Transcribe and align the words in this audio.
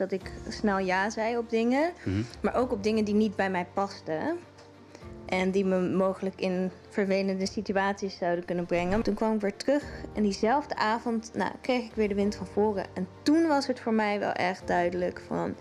dat 0.00 0.12
ik 0.12 0.32
snel 0.48 0.78
ja 0.78 1.10
zei 1.10 1.36
op 1.36 1.50
dingen. 1.50 1.92
Mhm. 2.04 2.22
Maar 2.40 2.54
ook 2.54 2.72
op 2.72 2.82
dingen 2.82 3.04
die 3.04 3.14
niet 3.14 3.36
bij 3.36 3.50
mij 3.50 3.66
pasten. 3.74 4.38
En 5.26 5.50
die 5.50 5.64
me 5.64 5.80
mogelijk 5.80 6.40
in 6.40 6.70
vervelende 6.88 7.46
situaties 7.46 8.16
zouden 8.16 8.44
kunnen 8.44 8.66
brengen. 8.66 9.02
Toen 9.02 9.14
kwam 9.14 9.34
ik 9.34 9.40
weer 9.40 9.56
terug 9.56 9.84
en 10.14 10.22
diezelfde 10.22 10.76
avond 10.76 11.30
nou, 11.34 11.50
kreeg 11.60 11.84
ik 11.84 11.94
weer 11.94 12.08
de 12.08 12.14
wind 12.14 12.34
van 12.34 12.46
voren. 12.46 12.84
En 12.94 13.08
toen 13.22 13.46
was 13.46 13.66
het 13.66 13.80
voor 13.80 13.92
mij 13.92 14.18
wel 14.18 14.32
echt 14.32 14.66
duidelijk 14.66 15.22
van... 15.26 15.54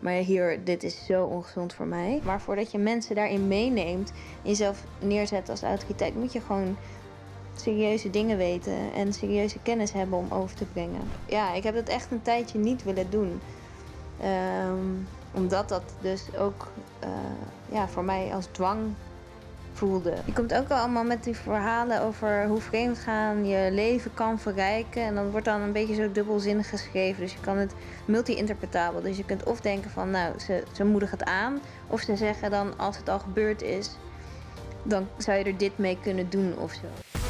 Maar 0.00 0.12
hier, 0.12 0.64
dit 0.64 0.82
is 0.82 1.06
zo 1.06 1.24
ongezond 1.24 1.74
voor 1.74 1.86
mij. 1.86 2.20
Maar 2.24 2.40
voordat 2.40 2.70
je 2.70 2.78
mensen 2.78 3.14
daarin 3.14 3.48
meeneemt 3.48 4.10
en 4.42 4.48
jezelf 4.48 4.84
neerzet 5.00 5.48
als 5.48 5.62
autoriteit... 5.62 6.14
moet 6.14 6.32
je 6.32 6.40
gewoon 6.40 6.76
serieuze 7.56 8.10
dingen 8.10 8.36
weten 8.36 8.92
en 8.94 9.12
serieuze 9.12 9.58
kennis 9.62 9.92
hebben 9.92 10.18
om 10.18 10.26
over 10.30 10.56
te 10.56 10.64
brengen. 10.64 11.00
Ja, 11.26 11.54
ik 11.54 11.62
heb 11.62 11.74
dat 11.74 11.88
echt 11.88 12.10
een 12.10 12.22
tijdje 12.22 12.58
niet 12.58 12.84
willen 12.84 13.10
doen. 13.10 13.40
Ehm, 14.20 14.76
omdat 15.32 15.68
dat 15.68 15.82
dus 16.00 16.36
ook 16.38 16.66
eh, 16.98 17.08
ja, 17.68 17.88
voor 17.88 18.04
mij 18.04 18.30
als 18.34 18.46
dwang 18.50 18.80
voelde. 19.72 20.14
Je 20.24 20.32
komt 20.32 20.54
ook 20.54 20.68
allemaal 20.68 21.04
met 21.04 21.24
die 21.24 21.36
verhalen 21.36 22.02
over 22.02 22.46
hoe 22.46 22.60
vreemdgaan 22.60 23.46
je 23.46 23.70
leven 23.72 24.14
kan 24.14 24.38
verrijken. 24.38 25.02
En 25.02 25.14
dan 25.14 25.30
wordt 25.30 25.46
dan 25.46 25.60
een 25.60 25.72
beetje 25.72 25.94
zo 25.94 26.12
dubbelzinnig 26.12 26.68
geschreven. 26.68 27.22
Dus 27.22 27.32
je 27.32 27.40
kan 27.40 27.56
het 27.56 27.74
multi-interpretabel. 28.04 29.00
Dus 29.02 29.16
je 29.16 29.24
kunt 29.24 29.44
of 29.44 29.60
denken 29.60 29.90
van, 29.90 30.10
nou, 30.10 30.38
ze, 30.38 30.62
ze 30.72 30.84
moedigen 30.84 31.18
het 31.18 31.28
aan. 31.28 31.60
Of 31.86 32.00
ze 32.00 32.16
zeggen 32.16 32.50
dan, 32.50 32.78
als 32.78 32.96
het 32.96 33.08
al 33.08 33.18
gebeurd 33.18 33.62
is, 33.62 33.90
dan 34.82 35.08
zou 35.16 35.38
je 35.38 35.44
er 35.44 35.56
dit 35.56 35.78
mee 35.78 35.98
kunnen 36.02 36.30
doen 36.30 36.54
of 36.58 36.72
zo. 36.72 37.25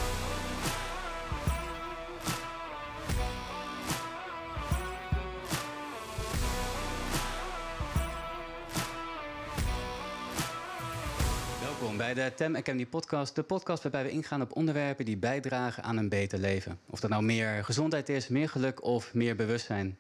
Bij 12.15 12.25
de 12.25 12.35
Tem 12.35 12.57
Academy 12.57 12.87
podcast. 12.87 13.35
De 13.35 13.43
podcast 13.43 13.83
waarbij 13.83 14.03
we 14.03 14.11
ingaan 14.11 14.43
op 14.43 14.57
onderwerpen 14.57 15.05
die 15.05 15.17
bijdragen 15.17 15.83
aan 15.83 15.97
een 15.97 16.09
beter 16.09 16.39
leven. 16.39 16.79
Of 16.87 17.01
dat 17.01 17.11
nou 17.11 17.23
meer 17.23 17.65
gezondheid 17.65 18.09
is, 18.09 18.29
meer 18.29 18.49
geluk 18.49 18.85
of 18.85 19.15
meer 19.15 19.37
bewustzijn. 19.37 19.99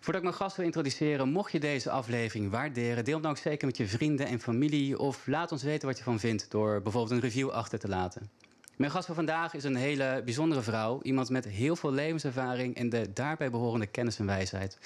Voordat 0.00 0.22
ik 0.22 0.28
mijn 0.28 0.34
gast 0.34 0.56
wil 0.56 0.64
introduceren, 0.64 1.28
mocht 1.28 1.52
je 1.52 1.60
deze 1.60 1.90
aflevering 1.90 2.50
waarderen, 2.50 3.04
deel 3.04 3.14
hem 3.14 3.22
dan 3.22 3.30
ook 3.30 3.38
zeker 3.38 3.66
met 3.66 3.76
je 3.76 3.86
vrienden 3.86 4.26
en 4.26 4.40
familie. 4.40 4.98
Of 4.98 5.26
laat 5.26 5.52
ons 5.52 5.62
weten 5.62 5.88
wat 5.88 5.98
je 5.98 6.04
van 6.04 6.20
vindt 6.20 6.50
door 6.50 6.82
bijvoorbeeld 6.82 7.12
een 7.12 7.28
review 7.28 7.50
achter 7.50 7.78
te 7.78 7.88
laten. 7.88 8.30
Mijn 8.76 8.90
gast 8.90 9.06
van 9.06 9.14
vandaag 9.14 9.54
is 9.54 9.64
een 9.64 9.76
hele 9.76 10.22
bijzondere 10.24 10.62
vrouw. 10.62 11.00
Iemand 11.02 11.30
met 11.30 11.44
heel 11.44 11.76
veel 11.76 11.92
levenservaring 11.92 12.76
en 12.76 12.88
de 12.88 13.12
daarbij 13.12 13.50
behorende 13.50 13.86
kennis 13.86 14.18
en 14.18 14.26
wijsheid. 14.26 14.78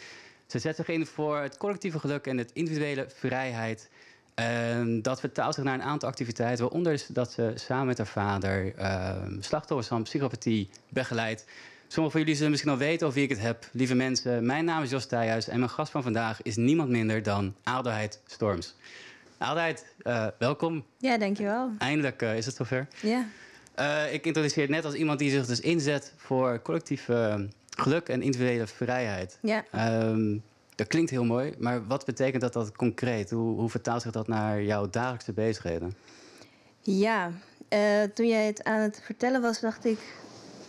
Ze 0.46 0.58
zet 0.58 0.76
zich 0.76 0.88
in 0.88 1.06
voor 1.06 1.38
het 1.38 1.56
collectieve 1.56 1.98
geluk 1.98 2.26
en 2.26 2.38
het 2.38 2.50
individuele 2.52 3.06
vrijheid. 3.14 3.90
En 4.38 5.02
dat 5.02 5.20
vertaalt 5.20 5.54
zich 5.54 5.64
naar 5.64 5.74
een 5.74 5.82
aantal 5.82 6.08
activiteiten, 6.08 6.64
waaronder 6.64 6.92
is 6.92 7.06
dat 7.06 7.32
ze 7.32 7.52
samen 7.54 7.86
met 7.86 7.98
haar 7.98 8.06
vader 8.06 8.78
uh, 8.78 9.14
slachtoffers 9.40 9.88
van 9.88 10.02
psychopathie 10.02 10.68
begeleidt. 10.88 11.44
Sommigen 11.86 12.10
van 12.10 12.20
jullie 12.20 12.34
zullen 12.34 12.50
misschien 12.50 12.72
al 12.72 12.78
weten 12.78 13.06
over 13.06 13.18
wie 13.18 13.28
ik 13.28 13.36
het 13.36 13.46
heb. 13.46 13.68
Lieve 13.72 13.94
mensen, 13.94 14.46
mijn 14.46 14.64
naam 14.64 14.82
is 14.82 14.90
Jos 14.90 15.06
Thijhuis 15.06 15.48
en 15.48 15.58
mijn 15.58 15.70
gast 15.70 15.90
van 15.90 16.02
vandaag 16.02 16.42
is 16.42 16.56
niemand 16.56 16.88
minder 16.88 17.22
dan 17.22 17.54
Adelheid 17.62 18.20
Storms. 18.26 18.74
Adelheid, 19.38 19.86
uh, 20.02 20.26
welkom. 20.38 20.84
Ja, 20.98 21.18
dankjewel. 21.18 21.70
Eindelijk 21.78 22.22
uh, 22.22 22.36
is 22.36 22.46
het 22.46 22.54
zover. 22.54 22.86
Ja. 23.02 23.26
Uh, 23.78 24.12
ik 24.12 24.26
introduceer 24.26 24.62
het 24.62 24.70
net 24.70 24.84
als 24.84 24.94
iemand 24.94 25.18
die 25.18 25.30
zich 25.30 25.46
dus 25.46 25.60
inzet 25.60 26.12
voor 26.16 26.62
collectief 26.62 27.08
geluk 27.70 28.08
en 28.08 28.22
individuele 28.22 28.66
vrijheid. 28.66 29.38
Ja. 29.42 29.64
Um, 30.02 30.42
dat 30.78 30.86
klinkt 30.86 31.10
heel 31.10 31.24
mooi, 31.24 31.54
maar 31.58 31.86
wat 31.86 32.04
betekent 32.04 32.42
dat, 32.42 32.52
dat 32.52 32.76
concreet? 32.76 33.30
Hoe, 33.30 33.58
hoe 33.58 33.70
vertaalt 33.70 34.02
zich 34.02 34.10
dat 34.10 34.28
naar 34.28 34.62
jouw 34.62 34.90
dagelijkse 34.90 35.32
bezigheden? 35.32 35.94
Ja, 36.80 37.30
uh, 37.72 38.02
toen 38.14 38.28
jij 38.28 38.46
het 38.46 38.64
aan 38.64 38.80
het 38.80 39.00
vertellen 39.04 39.40
was, 39.40 39.60
dacht 39.60 39.84
ik... 39.84 39.98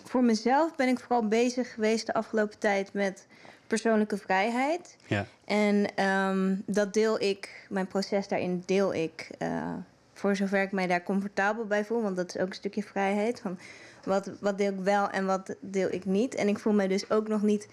voor 0.04 0.24
mezelf 0.24 0.76
ben 0.76 0.88
ik 0.88 1.00
vooral 1.00 1.28
bezig 1.28 1.74
geweest 1.74 2.06
de 2.06 2.14
afgelopen 2.14 2.60
tijd 2.60 2.94
met 2.94 3.28
persoonlijke 3.68 4.18
vrijheid. 4.18 4.96
Ja. 5.08 5.26
En 5.46 6.06
um, 6.06 6.64
dat 6.66 6.94
deel 6.94 7.22
ik, 7.22 7.66
mijn 7.70 7.88
proces 7.88 8.28
daarin 8.28 8.64
deel 8.66 8.94
ik... 8.94 9.30
Uh, 9.40 9.74
voor 10.14 10.36
zover 10.36 10.62
ik 10.62 10.72
mij 10.72 10.88
daar 10.88 11.04
comfortabel 11.04 11.66
bij 11.66 11.86
voel, 11.86 12.02
want 12.02 12.16
dat 12.16 12.36
is 12.36 12.42
ook 12.42 12.48
een 12.48 12.54
stukje 12.54 12.84
vrijheid. 12.84 13.40
Van 13.40 13.60
wat, 14.04 14.32
wat 14.40 14.58
deel 14.58 14.72
ik 14.72 14.80
wel 14.80 15.10
en 15.10 15.26
wat 15.26 15.56
deel 15.60 15.92
ik 15.92 16.06
niet. 16.06 16.36
En 16.36 16.48
ik 16.48 16.60
voel 16.60 16.74
mij 16.74 16.88
dus 16.88 17.10
ook 17.10 17.28
nog 17.28 17.42
niet 17.42 17.68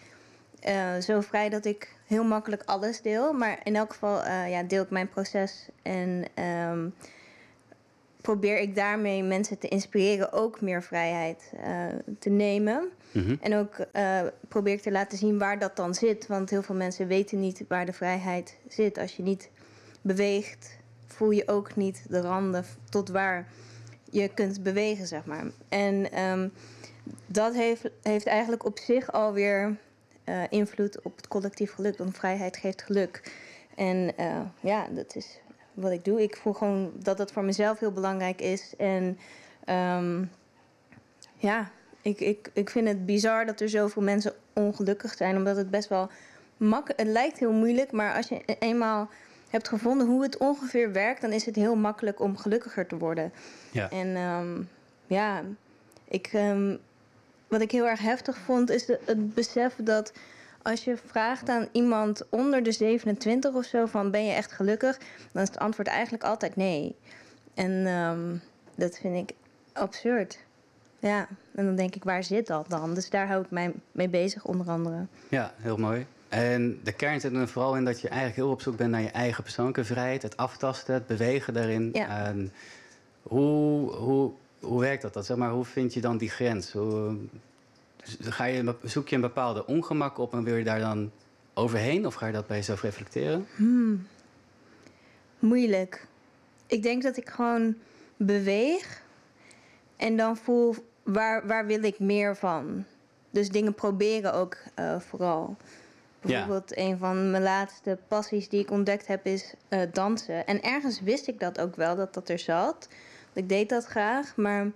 uh, 0.68 0.96
zo 0.96 1.20
vrij 1.20 1.48
dat 1.48 1.64
ik 1.64 1.94
heel 2.06 2.24
makkelijk 2.24 2.62
alles 2.64 3.02
deel. 3.02 3.32
Maar 3.32 3.60
in 3.64 3.76
elk 3.76 3.92
geval 3.92 4.24
uh, 4.24 4.50
ja, 4.50 4.62
deel 4.62 4.82
ik 4.82 4.90
mijn 4.90 5.08
proces 5.08 5.68
en 5.82 6.24
um, 6.68 6.94
probeer 8.20 8.58
ik 8.58 8.74
daarmee 8.74 9.22
mensen 9.22 9.58
te 9.58 9.68
inspireren 9.68 10.32
ook 10.32 10.60
meer 10.60 10.82
vrijheid 10.82 11.52
uh, 11.66 11.86
te 12.18 12.30
nemen. 12.30 12.88
Mhm. 13.12 13.36
En 13.40 13.54
ook 13.54 13.86
probeer 14.48 14.72
ik 14.72 14.82
te 14.82 14.90
laten 14.90 15.18
zien 15.18 15.38
waar 15.38 15.58
dat 15.58 15.76
dan 15.76 15.94
zit. 15.94 16.26
Want 16.26 16.50
heel 16.50 16.62
veel 16.62 16.74
mensen 16.74 17.06
weten 17.06 17.40
niet 17.40 17.64
waar 17.68 17.86
de 17.86 17.92
vrijheid 17.92 18.56
zit. 18.68 18.98
Als 18.98 19.16
je 19.16 19.22
niet 19.22 19.50
beweegt, 20.02 20.78
voel 21.06 21.30
je 21.30 21.48
ook 21.48 21.76
niet 21.76 22.04
de 22.08 22.20
randen 22.20 22.64
tot 22.90 23.08
waar 23.08 23.48
je 24.10 24.28
kunt 24.34 24.62
bewegen, 24.62 25.06
zeg 25.06 25.24
maar. 25.24 25.44
En 25.68 26.20
um, 26.22 26.52
dat 27.26 27.54
heeft, 27.54 27.90
heeft 28.02 28.26
eigenlijk 28.26 28.64
op 28.64 28.78
zich 28.78 29.12
alweer 29.12 29.76
uh, 30.28 30.42
invloed 30.50 31.02
op 31.02 31.16
het 31.16 31.28
collectief 31.28 31.72
geluk. 31.72 31.98
Want 31.98 32.16
vrijheid 32.16 32.56
geeft 32.56 32.82
geluk. 32.82 33.32
En 33.74 34.12
uh, 34.20 34.40
ja, 34.60 34.86
dat 34.90 35.16
is 35.16 35.40
wat 35.74 35.92
ik 35.92 36.04
doe. 36.04 36.22
Ik 36.22 36.36
voel 36.36 36.52
gewoon 36.52 36.92
dat 36.94 37.16
dat 37.16 37.32
voor 37.32 37.44
mezelf 37.44 37.78
heel 37.78 37.92
belangrijk 37.92 38.40
is. 38.40 38.74
En 38.76 39.18
um, 39.68 40.30
ja, 41.36 41.70
ik, 42.02 42.20
ik, 42.20 42.50
ik 42.52 42.70
vind 42.70 42.88
het 42.88 43.06
bizar 43.06 43.46
dat 43.46 43.60
er 43.60 43.68
zoveel 43.68 44.02
mensen 44.02 44.34
ongelukkig 44.52 45.14
zijn. 45.14 45.36
Omdat 45.36 45.56
het 45.56 45.70
best 45.70 45.88
wel 45.88 46.10
makkelijk... 46.56 47.00
Het 47.00 47.08
lijkt 47.08 47.38
heel 47.38 47.52
moeilijk, 47.52 47.92
maar 47.92 48.14
als 48.14 48.28
je 48.28 48.56
eenmaal 48.58 49.08
hebt 49.50 49.68
gevonden 49.68 50.06
hoe 50.06 50.22
het 50.22 50.36
ongeveer 50.36 50.92
werkt... 50.92 51.20
dan 51.20 51.32
is 51.32 51.46
het 51.46 51.56
heel 51.56 51.76
makkelijk 51.76 52.20
om 52.20 52.36
gelukkiger 52.36 52.86
te 52.86 52.98
worden. 52.98 53.32
Ja. 53.70 53.90
En 53.90 54.16
um, 54.16 54.68
ja, 55.06 55.42
ik... 56.08 56.30
Um, 56.32 56.78
wat 57.48 57.60
ik 57.60 57.70
heel 57.70 57.86
erg 57.88 58.00
heftig 58.00 58.36
vond, 58.38 58.70
is 58.70 58.86
de, 58.86 58.98
het 59.04 59.34
besef 59.34 59.74
dat 59.78 60.12
als 60.62 60.84
je 60.84 60.96
vraagt 61.06 61.48
aan 61.48 61.68
iemand 61.72 62.22
onder 62.28 62.62
de 62.62 62.72
27 62.72 63.54
of 63.54 63.64
zo 63.64 63.86
van 63.86 64.10
ben 64.10 64.26
je 64.26 64.32
echt 64.32 64.52
gelukkig, 64.52 64.98
dan 65.32 65.42
is 65.42 65.48
het 65.48 65.58
antwoord 65.58 65.88
eigenlijk 65.88 66.24
altijd 66.24 66.56
nee. 66.56 66.96
En 67.54 67.86
um, 67.86 68.40
dat 68.74 68.98
vind 68.98 69.30
ik 69.30 69.36
absurd. 69.72 70.38
Ja, 70.98 71.28
en 71.54 71.64
dan 71.64 71.76
denk 71.76 71.94
ik, 71.94 72.04
waar 72.04 72.24
zit 72.24 72.46
dat 72.46 72.70
dan? 72.70 72.94
Dus 72.94 73.10
daar 73.10 73.26
hou 73.26 73.42
ik 73.42 73.50
mij 73.50 73.72
mee 73.92 74.08
bezig, 74.08 74.44
onder 74.44 74.68
andere. 74.68 75.06
Ja, 75.28 75.52
heel 75.56 75.76
mooi. 75.76 76.06
En 76.28 76.80
de 76.82 76.92
kern 76.92 77.20
zit 77.20 77.32
er 77.32 77.48
vooral 77.48 77.76
in 77.76 77.84
dat 77.84 78.00
je 78.00 78.08
eigenlijk 78.08 78.36
heel 78.36 78.50
op 78.50 78.60
zoek 78.60 78.76
bent 78.76 78.90
naar 78.90 79.02
je 79.02 79.10
eigen 79.10 79.42
persoonlijke 79.42 79.84
vrijheid, 79.84 80.22
het 80.22 80.36
aftasten, 80.36 80.94
het 80.94 81.06
bewegen 81.06 81.54
daarin. 81.54 81.90
Ja. 81.92 82.24
En 82.24 82.52
hoe, 83.22 83.90
hoe, 83.90 84.32
hoe 84.60 84.80
werkt 84.80 85.02
dat? 85.02 85.14
dat 85.14 85.26
zeg 85.26 85.36
maar, 85.36 85.50
hoe 85.50 85.64
vind 85.64 85.94
je 85.94 86.00
dan 86.00 86.18
die 86.18 86.30
grens? 86.30 86.72
Hoe, 86.72 87.16
ga 88.20 88.44
je, 88.44 88.74
zoek 88.82 89.08
je 89.08 89.14
een 89.14 89.20
bepaalde 89.20 89.66
ongemak 89.66 90.18
op 90.18 90.32
en 90.32 90.44
wil 90.44 90.56
je 90.56 90.64
daar 90.64 90.80
dan 90.80 91.10
overheen? 91.54 92.06
Of 92.06 92.14
ga 92.14 92.26
je 92.26 92.32
dat 92.32 92.46
bij 92.46 92.56
jezelf 92.56 92.82
reflecteren? 92.82 93.46
Hmm. 93.56 94.06
Moeilijk. 95.38 96.06
Ik 96.66 96.82
denk 96.82 97.02
dat 97.02 97.16
ik 97.16 97.28
gewoon 97.28 97.74
beweeg 98.16 99.02
en 99.96 100.16
dan 100.16 100.36
voel 100.36 100.74
waar, 101.02 101.46
waar 101.46 101.66
wil 101.66 101.82
ik 101.82 101.98
meer 101.98 102.36
van. 102.36 102.84
Dus 103.30 103.48
dingen 103.48 103.74
proberen 103.74 104.32
ook 104.32 104.56
uh, 104.78 105.00
vooral. 105.00 105.56
Bijvoorbeeld 106.20 106.72
ja. 106.74 106.82
een 106.82 106.98
van 106.98 107.30
mijn 107.30 107.42
laatste 107.42 107.98
passies 108.08 108.48
die 108.48 108.60
ik 108.60 108.70
ontdekt 108.70 109.06
heb 109.06 109.26
is 109.26 109.54
uh, 109.68 109.80
dansen. 109.92 110.46
En 110.46 110.62
ergens 110.62 111.00
wist 111.00 111.28
ik 111.28 111.40
dat 111.40 111.60
ook 111.60 111.76
wel, 111.76 111.96
dat 111.96 112.14
dat 112.14 112.28
er 112.28 112.38
zat. 112.38 112.88
Ik 113.36 113.48
deed 113.48 113.68
dat 113.68 113.84
graag, 113.84 114.36
maar 114.36 114.70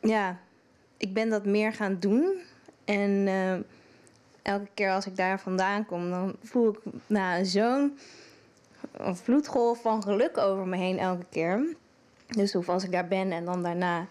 ja, 0.00 0.38
ik 0.96 1.14
ben 1.14 1.28
dat 1.28 1.44
meer 1.44 1.72
gaan 1.72 1.96
doen. 2.00 2.40
En 2.84 3.10
uh, 3.10 3.52
elke 4.42 4.68
keer 4.74 4.90
als 4.90 5.06
ik 5.06 5.16
daar 5.16 5.40
vandaan 5.40 5.86
kom, 5.86 6.10
dan 6.10 6.36
voel 6.42 6.68
ik 6.68 6.78
nou, 7.06 7.44
zo'n 7.44 7.98
vloedgolf 8.98 9.82
van 9.82 10.02
geluk 10.02 10.38
over 10.38 10.66
me 10.66 10.76
heen 10.76 10.98
elke 10.98 11.24
keer. 11.30 11.76
Dus 12.26 12.54
of 12.54 12.68
als 12.68 12.84
ik 12.84 12.92
daar 12.92 13.08
ben 13.08 13.32
en 13.32 13.44
dan 13.44 13.62
daarna, 13.62 14.06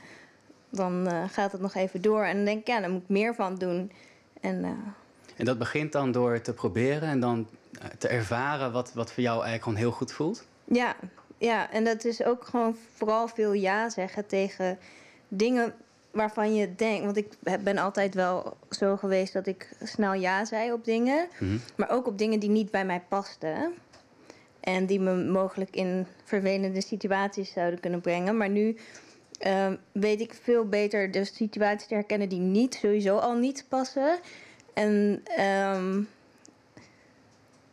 dan 0.70 1.08
uh, 1.08 1.24
gaat 1.30 1.52
het 1.52 1.62
nog 1.62 1.76
even 1.76 2.02
door. 2.02 2.24
En 2.24 2.36
dan 2.36 2.46
denk 2.46 2.60
ik, 2.60 2.68
ja, 2.68 2.80
daar 2.80 2.90
moet 2.90 3.02
ik 3.02 3.10
meer 3.10 3.36
van 3.36 3.56
doen. 3.56 3.92
En, 4.42 4.64
uh, 4.64 4.70
en 5.36 5.46
dat 5.46 5.58
begint 5.58 5.92
dan 5.92 6.12
door 6.12 6.42
te 6.42 6.54
proberen 6.54 7.10
en 7.10 7.20
dan 7.20 7.48
te 7.98 8.08
ervaren 8.08 8.72
wat, 8.72 8.94
wat 8.94 9.12
voor 9.12 9.24
jou 9.24 9.36
eigenlijk 9.36 9.64
gewoon 9.64 9.80
heel 9.80 9.92
goed 9.92 10.12
voelt? 10.12 10.46
Ja, 10.64 10.96
ja, 11.40 11.72
en 11.72 11.84
dat 11.84 12.06
is 12.06 12.24
ook 12.24 12.44
gewoon 12.44 12.76
vooral 12.96 13.28
veel 13.28 13.54
ja 13.54 13.90
zeggen 13.90 14.26
tegen 14.28 14.80
dingen 15.28 15.74
waarvan 16.12 16.56
je 16.56 16.76
denkt, 16.76 17.04
want 17.06 17.18
ik 17.18 17.28
ben 17.64 17.78
altijd 17.78 18.14
wel 18.14 18.58
zo 18.70 18.98
geweest 18.98 19.34
dat 19.34 19.48
ik 19.48 19.70
snel 19.84 20.14
ja 20.14 20.46
zei 20.46 20.72
op 20.74 20.86
dingen, 20.86 21.28
Mhm. 21.40 21.58
maar 21.78 21.90
ook 21.90 22.08
op 22.08 22.18
dingen 22.18 22.40
die 22.40 22.50
niet 22.50 22.72
bij 22.72 22.86
mij 22.86 23.02
pasten. 23.08 23.74
En 24.60 24.86
die 24.86 25.00
me 25.00 25.14
mogelijk 25.16 25.76
in 25.76 26.06
vervelende 26.24 26.82
situaties 26.82 27.52
zouden 27.52 27.80
kunnen 27.80 28.02
brengen. 28.02 28.38
Maar 28.38 28.50
nu 28.50 28.78
ehm, 29.40 29.76
weet 29.92 30.22
ik 30.22 30.34
veel 30.44 30.66
beter 30.66 31.12
de 31.12 31.26
situaties 31.26 31.88
te 31.88 31.94
herkennen 31.94 32.30
die 32.30 32.40
niet, 32.40 32.74
sowieso 32.76 33.18
al 33.18 33.36
niet 33.36 33.66
passen. 33.68 34.20
En 34.74 35.22
ehm, 35.24 36.02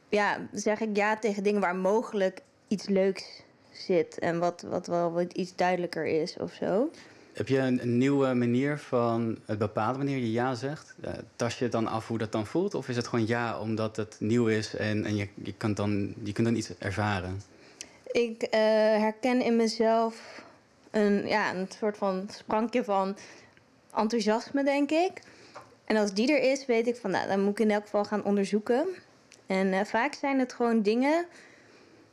ja, 0.09 0.49
zeg 0.53 0.81
ik 0.81 0.97
ja 0.97 1.17
tegen 1.19 1.43
dingen 1.43 1.61
waar 1.61 1.77
mogelijk 1.77 2.41
iets 2.69 2.87
leuks 2.89 3.43
zit. 3.77 4.19
En 4.19 4.39
wat, 4.39 4.65
wat 4.69 4.87
wel 4.87 5.13
wat 5.13 5.33
iets 5.33 5.57
duidelijker 5.57 6.07
is 6.07 6.37
of 6.37 6.53
zo. 6.53 6.91
Heb 7.33 7.49
je 7.49 7.59
een, 7.59 7.83
een 7.83 7.99
nieuwe 7.99 8.35
manier 8.35 8.79
van 8.79 9.39
het 9.45 9.59
bepalen 9.59 9.97
wanneer 9.97 10.19
je 10.19 10.33
ja 10.33 10.55
zegt? 10.55 10.95
Eh 11.01 11.13
tas 11.37 11.59
je 11.59 11.63
het 11.63 11.73
dan 11.73 11.87
af 11.87 12.09
hoe 12.09 12.19
dat 12.19 12.33
dan 12.33 12.47
voelt? 12.47 12.75
Of 12.75 12.89
is 12.89 12.97
het 12.97 13.07
gewoon 13.07 13.27
ja 13.27 13.61
omdat 13.61 13.97
het 13.97 14.17
nieuw 14.19 14.47
is 14.47 14.77
en, 14.77 15.05
en 15.05 15.17
je, 15.17 15.29
je, 15.35 15.55
kan 15.57 15.75
dan, 15.75 16.15
je 16.23 16.33
kunt 16.33 16.47
dan 16.47 16.57
iets 16.57 16.79
ervaren? 16.79 17.43
Ik 18.07 18.43
eh, 18.43 18.61
herken 18.99 19.43
in 19.43 19.57
mezelf 19.57 20.43
een, 20.91 21.27
ja, 21.27 21.55
een 21.55 21.69
soort 21.79 21.97
van 21.97 22.29
sprankje 22.33 22.85
van 22.85 23.17
enthousiasme, 23.95 24.65
denk 24.65 24.91
ik. 24.91 25.23
En 25.85 25.97
als 25.97 26.15
die 26.15 26.33
er 26.33 26.51
is, 26.51 26.67
weet 26.67 26.87
ik 26.87 26.97
van, 26.97 27.11
nou, 27.11 27.29
dan 27.29 27.41
moet 27.41 27.59
ik 27.59 27.65
in 27.65 27.71
elk 27.71 27.83
geval 27.83 28.05
gaan 28.05 28.25
onderzoeken. 28.25 28.87
En 29.47 29.73
eh, 29.73 29.85
vaak 29.85 30.15
zijn 30.15 30.39
het 30.39 30.53
gewoon 30.53 30.83
dingen 30.83 31.27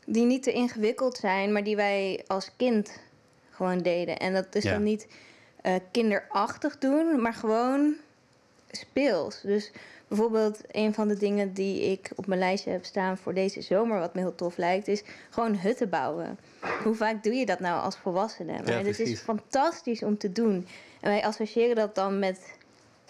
die 0.06 0.26
niet 0.26 0.44
te 0.44 0.52
ingewikkeld 0.52 1.18
zijn, 1.18 1.52
maar 1.52 1.64
die 1.64 1.76
wij 1.76 2.24
als 2.28 2.52
kind 2.58 3.00
gewoon 3.50 3.78
deden. 3.78 4.18
En 4.18 4.34
dat 4.34 4.56
is 4.56 4.64
Ja. 4.64 4.72
dan 4.72 4.84
niet 4.84 5.08
eh, 5.62 5.76
kinderachtig 5.92 6.78
doen, 6.78 7.22
maar 7.22 7.34
gewoon 7.34 7.94
speels. 8.72 9.42
Dus 9.42 9.72
bijvoorbeeld 10.08 10.62
een 10.72 10.94
van 10.94 11.08
de 11.08 11.18
dingen 11.18 11.54
die 11.54 11.82
ik 11.92 12.12
op 12.16 12.28
mijn 12.28 12.40
lijstje 12.40 12.72
heb 12.72 12.86
staan 12.86 13.18
voor 13.18 13.34
deze 13.34 13.62
zomer, 13.62 14.00
wat 14.00 14.14
me 14.14 14.20
heel 14.22 14.36
tof 14.36 14.58
lijkt, 14.58 14.88
is 14.88 15.04
gewoon 15.30 15.56
hutten 15.58 15.90
bouwen. 15.90 16.40
Hoe 16.84 16.96
vaak 16.96 17.24
doe 17.24 17.34
je 17.34 17.46
dat 17.46 17.60
nou 17.60 17.82
als 17.82 17.98
volwassene? 17.98 18.52
Maar 18.64 18.86
het 18.86 19.00
is 19.00 19.20
fantastisch 19.20 20.04
om 20.04 20.18
te 20.18 20.32
doen. 20.32 20.68
En 21.02 21.10
wij 21.10 21.24
associëren 21.24 21.76
dat 21.76 21.96
dan 21.96 22.20
met 22.20 22.56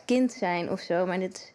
kind 0.05 0.31
zijn 0.31 0.71
of 0.71 0.79
zo, 0.79 1.05
maar 1.05 1.19
dit 1.19 1.37
is 1.37 1.51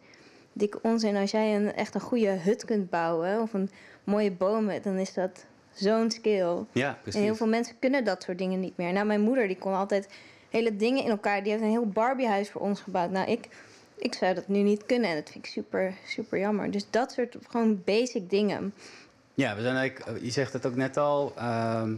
dikke 0.53 0.79
onzin. 0.83 1.17
Als 1.17 1.31
jij 1.31 1.55
een, 1.57 1.75
echt 1.75 1.95
een 1.95 2.01
goede 2.01 2.29
hut 2.31 2.65
kunt 2.65 2.91
bouwen 2.91 3.41
of 3.41 3.53
een 3.53 3.71
mooie 4.09 4.31
bomen, 4.33 4.83
dan 4.83 4.97
is 4.97 5.15
dat 5.15 5.45
zo'n 5.73 6.11
skill. 6.11 6.57
Ja, 6.73 6.99
precies. 7.03 7.21
En 7.21 7.27
heel 7.27 7.37
veel 7.37 7.47
mensen 7.49 7.75
kunnen 7.79 8.05
dat 8.05 8.23
soort 8.23 8.39
dingen 8.39 8.61
niet 8.61 8.77
meer. 8.77 8.93
Nou, 8.93 9.07
mijn 9.07 9.21
moeder 9.21 9.47
die 9.47 9.59
kon 9.59 9.75
altijd 9.75 10.09
hele 10.51 10.77
dingen 10.77 11.05
in 11.05 11.11
elkaar. 11.11 11.43
Die 11.43 11.53
heeft 11.53 11.65
een 11.65 11.71
heel 11.71 11.89
Barbiehuis 11.89 12.51
voor 12.51 12.61
ons 12.61 12.81
gebouwd. 12.81 13.11
Nou, 13.11 13.31
ik, 13.31 13.49
ik 13.97 14.15
zou 14.15 14.35
dat 14.35 14.49
nu 14.49 14.59
niet 14.59 14.87
kunnen. 14.87 15.11
En 15.11 15.17
dat 15.17 15.31
vind 15.31 15.45
ik 15.47 15.51
super, 15.53 15.95
super 16.07 16.39
jammer. 16.39 16.71
Dus 16.71 16.87
dat 16.91 17.13
soort 17.13 17.37
gewoon 17.49 17.83
basic 17.85 18.31
dingen. 18.31 18.75
Ja, 19.35 19.57
we 19.57 19.63
zijn 19.63 19.77
eigenlijk, 19.77 20.23
je 20.25 20.31
zegt 20.31 20.53
het 20.53 20.67
ook 20.67 20.77
net 20.77 20.97
al. 20.97 21.33
ehm, 21.37 21.95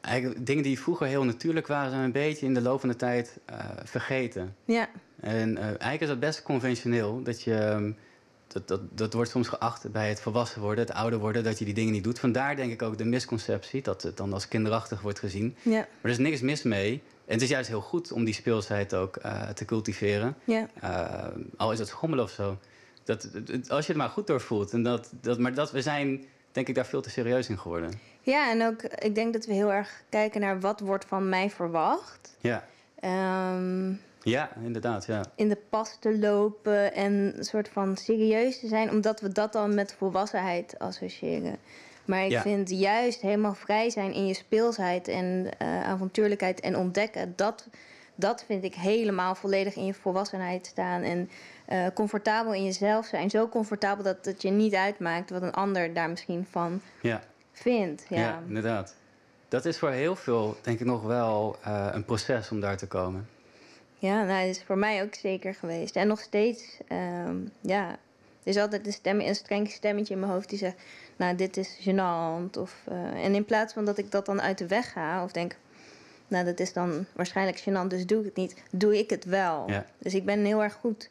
eigenlijk 0.00 0.46
dingen 0.46 0.62
die 0.62 0.80
vroeger 0.80 1.06
heel 1.06 1.24
natuurlijk 1.24 1.66
waren, 1.66 1.90
zijn 1.90 2.02
een 2.02 2.12
beetje 2.12 2.46
in 2.46 2.54
de 2.54 2.60
loop 2.60 2.80
van 2.80 2.88
de 2.88 2.96
tijd 2.96 3.38
eh, 3.44 3.58
vergeten. 3.84 4.56
Ja, 4.64 4.88
En 5.20 5.56
eh, 5.56 5.64
eigenlijk 5.64 6.00
is 6.00 6.08
dat 6.08 6.20
best 6.20 6.42
conventioneel. 6.42 7.22
Dat 7.22 7.42
je. 7.42 7.54
ehm, 7.54 7.92
dat, 8.52 8.68
dat, 8.68 8.80
dat 8.90 9.12
wordt 9.12 9.30
soms 9.30 9.48
geacht 9.48 9.92
bij 9.92 10.08
het 10.08 10.20
volwassen 10.20 10.60
worden, 10.60 10.84
het 10.86 10.94
ouder 10.94 11.18
worden, 11.18 11.44
dat 11.44 11.58
je 11.58 11.64
die 11.64 11.74
dingen 11.74 11.92
niet 11.92 12.04
doet. 12.04 12.18
Vandaar 12.18 12.56
denk 12.56 12.72
ik 12.72 12.82
ook 12.82 12.98
de 12.98 13.04
misconceptie 13.04 13.82
dat 13.82 14.02
het 14.02 14.16
dan 14.16 14.32
als 14.32 14.48
kinderachtig 14.48 15.00
wordt 15.00 15.18
gezien. 15.18 15.56
ja, 15.62 15.70
Maar 15.70 15.86
er 16.00 16.10
is 16.10 16.18
niks 16.18 16.40
mis 16.40 16.62
mee. 16.62 17.02
En 17.26 17.34
het 17.34 17.42
is 17.42 17.48
juist 17.48 17.68
heel 17.68 17.80
goed 17.80 18.12
om 18.12 18.24
die 18.24 18.34
speelsheid 18.34 18.94
ook 18.94 19.16
eh, 19.16 19.48
te 19.48 19.64
cultiveren. 19.64 20.36
ja. 20.44 20.68
Eh, 20.80 21.26
al 21.56 21.72
is 21.72 21.78
het 21.78 21.88
schommelen 21.88 22.24
of 22.24 22.30
zo. 22.30 22.58
Dat, 23.04 23.28
als 23.68 23.86
je 23.86 23.92
het 23.92 24.00
maar 24.00 24.08
goed 24.08 24.26
doorvoelt. 24.26 24.72
En 24.72 24.82
dat, 24.82 25.10
dat, 25.20 25.38
maar 25.38 25.54
dat, 25.54 25.70
we 25.70 25.82
zijn, 25.82 26.24
denk 26.52 26.68
ik, 26.68 26.74
daar 26.74 26.86
veel 26.86 27.02
te 27.02 27.10
serieus 27.10 27.48
in 27.48 27.58
geworden. 27.58 27.90
Ja, 28.20 28.50
en 28.50 28.66
ook, 28.66 28.82
ik 28.82 29.14
denk 29.14 29.32
dat 29.32 29.46
we 29.46 29.52
heel 29.52 29.72
erg 29.72 30.02
kijken 30.08 30.40
naar 30.40 30.60
wat 30.60 30.80
wordt 30.80 31.04
van 31.04 31.28
mij 31.28 31.50
verwacht. 31.50 32.36
Ja, 32.40 32.64
Ehm, 33.00 33.92
ja 34.22 34.50
inderdaad. 34.64 35.06
Ja. 35.06 35.24
in 35.34 35.48
de 35.48 35.58
pas 35.68 35.96
te 36.00 36.18
lopen 36.18 36.94
en 36.94 37.12
een 37.36 37.44
soort 37.44 37.68
van 37.68 37.96
serieus 37.96 38.60
te 38.60 38.68
zijn, 38.68 38.90
omdat 38.90 39.20
we 39.20 39.28
dat 39.32 39.52
dan 39.52 39.74
met 39.74 39.94
volwassenheid 39.98 40.78
associëren. 40.78 41.56
Maar 42.04 42.24
ik 42.24 42.30
Ja. 42.30 42.42
vind 42.42 42.70
juist 42.70 43.20
helemaal 43.20 43.54
vrij 43.54 43.90
zijn 43.90 44.12
in 44.12 44.26
je 44.26 44.34
speelsheid 44.34 45.08
en 45.08 45.46
eh, 45.58 45.82
avontuurlijkheid 45.88 46.60
en 46.60 46.76
ontdekken, 46.76 47.32
dat, 47.36 47.68
dat 48.14 48.44
vind 48.46 48.64
ik 48.64 48.74
helemaal 48.74 49.34
volledig 49.34 49.74
in 49.76 49.86
je 49.86 49.94
volwassenheid 49.94 50.66
staan. 50.66 51.02
En 51.02 51.30
eh, 51.66 51.86
comfortabel 51.94 52.54
in 52.54 52.64
jezelf 52.64 53.06
zijn. 53.06 53.30
Zo 53.30 53.48
comfortabel 53.48 54.04
dat 54.04 54.24
het 54.24 54.42
je 54.42 54.50
niet 54.50 54.74
uitmaakt 54.74 55.30
wat 55.30 55.42
een 55.42 55.52
ander 55.52 55.94
daar 55.94 56.10
misschien 56.10 56.46
van 56.50 56.80
Ja, 57.02 57.20
vindt. 57.52 58.04
ja. 58.08 58.18
Ja, 58.18 58.42
inderdaad. 58.46 58.94
Dat 59.48 59.64
is 59.64 59.78
voor 59.78 59.90
heel 59.90 60.16
veel, 60.16 60.56
denk 60.62 60.80
ik, 60.80 60.86
nog 60.86 61.02
wel 61.02 61.56
eh, 61.64 61.88
een 61.92 62.04
proces 62.04 62.50
om 62.50 62.60
daar 62.60 62.76
te 62.76 62.86
komen. 62.86 63.28
Ja, 64.00 64.24
nou, 64.24 64.46
dat 64.46 64.56
is 64.56 64.62
voor 64.62 64.78
mij 64.78 65.02
ook 65.02 65.14
zeker 65.14 65.54
geweest. 65.54 65.96
En 65.96 66.06
nog 66.06 66.20
steeds, 66.20 66.78
ehm, 66.88 67.36
ja. 67.60 67.90
Er 68.42 68.56
is 68.56 68.56
altijd 68.56 68.86
een, 68.86 68.92
stem, 68.92 69.20
een 69.20 69.34
streng 69.34 69.70
stemmetje 69.70 70.14
in 70.14 70.20
mijn 70.20 70.32
hoofd 70.32 70.48
die 70.48 70.58
zegt... 70.58 70.76
nou, 71.16 71.34
dit 71.36 71.56
is 71.56 71.78
gênant. 71.80 72.58
Of, 72.58 72.82
eh, 72.84 73.24
en 73.24 73.34
in 73.34 73.44
plaats 73.44 73.72
van 73.72 73.84
dat 73.84 73.98
ik 73.98 74.10
dat 74.10 74.26
dan 74.26 74.40
uit 74.40 74.58
de 74.58 74.66
weg 74.66 74.92
ga... 74.92 75.24
of 75.24 75.32
denk, 75.32 75.56
nou, 76.28 76.44
dat 76.44 76.60
is 76.60 76.72
dan 76.72 77.06
waarschijnlijk 77.12 77.60
gênant, 77.60 77.86
dus 77.88 78.06
doe 78.06 78.18
ik 78.18 78.24
het 78.24 78.36
niet... 78.36 78.54
doe 78.70 78.98
ik 78.98 79.10
het 79.10 79.24
wel. 79.24 79.70
Ja. 79.70 79.86
Dus 79.98 80.14
ik 80.14 80.24
ben 80.24 80.44
heel 80.44 80.62
erg 80.62 80.74
goed 80.74 81.08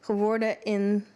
geworden 0.00 0.62
in 0.62 1.06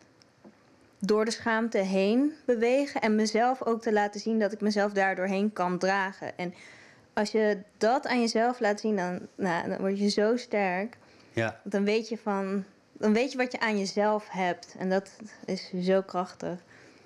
door 0.99 1.25
de 1.25 1.31
schaamte 1.31 1.79
heen 1.79 2.33
bewegen... 2.45 3.01
en 3.01 3.15
mezelf 3.15 3.63
ook 3.63 3.83
te 3.83 3.93
laten 3.93 4.21
zien 4.21 4.39
dat 4.39 4.53
ik 4.53 4.61
mezelf 4.61 4.93
daardoorheen 4.93 5.53
kan 5.53 5.79
dragen. 5.79 6.39
En 6.39 6.55
als 7.13 7.31
je 7.31 7.59
dat 7.79 8.07
aan 8.07 8.21
jezelf 8.21 8.61
laat 8.61 8.81
zien, 8.81 8.97
dan, 8.97 9.21
nou, 9.35 9.69
dan 9.69 9.79
word 9.79 9.99
je 9.99 10.09
zo 10.09 10.37
sterk... 10.37 10.97
Ja, 11.37 11.61
Dan 11.65 11.85
weet 11.85 12.09
je 12.09 12.19
van. 12.19 12.65
Dan 12.93 13.13
weet 13.13 13.33
je 13.33 13.39
wat 13.39 13.53
je 13.53 13.61
aan 13.61 13.79
jezelf 13.79 14.27
hebt. 14.29 14.75
En 14.79 14.91
dat 14.91 15.11
is 15.45 15.73
zo 15.83 16.03
krachtig. 16.03 16.59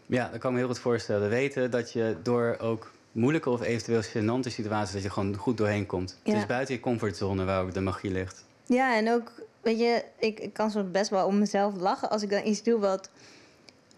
ja, 0.06 0.29
dat 0.29 0.38
kan 0.38 0.50
ik 0.50 0.56
me 0.56 0.62
heel 0.62 0.73
goed 0.73 0.79
voorstellen. 0.79 1.29
Weten 1.29 1.71
dat 1.71 1.93
je 1.93 2.17
door 2.23 2.56
ook 2.61 2.91
moeilijke 3.12 3.50
of 3.50 3.62
eventueel 3.62 4.03
gênante 4.03 4.49
situaties... 4.50 4.93
dat 4.93 5.03
je 5.03 5.11
gewoon 5.11 5.37
goed 5.37 5.56
doorheen 5.56 5.87
komt. 5.87 6.19
Ja. 6.23 6.32
Het 6.32 6.41
is 6.41 6.47
buiten 6.47 6.75
je 6.75 6.81
comfortzone 6.81 7.44
waar 7.44 7.62
ook 7.62 7.75
de 7.75 7.81
magie 7.81 8.11
ligt. 8.11 8.44
Ja, 8.67 8.97
en 8.97 9.11
ook, 9.11 9.32
weet 9.61 9.79
je, 9.79 10.05
ik, 10.19 10.41
ik 10.41 10.53
kan 10.53 10.71
soms 10.71 10.91
best 10.91 11.11
wel 11.11 11.26
om 11.26 11.38
mezelf 11.38 11.75
lachen 11.76 12.11
als 12.11 12.23
ik 12.23 12.31
dan 12.31 12.47
iets 12.47 12.62
doe 12.62 12.79
wat, 12.81 13.11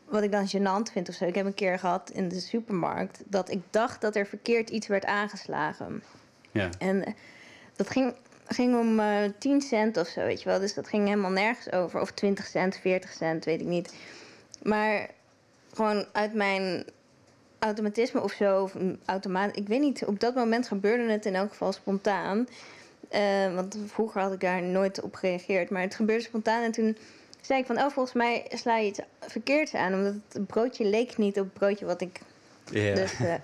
wat 0.08 0.22
ik 0.22 0.32
dan 0.32 0.48
gênant 0.48 0.92
vind 0.92 1.08
of 1.08 1.14
zo. 1.14 1.24
Ik 1.24 1.34
heb 1.34 1.46
een 1.46 1.54
keer 1.54 1.78
gehad 1.78 2.10
in 2.10 2.28
de 2.28 2.40
supermarkt 2.40 3.22
dat 3.26 3.50
ik 3.50 3.60
dacht 3.70 4.00
dat 4.00 4.16
er 4.16 4.26
verkeerd 4.26 4.70
iets 4.70 4.86
werd 4.86 5.04
aangeslagen. 5.04 6.02
Ja, 6.50 6.68
En 6.78 7.14
dat 7.76 7.90
ging, 7.90 8.14
ging 8.54 8.78
om 8.78 9.00
eh 9.00 9.30
10 9.38 9.60
cent 9.60 9.96
of 9.96 10.08
zo, 10.08 10.20
weet 10.20 10.42
je 10.42 10.48
wel. 10.48 10.60
Dus 10.60 10.74
dat 10.74 10.88
ging 10.88 11.08
helemaal 11.08 11.30
nergens 11.30 11.72
over. 11.72 12.00
Of 12.00 12.10
20 12.10 12.46
cent, 12.46 12.76
40 12.76 13.12
cent, 13.12 13.44
weet 13.44 13.60
ik 13.60 13.66
niet. 13.66 13.94
Maar 14.62 15.10
gewoon 15.74 16.04
uit 16.12 16.34
mijn 16.34 16.84
automatisme 17.58 18.22
of 18.22 18.32
zo, 18.32 18.62
of 18.62 18.74
automaat, 19.04 19.56
ik 19.56 19.68
weet 19.68 19.80
niet. 19.80 20.04
Op 20.04 20.20
dat 20.20 20.34
moment 20.34 20.68
gebeurde 20.68 21.12
het 21.12 21.26
in 21.26 21.34
elk 21.34 21.50
geval 21.50 21.72
spontaan. 21.72 22.48
Eh, 23.08 23.54
want 23.54 23.78
vroeger 23.86 24.20
had 24.20 24.32
ik 24.32 24.40
daar 24.40 24.62
nooit 24.62 25.00
op 25.00 25.14
gereageerd. 25.14 25.70
Maar 25.70 25.82
het 25.82 25.94
gebeurde 25.94 26.22
spontaan. 26.22 26.62
En 26.62 26.72
toen 26.72 26.96
zei 27.40 27.60
ik 27.60 27.66
van, 27.66 27.78
oh, 27.78 27.90
volgens 27.90 28.14
mij 28.14 28.46
sla 28.48 28.76
je 28.76 28.86
iets 28.86 29.00
verkeerds 29.20 29.74
aan. 29.74 29.94
Omdat 29.94 30.14
het 30.32 30.46
broodje 30.46 30.84
leek 30.84 31.16
niet 31.16 31.38
op 31.38 31.44
het 31.44 31.52
broodje 31.52 31.84
wat 31.84 32.00
ik 32.00 32.20
ja. 32.70 32.94
dus, 32.94 33.12
eh, 33.12 33.34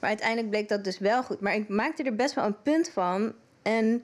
maar 0.00 0.08
uiteindelijk 0.08 0.50
bleek 0.50 0.68
dat 0.68 0.84
dus 0.84 0.98
wel 0.98 1.22
goed. 1.22 1.40
Maar 1.40 1.54
ik 1.54 1.68
maakte 1.68 2.02
er 2.02 2.14
best 2.14 2.34
wel 2.34 2.44
een 2.44 2.62
punt 2.62 2.88
van. 2.88 3.32
En 3.62 4.02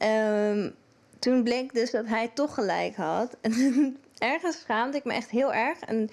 ehm, 0.00 0.70
toen 1.18 1.42
bleek 1.42 1.74
dus 1.74 1.90
dat 1.90 2.06
hij 2.06 2.30
toch 2.34 2.54
gelijk 2.54 2.96
had. 2.96 3.36
En 3.40 3.52
ergens 4.18 4.60
schaamde 4.60 4.96
ik 4.96 5.04
me 5.04 5.12
echt 5.12 5.30
heel 5.30 5.52
erg. 5.52 5.80
En 5.80 6.10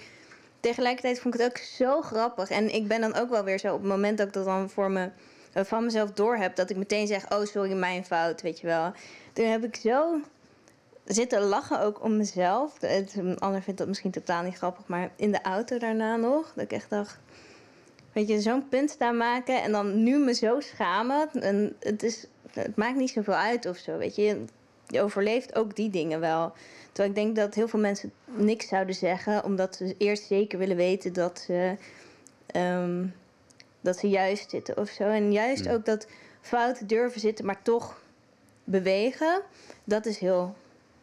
tegelijkertijd 0.60 1.20
vond 1.20 1.34
ik 1.34 1.40
het 1.40 1.50
ook 1.50 1.58
zo 1.58 2.02
grappig. 2.02 2.50
En 2.50 2.74
ik 2.74 2.88
ben 2.88 3.00
dan 3.00 3.14
ook 3.14 3.30
wel 3.30 3.44
weer 3.44 3.58
zo 3.58 3.74
op 3.74 3.80
het 3.80 3.90
moment 3.90 4.18
dat 4.18 4.26
ik 4.26 4.32
dat 4.32 4.44
dan 4.44 4.70
voor 4.70 4.90
me, 4.90 5.10
eh, 5.52 5.64
van 5.64 5.84
mezelf 5.84 6.12
door 6.12 6.36
heb... 6.36 6.56
dat 6.56 6.70
ik 6.70 6.76
meteen 6.76 7.06
zeg, 7.06 7.30
oh 7.30 7.44
sorry, 7.44 7.72
mijn 7.72 8.04
fout, 8.04 8.42
weet 8.42 8.60
je 8.60 8.66
wel. 8.66 8.92
Toen 9.32 9.46
heb 9.46 9.64
ik 9.64 9.76
zo 9.76 10.20
zitten 11.08 11.42
lachen 11.42 11.80
ook 11.80 12.02
om 12.02 12.16
mezelf. 12.16 12.80
Het, 12.80 13.14
een 13.16 13.38
ander 13.38 13.62
vindt 13.62 13.78
dat 13.78 13.88
misschien 13.88 14.10
totaal 14.10 14.42
niet 14.42 14.56
grappig, 14.56 14.86
maar 14.86 15.10
in 15.16 15.32
de 15.32 15.42
auto 15.42 15.78
daarna 15.78 16.16
nog. 16.16 16.52
Dat 16.54 16.64
ik 16.64 16.72
echt 16.72 16.90
dacht, 16.90 17.18
weet 18.12 18.28
je, 18.28 18.40
zo'n 18.40 18.68
punt 18.68 18.90
staan 18.90 19.16
maken 19.16 19.62
en 19.62 19.72
dan 19.72 20.02
nu 20.02 20.18
me 20.18 20.34
zo 20.34 20.60
schamen. 20.60 21.28
En 21.32 21.76
het, 21.80 22.02
is, 22.02 22.26
het 22.52 22.76
maakt 22.76 22.96
niet 22.96 23.10
zoveel 23.10 23.34
uit 23.34 23.66
of 23.66 23.76
zo, 23.76 23.98
weet 23.98 24.14
je. 24.16 24.44
Je 24.86 25.00
overleeft 25.02 25.54
ook 25.54 25.76
die 25.76 25.90
dingen 25.90 26.20
wel. 26.20 26.52
Terwijl 26.92 27.08
ik 27.08 27.14
denk 27.24 27.36
dat 27.36 27.54
heel 27.54 27.68
veel 27.68 27.80
mensen 27.80 28.12
niks 28.24 28.68
zouden 28.68 28.94
zeggen, 28.94 29.44
omdat 29.44 29.76
ze 29.76 29.94
eerst 29.98 30.26
zeker 30.26 30.58
willen 30.58 30.76
weten 30.76 31.12
dat 31.12 31.38
ze, 31.46 31.76
ehm, 32.46 33.06
dat 33.80 33.98
ze 33.98 34.08
juist 34.08 34.50
zitten 34.50 34.76
of 34.76 34.88
zo. 34.88 35.02
En 35.04 35.32
juist 35.32 35.64
Hmm. 35.64 35.74
ook 35.74 35.84
dat 35.84 36.06
fouten 36.40 36.86
durven 36.86 37.20
zitten, 37.20 37.44
maar 37.46 37.62
toch 37.62 38.00
bewegen, 38.64 39.42
dat 39.84 40.06
is 40.06 40.18
heel 40.18 40.54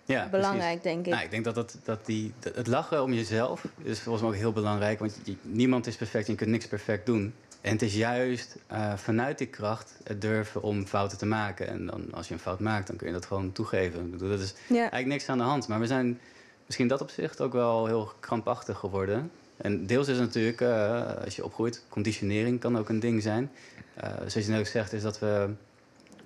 Ja, 0.05 0.27
belangrijk, 0.29 0.81
precies. 0.81 0.83
denk 0.83 1.05
ik. 1.05 1.11
Nou, 1.11 1.23
ik 1.25 1.31
denk 1.31 1.43
dat, 1.43 1.55
het, 1.55 1.75
dat 1.83 2.05
die, 2.05 2.33
dat 2.39 2.55
het 2.55 2.67
lachen 2.67 3.03
om 3.03 3.13
jezelf 3.13 3.65
is 3.83 3.99
volgens 3.99 4.23
mij 4.23 4.33
ook 4.33 4.39
heel 4.39 4.53
belangrijk. 4.53 4.99
Want 4.99 5.19
je- 5.23 5.35
niemand 5.41 5.87
is 5.87 5.95
perfect 5.95 6.25
en 6.25 6.31
je 6.31 6.37
kunt 6.37 6.49
niks 6.49 6.67
perfect 6.67 7.05
doen. 7.05 7.33
En 7.65 7.71
het 7.71 7.81
is 7.81 7.95
juist 7.95 8.55
eh, 8.67 8.97
vanuit 8.97 9.37
die 9.37 9.47
kracht 9.47 9.93
het 10.03 10.21
durven 10.21 10.61
om 10.61 10.85
fouten 10.85 11.17
te 11.17 11.25
maken. 11.25 11.67
En 11.67 11.85
dan, 11.85 12.07
als 12.13 12.27
je 12.27 12.33
een 12.33 12.39
fout 12.39 12.59
maakt, 12.59 12.87
dan 12.87 12.95
kun 12.95 13.07
je 13.07 13.13
dat 13.13 13.25
gewoon 13.25 13.51
toegeven. 13.51 14.05
Ik 14.05 14.11
bedoel, 14.11 14.29
dat 14.29 14.39
is 14.39 14.53
ja. 14.67 14.75
eigenlijk 14.75 15.05
niks 15.05 15.29
aan 15.29 15.37
de 15.37 15.43
hand. 15.43 15.67
Maar 15.67 15.79
we 15.79 15.87
zijn 15.87 16.19
misschien 16.65 16.87
dat 16.87 17.01
opzicht 17.01 17.41
ook 17.41 17.53
wel 17.53 17.85
heel 17.85 18.11
krampachtig 18.19 18.77
geworden. 18.77 19.31
En 19.57 19.85
deels 19.85 20.07
is 20.07 20.17
natuurlijk, 20.17 20.61
eh, 20.61 21.23
als 21.23 21.35
je 21.35 21.43
opgroeit, 21.43 21.83
conditionering 21.89 22.59
kan 22.59 22.77
ook 22.77 22.89
een 22.89 22.99
ding 22.99 23.21
zijn. 23.21 23.51
Eh, 23.93 24.09
zoals 24.09 24.33
je 24.33 24.51
net 24.51 24.59
ook 24.59 24.65
zegt, 24.65 24.93
is 24.93 25.01
dat 25.01 25.19
we 25.19 25.49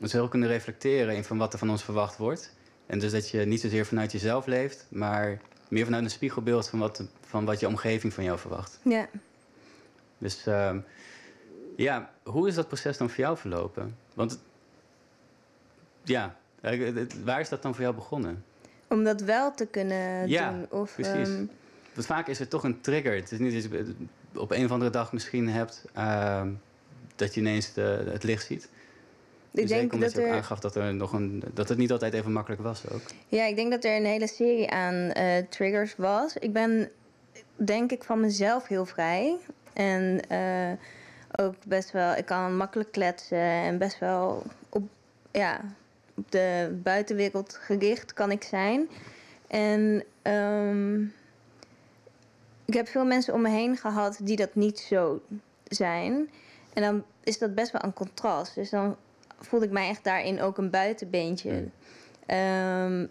ons 0.01 0.11
heel 0.11 0.27
kunnen 0.27 0.49
reflecteren 0.49 1.15
in 1.15 1.23
van 1.23 1.37
wat 1.37 1.53
er 1.53 1.59
van 1.59 1.69
ons 1.69 1.83
verwacht 1.83 2.17
wordt. 2.17 2.53
En 2.85 2.99
dus 2.99 3.11
dat 3.11 3.29
je 3.29 3.45
niet 3.45 3.61
zozeer 3.61 3.85
vanuit 3.85 4.11
jezelf 4.11 4.45
leeft, 4.45 4.85
maar 4.89 5.41
meer 5.67 5.85
vanuit 5.85 6.03
een 6.03 6.09
spiegelbeeld 6.09 6.69
van 6.69 6.79
wat, 6.79 7.03
van 7.21 7.45
wat 7.45 7.59
je 7.59 7.67
omgeving 7.67 8.13
van 8.13 8.23
jou 8.23 8.39
verwacht. 8.39 8.79
ja. 8.83 9.07
Dus 10.21 10.47
ehm, 10.47 10.79
ja, 11.83 12.09
hoe 12.23 12.47
is 12.47 12.55
dat 12.55 12.67
proces 12.67 12.97
dan 12.97 13.09
voor 13.09 13.23
jou 13.23 13.37
verlopen? 13.37 13.95
Want 14.13 14.39
ja, 16.03 16.35
waar 17.23 17.39
is 17.39 17.49
dat 17.49 17.61
dan 17.61 17.73
voor 17.73 17.83
jou 17.83 17.95
begonnen? 17.95 18.43
Om 18.87 19.03
dat 19.03 19.21
wel 19.21 19.53
te 19.53 19.65
kunnen 19.65 20.27
Ja, 20.29 20.51
doen. 20.51 20.67
Of, 20.69 20.93
precies. 20.93 21.27
ehm, 21.29 21.45
Want 21.93 22.07
vaak 22.07 22.27
is 22.27 22.39
er 22.39 22.47
toch 22.47 22.63
een 22.63 22.81
trigger. 22.81 23.15
Het 23.15 23.31
is 23.31 23.39
niet 23.39 23.53
dat 23.53 23.63
je 23.63 23.93
op 24.35 24.51
een 24.51 24.65
of 24.65 24.71
andere 24.71 24.91
dag 24.91 25.13
misschien 25.13 25.49
hebt 25.49 25.85
ehm, 25.93 26.49
dat 27.15 27.33
je 27.33 27.39
ineens 27.41 27.73
de, 27.73 28.07
het 28.11 28.23
licht 28.23 28.45
ziet. 28.45 28.69
ik 29.51 29.67
denk 29.67 29.99
dat 29.99 30.11
je 30.11 30.19
ook 30.19 30.25
er, 30.25 30.33
aangaf 30.33 30.59
dat, 30.59 30.75
er 30.75 30.93
nog 30.93 31.13
een, 31.13 31.43
dat 31.53 31.69
het 31.69 31.77
niet 31.77 31.91
altijd 31.91 32.13
even 32.13 32.31
makkelijk 32.31 32.61
was 32.61 32.89
ook. 32.91 33.01
ja, 33.27 33.45
ik 33.45 33.55
denk 33.55 33.71
dat 33.71 33.83
er 33.83 33.95
een 33.95 34.05
hele 34.05 34.27
serie 34.27 34.69
aan 34.71 34.93
eh, 35.11 35.43
triggers 35.49 35.95
was. 35.97 36.37
Ik 36.37 36.53
ben, 36.53 36.89
denk 37.55 37.91
ik, 37.91 38.03
van 38.03 38.19
mezelf 38.19 38.67
heel 38.67 38.85
vrij. 38.85 39.35
En 39.73 40.19
eh, 40.29 40.71
ook 41.35 41.55
best 41.65 41.91
wel, 41.91 42.15
ik 42.15 42.25
kan 42.25 42.57
makkelijk 42.57 42.91
kletsen 42.91 43.37
en 43.37 43.77
best 43.77 43.99
wel 43.99 44.43
op, 44.69 44.83
ja, 45.31 45.61
op 46.15 46.31
de 46.31 46.79
buitenwereld 46.83 47.55
gericht 47.61 48.13
kan 48.13 48.31
ik 48.31 48.43
zijn. 48.43 48.89
En 49.47 50.03
ehm, 50.21 51.01
ik 52.65 52.73
heb 52.73 52.87
veel 52.87 53.05
mensen 53.05 53.33
om 53.33 53.41
me 53.41 53.49
heen 53.49 53.77
gehad 53.77 54.19
die 54.21 54.35
dat 54.35 54.55
niet 54.55 54.79
zo 54.79 55.21
zijn. 55.67 56.29
En 56.73 56.81
dan 56.81 57.03
is 57.23 57.37
dat 57.37 57.55
best 57.55 57.71
wel 57.71 57.83
een 57.83 57.93
contrast. 57.93 58.55
Dus 58.55 58.69
dan 58.69 58.95
voelde 59.39 59.65
ik 59.65 59.71
mij 59.71 59.89
echt 59.89 60.03
daarin 60.03 60.41
ook 60.41 60.57
een 60.57 60.69
buitenbeentje. 60.69 61.51
Mm. 61.51 61.71
Ehm, 62.25 63.05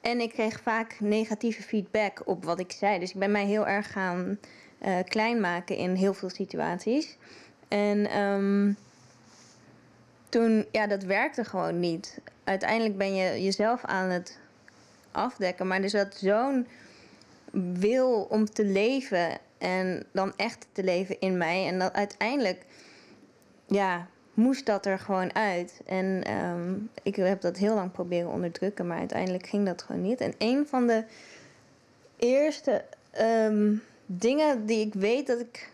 en 0.00 0.20
ik 0.20 0.30
kreeg 0.30 0.60
vaak 0.60 0.96
negatieve 1.00 1.62
feedback 1.62 2.22
op 2.24 2.44
wat 2.44 2.58
ik 2.58 2.72
zei. 2.72 2.98
Dus 2.98 3.10
ik 3.10 3.18
ben 3.18 3.30
mij 3.30 3.44
heel 3.44 3.66
erg 3.66 3.92
gaan 3.92 4.38
eh, 4.84 4.98
klein 5.08 5.40
maken 5.40 5.76
in 5.76 5.94
heel 5.94 6.14
veel 6.14 6.30
situaties. 6.30 7.16
En 7.68 8.06
ehm, 8.06 8.72
toen, 10.28 10.66
ja, 10.70 10.86
dat 10.86 11.02
werkte 11.02 11.44
gewoon 11.44 11.80
niet. 11.80 12.18
Uiteindelijk 12.44 12.98
ben 12.98 13.14
je 13.14 13.42
jezelf 13.42 13.84
aan 13.84 14.10
het 14.10 14.38
afdekken. 15.12 15.66
Maar 15.66 15.82
er 15.82 15.90
zat 15.90 16.14
zo'n 16.14 16.66
wil 17.72 18.26
om 18.30 18.44
te 18.44 18.64
leven 18.64 19.38
en 19.58 20.06
dan 20.12 20.32
echt 20.36 20.66
te 20.72 20.84
leven 20.84 21.20
in 21.20 21.36
mij. 21.38 21.66
En 21.66 21.78
dat 21.78 21.92
uiteindelijk, 21.92 22.64
ja, 23.66 24.06
moest 24.34 24.66
dat 24.66 24.86
er 24.86 24.98
gewoon 24.98 25.34
uit. 25.34 25.80
En 25.86 26.22
ehm, 26.24 26.74
ik 27.02 27.16
heb 27.16 27.40
dat 27.40 27.56
heel 27.56 27.74
lang 27.74 27.92
proberen 27.92 28.30
onderdrukken, 28.30 28.86
maar 28.86 28.98
uiteindelijk 28.98 29.46
ging 29.46 29.66
dat 29.66 29.82
gewoon 29.82 30.02
niet. 30.02 30.20
En 30.20 30.34
een 30.38 30.66
van 30.66 30.86
de 30.86 31.04
eerste 32.16 32.84
ehm, 33.10 33.74
dingen 34.06 34.66
die 34.66 34.86
ik 34.86 34.94
weet 34.94 35.26
dat 35.26 35.40
ik 35.40 35.72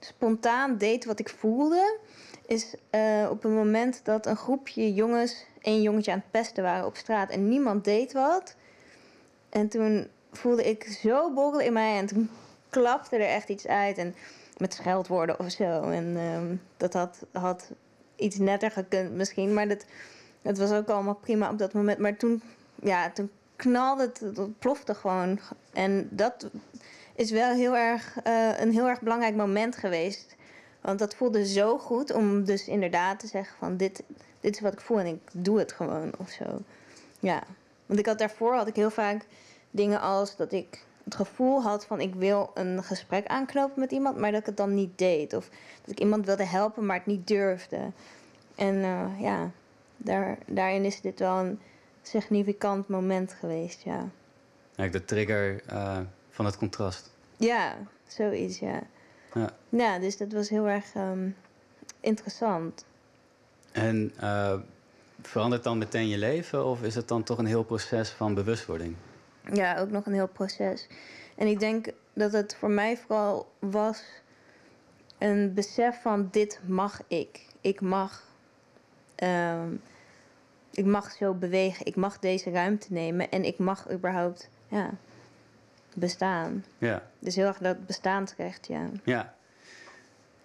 spontaan 0.00 0.78
deed 0.78 1.04
wat 1.04 1.18
ik 1.18 1.28
voelde, 1.28 1.98
is 2.46 2.74
eh, 2.90 3.26
op 3.30 3.44
een 3.44 3.54
moment 3.54 4.00
dat 4.04 4.26
een 4.26 4.36
groepje 4.36 4.94
jongens 4.94 5.44
één 5.60 5.82
jongetje 5.82 6.12
aan 6.12 6.18
het 6.18 6.30
pesten 6.30 6.62
waren 6.62 6.86
op 6.86 6.96
straat 6.96 7.30
en 7.30 7.48
niemand 7.48 7.84
deed 7.84 8.12
wat. 8.12 8.54
En 9.48 9.68
toen 9.68 10.08
voelde 10.32 10.64
ik 10.64 10.84
zo 10.84 11.32
borrelen 11.32 11.66
in 11.66 11.72
mij 11.72 11.98
en 11.98 12.06
toen 12.06 12.30
klapte 12.70 13.16
er 13.16 13.28
echt 13.28 13.48
iets 13.48 13.66
uit. 13.66 13.98
En 13.98 14.14
met 14.62 14.74
scheldwoorden 14.74 15.38
of 15.38 15.50
zo. 15.50 15.82
En 15.90 16.16
ehm, 16.16 16.56
dat 16.76 16.92
had, 16.92 17.26
had 17.32 17.70
iets 18.16 18.38
netter 18.38 18.70
gekund 18.70 19.12
misschien. 19.14 19.54
Maar 19.54 19.68
dat, 19.68 19.84
het 20.42 20.58
was 20.58 20.72
ook 20.72 20.88
allemaal 20.88 21.14
prima 21.14 21.50
op 21.50 21.58
dat 21.58 21.72
moment. 21.72 21.98
Maar 21.98 22.16
toen, 22.16 22.42
ja, 22.82 23.10
toen 23.10 23.30
knalde 23.56 24.02
het, 24.02 24.20
het 24.20 24.58
plofte 24.58 24.94
gewoon. 24.94 25.38
En 25.72 26.08
dat 26.10 26.50
is 27.14 27.30
wel 27.30 27.54
heel 27.54 27.76
erg, 27.76 28.18
eh, 28.22 28.60
een 28.60 28.72
heel 28.72 28.88
erg 28.88 29.00
belangrijk 29.00 29.34
moment 29.34 29.76
geweest. 29.76 30.36
Want 30.80 30.98
dat 30.98 31.14
voelde 31.14 31.46
zo 31.46 31.78
goed 31.78 32.12
om 32.12 32.44
dus 32.44 32.68
inderdaad 32.68 33.20
te 33.20 33.26
zeggen 33.26 33.56
van 33.58 33.76
dit, 33.76 34.02
dit 34.40 34.54
is 34.54 34.60
wat 34.60 34.72
ik 34.72 34.80
voel 34.80 34.98
en 34.98 35.06
ik 35.06 35.20
doe 35.32 35.58
het 35.58 35.72
gewoon 35.72 36.12
of 36.18 36.30
zo. 36.30 36.44
Ja, 37.20 37.42
want 37.86 37.98
ik 37.98 38.06
had 38.06 38.18
daarvoor 38.18 38.54
had 38.54 38.68
ik 38.68 38.76
heel 38.76 38.90
vaak 38.90 39.24
dingen 39.70 40.00
als 40.00 40.36
dat 40.36 40.52
ik 40.52 40.84
het 41.04 41.14
gevoel 41.14 41.62
had 41.62 41.86
van 41.86 42.00
ik 42.00 42.14
wil 42.14 42.50
een 42.54 42.82
gesprek 42.82 43.26
aanknopen 43.26 43.80
met 43.80 43.90
iemand, 43.90 44.16
maar 44.16 44.30
dat 44.30 44.40
ik 44.40 44.46
het 44.46 44.56
dan 44.56 44.74
niet 44.74 44.98
deed. 44.98 45.34
Of 45.34 45.48
dat 45.80 45.90
ik 45.90 46.00
iemand 46.00 46.26
wilde 46.26 46.46
helpen, 46.46 46.86
maar 46.86 46.96
het 46.96 47.06
niet 47.06 47.26
durfde. 47.26 47.90
En 48.54 48.82
eh, 48.82 49.20
ja, 49.20 49.50
daar, 49.96 50.38
daarin 50.46 50.84
is 50.84 51.00
dit 51.00 51.18
wel 51.18 51.36
een 51.36 51.60
significant 52.02 52.88
moment 52.88 53.32
geweest, 53.32 53.82
ja. 53.82 54.08
Eigenlijk 54.76 54.92
de 54.92 55.14
trigger 55.14 55.62
eh, 55.66 55.98
van 56.32 56.44
het 56.44 56.56
contrast. 56.56 57.10
Ja, 57.36 57.76
zoiets, 58.06 58.58
ja. 58.58 58.82
Ja. 59.34 59.50
Ja, 59.68 59.98
dus 59.98 60.16
dat 60.16 60.32
was 60.32 60.48
heel 60.48 60.68
erg 60.68 60.94
ehm, 60.94 61.28
interessant. 62.00 62.84
En 63.72 64.12
eh, 64.16 64.58
verandert 65.22 65.64
dan 65.64 65.78
meteen 65.78 66.08
je 66.08 66.18
leven 66.18 66.64
of 66.64 66.82
is 66.82 66.94
het 66.94 67.08
dan 67.08 67.22
toch 67.22 67.38
een 67.38 67.46
heel 67.46 67.64
proces 67.64 68.10
van 68.10 68.34
bewustwording? 68.34 68.96
Ja, 69.52 69.78
ook 69.78 69.90
nog 69.90 70.06
een 70.06 70.12
heel 70.12 70.28
proces. 70.28 70.86
En 71.34 71.46
ik 71.46 71.58
denk 71.58 71.88
dat 72.12 72.32
het 72.32 72.56
voor 72.58 72.70
mij 72.70 72.96
vooral 72.96 73.52
was 73.58 74.02
een 75.18 75.54
besef 75.54 76.02
van 76.02 76.28
dit 76.30 76.60
mag 76.66 77.00
ik. 77.06 77.46
Ik 77.60 77.80
mag, 77.80 78.22
ehm, 79.14 79.74
ik 80.70 80.84
mag 80.84 81.10
zo 81.10 81.34
bewegen. 81.34 81.86
Ik 81.86 81.96
mag 81.96 82.18
deze 82.18 82.50
ruimte 82.50 82.92
nemen 82.92 83.30
en 83.30 83.44
ik 83.44 83.58
mag 83.58 83.90
überhaupt 83.90 84.48
ja, 84.68 84.90
bestaan. 85.94 86.64
Ja, 86.78 87.02
Dus 87.18 87.36
heel 87.36 87.46
erg 87.46 87.58
dat 87.58 87.86
bestaansrecht, 87.86 88.66
ja. 88.66 88.88
ja. 89.04 89.34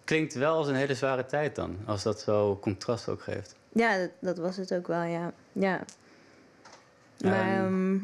Klinkt 0.04 0.34
wel 0.34 0.56
als 0.56 0.68
een 0.68 0.76
hele 0.76 0.96
zware 0.96 1.26
tijd 1.26 1.56
dan, 1.56 1.78
als 1.86 2.04
dat 2.04 2.20
zo 2.22 2.58
contrast 2.62 3.10
ook 3.10 3.22
geeft. 3.22 3.56
Ja, 3.72 3.98
dat, 3.98 4.10
dat 4.20 4.38
was 4.38 4.58
het 4.58 4.74
ook 4.74 4.88
wel, 4.88 5.02
ja. 5.04 5.32
ja. 5.54 5.80
Maar 7.24 7.48
Ehm. 7.56 7.66
ehm, 7.66 7.98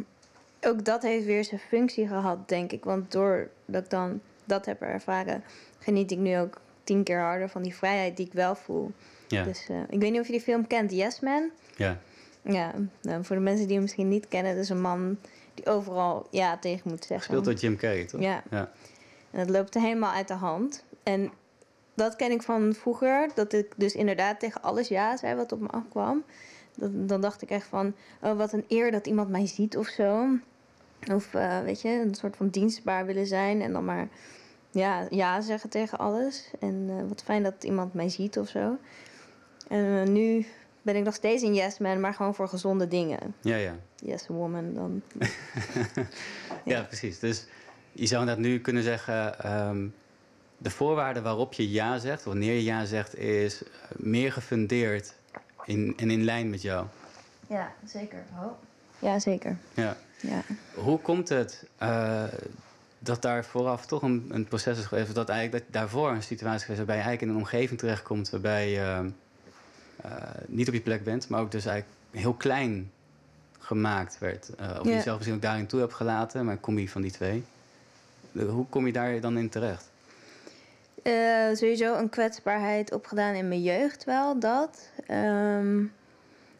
ook 0.61 0.85
dat 0.85 1.01
heeft 1.01 1.25
weer 1.25 1.43
zijn 1.43 1.59
functie 1.59 2.07
gehad, 2.07 2.49
denk 2.49 2.71
ik. 2.71 2.83
Want 2.83 3.11
doordat 3.11 3.47
ik 3.83 3.89
dan 3.89 4.21
dat 4.45 4.65
heb 4.65 4.81
ervaren, 4.81 5.43
geniet 5.79 6.11
ik 6.11 6.17
nu 6.17 6.37
ook 6.39 6.61
tien 6.83 7.03
keer 7.03 7.19
harder 7.19 7.49
van 7.49 7.61
die 7.61 7.75
vrijheid 7.75 8.17
die 8.17 8.25
ik 8.25 8.33
wel 8.33 8.55
voel. 8.55 8.91
Ja, 9.27 9.43
Dus 9.43 9.69
eh, 9.69 9.77
ik 9.89 9.99
weet 9.99 10.11
niet 10.11 10.19
of 10.19 10.25
je 10.25 10.31
die 10.31 10.41
film 10.41 10.67
kent, 10.67 10.91
Yes 10.91 11.19
Man. 11.19 11.49
ja. 11.75 11.97
Ja, 12.45 12.73
nou, 13.01 13.23
voor 13.23 13.35
de 13.35 13.41
mensen 13.41 13.63
die 13.65 13.73
hem 13.73 13.81
misschien 13.83 14.07
niet 14.07 14.27
kennen, 14.27 14.53
dat 14.55 14.63
is 14.63 14.69
een 14.69 14.81
man 14.81 15.17
die 15.53 15.65
overal 15.65 16.27
ja 16.31 16.57
tegen 16.57 16.89
moet 16.89 17.05
zeggen. 17.05 17.19
Gespeeld 17.19 17.45
door 17.45 17.53
Jim 17.53 17.77
Carrey, 17.77 18.05
toch? 18.05 18.21
Ja. 18.21 18.43
ja. 18.49 18.71
En 19.31 19.39
dat 19.39 19.49
loopt 19.49 19.73
helemaal 19.73 20.11
uit 20.11 20.27
de 20.27 20.33
hand. 20.33 20.83
En 21.03 21.31
dat 21.93 22.15
ken 22.15 22.31
ik 22.31 22.41
van 22.41 22.73
vroeger, 22.73 23.29
dat 23.35 23.53
ik 23.53 23.73
dus 23.75 23.93
inderdaad 23.93 24.39
tegen 24.39 24.61
alles 24.61 24.87
ja 24.87 25.17
zei 25.17 25.35
wat 25.35 25.51
op 25.51 25.59
me 25.59 25.67
afkwam. 25.67 26.23
Dan, 26.75 27.07
dan 27.07 27.21
dacht 27.21 27.41
ik 27.41 27.49
echt 27.49 27.67
van, 27.67 27.93
oh, 28.21 28.37
wat 28.37 28.53
een 28.53 28.65
eer 28.67 28.91
dat 28.91 29.07
iemand 29.07 29.29
mij 29.29 29.47
ziet 29.47 29.77
of 29.77 29.87
zo. 29.87 30.27
Of 31.11 31.33
eh, 31.33 31.61
weet 31.61 31.81
je, 31.81 31.89
een 31.89 32.15
soort 32.15 32.35
van 32.35 32.49
dienstbaar 32.49 33.05
willen 33.05 33.27
zijn 33.27 33.61
en 33.61 33.73
dan 33.73 33.85
maar 33.85 34.07
ja, 34.71 35.07
ja 35.09 35.41
zeggen 35.41 35.69
tegen 35.69 35.97
alles. 35.97 36.51
En 36.59 36.85
eh, 36.89 37.07
wat 37.07 37.23
fijn 37.23 37.43
dat 37.43 37.63
iemand 37.63 37.93
mij 37.93 38.09
ziet 38.09 38.37
of 38.37 38.47
zo. 38.47 38.77
En 39.67 40.01
eh, 40.01 40.07
nu 40.07 40.45
ben 40.83 40.95
ik 40.95 41.03
nog 41.03 41.13
steeds 41.13 41.43
een 41.43 41.53
yes 41.53 41.77
man, 41.77 41.99
maar 41.99 42.13
gewoon 42.13 42.35
voor 42.35 42.47
gezonde 42.47 42.87
dingen. 42.87 43.35
Ja, 43.41 43.55
ja. 43.55 43.75
Yes 43.95 44.27
woman 44.27 44.73
dan. 44.73 45.01
Ja, 46.65 46.81
precies. 46.81 47.19
Dus 47.19 47.45
je 47.91 48.05
zou 48.05 48.25
dat 48.25 48.37
nu 48.37 48.59
kunnen 48.59 48.83
zeggen... 48.83 49.39
ehm, 49.39 49.87
de 50.57 50.69
voorwaarden 50.69 51.23
waarop 51.23 51.53
je 51.53 51.71
ja 51.71 51.97
zegt, 51.97 52.23
wanneer 52.23 52.53
je 52.53 52.63
ja 52.63 52.85
zegt... 52.85 53.17
is 53.17 53.63
eh, 53.63 53.69
meer 53.95 54.31
gefundeerd 54.31 55.13
in, 55.65 55.93
en 55.97 56.09
in 56.09 56.23
lijn 56.23 56.49
met 56.49 56.61
jou. 56.61 56.85
Ja, 57.47 57.73
zeker. 57.85 58.23
Ja, 58.99 59.19
zeker. 59.19 59.57
Ja. 59.73 59.97
Ja. 60.19 60.41
Hoe 60.73 60.99
komt 60.99 61.29
het 61.29 61.65
eh, 61.77 62.23
dat 62.99 63.21
daar 63.21 63.45
vooraf 63.45 63.85
toch 63.85 64.01
een, 64.01 64.25
een 64.29 64.45
proces 64.45 64.77
is 64.77 64.85
geweest... 64.85 65.07
of 65.07 65.13
dat 65.13 65.29
eigenlijk 65.29 65.63
dat 65.63 65.73
daarvoor 65.73 66.09
een 66.09 66.23
situatie 66.23 66.57
is 66.57 66.61
geweest... 66.61 66.77
waarbij 66.77 66.97
je 66.97 67.01
eigenlijk 67.01 67.21
in 67.21 67.37
een 67.37 67.43
omgeving 67.43 67.79
terechtkomt... 67.79 68.29
waarbij 68.29 68.69
je 68.69 68.79
eh, 68.79 68.99
niet 70.47 70.67
op 70.67 70.73
je 70.73 70.81
plek 70.81 71.03
bent... 71.03 71.27
maar 71.27 71.41
ook 71.41 71.51
dus 71.51 71.65
eigenlijk 71.65 71.97
heel 72.11 72.33
klein 72.33 72.91
gemaakt 73.59 74.19
werd. 74.19 74.49
Uh, 74.59 74.79
of 74.79 74.83
je 74.83 74.93
jezelf 74.93 75.15
misschien 75.15 75.35
ook 75.35 75.41
daarin 75.41 75.67
toe 75.67 75.79
hebt 75.79 75.93
gelaten, 75.93 76.45
maar 76.45 76.53
een 76.53 76.59
combi 76.59 76.89
van 76.89 77.01
die 77.01 77.11
twee. 77.11 77.43
hoe 78.31 78.65
kom 78.69 78.85
je 78.85 78.93
daar 78.93 79.21
dan 79.21 79.37
in 79.37 79.49
terecht? 79.49 79.91
Uh, 81.03 81.55
sowieso 81.55 81.95
een 81.95 82.09
kwetsbaarheid 82.09 82.93
opgedaan 82.93 83.33
in 83.33 83.47
mijn 83.47 83.61
jeugd 83.61 84.03
wel, 84.03 84.39
dat. 84.39 84.89
Um, 85.09 85.91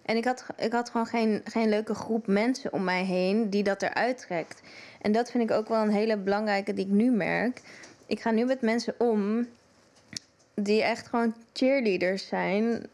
en 0.05 0.17
ik 0.17 0.25
had, 0.25 0.45
ik 0.57 0.71
had 0.71 0.89
gewoon 0.89 1.05
geen, 1.05 1.41
geen 1.43 1.69
leuke 1.69 1.93
groep 1.93 2.27
mensen 2.27 2.73
om 2.73 2.83
mij 2.83 3.03
heen 3.03 3.49
die 3.49 3.63
dat 3.63 3.81
eruit 3.81 4.17
trekt. 4.17 4.61
En 5.01 5.11
dat 5.11 5.31
vind 5.31 5.49
ik 5.49 5.57
ook 5.57 5.67
wel 5.67 5.81
een 5.81 5.91
hele 5.91 6.17
belangrijke 6.17 6.73
die 6.73 6.85
ik 6.85 6.91
nu 6.91 7.11
merk. 7.11 7.61
Ik 8.05 8.21
ga 8.21 8.31
nu 8.31 8.45
met 8.45 8.61
mensen 8.61 8.95
om 8.97 9.47
die 10.53 10.83
echt 10.83 11.07
gewoon 11.07 11.35
cheerleaders 11.53 12.27
zijn. 12.27 12.87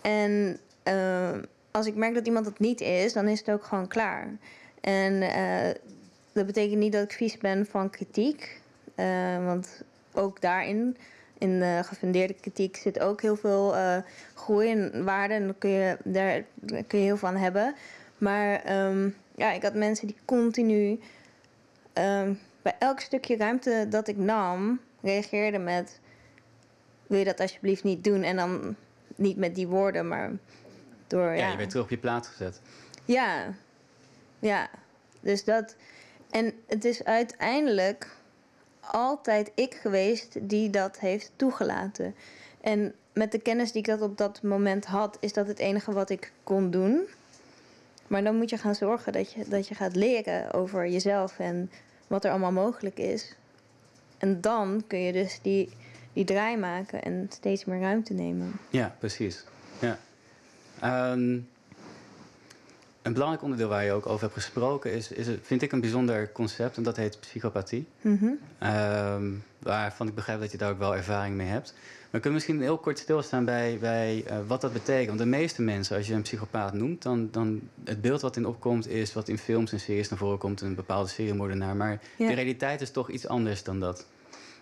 En 0.00 0.58
uh, 0.84 1.38
als 1.70 1.86
ik 1.86 1.94
merk 1.94 2.14
dat 2.14 2.26
iemand 2.26 2.44
dat 2.44 2.58
niet 2.58 2.80
is, 2.80 3.12
dan 3.12 3.28
is 3.28 3.38
het 3.38 3.50
ook 3.50 3.64
gewoon 3.64 3.88
klaar. 3.88 4.28
En 4.80 5.12
uh, 5.12 5.70
dat 6.32 6.46
betekent 6.46 6.78
niet 6.78 6.92
dat 6.92 7.02
ik 7.02 7.12
vies 7.12 7.38
ben 7.38 7.66
van 7.66 7.90
kritiek. 7.90 8.60
Uh, 8.96 9.44
want 9.44 9.82
ook 10.12 10.40
daarin 10.40 10.96
in 11.38 11.58
de 11.58 11.80
gefundeerde 11.84 12.34
kritiek 12.34 12.76
zit 12.76 13.00
ook 13.00 13.22
heel 13.22 13.36
veel 13.36 13.74
groei 14.34 14.70
en 14.70 15.04
waarde. 15.04 15.34
En 15.34 15.44
daar 15.44 15.54
kun 15.58 15.70
je, 15.70 15.96
daar, 16.04 16.42
kun 16.86 16.98
je 16.98 17.04
heel 17.04 17.16
van 17.16 17.36
hebben. 17.36 17.74
Maar 18.18 18.76
um, 18.86 19.16
ja, 19.34 19.52
ik 19.52 19.62
had 19.62 19.74
mensen 19.74 20.06
die 20.06 20.16
continu 20.24 21.00
um, 21.94 22.38
bij 22.62 22.74
elk 22.78 23.00
stukje 23.00 23.36
ruimte 23.36 23.86
dat 23.88 24.08
ik 24.08 24.16
nam, 24.16 24.80
reageerden 25.02 25.64
met: 25.64 26.00
Wil 27.06 27.18
je 27.18 27.24
dat 27.24 27.40
alsjeblieft 27.40 27.84
niet 27.84 28.04
doen? 28.04 28.22
En 28.22 28.36
dan 28.36 28.76
niet 29.20 29.36
met 29.36 29.54
die 29.54 29.68
woorden, 29.68 30.08
maar 30.08 30.30
door. 31.06 31.24
Ja, 31.24 31.34
ja 31.34 31.50
je 31.50 31.56
werd 31.56 31.70
terug 31.70 31.84
op 31.84 31.90
je 31.90 31.98
plaats 31.98 32.28
gezet. 32.28 32.60
Ja, 33.04 33.54
ja. 34.38 34.70
Dus 35.20 35.44
dat. 35.44 35.76
En 36.30 36.52
het 36.66 36.84
is 36.84 37.04
uiteindelijk 37.04 38.16
altijd 38.80 39.50
ik 39.54 39.74
geweest 39.74 40.48
die 40.48 40.70
dat 40.70 40.98
heeft 40.98 41.32
toegelaten. 41.36 42.14
En 42.60 42.94
met 43.12 43.32
de 43.32 43.38
kennis 43.38 43.72
die 43.72 43.80
ik 43.80 43.86
dat 43.86 44.00
op 44.00 44.18
dat 44.18 44.42
moment 44.42 44.84
had, 44.84 45.16
is 45.20 45.32
dat 45.32 45.46
het 45.46 45.58
enige 45.58 45.92
wat 45.92 46.10
ik 46.10 46.32
kon 46.44 46.70
doen. 46.70 47.06
Maar 48.06 48.22
dan 48.22 48.36
moet 48.36 48.50
je 48.50 48.58
gaan 48.58 48.74
zorgen 48.74 49.12
dat 49.12 49.32
je, 49.32 49.44
dat 49.48 49.68
je 49.68 49.74
gaat 49.74 49.96
leren 49.96 50.52
over 50.52 50.88
jezelf 50.88 51.38
en 51.38 51.70
wat 52.06 52.24
er 52.24 52.30
allemaal 52.30 52.52
mogelijk 52.52 52.98
is. 52.98 53.34
En 54.18 54.40
dan 54.40 54.84
kun 54.86 54.98
je 54.98 55.12
dus 55.12 55.38
die, 55.42 55.68
die 56.12 56.24
draai 56.24 56.56
maken 56.56 57.02
en 57.02 57.26
steeds 57.32 57.64
meer 57.64 57.80
ruimte 57.80 58.12
nemen. 58.12 58.52
Ja, 58.70 58.96
precies. 58.98 59.44
Ja. 59.78 59.98
Um, 61.12 61.48
een 63.02 63.12
belangrijk 63.12 63.42
onderdeel 63.42 63.68
waar 63.68 63.84
je 63.84 63.92
ook 63.92 64.06
over 64.06 64.20
hebt 64.20 64.34
gesproken 64.34 64.92
is, 64.92 65.12
is 65.12 65.28
vind 65.42 65.62
ik 65.62 65.72
een 65.72 65.80
bijzonder 65.80 66.32
concept 66.32 66.76
en 66.76 66.82
dat 66.82 66.96
heet 66.96 67.20
psychopathie. 67.20 67.86
Mm 68.00 68.38
waarvan 69.60 70.08
ik 70.08 70.14
begrijp 70.14 70.40
dat 70.40 70.50
je 70.50 70.58
daar 70.58 70.70
ook 70.70 70.78
wel 70.78 70.96
ervaring 70.96 71.36
mee 71.36 71.46
hebt. 71.46 71.74
Maar 72.10 72.20
kunnen 72.20 72.40
we 72.40 72.46
misschien 72.46 72.60
heel 72.60 72.78
kort 72.78 72.98
stilstaan 72.98 73.44
bij, 73.44 73.78
bij 73.80 74.24
uh, 74.26 74.38
wat 74.46 74.60
dat 74.60 74.72
betekent? 74.72 75.06
Want 75.06 75.18
de 75.18 75.26
meeste 75.26 75.62
mensen, 75.62 75.96
als 75.96 76.06
je 76.06 76.14
een 76.14 76.22
psychopaat 76.22 76.72
noemt, 76.72 77.02
dan, 77.02 77.28
dan 77.30 77.60
het 77.84 78.00
beeld 78.00 78.20
wat 78.20 78.36
in 78.36 78.46
opkomt 78.46 78.88
is 78.88 79.12
wat 79.12 79.28
in 79.28 79.38
films 79.38 79.72
en 79.72 79.80
series 79.80 80.08
naar 80.08 80.18
voren 80.18 80.38
komt, 80.38 80.60
een 80.60 80.74
bepaalde 80.74 81.08
seriemoordenaar. 81.08 81.76
Maar 81.76 82.00
de 82.16 82.32
realiteit 82.32 82.80
is 82.80 82.90
toch 82.90 83.10
iets 83.10 83.26
anders 83.26 83.62
dan 83.62 83.80
dat. 83.80 84.06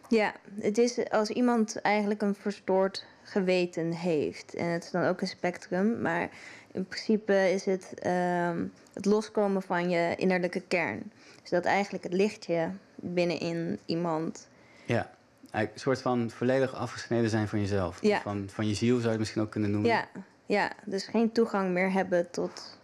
Ja, 0.09 0.33
het 0.61 0.79
is 0.79 1.11
als 1.11 1.29
iemand 1.29 1.81
eigenlijk 1.81 2.23
een 2.23 2.35
verstoord 2.35 3.05
geweten 3.23 3.93
heeft. 3.93 4.55
En 4.55 4.67
het 4.67 4.85
is 4.85 4.91
dan 4.91 5.05
ook 5.05 5.21
een 5.21 5.27
spectrum, 5.27 6.00
maar 6.00 6.29
in 6.73 6.87
principe 6.87 7.50
is 7.53 7.65
het 7.65 7.95
ehm, 7.95 8.65
het 8.93 9.05
loskomen 9.05 9.62
van 9.62 9.91
je 9.91 10.15
innerlijke 10.17 10.61
kern. 10.61 11.12
Dus 11.41 11.50
dat 11.50 11.65
eigenlijk 11.65 12.05
het 12.05 12.12
lichtje 12.12 12.71
binnenin 12.95 13.79
iemand. 13.87 14.49
Ja, 14.85 15.11
een 15.50 15.69
soort 15.75 16.03
van 16.03 16.31
volledig 16.31 16.75
afgesneden 16.75 17.31
zijn 17.31 17.49
van 17.49 17.61
jezelf. 17.61 18.03
Ja. 18.03 18.21
Van, 18.21 18.49
van 18.50 18.67
je 18.67 18.75
ziel 18.75 18.95
zou 18.95 19.03
je 19.03 19.09
het 19.09 19.19
misschien 19.19 19.43
ook 19.43 19.50
kunnen 19.50 19.71
noemen. 19.71 19.90
Ja, 19.90 20.09
ja, 20.47 20.73
dus 20.85 21.07
geen 21.07 21.33
toegang 21.33 21.71
meer 21.71 21.92
hebben 21.92 22.31
tot 22.31 22.79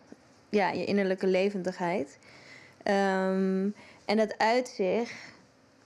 ja, 0.48 0.70
je 0.70 0.84
innerlijke 0.84 1.26
levendigheid. 1.26 2.18
Ehm, 2.82 3.68
en 4.04 4.16
dat 4.16 4.38
uit 4.38 4.68
zich 4.68 5.12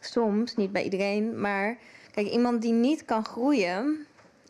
soms, 0.00 0.56
niet 0.56 0.72
bij 0.72 0.82
iedereen, 0.82 1.40
maar 1.40 1.78
kijk, 2.10 2.26
iemand 2.28 2.62
die 2.62 2.72
niet 2.72 3.04
kan 3.04 3.24
groeien, 3.24 4.06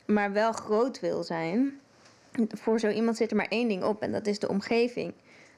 maar 0.07 0.33
wel 0.33 0.53
groot 0.53 1.01
wil 1.01 1.23
zijn, 1.23 1.81
voor 2.49 2.81
zo 2.81 2.89
iemand 2.89 3.17
zit 3.17 3.31
er 3.31 3.37
maar 3.37 3.49
één 3.49 3.69
ding 3.69 3.85
op 3.85 4.03
en 4.03 4.13
dat 4.13 4.27
is 4.27 4.39
de 4.39 4.49
omgeving 4.49 5.13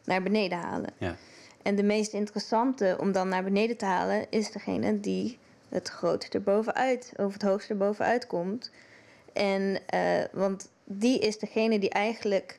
naar 0.04 0.22
beneden 0.22 0.58
halen. 0.58 0.90
Ja. 0.98 1.16
En 1.62 1.76
de 1.76 1.82
meest 1.82 2.12
interessante 2.12 2.96
om 3.00 3.12
dan 3.12 3.28
naar 3.28 3.44
beneden 3.44 3.76
te 3.76 3.84
halen 3.84 4.26
is 4.30 4.50
degene 4.50 5.00
die 5.00 5.38
het 5.68 5.88
grootste 5.88 6.38
erbovenuit, 6.38 7.12
of 7.16 7.32
het 7.32 7.42
hoogste 7.42 7.72
erbovenuit 7.72 8.26
komt. 8.26 8.70
En, 9.32 9.78
uh, 9.94 10.24
want 10.32 10.70
die 10.84 11.18
is 11.18 11.38
degene 11.38 11.78
die 11.78 11.90
eigenlijk 11.90 12.58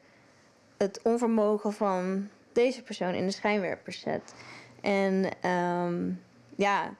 het 0.78 1.00
onvermogen 1.04 1.74
van 1.74 2.28
deze 2.54 2.84
persoon 2.84 3.14
in 3.14 3.26
de 3.26 3.32
schijnwerper 3.32 3.94
zet. 3.94 4.34
En 4.82 5.50
um, 5.50 6.22
ja, 6.56 6.94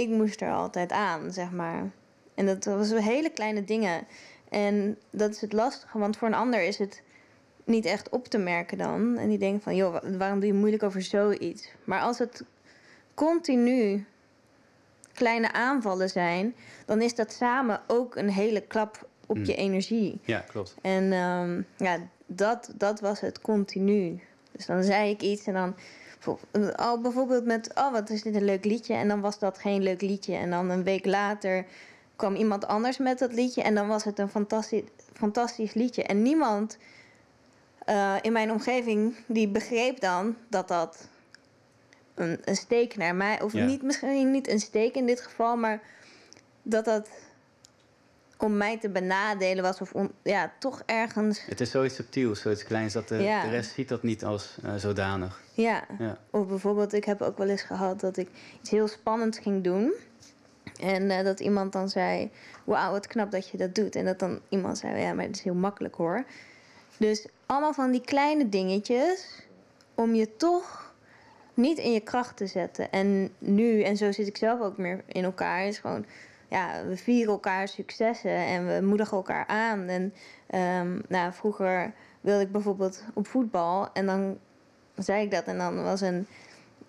ik 0.00 0.08
moest 0.08 0.40
er 0.40 0.52
altijd 0.52 0.92
aan, 0.92 1.32
zeg 1.32 1.50
maar. 1.50 1.90
En 2.34 2.46
dat 2.46 2.64
was 2.64 2.90
hele 2.90 3.30
kleine 3.30 3.64
dingen. 3.64 4.06
En 4.48 4.98
dat 5.10 5.30
is 5.30 5.40
het 5.40 5.52
lastige, 5.52 5.98
want 5.98 6.16
voor 6.16 6.28
een 6.28 6.34
ander 6.34 6.62
is 6.62 6.78
het 6.78 7.02
niet 7.64 7.84
echt 7.84 8.08
op 8.08 8.28
te 8.28 8.38
merken 8.38 8.78
dan. 8.78 9.16
En 9.18 9.28
die 9.28 9.38
denkt 9.38 9.62
van, 9.62 9.76
joh, 9.76 9.96
waarom 10.18 10.40
doe 10.40 10.48
je 10.48 10.54
moeilijk 10.54 10.82
over 10.82 11.02
zoiets? 11.02 11.68
Maar 11.84 12.00
als 12.00 12.18
het 12.18 12.44
continu 13.14 14.06
kleine 15.12 15.52
aanvallen 15.52 16.08
zijn, 16.08 16.54
dan 16.86 17.02
is 17.02 17.14
dat 17.14 17.32
samen 17.32 17.80
ook 17.86 18.16
een 18.16 18.30
hele 18.30 18.60
klap 18.60 19.08
op 19.26 19.36
je 19.36 19.52
hmm. 19.52 19.62
energie. 19.62 20.20
Ja, 20.24 20.40
klopt. 20.40 20.74
En 20.82 21.12
um, 21.12 21.66
ja, 21.76 21.98
dat, 22.26 22.72
dat 22.76 23.00
was 23.00 23.20
het 23.20 23.40
continu. 23.40 24.20
Dus 24.52 24.66
dan 24.66 24.82
zei 24.82 25.10
ik 25.10 25.22
iets 25.22 25.46
en 25.46 25.52
dan 25.52 25.74
al 26.76 27.00
bijvoorbeeld 27.00 27.44
met, 27.44 27.70
oh 27.74 27.92
wat 27.92 28.10
is 28.10 28.22
dit 28.22 28.34
een 28.34 28.44
leuk 28.44 28.64
liedje. 28.64 28.94
En 28.94 29.08
dan 29.08 29.20
was 29.20 29.38
dat 29.38 29.58
geen 29.58 29.82
leuk 29.82 30.00
liedje. 30.00 30.34
En 30.34 30.50
dan 30.50 30.70
een 30.70 30.84
week 30.84 31.06
later 31.06 31.66
kwam 32.16 32.34
iemand 32.34 32.66
anders 32.66 32.98
met 32.98 33.18
dat 33.18 33.32
liedje 33.32 33.62
en 33.62 33.74
dan 33.74 33.88
was 33.88 34.04
het 34.04 34.18
een 34.18 34.28
fantastisch, 34.28 34.82
fantastisch 35.12 35.74
liedje. 35.74 36.02
En 36.02 36.22
niemand 36.22 36.78
uh, 37.88 38.14
in 38.20 38.32
mijn 38.32 38.50
omgeving 38.50 39.14
die 39.26 39.48
begreep 39.48 40.00
dan 40.00 40.36
dat 40.48 40.68
dat 40.68 41.08
een, 42.14 42.38
een 42.44 42.56
steek 42.56 42.96
naar 42.96 43.14
mij, 43.14 43.42
of 43.42 43.52
niet, 43.52 43.82
misschien 43.82 44.30
niet 44.30 44.48
een 44.48 44.60
steek 44.60 44.94
in 44.94 45.06
dit 45.06 45.20
geval, 45.20 45.56
maar 45.56 45.80
dat 46.62 46.84
dat 46.84 47.08
om 48.42 48.56
mij 48.56 48.78
te 48.78 48.88
benadelen 48.88 49.62
was 49.62 49.80
of 49.80 49.92
om, 49.92 50.12
ja, 50.22 50.52
toch 50.58 50.82
ergens. 50.86 51.40
Het 51.46 51.60
is 51.60 51.70
zoiets 51.70 51.94
subtiels, 51.94 52.40
zoiets 52.40 52.64
kleins 52.64 52.92
dat 52.92 53.08
de, 53.08 53.16
de 53.16 53.48
rest 53.50 53.72
ziet 53.72 53.88
dat 53.88 54.02
niet 54.02 54.24
als 54.24 54.56
uh, 54.64 54.74
zodanig. 54.74 55.40
Ja. 55.52 55.84
ja. 55.98 56.18
Of 56.30 56.46
bijvoorbeeld, 56.46 56.92
ik 56.92 57.04
heb 57.04 57.20
ook 57.22 57.38
wel 57.38 57.48
eens 57.48 57.62
gehad 57.62 58.00
dat 58.00 58.16
ik 58.16 58.28
iets 58.60 58.70
heel 58.70 58.88
spannends 58.88 59.38
ging 59.38 59.64
doen. 59.64 59.92
En 60.80 61.02
uh, 61.02 61.22
dat 61.22 61.40
iemand 61.40 61.72
dan 61.72 61.88
zei: 61.88 62.30
Wauw, 62.64 62.90
wat 62.90 63.06
knap 63.06 63.30
dat 63.30 63.48
je 63.48 63.56
dat 63.56 63.74
doet. 63.74 63.96
En 63.96 64.04
dat 64.04 64.18
dan 64.18 64.40
iemand 64.48 64.78
zei: 64.78 65.00
Ja, 65.00 65.12
maar 65.12 65.24
het 65.24 65.36
is 65.36 65.42
heel 65.42 65.54
makkelijk 65.54 65.94
hoor. 65.94 66.24
Dus 66.96 67.26
allemaal 67.46 67.72
van 67.72 67.90
die 67.90 68.04
kleine 68.04 68.48
dingetjes 68.48 69.42
om 69.94 70.14
je 70.14 70.36
toch 70.36 70.94
niet 71.54 71.78
in 71.78 71.92
je 71.92 72.00
kracht 72.00 72.36
te 72.36 72.46
zetten. 72.46 72.90
En 72.90 73.30
nu, 73.38 73.82
en 73.82 73.96
zo 73.96 74.12
zit 74.12 74.26
ik 74.26 74.36
zelf 74.36 74.60
ook 74.60 74.76
meer 74.76 75.02
in 75.06 75.24
elkaar, 75.24 75.66
is 75.66 75.78
gewoon. 75.78 76.04
Ja, 76.50 76.84
we 76.86 76.96
vieren 76.96 77.32
elkaar 77.32 77.68
successen 77.68 78.36
en 78.36 78.66
we 78.66 78.86
moedigen 78.86 79.16
elkaar 79.16 79.46
aan. 79.46 79.88
En 79.88 80.14
um, 80.82 81.02
nou, 81.08 81.32
vroeger 81.32 81.92
wilde 82.20 82.42
ik 82.42 82.52
bijvoorbeeld 82.52 83.04
op 83.14 83.26
voetbal 83.26 83.88
en 83.92 84.06
dan 84.06 84.38
zei 84.96 85.24
ik 85.24 85.30
dat 85.30 85.44
en 85.44 85.58
dan 85.58 85.82
was 85.82 86.00
een 86.00 86.26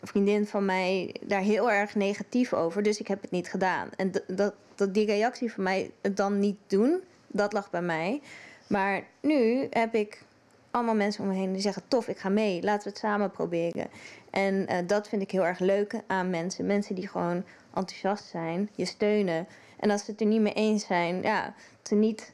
vriendin 0.03 0.47
van 0.47 0.65
mij 0.65 1.15
daar 1.21 1.41
heel 1.41 1.71
erg 1.71 1.95
negatief 1.95 2.53
over. 2.53 2.83
Dus 2.83 2.99
ik 2.99 3.07
heb 3.07 3.21
het 3.21 3.31
niet 3.31 3.49
gedaan. 3.49 3.89
En 3.97 4.11
dat, 4.27 4.53
dat, 4.75 4.93
die 4.93 5.05
reactie 5.05 5.53
van 5.53 5.63
mij 5.63 5.91
het 6.01 6.17
dan 6.17 6.39
niet 6.39 6.57
doen, 6.67 7.01
dat 7.27 7.53
lag 7.53 7.69
bij 7.69 7.81
mij. 7.81 8.21
Maar 8.67 9.03
nu 9.19 9.67
heb 9.69 9.95
ik 9.95 10.23
allemaal 10.71 10.95
mensen 10.95 11.23
om 11.23 11.29
me 11.29 11.35
heen 11.35 11.51
die 11.53 11.61
zeggen: 11.61 11.83
tof, 11.87 12.07
ik 12.07 12.17
ga 12.17 12.29
mee, 12.29 12.63
laten 12.63 12.83
we 12.83 12.89
het 12.89 12.97
samen 12.97 13.31
proberen. 13.31 13.87
En 14.29 14.65
uh, 14.69 14.77
dat 14.87 15.07
vind 15.07 15.21
ik 15.21 15.31
heel 15.31 15.45
erg 15.45 15.59
leuk 15.59 16.01
aan 16.07 16.29
mensen. 16.29 16.65
Mensen 16.65 16.95
die 16.95 17.07
gewoon 17.07 17.43
enthousiast 17.73 18.25
zijn, 18.25 18.69
je 18.75 18.85
steunen. 18.85 19.47
En 19.79 19.91
als 19.91 20.05
ze 20.05 20.11
het 20.11 20.21
er 20.21 20.27
niet 20.27 20.41
mee 20.41 20.53
eens 20.53 20.85
zijn, 20.85 21.21
ja, 21.21 21.53
ze 21.83 21.95
niet 21.95 22.33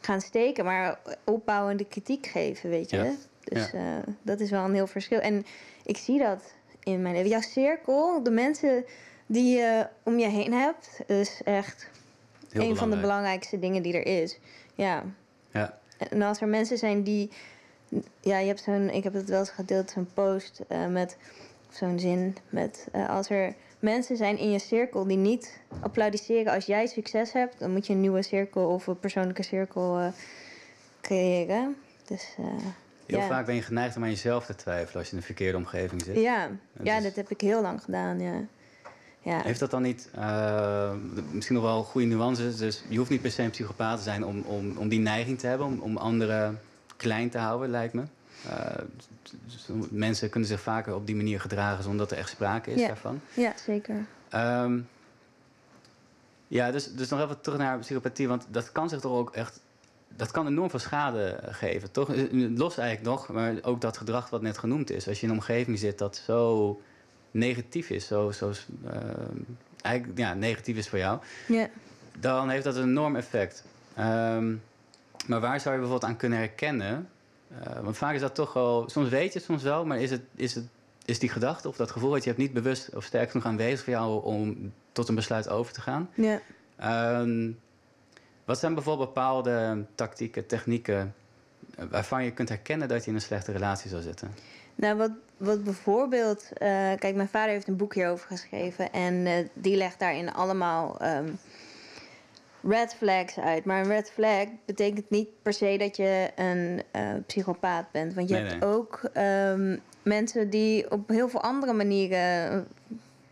gaan 0.00 0.20
steken, 0.20 0.64
maar 0.64 0.98
opbouwende 1.24 1.84
kritiek 1.84 2.26
geven, 2.26 2.70
weet 2.70 2.90
je. 2.90 3.16
Dus 3.44 3.72
uh, 3.72 3.80
dat 4.22 4.40
is 4.40 4.50
wel 4.50 4.64
een 4.64 4.74
heel 4.74 4.86
verschil. 4.86 5.18
En 5.18 5.46
ik 5.84 5.96
zie 5.96 6.18
dat 6.18 6.54
in 6.82 7.02
mijn 7.02 7.14
leven. 7.14 7.30
Jouw 7.30 7.40
cirkel, 7.40 8.22
de 8.22 8.30
mensen 8.30 8.84
die 9.26 9.56
je 9.56 9.86
om 10.02 10.18
je 10.18 10.28
heen 10.28 10.52
hebt, 10.52 11.00
is 11.06 11.40
echt 11.44 11.90
Heel 12.50 12.62
een 12.62 12.76
van 12.76 12.90
de 12.90 13.00
belangrijkste 13.00 13.58
dingen 13.58 13.82
die 13.82 13.94
er 13.94 14.22
is. 14.22 14.38
Ja. 14.74 15.04
ja. 15.50 15.78
En 15.98 16.22
als 16.22 16.40
er 16.40 16.48
mensen 16.48 16.78
zijn 16.78 17.02
die 17.02 17.30
Ja, 18.20 18.38
je 18.38 18.46
hebt 18.46 18.60
zo'n, 18.60 18.90
ik 18.90 19.04
heb 19.04 19.12
het 19.12 19.28
wel 19.28 19.38
eens 19.38 19.50
gedeeld, 19.50 19.90
zo'n 19.90 20.10
post 20.14 20.60
uh, 20.68 20.86
met 20.86 21.16
zo'n 21.70 21.98
zin 21.98 22.36
met 22.48 22.88
uh, 22.94 23.08
als 23.08 23.30
er 23.30 23.54
mensen 23.80 24.16
zijn 24.16 24.38
in 24.38 24.50
je 24.50 24.58
cirkel 24.58 25.06
die 25.06 25.16
niet 25.16 25.60
applaudisseren 25.80 26.52
als 26.52 26.66
jij 26.66 26.86
succes 26.86 27.32
hebt, 27.32 27.58
dan 27.58 27.70
moet 27.70 27.86
je 27.86 27.92
een 27.92 28.00
nieuwe 28.00 28.22
cirkel 28.22 28.68
of 28.68 28.86
een 28.86 28.98
persoonlijke 28.98 29.42
cirkel 29.42 30.00
uh, 30.00 30.06
creëren. 31.00 31.76
Dus, 32.06 32.36
Heel 33.06 33.18
ja. 33.18 33.26
vaak 33.26 33.46
ben 33.46 33.54
je 33.54 33.62
geneigd 33.62 33.96
om 33.96 34.02
aan 34.02 34.08
jezelf 34.10 34.46
te 34.46 34.54
twijfelen 34.54 34.96
als 34.98 35.04
je 35.04 35.10
in 35.10 35.16
een 35.16 35.24
verkeerde 35.24 35.56
omgeving 35.56 36.02
zit. 36.02 36.16
Ja, 36.16 36.50
ja 36.82 36.94
dus... 36.94 37.04
dat 37.04 37.16
heb 37.16 37.30
ik 37.30 37.40
heel 37.40 37.62
lang 37.62 37.82
gedaan, 37.82 38.20
ja. 38.20 38.44
ja. 39.20 39.42
Heeft 39.42 39.60
dat 39.60 39.70
dan 39.70 39.82
niet, 39.82 40.08
uh, 40.18 40.92
misschien 41.30 41.56
nog 41.56 41.64
wel 41.64 41.82
goede 41.82 42.06
nuances, 42.06 42.56
dus 42.56 42.84
je 42.88 42.98
hoeft 42.98 43.10
niet 43.10 43.22
per 43.22 43.30
se 43.30 43.42
een 43.42 43.50
psychopaat 43.50 43.96
te 43.96 44.02
zijn 44.02 44.24
om, 44.24 44.40
om, 44.40 44.76
om 44.76 44.88
die 44.88 44.98
neiging 44.98 45.38
te 45.38 45.46
hebben, 45.46 45.66
om, 45.66 45.80
om 45.80 45.96
anderen 45.96 46.60
klein 46.96 47.30
te 47.30 47.38
houden, 47.38 47.70
lijkt 47.70 47.94
me. 47.94 48.02
Uh, 48.46 49.76
mensen 49.90 50.30
kunnen 50.30 50.48
zich 50.48 50.60
vaker 50.60 50.94
op 50.94 51.06
die 51.06 51.16
manier 51.16 51.40
gedragen 51.40 51.82
zonder 51.82 52.00
dat 52.00 52.10
er 52.10 52.18
echt 52.18 52.28
sprake 52.30 52.70
is 52.70 52.80
ja. 52.80 52.86
daarvan. 52.86 53.20
Ja, 53.34 53.52
zeker. 53.64 54.04
Um, 54.34 54.88
ja, 56.48 56.70
dus, 56.70 56.92
dus 56.94 57.08
nog 57.08 57.20
even 57.20 57.40
terug 57.40 57.58
naar 57.58 57.78
psychopathie, 57.78 58.28
want 58.28 58.46
dat 58.50 58.72
kan 58.72 58.88
zich 58.88 59.00
toch 59.00 59.12
ook 59.12 59.30
echt 59.30 59.60
dat 60.16 60.30
kan 60.30 60.46
enorm 60.46 60.70
veel 60.70 60.78
schade 60.78 61.38
geven, 61.42 61.90
toch? 61.90 62.08
Los 62.32 62.78
eigenlijk 62.78 63.08
nog, 63.10 63.28
maar 63.28 63.54
ook 63.62 63.80
dat 63.80 63.96
gedrag 63.96 64.30
wat 64.30 64.42
net 64.42 64.58
genoemd 64.58 64.90
is. 64.90 65.08
Als 65.08 65.20
je 65.20 65.26
in 65.26 65.32
een 65.32 65.38
omgeving 65.38 65.78
zit 65.78 65.98
dat 65.98 66.16
zo 66.16 66.80
negatief 67.30 67.90
is, 67.90 68.06
zo, 68.06 68.30
zo 68.30 68.52
uh, 68.84 68.92
eigenlijk 69.82 70.18
ja, 70.18 70.34
negatief 70.34 70.76
is 70.76 70.88
voor 70.88 70.98
jou, 70.98 71.18
yeah. 71.48 71.68
dan 72.18 72.48
heeft 72.48 72.64
dat 72.64 72.76
een 72.76 72.88
enorm 72.88 73.16
effect. 73.16 73.64
Um, 73.98 74.62
maar 75.26 75.40
waar 75.40 75.60
zou 75.60 75.74
je 75.74 75.80
bijvoorbeeld 75.80 76.10
aan 76.10 76.16
kunnen 76.16 76.38
herkennen? 76.38 77.08
Uh, 77.52 77.80
want 77.82 77.96
vaak 77.96 78.14
is 78.14 78.20
dat 78.20 78.34
toch 78.34 78.52
wel, 78.52 78.88
soms 78.88 79.08
weet 79.08 79.32
je 79.32 79.38
het 79.38 79.48
soms 79.48 79.62
wel, 79.62 79.84
maar 79.84 80.00
is, 80.00 80.10
het, 80.10 80.22
is, 80.34 80.54
het, 80.54 80.64
is 81.04 81.18
die 81.18 81.28
gedachte 81.28 81.68
of 81.68 81.76
dat 81.76 81.90
gevoel 81.90 82.10
dat 82.10 82.22
je 82.22 82.28
hebt 82.28 82.42
niet 82.42 82.52
bewust 82.52 82.94
of 82.94 83.04
sterk 83.04 83.30
genoeg 83.30 83.46
aanwezig 83.46 83.84
voor 83.84 83.92
jou 83.92 84.24
om 84.24 84.72
tot 84.92 85.08
een 85.08 85.14
besluit 85.14 85.48
over 85.48 85.72
te 85.72 85.80
gaan? 85.80 86.10
Ja. 86.14 86.40
Yeah. 86.78 87.20
Um, 87.20 87.58
wat 88.44 88.58
zijn 88.58 88.74
bijvoorbeeld 88.74 89.14
bepaalde 89.14 89.84
tactieken, 89.94 90.46
technieken 90.46 91.14
eh, 91.74 91.84
waarvan 91.90 92.24
je 92.24 92.32
kunt 92.32 92.48
herkennen 92.48 92.88
dat 92.88 93.04
je 93.04 93.10
in 93.10 93.16
een 93.16 93.22
slechte 93.22 93.52
relatie 93.52 93.90
zou 93.90 94.02
zitten? 94.02 94.34
Nou, 94.74 94.96
wat, 94.96 95.10
wat 95.36 95.64
bijvoorbeeld. 95.64 96.44
Uh, 96.52 96.58
kijk, 96.96 97.14
mijn 97.14 97.28
vader 97.28 97.50
heeft 97.50 97.68
een 97.68 97.76
boek 97.76 97.94
hierover 97.94 98.26
geschreven. 98.26 98.92
En 98.92 99.14
uh, 99.14 99.48
die 99.52 99.76
legt 99.76 99.98
daarin 99.98 100.32
allemaal 100.32 100.96
um, 101.02 101.38
red 102.62 102.94
flags 102.94 103.38
uit. 103.38 103.64
Maar 103.64 103.80
een 103.80 103.90
red 103.90 104.10
flag 104.10 104.46
betekent 104.64 105.10
niet 105.10 105.28
per 105.42 105.52
se 105.52 105.76
dat 105.78 105.96
je 105.96 106.30
een 106.36 106.82
uh, 106.96 107.02
psychopaat 107.26 107.90
bent. 107.92 108.14
Want 108.14 108.28
je 108.28 108.34
nee, 108.34 108.44
hebt 108.44 108.60
nee. 108.60 108.70
ook 108.70 109.10
um, 109.14 109.80
mensen 110.02 110.50
die 110.50 110.90
op 110.90 111.08
heel 111.08 111.28
veel 111.28 111.42
andere 111.42 111.72
manieren 111.72 112.66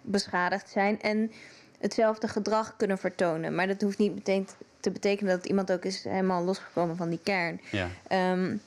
beschadigd 0.00 0.70
zijn. 0.70 1.00
En 1.00 1.32
hetzelfde 1.78 2.28
gedrag 2.28 2.76
kunnen 2.76 2.98
vertonen. 2.98 3.54
Maar 3.54 3.66
dat 3.66 3.80
hoeft 3.80 3.98
niet 3.98 4.14
meteen 4.14 4.48
te 4.80 4.90
betekenen 4.90 5.36
dat 5.36 5.46
iemand 5.46 5.72
ook 5.72 5.84
is 5.84 6.04
helemaal 6.04 6.44
losgekomen 6.44 6.96
van 6.96 7.10
die 7.10 7.20
kern. 7.22 7.60
Ja. 7.70 7.88
Um, 8.32 8.60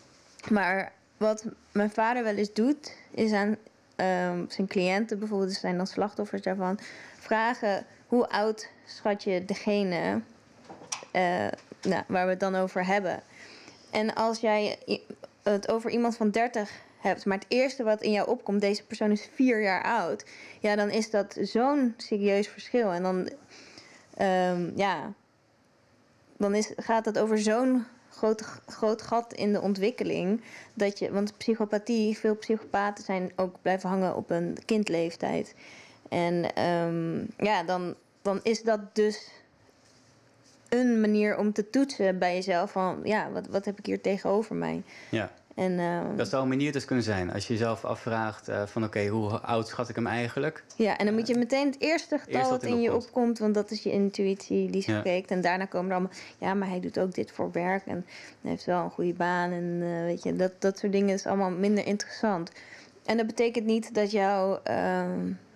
maar 0.49 0.91
wat 1.17 1.45
mijn 1.71 1.91
vader 1.91 2.23
wel 2.23 2.35
eens 2.35 2.53
doet, 2.53 2.95
is 3.11 3.31
aan 3.31 3.47
um, 3.95 4.45
zijn 4.49 4.67
cliënten, 4.67 5.19
bijvoorbeeld, 5.19 5.51
zijn 5.51 5.77
dan 5.77 5.87
slachtoffers 5.87 6.41
daarvan, 6.41 6.79
vragen 7.19 7.85
hoe 8.07 8.29
oud 8.29 8.69
schat 8.85 9.23
je 9.23 9.45
degene 9.45 10.21
nou, 11.81 12.03
waar 12.07 12.25
we 12.25 12.29
het 12.31 12.39
dan 12.39 12.55
over 12.55 12.85
hebben. 12.85 13.23
En 13.91 14.13
als 14.13 14.39
jij 14.39 14.77
het 15.43 15.69
over 15.71 15.91
iemand 15.91 16.17
van 16.17 16.31
30 16.31 16.71
hebt, 16.97 17.25
maar 17.25 17.37
het 17.37 17.45
eerste 17.49 17.83
wat 17.83 18.01
in 18.01 18.11
jou 18.11 18.27
opkomt, 18.27 18.61
deze 18.61 18.85
persoon 18.85 19.11
is 19.11 19.29
vier 19.33 19.61
jaar 19.61 19.83
oud, 19.83 20.25
ja, 20.59 20.75
dan 20.75 20.89
is 20.89 21.09
dat 21.09 21.37
zo'n 21.41 21.93
serieus 21.97 22.47
verschil. 22.47 22.91
En 22.91 23.03
dan, 23.03 23.29
um, 24.27 24.71
ja, 24.75 25.13
dan 26.37 26.55
is, 26.55 26.71
gaat 26.75 27.05
het 27.05 27.19
over 27.19 27.39
zo'n 27.39 27.85
groot, 28.09 28.41
groot 28.65 29.01
gat 29.01 29.33
in 29.33 29.53
de 29.53 29.61
ontwikkeling. 29.61 30.41
Dat 30.73 30.99
je, 30.99 31.11
want 31.11 31.37
psychopathie, 31.37 32.17
veel 32.17 32.35
psychopaten 32.35 33.03
zijn 33.03 33.31
ook 33.35 33.55
blijven 33.61 33.89
hangen 33.89 34.15
op 34.15 34.29
een 34.29 34.57
kindleeftijd. 34.65 35.55
En 36.09 36.63
um, 36.65 37.27
ja, 37.37 37.63
dan, 37.63 37.95
dan 38.21 38.39
is 38.43 38.61
dat 38.61 38.95
dus 38.95 39.29
een 40.79 41.01
manier 41.01 41.37
om 41.37 41.53
te 41.53 41.69
toetsen 41.69 42.19
bij 42.19 42.35
jezelf 42.35 42.71
van 42.71 42.99
ja, 43.03 43.31
wat, 43.31 43.47
wat 43.47 43.65
heb 43.65 43.79
ik 43.79 43.85
hier 43.85 44.01
tegenover 44.01 44.55
mij? 44.55 44.83
Ja. 45.09 45.31
En, 45.55 45.71
uh, 45.71 46.01
dat 46.15 46.29
zou 46.29 46.43
een 46.43 46.49
manier 46.49 46.71
dus 46.71 46.85
kunnen 46.85 47.05
zijn. 47.05 47.33
Als 47.33 47.47
je 47.47 47.53
jezelf 47.53 47.85
afvraagt 47.85 48.49
uh, 48.49 48.65
van 48.65 48.83
oké, 48.83 48.97
okay, 48.97 49.09
hoe 49.09 49.29
oud 49.29 49.67
schat 49.67 49.89
ik 49.89 49.95
hem 49.95 50.07
eigenlijk? 50.07 50.63
Ja, 50.75 50.97
en 50.97 51.05
dan 51.05 51.15
moet 51.15 51.27
je 51.27 51.35
meteen 51.35 51.65
het 51.65 51.79
eerste 51.79 52.17
getal 52.17 52.49
dat 52.49 52.63
in 52.63 52.81
je 52.81 52.93
opkomt. 52.93 53.39
Want 53.39 53.53
dat 53.53 53.71
is 53.71 53.83
je 53.83 53.91
intuïtie 53.91 54.69
die 54.69 54.81
spreekt. 54.81 55.29
Ja. 55.29 55.35
En 55.35 55.41
daarna 55.41 55.65
komen 55.65 55.89
er 55.89 55.95
allemaal... 55.95 56.13
Ja, 56.37 56.53
maar 56.53 56.67
hij 56.67 56.79
doet 56.79 56.99
ook 56.99 57.13
dit 57.13 57.31
voor 57.31 57.51
werk. 57.51 57.85
En 57.85 58.05
hij 58.41 58.51
heeft 58.51 58.65
wel 58.65 58.83
een 58.83 58.91
goede 58.91 59.13
baan. 59.13 59.51
En 59.51 59.63
uh, 59.63 60.01
weet 60.01 60.23
je, 60.23 60.35
dat, 60.35 60.51
dat 60.59 60.79
soort 60.79 60.91
dingen 60.91 61.13
is 61.13 61.25
allemaal 61.25 61.51
minder 61.51 61.85
interessant. 61.85 62.51
En 63.05 63.17
dat 63.17 63.27
betekent 63.27 63.65
niet 63.65 63.93
dat 63.93 64.11
jouw 64.11 64.61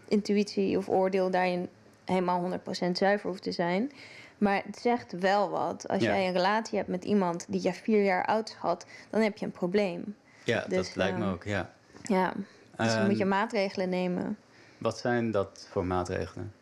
intuïtie 0.07 0.77
of 0.77 0.89
oordeel 0.89 1.29
daarin 1.29 1.69
helemaal 2.05 2.51
100% 2.87 2.91
zuiver 2.91 3.29
hoeft 3.29 3.43
te 3.43 3.51
zijn. 3.51 3.91
Maar 4.37 4.61
het 4.65 4.77
zegt 4.77 5.11
wel 5.11 5.49
wat. 5.49 5.87
Als 5.87 6.01
Ja. 6.03 6.09
jij 6.13 6.27
een 6.27 6.33
relatie 6.33 6.77
hebt 6.77 6.89
met 6.89 7.03
iemand 7.03 7.45
die 7.49 7.61
je 7.63 7.73
vier 7.73 8.03
jaar 8.03 8.25
oud 8.25 8.49
schat, 8.49 8.85
dan 9.09 9.21
heb 9.21 9.37
je 9.37 9.45
een 9.45 9.51
probleem. 9.51 10.15
Ja, 10.43 10.65
Dus, 10.67 10.87
dat 10.87 10.95
lijkt 10.95 11.17
me 11.17 11.23
ehm, 11.23 11.33
ook, 11.33 11.43
ja. 11.43 11.69
Ja, 12.03 12.33
dus 12.35 12.87
dan 12.87 12.87
Ehm, 12.87 13.05
moet 13.07 13.17
je 13.17 13.25
maatregelen 13.25 13.89
nemen. 13.89 14.37
Wat 14.77 14.97
zijn 14.97 15.31
dat 15.31 15.67
voor 15.71 15.85
maatregelen? 15.85 16.53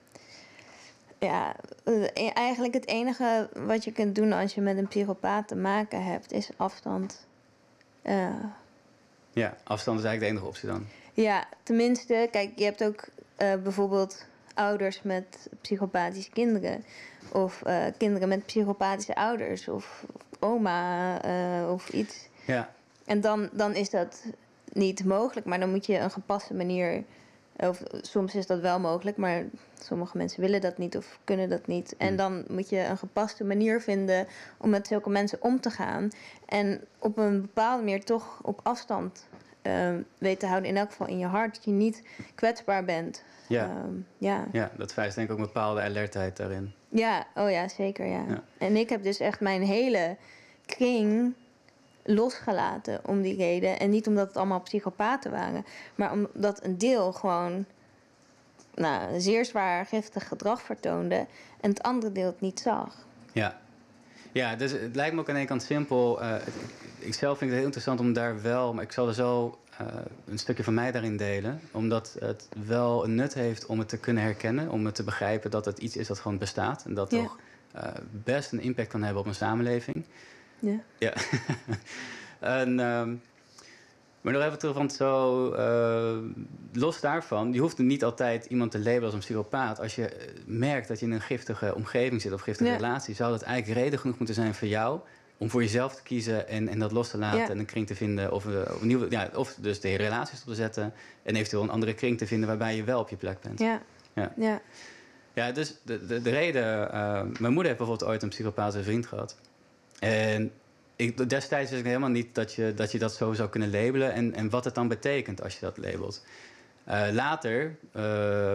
Ja, 1.20 1.56
eh, 1.84 2.30
eigenlijk 2.38 2.74
het 2.74 2.88
enige 2.88 3.50
wat 3.54 3.84
je 3.84 3.92
kunt 3.92 4.16
doen 4.16 4.34
als 4.34 4.54
je 4.54 4.62
met 4.62 4.78
een 4.78 4.88
psychopaat 4.88 5.48
te 5.48 5.56
maken 5.56 6.04
hebt, 6.04 6.32
is 6.32 6.50
afstand. 6.58 7.26
Eh, 8.02 8.30
Ja, 9.32 9.58
afstand 9.64 10.00
is 10.00 10.06
eigenlijk 10.06 10.20
de 10.20 10.26
enige 10.26 10.46
optie 10.46 10.70
dan. 10.70 10.88
ja, 11.14 11.46
tenminste, 11.64 12.28
kijk, 12.32 12.52
je 12.56 12.64
hebt 12.64 12.84
ook 12.84 13.06
eh, 13.36 13.54
bijvoorbeeld 13.64 14.26
ouders 14.54 15.02
met 15.02 15.50
psychopathische 15.62 16.32
kinderen. 16.32 16.84
Of 17.32 17.62
eh, 17.62 17.86
kinderen 17.98 18.28
met 18.28 18.46
psychopathische 18.46 19.16
ouders. 19.16 19.68
Of, 19.68 20.06
of 20.14 20.40
oma 20.40 21.22
eh, 21.22 21.72
of 21.72 21.90
iets. 21.90 22.30
Ja, 22.46 22.70
En 23.06 23.22
dan, 23.22 23.50
dan 23.52 23.76
is 23.76 23.90
dat 23.90 24.24
niet 24.72 25.06
mogelijk, 25.06 25.46
maar 25.46 25.60
dan 25.60 25.70
moet 25.70 25.86
je 25.86 25.98
een 26.00 26.12
gepaste 26.12 26.54
manier. 26.54 27.04
Of 27.58 27.84
soms 28.02 28.36
is 28.36 28.48
dat 28.48 28.60
wel 28.60 28.80
mogelijk, 28.80 29.18
maar 29.18 29.44
sommige 29.80 30.18
mensen 30.18 30.42
willen 30.42 30.62
dat 30.62 30.78
niet 30.78 30.98
of 30.98 31.20
kunnen 31.24 31.50
dat 31.50 31.68
niet. 31.68 31.96
En 31.98 32.08
Hmm. 32.08 32.16
dan 32.16 32.44
moet 32.48 32.70
je 32.70 32.80
een 32.80 32.98
gepaste 32.98 33.44
manier 33.44 33.82
vinden 33.82 34.28
om 34.58 34.70
met 34.70 34.88
zulke 34.88 35.10
mensen 35.10 35.42
om 35.42 35.60
te 35.60 35.70
gaan. 35.70 36.10
En 36.46 36.82
op 37.00 37.18
een 37.18 37.42
bepaalde 37.42 37.84
manier 37.84 38.04
toch 38.04 38.40
op 38.42 38.60
afstand 38.64 39.28
weten 40.18 40.40
te 40.40 40.46
houden. 40.46 40.70
In 40.70 40.78
elk 40.78 40.90
geval 40.90 41.08
in 41.08 41.20
je 41.20 41.26
hart, 41.26 41.56
dat 41.56 41.64
je 41.64 41.72
niet 41.72 42.04
kwetsbaar 42.36 42.86
bent. 42.86 43.24
ja. 43.48 43.64
Ehm, 43.64 43.94
ja. 44.18 44.46
ja, 44.52 44.72
dat 44.78 44.94
vereist 44.94 45.16
denk 45.16 45.28
ik 45.28 45.34
ook 45.34 45.40
een 45.40 45.46
bepaalde 45.46 45.82
alertheid 45.82 46.38
daarin. 46.38 46.74
Ja, 46.90 47.26
oh 47.36 47.52
ja, 47.52 47.68
zeker 47.68 48.06
ja. 48.06 48.24
Ja. 48.28 48.44
En 48.58 48.76
ik 48.76 48.90
heb 48.90 49.04
dus 49.04 49.20
echt 49.20 49.40
mijn 49.40 49.62
hele 49.62 50.18
kring 50.66 51.34
losgelaten 52.04 53.00
om 53.06 53.22
die 53.22 53.36
reden. 53.36 53.80
En 53.80 53.90
niet 53.90 54.08
omdat 54.08 54.28
het 54.28 54.38
allemaal 54.38 54.62
psychopaten 54.62 55.32
waren, 55.32 55.66
maar 55.96 56.12
omdat 56.12 56.64
een 56.64 56.78
deel 56.78 57.12
gewoon 57.12 57.66
nou, 58.76 59.20
zeer 59.20 59.46
zwaar 59.46 59.86
giftig 59.86 60.28
gedrag 60.28 60.62
vertoonde 60.62 61.26
en 61.62 61.70
het 61.70 61.82
andere 61.84 62.12
deel 62.12 62.26
het 62.26 62.42
niet 62.42 62.60
zag. 62.60 63.06
Ja. 63.32 63.62
Ja, 64.34 64.56
dus 64.56 64.72
het 64.72 64.96
lijkt 64.96 65.16
me 65.16 65.22
ook 65.22 65.30
aan 65.30 65.36
de 65.36 65.46
kant 65.46 65.64
simpel. 65.64 66.22
Eh, 66.22 66.36
ik, 67.00 67.14
zelf 67.14 67.38
vind 67.38 67.50
het 67.50 67.58
heel 67.58 67.66
interessant 67.68 68.00
om 68.00 68.14
daar 68.14 68.42
wel, 68.42 68.74
maar 68.74 68.84
ik 68.84 68.92
zal 68.92 69.08
er 69.08 69.14
zo 69.14 69.58
eh, 69.78 69.88
een 70.26 70.40
stukje 70.40 70.64
van 70.64 70.74
mij 70.74 70.92
daarin 70.92 71.18
delen. 71.18 71.60
Omdat 71.72 72.16
het 72.20 72.48
wel 72.66 73.04
een 73.04 73.16
nut 73.16 73.34
heeft 73.34 73.66
om 73.66 73.80
het 73.80 73.90
te 73.90 73.98
kunnen 73.98 74.24
herkennen, 74.24 74.70
om 74.70 74.86
het 74.86 74.96
te 74.96 75.04
begrijpen 75.04 75.52
dat 75.52 75.66
het 75.66 75.78
iets 75.78 75.98
is 75.98 76.08
dat 76.08 76.20
gewoon 76.20 76.38
bestaat. 76.38 76.86
En 76.86 76.94
dat 76.94 77.12
Ja. 77.12 77.18
toch 77.22 77.38
eh, 77.72 77.90
best 78.12 78.52
een 78.52 78.62
impact 78.62 78.88
kan 78.88 79.04
hebben 79.04 79.22
op 79.22 79.28
een 79.28 79.36
samenleving. 79.36 80.06
Ja. 80.60 80.80
Ja. 80.98 81.14
en, 82.60 82.80
ehm, 82.80 83.16
maar 84.24 84.34
nog 84.34 84.44
even 84.44 84.60
terug, 84.60 84.76
want 84.76 84.94
zo 84.94 85.52
eh, 85.52 86.18
los 86.74 87.00
daarvan, 87.00 87.54
je 87.54 87.60
hoeft 87.60 87.78
niet 87.78 88.04
altijd 88.04 88.46
iemand 88.46 88.72
te 88.72 88.78
labelen 88.80 89.04
als 89.04 89.14
een 89.14 89.20
psychopaat. 89.20 89.80
Als 89.80 89.96
je 89.96 90.08
eh, 90.08 90.28
merkt 90.46 90.88
dat 90.88 91.00
je 91.00 91.06
in 91.06 91.12
een 91.12 91.22
giftige 91.22 91.76
omgeving 91.76 92.22
zit 92.22 92.34
of 92.34 92.42
giftige 92.42 92.70
Ja. 92.70 92.76
relatie, 92.76 93.16
zou 93.16 93.32
dat 93.32 93.42
eigenlijk 93.42 93.80
reden 93.80 94.00
genoeg 94.00 94.18
moeten 94.18 94.36
zijn 94.36 94.54
voor 94.54 94.68
jou 94.68 95.00
om 95.38 95.50
voor 95.50 95.62
jezelf 95.62 95.96
te 95.96 96.04
kiezen 96.04 96.48
en, 96.48 96.68
en 96.68 96.80
dat 96.80 96.92
los 96.92 97.10
te 97.10 97.18
laten 97.18 97.40
Ja. 97.40 97.50
en 97.50 97.60
een 97.60 97.66
kring 97.66 97.88
te 97.88 97.96
vinden. 97.96 98.32
Of, 98.32 98.46
eh, 98.46 98.74
of, 98.76 98.82
een 98.82 98.88
nieuwe, 98.88 99.06
ja, 99.10 99.30
of 99.36 99.56
dus 99.60 99.80
de 99.80 99.96
relaties 99.96 100.40
op 100.42 100.48
te 100.48 100.56
zetten 100.56 100.94
en 101.24 101.36
eventueel 101.36 101.64
een 101.64 101.70
andere 101.70 101.94
kring 101.94 102.18
te 102.18 102.28
vinden 102.28 102.48
waarbij 102.48 102.76
je 102.76 102.84
wel 102.84 103.00
op 103.00 103.10
je 103.10 103.16
plek 103.16 103.42
bent. 103.42 103.60
Ja. 103.60 103.82
Ja. 104.14 104.34
ja. 104.38 104.62
Ja, 105.34 105.52
dus 105.52 105.76
de, 105.84 106.06
de, 106.06 106.22
de 106.22 106.30
reden... 106.30 106.90
mijn 107.40 107.54
moeder 107.54 107.66
heeft 107.66 107.78
bijvoorbeeld 107.78 108.04
ooit 108.10 108.24
een 108.24 108.30
psychopathische 108.30 108.84
vriend 108.84 109.06
gehad. 109.06 109.38
En 110.00 110.52
ik, 110.96 111.30
destijds 111.30 111.70
wist 111.70 111.82
ik 111.82 111.88
helemaal 111.88 112.10
niet 112.10 112.36
dat 112.36 112.54
je, 112.54 112.74
dat 112.76 112.92
je 112.92 113.00
dat 113.00 113.14
zo 113.14 113.34
zou 113.34 113.50
kunnen 113.50 113.72
labelen 113.72 114.14
en, 114.14 114.34
en 114.34 114.50
wat 114.50 114.66
het 114.66 114.76
dan 114.76 114.88
betekent 114.88 115.44
als 115.44 115.54
je 115.54 115.60
dat 115.60 115.78
labelt. 115.78 116.24
Uh, 116.88 117.08
later, 117.12 117.76
uh, 117.96 118.04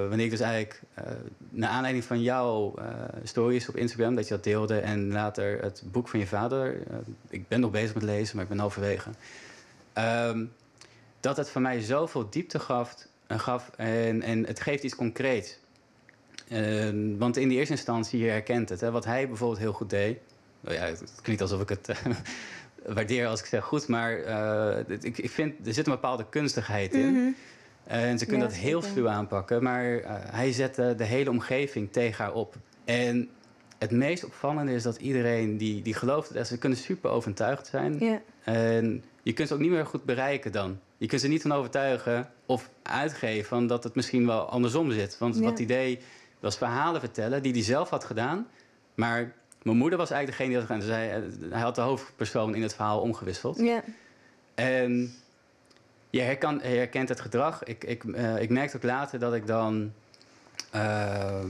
wanneer 0.09 0.25
ik 0.25 0.31
dus 0.31 0.41
eigenlijk, 0.41 0.81
uh, 0.99 1.05
naar 1.51 1.71
aanleiding 1.71 2.05
van 2.05 2.23
jouw 2.23 2.75
stories 3.23 3.69
op 3.69 3.77
Instagram, 3.77 4.15
dat 4.15 4.29
je 4.29 4.35
dat 4.35 4.45
deelde, 4.45 4.79
en 4.79 5.13
later 5.13 5.63
het 5.63 5.83
boek 5.85 6.09
van 6.09 6.19
je 6.19 6.27
vader, 6.27 6.77
ik 7.29 7.49
ben 7.49 7.61
nog 7.61 7.71
bezig 7.71 7.95
met 7.95 8.03
lezen, 8.03 8.35
maar 8.35 8.45
ik 8.45 8.51
ben 8.51 8.59
halverwege, 8.59 9.11
ehm, 9.93 10.45
dat 11.21 11.37
het 11.37 11.51
voor 11.51 11.61
mij 11.61 11.81
zoveel 11.81 12.31
diepte 12.31 12.59
gaf, 12.59 13.07
gaf 13.29 13.71
en, 13.77 14.23
en 14.23 14.47
het 14.47 14.61
geeft 14.61 14.83
iets 14.83 14.95
concreets. 14.95 15.59
want 17.19 17.37
in 17.37 17.49
die 17.49 17.59
eerste 17.59 17.73
instantie, 17.73 18.21
je 18.21 18.31
herkent 18.31 18.69
het. 18.69 18.81
Hè, 18.81 18.91
wat 18.91 19.05
hij 19.05 19.29
bijvoorbeeld 19.29 19.61
heel 19.61 19.73
goed 19.73 19.91
deed, 19.91 20.19
nou 20.61 20.77
ja, 20.77 20.85
het 20.85 21.13
klinkt 21.23 21.43
alsof 21.43 21.61
ik 21.61 21.69
het 21.69 21.93
waardeer 22.95 23.27
als 23.27 23.41
ik 23.41 23.47
zeg 23.47 23.65
goed, 23.65 23.89
maar 23.89 24.19
ik, 24.89 25.19
ik 25.19 25.31
vind 25.31 25.67
er 25.67 25.75
zit 25.75 25.87
een 25.87 25.93
bepaalde 25.93 26.27
kunstigheid 26.29 26.95
in. 26.95 27.09
Mm 27.09 27.15
-hmm. 27.15 27.35
En 27.89 28.19
ze 28.19 28.27
kunnen 28.27 28.49
dat 28.49 28.57
heel 28.57 28.83
veel 28.83 29.09
aanpakken, 29.09 29.63
maar 29.63 30.01
uh, 30.01 30.11
hij 30.11 30.53
zette 30.53 30.95
de 30.97 31.05
hele 31.05 31.31
omgeving 31.31 31.93
tegen 31.93 32.25
haar 32.25 32.35
op. 32.35 32.55
En 32.85 33.29
het 33.79 33.91
meest 33.91 34.25
opvallende 34.25 34.73
is 34.73 34.83
dat 34.83 34.97
iedereen 34.97 35.57
die, 35.57 35.83
die 35.83 35.95
gelooft 35.95 36.35
dat 36.35 36.47
ze 36.47 36.59
kunnen 36.59 36.79
super 36.79 37.11
overtuigd 37.11 37.67
zijn. 37.67 37.99
Ja. 37.99 38.21
En 38.45 39.05
je 39.23 39.33
kunt 39.33 39.49
ze 39.49 39.55
ook 39.55 39.61
niet 39.61 39.71
meer 39.71 39.87
goed 39.87 40.05
bereiken 40.05 40.53
dan. 40.53 40.79
Je 40.97 41.07
kunt 41.07 41.21
ze 41.21 41.29
niet 41.29 41.43
van 41.43 41.53
overtuigen 41.53 42.31
of 42.47 42.71
uitgeven 42.83 43.49
van 43.49 43.67
dat 43.67 43.85
het 43.85 43.95
misschien 43.95 44.27
wel 44.27 44.49
andersom 44.49 44.93
zit. 44.93 45.19
Want 45.19 45.39
wat 45.39 45.59
idee 45.59 45.99
was 46.41 46.57
verhalen 46.57 47.01
vertellen 47.01 47.43
die 47.43 47.53
hij 47.53 47.63
zelf 47.63 47.91
had 47.91 48.05
gedaan. 48.05 48.47
Maar 48.95 49.35
mijn 49.69 49.81
moeder 49.81 49.99
was 49.99 50.11
eigenlijk 50.11 50.39
degene 50.39 50.59
die 50.59 50.69
had 50.69 50.79
gedaan. 50.87 51.29
Dus 51.41 51.51
hij, 51.51 51.61
had 51.61 51.75
de 51.75 51.81
hoofdpersoon 51.81 52.55
in 52.55 52.63
het 52.63 52.75
verhaal 52.75 53.01
omgewisseld. 53.01 53.59
Ja. 53.59 53.83
En 54.55 55.15
je, 56.11 56.21
herkan, 56.21 56.55
je 56.55 56.69
herkent 56.69 57.09
het 57.09 57.21
gedrag. 57.21 57.65
Ik, 57.65 57.85
ik, 57.85 58.05
uh, 58.05 58.41
ik 58.41 58.51
merkte 58.51 58.77
ook 58.77 58.83
later 58.83 59.19
dat 59.19 59.35
ik 59.35 59.47
dan... 59.47 59.93
Uh, 60.75 61.45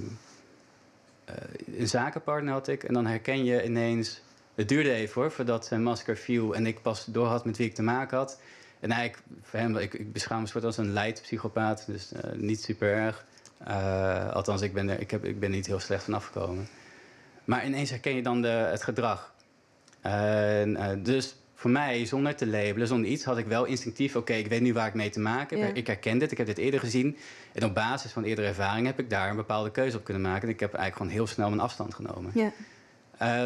een 1.76 1.88
zakenpartner 1.88 2.52
had 2.52 2.68
ik. 2.68 2.84
En 2.84 2.94
dan 2.94 3.06
herken 3.06 3.44
je 3.44 3.64
ineens... 3.64 4.20
Het 4.54 4.68
duurde 4.68 4.92
even 4.92 5.20
hoor, 5.20 5.30
voordat 5.30 5.66
zijn 5.66 5.82
masker 5.82 6.16
viel... 6.16 6.54
en 6.54 6.66
ik 6.66 6.82
pas 6.82 7.04
door 7.04 7.26
had 7.26 7.44
met 7.44 7.56
wie 7.56 7.66
ik 7.66 7.74
te 7.74 7.82
maken 7.82 8.16
had. 8.16 8.40
En 8.80 8.90
eigenlijk, 8.90 9.22
voor 9.42 9.58
hem, 9.58 9.76
ik, 9.76 9.94
ik 9.94 10.12
beschouw 10.12 10.40
me 10.40 10.46
soort 10.46 10.64
als 10.64 10.76
een 10.76 10.92
leidpsychopaat. 10.92 11.84
Dus 11.86 12.12
uh, 12.12 12.32
niet 12.32 12.62
super 12.62 12.92
erg. 12.92 13.24
Uh, 13.68 14.32
althans, 14.32 14.62
ik 14.62 14.72
ben, 14.72 14.88
er, 14.88 15.00
ik, 15.00 15.10
heb, 15.10 15.24
ik 15.24 15.40
ben 15.40 15.50
niet 15.50 15.66
heel 15.66 15.80
slecht 15.80 16.04
van 16.04 16.14
afgekomen. 16.14 16.68
Maar 17.48 17.66
ineens 17.66 17.90
herken 17.90 18.14
je 18.14 18.22
dan 18.22 18.42
de, 18.42 18.48
het 18.48 18.82
gedrag. 18.82 19.34
En, 20.00 21.02
dus 21.02 21.36
voor 21.54 21.70
mij, 21.70 22.06
zonder 22.06 22.34
te 22.34 22.46
labelen, 22.46 22.86
zonder 22.86 23.10
iets, 23.10 23.24
had 23.24 23.38
ik 23.38 23.46
wel 23.46 23.64
instinctief... 23.64 24.10
oké, 24.10 24.18
okay, 24.18 24.38
ik 24.38 24.48
weet 24.48 24.60
nu 24.60 24.72
waar 24.72 24.86
ik 24.86 24.94
mee 24.94 25.10
te 25.10 25.20
maken 25.20 25.58
heb. 25.58 25.68
Ja. 25.68 25.74
Ik 25.74 25.86
herken 25.86 26.18
dit, 26.18 26.30
ik 26.30 26.38
heb 26.38 26.46
dit 26.46 26.58
eerder 26.58 26.80
gezien. 26.80 27.16
En 27.52 27.64
op 27.64 27.74
basis 27.74 28.12
van 28.12 28.24
eerdere 28.24 28.46
ervaring 28.46 28.86
heb 28.86 28.98
ik 28.98 29.10
daar 29.10 29.30
een 29.30 29.36
bepaalde 29.36 29.70
keuze 29.70 29.96
op 29.96 30.04
kunnen 30.04 30.22
maken. 30.22 30.42
En 30.42 30.54
ik 30.54 30.60
heb 30.60 30.74
eigenlijk 30.74 30.96
gewoon 30.96 31.12
heel 31.12 31.34
snel 31.34 31.48
mijn 31.48 31.60
afstand 31.60 31.94
genomen. 31.94 32.32
Ja. 32.34 32.52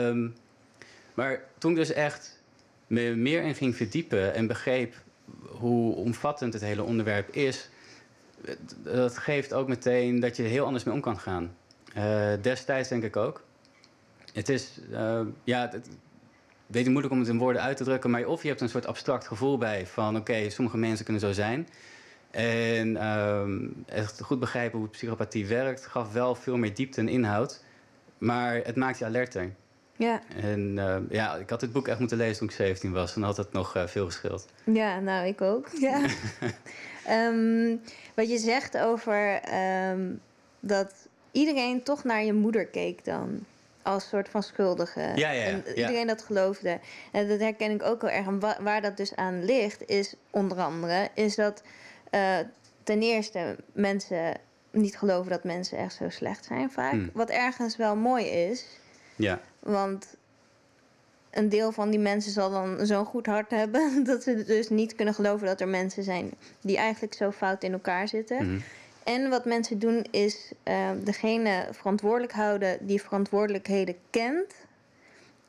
Um, 0.06 0.34
maar 1.14 1.40
toen 1.58 1.70
ik 1.70 1.76
dus 1.76 1.92
echt 1.92 2.42
me 2.86 3.14
meer 3.14 3.42
in 3.42 3.54
ging 3.54 3.76
verdiepen... 3.76 4.34
en 4.34 4.46
begreep 4.46 4.94
hoe 5.48 5.94
omvattend 5.94 6.52
het 6.52 6.62
hele 6.62 6.82
onderwerp 6.82 7.34
is... 7.34 7.68
dat 8.82 9.18
geeft 9.18 9.52
ook 9.52 9.68
meteen 9.68 10.20
dat 10.20 10.36
je 10.36 10.42
er 10.42 10.48
heel 10.48 10.64
anders 10.64 10.84
mee 10.84 10.94
om 10.94 11.00
kan 11.00 11.18
gaan. 11.18 11.56
Uh, 11.96 12.32
destijds 12.40 12.88
denk 12.88 13.02
ik 13.02 13.16
ook. 13.16 13.42
Het 14.32 14.48
is, 14.48 14.80
uh, 14.90 15.20
ja... 15.44 15.68
Het, 15.70 15.88
weet 16.72 16.84
ik 16.84 16.90
moeilijk 16.90 17.14
om 17.14 17.20
het 17.20 17.28
in 17.28 17.38
woorden 17.38 17.62
uit 17.62 17.76
te 17.76 17.84
drukken, 17.84 18.10
maar 18.10 18.24
of 18.24 18.42
je 18.42 18.48
hebt 18.48 18.60
een 18.60 18.68
soort 18.68 18.86
abstract 18.86 19.26
gevoel 19.26 19.58
bij 19.58 19.86
van 19.86 20.16
oké, 20.16 20.50
sommige 20.50 20.76
mensen 20.76 21.04
kunnen 21.04 21.22
zo 21.22 21.32
zijn. 21.32 21.68
En 22.30 23.06
um, 23.06 23.84
echt 23.86 24.20
goed 24.20 24.40
begrijpen 24.40 24.78
hoe 24.78 24.88
psychopathie 24.88 25.46
werkt, 25.46 25.86
gaf 25.86 26.12
wel 26.12 26.34
veel 26.34 26.56
meer 26.56 26.74
diepte 26.74 27.00
en 27.00 27.08
inhoud. 27.08 27.64
Maar 28.18 28.54
het 28.54 28.76
maakt 28.76 28.98
je 28.98 29.04
alerter. 29.04 29.52
Ja. 29.96 30.20
En 30.36 30.76
uh, 30.76 30.96
ja, 31.08 31.36
ik 31.36 31.50
had 31.50 31.60
dit 31.60 31.72
boek 31.72 31.88
echt 31.88 31.98
moeten 31.98 32.16
lezen 32.16 32.38
toen 32.38 32.48
ik 32.48 32.54
17 32.54 32.92
was. 32.92 33.14
Dan 33.14 33.22
had 33.22 33.36
het 33.36 33.52
nog 33.52 33.76
uh, 33.76 33.86
veel 33.86 34.06
geschild. 34.06 34.46
Ja, 34.64 35.00
nou, 35.00 35.26
ik 35.26 35.40
ook. 35.40 35.68
Ja. 35.80 36.00
um, 37.28 37.80
wat 38.14 38.30
je 38.30 38.38
zegt 38.38 38.78
over 38.78 39.40
um, 39.90 40.20
dat 40.60 40.94
iedereen 41.30 41.82
toch 41.82 42.04
naar 42.04 42.24
je 42.24 42.32
moeder 42.32 42.66
keek 42.66 43.04
dan 43.04 43.44
als 43.82 44.08
soort 44.08 44.28
van 44.28 44.42
schuldige. 44.42 45.00
Ja, 45.00 45.30
ja, 45.30 45.44
en 45.44 45.64
iedereen 45.68 46.06
dat 46.06 46.22
geloofde. 46.22 46.80
En 47.12 47.28
dat 47.28 47.40
herken 47.40 47.70
ik 47.70 47.82
ook 47.82 48.00
wel 48.00 48.10
erg. 48.10 48.26
En 48.26 48.40
wa 48.40 48.56
waar 48.60 48.80
dat 48.80 48.96
dus 48.96 49.16
aan 49.16 49.44
ligt, 49.44 49.88
is 49.88 50.14
onder 50.30 50.58
andere... 50.58 51.08
is 51.14 51.34
dat 51.34 51.62
uh, 52.10 52.38
ten 52.82 53.02
eerste 53.02 53.56
mensen 53.72 54.36
niet 54.70 54.98
geloven 54.98 55.30
dat 55.30 55.44
mensen 55.44 55.78
echt 55.78 55.94
zo 55.94 56.08
slecht 56.08 56.44
zijn 56.44 56.70
vaak. 56.70 56.92
Hmm. 56.92 57.10
Wat 57.12 57.30
ergens 57.30 57.76
wel 57.76 57.96
mooi 57.96 58.24
is. 58.24 58.66
Ja. 59.16 59.40
Want 59.58 60.16
een 61.30 61.48
deel 61.48 61.72
van 61.72 61.90
die 61.90 62.00
mensen 62.00 62.32
zal 62.32 62.50
dan 62.50 62.86
zo'n 62.86 63.04
goed 63.04 63.26
hart 63.26 63.50
hebben... 63.50 63.92
dat 64.04 64.22
ze 64.22 64.44
dus 64.44 64.68
niet 64.68 64.94
kunnen 64.94 65.14
geloven 65.14 65.46
dat 65.46 65.60
er 65.60 65.68
mensen 65.68 66.02
zijn... 66.02 66.30
die 66.60 66.76
eigenlijk 66.76 67.14
zo 67.14 67.30
fout 67.30 67.62
in 67.62 67.72
elkaar 67.72 68.08
zitten... 68.08 68.46
Mm. 68.46 68.62
En 69.04 69.30
wat 69.30 69.44
mensen 69.44 69.78
doen 69.78 70.06
is 70.10 70.52
uh, 70.64 70.90
degene 71.04 71.68
verantwoordelijk 71.70 72.32
houden 72.32 72.86
die 72.86 73.02
verantwoordelijkheden 73.02 73.96
kent. 74.10 74.54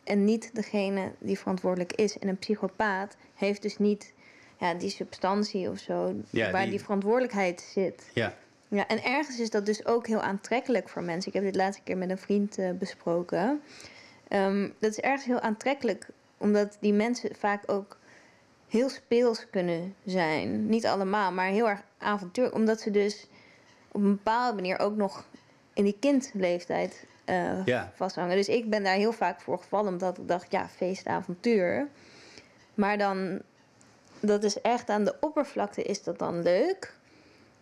En 0.04 0.24
niet 0.24 0.56
degene 0.56 1.12
die 1.20 1.40
verantwoordelijk 1.40 1.94
is. 1.94 2.20
En 2.20 2.28
een 2.28 2.38
psychopaat 2.38 3.16
heeft 3.36 3.62
dus 3.62 3.78
niet 3.78 4.14
ja, 4.60 4.74
die 4.74 4.90
substantie 4.90 5.70
of 5.70 5.78
zo 5.78 6.16
ja, 6.30 6.52
waar 6.52 6.62
die... 6.62 6.70
die... 6.70 6.82
verantwoordelijkheid 6.82 7.62
zit. 7.62 8.10
Ja. 8.14 8.34
Ja, 8.68 8.88
en 8.88 9.04
ergens 9.04 9.40
is 9.40 9.50
dat 9.50 9.66
dus 9.66 9.86
ook 9.86 10.08
heel 10.08 10.22
aantrekkelijk 10.22 10.90
voor 10.90 11.04
mensen. 11.04 11.28
Ik 11.28 11.34
heb 11.34 11.44
dit 11.44 11.56
laatste 11.56 11.84
keer 11.84 11.98
met 11.98 12.10
een 12.10 12.18
vriend 12.18 12.58
uh, 12.58 12.72
besproken. 12.72 13.62
Um, 14.30 14.74
dat 14.80 14.92
is 14.92 15.00
ergens 15.00 15.26
heel 15.26 15.40
aantrekkelijk, 15.40 16.08
omdat 16.38 16.78
die 16.80 16.94
mensen 16.94 17.36
vaak 17.36 17.64
ook 17.66 17.98
heel 18.68 18.90
speels 18.90 19.50
kunnen 19.50 19.96
zijn. 20.06 20.70
Niet 20.70 20.86
allemaal, 20.86 21.32
maar 21.32 21.48
heel 21.48 21.70
erg 21.70 21.82
avontuur. 21.98 22.54
Omdat 22.54 22.82
ze 22.82 22.92
dus 22.92 23.28
op 23.94 24.02
een 24.02 24.16
bepaalde 24.16 24.56
manier 24.56 24.80
ook 24.80 24.96
nog 24.96 25.26
in 25.74 25.84
die 25.84 25.98
kindleeftijd 26.00 27.06
uh, 27.26 27.66
ja. 27.66 27.92
vasthangen. 27.96 28.36
Dus 28.36 28.48
ik 28.48 28.70
ben 28.70 28.84
daar 28.84 28.96
heel 28.96 29.12
vaak 29.12 29.42
voor 29.42 29.58
gevallen, 29.58 29.92
omdat 29.92 30.18
ik 30.18 30.28
dacht, 30.28 30.52
ja, 30.52 30.68
feestavontuur. 30.68 31.88
Maar 32.74 32.98
dan, 32.98 33.42
dat 34.20 34.44
is 34.44 34.62
echt 34.62 34.90
aan 34.90 35.04
de 35.04 35.16
oppervlakte 35.20 35.84
is 35.84 36.04
dat 36.04 36.20
dan 36.20 36.42
leuk. 36.42 36.94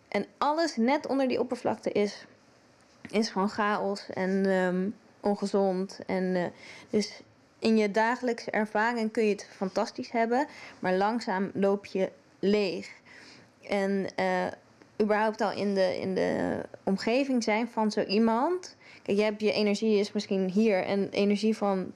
En 0.08 0.26
alles 0.38 0.76
net 0.76 1.06
onder 1.06 1.28
die 1.28 1.40
oppervlakte 1.40 1.92
is, 1.92 2.26
is 3.10 3.28
gewoon 3.28 3.50
chaos 3.50 4.08
en 4.10 4.30
um, 4.46 4.94
ongezond. 5.20 6.00
En 6.06 6.22
uh, 6.22 6.44
dus 6.90 7.20
in 7.58 7.76
je 7.76 7.90
dagelijkse 7.90 8.50
ervaring 8.50 9.12
kun 9.12 9.24
je 9.24 9.32
het 9.32 9.46
fantastisch 9.50 10.10
hebben, 10.10 10.46
maar 10.78 10.94
langzaam 10.94 11.50
loop 11.54 11.86
je 11.86 12.10
leeg. 12.38 12.90
En 13.68 14.06
uh, 14.20 14.46
überhaupt 15.02 15.40
al 15.40 15.52
in 15.52 15.74
de, 15.74 16.00
in 16.00 16.14
de 16.14 16.60
omgeving 16.84 17.42
zijn 17.42 17.68
van 17.68 17.90
zo 17.90 18.02
iemand. 18.02 18.76
Kijk, 19.02 19.18
je 19.18 19.24
hebt 19.24 19.40
je 19.40 19.52
energie 19.52 19.98
is 19.98 20.12
misschien 20.12 20.50
hier 20.50 20.84
en 20.84 21.08
energie 21.10 21.56
van 21.56 21.92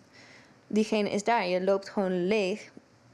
diegene 0.66 1.10
is 1.10 1.24
daar. 1.24 1.46
Je 1.46 1.64
loopt 1.64 1.88
gewoon 1.88 2.26
leeg 2.26 2.70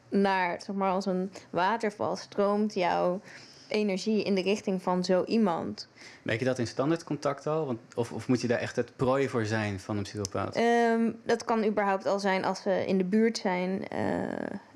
naar, 0.09 0.63
zeg 0.63 0.77
maar, 0.77 0.91
als 0.91 1.07
een 1.07 1.31
waterval 1.51 2.17
stroomt 2.17 2.75
jouw 2.75 3.21
energie 3.69 4.23
in 4.23 4.35
de 4.35 4.43
richting 4.43 4.83
van 4.83 5.05
zo 5.05 5.25
iemand. 5.25 5.89
Merk 6.23 6.39
je 6.39 6.45
dat 6.45 6.59
in 6.59 6.67
standaard 6.67 7.05
contact 7.05 7.47
al? 7.47 7.67
Want, 7.67 7.79
of, 7.95 8.13
of 8.13 8.29
moet 8.29 8.41
je 8.41 8.49
daar 8.49 8.59
echt 8.59 8.77
het 8.77 8.97
prooi 8.97 9.29
voor 9.29 9.45
zijn 9.45 9.81
van 9.81 9.97
een 9.97 10.03
psychopaat? 10.03 10.57
Um, 10.57 11.17
dat 11.25 11.45
kan 11.45 11.65
überhaupt 11.65 12.07
al 12.07 12.19
zijn 12.19 12.45
als 12.45 12.63
ze 12.63 12.87
in 12.87 12.99
de 12.99 13.05
buurt 13.05 13.39
zijn. 13.39 13.71
Uh, 13.71 13.79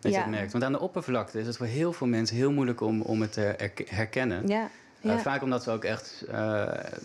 dat 0.01 0.13
ja. 0.13 0.19
je 0.19 0.25
het 0.25 0.27
merkt. 0.27 0.53
Want 0.53 0.65
aan 0.65 0.73
de 0.73 0.81
oppervlakte 0.81 1.41
is 1.41 1.47
het 1.47 1.57
voor 1.57 1.67
heel 1.67 1.93
veel 1.93 2.07
mensen 2.07 2.37
heel 2.37 2.53
moeilijk 2.53 2.81
om, 2.81 3.01
om 3.01 3.21
het 3.21 3.33
te 3.33 3.71
herkennen. 3.87 4.47
Ja. 4.47 4.71
Ja. 5.07 5.15
Uh, 5.15 5.19
vaak 5.21 5.43
omdat 5.43 5.63
ze 5.63 5.71
ook 5.71 5.85
echt 5.85 6.25
uh, 6.29 6.35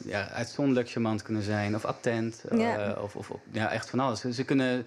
ja, 0.05 0.29
uitzonderlijk 0.29 0.89
charmant 0.89 1.21
kunnen 1.21 1.43
zijn 1.43 1.75
of 1.75 1.85
attent. 1.85 2.43
Ja. 2.55 2.93
of, 3.01 3.15
of, 3.15 3.31
ja, 3.51 3.71
echt 3.71 3.89
van 3.89 3.99
alles. 3.99 4.21
Ze 4.21 4.43
kunnen 4.45 4.85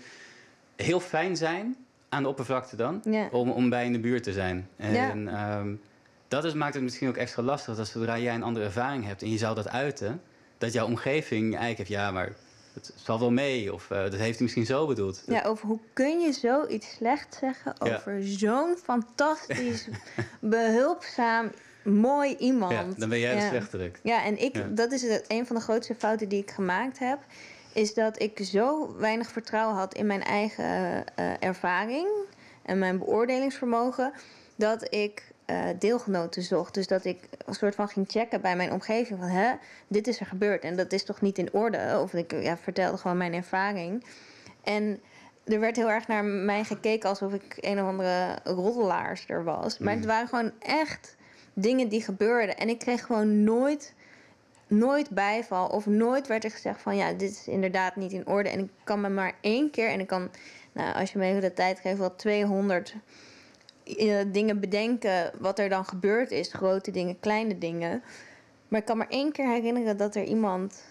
heel 0.76 1.00
fijn 1.00 1.36
zijn 1.36 1.76
aan 2.08 2.22
de 2.22 2.28
oppervlakte 2.28 2.76
dan, 2.76 3.00
Ja. 3.04 3.28
om, 3.30 3.50
om 3.50 3.68
bij 3.70 3.84
in 3.84 3.92
de 3.92 3.98
buurt 4.00 4.22
te 4.22 4.32
zijn. 4.32 4.68
Ja. 4.76 5.10
En 5.10 5.28
ehm, 5.28 5.74
dat 6.28 6.44
is, 6.44 6.54
maakt 6.54 6.74
het 6.74 6.82
misschien 6.82 7.08
ook 7.08 7.16
extra 7.16 7.42
lastig 7.42 7.76
dat 7.76 7.88
zodra 7.88 8.18
jij 8.18 8.34
een 8.34 8.42
andere 8.42 8.64
ervaring 8.64 9.04
hebt 9.06 9.22
en 9.22 9.30
je 9.30 9.38
zou 9.38 9.54
dat 9.54 9.68
uiten, 9.68 10.20
dat 10.58 10.72
jouw 10.72 10.86
omgeving 10.86 11.42
eigenlijk 11.56 11.76
heeft, 11.78 11.90
ja, 11.90 12.10
maar 12.10 12.32
het 12.74 12.92
zal 12.96 13.18
wel 13.18 13.30
mee. 13.30 13.72
Of 13.72 13.90
uh, 13.90 13.98
dat 14.02 14.12
heeft 14.14 14.34
hij 14.34 14.42
misschien 14.42 14.66
zo 14.66 14.86
bedoeld. 14.86 15.22
Ja, 15.26 15.42
over 15.42 15.66
hoe 15.66 15.78
kun 15.92 16.20
je 16.20 16.32
zoiets 16.32 16.90
slecht 16.94 17.36
zeggen 17.40 17.74
Ja. 17.82 17.94
over 17.94 18.18
zo'n 18.22 18.76
fantastisch, 18.82 19.88
behulpzaam, 20.40 21.50
mooi 21.84 22.36
iemand. 22.36 22.72
Ja, 22.72 22.84
dan 22.96 23.08
ben 23.08 23.18
jij 23.18 23.34
de 23.34 23.46
slechterik. 23.48 24.00
Ja, 24.02 24.24
en 24.24 24.42
ik, 24.42 24.76
dat 24.76 24.92
is 24.92 25.02
het, 25.02 25.24
een 25.28 25.46
van 25.46 25.56
de 25.56 25.62
grootste 25.62 25.94
fouten 25.94 26.28
die 26.28 26.42
ik 26.42 26.50
gemaakt 26.50 26.98
heb. 26.98 27.18
Is 27.72 27.94
dat 27.94 28.22
ik 28.22 28.40
zo 28.42 28.96
weinig 28.96 29.30
vertrouwen 29.30 29.76
had 29.76 29.94
in 29.94 30.06
mijn 30.06 30.22
eigen 30.22 31.04
eh, 31.14 31.42
ervaring. 31.42 32.08
en 32.62 32.78
mijn 32.78 32.98
beoordelingsvermogen 32.98 34.12
dat 34.56 34.94
ik 34.94 35.32
uh, 35.46 35.64
deelgenoten 35.78 36.42
zocht. 36.42 36.74
Dus 36.74 36.86
dat 36.86 37.04
ik 37.04 37.28
een 37.46 37.54
soort 37.54 37.74
van 37.74 37.88
ging 37.88 38.06
checken 38.10 38.40
bij 38.40 38.56
mijn 38.56 38.72
omgeving 38.72 39.18
van 39.18 39.28
hè, 39.28 39.52
dit 39.88 40.06
is 40.06 40.20
er 40.20 40.26
gebeurd 40.26 40.62
en 40.62 40.76
dat 40.76 40.92
is 40.92 41.04
toch 41.04 41.20
niet 41.20 41.38
in 41.38 41.52
orde. 41.52 41.98
Of 42.02 42.14
ik 42.14 42.32
ja, 42.42 42.56
vertelde 42.56 42.96
gewoon 42.96 43.16
mijn 43.16 43.34
ervaring. 43.34 44.04
En 44.62 45.00
er 45.44 45.60
werd 45.60 45.76
heel 45.76 45.90
erg 45.90 46.08
naar 46.08 46.24
mij 46.24 46.64
gekeken 46.64 47.08
alsof 47.08 47.32
ik 47.32 47.56
een 47.60 47.80
of 47.80 47.86
andere 47.86 48.38
roddelaarster 48.44 49.44
was. 49.44 49.78
Maar 49.78 49.92
het 49.92 50.02
mm. 50.02 50.08
waren 50.08 50.28
gewoon 50.28 50.52
echt 50.58 51.16
dingen 51.54 51.88
die 51.88 52.02
gebeurden. 52.02 52.56
En 52.56 52.68
ik 52.68 52.78
kreeg 52.78 53.06
gewoon 53.06 53.44
nooit, 53.44 53.94
nooit 54.66 55.10
bijval. 55.10 55.68
Of 55.68 55.86
nooit 55.86 56.26
werd 56.26 56.44
er 56.44 56.50
gezegd 56.50 56.82
van 56.82 56.96
ja, 56.96 57.12
dit 57.12 57.30
is 57.30 57.48
inderdaad 57.48 57.96
niet 57.96 58.12
in 58.12 58.26
orde. 58.26 58.48
En 58.48 58.58
ik 58.58 58.70
kan 58.84 59.00
me 59.00 59.08
maar 59.08 59.34
één 59.40 59.70
keer, 59.70 59.88
en 59.88 60.00
ik 60.00 60.06
kan, 60.06 60.30
nou, 60.72 60.94
als 60.94 61.12
je 61.12 61.18
me 61.18 61.24
even 61.24 61.40
de 61.40 61.52
tijd 61.52 61.80
geeft, 61.80 61.98
wel 61.98 62.16
200 62.16 62.94
uh, 63.84 64.20
eh, 64.20 64.26
dingen 64.32 64.60
bedenken 64.60 65.32
wat 65.38 65.58
er 65.58 65.68
dan 65.68 65.84
gebeurd 65.84 66.30
is. 66.30 66.52
Grote 66.52 66.90
dingen, 66.90 67.20
kleine 67.20 67.58
dingen. 67.58 68.02
Maar 68.68 68.80
ik 68.80 68.86
kan 68.86 68.98
me 68.98 69.06
één 69.08 69.32
keer 69.32 69.48
herinneren 69.48 69.96
dat 69.96 70.14
er 70.14 70.24
iemand 70.24 70.84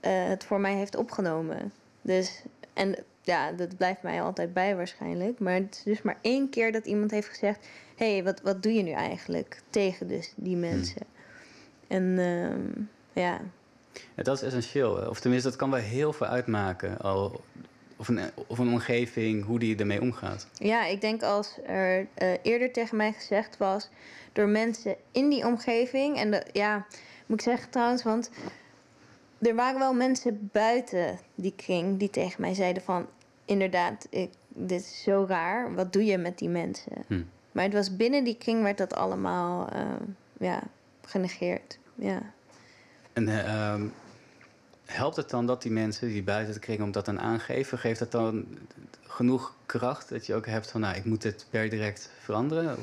uh, 0.00 0.10
het 0.28 0.44
voor 0.44 0.60
mij 0.60 0.74
heeft 0.74 0.96
opgenomen. 0.96 1.72
Dus, 2.02 2.42
en 2.72 3.04
ja, 3.30 3.52
dat 3.52 3.76
blijft 3.76 4.02
mij 4.02 4.22
altijd 4.22 4.52
bij 4.52 4.76
waarschijnlijk. 4.76 5.38
Maar 5.38 5.54
het 5.54 5.74
is 5.74 5.82
dus 5.82 6.02
maar 6.02 6.18
één 6.20 6.50
keer 6.50 6.72
dat 6.72 6.86
iemand 6.86 7.10
heeft 7.10 7.28
gezegd: 7.28 7.66
hé, 7.96 8.12
hey, 8.12 8.24
wat, 8.24 8.40
wat 8.42 8.62
doe 8.62 8.72
je 8.72 8.82
nu 8.82 8.90
eigenlijk 8.90 9.62
tegen 9.70 10.08
dus 10.08 10.32
die 10.36 10.56
hmm. 10.56 10.60
mensen? 10.60 11.02
En 11.88 12.02
uh, 12.02 12.84
ja. 13.12 13.40
ja. 14.14 14.22
Dat 14.22 14.36
is 14.36 14.42
essentieel. 14.42 14.92
Of 14.92 15.20
tenminste, 15.20 15.48
dat 15.48 15.58
kan 15.58 15.70
wel 15.70 15.80
heel 15.80 16.12
veel 16.12 16.26
uitmaken. 16.26 16.98
Al, 16.98 17.44
of, 17.96 18.08
een, 18.08 18.20
of 18.46 18.58
een 18.58 18.68
omgeving, 18.68 19.44
hoe 19.44 19.58
die 19.58 19.76
ermee 19.76 20.00
omgaat. 20.00 20.46
Ja, 20.54 20.86
ik 20.86 21.00
denk 21.00 21.22
als 21.22 21.58
er 21.66 22.00
uh, 22.00 22.32
eerder 22.42 22.72
tegen 22.72 22.96
mij 22.96 23.12
gezegd 23.12 23.56
was 23.56 23.88
door 24.32 24.48
mensen 24.48 24.96
in 25.10 25.28
die 25.28 25.46
omgeving. 25.46 26.16
En 26.16 26.30
de, 26.30 26.46
ja, 26.52 26.86
moet 27.26 27.38
ik 27.38 27.44
zeggen 27.44 27.70
trouwens, 27.70 28.02
want 28.02 28.30
er 29.38 29.54
waren 29.54 29.78
wel 29.78 29.94
mensen 29.94 30.48
buiten 30.52 31.18
die 31.34 31.54
kring 31.56 31.98
die 31.98 32.10
tegen 32.10 32.40
mij 32.40 32.54
zeiden 32.54 32.82
van... 32.82 33.06
inderdaad, 33.50 34.06
ik, 34.10 34.30
dit 34.48 34.80
is 34.80 35.02
zo 35.02 35.24
raar, 35.28 35.74
wat 35.74 35.92
doe 35.92 36.04
je 36.04 36.18
met 36.18 36.38
die 36.38 36.48
mensen? 36.48 37.04
Hm. 37.06 37.22
Maar 37.52 37.64
het 37.64 37.72
was 37.72 37.96
binnen 37.96 38.24
die 38.24 38.36
kring 38.36 38.62
werd 38.62 38.78
dat 38.78 38.94
allemaal 38.94 39.68
uh, 39.74 39.82
ja, 40.38 40.62
genegeerd. 41.04 41.78
Ja. 41.94 42.22
En 43.12 43.28
uh, 43.28 43.82
helpt 44.84 45.16
het 45.16 45.30
dan 45.30 45.46
dat 45.46 45.62
die 45.62 45.72
mensen 45.72 46.08
die 46.08 46.22
buiten 46.22 46.54
de 46.54 46.60
kring 46.60 46.82
om 46.82 46.92
dat 46.92 47.04
dan 47.04 47.20
aangeven? 47.20 47.78
Geeft 47.78 47.98
dat 47.98 48.12
dan 48.12 48.46
genoeg 49.02 49.54
kracht 49.66 50.08
dat 50.08 50.26
je 50.26 50.34
ook 50.34 50.46
hebt 50.46 50.70
van... 50.70 50.80
nou, 50.80 50.96
ik 50.96 51.04
moet 51.04 51.22
het 51.22 51.46
per 51.50 51.70
direct 51.70 52.10
veranderen? 52.18 52.76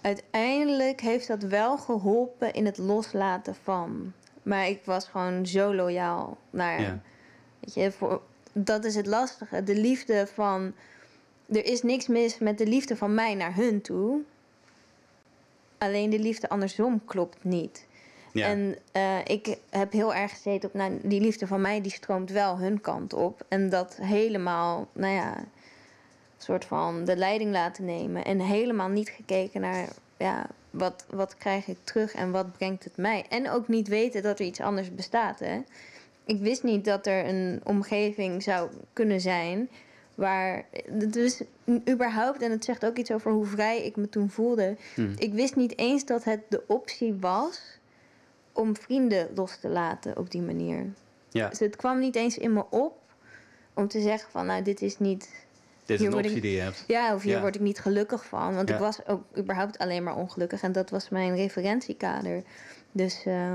Uiteindelijk 0.00 1.00
heeft 1.00 1.28
dat 1.28 1.42
wel 1.42 1.78
geholpen 1.78 2.52
in 2.52 2.66
het 2.66 2.78
loslaten 2.78 3.54
van... 3.62 4.12
Maar 4.42 4.68
ik 4.68 4.80
was 4.84 5.08
gewoon 5.08 5.46
zo 5.46 5.74
loyaal 5.74 6.38
naar. 6.50 6.80
Ja. 6.80 7.00
Weet 7.60 7.74
je, 7.74 7.92
voor, 7.92 8.22
dat 8.54 8.84
is 8.84 8.94
het 8.94 9.06
lastige. 9.06 9.62
De 9.62 9.76
liefde 9.76 10.26
van. 10.34 10.72
Er 11.46 11.64
is 11.64 11.82
niks 11.82 12.06
mis 12.06 12.38
met 12.38 12.58
de 12.58 12.66
liefde 12.66 12.96
van 12.96 13.14
mij 13.14 13.34
naar 13.34 13.54
hun 13.54 13.80
toe. 13.80 14.20
Alleen 15.78 16.10
de 16.10 16.18
liefde 16.18 16.48
andersom 16.48 17.04
klopt 17.04 17.44
niet. 17.44 17.86
Ja. 18.32 18.46
En 18.46 18.76
uh, 18.96 19.18
ik 19.24 19.56
heb 19.70 19.92
heel 19.92 20.14
erg 20.14 20.30
gezeten 20.30 20.68
op, 20.68 20.74
nou, 20.74 20.98
die 21.02 21.20
liefde 21.20 21.46
van 21.46 21.60
mij 21.60 21.80
die 21.80 21.92
stroomt 21.92 22.30
wel 22.30 22.58
hun 22.58 22.80
kant 22.80 23.12
op. 23.12 23.44
En 23.48 23.68
dat 23.68 23.96
helemaal, 24.00 24.88
nou 24.92 25.14
ja, 25.14 25.38
een 25.38 25.46
soort 26.38 26.64
van 26.64 27.04
de 27.04 27.16
leiding 27.16 27.50
laten 27.50 27.84
nemen. 27.84 28.24
En 28.24 28.40
helemaal 28.40 28.88
niet 28.88 29.08
gekeken 29.08 29.60
naar, 29.60 29.88
ja, 30.16 30.46
wat, 30.70 31.06
wat 31.10 31.36
krijg 31.36 31.66
ik 31.66 31.78
terug 31.84 32.14
en 32.14 32.30
wat 32.30 32.52
brengt 32.52 32.84
het 32.84 32.96
mij? 32.96 33.24
En 33.28 33.50
ook 33.50 33.68
niet 33.68 33.88
weten 33.88 34.22
dat 34.22 34.38
er 34.38 34.46
iets 34.46 34.60
anders 34.60 34.94
bestaat. 34.94 35.38
Hè? 35.38 35.62
Ik 36.24 36.40
wist 36.40 36.62
niet 36.62 36.84
dat 36.84 37.06
er 37.06 37.28
een 37.28 37.60
omgeving 37.64 38.42
zou 38.42 38.70
kunnen 38.92 39.20
zijn 39.20 39.68
waar. 40.14 40.64
Dus 40.92 41.42
überhaupt, 41.88 42.42
en 42.42 42.50
het 42.50 42.64
zegt 42.64 42.84
ook 42.84 42.96
iets 42.96 43.12
over 43.12 43.32
hoe 43.32 43.46
vrij 43.46 43.84
ik 43.84 43.96
me 43.96 44.08
toen 44.08 44.30
voelde. 44.30 44.76
Hmm. 44.94 45.12
Ik 45.16 45.32
wist 45.32 45.56
niet 45.56 45.78
eens 45.78 46.04
dat 46.04 46.24
het 46.24 46.40
de 46.48 46.62
optie 46.66 47.14
was 47.20 47.78
om 48.52 48.76
vrienden 48.76 49.28
los 49.34 49.56
te 49.56 49.68
laten 49.68 50.18
op 50.18 50.30
die 50.30 50.42
manier. 50.42 50.86
Ja. 51.28 51.48
Dus 51.48 51.58
het 51.58 51.76
kwam 51.76 51.98
niet 51.98 52.16
eens 52.16 52.38
in 52.38 52.52
me 52.52 52.64
op 52.70 52.98
om 53.74 53.88
te 53.88 54.00
zeggen 54.00 54.30
van 54.30 54.46
nou, 54.46 54.62
dit 54.62 54.82
is 54.82 54.98
niet 54.98 55.28
dit 55.84 56.00
is 56.00 56.06
een 56.06 56.14
optie 56.14 56.40
die 56.40 56.52
je 56.52 56.60
hebt. 56.60 56.84
Ja, 56.86 57.14
of 57.14 57.22
hier 57.22 57.40
word 57.40 57.54
ik 57.54 57.60
niet 57.60 57.78
gelukkig 57.78 58.24
van. 58.24 58.54
Want 58.54 58.70
ik 58.70 58.78
was 58.78 59.06
ook 59.06 59.22
überhaupt 59.36 59.78
alleen 59.78 60.02
maar 60.02 60.16
ongelukkig. 60.16 60.62
En 60.62 60.72
dat 60.72 60.90
was 60.90 61.08
mijn 61.08 61.36
referentiekader. 61.36 62.42
Dus 62.96 63.24
uh, 63.26 63.52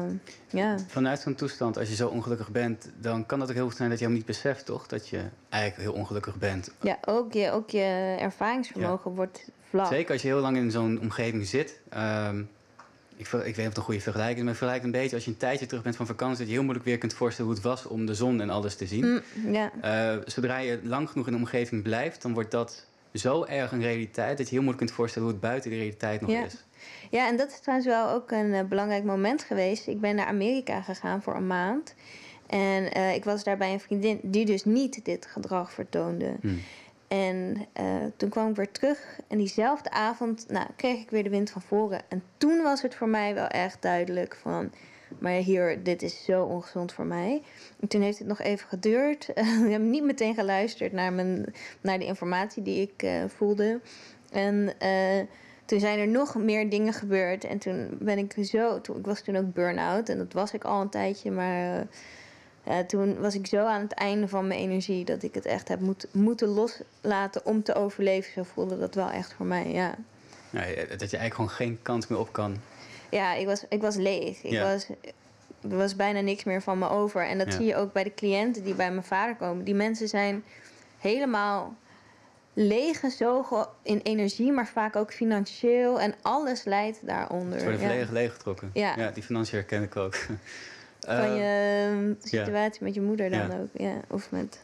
ja. 0.50 0.78
Vanuit 0.88 1.20
zo'n 1.20 1.36
toestand, 1.36 1.78
als 1.78 1.90
je 1.90 1.96
zo 1.96 2.08
ongelukkig 2.08 2.50
bent... 2.50 2.90
dan 2.98 3.26
kan 3.26 3.40
het 3.40 3.50
ook 3.50 3.56
heel 3.56 3.66
goed 3.66 3.76
zijn 3.76 3.90
dat 3.90 4.00
je 4.00 4.06
hem 4.06 4.14
niet 4.14 4.26
beseft, 4.26 4.66
toch? 4.66 4.88
Dat 4.88 5.08
je 5.08 5.22
eigenlijk 5.50 5.84
heel 5.90 6.00
ongelukkig 6.00 6.36
bent. 6.36 6.72
Ja, 6.82 6.98
ook 7.06 7.34
je, 7.34 7.52
ook 7.52 7.70
je 7.70 8.16
ervaringsvermogen 8.20 9.12
wordt 9.12 9.50
vlak. 9.70 9.88
Zeker 9.88 10.12
als 10.12 10.22
je 10.22 10.28
heel 10.28 10.40
lang 10.40 10.58
in 10.58 10.72
zo'n 10.72 11.00
omgeving 11.02 11.48
zit... 11.48 11.80
Um, 11.98 12.50
ik, 13.16 13.28
ik 13.28 13.32
weet 13.32 13.46
niet 13.46 13.58
of 13.58 13.64
het 13.64 13.78
een 13.78 13.84
goede 13.84 14.02
vergelijking 14.02 14.40
is, 14.40 14.44
maar 14.44 14.56
vergelijk 14.56 14.84
een 14.84 14.92
beetje 14.92 15.16
als 15.16 15.26
je 15.26 15.32
een 15.32 15.38
tijdje 15.38 15.66
terug 15.66 15.84
bent 15.84 15.96
van 15.96 16.06
vakantie, 16.06 16.38
dat 16.38 16.48
je 16.48 16.54
heel 16.54 16.64
moeilijk 16.64 16.86
weer 16.86 16.98
kunt 16.98 17.14
voorstellen 17.14 17.52
hoe 17.52 17.60
het 17.60 17.70
was 17.70 17.86
om 17.86 18.06
de 18.06 18.16
zon 18.16 18.42
en 18.42 18.50
alles 18.50 18.76
te 18.76 18.86
zien. 18.86 19.22
Mm, 19.36 19.56
uh, 19.84 20.16
zodra 20.26 20.58
je 20.58 20.80
lang 20.84 21.10
genoeg 21.10 21.26
in 21.26 21.34
de 21.34 21.40
omgeving 21.40 21.84
blijft, 21.84 22.22
dan 22.22 22.34
wordt 22.34 22.52
dat 22.52 22.86
zo 23.14 23.46
erg 23.46 23.72
een 23.72 23.82
realiteit 23.82 24.38
dat 24.38 24.46
je 24.46 24.56
heel 24.56 24.64
moeilijk 24.64 24.78
kunt 24.78 24.92
voorstellen 24.92 25.28
hoe 25.28 25.38
het 25.38 25.48
buiten 25.48 25.70
de 25.70 25.78
realiteit 25.78 26.22
nog 26.22 26.30
is. 26.30 26.64
Ja, 27.10 27.28
en 27.28 27.38
dat 27.38 27.50
is 27.50 27.60
trouwens 27.60 27.88
wel 27.90 28.10
ook 28.10 28.32
een 28.32 28.54
uh, 28.54 28.62
belangrijk 28.62 29.04
moment 29.04 29.44
geweest. 29.44 29.88
Ik 29.88 30.02
ben 30.02 30.16
naar 30.16 30.26
Amerika 30.26 30.82
gegaan 30.82 31.22
voor 31.22 31.36
een 31.36 31.48
maand. 31.48 31.96
En 32.48 32.98
uh, 32.98 33.16
ik 33.16 33.24
was 33.24 33.44
daar 33.44 33.58
bij 33.58 33.74
een 33.74 33.80
vriendin 33.80 34.20
die 34.24 34.46
dus 34.46 34.66
niet 34.66 35.06
dit 35.06 35.26
gedrag 35.26 35.72
vertoonde. 35.72 36.36
Hmm. 36.42 36.60
En 37.08 37.66
uh, 37.80 37.86
toen 38.18 38.30
kwam 38.30 38.50
ik 38.50 38.56
weer 38.56 38.72
terug. 38.72 39.20
En 39.28 39.38
diezelfde 39.38 39.92
avond 39.92 40.46
nou, 40.48 40.68
kreeg 40.76 41.02
ik 41.02 41.10
weer 41.10 41.24
de 41.24 41.30
wind 41.30 41.50
van 41.50 41.62
voren. 41.62 42.02
En 42.08 42.24
toen 42.38 42.62
was 42.62 42.82
het 42.82 42.96
voor 42.96 43.08
mij 43.08 43.34
wel 43.34 43.48
echt 43.48 43.82
duidelijk 43.82 44.38
van... 44.42 44.72
Maar 45.20 45.32
hier, 45.32 45.84
dit 45.84 46.02
is 46.02 46.24
zo 46.24 46.44
ongezond 46.44 46.94
voor 46.94 47.06
mij. 47.06 47.42
En 47.80 47.88
toen 47.88 48.02
heeft 48.02 48.18
het 48.18 48.28
nog 48.28 48.40
even 48.40 48.68
geduurd. 48.68 49.30
ik 49.66 49.70
heb 49.72 49.82
niet 49.82 50.04
meteen 50.04 50.34
geluisterd 50.34 50.92
naar, 50.92 51.14
mijn, 51.14 51.54
naar 51.82 52.00
de 52.00 52.06
informatie 52.06 52.64
die 52.64 52.82
ik 52.82 53.10
voelde. 53.28 53.80
En 54.32 54.74
toen 55.70 55.80
zijn 55.80 56.00
er 56.00 56.08
nog 56.08 56.36
meer 56.36 56.70
dingen 56.70 56.94
gebeurd. 56.94 57.44
En 57.44 57.58
toen 57.58 57.88
ben 58.00 58.18
ik 58.18 58.46
zo... 58.46 58.82
Toen, 58.82 58.98
ik 58.98 59.06
was 59.06 59.22
toen 59.22 59.38
ook 59.38 59.54
burn-out. 59.54 60.10
En 60.10 60.18
dat 60.18 60.34
was 60.34 60.54
ik 60.54 60.64
al 60.64 60.82
een 60.82 60.90
tijdje. 60.90 61.32
Maar 61.32 61.88
uh, 62.68 62.80
toen 62.80 63.20
was 63.20 63.36
ik 63.36 63.48
zo 63.48 63.66
aan 63.66 63.82
het 63.82 63.92
einde 63.92 64.28
van 64.28 64.48
mijn 64.48 64.60
energie 64.60 65.06
dat 65.06 65.24
ik 65.24 65.34
het 65.34 65.46
echt 65.46 65.68
heb 65.68 65.80
moet, 65.80 66.08
moeten 66.12 66.48
loslaten 66.48 67.46
om 67.46 67.64
te 67.64 67.76
overleven. 67.76 68.34
Zo 68.34 68.44
voelde 68.44 68.80
dat 68.80 68.96
wel 68.96 69.10
echt 69.10 69.34
voor 69.34 69.46
mij, 69.46 69.72
ja. 69.72 69.96
ja 70.50 70.62
dat 70.98 71.10
je 71.10 71.18
eigenlijk 71.18 71.34
gewoon 71.34 71.50
geen 71.50 71.80
kans 71.82 72.08
meer 72.08 72.20
op 72.20 72.34
kan. 72.34 72.58
Ja, 73.10 73.34
ik 73.34 73.46
was, 73.46 73.66
ik 73.70 73.82
was 73.82 73.96
leeg. 73.96 74.44
Ik 74.44 74.60
was, 74.60 74.88
er 75.62 75.78
was 75.78 75.96
bijna 75.96 76.20
niks 76.20 76.44
meer 76.44 76.62
van 76.62 76.78
me 76.78 76.90
over. 76.90 77.28
En 77.28 77.38
dat 77.38 77.54
zie 77.54 77.66
je 77.66 77.76
ook 77.76 77.94
bij 77.94 78.04
de 78.04 78.14
cliënten 78.14 78.64
die 78.64 78.76
bij 78.76 78.92
mijn 78.92 79.04
vader 79.04 79.36
komen. 79.36 79.64
Die 79.64 79.76
mensen 79.76 80.08
zijn 80.08 80.44
helemaal 81.00 81.76
leeggezogen 82.54 83.68
in 83.84 84.00
energie, 84.04 84.52
maar 84.52 84.68
vaak 84.68 84.96
ook 84.96 85.14
financieel. 85.14 86.00
En 86.00 86.16
alles 86.22 86.64
leidt 86.64 87.06
daaronder. 87.06 87.60
Ze 87.60 87.66
worden 87.66 87.82
volledig 87.82 88.10
leeggetrokken. 88.10 88.70
Ja. 88.74 88.94
ja, 88.98 89.12
die 89.12 89.24
financiën 89.24 89.58
herken 89.58 89.84
ik 89.84 89.96
ook. 89.96 90.16
Van 91.00 91.32
je 91.36 91.88
ehm, 91.90 92.14
situatie 92.28 92.84
met 92.84 92.94
je 92.94 93.02
moeder 93.02 93.30
dan 93.30 93.52
ook, 93.52 93.68
ja. 93.74 93.94
Of 94.08 94.32
met... 94.32 94.60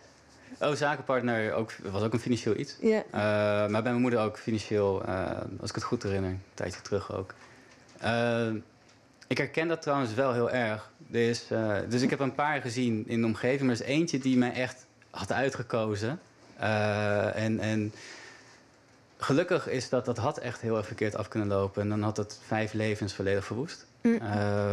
Oh, 0.59 0.73
zakenpartner 0.73 1.53
ook, 1.53 1.71
was 1.91 2.03
ook 2.03 2.13
een 2.13 2.19
financieel 2.19 2.57
iets. 2.57 2.77
Ja. 2.81 3.03
Uh, 3.05 3.11
maar 3.11 3.69
bij 3.69 3.81
mijn 3.81 4.01
moeder 4.01 4.19
ook 4.19 4.37
financieel, 4.37 5.03
uh, 5.07 5.29
als 5.59 5.69
ik 5.69 5.75
het 5.75 5.83
goed 5.83 6.03
herinner, 6.03 6.29
een 6.29 6.41
tijdje 6.53 6.81
terug 6.81 7.15
ook. 7.15 7.33
Uh, 8.03 8.47
ik 9.27 9.37
herken 9.37 9.67
dat 9.67 9.81
trouwens 9.81 10.13
wel 10.13 10.33
heel 10.33 10.51
erg. 10.51 10.91
Dus, 10.97 11.47
dus 11.89 12.01
ik 12.01 12.09
heb 12.09 12.19
een 12.19 12.35
paar 12.35 12.61
gezien 12.61 13.03
in 13.07 13.21
de 13.21 13.27
omgeving, 13.27 13.61
maar 13.61 13.75
er 13.75 13.81
is 13.81 13.87
eentje 13.87 14.17
die 14.17 14.37
mij 14.37 14.53
echt 14.53 14.85
had 15.09 15.31
uitgekozen. 15.31 16.19
En, 16.57 17.59
en 17.59 17.93
gelukkig 19.17 19.69
is 19.69 19.89
dat, 19.89 20.05
dat 20.05 20.17
had 20.17 20.37
echt 20.37 20.61
heel 20.61 20.77
erg 20.77 20.87
verkeerd 20.87 21.15
af 21.15 21.27
kunnen 21.27 21.47
lopen. 21.47 21.81
En 21.81 21.89
dan 21.89 22.01
had 22.01 22.17
het 22.17 22.39
vijf 22.45 22.73
levens 22.73 23.13
volledig 23.13 23.45
verwoest. 23.45 23.85
Mm. 24.01 24.13
Uh, 24.13 24.21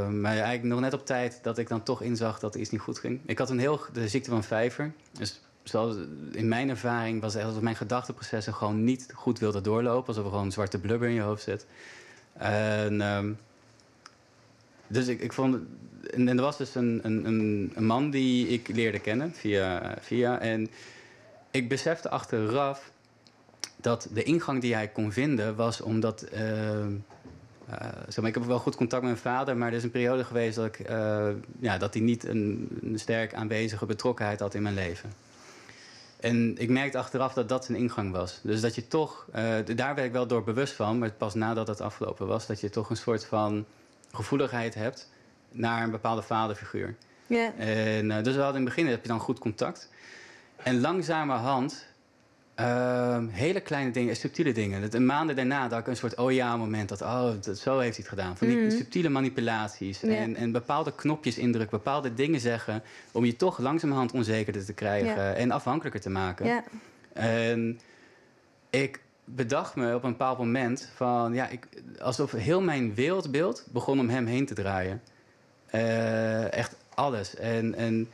maar 0.08 0.32
eigenlijk 0.32 0.62
nog 0.62 0.80
net 0.80 0.92
op 0.92 1.06
tijd 1.06 1.38
dat 1.42 1.58
ik 1.58 1.68
dan 1.68 1.82
toch 1.82 2.02
inzag 2.02 2.38
dat 2.38 2.54
er 2.54 2.60
iets 2.60 2.70
niet 2.70 2.80
goed 2.80 2.98
ging. 2.98 3.20
Ik 3.26 3.38
had 3.38 3.50
een 3.50 3.58
heel 3.58 3.80
de 3.92 4.08
ziekte 4.08 4.30
van 4.30 4.44
vijver. 4.44 4.92
Dus 5.18 5.40
zoals 5.62 5.96
in 6.32 6.48
mijn 6.48 6.68
ervaring 6.68 7.20
was 7.20 7.34
het 7.34 7.42
dat 7.42 7.60
mijn 7.60 7.76
gedachteprocessen 7.76 8.54
gewoon 8.54 8.84
niet 8.84 9.06
goed 9.14 9.38
wilden 9.38 9.62
doorlopen. 9.62 10.08
Alsof 10.08 10.24
er 10.24 10.30
gewoon 10.30 10.44
een 10.44 10.52
zwarte 10.52 10.78
blubber 10.78 11.08
in 11.08 11.14
je 11.14 11.20
hoofd 11.20 11.42
zit. 11.42 11.66
En, 12.32 13.00
um, 13.00 13.38
dus 14.86 15.06
ik, 15.06 15.20
ik 15.20 15.32
vond. 15.32 15.56
En, 16.10 16.28
er 16.28 16.40
was 16.40 16.56
dus 16.56 16.74
een, 16.74 17.00
een, 17.02 17.26
een, 17.74 17.84
man 17.84 18.10
die 18.10 18.48
ik 18.48 18.68
leerde 18.68 18.98
kennen 18.98 19.32
via, 19.34 19.96
via. 20.00 20.40
En 20.40 20.68
ik 21.52 21.68
besefte 21.68 22.10
achteraf 22.10 22.90
dat 23.76 24.08
de 24.12 24.22
ingang 24.22 24.60
die 24.60 24.74
hij 24.74 24.88
kon 24.88 25.12
vinden 25.12 25.56
was 25.56 25.80
omdat. 25.80 26.22
eh, 26.22 27.88
zeg 28.08 28.16
maar, 28.16 28.28
ik 28.28 28.34
heb 28.34 28.44
wel 28.44 28.58
goed 28.58 28.76
contact 28.76 29.02
met 29.02 29.10
mijn 29.10 29.36
vader, 29.36 29.56
maar 29.56 29.68
er 29.68 29.74
is 29.74 29.82
een 29.82 29.90
periode 29.90 30.24
geweest 30.24 30.56
dat, 30.56 30.66
ik, 30.66 30.78
eh, 30.78 31.28
ja, 31.58 31.78
dat 31.78 31.94
hij 31.94 32.02
niet 32.02 32.24
een, 32.24 32.68
een 32.82 32.98
sterk 32.98 33.34
aanwezige 33.34 33.86
betrokkenheid 33.86 34.40
had 34.40 34.54
in 34.54 34.62
mijn 34.62 34.74
leven. 34.74 35.12
En 36.20 36.58
ik 36.58 36.68
merkte 36.68 36.98
achteraf 36.98 37.32
dat 37.32 37.48
dat 37.48 37.64
zijn 37.64 37.78
ingang 37.78 38.12
was. 38.12 38.40
Dus 38.42 38.60
dat 38.60 38.74
je 38.74 38.88
toch, 38.88 39.26
daar 39.64 39.94
werd 39.94 39.98
ik 39.98 40.12
wel 40.12 40.26
door 40.26 40.44
bewust 40.44 40.72
van, 40.72 40.98
maar 40.98 41.10
pas 41.12 41.34
nadat 41.34 41.68
het 41.68 41.80
afgelopen 41.80 42.26
was, 42.26 42.46
dat 42.46 42.60
je 42.60 42.70
toch 42.70 42.90
een 42.90 42.96
soort 42.96 43.24
van 43.24 43.64
gevoeligheid 44.12 44.74
hebt 44.74 45.10
naar 45.50 45.82
een 45.82 45.90
bepaalde 45.90 46.22
vaderfiguur. 46.22 46.96
Ja. 47.26 47.54
En 47.54 48.22
dus 48.22 48.36
wel 48.36 48.48
in 48.48 48.54
het 48.54 48.64
begin 48.64 48.86
heb 48.86 49.02
je 49.02 49.08
dan 49.08 49.20
goed 49.20 49.38
contact. 49.38 49.90
En 50.64 50.80
langzamerhand, 50.80 51.86
ehm, 52.54 53.26
hele 53.28 53.60
kleine 53.60 53.90
dingen, 53.90 54.16
subtiele 54.16 54.52
dingen. 54.52 54.80
Dat 54.80 54.94
een 54.94 55.06
maanden 55.06 55.36
daarna 55.36 55.68
dat 55.68 55.78
ik 55.78 55.86
een 55.86 55.96
soort 55.96 56.16
oh 56.16 56.32
ja 56.32 56.56
moment 56.56 56.90
had. 56.90 57.02
Oh, 57.02 57.30
dat, 57.40 57.58
zo 57.58 57.78
heeft 57.78 57.96
hij 57.96 58.04
het 58.08 58.18
gedaan. 58.18 58.36
Van 58.36 58.46
die 58.46 58.56
Mhm. 58.56 58.70
subtiele 58.70 59.08
manipulaties. 59.08 60.00
Ja. 60.00 60.08
En, 60.14 60.36
en 60.36 60.52
bepaalde 60.52 60.94
knopjes 60.94 61.38
indrukken, 61.38 61.76
bepaalde 61.78 62.14
dingen 62.14 62.40
zeggen. 62.40 62.82
Om 63.12 63.24
je 63.24 63.36
toch 63.36 63.58
langzamerhand 63.58 64.12
onzekerder 64.12 64.64
te 64.64 64.72
krijgen 64.72 65.22
Ja. 65.22 65.32
en 65.32 65.50
afhankelijker 65.50 66.00
te 66.00 66.10
maken. 66.10 66.46
Ja. 66.46 66.64
En 67.12 67.80
ik 68.70 69.00
bedacht 69.24 69.74
me 69.74 69.94
op 69.94 70.04
een 70.04 70.10
bepaald 70.10 70.38
moment 70.38 70.90
van 70.94 71.34
ja, 71.34 71.48
ik, 71.48 71.66
alsof 72.00 72.32
heel 72.32 72.60
mijn 72.60 72.94
wereldbeeld 72.94 73.66
begon 73.72 74.00
om 74.00 74.08
hem 74.08 74.26
heen 74.26 74.46
te 74.46 74.54
draaien. 74.54 75.02
Eh, 75.66 76.52
echt 76.52 76.76
alles. 76.94 77.36
En, 77.36 77.74
en 77.74 78.08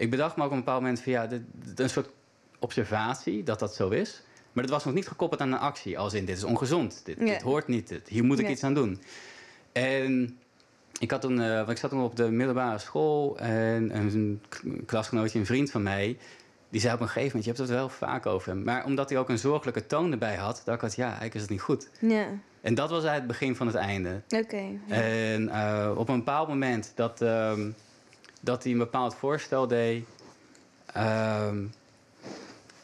ik 0.00 0.10
bedacht 0.10 0.36
me 0.36 0.42
ook 0.42 0.48
op 0.48 0.52
een 0.54 0.58
bepaald 0.64 0.80
moment 0.80 1.00
van 1.00 1.12
ja, 1.12 1.26
dit, 1.26 1.42
dit- 1.54 1.80
een 1.80 1.90
soort 1.90 2.10
observatie 2.58 3.42
dat 3.42 3.58
dat 3.58 3.74
zo 3.74 3.88
is. 3.88 4.22
Maar 4.52 4.64
dat 4.64 4.72
was 4.72 4.84
nog 4.84 4.94
niet 4.94 5.08
gekoppeld 5.08 5.40
aan 5.40 5.52
een 5.52 5.58
actie. 5.58 5.98
Als 5.98 6.14
in, 6.14 6.24
dit 6.24 6.36
is 6.36 6.44
ongezond. 6.44 7.00
Dit, 7.04 7.18
Ja. 7.18 7.24
dit 7.24 7.42
hoort 7.42 7.66
niet. 7.68 7.88
Dit, 7.88 8.08
hier 8.08 8.24
moet 8.24 8.38
ik 8.38 8.44
Ja. 8.44 8.50
iets 8.50 8.64
aan 8.64 8.74
doen. 8.74 9.00
En 9.72 10.38
ik, 10.98 11.10
had 11.10 11.20
toen, 11.20 11.40
eh, 11.40 11.54
want 11.56 11.70
ik 11.70 11.76
zat 11.76 11.90
toen 11.90 12.02
op 12.02 12.16
de 12.16 12.30
middelbare 12.30 12.78
school. 12.78 13.38
En 13.38 13.96
een 13.96 14.42
klasgenootje, 14.86 15.38
een 15.38 15.46
vriend 15.46 15.70
van 15.70 15.82
mij... 15.82 16.18
die 16.70 16.80
zei 16.80 16.94
op 16.94 17.00
een 17.00 17.06
gegeven 17.06 17.26
moment... 17.26 17.44
je 17.44 17.50
hebt 17.50 17.58
het 17.70 17.78
wel 17.78 17.88
vaak 17.88 18.26
over 18.26 18.48
hem. 18.48 18.62
Maar 18.62 18.84
omdat 18.84 19.10
hij 19.10 19.18
ook 19.18 19.28
een 19.28 19.38
zorgelijke 19.38 19.86
toon 19.86 20.12
erbij 20.12 20.36
had... 20.36 20.62
dacht 20.64 20.76
ik, 20.76 20.82
had, 20.88 20.96
ja, 20.96 21.04
eigenlijk 21.04 21.34
is 21.34 21.40
het 21.40 21.50
niet 21.50 21.60
goed. 21.60 21.88
Ja. 22.00 22.26
En 22.60 22.74
dat 22.74 22.90
was 22.90 23.04
eigenlijk 23.04 23.16
het 23.16 23.38
begin 23.38 23.56
van 23.56 23.66
het 23.66 23.76
einde. 23.76 24.22
Oké. 24.28 24.64
En 24.88 25.48
eh, 25.48 25.92
op 25.96 26.08
een 26.08 26.16
bepaald 26.18 26.48
moment 26.48 26.92
dat, 26.94 27.20
ehm, 27.22 27.70
dat 28.40 28.62
hij 28.62 28.72
een 28.72 28.78
bepaald 28.78 29.14
voorstel 29.14 29.66
deed. 29.66 30.04
ehm, 30.86 31.56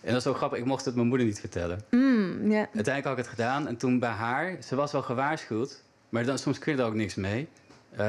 en 0.01 0.13
dat 0.13 0.21
is 0.21 0.27
ook 0.27 0.37
grappig, 0.37 0.59
ik 0.59 0.65
mocht 0.65 0.85
het 0.85 0.95
mijn 0.95 1.07
moeder 1.07 1.27
niet 1.27 1.41
vertellen. 1.41 1.81
Mm. 1.91 2.53
Uiteindelijk 2.53 3.05
had 3.05 3.13
ik 3.13 3.19
het 3.19 3.27
gedaan 3.29 3.67
en 3.69 3.77
toen 3.77 3.99
bij 3.99 4.11
haar, 4.11 4.57
ze 4.63 4.75
was 4.77 4.93
wel 4.93 5.03
gewaarschuwd, 5.03 5.83
maar 6.09 6.25
dan, 6.25 6.39
soms 6.39 6.59
kun 6.59 6.73
je 6.77 6.79
er 6.83 6.87
ook 6.87 6.95
niks 6.95 7.15
mee. 7.15 7.49
Eh, 7.91 8.07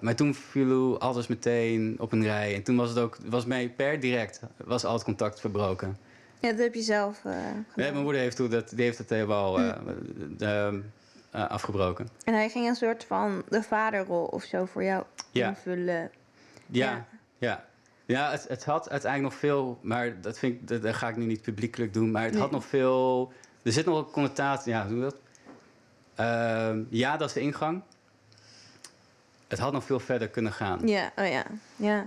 maar 0.00 0.14
toen 0.14 0.34
viel 0.34 1.00
alles 1.00 1.26
meteen 1.26 1.96
op 1.98 2.12
een 2.12 2.22
rij. 2.22 2.54
En 2.54 2.62
toen 2.62 2.76
was 2.76 2.88
het 2.88 2.98
ook, 2.98 3.16
was 3.24 3.44
mij 3.44 3.68
per 3.76 4.00
direct, 4.00 4.40
was 4.56 4.84
al 4.84 4.92
het 4.92 5.04
contact 5.04 5.40
verbroken. 5.40 5.98
ja, 6.40 6.50
dat 6.50 6.58
heb 6.58 6.74
je 6.74 6.82
zelf 6.82 7.16
eh, 7.24 7.32
gedaan. 7.32 7.64
Nee, 7.76 7.90
mijn 7.92 8.02
moeder 8.04 8.20
heeft, 8.20 8.36
toen 8.36 8.50
dat, 8.50 8.68
die 8.68 8.84
heeft 8.84 8.98
het 8.98 9.10
helemaal 9.10 9.58
eh, 9.58 9.68
eh, 10.38 10.74
eh, 11.30 11.48
afgebroken. 11.48 12.08
En 12.24 12.34
hij 12.34 12.48
ging 12.48 12.68
een 12.68 12.74
soort 12.76 13.04
van 13.04 13.42
de 13.48 13.62
vaderrol 13.62 14.24
of 14.24 14.42
zo 14.42 14.64
voor 14.64 14.82
jou 14.84 15.04
Ja. 15.30 15.48
invullen. 15.48 16.10
Ja, 16.70 17.06
Ja. 17.38 17.64
ja. 18.06 18.30
het, 18.30 18.48
het 18.48 18.64
had 18.64 18.90
uiteindelijk 18.90 19.32
nog 19.32 19.40
veel, 19.40 19.78
maar 19.82 20.20
dat, 20.20 20.38
vind 20.38 20.54
ik, 20.54 20.68
dat, 20.68 20.82
dat 20.82 20.94
ga 20.94 21.08
ik 21.08 21.16
nu 21.16 21.24
niet 21.24 21.42
publiekelijk 21.42 21.92
doen. 21.94 22.10
Maar 22.10 22.24
het 22.24 22.36
had 22.36 22.50
nog 22.50 22.64
veel. 22.64 23.32
Er 23.62 23.72
zit 23.72 23.86
nog 23.86 23.98
een 23.98 24.10
connotatie. 24.10 24.72
Ja, 24.72 24.86
hoe 24.88 25.00
dat? 25.00 25.16
Ehm, 26.14 26.82
ja, 26.88 27.16
dat 27.16 27.28
is 27.28 27.34
de 27.34 27.40
ingang. 27.40 27.82
Het 29.48 29.58
had 29.58 29.72
nog 29.72 29.84
veel 29.84 30.00
verder 30.00 30.28
kunnen 30.28 30.52
gaan. 30.52 30.88
Ja, 30.88 31.12
oh 31.16 31.26
ja. 31.28 31.44
Ja. 31.76 32.06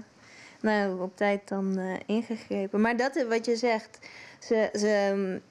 Nou, 0.62 1.02
op 1.02 1.18
tijd 1.18 1.48
dan 1.48 1.78
eh, 1.78 2.00
ingegrepen. 2.06 2.82
Maar 2.82 2.98
dat 2.98 3.16
is 3.16 3.28
wat 3.28 3.46
je 3.46 3.56
zegt. 3.56 4.00
Ze, 4.40 4.70
ze, 4.74 5.42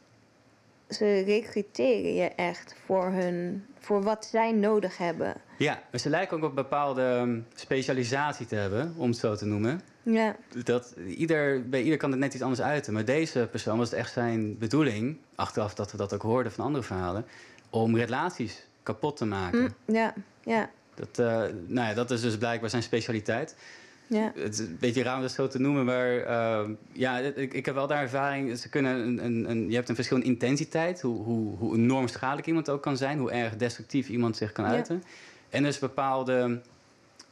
ze 0.88 1.20
recruteren 1.20 2.14
je 2.14 2.28
echt 2.28 2.74
voor, 2.84 3.10
hun, 3.10 3.66
voor 3.78 4.02
wat 4.02 4.24
zij 4.24 4.52
nodig 4.52 4.98
hebben. 4.98 5.34
Ja, 5.62 5.82
maar 5.90 6.00
ze 6.00 6.08
lijken 6.08 6.36
ook 6.36 6.42
op 6.42 6.48
een 6.48 6.54
bepaalde 6.54 7.02
ehm, 7.02 7.40
specialisatie 7.54 8.46
te 8.46 8.54
hebben, 8.54 8.94
om 8.96 9.08
het 9.08 9.18
zo 9.18 9.34
te 9.34 9.46
noemen. 9.46 9.80
Ja, 10.02 10.36
Dat 10.64 10.94
ieder, 11.16 11.68
bij 11.68 11.82
ieder 11.82 11.98
kan 11.98 12.10
het 12.10 12.20
net 12.20 12.34
iets 12.34 12.42
anders 12.42 12.60
uiten. 12.62 12.92
Maar 12.92 13.04
deze 13.04 13.48
persoon 13.50 13.78
was 13.78 13.90
het 13.90 13.98
echt 13.98 14.12
zijn 14.12 14.58
bedoeling, 14.58 15.16
achteraf 15.34 15.74
dat 15.74 15.90
we 15.90 15.96
dat 15.96 16.14
ook 16.14 16.22
hoorden 16.22 16.52
van 16.52 16.64
andere 16.64 16.84
verhalen, 16.84 17.24
om 17.70 17.96
relaties 17.96 18.66
kapot 18.82 19.16
te 19.16 19.24
maken. 19.24 19.60
Mm, 19.60 19.94
ja, 19.94 20.14
ja, 20.44 20.70
Dat, 20.94 21.18
eh, 21.18 21.26
nou 21.66 21.88
ja, 21.88 21.94
dat 21.94 22.10
is 22.10 22.20
dus 22.20 22.38
blijkbaar 22.38 22.70
zijn 22.70 22.82
specialiteit. 22.82 23.56
ja. 24.06 24.32
Het 24.34 24.52
is 24.52 24.58
een 24.58 24.76
beetje 24.80 25.02
raar 25.02 25.16
om 25.16 25.22
dat 25.22 25.30
zo 25.30 25.48
te 25.48 25.60
noemen, 25.60 25.84
maar 25.84 26.16
eh, 26.16 26.68
ja, 26.92 27.18
ik, 27.18 27.54
ik 27.54 27.66
heb 27.66 27.74
wel 27.74 27.86
daar 27.86 28.02
ervaring. 28.02 28.58
Ze 28.58 28.68
kunnen 28.68 28.96
een, 28.96 29.24
een, 29.24 29.50
een, 29.50 29.68
je 29.68 29.74
hebt 29.74 29.88
een 29.88 29.94
verschil 29.94 30.16
in 30.16 30.24
intensiteit, 30.24 31.00
hoe, 31.00 31.22
hoe, 31.22 31.56
hoe 31.56 31.76
enorm 31.76 32.08
schadelijk 32.08 32.46
iemand 32.46 32.70
ook 32.70 32.82
kan 32.82 32.96
zijn, 32.96 33.18
hoe 33.18 33.30
erg 33.30 33.56
destructief 33.56 34.08
iemand 34.08 34.36
zich 34.36 34.52
kan 34.52 34.64
Ja. 34.64 34.98
En 35.52 35.62
dus 35.62 35.78
bepaalde 35.78 36.60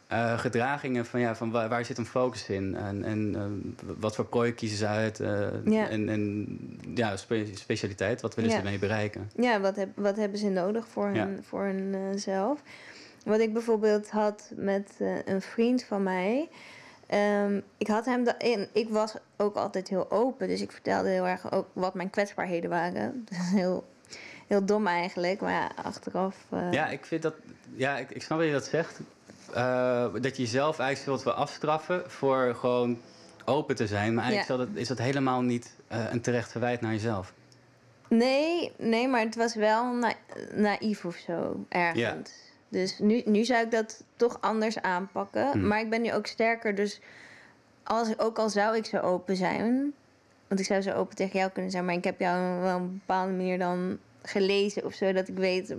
eh, 0.07 0.39
gedragingen 0.39 1.07
van, 1.07 1.21
ja, 1.21 1.35
van 1.37 1.51
waar, 1.51 1.69
waar 1.69 1.85
zit 1.85 1.99
een 1.99 2.07
focus 2.07 2.49
in 2.49 2.77
en, 2.77 3.05
en 3.05 3.35
eh, 3.37 3.45
wat 3.99 4.15
voor 4.15 4.25
prooi 4.25 4.53
kiezen 4.55 4.79
ze 4.79 4.87
uit 4.87 5.21
eh, 5.21 5.49
Ja. 5.65 5.89
en, 5.89 6.09
en 6.09 6.47
ja, 6.95 7.17
spe- 7.17 7.47
specialiteit, 7.55 8.21
wat 8.21 8.35
willen 8.35 8.51
Ja. 8.51 8.57
ze 8.57 8.63
ermee 8.63 8.79
bereiken? 8.79 9.31
Ja, 9.37 9.61
wat, 9.61 9.77
heb, 9.77 9.89
wat 9.95 10.17
hebben 10.17 10.39
ze 10.39 10.49
nodig 10.49 10.87
voor, 10.89 11.15
Ja. 11.15 11.27
hun, 11.27 11.43
voor 11.43 11.65
hunzelf? 11.65 12.61
wat 13.25 13.41
ik 13.41 13.53
bijvoorbeeld 13.53 14.11
had 14.11 14.53
met 14.57 14.91
een 15.25 15.43
vriend 15.43 15.85
van 15.85 16.03
mij. 16.03 16.49
ehm, 17.07 17.61
ik 17.79 17.87
had 17.87 18.05
hem 18.05 18.27
en 18.27 18.69
ik 18.73 18.89
was 18.89 19.15
ook 19.37 19.57
altijd 19.57 19.89
heel 19.89 20.11
open, 20.11 20.49
dus 20.49 20.61
ik 20.61 20.73
vertelde 20.73 21.09
heel 21.09 21.27
erg 21.27 21.53
ook 21.53 21.67
wat 21.73 21.95
mijn 21.95 22.11
kwetsbaarheden 22.11 22.71
waren. 22.71 23.13
Dat 23.31 23.39
is 23.39 23.51
heel, 23.53 23.87
heel 24.47 24.65
dom 24.65 24.87
eigenlijk, 24.87 25.41
maar 25.41 25.53
ja, 25.53 25.71
achteraf. 25.85 26.37
Ja, 26.71 26.89
ik 26.89 27.05
vind 27.07 27.23
dat. 27.23 27.35
Ja, 27.75 27.99
ik, 27.99 28.11
ik 28.11 28.23
snap 28.23 28.39
dat 28.39 28.47
je 28.47 28.53
dat 28.53 28.65
zegt. 28.65 29.01
Eh, 29.55 30.07
dat 30.21 30.37
je 30.37 30.43
jezelf 30.43 30.79
eigenlijk 30.79 31.23
wilt 31.23 31.23
wil 31.23 31.45
afstraffen 31.45 32.11
voor 32.11 32.55
gewoon 32.55 32.99
open 33.45 33.77
te 33.77 33.87
zijn. 33.87 34.15
Maar 34.15 34.25
eigenlijk 34.25 34.61
Ja. 34.61 34.65
is, 34.65 34.71
dat, 34.71 34.81
is 34.81 34.89
dat 34.89 34.99
helemaal 34.99 35.43
niet 35.43 35.75
eh, 35.89 36.05
een 36.11 36.21
terecht 36.21 36.51
verwijt 36.51 36.81
naar 36.81 36.93
jezelf. 36.93 37.33
Nee, 38.09 38.73
nee, 38.79 39.09
maar 39.09 39.21
het 39.21 39.37
was 39.37 39.55
wel 39.55 39.95
na 39.95 40.13
naïef 40.55 41.05
of 41.05 41.17
zo, 41.17 41.65
ergens. 41.69 42.31
Dus 42.69 42.99
nu, 42.99 43.23
nu 43.25 43.45
zou 43.45 43.65
ik 43.65 43.71
dat 43.71 44.05
toch 44.17 44.39
anders 44.41 44.81
aanpakken. 44.81 45.51
Hmm. 45.51 45.67
Maar 45.67 45.81
ik 45.81 45.91
ben 45.91 46.03
nu 46.03 46.13
ook 46.13 46.27
sterker, 46.27 46.75
dus 46.75 47.01
als, 47.83 48.19
ook 48.19 48.39
al 48.39 48.49
zou 48.49 48.77
ik 48.77 48.85
zo 48.85 48.99
open 48.99 49.37
zijn... 49.37 49.93
want 50.49 50.61
ik 50.61 50.67
zou 50.67 50.81
zo 50.81 50.93
open 50.93 51.17
tegen 51.17 51.39
jou 51.39 51.51
kunnen 51.51 51.71
zijn... 51.71 51.85
maar 51.85 51.95
ik 51.95 52.05
heb 52.05 52.21
jou 52.21 52.61
wel 52.61 52.77
op 52.77 52.83
een 52.83 52.93
bepaalde 53.07 53.33
manier 53.33 53.59
dan 53.59 53.99
gelezen 54.23 54.85
of 54.85 54.95
zo... 54.95 55.13
dat 55.13 55.29
ik 55.29 55.37
weet 55.37 55.75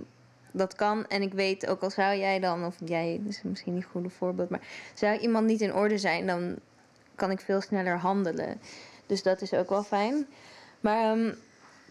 dat 0.52 0.74
kan. 0.74 1.06
En 1.06 1.22
ik 1.22 1.32
weet, 1.32 1.66
ook 1.66 1.82
al 1.82 1.90
zou 1.90 2.16
jij 2.16 2.40
dan... 2.40 2.64
of 2.64 2.76
jij, 2.84 3.20
is 3.28 3.42
misschien 3.42 3.74
niet 3.74 3.82
een 3.82 3.90
goede 3.90 4.10
voorbeeld... 4.10 4.50
maar 4.50 4.68
zou 4.94 5.18
iemand 5.18 5.46
niet 5.46 5.60
in 5.60 5.74
orde 5.74 5.98
zijn... 5.98 6.26
dan 6.26 6.56
kan 7.14 7.30
ik 7.30 7.40
veel 7.40 7.60
sneller 7.60 7.98
handelen. 7.98 8.60
Dus 9.06 9.22
dat 9.22 9.40
is 9.40 9.54
ook 9.54 9.68
wel 9.68 9.82
fijn. 9.82 10.26
Maar... 10.80 11.12
ehm, 11.12 11.32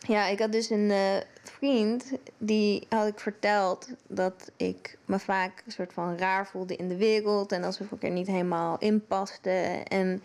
ja, 0.07 0.27
ik 0.27 0.39
had 0.39 0.51
dus 0.51 0.69
een 0.69 0.91
eh, 0.91 1.17
vriend, 1.43 2.11
die 2.37 2.85
had 2.89 3.07
ik 3.07 3.19
verteld 3.19 3.87
dat 4.07 4.51
ik 4.55 4.97
me 5.05 5.19
vaak 5.19 5.63
een 5.65 5.71
soort 5.71 5.93
van 5.93 6.17
raar 6.17 6.47
voelde 6.47 6.75
in 6.75 6.87
de 6.87 6.95
wereld 6.95 7.51
en 7.51 7.63
alsof 7.63 7.91
ik 7.91 8.03
er 8.03 8.09
niet 8.09 8.27
helemaal 8.27 8.77
in 8.79 9.05
paste. 9.05 9.83
En 9.87 10.21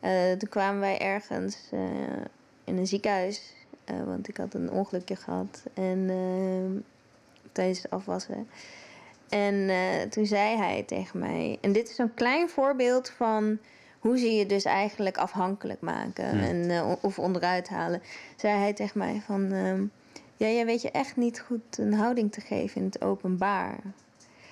eh, 0.00 0.32
toen 0.32 0.48
kwamen 0.48 0.80
wij 0.80 0.98
ergens 0.98 1.68
eh, 1.70 1.80
in 2.64 2.76
een 2.76 2.86
ziekenhuis, 2.86 3.54
want 4.04 4.28
ik 4.28 4.36
had 4.36 4.54
een 4.54 4.70
ongelukje 4.70 5.16
gehad 5.16 5.62
en 5.74 6.10
eh, 6.10 6.82
tijdens 7.52 7.82
het 7.82 7.90
afwassen. 7.90 8.48
En 9.28 9.68
eh, 9.68 10.02
toen 10.10 10.26
zei 10.26 10.56
hij 10.56 10.82
tegen 10.82 11.18
mij, 11.18 11.58
en 11.60 11.72
dit 11.72 11.88
is 11.88 11.94
zo'n 11.94 12.14
klein 12.14 12.48
voorbeeld 12.48 13.10
van 13.10 13.58
hoe 13.98 14.18
ze 14.18 14.32
je 14.32 14.46
dus 14.46 14.64
eigenlijk 14.64 15.16
afhankelijk 15.18 15.80
maken 15.80 16.24
en, 16.24 16.70
eh, 16.70 16.92
of 17.00 17.18
onderuit 17.18 17.68
halen. 17.68 18.02
Zei 18.36 18.58
hij 18.58 18.72
tegen 18.72 18.98
mij 18.98 19.22
van, 19.26 19.52
ehm, 19.52 19.82
ja, 20.36 20.46
jij 20.46 20.66
weet 20.66 20.82
je 20.82 20.90
echt 20.90 21.16
niet 21.16 21.40
goed 21.40 21.78
een 21.78 21.94
houding 21.94 22.32
te 22.32 22.40
geven 22.40 22.80
in 22.80 22.84
het 22.84 23.02
openbaar. 23.02 23.78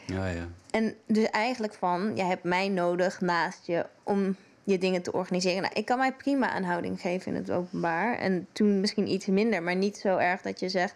Ja, 0.06 0.26
ja. 0.26 0.48
En 0.70 0.94
dus 1.06 1.30
eigenlijk 1.30 1.74
van, 1.74 2.16
je 2.16 2.22
hebt 2.22 2.44
mij 2.44 2.68
nodig 2.68 3.20
naast 3.20 3.66
je 3.66 3.86
om 4.02 4.36
je 4.64 4.78
dingen 4.78 5.02
te 5.02 5.12
organiseren. 5.12 5.62
Nou, 5.62 5.74
ik 5.74 5.84
kan 5.84 5.98
mij 5.98 6.12
prima 6.12 6.56
een 6.56 6.64
houding 6.64 7.00
geven 7.00 7.32
in 7.32 7.38
het 7.38 7.50
openbaar. 7.50 8.18
En 8.18 8.46
toen 8.52 8.80
misschien 8.80 9.10
iets 9.10 9.26
minder, 9.26 9.62
maar 9.62 9.76
niet 9.76 9.96
zo 9.96 10.16
erg 10.16 10.42
dat 10.42 10.60
je 10.60 10.68
zegt, 10.68 10.94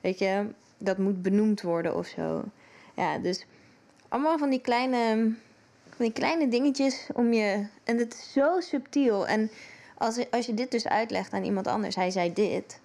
weet 0.00 0.18
je, 0.18 0.46
dat 0.80 0.98
moet 0.98 1.22
benoemd 1.22 1.62
worden 1.62 1.96
of 1.96 2.06
zo. 2.06 2.44
Ja, 2.96 3.18
dus 3.18 3.46
allemaal 4.08 4.38
van 4.38 4.50
die 4.50 4.60
kleine, 4.60 5.32
van 5.88 6.04
die 6.04 6.12
kleine 6.12 6.48
dingetjes 6.48 7.06
om 7.14 7.32
je. 7.32 7.66
En 7.84 7.98
het 7.98 8.14
is 8.14 8.32
zo 8.32 8.60
subtiel. 8.60 9.26
En 9.26 9.50
als, 9.98 10.30
als 10.30 10.46
je 10.46 10.54
dit 10.54 10.70
dus 10.70 10.86
uitlegt 10.88 11.32
aan 11.32 11.44
iemand 11.44 11.66
anders, 11.66 11.94
hij 11.96 12.10
zei 12.10 12.32
dit. 12.32 12.80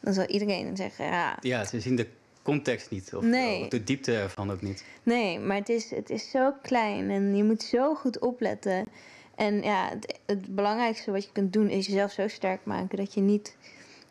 dan 0.00 0.12
zal 0.14 0.26
iedereen 0.26 0.76
zeggen, 0.76 1.04
ja... 1.04 1.36
Ja, 1.40 1.64
ze 1.64 1.80
zien 1.80 1.96
de 1.96 2.06
context 2.42 2.90
niet. 2.90 3.14
Of, 3.14 3.24
Nee. 3.24 3.68
de 3.68 3.84
diepte 3.84 4.16
ervan 4.16 4.50
ook 4.50 4.62
niet. 4.62 4.84
Nee, 5.02 5.38
maar 5.38 5.56
het 5.56 5.68
is, 5.68 5.90
het 5.90 6.10
is 6.10 6.30
zo 6.30 6.52
klein 6.62 7.10
en 7.10 7.36
je 7.36 7.44
moet 7.44 7.62
zo 7.62 7.94
goed 7.94 8.18
opletten. 8.18 8.84
En 9.34 9.62
ja, 9.62 9.88
het, 9.88 10.18
het 10.26 10.54
belangrijkste 10.54 11.10
wat 11.10 11.24
je 11.24 11.32
kunt 11.32 11.52
doen 11.52 11.68
is 11.68 11.86
jezelf 11.86 12.12
zo 12.12 12.28
sterk 12.28 12.64
maken 12.64 12.96
dat 12.96 13.14
je 13.14 13.20
niet 13.20 13.56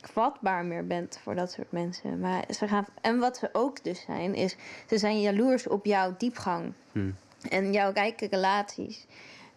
vatbaar 0.01 0.65
meer 0.65 0.87
bent 0.87 1.19
voor 1.23 1.35
dat 1.35 1.51
soort 1.51 1.71
mensen. 1.71 2.19
Maar 2.19 2.43
ze 2.49 2.67
gaan, 2.67 2.85
en 3.01 3.19
wat 3.19 3.37
ze 3.37 3.49
ook 3.51 3.83
dus 3.83 4.01
zijn, 4.01 4.35
is 4.35 4.55
ze 4.87 4.97
zijn 4.97 5.21
jaloers 5.21 5.67
op 5.67 5.85
jouw 5.85 6.15
diepgang 6.17 6.73
Hm. 6.91 7.11
en 7.49 7.71
jouw 7.73 7.91
rijke 7.91 8.27
relaties. 8.27 9.05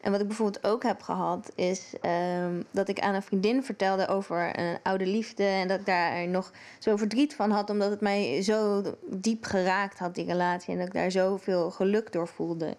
En 0.01 0.11
wat 0.11 0.21
ik 0.21 0.27
bijvoorbeeld 0.27 0.67
ook 0.67 0.83
heb 0.83 1.03
gehad, 1.03 1.53
is 1.55 1.95
ehm, 2.01 2.63
dat 2.71 2.89
ik 2.89 3.01
aan 3.01 3.15
een 3.15 3.23
vriendin 3.23 3.65
vertelde 3.65 4.09
over 4.09 4.59
een 4.59 4.79
oude 4.83 5.07
liefde. 5.07 5.45
En 5.45 5.69
dat 5.69 5.81
ik 5.81 5.87
daar 5.87 6.29
nog 6.29 6.53
zo 6.79 6.97
verdriet 6.97 7.35
van 7.35 7.51
had, 7.51 7.71
omdat 7.71 7.91
het 7.91 8.01
mij 8.01 8.43
zo 8.43 8.83
diep 9.07 9.45
geraakt 9.45 9.99
had, 9.99 10.15
die 10.15 10.27
relatie. 10.27 10.73
En 10.73 10.79
dat 10.79 10.87
ik 10.87 10.93
daar 10.93 11.11
zoveel 11.11 11.71
geluk 11.71 12.13
door 12.13 12.29
voelde. 12.29 12.77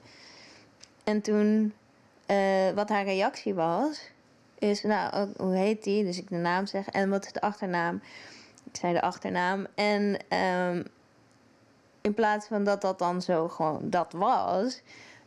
En 1.04 1.22
toen, 1.22 1.74
eh, 2.26 2.70
wat 2.76 2.90
haar 2.90 3.04
reactie 3.04 3.54
was, 3.54 4.12
is, 4.62 4.84
nou, 4.84 5.28
hoe 5.38 5.56
heet 5.56 5.84
die? 5.84 6.04
Dus 6.04 6.18
ik 6.18 6.30
de 6.30 6.36
naam 6.36 6.66
zeg. 6.66 6.88
En 6.88 7.10
wat 7.10 7.26
is 7.26 7.32
de 7.32 7.42
achternaam? 7.42 8.02
Ik 8.64 8.76
zei 8.76 8.94
de 8.94 9.02
achternaam. 9.02 9.68
En 9.76 10.18
ehm, 10.28 10.84
in 12.02 12.14
plaats 12.14 12.48
van 12.48 12.64
dat 12.64 12.82
dat 12.82 13.00
dan 13.00 13.22
zo 13.22 13.48
gewoon 13.48 13.90
dat 13.90 14.14
was, 14.14 14.82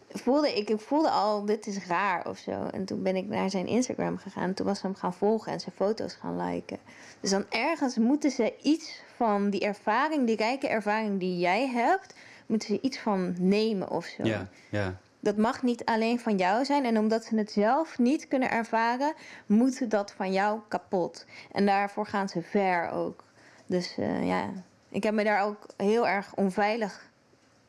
voelde 0.08 0.56
ik, 0.56 0.70
ik 0.70 0.80
voelde 0.80 1.10
al, 1.10 1.44
dit 1.44 1.66
is 1.66 1.86
raar 1.86 2.28
of 2.28 2.38
zo. 2.38 2.66
En 2.72 2.84
toen 2.84 3.02
ben 3.02 3.16
ik 3.16 3.26
naar 3.28 3.50
zijn 3.50 3.66
Instagram 3.66 4.18
gegaan. 4.18 4.54
Toen 4.54 4.66
was 4.66 4.78
ze 4.78 4.86
hem 4.86 4.94
gaan 4.94 5.14
volgen 5.14 5.52
en 5.52 5.60
zijn 5.60 5.74
foto's 5.74 6.14
gaan 6.14 6.36
liken. 6.46 6.78
Dus 7.20 7.30
dan 7.30 7.44
ergens 7.48 7.96
moeten 7.96 8.30
ze 8.30 8.54
iets 8.62 9.02
van 9.16 9.50
die 9.50 9.60
ervaring, 9.60 10.26
die 10.26 10.36
rijke 10.36 10.68
ervaring 10.68 11.20
die 11.20 11.38
jij 11.38 11.68
hebt, 11.68 12.14
moeten 12.46 12.68
ze 12.68 12.80
iets 12.80 12.98
van 12.98 13.34
nemen 13.38 13.90
of 13.90 14.04
zo. 14.04 14.24
Ja, 14.24 14.48
ja. 14.70 14.98
Dat 15.24 15.36
mag 15.36 15.62
niet 15.62 15.84
alleen 15.84 16.20
van 16.20 16.36
jou 16.36 16.64
zijn. 16.64 16.84
En 16.84 16.98
omdat 16.98 17.24
ze 17.24 17.36
het 17.36 17.50
zelf 17.50 17.98
niet 17.98 18.28
kunnen 18.28 18.50
ervaren, 18.50 19.14
moet 19.46 19.90
dat 19.90 20.12
van 20.12 20.32
jou 20.32 20.60
kapot. 20.68 21.26
En 21.52 21.66
daarvoor 21.66 22.06
gaan 22.06 22.28
ze 22.28 22.42
ver 22.42 22.90
ook. 22.90 23.24
Dus 23.66 23.98
eh, 23.98 24.26
ja, 24.26 24.50
ik 24.88 25.02
heb 25.02 25.14
me 25.14 25.24
daar 25.24 25.44
ook 25.44 25.66
heel 25.76 26.08
erg 26.08 26.34
onveilig 26.34 27.10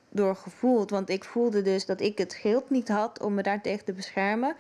door 0.10 0.36
gevoeld. 0.36 0.90
Want 0.90 1.10
ik 1.10 1.24
voelde 1.24 1.62
dus 1.62 1.86
dat 1.86 2.02
ik 2.02 2.18
het 2.18 2.32
schild 2.32 2.70
niet 2.70 2.88
had 2.88 3.22
om 3.22 3.34
me 3.34 3.42
daartegen 3.42 3.86
te 3.86 3.94
beschermen. 3.94 4.56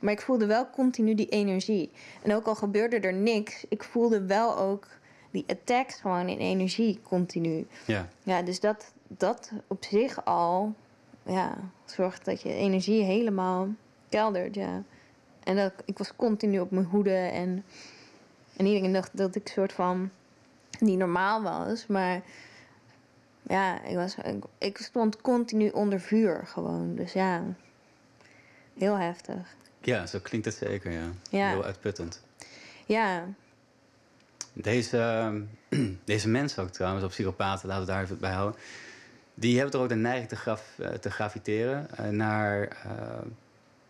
Maar 0.00 0.12
ik 0.12 0.20
voelde 0.20 0.46
wel 0.46 0.70
continu 0.70 1.14
die 1.14 1.28
energie. 1.28 1.90
En 2.22 2.34
ook 2.34 2.46
al 2.46 2.54
gebeurde 2.54 3.00
er 3.00 3.14
niks, 3.14 3.64
ik 3.68 3.84
voelde 3.84 4.26
wel 4.26 4.58
ook 4.58 4.86
die 5.30 5.44
attacks 5.46 5.94
gewoon 5.94 6.28
in 6.28 6.38
energie 6.38 7.00
continu. 7.02 7.66
ja. 7.86 8.08
Ja, 8.22 8.42
dus 8.42 8.60
dat, 8.60 8.92
dat 9.06 9.50
op 9.66 9.84
zich 9.84 10.24
al 10.24 10.74
ja, 11.28 11.56
zorgt 11.84 12.24
dat 12.24 12.42
je 12.42 12.52
energie 12.52 13.02
helemaal 13.02 13.68
keldert. 14.08 14.54
Ja. 14.54 14.82
En 15.44 15.56
dat, 15.56 15.72
ik 15.84 15.98
was 15.98 16.16
continu 16.16 16.60
op 16.60 16.70
mijn 16.70 16.86
hoede 16.86 17.16
en, 17.16 17.64
en 18.56 18.66
iedereen 18.66 18.92
dacht 18.92 19.16
dat 19.16 19.34
ik 19.34 19.48
soort 19.48 19.72
van 19.72 20.10
niet 20.78 20.98
normaal 20.98 21.42
was. 21.42 21.86
Maar 21.86 22.22
ja, 23.42 23.82
ik, 23.82 23.94
was, 23.94 24.14
ik, 24.14 24.44
ik 24.58 24.78
stond 24.78 25.20
continu 25.20 25.68
onder 25.68 26.00
vuur 26.00 26.46
gewoon. 26.46 26.94
Dus 26.94 27.12
ja, 27.12 27.42
heel 28.78 28.98
heftig. 28.98 29.56
Ja, 29.80 30.06
zo 30.06 30.18
klinkt 30.22 30.46
het 30.46 30.54
zeker, 30.54 30.92
ja. 30.92 31.10
Ja. 31.30 31.48
Heel 31.48 31.64
uitputtend. 31.64 32.22
Ja, 32.86 33.24
Deze, 34.52 34.98
ehm, 34.98 35.42
deze 36.04 36.28
mensen 36.28 36.62
ook 36.62 36.70
trouwens, 36.70 37.04
op 37.04 37.10
psychopaten, 37.10 37.68
laten 37.68 37.86
we 37.86 37.92
daar 37.92 38.02
even 38.02 38.18
bij 38.18 38.32
houden. 38.32 38.60
Die 39.38 39.54
hebben 39.54 39.72
toch 39.72 39.82
ook 39.82 39.88
de 39.88 39.94
neiging 39.94 40.28
te, 40.28 40.36
graf, 40.36 40.78
eh, 40.78 40.88
te 40.88 41.10
graviteren 41.10 41.96
eh, 41.96 42.08
naar 42.08 42.62
eh, 42.62 43.18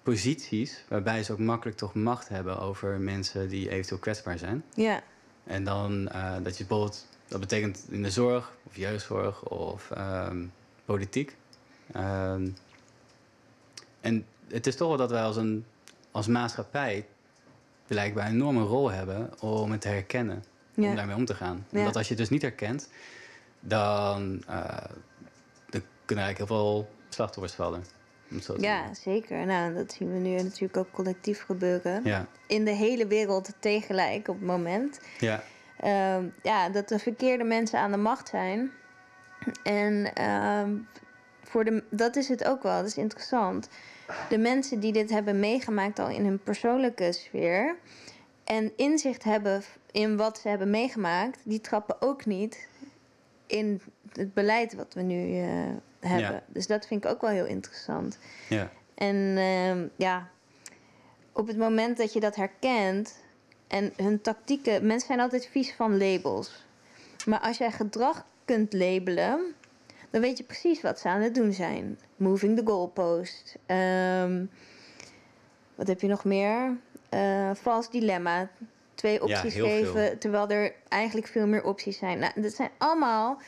posities 0.03 0.84
waarbij 0.88 1.22
ze 1.22 1.32
ook 1.32 1.38
makkelijk 1.38 1.76
toch 1.76 1.94
macht 1.94 2.28
hebben 2.28 2.61
over 2.61 3.01
mensen 3.01 3.49
die 3.49 3.70
eventueel 3.70 4.01
kwetsbaar 4.01 4.38
zijn. 4.38 4.64
ja, 4.74 5.03
En 5.44 5.64
dan 5.64 6.05
dat 6.42 6.59
je 6.59 6.64
bijvoorbeeld, 6.64 7.07
dat 7.28 7.40
betekent 7.40 7.84
in 7.88 8.03
de 8.03 8.11
zorg 8.11 8.53
of 8.62 8.76
jeugdzorg 8.76 9.42
of 9.42 9.90
ehm, 9.90 10.44
politiek. 10.84 11.36
Ehm, 11.92 12.49
en 14.01 14.26
het 14.49 14.66
is 14.66 14.76
toch 14.76 14.88
wel 14.88 14.96
dat 14.96 15.11
wij 15.11 15.22
als, 15.22 15.36
een, 15.36 15.64
als 16.11 16.26
maatschappij 16.26 17.07
blijkbaar 17.86 18.26
een 18.26 18.32
enorme 18.32 18.62
rol 18.62 18.90
hebben 18.90 19.40
om 19.40 19.70
het 19.70 19.80
te 19.80 19.88
herkennen. 19.88 20.44
ja. 20.74 20.88
Om 20.88 20.96
daarmee 20.96 21.16
om 21.16 21.24
te 21.24 21.34
gaan. 21.34 21.66
Ja. 21.70 21.78
Omdat 21.78 21.96
als 21.96 22.09
je 22.09 22.14
het 22.14 22.22
dus 22.22 22.30
niet 22.30 22.42
herkent, 22.42 22.88
dan, 23.61 24.42
dan 24.46 24.80
kunnen 26.09 26.25
eigenlijk 26.25 26.39
heel 26.39 26.47
veel 26.61 26.89
slachtoffers 27.09 27.53
vallen. 27.53 27.85
ja, 28.57 28.95
zeker. 28.95 29.47
Nou, 29.47 29.75
dat 29.75 29.93
zien 29.93 30.13
we 30.13 30.19
nu 30.19 30.43
natuurlijk 30.43 30.77
ook 30.77 30.91
collectief 30.91 31.45
gebeuren. 31.45 32.05
Ja, 32.05 32.27
In 32.47 32.65
de 32.65 32.71
hele 32.71 33.07
wereld 33.07 33.53
tegelijk 33.61 34.29
op 34.29 34.35
het 34.35 34.47
moment. 34.47 35.01
ja, 35.19 35.43
Ehm, 35.81 36.27
ja, 36.43 36.69
dat 36.69 36.89
de 36.89 36.99
verkeerde 36.99 37.45
mensen 37.45 37.79
aan 37.79 37.91
de 37.91 37.97
macht 37.97 38.29
zijn. 38.29 38.71
En 39.63 40.15
ehm, 40.15 40.77
voor 41.43 41.65
de, 41.65 41.85
dat 41.91 42.17
is 42.17 42.29
het 42.29 42.45
ook 42.45 42.63
wel, 42.63 42.77
dat 42.77 42.87
is 42.87 42.97
interessant. 42.97 43.69
De 44.29 44.39
mensen 44.39 44.81
die 44.81 44.93
dit 44.93 45.11
hebben 45.11 45.41
meegemaakt 45.41 45.99
al 45.99 46.09
in 46.09 46.25
hun 46.25 46.43
persoonlijke 46.43 47.13
sfeer... 47.13 47.77
en 48.45 48.73
inzicht 48.77 49.25
hebben 49.25 49.63
in 49.91 50.17
wat 50.17 50.39
ze 50.39 50.49
hebben 50.49 50.71
meegemaakt... 50.71 51.41
die 51.45 51.61
trappen 51.61 52.03
ook 52.03 52.27
niet 52.27 52.69
in 53.47 53.81
het 54.13 54.35
beleid 54.35 54.75
wat 54.75 54.95
we 54.95 55.03
nu 55.03 55.41
eh, 55.41 55.49
hebben. 56.01 56.32
Ja. 56.32 56.42
Dus 56.46 56.66
dat 56.66 56.86
vind 56.86 57.05
ik 57.05 57.11
ook 57.11 57.20
wel 57.20 57.30
heel 57.30 57.46
interessant. 57.46 58.18
ja, 58.49 58.70
En 58.94 59.34
ehm, 59.36 59.86
ja, 59.96 60.28
op 61.32 61.46
het 61.46 61.57
moment 61.57 61.96
dat 61.96 62.12
je 62.12 62.20
dat 62.20 62.36
herkent 62.36 63.22
en 63.66 63.92
hun 63.96 64.20
tactieken, 64.20 64.86
mensen 64.86 65.07
zijn 65.07 65.20
altijd 65.20 65.46
vies 65.46 65.74
van 65.74 65.99
labels. 65.99 66.66
Maar 67.26 67.40
als 67.40 67.59
jij 67.59 67.70
gedrag 67.70 68.26
kunt 68.44 68.72
labelen, 68.72 69.40
dan 70.11 70.20
weet 70.20 70.38
je 70.38 70.44
precies 70.44 70.80
wat 70.80 70.99
ze 70.99 71.09
aan 71.09 71.20
het 71.20 71.34
doen 71.34 71.53
zijn. 71.53 71.99
Moving 72.16 72.57
the 72.57 72.66
goalpost. 72.66 73.57
Ehm, 73.66 74.44
wat 75.74 75.86
heb 75.86 76.01
je 76.01 76.07
nog 76.07 76.24
meer? 76.24 76.76
Eh 77.09 77.51
vals 77.55 77.90
dilemma. 77.90 78.51
Twee 78.94 79.22
opties 79.22 79.55
geven, 79.55 79.92
veel. 79.92 80.18
terwijl 80.18 80.49
er 80.49 80.72
eigenlijk 80.88 81.26
veel 81.26 81.46
meer 81.46 81.64
opties 81.64 81.99
zijn. 81.99 82.18
Nou, 82.18 82.32
dat 82.40 82.53
zijn 82.53 82.70
allemaal 82.78 83.40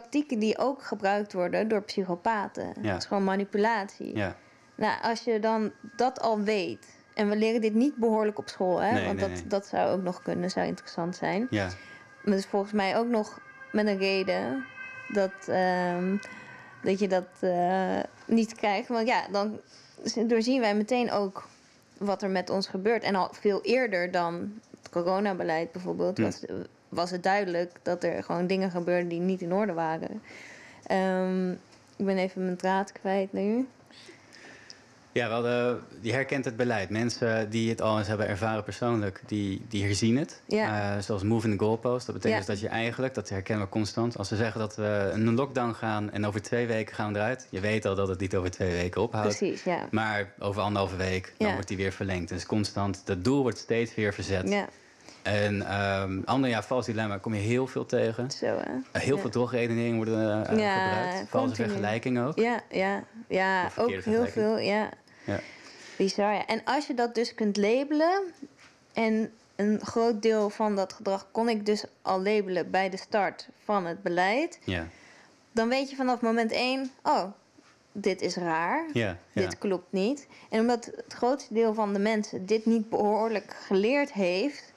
tactieken 0.00 0.38
die 0.38 0.58
ook 0.58 0.82
gebruikt 0.82 1.32
worden 1.32 1.68
door 1.68 1.82
psychopaten. 1.82 2.72
Ja. 2.82 2.90
Dat 2.92 3.00
is 3.00 3.06
gewoon 3.06 3.24
manipulatie. 3.24 4.16
ja, 4.16 4.36
Nou, 4.74 5.02
als 5.02 5.20
je 5.24 5.38
dan 5.40 5.72
dat 5.96 6.20
al 6.20 6.40
weet. 6.40 6.86
En 7.14 7.28
we 7.28 7.36
leren 7.36 7.60
dit 7.60 7.74
niet 7.74 7.96
behoorlijk 7.96 8.38
op 8.38 8.48
school, 8.48 8.78
hè? 8.80 8.92
Nee, 8.92 9.04
Want 9.04 9.18
nee, 9.18 9.28
dat, 9.28 9.38
nee. 9.38 9.46
dat 9.46 9.66
zou 9.66 9.90
ook 9.90 10.02
nog 10.02 10.22
kunnen, 10.22 10.50
zou 10.50 10.66
interessant 10.66 11.16
zijn. 11.16 11.46
ja, 11.50 11.68
Maar 12.24 12.36
is 12.36 12.46
volgens 12.46 12.72
mij 12.72 12.96
ook 12.96 13.06
nog 13.08 13.40
met 13.72 13.86
een 13.86 13.98
reden 13.98 14.64
dat, 15.08 15.32
ehm, 15.48 16.16
dat 16.82 16.98
je 16.98 17.08
dat 17.08 17.28
eh, 17.40 17.98
niet 18.26 18.54
krijgt. 18.54 18.88
Want 18.88 19.06
ja, 19.08 19.22
dan 19.30 19.60
doorzien 20.26 20.60
wij 20.60 20.74
meteen 20.74 21.10
ook 21.10 21.48
wat 21.98 22.22
er 22.22 22.30
met 22.30 22.50
ons 22.50 22.66
gebeurt. 22.68 23.02
En 23.02 23.14
al 23.14 23.28
veel 23.32 23.60
eerder 23.62 24.10
dan 24.10 24.60
het 24.78 24.90
coronabeleid 24.90 25.72
bijvoorbeeld, 25.72 26.16
Hm. 26.18 26.22
was, 26.22 26.44
was 26.92 27.10
het 27.10 27.22
duidelijk 27.22 27.78
dat 27.82 28.04
er 28.04 28.22
gewoon 28.22 28.46
dingen 28.46 28.70
gebeurden 28.70 29.08
die 29.08 29.20
niet 29.20 29.40
in 29.40 29.52
orde 29.52 29.72
waren. 29.72 30.22
Ehm, 30.86 31.50
ik 31.96 32.04
ben 32.04 32.16
even 32.16 32.44
mijn 32.44 32.56
draad 32.56 32.92
kwijt 32.92 33.32
nu. 33.32 33.66
Ja, 35.12 35.28
wel 35.28 35.42
de, 35.42 35.78
die 36.00 36.12
herkent 36.12 36.44
het 36.44 36.56
beleid. 36.56 36.90
Mensen 36.90 37.50
die 37.50 37.70
het 37.70 37.80
al 37.80 37.98
eens 37.98 38.08
hebben 38.08 38.28
ervaren 38.28 38.64
persoonlijk, 38.64 39.22
die, 39.26 39.62
die 39.68 39.84
herzien 39.84 40.16
het. 40.16 40.40
Ja. 40.46 40.96
Eh, 40.96 41.02
zoals 41.02 41.22
moving 41.22 41.58
the 41.58 41.64
goalpost. 41.64 42.06
Dat 42.06 42.14
betekent 42.14 42.46
Ja. 42.46 42.52
dus 42.52 42.60
dat 42.60 42.70
je 42.70 42.76
eigenlijk, 42.76 43.14
dat 43.14 43.28
herkennen 43.28 43.64
we 43.64 43.70
constant... 43.70 44.18
als 44.18 44.30
we 44.30 44.36
zeggen 44.36 44.60
dat 44.60 44.76
we 44.76 45.10
in 45.14 45.26
een 45.26 45.34
lockdown 45.34 45.72
gaan 45.72 46.10
en 46.10 46.26
over 46.26 46.42
twee 46.42 46.66
weken 46.66 46.94
gaan 46.94 47.12
we 47.12 47.18
eruit... 47.18 47.46
je 47.50 47.60
weet 47.60 47.84
al 47.84 47.94
dat 47.94 48.08
het 48.08 48.20
niet 48.20 48.36
over 48.36 48.50
twee 48.50 48.72
weken 48.72 49.02
ophoudt. 49.02 49.38
Precies, 49.38 49.62
ja. 49.62 49.88
Maar 49.90 50.32
over 50.38 50.62
anderhalve 50.62 50.96
week, 50.96 51.34
dan 51.38 51.52
wordt 51.52 51.68
die 51.68 51.76
weer 51.76 51.92
verlengd. 51.92 52.28
Dus 52.28 52.46
constant, 52.46 53.02
dat 53.04 53.24
doel 53.24 53.42
wordt 53.42 53.58
steeds 53.58 53.94
weer 53.94 54.14
verzet. 54.14 54.66
En 55.22 55.62
ehm 55.66 56.20
ander 56.24 56.50
ja, 56.50 56.62
vals 56.62 56.86
dilemma 56.86 57.18
kom 57.18 57.34
je 57.34 57.40
heel 57.40 57.66
veel 57.66 57.86
tegen. 57.86 58.30
zo 58.30 58.46
hè. 58.46 58.52
Uh, 58.52 58.82
heel 58.92 59.14
Ja. 59.14 59.20
veel 59.20 59.30
drogredeneringen 59.30 59.96
worden 59.96 60.46
eh, 60.46 60.58
Ja, 60.58 60.88
gebruikt. 60.88 61.28
Valse 61.30 61.54
vergelijkingen 61.54 62.26
ook. 62.26 62.38
Ja, 62.38 62.60
ja, 62.70 63.04
ja 63.28 63.70
ook 63.76 63.90
heel 63.90 64.26
veel, 64.26 64.58
ja. 64.58 64.88
Ja. 65.24 65.40
Bizar, 65.96 66.32
ja. 66.32 66.46
En 66.46 66.60
als 66.64 66.86
je 66.86 66.94
dat 66.94 67.14
dus 67.14 67.34
kunt 67.34 67.56
labelen... 67.56 68.22
en 68.92 69.32
een 69.56 69.80
groot 69.82 70.22
deel 70.22 70.50
van 70.50 70.76
dat 70.76 70.92
gedrag 70.92 71.26
kon 71.30 71.48
ik 71.48 71.66
dus 71.66 71.84
al 72.02 72.22
labelen... 72.22 72.70
bij 72.70 72.90
de 72.90 72.96
start 72.96 73.48
van 73.64 73.86
het 73.86 74.02
beleid... 74.02 74.58
Ja, 74.64 74.86
dan 75.52 75.68
weet 75.68 75.90
je 75.90 75.96
vanaf 75.96 76.20
moment 76.20 76.52
één... 76.52 76.90
oh, 77.02 77.24
dit 77.92 78.20
is 78.20 78.36
raar, 78.36 78.88
ja, 78.92 79.16
ja. 79.32 79.40
dit 79.40 79.58
klopt 79.58 79.92
niet. 79.92 80.26
En 80.50 80.60
omdat 80.60 80.84
het 80.84 81.12
grootste 81.12 81.54
deel 81.54 81.74
van 81.74 81.92
de 81.92 81.98
mensen 81.98 82.46
dit 82.46 82.66
niet 82.66 82.88
behoorlijk 82.88 83.56
geleerd 83.66 84.12
heeft... 84.12 84.71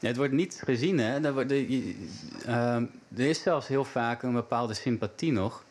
Het 0.00 0.16
wordt 0.16 0.32
niet 0.32 0.62
gezien, 0.64 0.98
hè? 0.98 1.24
Er, 1.24 1.32
wordt, 1.32 1.52
uh, 1.52 2.74
er 3.16 3.28
is 3.28 3.42
zelfs 3.42 3.68
heel 3.68 3.84
vaak 3.84 4.22
een 4.22 4.32
bepaalde 4.32 4.74
sympathie 4.74 5.32
nog 5.32 5.64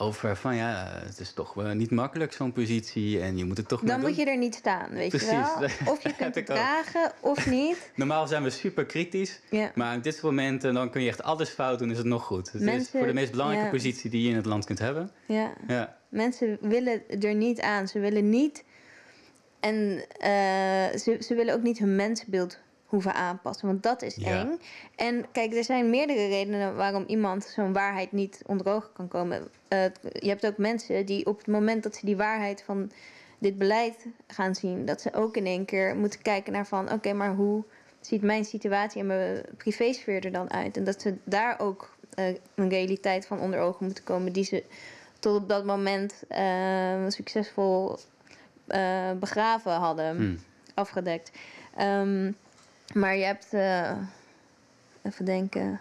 over 0.00 0.36
van 0.36 0.56
ja, 0.56 0.88
het 1.04 1.20
is 1.20 1.32
toch 1.32 1.74
niet 1.74 1.90
makkelijk 1.90 2.32
zo'n 2.32 2.52
positie 2.52 3.20
en 3.20 3.36
je 3.36 3.44
moet 3.44 3.56
het 3.56 3.68
toch 3.68 3.80
Dan 3.80 4.00
moet 4.00 4.16
je 4.16 4.24
er 4.24 4.36
niet 4.36 4.54
staan, 4.54 4.90
weet 4.90 5.12
je 5.12 5.26
wel. 5.26 5.68
Of 5.92 6.02
je 6.02 6.14
kunt 6.14 6.34
het 6.34 6.46
dragen 6.46 7.12
of 7.20 7.46
niet. 7.46 7.90
Normaal 7.94 8.26
zijn 8.26 8.42
we 8.42 8.50
super 8.50 8.84
kritisch, 8.86 9.40
ja. 9.50 9.72
maar 9.74 9.94
in 9.94 10.00
dit 10.00 10.22
moment 10.22 10.62
dan 10.62 10.90
kun 10.90 11.02
je 11.02 11.08
echt 11.08 11.22
alles 11.22 11.48
fout 11.48 11.78
doen, 11.78 11.90
is 11.90 11.96
het 11.96 12.06
nog 12.06 12.24
goed. 12.24 12.52
Het 12.52 12.62
is 12.62 12.90
voor 12.90 13.06
de 13.06 13.12
meest 13.12 13.30
belangrijke 13.30 13.70
positie 13.70 14.10
die 14.10 14.22
je 14.22 14.30
in 14.30 14.36
het 14.36 14.46
land 14.46 14.64
kunt 14.64 14.78
hebben. 14.78 15.10
Ja. 15.26 15.52
ja. 15.66 15.96
Mensen 16.08 16.58
willen 16.60 17.02
er 17.20 17.34
niet 17.34 17.60
aan. 17.60 17.88
Ze 17.88 17.98
willen 17.98 18.30
niet 18.30 18.64
en 19.60 19.74
uh, 20.20 20.98
ze, 20.98 21.16
ze 21.20 21.34
willen 21.34 21.54
ook 21.54 21.62
niet 21.62 21.78
hun 21.78 21.96
mensbeeld 21.96 22.58
hoeven 22.88 23.14
aanpassen. 23.14 23.66
Want 23.66 23.82
dat 23.82 24.02
is 24.02 24.18
eng. 24.18 24.58
En 24.96 25.26
kijk, 25.32 25.54
er 25.54 25.64
zijn 25.64 25.90
meerdere 25.90 26.26
redenen 26.26 26.76
waarom 26.76 27.04
iemand 27.06 27.44
zo'n 27.44 27.72
waarheid 27.72 28.12
niet 28.12 28.42
onder 28.46 28.68
ogen 28.68 28.92
kan 28.92 29.08
komen. 29.08 29.38
Uh, 29.68 29.84
je 30.12 30.28
hebt 30.28 30.46
ook 30.46 30.56
mensen 30.56 31.06
die 31.06 31.26
op 31.26 31.38
het 31.38 31.46
moment 31.46 31.82
dat 31.82 31.96
ze 31.96 32.06
die 32.06 32.16
waarheid 32.16 32.62
van 32.62 32.90
dit 33.38 33.58
beleid 33.58 34.06
gaan 34.26 34.54
zien, 34.54 34.84
dat 34.84 35.00
ze 35.00 35.14
ook 35.14 35.36
in 35.36 35.46
één 35.46 35.64
keer 35.64 35.96
moeten 35.96 36.22
kijken 36.22 36.52
naar 36.52 36.66
van 36.66 36.92
oké, 36.92 37.12
maar 37.12 37.34
hoe 37.34 37.64
ziet 38.00 38.22
mijn 38.22 38.44
situatie 38.44 39.00
en 39.00 39.06
mijn 39.06 39.42
privésfeer 39.56 40.24
er 40.24 40.32
dan 40.32 40.50
uit? 40.50 40.76
En 40.76 40.84
dat 40.84 41.00
ze 41.00 41.16
daar 41.24 41.60
ook 41.60 41.96
uh, 42.18 42.26
een 42.54 42.68
realiteit 42.68 43.26
van 43.26 43.40
onder 43.40 43.60
ogen 43.60 43.84
moeten 43.84 44.04
komen 44.04 44.32
die 44.32 44.44
ze 44.44 44.64
tot 45.18 45.36
op 45.36 45.48
dat 45.48 45.64
moment 45.64 46.22
uh, 46.30 47.08
succesvol 47.08 47.98
begraven 49.18 49.72
hadden, 49.72 50.16
hmm. 50.16 50.38
afgedekt. 50.74 51.30
Um, 51.80 52.36
maar 52.94 53.16
je 53.16 53.24
hebt, 53.24 53.46
uh, 53.54 53.92
even 55.02 55.24
denken, 55.24 55.80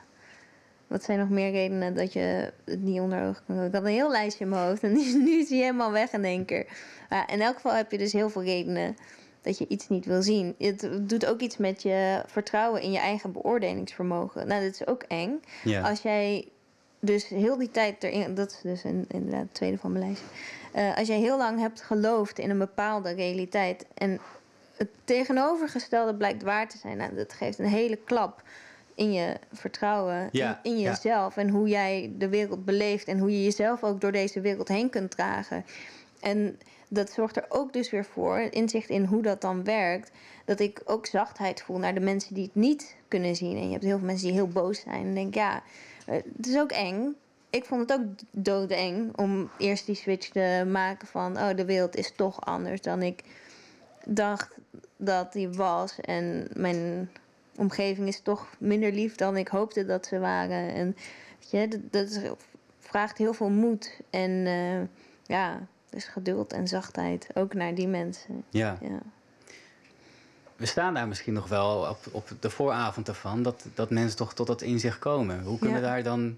wat 0.88 1.04
zijn 1.04 1.20
nog 1.20 1.30
meer 1.30 1.52
redenen 1.52 1.96
dat 1.96 2.14
je 2.14 2.54
het 2.66 2.82
niet 2.82 3.00
onder 3.00 3.28
ogen 3.28 3.44
kan 3.48 3.64
Ik 3.64 3.74
had 3.74 3.84
een 3.84 3.90
heel 3.90 4.12
lijstje 4.12 4.44
in 4.44 4.50
mijn 4.50 4.68
hoofd 4.68 4.84
en 4.84 4.92
nu 5.26 5.40
is 5.40 5.50
hij 5.50 5.58
helemaal 5.58 5.92
weg 5.92 6.12
in 6.12 6.26
één 6.26 6.46
keer. 6.46 6.66
Uh, 7.10 7.22
in 7.28 7.42
elk 7.42 7.56
geval 7.56 7.74
heb 7.74 7.92
je 7.92 7.98
dus 7.98 8.14
heel 8.14 8.30
veel 8.30 8.44
redenen 8.44 8.98
dat 9.42 9.58
je 9.58 9.68
iets 9.68 9.90
niet 9.90 10.06
wil 10.06 10.22
zien. 10.22 10.56
Het 10.58 10.90
doet 11.02 11.26
ook 11.26 11.40
iets 11.40 11.58
met 11.58 11.82
je 11.82 12.24
vertrouwen 12.26 12.82
in 12.82 12.92
je 12.92 13.00
eigen 13.00 13.32
beoordelingsvermogen. 13.32 14.48
Nou, 14.48 14.64
dat 14.64 14.74
is 14.74 14.88
ook 14.88 15.04
eng. 15.04 15.42
Als 15.84 16.02
jij 16.02 16.48
dus 17.00 17.28
heel 17.28 17.58
die 17.58 17.72
tijd 17.72 18.04
erin, 18.04 18.36
dat 18.36 18.52
is 18.52 18.60
dus 18.62 18.84
inderdaad 19.08 19.42
het 19.42 19.54
tweede 19.54 19.78
van 19.78 19.92
mijn 19.92 20.04
lijstje. 20.06 20.28
Uh, 20.76 20.98
als 20.98 21.08
jij 21.08 21.20
heel 21.20 21.38
lang 21.38 21.60
hebt 21.60 21.82
geloofd 21.82 22.40
in 22.40 22.50
een 22.50 22.58
bepaalde 22.58 23.12
realiteit 23.12 23.86
en 23.94 24.20
het 24.78 24.90
tegenovergestelde 25.04 26.16
blijkt 26.16 26.44
waar 26.44 26.70
te 26.70 26.78
zijn. 26.78 26.98
Nou, 26.98 27.16
dat 27.16 27.34
geeft 27.34 27.60
een 27.60 27.66
hele 27.66 27.96
klap 27.96 28.44
in 28.96 29.12
je 29.14 29.36
vertrouwen, 29.54 30.30
in, 30.32 30.58
in, 30.64 30.80
jezelf 30.80 31.38
en 31.38 31.50
hoe 31.50 31.68
jij 31.68 32.12
de 32.18 32.30
wereld 32.30 32.66
beleeft 32.66 33.08
en 33.08 33.20
hoe 33.20 33.32
je 33.32 33.44
jezelf 33.44 33.84
ook 33.84 34.02
door 34.02 34.12
deze 34.12 34.42
wereld 34.42 34.68
heen 34.68 34.90
kunt 34.90 35.12
dragen. 35.12 35.66
En 36.20 36.60
dat 36.88 37.10
zorgt 37.10 37.36
er 37.36 37.46
ook 37.50 37.74
dus 37.74 37.90
weer 37.90 38.06
voor, 38.06 38.40
inzicht 38.40 38.90
in 38.90 39.04
hoe 39.04 39.22
dat 39.22 39.42
dan 39.42 39.64
werkt, 39.64 40.12
dat 40.46 40.60
ik 40.60 40.82
ook 40.86 41.06
zachtheid 41.06 41.62
voel 41.62 41.78
naar 41.78 41.94
de 41.94 42.00
mensen 42.00 42.34
die 42.34 42.44
het 42.44 42.56
niet 42.56 42.96
kunnen 43.08 43.36
zien. 43.36 43.58
En 43.58 43.66
je 43.66 43.72
hebt 43.72 43.84
heel 43.84 43.98
veel 43.98 44.08
mensen 44.08 44.28
die 44.28 44.36
heel 44.36 44.48
boos 44.48 44.80
zijn 44.80 45.06
en 45.06 45.14
denk 45.14 45.34
ja, 45.34 45.64
eh, 46.06 46.16
het 46.38 46.48
is 46.48 46.58
ook 46.58 46.72
eng. 46.72 47.16
Ik 47.50 47.66
vond 47.66 47.90
het 47.90 48.00
ook 48.00 48.06
doodeng 48.32 49.18
om 49.18 49.50
eerst 49.58 49.86
die 49.86 49.96
switch 49.96 50.30
te 50.30 50.68
maken 50.72 51.08
van, 51.08 51.38
oh, 51.38 51.56
de 51.56 51.66
wereld 51.66 51.96
is 51.96 52.12
toch 52.16 52.46
anders 52.46 52.82
dan 52.82 53.02
ik 53.02 53.24
dacht 54.08 54.56
dat 54.98 55.34
die 55.34 55.50
was. 55.50 56.00
En 56.02 56.48
mijn 56.54 57.10
omgeving 57.56 58.08
is 58.08 58.22
toch 58.22 58.48
minder 58.58 58.92
lief 58.92 59.16
dan 59.16 59.38
ik 59.38 59.48
hoopte 59.48 59.86
dat 59.86 60.06
ze 60.06 60.20
waren. 60.20 60.74
En 60.74 60.96
weet 61.40 61.50
je, 61.50 61.68
dat, 61.68 62.12
dat 62.12 62.36
vraagt 62.80 63.18
heel 63.18 63.34
veel 63.34 63.50
moed. 63.50 64.00
En 64.10 64.32
uh, 64.32 64.82
ja, 65.24 65.60
dus 65.90 66.06
geduld 66.06 66.54
en 66.54 66.68
zachtheid 66.68 67.28
ook 67.34 67.54
naar 67.54 67.76
die 67.76 67.88
mensen. 67.88 68.44
Ja. 68.50 68.78
ja. 68.82 69.00
We 70.56 70.66
staan 70.66 70.94
daar 70.94 71.08
misschien 71.08 71.34
nog 71.34 71.48
wel 71.48 71.90
op, 71.90 72.00
op 72.12 72.32
de 72.40 72.50
vooravond 72.50 73.08
ervan, 73.08 73.44
dat, 73.44 73.66
dat 73.74 73.90
mensen 73.90 74.18
toch 74.18 74.34
tot 74.34 74.48
dat 74.48 74.62
inzicht 74.62 75.00
komen. 75.00 75.44
Hoe 75.44 75.60
kunnen 75.60 75.82
we 75.82 75.88
daar 75.88 76.04
dan 76.04 76.38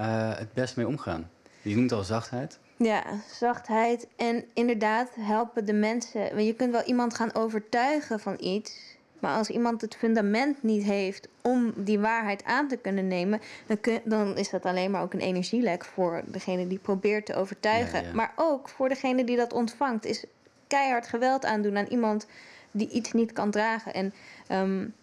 uh, 0.00 0.36
het 0.36 0.52
best 0.52 0.76
mee 0.76 0.86
omgaan? 0.86 1.30
Je 1.62 1.76
noemt 1.76 1.92
al 1.92 2.02
zachtheid. 2.02 2.58
Ja, 2.82 3.02
zachtheid. 3.30 4.06
En 4.16 4.44
inderdaad 4.54 5.10
helpen 5.20 5.64
de 5.64 5.72
mensen. 5.72 6.44
Je 6.44 6.54
kunt 6.54 6.72
wel 6.72 6.82
iemand 6.82 7.14
gaan 7.14 7.34
overtuigen 7.34 8.20
van 8.20 8.36
iets. 8.40 8.96
Maar 9.18 9.36
als 9.36 9.50
iemand 9.50 9.80
het 9.80 9.96
fundament 9.96 10.62
niet 10.62 10.82
heeft 10.82 11.28
om 11.42 11.72
die 11.76 11.98
waarheid 11.98 12.44
aan 12.44 12.68
te 12.68 12.76
kunnen 12.76 13.08
nemen, 13.08 13.40
dan, 13.66 13.80
kun, 13.80 14.00
dan 14.04 14.36
is 14.36 14.50
dat 14.50 14.64
alleen 14.64 14.90
maar 14.90 15.02
ook 15.02 15.12
een 15.12 15.20
energielek 15.20 15.84
voor 15.84 16.22
degene 16.26 16.66
die 16.66 16.78
probeert 16.78 17.26
te 17.26 17.34
overtuigen. 17.34 18.14
Maar 18.14 18.32
ook 18.36 18.68
voor 18.68 18.88
degene 18.88 19.24
die 19.24 19.36
dat 19.36 19.52
ontvangt. 19.52 20.04
Is 20.04 20.24
keihard 20.66 21.06
geweld 21.06 21.44
aandoen 21.44 21.76
aan 21.76 21.86
iemand 21.86 22.26
die 22.70 22.88
iets 22.88 23.12
niet 23.12 23.32
kan 23.32 23.50
dragen. 23.50 23.94
En 23.94 24.12
um, 24.50 24.94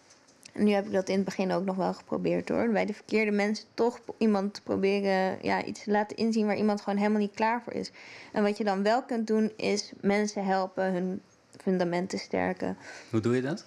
nu 0.60 0.72
heb 0.72 0.86
ik 0.86 0.92
dat 0.92 1.10
in 1.10 1.16
het 1.16 1.26
begin 1.26 1.52
ook 1.52 1.66
nog 1.66 1.76
wel 1.76 1.94
geprobeerd 1.94 2.50
hoor. 2.50 2.70
Bij 2.70 2.86
de 2.86 2.94
verkeerde 2.94 3.32
mensen 3.32 3.66
toch 3.74 4.00
iemand 4.18 4.62
proberen 4.64 5.38
ja, 5.42 5.64
iets 5.64 5.84
te 5.84 5.92
laten 5.92 6.18
inzien 6.18 6.46
waar 6.46 6.58
iemand 6.58 6.82
gewoon 6.82 7.00
helemaal 7.00 7.22
niet 7.22 7.36
klaar 7.36 7.62
voor 7.62 7.74
is. 7.74 7.92
En 8.32 8.44
wat 8.44 8.58
je 8.58 8.64
dan 8.64 8.84
wel 8.84 9.04
kunt 9.04 9.28
doen, 9.28 9.52
is 9.56 9.92
mensen 10.02 10.46
helpen 10.46 10.94
hun 10.94 11.22
fundamenten 11.58 12.20
sterken. 12.20 12.78
Hoe 13.12 13.20
doe 13.20 13.36
je 13.36 13.42
dat? 13.42 13.66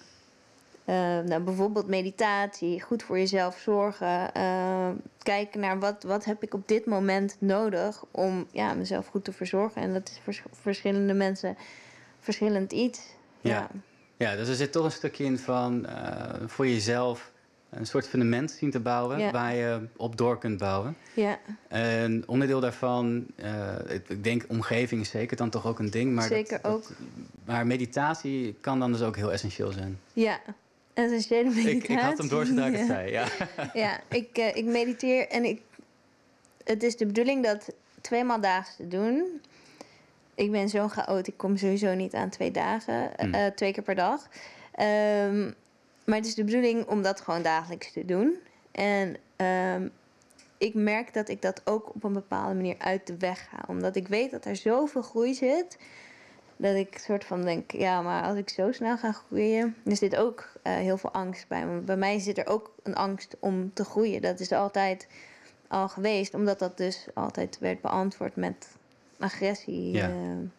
Uh, 0.85 0.95
nou, 1.19 1.39
bijvoorbeeld 1.39 1.87
meditatie, 1.87 2.81
goed 2.81 3.03
voor 3.03 3.17
jezelf 3.17 3.59
zorgen. 3.59 4.29
Uh, 4.37 4.89
kijken 5.17 5.59
naar 5.59 5.79
wat, 5.79 6.03
wat 6.03 6.25
heb 6.25 6.43
ik 6.43 6.53
op 6.53 6.67
dit 6.67 6.85
moment 6.85 7.35
nodig 7.39 8.03
om 8.11 8.47
ja, 8.51 8.73
mezelf 8.73 9.07
goed 9.07 9.23
te 9.23 9.31
verzorgen. 9.31 9.81
En 9.81 9.93
dat 9.93 10.09
is 10.09 10.19
voor 10.23 10.43
verschillende 10.61 11.13
mensen 11.13 11.57
verschillend 12.19 12.71
iets. 12.71 13.01
ja. 13.41 13.51
Ja, 13.51 13.69
dus 14.31 14.47
er 14.47 14.55
zit 14.55 14.71
toch 14.71 14.85
een 14.85 14.91
stukje 14.91 15.23
in 15.23 15.37
van 15.37 15.85
uh, 15.85 16.47
voor 16.47 16.67
jezelf 16.67 17.31
een 17.69 17.85
soort 17.85 18.07
fundament 18.07 18.51
zien 18.51 18.71
te 18.71 18.79
bouwen 18.79 19.31
waar 19.31 19.55
je 19.55 19.87
op 19.97 20.17
door 20.17 20.37
kunt 20.37 20.57
bouwen. 20.57 20.97
Ja. 21.13 21.39
En 21.67 22.23
onderdeel 22.27 22.59
daarvan, 22.59 23.25
uh, 23.35 23.95
ik 24.07 24.23
denk 24.23 24.45
omgeving 24.47 25.01
is 25.01 25.09
zeker 25.09 25.37
dan 25.37 25.49
toch 25.49 25.67
ook 25.67 25.79
een 25.79 25.89
ding. 25.89 26.13
Maar 26.13 26.27
zeker 26.27 26.61
dat, 26.61 26.71
ook. 26.71 26.83
maar 27.45 27.67
meditatie 27.67 28.55
kan 28.61 28.79
dan 28.79 28.91
dus 28.91 29.01
ook 29.01 29.15
heel 29.15 29.31
essentieel 29.31 29.71
zijn. 29.71 29.99
Ja, 30.13 30.39
essentiële 30.93 31.49
meditatie. 31.49 31.75
Ik, 31.75 31.87
ik 31.87 31.99
had 31.99 32.17
hem 32.17 32.27
door 32.27 32.45
zodat 32.45 32.67
ik 32.67 32.77
het 32.77 32.87
zei, 32.87 33.11
ja. 33.11 33.27
ja, 33.83 33.99
ik, 34.09 34.37
uh, 34.37 34.55
ik 34.55 34.65
mediteer 34.65 35.27
en 35.27 35.43
ik, 35.43 35.61
het 36.63 36.83
is 36.83 36.97
de 36.97 37.05
bedoeling 37.05 37.43
dat 37.43 37.73
tweemaal 38.01 38.41
daags 38.41 38.75
te 38.75 38.87
doen 38.87 39.41
ik 40.35 40.51
ben 40.51 40.69
zo'n 40.69 40.89
chaot, 40.89 41.27
ik 41.27 41.37
kom 41.37 41.57
sowieso 41.57 41.93
niet 41.93 42.13
aan 42.13 42.29
twee 42.29 42.51
dagen, 42.51 43.11
hmm. 43.17 43.33
eh, 43.33 43.45
twee 43.45 43.73
keer 43.73 43.83
per 43.83 43.95
dag. 43.95 44.27
Ehm, 44.71 45.51
maar 46.05 46.17
het 46.17 46.25
is 46.25 46.35
de 46.35 46.43
bedoeling 46.43 46.85
om 46.85 47.01
dat 47.01 47.21
gewoon 47.21 47.41
dagelijks 47.41 47.91
te 47.91 48.05
doen. 48.05 48.37
En 48.71 49.17
um, 49.75 49.91
ik 50.57 50.73
merk 50.73 51.13
dat 51.13 51.29
ik 51.29 51.41
dat 51.41 51.61
ook 51.65 51.95
op 51.95 52.03
een 52.03 52.13
bepaalde 52.13 52.55
manier 52.55 52.75
uit 52.77 53.07
de 53.07 53.17
weg 53.17 53.49
ga. 53.49 53.63
Omdat 53.67 53.95
ik 53.95 54.07
weet 54.07 54.31
dat 54.31 54.45
er 54.45 54.55
zoveel 54.55 55.01
groei 55.01 55.33
zit. 55.33 55.77
Dat 56.57 56.75
ik 56.75 56.97
soort 56.97 57.25
van 57.25 57.41
denk, 57.41 57.71
ja, 57.71 58.01
maar 58.01 58.23
als 58.23 58.37
ik 58.37 58.49
zo 58.49 58.71
snel 58.71 58.97
ga 58.97 59.11
groeien, 59.11 59.75
er 59.85 59.95
zit 59.95 60.15
ook 60.15 60.49
uh, 60.63 60.73
heel 60.73 60.97
veel 60.97 61.11
angst 61.11 61.47
bij. 61.47 61.67
Want 61.67 61.85
bij 61.85 61.97
mij 61.97 62.19
zit 62.19 62.37
er 62.37 62.47
ook 62.47 62.73
een 62.83 62.95
angst 62.95 63.35
om 63.39 63.73
te 63.73 63.83
groeien. 63.83 64.21
Dat 64.21 64.39
is 64.39 64.51
altijd 64.51 65.07
al 65.67 65.89
geweest, 65.89 66.33
omdat 66.33 66.59
dat 66.59 66.77
dus 66.77 67.07
altijd 67.13 67.59
werd 67.59 67.81
beantwoord 67.81 68.35
met 68.35 68.67
agressie. 69.23 69.91
Ja. 69.91 70.09
Uh, 70.09 70.15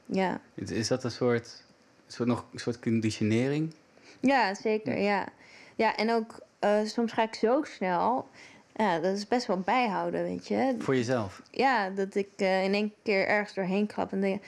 ja. 0.07 0.41
Is 0.55 0.89
dat 0.89 1.05
een 1.05 1.11
soort, 1.11 1.65
soort, 2.07 2.29
nog, 2.29 2.45
een 2.53 2.59
soort 2.59 2.79
conditionering? 2.79 3.75
Ja, 4.21 4.55
zeker. 4.55 4.99
Ja, 4.99 5.29
ja 5.75 5.97
en 5.97 6.11
ook 6.11 6.41
uh, 6.61 6.85
soms 6.85 7.13
ga 7.13 7.23
ik 7.23 7.35
zo 7.35 7.63
snel. 7.63 8.29
Ja, 8.77 8.99
dat 8.99 9.17
is 9.17 9.29
best 9.29 9.47
wel 9.47 9.59
bijhouden, 9.61 10.23
weet 10.23 10.49
je. 10.49 10.75
Voor 10.79 10.97
jezelf? 10.97 11.43
Ja, 11.51 11.91
dat 11.91 12.15
ik 12.15 12.29
uh, 12.37 12.65
in 12.65 12.75
één 12.75 12.93
keer 13.03 13.27
ergens 13.27 13.55
doorheen 13.55 13.87
klap. 13.87 14.13
En 14.13 14.41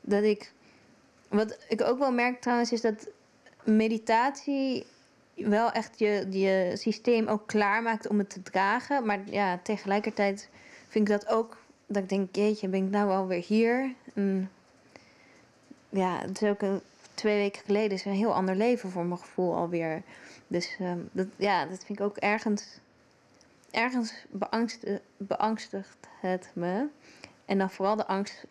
dat 0.00 0.22
ik. 0.22 0.52
Wat 1.28 1.58
ik 1.68 1.82
ook 1.82 1.98
wel 1.98 2.12
merk 2.12 2.40
trouwens, 2.40 2.72
is 2.72 2.80
dat 2.80 3.08
meditatie 3.64 4.86
wel 5.34 5.70
echt 5.70 5.98
je, 5.98 6.26
je 6.30 6.72
systeem 6.74 7.26
ook 7.26 7.46
klaarmaakt 7.46 8.08
om 8.08 8.18
het 8.18 8.30
te 8.30 8.42
dragen. 8.42 9.06
Maar 9.06 9.20
ja, 9.30 9.60
tegelijkertijd 9.62 10.48
vind 10.88 11.08
ik 11.08 11.20
dat 11.20 11.28
ook 11.28 11.56
dat 11.88 12.02
ik 12.02 12.08
denk, 12.08 12.36
jeetje, 12.36 12.68
ben 12.68 12.84
ik 12.84 12.90
nou 12.90 13.10
alweer 13.10 13.44
hier? 13.46 13.94
En 14.14 14.50
ja, 15.88 16.18
het 16.18 16.42
is 16.42 16.48
ook 16.48 16.62
een, 16.62 16.80
twee 17.14 17.36
weken 17.36 17.62
geleden 17.64 17.90
is 17.90 18.04
een 18.04 18.12
heel 18.12 18.34
ander 18.34 18.56
leven 18.56 18.90
voor 18.90 19.04
mijn 19.04 19.20
gevoel 19.20 19.54
alweer. 19.54 20.02
Dus 20.46 20.76
um, 20.80 21.08
dat, 21.12 21.26
ja, 21.36 21.66
dat 21.66 21.84
vind 21.84 21.98
ik 21.98 22.04
ook 22.04 22.16
ergens, 22.16 22.78
ergens 23.70 24.14
beangst, 24.30 24.86
beangstigt 25.16 25.96
het 26.20 26.50
me. 26.52 26.86
En 27.44 27.58
dan 27.58 27.70
vooral 27.70 27.96
de 27.96 28.06
angst, 28.06 28.44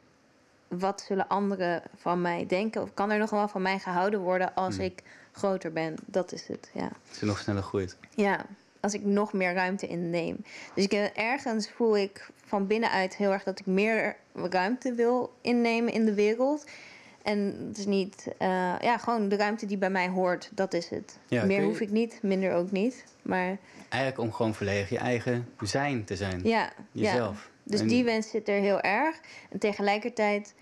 wat 0.67 1.01
zullen 1.01 1.27
anderen 1.27 1.83
van 1.95 2.21
mij 2.21 2.45
denken? 2.45 2.81
Of 2.81 2.93
kan 2.93 3.11
er 3.11 3.19
nog 3.19 3.29
wel 3.29 3.47
van 3.47 3.61
mij 3.61 3.79
gehouden 3.79 4.19
worden 4.19 4.53
als 4.55 4.75
hmm. 4.75 4.85
ik 4.85 5.03
groter 5.31 5.71
ben. 5.71 5.95
Dat 6.05 6.31
is 6.31 6.47
het, 6.47 6.69
ja. 6.73 6.89
Je 7.19 7.25
nog 7.25 7.39
sneller 7.39 7.63
groeit. 7.63 7.97
Ja, 8.15 8.45
als 8.79 8.93
ik 8.93 9.03
nog 9.05 9.33
meer 9.33 9.53
ruimte 9.53 9.87
inneem. 9.87 10.37
Dus 10.73 10.83
ik, 10.83 10.91
eh, 10.93 11.17
ergens 11.31 11.69
voel 11.69 11.97
ik 11.97 12.29
van 12.45 12.67
binnenuit 12.67 13.15
heel 13.15 13.31
erg 13.31 13.43
dat 13.43 13.59
ik 13.59 13.65
meer 13.65 14.15
ruimte 14.33 14.93
wil 14.93 15.33
innemen 15.41 15.93
in 15.93 16.05
de 16.05 16.13
wereld. 16.13 16.65
En 17.23 17.65
het 17.67 17.77
is 17.77 17.85
niet, 17.85 18.27
eh, 18.37 18.47
ja, 18.81 18.97
gewoon 18.97 19.29
de 19.29 19.35
ruimte 19.35 19.65
die 19.65 19.77
bij 19.77 19.89
mij 19.89 20.09
hoort, 20.09 20.49
dat 20.53 20.73
is 20.73 20.89
het. 20.89 21.17
Ja, 21.27 21.45
meer 21.45 21.59
je- 21.59 21.65
hoef 21.65 21.79
ik 21.79 21.89
niet, 21.91 22.19
minder 22.21 22.53
ook 22.53 22.71
niet. 22.71 23.03
Maar 23.21 23.57
Eigenlijk 23.89 24.21
om 24.21 24.33
gewoon 24.33 24.53
volledig 24.55 24.89
je 24.89 24.97
eigen 24.97 25.47
zijn 25.61 26.03
te 26.03 26.15
zijn. 26.15 26.39
ja, 26.43 26.59
ja. 26.59 26.71
Jezelf. 26.91 27.49
Dus 27.63 27.79
En- 27.79 27.87
die 27.87 28.03
wens 28.03 28.29
zit 28.29 28.47
er 28.49 28.59
heel 28.59 28.81
erg. 28.81 29.19
En 29.49 29.59
tegelijkertijd 29.59 30.53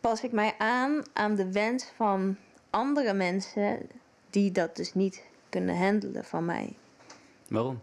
pas 0.00 0.22
ik 0.22 0.32
mij 0.32 0.54
aan 0.58 1.02
aan 1.12 1.34
de 1.34 1.52
wens 1.52 1.84
van 1.96 2.36
andere 2.70 3.12
mensen 3.14 3.78
die 4.30 4.52
dat 4.52 4.76
dus 4.76 4.94
niet 4.94 5.22
kunnen 5.48 5.76
handelen 5.76 6.24
van 6.24 6.44
mij. 6.44 6.72
Waarom? 7.52 7.80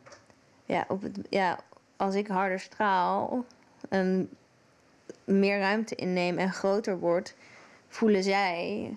Ja, 0.65 0.85
op 0.87 1.01
het, 1.01 1.17
ja 1.29 1.59
als 1.97 2.15
ik 2.15 2.27
harder 2.27 2.59
straal 2.59 3.45
en 3.89 4.29
meer 5.23 5.59
ruimte 5.59 5.95
inneem 5.95 6.37
en 6.37 6.51
groter 6.53 6.99
word, 6.99 7.35
voelen 7.87 8.23
zij 8.23 8.89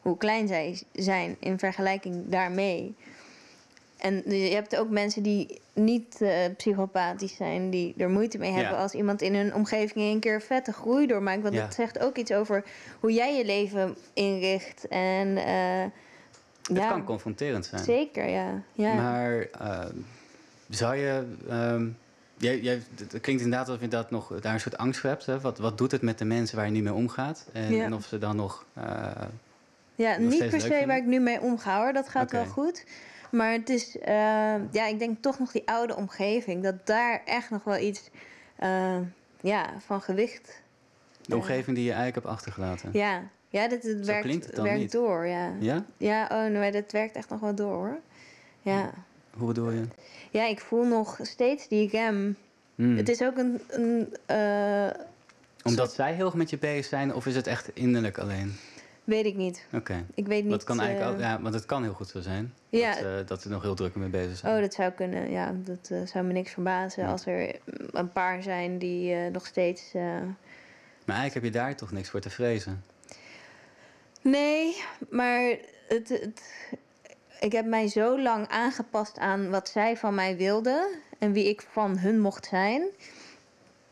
hoe 0.00 0.16
klein 0.16 0.48
zij 0.48 0.82
zijn 0.92 1.36
in 1.40 1.58
vergelijking 1.58 2.28
daarmee. 2.28 2.94
En 3.96 4.22
je 4.26 4.54
hebt 4.54 4.76
ook 4.76 4.90
mensen 4.90 5.22
die 5.22 5.60
niet 5.72 6.20
eh, 6.20 6.34
psychopathisch 6.56 7.36
zijn, 7.36 7.70
die 7.70 7.94
er 7.98 8.10
moeite 8.10 8.38
mee 8.38 8.52
hebben 8.52 8.72
Ja. 8.72 8.82
als 8.82 8.92
iemand 8.94 9.22
in 9.22 9.34
hun 9.34 9.54
omgeving 9.54 10.04
een 10.12 10.20
keer 10.20 10.42
vette 10.42 10.72
groei 10.72 11.06
doormaakt. 11.06 11.42
Want 11.42 11.54
Ja. 11.54 11.60
dat 11.64 11.74
zegt 11.74 11.98
ook 11.98 12.16
iets 12.16 12.32
over 12.32 12.64
hoe 13.00 13.12
jij 13.12 13.36
je 13.36 13.44
leven 13.44 13.96
inricht. 14.14 14.88
En 14.88 15.36
eh, 15.36 15.84
ja, 16.78 16.88
kan 16.88 17.04
confronterend 17.04 17.66
zijn. 17.66 17.84
zeker, 17.84 18.28
ja. 18.28 18.62
ja. 18.72 18.94
Maar 18.94 19.40
eh, 19.40 19.84
zou 20.68 20.94
je. 20.96 21.36
ehm, 21.48 21.86
jij, 22.36 22.60
jij, 22.60 22.82
het 22.96 23.20
klinkt 23.20 23.42
inderdaad 23.42 23.66
alsof 23.68 23.82
je 23.82 23.88
dat 23.88 24.10
nog, 24.10 24.40
daar 24.40 24.54
een 24.54 24.60
soort 24.60 24.76
angst 24.78 25.00
voor 25.00 25.10
hebt. 25.10 25.26
Hè? 25.26 25.40
Wat, 25.40 25.58
wat 25.58 25.78
doet 25.78 25.90
het 25.92 26.02
met 26.02 26.18
de 26.18 26.24
mensen 26.24 26.56
waar 26.56 26.66
je 26.66 26.72
nu 26.72 26.82
mee 26.82 26.92
omgaat? 26.92 27.46
En, 27.52 27.74
Ja. 27.74 27.84
en 27.84 27.94
of 27.94 28.04
ze 28.04 28.18
dan 28.18 28.36
nog. 28.36 28.64
eh, 28.74 29.10
Ja, 29.94 30.18
nog 30.18 30.30
niet 30.30 30.48
per 30.48 30.60
se 30.60 30.82
waar 30.86 30.96
ik 30.96 31.04
nu 31.06 31.18
mee 31.20 31.40
omga 31.40 31.78
hoor. 31.82 31.92
Dat 31.92 32.08
gaat 32.08 32.30
wel 32.32 32.46
goed. 32.46 32.84
Maar 33.30 33.52
het 33.52 33.68
is, 33.68 33.98
eh, 33.98 34.14
ja, 34.72 34.86
ik 34.86 34.98
denk 34.98 35.22
toch 35.22 35.38
nog 35.38 35.52
die 35.52 35.62
oude 35.68 35.96
omgeving. 35.96 36.62
Dat 36.62 36.86
daar 36.86 37.22
echt 37.24 37.50
nog 37.50 37.64
wel 37.64 37.78
iets 37.78 38.10
eh, 38.56 38.96
ja, 39.40 39.66
van 39.78 40.00
gewicht. 40.02 40.62
de 41.26 41.34
omgeving 41.36 41.76
die 41.76 41.84
je 41.84 41.92
eigenlijk 41.92 42.14
hebt 42.24 42.36
achtergelaten. 42.36 42.90
Ja, 42.92 43.22
ja 43.50 43.68
dat 43.68 43.82
het 43.82 43.96
Zo 44.06 44.12
werkt, 44.12 44.46
het 44.46 44.60
werkt 44.60 44.78
niet. 44.78 44.92
door. 44.92 45.26
Ja, 45.26 45.52
Ja? 45.60 45.84
ja 45.96 46.28
oh, 46.32 46.44
nee, 46.52 46.72
dat 46.72 46.92
werkt 46.92 47.16
echt 47.16 47.28
nog 47.28 47.40
wel 47.40 47.54
door 47.54 47.74
hoor. 47.76 47.98
Ja. 48.62 48.90
Hoe 49.36 49.46
bedoel 49.46 49.70
je? 49.70 49.82
ja, 50.30 50.46
ik 50.46 50.60
voel 50.60 50.84
nog 50.84 51.18
steeds 51.22 51.68
die 51.68 51.88
rem. 51.88 52.36
Hmm. 52.74 52.96
Het 52.96 53.08
is 53.08 53.22
ook 53.22 53.36
een. 53.36 53.60
een 53.68 54.16
eh, 54.26 54.90
Omdat 55.62 55.92
zij 55.92 56.12
heel 56.14 56.24
erg 56.26 56.34
met 56.34 56.50
je 56.50 56.58
bezig 56.58 56.84
zijn, 56.86 57.14
of 57.14 57.26
is 57.26 57.34
het 57.36 57.46
echt 57.46 57.70
innerlijk 57.74 58.18
alleen? 58.18 58.52
weet 59.04 59.24
ik 59.24 59.36
niet. 59.36 59.66
Oké. 59.72 60.04
Ik 60.14 60.26
weet 60.26 60.42
niet. 60.42 60.50
Dat 60.52 60.64
kan 60.64 60.80
eigenlijk 60.80 61.12
ook, 61.14 61.20
ja, 61.20 61.40
want 61.40 61.54
het 61.54 61.66
kan 61.66 61.82
heel 61.82 61.92
goed 61.92 62.08
zo 62.08 62.20
zijn. 62.20 62.54
ja. 62.68 62.94
Dat, 62.94 63.02
eh, 63.04 63.26
dat 63.26 63.40
ze 63.40 63.46
er 63.46 63.52
nog 63.54 63.62
heel 63.62 63.74
druk 63.74 63.94
mee 63.94 64.08
bezig 64.08 64.36
zijn. 64.36 64.54
Oh, 64.54 64.60
dat 64.60 64.74
zou 64.74 64.90
kunnen. 64.90 65.30
Ja, 65.30 65.54
dat 65.64 66.08
zou 66.08 66.24
me 66.24 66.32
niks 66.32 66.52
verbazen 66.52 67.02
Ja. 67.02 67.10
als 67.10 67.26
er 67.26 67.54
mm, 67.64 67.86
een 67.92 68.12
paar 68.12 68.42
zijn 68.42 68.78
die 68.78 69.14
nog 69.30 69.46
steeds. 69.46 69.90
Maar 69.92 71.16
eigenlijk 71.18 71.34
heb 71.34 71.44
je 71.44 71.50
daar 71.50 71.76
toch 71.76 71.90
niks 71.92 72.08
voor 72.08 72.20
te 72.20 72.30
vrezen. 72.30 72.84
Nee, 74.20 74.82
maar 75.10 75.56
het, 75.88 76.08
het, 76.08 76.42
ik 77.40 77.52
heb 77.52 77.66
mij 77.66 77.88
zo 77.88 78.20
lang 78.20 78.48
aangepast 78.48 79.18
aan 79.18 79.50
wat 79.50 79.68
zij 79.68 79.96
van 79.96 80.14
mij 80.14 80.36
wilden 80.36 80.86
en 81.18 81.32
wie 81.32 81.48
ik 81.48 81.66
van 81.72 81.98
hun 81.98 82.20
mocht 82.20 82.46
zijn. 82.46 82.82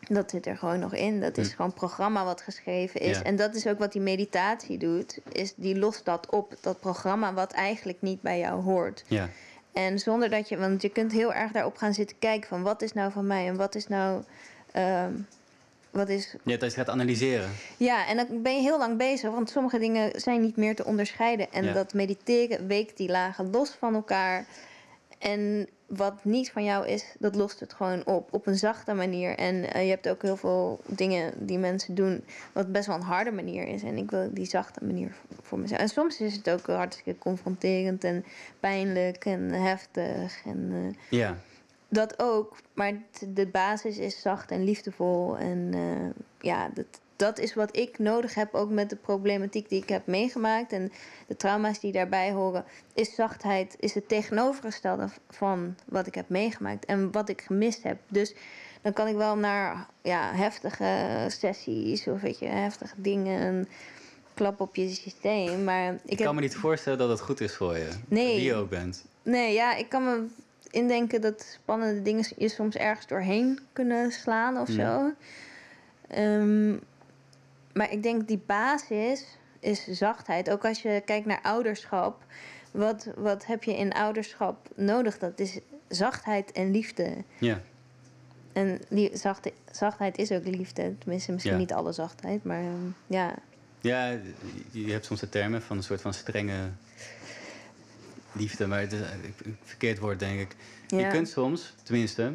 Dat 0.08 0.30
zit 0.30 0.46
er 0.46 0.56
gewoon 0.56 0.78
nog 0.78 0.94
in. 0.94 1.20
Dat 1.20 1.38
is 1.38 1.48
Hm. 1.50 1.56
gewoon 1.56 1.72
programma 1.72 2.24
wat 2.24 2.40
geschreven 2.40 3.00
is. 3.00 3.16
Ja. 3.16 3.22
En 3.22 3.36
dat 3.36 3.54
is 3.54 3.66
ook 3.66 3.78
wat 3.78 3.92
die 3.92 4.00
meditatie 4.00 4.78
doet. 4.78 5.18
Is 5.32 5.52
die 5.56 5.78
lost 5.78 6.04
dat 6.04 6.30
op, 6.30 6.54
dat 6.60 6.80
programma 6.80 7.34
wat 7.34 7.52
eigenlijk 7.52 8.02
niet 8.02 8.20
bij 8.20 8.38
jou 8.38 8.62
hoort. 8.62 9.04
Ja. 9.06 9.28
En 9.72 9.98
zonder 9.98 10.30
dat 10.30 10.48
je, 10.48 10.56
want 10.56 10.82
je 10.82 10.88
kunt 10.88 11.12
heel 11.12 11.32
erg 11.32 11.52
daarop 11.52 11.76
gaan 11.76 11.94
zitten 11.94 12.18
kijken 12.18 12.48
van 12.48 12.62
wat 12.62 12.82
is 12.82 12.92
nou 12.92 13.12
van 13.12 13.26
mij 13.26 13.46
en 13.48 13.56
wat 13.56 13.74
is 13.74 13.88
nou, 13.88 14.22
ehm, 14.72 15.12
wat 15.90 16.08
is 16.08 16.34
ja, 16.44 16.56
dat 16.56 16.70
je 16.70 16.76
gaat 16.76 16.88
analyseren. 16.88 17.50
ja, 17.76 18.06
en 18.06 18.16
dan 18.16 18.42
ben 18.42 18.54
je 18.54 18.60
heel 18.60 18.78
lang 18.78 18.96
bezig, 18.96 19.30
want 19.30 19.50
sommige 19.50 19.78
dingen 19.78 20.20
zijn 20.20 20.40
niet 20.40 20.56
meer 20.56 20.74
te 20.74 20.84
onderscheiden. 20.84 21.52
En 21.52 21.64
Ja. 21.64 21.72
dat 21.72 21.94
mediteren 21.94 22.66
weekt 22.66 22.96
die 22.96 23.08
lagen 23.10 23.50
los 23.50 23.70
van 23.70 23.94
elkaar. 23.94 24.46
En 25.18 25.68
wat 25.86 26.14
niet 26.24 26.50
van 26.50 26.64
jou 26.64 26.86
is, 26.86 27.04
dat 27.18 27.34
lost 27.34 27.60
het 27.60 27.72
gewoon 27.72 28.06
op, 28.06 28.28
op 28.32 28.46
een 28.46 28.56
zachte 28.58 28.94
manier. 28.94 29.36
En 29.36 29.72
eh, 29.72 29.82
je 29.84 29.90
hebt 29.90 30.08
ook 30.08 30.22
heel 30.22 30.36
veel 30.36 30.80
dingen 30.86 31.32
die 31.46 31.58
mensen 31.58 31.94
doen, 31.94 32.24
wat 32.52 32.72
best 32.72 32.86
wel 32.86 32.96
een 32.96 33.02
harde 33.02 33.30
manier 33.32 33.68
is. 33.68 33.82
En 33.82 33.96
ik 33.96 34.10
wil 34.10 34.28
die 34.32 34.46
zachte 34.46 34.84
manier 34.84 35.10
voor- 35.28 35.36
voor 35.42 35.58
mezelf. 35.58 35.80
En 35.80 35.88
soms 35.88 36.20
is 36.20 36.34
het 36.36 36.50
ook 36.50 36.66
hartstikke 36.66 37.18
confronterend 37.18 38.04
en 38.04 38.24
pijnlijk 38.60 39.24
en 39.24 39.50
heftig. 39.52 40.40
En, 40.44 40.70
eh, 40.72 41.18
Ja. 41.18 41.36
Dat 41.88 42.18
ook, 42.18 42.56
maar 42.74 42.92
de 43.28 43.46
basis 43.46 43.98
is 43.98 44.20
zacht 44.20 44.50
en 44.50 44.64
liefdevol. 44.64 45.36
En 45.38 45.70
eh, 45.72 46.22
ja, 46.40 46.70
dat, 46.74 46.86
dat 47.16 47.38
is 47.38 47.54
wat 47.54 47.76
ik 47.76 47.98
nodig 47.98 48.34
heb, 48.34 48.54
ook 48.54 48.70
met 48.70 48.90
de 48.90 48.96
problematiek 48.96 49.68
die 49.68 49.82
ik 49.82 49.88
heb 49.88 50.06
meegemaakt 50.06 50.72
en 50.72 50.92
de 51.26 51.36
trauma's 51.36 51.80
die 51.80 51.92
daarbij 51.92 52.32
horen. 52.32 52.64
Is 52.94 53.14
zachtheid, 53.14 53.76
is 53.78 53.94
het 53.94 54.08
tegenovergestelde 54.08 55.08
van 55.28 55.74
wat 55.84 56.06
ik 56.06 56.14
heb 56.14 56.28
meegemaakt 56.28 56.84
en 56.84 57.12
wat 57.12 57.28
ik 57.28 57.40
gemist 57.40 57.82
heb. 57.82 57.98
Dus 58.08 58.34
dan 58.82 58.92
kan 58.92 59.06
ik 59.06 59.16
wel 59.16 59.36
naar 59.36 59.86
ja, 60.02 60.34
heftige 60.34 61.24
sessies 61.28 62.06
of 62.06 62.20
weet 62.20 62.38
je, 62.38 62.46
heftige 62.46 63.00
dingen. 63.00 63.40
en 63.40 63.68
klap 64.38 64.60
op 64.60 64.76
je 64.76 64.88
systeem. 64.88 65.64
Maar 65.64 65.92
ik, 65.92 66.00
Ik 66.04 66.18
heb 66.18 66.26
kan 66.26 66.34
me 66.34 66.40
niet 66.40 66.56
voorstellen 66.56 66.98
dat 66.98 67.08
het 67.08 67.20
goed 67.20 67.40
is 67.40 67.54
voor 67.54 67.76
je. 67.76 67.88
Nee. 68.08 68.34
Wie 68.34 68.44
je 68.44 68.54
ook 68.54 68.70
bent. 68.70 69.04
Nee, 69.22 69.52
ja, 69.52 69.74
ik 69.74 69.88
kan 69.88 70.04
me 70.04 70.26
indenken 70.70 71.20
dat 71.20 71.58
spannende 71.62 72.02
dingen 72.02 72.24
je 72.36 72.48
soms 72.48 72.76
ergens 72.76 73.06
doorheen 73.06 73.58
kunnen 73.72 74.12
slaan 74.12 74.58
of 74.58 74.68
zo. 74.68 75.12
Ehm, 76.08 76.70
maar 77.72 77.92
ik 77.92 78.02
denk 78.02 78.28
die 78.28 78.42
basis 78.46 79.24
is 79.60 79.86
zachtheid. 79.86 80.50
Ook 80.50 80.64
als 80.64 80.82
je 80.82 81.02
kijkt 81.04 81.26
naar 81.26 81.42
ouderschap. 81.42 82.24
Wat, 82.70 83.08
wat 83.16 83.46
heb 83.46 83.64
je 83.64 83.76
in 83.76 83.92
ouderschap 83.92 84.68
nodig? 84.74 85.18
Dat 85.18 85.38
is 85.40 85.58
zachtheid 85.88 86.52
en 86.52 86.70
liefde. 86.70 87.14
Ja. 87.38 87.60
En 88.52 88.80
die 88.88 89.16
zachte, 89.16 89.52
zachtheid 89.72 90.18
is 90.18 90.32
ook 90.32 90.44
liefde. 90.44 90.98
Tenminste, 90.98 91.32
misschien 91.32 91.52
Ja. 91.54 91.58
niet 91.58 91.72
alle 91.72 91.92
zachtheid, 91.92 92.44
maar 92.44 92.60
ehm, 92.62 92.88
ja. 93.06 93.34
Ja, 93.80 94.18
je 94.70 94.90
hebt 94.92 95.04
soms 95.04 95.20
de 95.20 95.28
termen 95.28 95.62
van 95.62 95.76
een 95.76 95.82
soort 95.82 96.00
van 96.00 96.14
strenge 96.14 96.68
liefde, 98.32 98.66
maar 98.66 98.80
het 98.80 98.92
is 98.92 99.00
een 99.00 99.56
verkeerd 99.64 99.98
woord, 99.98 100.18
denk 100.18 100.40
ik. 100.40 100.56
ja. 100.86 100.98
Je 100.98 101.06
kunt 101.06 101.28
soms, 101.28 101.74
tenminste, 101.82 102.32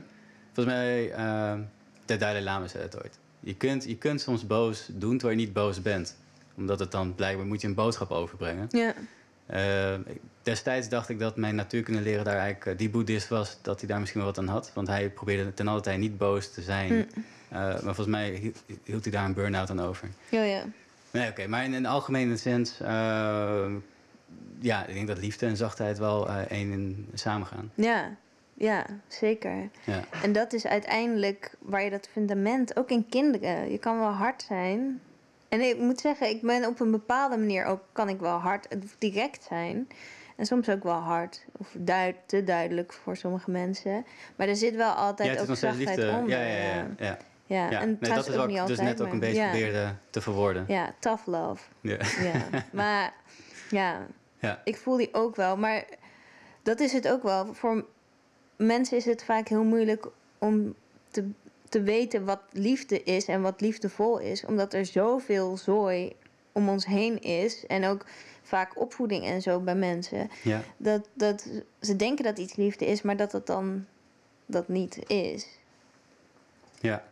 volgens 0.53 0.75
mij, 0.75 1.09
uh, 1.17 1.53
de 2.05 2.17
Dalai 2.17 2.43
Lama 2.43 2.67
zei 2.67 2.83
het 2.83 3.01
ooit. 3.03 3.17
Je 3.39 3.55
kunt, 3.55 3.83
je 3.83 3.97
kunt 3.97 4.21
soms 4.21 4.47
boos 4.47 4.85
doen 4.91 5.17
terwijl 5.17 5.39
je 5.39 5.45
niet 5.45 5.53
boos 5.53 5.81
bent. 5.81 6.15
Omdat 6.55 6.79
het 6.79 6.91
dan 6.91 7.15
blijkbaar 7.15 7.45
moet 7.45 7.61
je 7.61 7.67
een 7.67 7.73
boodschap 7.73 8.11
overbrengen. 8.11 8.67
Ja, 8.69 8.93
ik- 10.05 10.21
destijds 10.43 10.89
dacht 10.89 11.09
ik 11.09 11.19
dat 11.19 11.37
mijn 11.37 11.55
natuurkunde 11.55 12.01
leren 12.01 12.23
daar 12.25 12.37
eigenlijk 12.37 12.65
eh, 12.65 12.77
die 12.77 12.89
boeddhist 12.89 13.27
was, 13.27 13.57
dat 13.61 13.79
hij 13.79 13.89
daar 13.89 13.99
misschien 13.99 14.21
wel 14.21 14.29
wat 14.29 14.39
aan 14.39 14.47
had. 14.47 14.71
Want 14.73 14.87
hij 14.87 15.09
probeerde 15.09 15.53
ten 15.53 15.67
alle 15.67 15.81
tijde 15.81 15.99
niet 15.99 16.17
boos 16.17 16.51
te 16.53 16.61
zijn. 16.61 16.87
Hm. 16.89 17.03
Eh, 17.49 17.59
maar 17.59 17.79
volgens 17.81 18.07
mij 18.07 18.53
hield, 18.83 19.03
hij 19.03 19.11
daar 19.11 19.25
een 19.25 19.33
burn-out 19.33 19.69
aan 19.69 19.81
over. 19.81 20.09
ja, 20.29 20.43
ja. 20.43 20.63
Nee, 21.11 21.29
oké, 21.29 21.47
maar 21.47 21.63
in 21.63 21.73
een 21.73 21.85
algemene 21.85 22.37
zin, 22.37 22.67
eh, 22.81 23.65
ja, 24.63 24.85
ik 24.85 24.93
denk 24.93 25.07
dat 25.07 25.17
liefde 25.17 25.45
en 25.45 25.57
zachtheid 25.57 25.97
wel 25.97 26.27
eh 26.27 26.37
één 26.37 26.71
in 26.71 27.07
samen 27.13 27.47
gaan. 27.47 27.71
Ja, 27.75 28.15
ja, 28.53 28.85
zeker. 29.07 29.69
Ja. 29.83 30.03
En 30.21 30.33
dat 30.33 30.53
is 30.53 30.65
uiteindelijk 30.65 31.55
waar 31.59 31.83
je 31.83 31.89
dat 31.89 32.09
fundament, 32.11 32.77
ook 32.77 32.89
in 32.89 33.05
kinderen, 33.09 33.71
je 33.71 33.77
kan 33.77 33.99
wel 33.99 34.11
hard 34.11 34.41
zijn. 34.41 35.01
En 35.49 35.61
ik 35.61 35.77
moet 35.77 35.99
zeggen, 35.99 36.29
ik 36.29 36.41
ben 36.41 36.65
op 36.65 36.79
een 36.79 36.91
bepaalde 36.91 37.37
manier 37.37 37.65
ook, 37.65 37.81
kan 37.91 38.09
ik 38.09 38.19
wel 38.19 38.37
hard, 38.37 38.67
of 38.83 38.95
direct 38.97 39.43
zijn. 39.43 39.87
En 40.35 40.45
soms 40.45 40.69
ook 40.69 40.83
wel 40.83 40.99
hard, 40.99 41.45
of 41.57 41.75
duid, 41.77 42.15
te 42.25 42.43
duidelijk 42.43 42.93
voor 42.93 43.17
sommige 43.17 43.51
mensen. 43.51 44.05
Maar 44.35 44.47
er 44.47 44.55
zit 44.55 44.75
wel 44.75 44.91
altijd 44.91 45.39
ook 45.39 45.45
zachtheid 45.45 45.75
liefde. 45.75 46.11
onder. 46.11 46.29
Ja, 46.29 46.45
ja, 46.45 46.75
ja. 46.75 46.87
ja. 46.97 47.17
Ja, 47.45 47.69
ja. 47.69 47.81
en 47.81 47.97
nee, 47.99 48.13
dat 48.13 48.27
is 48.27 48.35
ook 48.35 48.41
ook 48.41 48.47
niet 48.47 48.67
dus 48.67 48.79
net 48.79 49.01
ook 49.01 49.11
een 49.11 49.19
beetje 49.19 49.41
probeerde 49.41 49.93
te 50.09 50.21
verwoorden. 50.21 50.65
Ja, 50.67 50.93
tough 50.99 51.27
love. 51.27 51.63
Ja. 51.81 51.97
Ja, 52.21 52.63
maar 52.71 53.13
ja, 53.69 54.07
Ja. 54.43 54.61
ik 54.63 54.77
voel 54.77 54.97
die 54.97 55.13
ook 55.13 55.35
wel. 55.35 55.57
Maar 55.57 55.85
dat 56.63 56.79
is 56.79 56.91
het 56.93 57.07
ook 57.07 57.23
wel. 57.23 57.53
Voor 57.53 57.85
mensen 58.55 58.97
is 58.97 59.05
het 59.05 59.23
vaak 59.23 59.47
heel 59.47 59.63
moeilijk 59.63 60.07
om 60.37 60.75
te, 61.11 61.29
te 61.69 61.81
weten 61.81 62.25
wat 62.25 62.41
liefde 62.51 63.03
is 63.03 63.25
en 63.25 63.41
wat 63.41 63.61
liefdevol 63.61 64.19
is. 64.19 64.45
Omdat 64.45 64.73
er 64.73 64.85
zoveel 64.85 65.57
zooi 65.57 66.15
om 66.51 66.69
ons 66.69 66.85
heen 66.85 67.21
is. 67.21 67.65
En 67.65 67.85
ook 67.85 68.05
vaak 68.41 68.79
opvoeding 68.79 69.25
en 69.25 69.41
zo 69.41 69.59
bij 69.59 69.75
mensen. 69.75 70.29
Ja. 70.43 70.61
Dat, 70.77 71.07
dat 71.13 71.47
ze 71.81 71.95
denken 71.95 72.23
dat 72.23 72.37
iets 72.37 72.55
liefde 72.55 72.85
is, 72.85 73.01
maar 73.01 73.17
dat 73.17 73.31
het 73.31 73.45
dan 73.45 73.85
dat 74.45 74.67
niet 74.67 75.09
is. 75.09 75.47
Ja. 76.79 77.03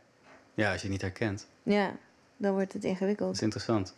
ja, 0.53 0.65
als 0.71 0.75
je 0.75 0.81
het 0.81 0.91
niet 0.91 1.01
herkent. 1.01 1.47
Ja, 1.63 1.95
dan 2.37 2.53
wordt 2.53 2.73
het 2.73 2.81
Dat 2.81 2.91
ingewikkeld. 2.91 3.35
is 3.35 3.41
interessant. 3.41 3.93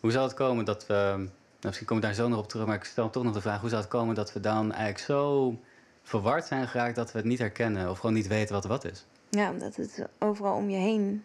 Hoe 0.00 0.10
zou 0.10 0.24
het 0.24 0.34
komen 0.34 0.64
dat 0.64 0.86
we... 0.86 1.28
Nou, 1.62 1.74
misschien 1.74 1.86
komen 1.86 2.02
we 2.02 2.08
daar 2.08 2.24
zo 2.24 2.28
nog 2.28 2.38
op 2.38 2.48
terug, 2.48 2.66
maar 2.66 2.76
ik 2.76 2.84
stel 2.84 3.10
toch 3.10 3.22
nog 3.22 3.32
de 3.32 3.40
vraag... 3.40 3.60
hoe 3.60 3.68
zou 3.68 3.80
het 3.80 3.90
komen 3.90 4.14
dat 4.14 4.32
we 4.32 4.40
dan 4.40 4.72
eigenlijk 4.72 4.98
zo 4.98 5.56
verward 6.02 6.44
zijn 6.44 6.68
geraakt... 6.68 6.96
dat 6.96 7.12
we 7.12 7.18
het 7.18 7.26
niet 7.26 7.38
herkennen 7.38 7.90
of 7.90 7.98
gewoon 7.98 8.14
niet 8.14 8.26
weten 8.26 8.54
wat 8.54 8.64
wat 8.64 8.84
is? 8.84 9.06
Ja, 9.30 9.50
omdat 9.50 9.76
het 9.76 10.06
overal 10.18 10.56
om 10.56 10.70
je 10.70 10.76
heen 10.76 11.24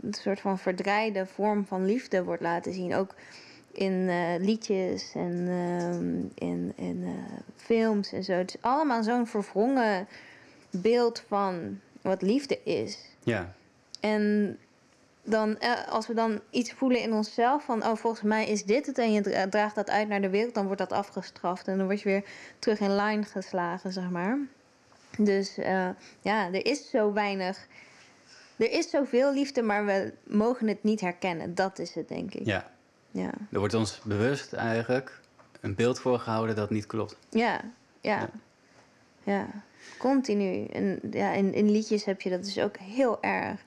een 0.00 0.14
soort 0.14 0.40
van 0.40 0.58
verdraaide 0.58 1.26
vorm 1.26 1.66
van 1.66 1.84
liefde 1.84 2.24
wordt 2.24 2.42
laten 2.42 2.72
zien. 2.72 2.94
Ook 2.94 3.14
in 3.72 4.08
eh, 4.08 4.34
liedjes 4.38 5.12
en 5.14 5.48
ehm, 5.48 6.48
in, 6.48 6.72
in 6.76 7.02
eh, 7.04 7.38
films 7.56 8.12
en 8.12 8.24
zo. 8.24 8.32
Het 8.32 8.54
is 8.54 8.62
allemaal 8.62 9.02
zo'n 9.02 9.26
verwrongen 9.26 10.08
beeld 10.70 11.24
van 11.28 11.80
wat 12.00 12.22
liefde 12.22 12.62
is. 12.64 12.98
Ja, 13.24 13.54
En 14.00 14.58
dan, 15.24 15.58
eh, 15.58 15.88
als 15.88 16.06
we 16.06 16.14
dan 16.14 16.40
iets 16.50 16.72
voelen 16.72 17.00
in 17.00 17.12
onszelf 17.12 17.64
van, 17.64 17.84
oh, 17.86 17.96
volgens 17.96 18.22
mij 18.22 18.46
is 18.48 18.64
dit 18.64 18.86
het 18.86 18.98
en 18.98 19.12
je 19.12 19.20
dra- 19.20 19.48
draagt 19.48 19.74
dat 19.74 19.90
uit 19.90 20.08
naar 20.08 20.20
de 20.20 20.30
wereld, 20.30 20.54
dan 20.54 20.64
wordt 20.64 20.80
dat 20.80 20.92
afgestraft 20.92 21.68
en 21.68 21.76
dan 21.76 21.86
word 21.86 22.00
je 22.00 22.08
weer 22.08 22.24
terug 22.58 22.80
in 22.80 22.96
line 22.96 23.22
geslagen, 23.24 23.92
zeg 23.92 24.10
maar. 24.10 24.38
Dus 25.18 25.58
eh, 25.58 25.88
ja, 26.20 26.46
er 26.52 26.66
is 26.66 26.90
zo 26.90 27.12
weinig, 27.12 27.66
er 28.56 28.70
is 28.70 28.90
zoveel 28.90 29.32
liefde, 29.32 29.62
maar 29.62 29.84
we 29.86 30.12
mogen 30.24 30.68
het 30.68 30.82
niet 30.82 31.00
herkennen. 31.00 31.54
Dat 31.54 31.78
is 31.78 31.94
het, 31.94 32.08
denk 32.08 32.34
ik. 32.34 32.46
ja. 32.46 32.70
Ja, 33.14 33.30
Er 33.50 33.58
wordt 33.58 33.74
ons 33.74 34.00
bewust 34.04 34.52
eigenlijk 34.52 35.20
een 35.60 35.74
beeld 35.74 35.98
voorgehouden 36.00 36.56
dat 36.56 36.70
niet 36.70 36.86
klopt. 36.86 37.16
ja, 37.30 37.60
ja. 38.00 38.18
Ja. 38.18 38.28
ja. 39.22 39.46
Continu. 39.98 40.64
En 40.66 41.00
ja, 41.10 41.32
in, 41.32 41.54
in 41.54 41.70
liedjes 41.70 42.04
heb 42.04 42.20
je 42.20 42.30
dat 42.30 42.44
dus 42.44 42.58
ook 42.58 42.76
heel 42.76 43.22
erg. 43.22 43.60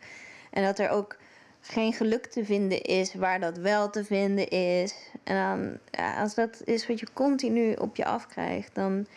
En 0.51 0.63
dat 0.63 0.79
er 0.79 0.89
ook 0.89 1.17
geen 1.67 1.93
geluk 1.93 2.25
te 2.25 2.45
vinden 2.45 2.81
is 2.81 3.13
waar 3.13 3.39
dat 3.39 3.57
wel 3.57 3.89
te 3.89 4.03
vinden 4.03 4.47
is. 4.49 4.95
En 5.23 5.35
dan, 5.35 5.77
ja, 5.91 6.21
als 6.21 6.35
dat 6.35 6.61
is 6.65 6.87
wat 6.87 6.99
je 6.99 7.07
continu 7.13 7.73
op 7.73 7.95
je 7.95 8.05
afkrijgt, 8.05 8.75
dan 8.75 9.07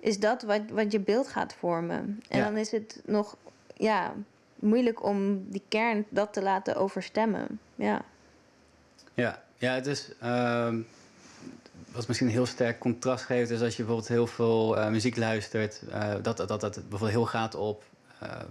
is 0.00 0.18
dat 0.18 0.42
wat, 0.42 0.60
wat 0.72 0.92
je 0.92 1.00
beeld 1.00 1.28
gaat 1.28 1.54
vormen. 1.54 2.22
En 2.28 2.38
Ja. 2.38 2.44
dan 2.44 2.56
is 2.56 2.70
het 2.70 3.00
nog 3.04 3.36
ja, 3.76 4.14
moeilijk 4.54 5.02
om 5.04 5.44
die 5.50 5.62
kern 5.68 6.04
dat 6.08 6.32
te 6.32 6.42
laten 6.42 6.76
overstemmen. 6.76 7.60
Ja, 7.74 8.04
Ja, 9.14 9.42
ja 9.58 9.74
het 9.74 9.86
is. 9.86 10.10
ehm, 10.20 10.80
wat 11.92 12.06
misschien 12.08 12.26
een 12.28 12.32
heel 12.32 12.46
sterk 12.46 12.78
contrast 12.78 13.24
geeft, 13.24 13.50
is 13.50 13.60
als 13.60 13.76
je 13.76 13.82
bijvoorbeeld 13.82 14.08
heel 14.08 14.26
veel 14.26 14.76
eh, 14.78 14.88
muziek 14.88 15.16
luistert, 15.16 15.82
eh, 15.90 16.14
dat, 16.22 16.36
dat, 16.36 16.48
dat 16.48 16.62
het 16.62 16.74
bijvoorbeeld 16.74 17.10
heel 17.10 17.26
gaat 17.26 17.54
op 17.54 17.82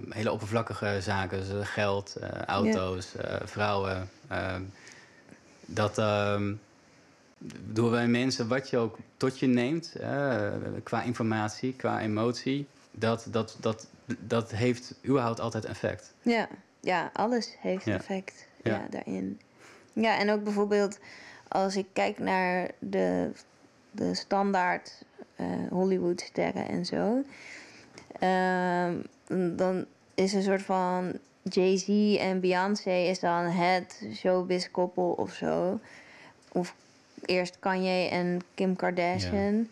hele 0.09 0.31
oppervlakkige 0.31 0.97
zaken, 1.01 1.39
dus 1.39 1.49
eh, 1.49 1.65
geld, 1.65 2.15
eh, 2.15 2.29
auto's, 2.41 3.15
eh, 3.15 3.35
vrouwen. 3.45 4.09
ehm, 4.27 4.61
dat 5.65 5.97
ehm, 5.97 6.53
door 7.71 7.89
bij 7.91 8.07
mensen, 8.07 8.47
wat 8.47 8.69
je 8.69 8.77
ook 8.77 8.97
tot 9.17 9.39
je 9.39 9.47
neemt, 9.47 9.95
qua 10.83 11.01
informatie, 11.01 11.73
qua 11.73 11.99
emotie, 11.99 12.67
dat, 12.91 13.27
dat, 13.31 13.57
dat, 13.59 13.87
dat 14.19 14.51
heeft 14.51 14.93
überhaupt 15.05 15.39
altijd 15.39 15.65
effect. 15.65 16.13
ja, 16.21 16.47
ja 16.79 17.09
alles 17.13 17.55
heeft 17.59 17.85
Ja. 17.85 17.95
effect 17.95 18.47
Ja. 18.63 18.71
ja. 18.71 18.87
daarin. 18.89 19.39
Ja, 19.93 20.17
en 20.19 20.29
ook 20.31 20.43
bijvoorbeeld 20.43 20.99
als 21.47 21.75
ik 21.75 21.85
kijk 21.93 22.19
naar 22.19 22.69
de, 22.79 23.31
de 23.91 24.15
standaard 24.15 25.01
Hollywood-sterren 25.69 26.67
en 26.67 26.85
zo. 26.85 27.23
ehm, 28.19 28.95
dan 29.55 29.85
is 30.13 30.33
een 30.33 30.43
soort 30.43 30.61
van 30.61 31.19
Jay-Z 31.41 32.17
en 32.19 32.39
Beyoncé 32.39 32.91
is 32.91 33.19
dan 33.19 33.45
het 33.45 34.01
showbiz-koppel 34.13 35.11
of 35.11 35.33
zo. 35.33 35.79
Of 36.51 36.75
eerst 37.25 37.59
Kanye 37.59 38.09
en 38.09 38.41
Kim 38.55 38.75
Kardashian. 38.75 39.69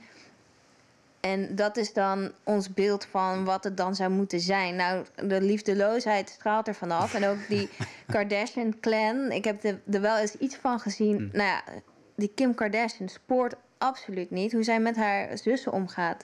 En 1.19 1.55
dat 1.55 1.77
is 1.77 1.93
dan 1.93 2.31
ons 2.43 2.73
beeld 2.73 3.05
van 3.05 3.45
wat 3.45 3.63
het 3.63 3.77
dan 3.77 3.95
zou 3.95 4.09
moeten 4.09 4.39
zijn. 4.39 4.75
Nou, 4.75 5.05
de 5.15 5.41
liefdeloosheid 5.41 6.29
straalt 6.29 6.67
er 6.67 6.75
vanaf. 6.75 7.13
En 7.13 7.25
ook 7.25 7.47
die 7.47 7.69
Kardashian-clan. 8.13 9.31
Ik 9.31 9.43
heb 9.43 9.63
er 9.63 9.81
er 9.91 10.01
wel 10.01 10.17
eens 10.17 10.35
iets 10.35 10.55
van 10.55 10.79
gezien. 10.79 11.17
Hm. 11.17 11.37
Nou 11.37 11.49
ja, 11.49 11.63
die 12.15 12.31
Kim 12.35 12.55
Kardashian 12.55 13.09
spoort 13.09 13.55
absoluut 13.77 14.31
niet 14.31 14.51
hoe 14.51 14.63
zij 14.63 14.79
met 14.79 14.95
haar 14.95 15.37
zussen 15.37 15.71
omgaat. 15.71 16.23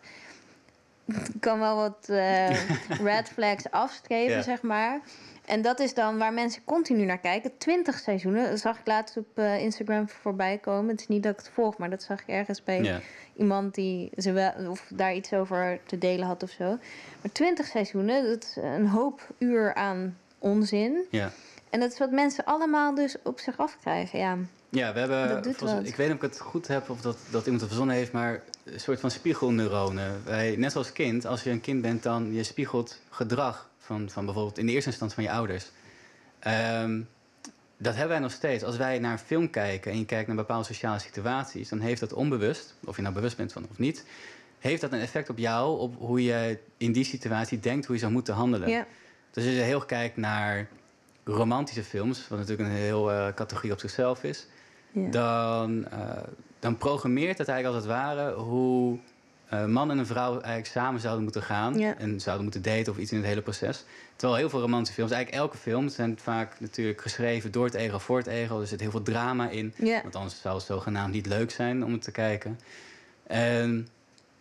Kan 1.39 1.59
wel 1.59 1.75
wat 1.75 2.09
eh, 2.09 2.49
red 3.09 3.29
flags 3.29 3.71
afstreven, 3.71 4.43
zeg 4.43 4.61
maar. 4.61 4.99
En 5.45 5.61
dat 5.61 5.79
is 5.79 5.93
dan 5.93 6.17
waar 6.17 6.33
mensen 6.33 6.63
continu 6.63 7.05
naar 7.05 7.19
kijken. 7.19 7.57
Twintig 7.57 7.99
seizoenen. 7.99 8.49
Dat 8.49 8.59
zag 8.59 8.79
ik 8.79 8.87
laatst 8.87 9.17
op 9.17 9.27
eh, 9.33 9.59
Instagram 9.59 10.09
voorbij 10.09 10.57
komen. 10.57 10.89
Het 10.89 10.99
is 10.99 11.07
niet 11.07 11.23
dat 11.23 11.31
ik 11.31 11.39
het 11.39 11.49
volg, 11.53 11.77
maar 11.77 11.89
dat 11.89 12.03
zag 12.03 12.21
ik 12.21 12.27
ergens 12.27 12.63
bij 12.63 13.01
iemand 13.35 13.75
die 13.75 14.09
ze 14.15 14.31
wel, 14.31 14.51
of 14.69 14.85
daar 14.89 15.15
iets 15.15 15.33
over 15.33 15.79
te 15.85 15.97
delen 15.97 16.27
had 16.27 16.43
of 16.43 16.49
zo. 16.49 16.65
Maar 17.21 17.31
twintig 17.31 17.65
seizoenen, 17.65 18.23
dat 18.29 18.43
is 18.43 18.55
een 18.55 18.87
hoop 18.87 19.27
uur 19.37 19.73
aan 19.73 20.17
onzin. 20.39 21.05
ja. 21.09 21.31
En 21.69 21.79
dat 21.79 21.91
is 21.91 21.99
wat 21.99 22.11
mensen 22.11 22.45
allemaal 22.45 22.95
dus 22.95 23.15
op 23.23 23.39
zich 23.39 23.57
afkrijgen. 23.57 24.19
Ja, 24.19 24.37
Ja, 24.69 24.93
we 24.93 24.99
hebben. 24.99 25.27
Dat 25.29 25.43
doet 25.43 25.55
volgens- 25.57 25.79
wat. 25.79 25.87
ik 25.89 25.95
weet 25.95 26.07
niet 26.07 26.17
of 26.17 26.23
ik 26.23 26.29
het 26.31 26.39
goed 26.39 26.67
heb 26.67 26.89
of 26.89 27.01
dat, 27.01 27.17
dat 27.29 27.41
iemand 27.41 27.59
het 27.61 27.69
verzonnen 27.69 27.95
heeft, 27.95 28.11
maar 28.11 28.41
een 28.63 28.79
soort 28.79 28.99
van 28.99 29.11
spiegelneuronen. 29.11 30.21
Wij, 30.25 30.55
net 30.55 30.71
zoals 30.71 30.91
kind, 30.91 31.25
als 31.25 31.43
je 31.43 31.49
een 31.49 31.61
kind 31.61 31.81
bent, 31.81 32.03
dan 32.03 32.33
je 32.33 32.43
spiegelt 32.43 33.01
gedrag 33.09 33.69
van, 33.77 34.09
van 34.09 34.25
bijvoorbeeld 34.25 34.57
in 34.57 34.65
de 34.65 34.71
eerste 34.71 34.89
instantie 34.89 35.15
van 35.15 35.23
je 35.23 35.31
ouders. 35.31 35.71
Ehm, 36.39 37.01
dat 37.77 37.93
hebben 37.93 38.09
wij 38.11 38.19
nog 38.19 38.31
steeds. 38.31 38.63
Als 38.63 38.77
wij 38.77 38.99
naar 38.99 39.11
een 39.11 39.19
film 39.19 39.49
kijken 39.49 39.91
en 39.91 39.97
je 39.99 40.05
kijkt 40.05 40.27
naar 40.27 40.35
bepaalde 40.35 40.65
sociale 40.65 40.99
situaties, 40.99 41.69
dan 41.69 41.79
heeft 41.79 41.99
dat 41.99 42.13
onbewust, 42.13 42.75
of 42.85 42.95
je 42.95 43.01
nou 43.01 43.13
bewust 43.13 43.37
bent 43.37 43.53
van 43.53 43.65
of 43.71 43.77
niet, 43.77 44.05
heeft 44.59 44.81
dat 44.81 44.91
een 44.91 44.99
effect 44.99 45.29
op 45.29 45.37
jou, 45.37 45.79
op 45.79 45.95
hoe 45.99 46.23
je 46.23 46.59
in 46.77 46.91
die 46.91 47.03
situatie 47.03 47.59
denkt, 47.59 47.85
hoe 47.85 47.95
je 47.95 48.01
zou 48.01 48.11
moeten 48.13 48.33
handelen. 48.33 48.69
ja, 48.69 48.85
Dus 49.31 49.45
als 49.45 49.53
je 49.53 49.59
heel 49.61 49.85
kijkt 49.85 50.17
naar 50.17 50.67
romantische 51.27 51.83
films, 51.83 52.27
wat 52.27 52.39
natuurlijk 52.39 52.69
een 52.69 52.75
heel 52.75 53.11
eh, 53.11 53.27
categorie 53.33 53.71
op 53.71 53.79
zichzelf 53.79 54.23
is, 54.23 54.47
ja. 54.91 55.09
dan, 55.09 55.87
eh, 55.87 55.99
dan 56.59 56.77
programmeert 56.77 57.37
het 57.37 57.47
eigenlijk 57.47 57.77
als 57.79 57.93
het 57.93 58.01
ware 58.03 58.33
hoe 58.33 58.97
eh, 59.49 59.65
man 59.65 59.91
en 59.91 59.97
een 59.97 60.05
vrouw 60.05 60.31
eigenlijk 60.31 60.65
samen 60.65 61.01
zouden 61.01 61.23
moeten 61.23 61.41
gaan 61.41 61.77
Ja. 61.79 61.97
en 61.97 62.19
zouden 62.19 62.43
moeten 62.43 62.61
daten 62.61 62.91
of 62.91 62.97
iets 62.99 63.11
in 63.11 63.17
het 63.17 63.27
hele 63.27 63.41
proces. 63.41 63.85
Terwijl 64.15 64.39
heel 64.39 64.49
veel 64.49 64.59
romantische 64.59 64.93
films, 64.93 65.11
eigenlijk 65.11 65.43
elke 65.43 65.57
film, 65.57 65.89
zijn 65.89 66.19
vaak 66.19 66.59
natuurlijk 66.59 67.01
geschreven 67.01 67.51
door 67.51 67.65
het 67.65 67.73
ego 67.73 67.97
voor 67.97 68.17
het 68.17 68.27
ego. 68.27 68.61
Er 68.61 68.67
zit 68.67 68.79
heel 68.79 68.91
veel 68.91 69.01
drama 69.01 69.49
in. 69.49 69.73
ja. 69.77 70.01
Want 70.01 70.15
anders 70.15 70.41
zou 70.41 70.55
het 70.55 70.65
zogenaamd 70.65 71.13
niet 71.13 71.25
leuk 71.25 71.51
zijn 71.51 71.85
om 71.85 71.91
het 71.91 72.01
te 72.01 72.11
kijken. 72.11 72.59
En 73.27 73.87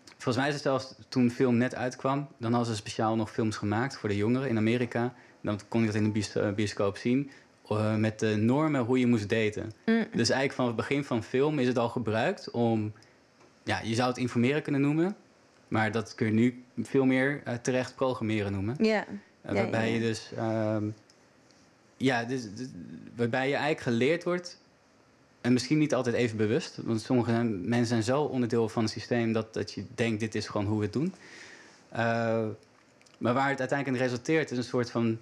volgens 0.09 0.37
mij 0.37 0.47
is 0.49 0.55
het 0.55 0.63
zelfs 0.63 0.95
toen 1.09 1.27
de 1.29 1.35
film 1.35 1.57
net 1.57 1.75
uitkwam, 1.75 2.29
dan 2.39 2.53
hadden 2.53 2.71
ze 2.71 2.77
speciaal 2.77 3.17
nog 3.17 3.31
films 3.31 3.57
gemaakt 3.57 3.97
voor 3.97 4.09
de 4.09 4.17
jongeren 4.17 4.49
in 4.49 4.57
Amerika. 4.57 5.15
Dan 5.47 5.61
kon 5.69 5.81
je 5.81 5.87
dat 5.87 5.95
in 5.95 6.13
de 6.13 6.41
eh, 6.41 6.53
bioscoop 6.53 6.97
zien. 6.97 7.31
eh, 7.69 7.95
met 7.95 8.19
de 8.19 8.37
normen 8.37 8.81
hoe 8.85 8.99
je 8.99 9.07
moest 9.07 9.29
daten. 9.29 9.73
Mm. 9.87 10.07
Dus 10.13 10.29
eigenlijk 10.29 10.53
van 10.53 10.67
het 10.67 10.77
begin 10.77 11.05
van 11.05 11.23
film 11.23 11.59
is 11.59 11.67
het 11.67 11.79
al 11.79 11.89
gebruikt 11.89 12.51
om. 12.51 12.93
Ja, 13.65 13.81
je 13.85 13.95
zou 13.95 14.09
het 14.09 14.19
informeren 14.19 14.63
kunnen 14.63 14.81
noemen. 14.81 15.17
Maar 15.69 15.93
dat 15.93 16.15
kun 16.15 16.27
je 16.27 16.33
nu 16.33 16.63
veel 16.83 17.05
meer 17.05 17.41
eh, 17.45 17.55
terecht 17.55 17.95
programmeren 17.95 18.53
noemen. 18.53 18.77
ja. 18.81 19.05
Uh, 19.47 19.53
waarbij 19.53 19.89
ja, 19.89 19.95
je 19.95 20.01
dus, 20.01 20.31
ehm, 20.37 20.85
ja, 21.97 22.25
dus, 22.25 22.55
dus- 22.55 22.69
waarbij 23.17 23.49
je 23.49 23.55
eigenlijk 23.55 23.83
geleerd 23.83 24.25
wordt, 24.25 24.61
en 25.41 25.53
misschien 25.53 25.79
niet 25.79 25.95
altijd 25.95 26.15
even 26.17 26.37
bewust, 26.37 26.77
want 26.85 27.01
sommige 27.01 27.31
zijn- 27.31 27.69
mensen 27.69 27.87
zijn 27.87 28.03
zo 28.03 28.23
onderdeel 28.23 28.69
van 28.69 28.83
het 28.83 28.93
systeem 28.93 29.33
dat, 29.33 29.55
dat 29.55 29.73
je 29.73 29.85
denkt, 29.95 30.21
dit 30.21 30.35
is 30.35 30.47
gewoon 30.47 30.67
hoe 30.67 30.79
we 30.79 30.85
het 30.85 30.93
doen. 30.93 31.15
Maar 33.19 33.35
waar 33.35 33.49
het 33.49 33.59
uiteindelijk 33.61 33.99
in 33.99 34.09
resulteert, 34.09 34.51
is 34.51 34.57
een 34.57 34.65
soort 34.65 34.91
van, 34.91 35.19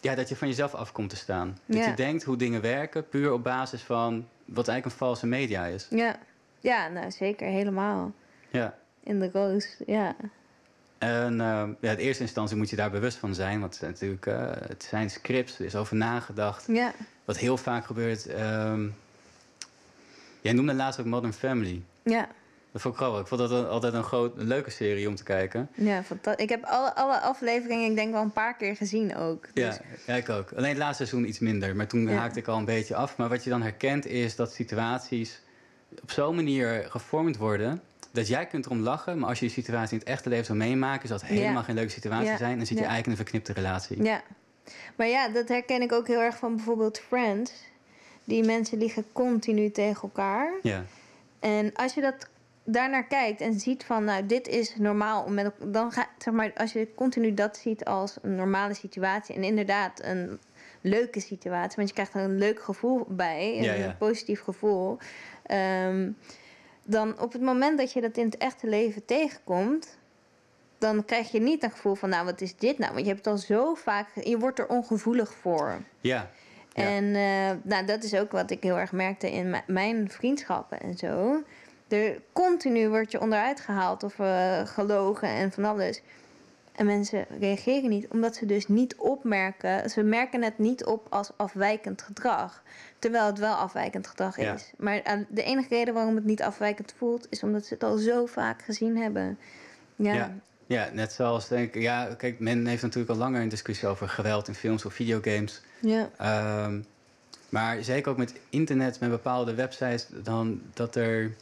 ja, 0.00 0.14
dat 0.14 0.28
je 0.28 0.36
van 0.36 0.48
jezelf 0.48 0.74
af 0.74 0.92
komt 0.92 1.10
te 1.10 1.16
staan. 1.16 1.58
Dat 1.66 1.76
Ja. 1.78 1.86
je 1.88 1.94
denkt 1.94 2.22
hoe 2.22 2.36
dingen 2.36 2.60
werken, 2.60 3.08
puur 3.08 3.32
op 3.32 3.42
basis 3.42 3.82
van 3.82 4.28
wat 4.44 4.68
eigenlijk 4.68 4.84
een 4.84 5.06
valse 5.06 5.26
media 5.26 5.64
is. 5.66 5.86
Ja, 5.90 6.18
ja 6.60 6.88
nou 6.88 7.10
zeker, 7.10 7.46
helemaal. 7.46 8.12
Ja. 8.50 8.78
In 9.02 9.20
de 9.20 9.30
roos, 9.32 9.76
ja. 9.86 10.16
En 10.98 11.40
eh, 11.40 11.68
ja, 11.80 11.90
in 11.90 11.96
eerste 11.96 12.22
instantie 12.22 12.56
moet 12.56 12.70
je 12.70 12.76
daar 12.76 12.90
bewust 12.90 13.16
van 13.18 13.34
zijn. 13.34 13.60
Want 13.60 13.70
het, 13.72 13.80
zijn 13.80 13.90
natuurlijk, 13.90 14.26
eh, 14.26 14.68
het 14.68 14.82
zijn 14.82 15.10
scripts, 15.10 15.58
er 15.58 15.64
is 15.64 15.76
over 15.76 15.96
nagedacht. 15.96 16.64
Ja, 16.66 16.92
Wat 17.24 17.36
heel 17.38 17.56
vaak 17.56 17.84
gebeurt. 17.84 18.26
ehm, 18.26 18.86
jij 20.40 20.52
noemde 20.52 20.74
laatst 20.74 21.00
ook 21.00 21.06
Modern 21.06 21.32
Family. 21.32 21.82
ja. 22.02 22.28
Dat 22.72 22.80
vond 22.82 22.94
ik 22.94 23.00
grappig. 23.00 23.20
Ik 23.20 23.26
vond 23.26 23.40
dat 23.40 23.50
een- 23.50 23.68
altijd 23.68 23.94
een, 23.94 24.02
groot, 24.02 24.36
een 24.38 24.46
leuke 24.46 24.70
serie 24.70 25.08
om 25.08 25.14
te 25.14 25.22
kijken. 25.22 25.68
Ja, 25.74 26.02
fantastisch. 26.02 26.44
Ik 26.44 26.50
heb 26.50 26.64
alle, 26.64 26.94
alle 26.94 27.20
afleveringen, 27.20 27.90
ik 27.90 27.96
denk 27.96 28.12
wel 28.12 28.22
een 28.22 28.32
paar 28.32 28.56
keer 28.56 28.76
gezien 28.76 29.16
ook. 29.16 29.46
Dus, 29.54 29.64
Ja, 29.76 29.80
ja, 30.06 30.14
ik 30.14 30.28
ook. 30.28 30.52
Alleen 30.52 30.68
het 30.68 30.78
laatste 30.78 31.06
seizoen 31.06 31.28
iets 31.28 31.38
minder. 31.38 31.76
Maar 31.76 31.86
toen 31.86 32.08
Ja. 32.08 32.14
haakte 32.14 32.38
ik 32.38 32.46
al 32.48 32.58
een 32.58 32.64
beetje 32.64 32.94
af. 32.94 33.16
Maar 33.16 33.28
wat 33.28 33.44
je 33.44 33.50
dan 33.50 33.62
herkent 33.62 34.06
is 34.06 34.36
dat 34.36 34.52
situaties 34.52 35.40
op 36.02 36.10
zo'n 36.10 36.34
manier 36.34 36.86
gevormd 36.88 37.36
worden 37.36 37.82
dat 38.12 38.28
jij 38.28 38.46
kunt 38.46 38.64
erom 38.66 38.80
lachen, 38.80 39.18
maar 39.18 39.28
als 39.28 39.38
je 39.38 39.44
die 39.44 39.54
situatie 39.54 39.92
in 39.92 39.98
het 39.98 40.08
echte 40.08 40.28
leven 40.28 40.44
zou 40.44 40.58
meemaken, 40.58 41.08
zou 41.08 41.20
het 41.20 41.28
helemaal 41.28 41.52
Ja. 41.52 41.62
geen 41.62 41.74
leuke 41.74 41.90
situatie 41.90 42.28
Ja. 42.30 42.36
zijn. 42.36 42.56
Dan 42.56 42.66
zit 42.66 42.78
je 42.78 42.84
eigenlijk 42.84 43.04
in 43.06 43.10
een 43.10 43.16
verknipte 43.18 43.52
relatie. 43.52 44.02
Ja. 44.02 44.20
Maar 44.96 45.06
ja, 45.06 45.28
dat 45.28 45.48
herken 45.48 45.82
ik 45.82 45.92
ook 45.92 46.06
heel 46.06 46.20
erg 46.20 46.36
van 46.36 46.56
bijvoorbeeld 46.56 46.98
Friends. 47.00 47.52
Die 48.24 48.44
mensen 48.44 48.78
liegen 48.78 49.04
continu 49.12 49.70
tegen 49.70 50.02
elkaar. 50.02 50.52
Ja. 50.62 50.84
En 51.40 51.72
als 51.74 51.94
je 51.94 52.00
dat 52.00 52.28
daarnaar 52.64 53.06
kijkt 53.06 53.40
en 53.40 53.60
ziet 53.60 53.84
van, 53.84 54.04
nou, 54.04 54.26
dit 54.26 54.48
is 54.48 54.76
normaal 54.76 55.28
met 55.28 55.52
dan 55.64 55.92
ga, 55.92 56.08
zeg 56.18 56.34
maar, 56.34 56.52
als 56.54 56.72
je 56.72 56.94
continu 56.94 57.34
dat 57.34 57.56
ziet 57.56 57.84
als 57.84 58.16
een 58.22 58.34
normale 58.34 58.74
situatie 58.74 59.34
en 59.34 59.42
inderdaad 59.42 60.02
een 60.02 60.38
leuke 60.80 61.20
situatie, 61.20 61.76
want 61.76 61.88
je 61.88 61.94
krijgt 61.94 62.14
er 62.14 62.20
een 62.20 62.38
leuk 62.38 62.62
gevoel 62.62 63.06
bij, 63.08 63.56
een 63.56 63.62
Ja, 63.62 63.72
ja. 63.72 63.96
positief 63.98 64.40
gevoel, 64.40 64.98
ehm, 65.42 66.10
dan 66.82 67.20
op 67.20 67.32
het 67.32 67.42
moment 67.42 67.78
dat 67.78 67.92
je 67.92 68.00
dat 68.00 68.16
in 68.16 68.24
het 68.24 68.36
echte 68.36 68.66
leven 68.66 69.04
tegenkomt, 69.04 69.98
dan 70.78 71.04
krijg 71.04 71.30
je 71.30 71.40
niet 71.40 71.62
een 71.62 71.70
gevoel 71.70 71.94
van, 71.94 72.08
nou, 72.08 72.24
wat 72.24 72.40
is 72.40 72.56
dit 72.56 72.78
nou? 72.78 72.92
Want 72.92 73.04
je 73.06 73.12
hebt 73.12 73.24
het 73.24 73.34
al 73.34 73.40
zo 73.40 73.74
vaak, 73.74 74.08
je 74.24 74.38
wordt 74.38 74.58
er 74.58 74.68
ongevoelig 74.68 75.34
voor. 75.34 75.82
Ja. 76.00 76.30
Ja. 76.74 76.82
En 76.82 77.04
eh, 77.14 77.56
nou, 77.62 77.86
dat 77.86 78.02
is 78.02 78.14
ook 78.14 78.32
wat 78.32 78.50
ik 78.50 78.62
heel 78.62 78.78
erg 78.78 78.92
merkte 78.92 79.32
in 79.32 79.56
mijn 79.66 80.10
vriendschappen 80.10 80.80
en 80.80 80.98
zo. 80.98 81.42
Er 81.90 82.20
continu 82.32 82.88
word 82.88 83.10
je 83.12 83.20
onderuit 83.20 83.60
gehaald 83.60 84.02
of 84.02 84.18
eh, 84.18 84.60
gelogen 84.66 85.28
en 85.28 85.52
van 85.52 85.64
alles. 85.64 86.00
En 86.72 86.86
mensen 86.86 87.26
reageren 87.40 87.90
niet, 87.90 88.08
omdat 88.08 88.36
ze 88.36 88.46
dus 88.46 88.68
niet 88.68 88.94
opmerken. 88.96 89.90
Ze 89.90 90.02
merken 90.02 90.42
het 90.42 90.58
niet 90.58 90.84
op 90.84 91.06
als 91.10 91.30
afwijkend 91.36 92.02
gedrag. 92.02 92.62
Terwijl 92.98 93.26
het 93.26 93.38
wel 93.38 93.54
afwijkend 93.54 94.06
gedrag 94.06 94.36
Ja. 94.40 94.54
is. 94.54 94.70
Maar 94.76 94.98
eh, 95.00 95.18
de 95.28 95.42
enige 95.42 95.68
reden 95.68 95.94
waarom 95.94 96.14
het 96.14 96.24
niet 96.24 96.42
afwijkend 96.42 96.94
voelt, 96.96 97.26
is 97.30 97.42
omdat 97.42 97.66
ze 97.66 97.74
het 97.74 97.82
al 97.82 97.96
zo 97.96 98.26
vaak 98.26 98.62
gezien 98.62 98.96
hebben. 98.96 99.38
Ja, 99.96 100.12
Ja. 100.14 100.34
Ja, 100.66 100.88
net 100.92 101.12
zoals 101.12 101.48
denk 101.48 101.74
ik, 101.74 101.82
ja, 101.82 102.14
kijk, 102.14 102.38
men 102.40 102.66
heeft 102.66 102.82
natuurlijk 102.82 103.10
al 103.10 103.16
langer 103.16 103.42
een 103.42 103.48
discussie 103.48 103.88
over 103.88 104.08
geweld 104.08 104.48
in 104.48 104.54
films 104.54 104.84
of 104.84 104.94
videogames. 104.94 105.60
ja, 105.78 106.10
Ehm, 106.16 106.80
maar 107.48 107.82
zeker 107.84 108.10
ook 108.10 108.16
met 108.16 108.34
internet, 108.50 109.00
met 109.00 109.10
bepaalde 109.10 109.54
websites, 109.54 110.06
dan 110.10 110.62
dat 110.74 110.94
er. 110.96 111.32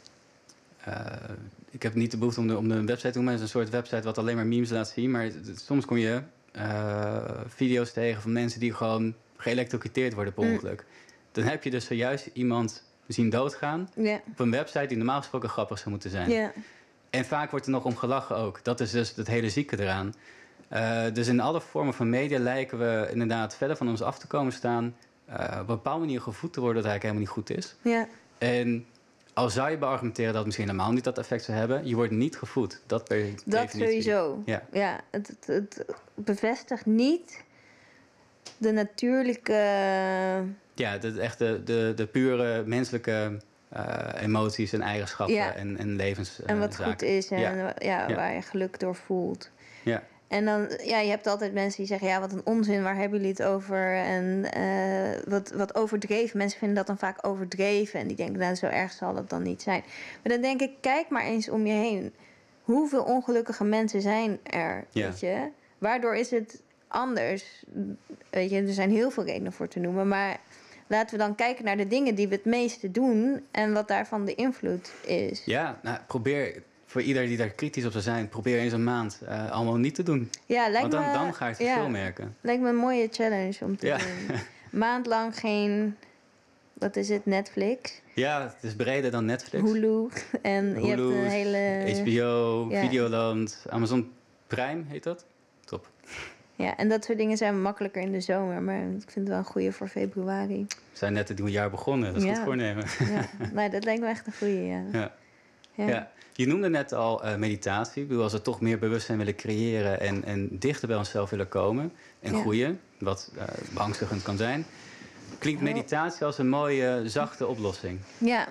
Eh, 0.89 1.29
ik 1.69 1.83
heb 1.83 1.93
niet 1.93 2.11
de 2.11 2.17
behoefte 2.17 2.39
om 2.39 2.47
de, 2.47 2.57
om 2.57 2.67
de 2.69 2.83
website 2.83 3.09
te 3.11 3.15
noemen, 3.17 3.33
het 3.33 3.43
is 3.43 3.53
een 3.53 3.59
soort 3.59 3.69
website 3.69 4.01
wat 4.01 4.17
alleen 4.17 4.35
maar 4.35 4.45
memes 4.47 4.69
laat 4.69 4.89
zien. 4.89 5.11
Maar 5.11 5.31
soms 5.55 5.85
kom 5.85 5.97
je 5.97 6.21
eh, 6.51 7.17
video's 7.47 7.91
tegen 7.93 8.21
van 8.21 8.31
mensen 8.31 8.59
die 8.59 8.73
gewoon 8.73 9.13
geëlectrocuteerd 9.37 10.13
worden 10.13 10.33
per 10.33 10.43
Mm. 10.43 10.51
ongeluk. 10.53 10.85
Dan 11.31 11.43
heb 11.43 11.63
je 11.63 11.69
dus 11.69 11.85
zojuist 11.85 12.29
iemand 12.33 12.83
zien 13.07 13.29
doodgaan 13.29 13.89
op 14.29 14.39
een 14.39 14.51
website 14.51 14.85
die 14.85 14.97
normaal 14.97 15.17
gesproken 15.19 15.49
grappig 15.49 15.77
zou 15.77 15.89
moeten 15.89 16.09
zijn. 16.09 16.51
En 17.09 17.25
vaak 17.25 17.51
wordt 17.51 17.65
er 17.65 17.71
nog 17.71 17.85
om 17.85 17.95
gelachen 17.95 18.35
ook. 18.35 18.63
Dat 18.63 18.79
is 18.79 18.91
dus 18.91 19.15
het 19.15 19.27
hele 19.27 19.49
zieke 19.49 19.79
eraan. 19.81 20.13
Eh, 20.67 21.03
dus 21.13 21.27
in 21.27 21.39
alle 21.39 21.61
vormen 21.61 21.93
van 21.93 22.09
media 22.09 22.39
lijken 22.39 22.77
we 22.79 23.07
inderdaad 23.11 23.55
verder 23.55 23.77
van 23.77 23.89
ons 23.89 24.01
af 24.01 24.19
te 24.19 24.27
komen 24.27 24.53
staan. 24.53 24.95
op 25.31 25.35
een 25.59 25.65
bepaalde 25.65 25.99
manier 25.99 26.21
gevoed 26.21 26.53
te 26.53 26.59
worden 26.59 26.83
dat 26.83 26.91
eigenlijk 26.91 27.03
helemaal 27.25 27.45
niet 27.45 27.47
goed 27.47 27.57
is. 27.65 27.75
ja. 27.91 28.07
En 28.37 28.85
al 29.39 29.49
zou 29.49 29.69
je 29.69 29.77
beargumenteren 29.77 30.27
dat 30.27 30.35
het 30.37 30.45
misschien 30.45 30.67
helemaal 30.67 30.91
niet 30.91 31.03
dat 31.03 31.17
effect 31.17 31.43
zou 31.43 31.57
hebben, 31.57 31.87
je 31.87 31.95
wordt 31.95 32.11
niet 32.11 32.37
gevoed. 32.37 32.81
Dat 32.85 33.07
per 33.07 33.23
Dat 33.45 33.45
definitie. 33.45 33.79
sowieso. 34.01 34.41
Ja. 34.45 34.63
Ja, 34.71 34.99
het, 35.09 35.27
het, 35.27 35.45
het 35.47 35.85
bevestigt 36.15 36.85
niet 36.85 37.43
de 38.57 38.71
natuurlijke. 38.71 39.53
Ja, 40.73 40.97
de, 40.97 41.19
echt 41.21 41.37
de, 41.37 41.61
de, 41.63 41.93
de 41.95 42.05
pure 42.07 42.63
menselijke 42.65 43.37
eh, 43.69 43.97
emoties 44.21 44.73
en 44.73 44.81
eigenschappen 44.81 45.35
Ja. 45.35 45.53
en, 45.53 45.77
en 45.77 45.95
levens. 45.95 46.41
en 46.45 46.59
wat 46.59 46.79
eh, 46.79 46.87
goed 46.87 47.01
is 47.01 47.29
en 47.29 47.39
ja, 47.39 47.73
Ja. 47.79 48.13
waar 48.15 48.33
je 48.33 48.41
geluk 48.41 48.79
door 48.79 48.95
voelt. 48.95 49.49
Ja. 49.83 50.03
En 50.29 50.45
dan, 50.45 50.69
ja, 50.83 50.99
je 50.99 51.09
hebt 51.09 51.27
altijd 51.27 51.53
mensen 51.53 51.77
die 51.77 51.87
zeggen: 51.87 52.07
ja, 52.07 52.19
wat 52.19 52.31
een 52.31 52.45
onzin, 52.45 52.83
waar 52.83 52.95
hebben 52.95 53.19
jullie 53.19 53.33
het 53.33 53.43
over? 53.43 53.95
En 53.95 54.51
eh, 54.51 55.21
wat, 55.27 55.51
wat 55.51 55.75
overdreven. 55.75 56.37
Mensen 56.37 56.59
vinden 56.59 56.77
dat 56.77 56.87
dan 56.87 56.97
vaak 56.97 57.27
overdreven. 57.27 57.99
En 57.99 58.07
die 58.07 58.15
denken, 58.15 58.39
nou, 58.39 58.55
zo 58.55 58.65
erg 58.65 58.91
zal 58.91 59.15
het 59.15 59.29
dan 59.29 59.43
niet 59.43 59.61
zijn. 59.61 59.83
Maar 60.23 60.31
dan 60.31 60.41
denk 60.41 60.61
ik, 60.61 60.71
kijk 60.81 61.09
maar 61.09 61.23
eens 61.23 61.49
om 61.49 61.65
je 61.65 61.73
heen. 61.73 62.13
Hoeveel 62.63 63.03
ongelukkige 63.03 63.63
mensen 63.63 64.01
zijn 64.01 64.39
er? 64.43 64.85
Ja. 64.89 65.07
Weet 65.07 65.19
je? 65.19 65.47
Waardoor 65.77 66.15
is 66.15 66.31
het 66.31 66.61
anders? 66.87 67.63
Weet 68.29 68.49
je, 68.49 68.61
er 68.61 68.73
zijn 68.73 68.91
heel 68.91 69.11
veel 69.11 69.25
redenen 69.25 69.53
voor 69.53 69.67
te 69.67 69.79
noemen. 69.79 70.07
Maar 70.07 70.39
laten 70.87 71.17
we 71.17 71.23
dan 71.23 71.35
kijken 71.35 71.65
naar 71.65 71.77
de 71.77 71.87
dingen 71.87 72.15
die 72.15 72.27
we 72.27 72.35
het 72.35 72.45
meeste 72.45 72.91
doen. 72.91 73.45
En 73.51 73.73
wat 73.73 73.87
daarvan 73.87 74.25
de 74.25 74.35
invloed 74.35 74.91
is. 75.05 75.45
Ja, 75.45 75.79
nou, 75.81 75.97
probeer 76.07 76.63
voor 76.89 77.01
ieder 77.01 77.25
die 77.25 77.37
daar 77.37 77.49
kritisch 77.49 77.85
op 77.85 77.91
zou 77.91 78.03
zijn, 78.03 78.29
probeer 78.29 78.59
eens 78.59 78.73
een 78.73 78.83
maand 78.83 79.21
eh, 79.27 79.51
allemaal 79.51 79.75
niet 79.75 79.95
te 79.95 80.03
doen. 80.03 80.29
Ja, 80.45 80.61
lijkt 80.69 80.79
Want 80.79 80.91
dan, 80.91 81.05
me, 81.05 81.11
dan 81.13 81.33
ga 81.33 81.45
je 81.45 81.51
het 81.51 81.61
ja. 81.61 81.65
verschil 81.67 81.89
merken. 81.89 82.35
Lijkt 82.41 82.61
me 82.61 82.69
een 82.69 82.75
mooie 82.75 83.07
challenge 83.11 83.57
om 83.61 83.77
te 83.77 83.85
Ja. 83.85 83.97
doen. 83.97 84.37
Maandlang 84.81 85.39
geen, 85.39 85.95
wat 86.73 86.95
is 86.95 87.09
het, 87.09 87.25
Netflix, 87.25 88.01
Ja, 88.13 88.41
het 88.41 88.63
is 88.63 88.75
breder 88.75 89.11
dan 89.11 89.25
Netflix. 89.25 89.71
Hulu. 89.71 90.07
En 90.41 90.81
je 90.81 90.87
hebt 90.87 90.99
een 91.01 91.29
hele... 91.29 91.93
HBO, 92.01 92.67
ja. 92.69 92.81
Videoland, 92.81 93.65
Amazon 93.69 94.11
Prime 94.47 94.83
heet 94.87 95.03
dat. 95.03 95.25
Top. 95.65 95.89
Ja, 96.55 96.77
en 96.77 96.89
dat 96.89 97.03
soort 97.03 97.17
dingen 97.17 97.37
zijn 97.37 97.61
makkelijker 97.61 98.01
in 98.01 98.11
de 98.11 98.21
zomer. 98.21 98.61
Maar 98.61 98.79
ik 98.81 99.11
vind 99.11 99.15
het 99.15 99.27
wel 99.27 99.37
een 99.37 99.43
goede 99.43 99.71
voor 99.71 99.87
februari. 99.87 100.65
We 100.69 100.75
zijn 100.97 101.13
net 101.13 101.27
het 101.27 101.37
nieuwe 101.37 101.51
jaar 101.51 101.69
begonnen, 101.69 102.13
dat 102.13 102.23
is 102.23 102.29
goed 102.29 102.39
voornemen. 102.45 102.85
Ja, 102.99 103.29
nee, 103.53 103.69
dat 103.69 103.83
lijkt 103.83 104.01
me 104.01 104.07
echt 104.07 104.27
een 104.27 104.33
goede, 104.33 104.65
ja. 104.65 105.11
Ja. 105.75 106.11
Je 106.39 106.47
noemde 106.47 106.69
net 106.69 106.93
al 106.93 107.23
eh, 107.23 107.35
meditatie. 107.35 108.01
Ik 108.01 108.07
bedoel, 108.07 108.23
als 108.23 108.31
we 108.31 108.41
toch 108.41 108.61
meer 108.61 108.79
bewustzijn 108.79 109.17
willen 109.17 109.35
creëren 109.35 109.99
en, 109.99 110.23
en 110.23 110.47
dichter 110.51 110.87
bij 110.87 110.97
onszelf 110.97 111.29
willen 111.29 111.47
komen 111.47 111.91
en 112.19 112.33
Ja. 112.33 112.39
groeien, 112.39 112.79
wat 112.99 113.31
eh, 113.37 113.43
beangstigend 113.73 114.21
kan 114.21 114.37
zijn, 114.37 114.65
klinkt 115.39 115.61
meditatie 115.61 116.25
als 116.25 116.37
een 116.37 116.49
mooie, 116.49 117.01
zachte 117.05 117.47
oplossing. 117.47 117.99
Ja. 118.17 118.47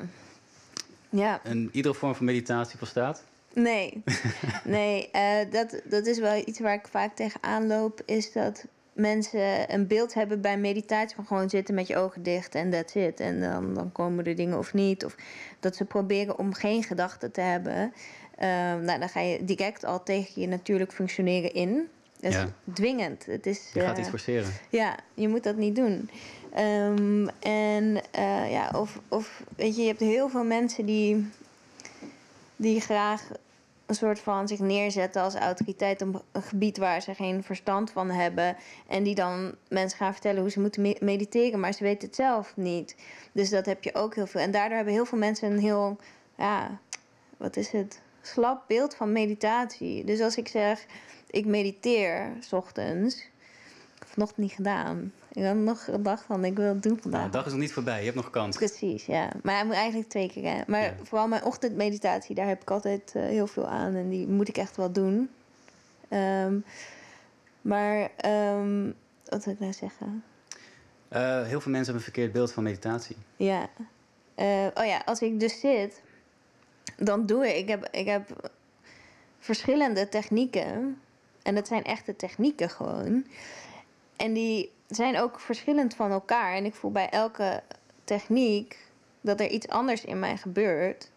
Ja, 1.09 1.41
En 1.45 1.69
iedere 1.73 1.95
vorm 1.95 2.15
van 2.15 2.25
meditatie 2.27 2.79
volstaat? 2.79 3.23
nee. 3.55 4.03
nee, 4.65 5.11
eh, 5.11 5.51
dat, 5.53 5.81
dat 5.85 6.07
is 6.07 6.19
wel 6.19 6.43
iets 6.47 6.61
waar 6.61 6.75
ik 6.75 6.89
vaak 6.91 7.17
tegenaan 7.17 7.67
loop. 7.67 8.03
Is 8.07 8.33
dat 8.33 8.65
mensen 8.99 9.75
een 9.75 9.87
beeld 9.87 10.15
hebben 10.15 10.41
bij 10.41 10.59
meditatie 10.59 11.17
van 11.17 11.27
gewoon 11.27 11.51
zitten 11.51 11.75
met 11.75 11.87
je 11.87 11.97
ogen 11.97 12.23
dicht 12.23 12.55
en 12.55 12.71
that's 12.71 12.95
it. 12.95 13.21
En 13.21 13.41
dan, 13.41 13.75
dan 13.75 13.93
komen 13.93 14.25
er 14.27 14.35
dingen 14.37 14.59
of 14.59 14.75
niet. 14.75 15.05
Of 15.05 15.17
dat 15.61 15.77
ze 15.77 15.85
proberen 15.85 16.39
om 16.39 16.55
geen 16.55 16.83
gedachten 16.83 17.33
te 17.33 17.41
hebben. 17.41 17.93
Ehm, 18.39 18.85
nou, 18.85 18.99
dan 18.99 19.09
ga 19.09 19.21
je 19.21 19.45
direct 19.45 19.85
al 19.85 20.03
tegen 20.03 20.41
je 20.41 20.49
natuurlijk 20.49 20.93
functioneren 20.93 21.53
in. 21.55 21.89
Dat 22.21 22.31
is 22.33 22.37
Ja. 22.37 22.49
dwingend. 22.73 23.27
Het 23.27 23.47
is, 23.47 23.71
Je 23.75 23.81
gaat 23.81 23.93
eh, 23.95 24.01
iets 24.01 24.09
forceren. 24.09 24.51
Ja, 24.71 24.97
je 25.15 25.29
moet 25.29 25.43
dat 25.43 25.57
niet 25.57 25.77
doen. 25.77 26.11
Ehm, 26.55 27.29
en 27.41 28.01
eh, 28.11 28.51
ja, 28.51 28.71
of, 28.75 29.01
of 29.09 29.43
weet 29.57 29.77
je, 29.77 29.83
je 29.83 29.89
hebt 29.89 30.01
heel 30.01 30.29
veel 30.29 30.45
mensen 30.45 30.87
die, 30.87 31.31
die 32.57 32.81
graag 32.81 33.23
een 33.89 33.95
soort 33.95 34.19
van 34.21 34.49
zich 34.49 34.59
neerzetten 34.59 35.23
als 35.23 35.35
autoriteit 35.35 36.03
op 36.03 36.25
een 36.33 36.43
gebied 36.43 36.77
waar 36.77 37.03
ze 37.03 37.15
geen 37.15 37.43
verstand 37.43 37.91
van 37.91 38.11
hebben. 38.11 38.57
En 38.87 39.03
die 39.03 39.15
dan 39.15 39.55
mensen 39.69 39.99
gaan 39.99 40.13
vertellen 40.13 40.41
hoe 40.41 40.51
ze 40.51 40.61
moeten 40.61 40.83
me- 40.83 40.97
mediteren, 41.01 41.61
maar 41.61 41.73
ze 41.73 41.83
weten 41.83 42.07
het 42.07 42.17
zelf 42.17 42.57
niet. 42.57 42.97
Dus 43.33 43.51
dat 43.51 43.67
heb 43.67 43.85
je 43.85 43.95
ook 43.95 44.15
heel 44.15 44.27
veel. 44.27 44.41
En 44.41 44.51
daardoor 44.51 44.77
hebben 44.77 44.95
heel 44.95 45.05
veel 45.05 45.19
mensen 45.19 45.51
een 45.51 45.59
heel, 45.59 45.97
ja, 46.37 46.79
wat 47.37 47.57
is 47.57 47.71
het? 47.71 48.01
Slap 48.23 48.65
beeld 48.67 48.95
van 48.95 49.13
meditatie. 49.13 50.05
Dus 50.05 50.21
als 50.21 50.37
ik 50.37 50.49
zeg, 50.49 50.87
ik 51.31 51.47
mediteer 51.47 52.33
's 52.41 52.53
ochtends. 52.53 53.29
Nog 54.19 54.37
niet 54.37 54.53
gedaan. 54.53 55.13
Ik 55.33 55.45
had 55.45 55.55
nog 55.57 55.85
gedacht 55.85 56.23
van, 56.25 56.45
ik 56.45 56.57
wil 56.57 56.69
het 56.75 56.83
doen 56.83 56.99
vandaag. 57.01 57.21
Nou, 57.21 57.31
de 57.33 57.37
dag 57.37 57.47
is 57.47 57.53
nog 57.53 57.61
niet 57.61 57.73
voorbij, 57.73 57.99
je 57.99 58.05
hebt 58.05 58.17
nog 58.17 58.31
kans. 58.31 58.57
Precies, 58.57 59.07
ja. 59.07 59.31
Maar 59.43 59.55
hij 59.55 59.65
moet 59.65 59.75
eigenlijk 59.75 60.09
twee 60.09 60.31
keer. 60.31 60.43
Hè. 60.53 60.61
Maar 60.67 60.83
Ja. 60.83 60.95
vooral 61.03 61.29
mijn 61.29 61.45
ochtendmeditatie, 61.45 62.35
daar 62.35 62.47
heb 62.49 62.63
ik 62.63 62.71
altijd 62.71 63.13
eh, 63.15 63.23
heel 63.23 63.47
veel 63.47 63.67
aan. 63.69 63.95
En 63.95 64.09
die 64.09 64.27
moet 64.27 64.49
ik 64.49 64.57
echt 64.57 64.77
wel 64.77 64.93
doen. 64.93 65.31
Ehm, 66.09 66.59
maar, 67.61 68.11
ehm, 68.17 68.91
wat 69.25 69.45
wil 69.45 69.55
ik 69.55 69.61
nou 69.61 69.73
zeggen? 69.73 70.25
Eh, 71.09 71.21
heel 71.23 71.61
veel 71.61 71.73
mensen 71.73 71.73
hebben 71.75 71.95
een 71.95 72.01
verkeerd 72.01 72.33
beeld 72.33 72.53
van 72.53 72.63
meditatie. 72.63 73.17
Ja. 73.37 73.69
Eh, 74.35 74.67
oh 74.75 74.85
ja, 74.85 75.03
als 75.05 75.21
ik 75.23 75.41
dus 75.41 75.61
zit, 75.61 76.03
dan 76.97 77.27
doe 77.27 77.49
ik. 77.49 77.57
Ik 77.57 77.69
heb, 77.69 77.89
ik 77.91 78.07
heb 78.07 78.51
verschillende 79.39 80.09
technieken. 80.09 81.01
En 81.43 81.55
dat 81.55 81.67
zijn 81.67 81.85
echte 81.85 82.17
technieken 82.17 82.71
gewoon. 82.71 83.27
En 84.19 84.33
die 84.33 84.73
zijn 84.89 85.19
ook 85.19 85.41
verschillend 85.41 85.95
van 85.95 86.11
elkaar. 86.11 86.55
En 86.55 86.65
ik 86.65 86.75
voel 86.75 86.91
bij 86.91 87.09
elke 87.09 87.63
techniek 88.05 88.79
dat 89.21 89.41
er 89.41 89.49
iets 89.49 89.69
anders 89.69 90.05
in 90.05 90.19
mij 90.19 90.37
gebeurt. 90.37 91.11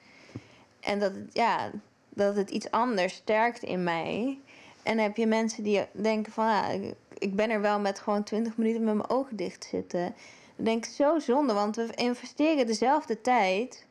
En 0.79 0.99
dat 0.99 1.15
het, 1.15 1.33
ja, 1.33 1.71
dat 2.09 2.35
het 2.35 2.49
iets 2.49 2.71
anders 2.71 3.13
sterkt 3.13 3.63
in 3.63 3.83
mij. 3.83 4.39
En 4.83 4.95
dan 4.95 5.03
heb 5.05 5.17
je 5.17 5.27
mensen 5.27 5.63
die 5.63 5.85
denken 5.91 6.31
van... 6.31 6.45
Ah, 6.45 6.83
ik, 7.17 7.35
ben 7.35 7.49
er 7.49 7.61
wel 7.61 7.79
met 7.79 7.99
gewoon 7.99 8.23
20 8.23 8.57
minuten 8.57 8.83
met 8.83 8.95
mijn 8.95 9.09
ogen 9.09 9.35
dicht 9.35 9.67
zitten. 9.69 10.15
Dan 10.55 10.65
denk 10.65 10.85
zo 10.85 11.19
zonde, 11.19 11.53
want 11.53 11.75
we 11.75 11.89
investeren 11.95 12.65
dezelfde 12.65 13.21
tijd 13.21 13.85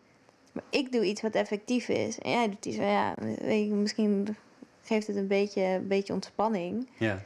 Maar 0.53 0.65
ik 0.71 0.93
doe 0.93 1.05
iets 1.05 1.23
wat 1.23 1.35
effectief 1.35 1.89
is. 1.89 2.19
En 2.19 2.31
jij 2.31 2.49
doet 2.49 2.67
iets 2.67 2.77
van, 2.77 2.87
ja, 2.87 3.15
weet 3.41 3.71
misschien 3.71 4.37
geeft 4.83 5.07
het 5.07 5.17
een 5.17 5.27
beetje, 5.27 5.63
een 5.63 5.89
beetje 5.89 6.13
ontspanning. 6.13 6.89
Ja. 6.99 7.23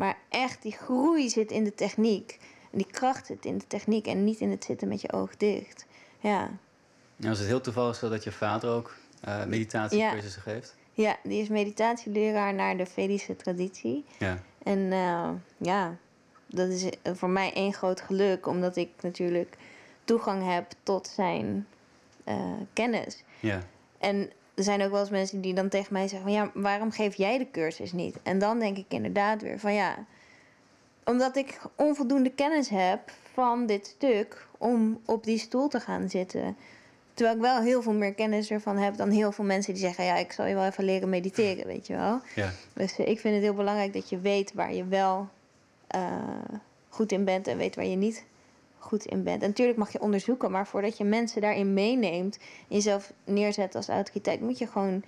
Maar 0.00 0.18
echt, 0.28 0.62
die 0.62 0.72
groei 0.72 1.28
zit 1.28 1.50
in 1.50 1.64
de 1.64 1.74
techniek. 1.74 2.38
En 2.70 2.78
die 2.78 2.86
kracht 2.90 3.26
zit 3.26 3.44
in 3.44 3.58
de 3.58 3.66
techniek 3.66 4.06
en 4.06 4.24
niet 4.24 4.38
in 4.38 4.50
het 4.50 4.64
zitten 4.64 4.88
met 4.88 5.00
je 5.00 5.12
oog 5.12 5.36
dicht. 5.36 5.86
Ja, 6.20 6.50
Nou 7.16 7.32
is 7.32 7.38
het 7.38 7.48
heel 7.48 7.60
toevallig 7.60 7.96
zo 7.96 8.08
dat 8.08 8.24
je 8.24 8.32
vader 8.32 8.70
ook 8.70 8.96
eh 9.20 9.44
meditatiecursussen 9.44 10.42
geeft. 10.42 10.76
ja 10.92 11.16
die 11.22 11.42
is 11.42 11.48
meditatieleraar 11.48 12.54
naar 12.54 12.76
de 12.76 12.86
Vedische 12.86 13.36
traditie. 13.36 14.04
Ja. 14.18 14.42
En 14.62 14.92
eh, 14.92 15.30
ja, 15.56 15.96
dat 16.46 16.68
is 16.68 16.88
voor 17.04 17.30
mij 17.30 17.52
één 17.52 17.72
groot 17.72 18.00
geluk, 18.00 18.46
omdat 18.46 18.76
ik 18.76 18.90
natuurlijk 19.00 19.56
toegang 20.04 20.52
heb 20.52 20.70
tot 20.82 21.06
zijn 21.06 21.66
eh, 22.24 22.52
kennis. 22.72 23.24
Ja. 23.40 23.62
En 23.98 24.30
er 24.60 24.66
zijn 24.66 24.82
ook 24.82 24.90
wel 24.90 25.00
eens 25.00 25.10
mensen 25.10 25.40
die 25.40 25.54
dan 25.54 25.68
tegen 25.68 25.92
mij 25.92 26.08
zeggen: 26.08 26.28
van, 26.28 26.32
Ja, 26.32 26.50
waarom 26.54 26.90
geef 26.90 27.14
jij 27.14 27.38
de 27.38 27.50
cursus 27.50 27.92
niet? 27.92 28.16
En 28.22 28.38
dan 28.38 28.58
denk 28.58 28.76
ik 28.76 28.84
inderdaad 28.88 29.42
weer 29.42 29.58
van 29.58 29.74
ja, 29.74 30.04
omdat 31.04 31.36
ik 31.36 31.60
onvoldoende 31.74 32.30
kennis 32.30 32.68
heb 32.68 33.12
van 33.32 33.66
dit 33.66 33.86
stuk 33.86 34.46
om 34.58 35.00
op 35.04 35.24
die 35.24 35.38
stoel 35.38 35.68
te 35.68 35.80
gaan 35.80 36.08
zitten. 36.08 36.56
Terwijl 37.14 37.36
ik 37.36 37.42
wel 37.42 37.60
heel 37.60 37.82
veel 37.82 37.92
meer 37.92 38.14
kennis 38.14 38.50
ervan 38.50 38.76
heb 38.76 38.96
dan 38.96 39.10
heel 39.10 39.32
veel 39.32 39.44
mensen 39.44 39.72
die 39.72 39.82
zeggen: 39.82 40.04
Ja, 40.04 40.16
ik 40.16 40.32
zal 40.32 40.46
je 40.46 40.54
wel 40.54 40.64
even 40.64 40.84
leren 40.84 41.08
mediteren, 41.08 41.66
weet 41.66 41.86
je 41.86 41.96
wel. 41.96 42.20
Ja. 42.34 42.52
Dus 42.72 42.98
eh, 42.98 43.08
ik 43.08 43.20
vind 43.20 43.34
het 43.34 43.42
heel 43.42 43.54
belangrijk 43.54 43.92
dat 43.92 44.08
je 44.08 44.18
weet 44.18 44.52
waar 44.54 44.74
je 44.74 44.84
wel 44.84 45.28
eh, 45.86 46.02
goed 46.88 47.12
in 47.12 47.24
bent 47.24 47.46
en 47.46 47.56
weet 47.56 47.76
waar 47.76 47.86
je 47.86 47.96
niet 47.96 48.24
goed 48.80 49.04
in 49.04 49.22
bent. 49.22 49.42
En 49.42 49.48
natuurlijk 49.48 49.78
mag 49.78 49.92
je 49.92 50.00
onderzoeken, 50.00 50.50
maar 50.50 50.66
voordat 50.66 50.96
je 50.96 51.04
mensen 51.04 51.40
daarin 51.40 51.74
meeneemt 51.74 52.36
en 52.36 52.76
jezelf 52.76 53.12
neerzet 53.24 53.74
als 53.74 53.88
autoriteit, 53.88 54.40
moet 54.40 54.58
je 54.58 54.66
gewoon 54.66 55.02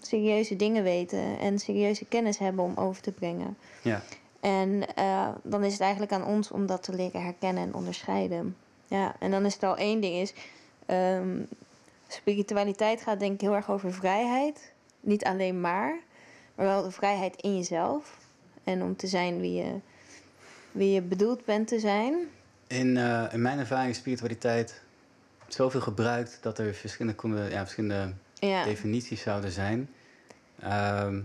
serieuze 0.00 0.56
dingen 0.56 0.82
weten 0.82 1.38
en 1.38 1.58
serieuze 1.58 2.04
kennis 2.04 2.38
hebben 2.38 2.64
om 2.64 2.76
over 2.76 3.02
te 3.02 3.12
brengen. 3.12 3.56
Ja. 3.82 4.02
En 4.40 4.94
eh, 4.94 5.28
dan 5.42 5.64
is 5.64 5.72
het 5.72 5.80
eigenlijk 5.80 6.12
aan 6.12 6.24
ons 6.24 6.50
om 6.50 6.66
dat 6.66 6.82
te 6.82 6.94
leren 6.94 7.22
herkennen 7.22 7.62
en 7.62 7.74
onderscheiden. 7.74 8.56
Ja, 8.86 9.14
en 9.18 9.30
dan 9.30 9.44
is 9.44 9.54
het 9.54 9.62
al 9.62 9.76
één 9.76 10.00
ding 10.00 10.14
is. 10.14 10.32
ehm, 10.86 11.42
spiritualiteit 12.08 13.02
gaat 13.02 13.20
denk 13.20 13.32
ik 13.32 13.40
heel 13.40 13.54
erg 13.54 13.70
over 13.70 13.92
vrijheid. 13.92 14.72
Niet 15.00 15.24
alleen 15.24 15.60
maar, 15.60 15.98
maar 16.54 16.66
wel 16.66 16.82
de 16.82 16.90
vrijheid 16.90 17.36
in 17.36 17.56
jezelf. 17.56 18.18
En 18.64 18.82
om 18.82 18.96
te 18.96 19.06
zijn 19.06 19.40
wie 19.40 19.54
je, 19.54 19.74
wie 20.72 20.92
je 20.92 21.02
bedoeld 21.02 21.44
bent 21.44 21.68
te 21.68 21.78
zijn. 21.78 22.14
In, 22.70 22.96
eh, 22.96 23.24
in 23.32 23.42
mijn 23.42 23.58
ervaring 23.58 23.90
is 23.90 23.96
spiritualiteit 23.96 24.80
zoveel 25.48 25.80
gebruikt 25.80 26.38
dat 26.40 26.58
er 26.58 26.74
verschillende, 26.74 27.48
ja, 27.50 27.60
verschillende 27.60 28.12
Ja, 28.34 28.64
definities 28.64 29.22
zouden 29.22 29.50
zijn. 29.50 29.88
Ehm, 30.60 31.20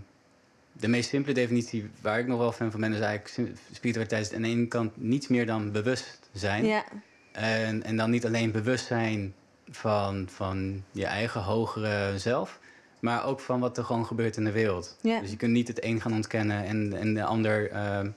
de 0.72 0.88
meest 0.88 1.08
simpele 1.08 1.34
definitie 1.34 1.90
waar 2.00 2.18
ik 2.18 2.26
nog 2.26 2.38
wel 2.38 2.52
fan 2.52 2.70
van 2.70 2.80
ben, 2.80 2.92
is 2.92 3.00
eigenlijk 3.00 3.50
spiritualiteit 3.72 4.26
is 4.26 4.32
aan 4.36 4.42
de 4.42 4.48
ene 4.48 4.66
kant 4.66 4.92
niets 4.96 5.28
meer 5.28 5.46
dan 5.46 5.72
bewustzijn. 5.72 6.64
ja, 6.64 6.84
En, 7.32 7.82
en 7.82 7.96
dan 7.96 8.10
niet 8.10 8.26
alleen 8.26 8.50
bewustzijn 8.50 9.34
van, 9.70 10.28
van 10.30 10.84
je 10.90 11.06
eigen 11.06 11.40
hogere 11.42 12.18
zelf, 12.18 12.58
maar 13.00 13.24
ook 13.24 13.40
van 13.40 13.60
wat 13.60 13.78
er 13.78 13.84
gewoon 13.84 14.06
gebeurt 14.06 14.36
in 14.36 14.44
de 14.44 14.52
wereld. 14.52 14.96
Ja. 15.00 15.20
Dus 15.20 15.30
je 15.30 15.36
kunt 15.36 15.52
niet 15.52 15.68
het 15.68 15.84
een 15.84 16.00
gaan 16.00 16.12
ontkennen 16.12 16.64
en, 16.64 16.92
en 16.92 17.14
de 17.14 17.24
ander 17.24 17.70
ehm, 17.70 18.10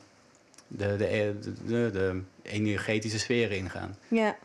de, 0.68 0.96
de, 0.98 1.36
de, 1.42 1.54
de, 1.68 1.90
de 1.92 2.22
energetische 2.50 3.20
sferen 3.20 3.58
ingaan. 3.58 3.96
ja. 4.08 4.36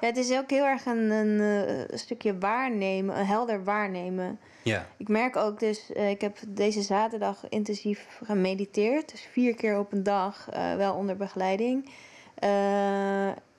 Ja, 0.00 0.06
het 0.06 0.16
is 0.16 0.32
ook 0.32 0.50
heel 0.50 0.64
erg 0.64 0.86
een, 0.86 1.10
een 1.10 1.40
eh, 1.40 1.98
stukje 1.98 2.38
waarnemen, 2.38 3.18
een 3.18 3.26
helder 3.26 3.64
waarnemen. 3.64 4.38
Ja, 4.62 4.86
Ik 4.96 5.08
merk 5.08 5.36
ook 5.36 5.58
dus, 5.58 5.92
eh, 5.92 6.10
ik 6.10 6.20
heb 6.20 6.38
deze 6.48 6.82
zaterdag 6.82 7.48
intensief 7.48 8.20
gemediteerd. 8.24 9.10
Dus 9.10 9.28
vier 9.32 9.54
keer 9.54 9.78
op 9.78 9.92
een 9.92 10.02
dag, 10.02 10.48
eh, 10.50 10.74
wel 10.74 10.94
onder 10.94 11.16
begeleiding. 11.16 11.90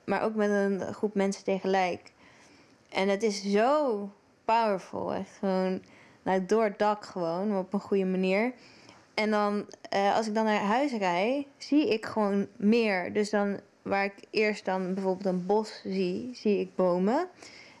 Maar 0.04 0.22
ook 0.22 0.34
met 0.34 0.50
een 0.50 0.94
groep 0.94 1.14
mensen 1.14 1.44
tegelijk. 1.44 2.12
En 2.88 3.08
het 3.08 3.22
is 3.22 3.42
zo 3.42 4.10
powerful. 4.44 5.14
Echt 5.14 5.36
gewoon 5.38 5.82
nou, 6.22 6.46
door 6.46 6.64
het 6.64 6.78
dak 6.78 7.04
gewoon, 7.04 7.48
maar 7.48 7.58
op 7.58 7.72
een 7.72 7.80
goede 7.80 8.04
manier. 8.04 8.52
En 9.14 9.30
dan, 9.30 9.66
eh, 9.88 10.16
als 10.16 10.26
ik 10.26 10.34
dan 10.34 10.44
naar 10.44 10.60
huis 10.60 10.92
rijd, 10.92 11.46
zie 11.58 11.92
ik 11.92 12.06
gewoon 12.06 12.46
meer. 12.56 13.12
Dus 13.12 13.30
dan, 13.30 13.60
waar 13.82 14.04
ik 14.04 14.14
eerst 14.30 14.64
dan 14.64 14.94
bijvoorbeeld 14.94 15.26
een 15.34 15.46
bos 15.46 15.80
zie, 15.84 16.30
zie 16.34 16.60
ik 16.60 16.74
bomen. 16.74 17.28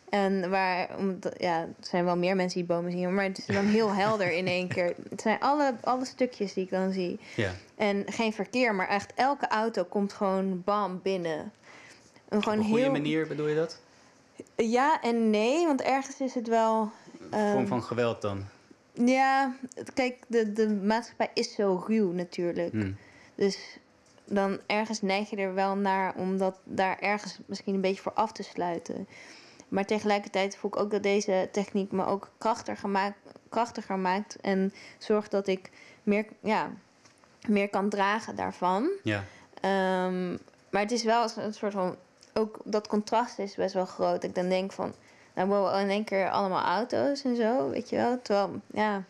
En 0.08 0.50
waar, 0.50 0.98
omdat, 0.98 1.34
ja, 1.38 1.60
er 1.60 1.68
zijn 1.80 2.04
wel 2.04 2.16
meer 2.16 2.36
mensen 2.36 2.58
die 2.58 2.68
bomen 2.68 2.92
zien, 2.92 3.14
maar 3.14 3.24
het 3.24 3.38
is 3.38 3.46
dan 3.46 3.64
heel 3.66 3.92
helder 4.02 4.32
in 4.32 4.46
één 4.46 4.68
keer. 4.68 4.94
Het 5.10 5.20
zijn 5.20 5.40
alle, 5.40 5.74
alle 5.80 6.04
stukjes 6.04 6.52
die 6.52 6.64
ik 6.64 6.70
dan 6.70 6.92
zie. 6.92 7.18
ja. 7.36 7.50
En 7.76 8.02
geen 8.06 8.32
verkeer, 8.32 8.74
maar 8.74 8.88
echt 8.88 9.12
elke 9.14 9.48
auto 9.48 9.84
komt 9.84 10.12
gewoon 10.12 10.62
bam 10.64 11.00
binnen. 11.02 11.52
En 12.28 12.36
Op 12.38 12.42
gewoon 12.42 12.58
een 12.58 12.64
goede 12.64 12.80
heel... 12.82 12.90
manier 12.90 13.26
bedoel 13.26 13.46
je 13.48 13.54
dat? 13.54 13.80
Ja 14.56 15.00
en 15.00 15.30
nee, 15.30 15.66
want 15.66 15.82
ergens 15.82 16.20
is 16.20 16.34
het 16.34 16.48
wel. 16.48 16.80
Een 16.80 17.28
vorm 17.30 17.56
Ehm, 17.58 17.66
van 17.66 17.82
geweld 17.82 18.22
dan? 18.22 18.44
Ja, 18.92 19.54
kijk, 19.94 20.16
de, 20.26 20.52
de 20.52 20.68
maatschappij 20.68 21.30
is 21.34 21.54
zo 21.54 21.84
ruw 21.86 22.12
natuurlijk. 22.12 22.72
Hm. 22.72 22.92
Dus 23.34 23.78
dan 24.24 24.58
ergens 24.66 25.02
neig 25.02 25.30
je 25.30 25.36
er 25.36 25.54
wel 25.54 25.76
naar 25.76 26.14
om 26.16 26.38
dat 26.38 26.58
daar 26.64 26.98
ergens 26.98 27.38
misschien 27.46 27.74
een 27.74 27.80
beetje 27.80 28.02
voor 28.02 28.12
af 28.12 28.32
te 28.32 28.42
sluiten. 28.42 29.08
Maar 29.68 29.84
tegelijkertijd 29.84 30.56
voel 30.56 30.70
ik 30.70 30.80
ook 30.80 30.90
dat 30.90 31.02
deze 31.02 31.48
techniek 31.52 31.92
me 31.92 32.04
ook 32.04 32.30
krachtiger 32.38 32.88
maakt, 32.88 33.18
krachtiger 33.48 33.98
maakt 33.98 34.36
en 34.40 34.72
zorgt 34.98 35.30
dat 35.30 35.46
ik 35.46 35.70
meer, 36.02 36.26
ja, 36.40 36.70
meer 37.48 37.68
kan 37.68 37.88
dragen 37.88 38.36
daarvan. 38.36 38.90
Ja, 39.02 39.24
Ehm, 39.62 40.30
maar 40.70 40.80
het 40.80 40.90
is 40.90 41.02
wel 41.02 41.26
een 41.36 41.54
soort 41.54 41.72
van. 41.72 41.96
Ook 42.34 42.58
dat 42.64 42.86
contrast 42.86 43.38
is 43.38 43.54
best 43.54 43.74
wel 43.74 43.86
groot. 43.86 44.24
Ik 44.24 44.34
dan 44.34 44.48
denk 44.48 44.72
van. 44.72 44.94
Nou, 45.34 45.48
wow, 45.48 45.80
in 45.80 45.88
één 45.88 46.04
keer 46.04 46.30
allemaal 46.30 46.64
auto's 46.64 47.24
en 47.24 47.36
zo, 47.36 47.70
weet 47.70 47.88
je 47.88 47.96
wel. 47.96 48.22
Terwijl, 48.22 48.60
ja. 48.72 49.02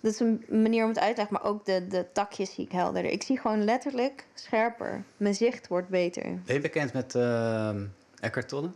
Dat 0.00 0.12
is 0.12 0.20
een 0.20 0.44
manier 0.48 0.82
om 0.82 0.88
het 0.88 0.98
uit 0.98 1.14
te 1.14 1.20
leggen. 1.20 1.36
Maar 1.42 1.50
ook 1.52 1.64
de, 1.66 1.86
de 1.88 2.06
takjes 2.12 2.54
zie 2.54 2.64
ik 2.64 2.72
helderder. 2.72 3.10
Ik 3.12 3.22
zie 3.22 3.38
gewoon 3.38 3.64
letterlijk 3.64 4.26
scherper. 4.34 5.04
Mijn 5.16 5.34
zicht 5.34 5.68
wordt 5.68 5.88
beter. 5.88 6.22
ben 6.44 6.54
je 6.54 6.60
bekend 6.60 6.92
met 6.92 7.14
ehm 7.14 7.84
Eckhart 8.20 8.48
Tolle? 8.48 8.70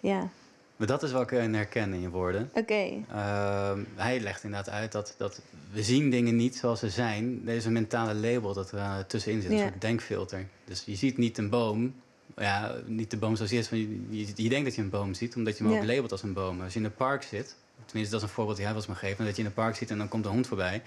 Ja, 0.00 0.28
Maar 0.76 0.86
dat 0.86 1.02
is 1.02 1.12
wat 1.12 1.22
ik 1.22 1.30
herken 1.54 1.92
in 1.92 2.00
je 2.00 2.08
woorden. 2.10 2.50
oké. 2.54 3.04
Ehm, 3.10 3.84
hij 3.94 4.20
legt 4.20 4.44
inderdaad 4.44 4.74
uit 4.74 4.92
dat, 4.92 5.14
dat 5.18 5.40
we 5.72 5.82
zien 5.82 6.10
dingen 6.10 6.36
niet 6.36 6.56
zoals 6.56 6.78
ze 6.80 6.88
zijn. 6.90 7.42
Er 7.46 7.54
is 7.54 7.64
een 7.64 7.72
mentale 7.72 8.14
label 8.14 8.52
dat 8.54 8.70
er 8.72 8.78
eh, 8.78 8.98
tussenin 8.98 9.40
zit, 9.42 9.50
een 9.50 9.56
Ja. 9.56 9.62
soort 9.62 9.80
denkfilter. 9.80 10.46
Dus 10.64 10.82
je 10.86 10.94
ziet 10.96 11.16
niet 11.18 11.38
een 11.38 11.48
boom, 11.50 11.94
ja, 12.36 12.74
niet 12.86 13.10
de 13.10 13.16
boom 13.16 13.34
zoals 13.36 13.50
die 13.50 13.58
is. 13.58 13.68
Je, 13.68 14.06
je, 14.10 14.26
je 14.34 14.48
denkt 14.48 14.64
dat 14.64 14.74
je 14.74 14.82
een 14.82 14.90
boom 14.90 15.14
ziet, 15.14 15.36
omdat 15.36 15.58
je 15.58 15.64
hem 15.64 15.72
Ja. 15.72 15.78
ook 15.78 15.84
labelt 15.86 16.12
als 16.12 16.22
een 16.22 16.32
boom. 16.32 16.60
Als 16.62 16.72
je 16.72 16.78
in 16.78 16.84
een 16.84 16.94
park 16.94 17.22
zit, 17.22 17.56
tenminste 17.88 18.14
dat 18.14 18.22
is 18.22 18.28
een 18.28 18.34
voorbeeld 18.34 18.56
die 18.56 18.66
hij 18.66 18.74
was 18.74 18.86
me 18.86 18.94
geven, 18.94 19.24
dat 19.24 19.34
je 19.34 19.40
in 19.40 19.48
een 19.48 19.54
park 19.54 19.76
zit 19.76 19.90
en 19.90 19.98
dan 19.98 20.08
komt 20.08 20.24
een 20.24 20.30
hond 20.30 20.46
voorbij. 20.46 20.82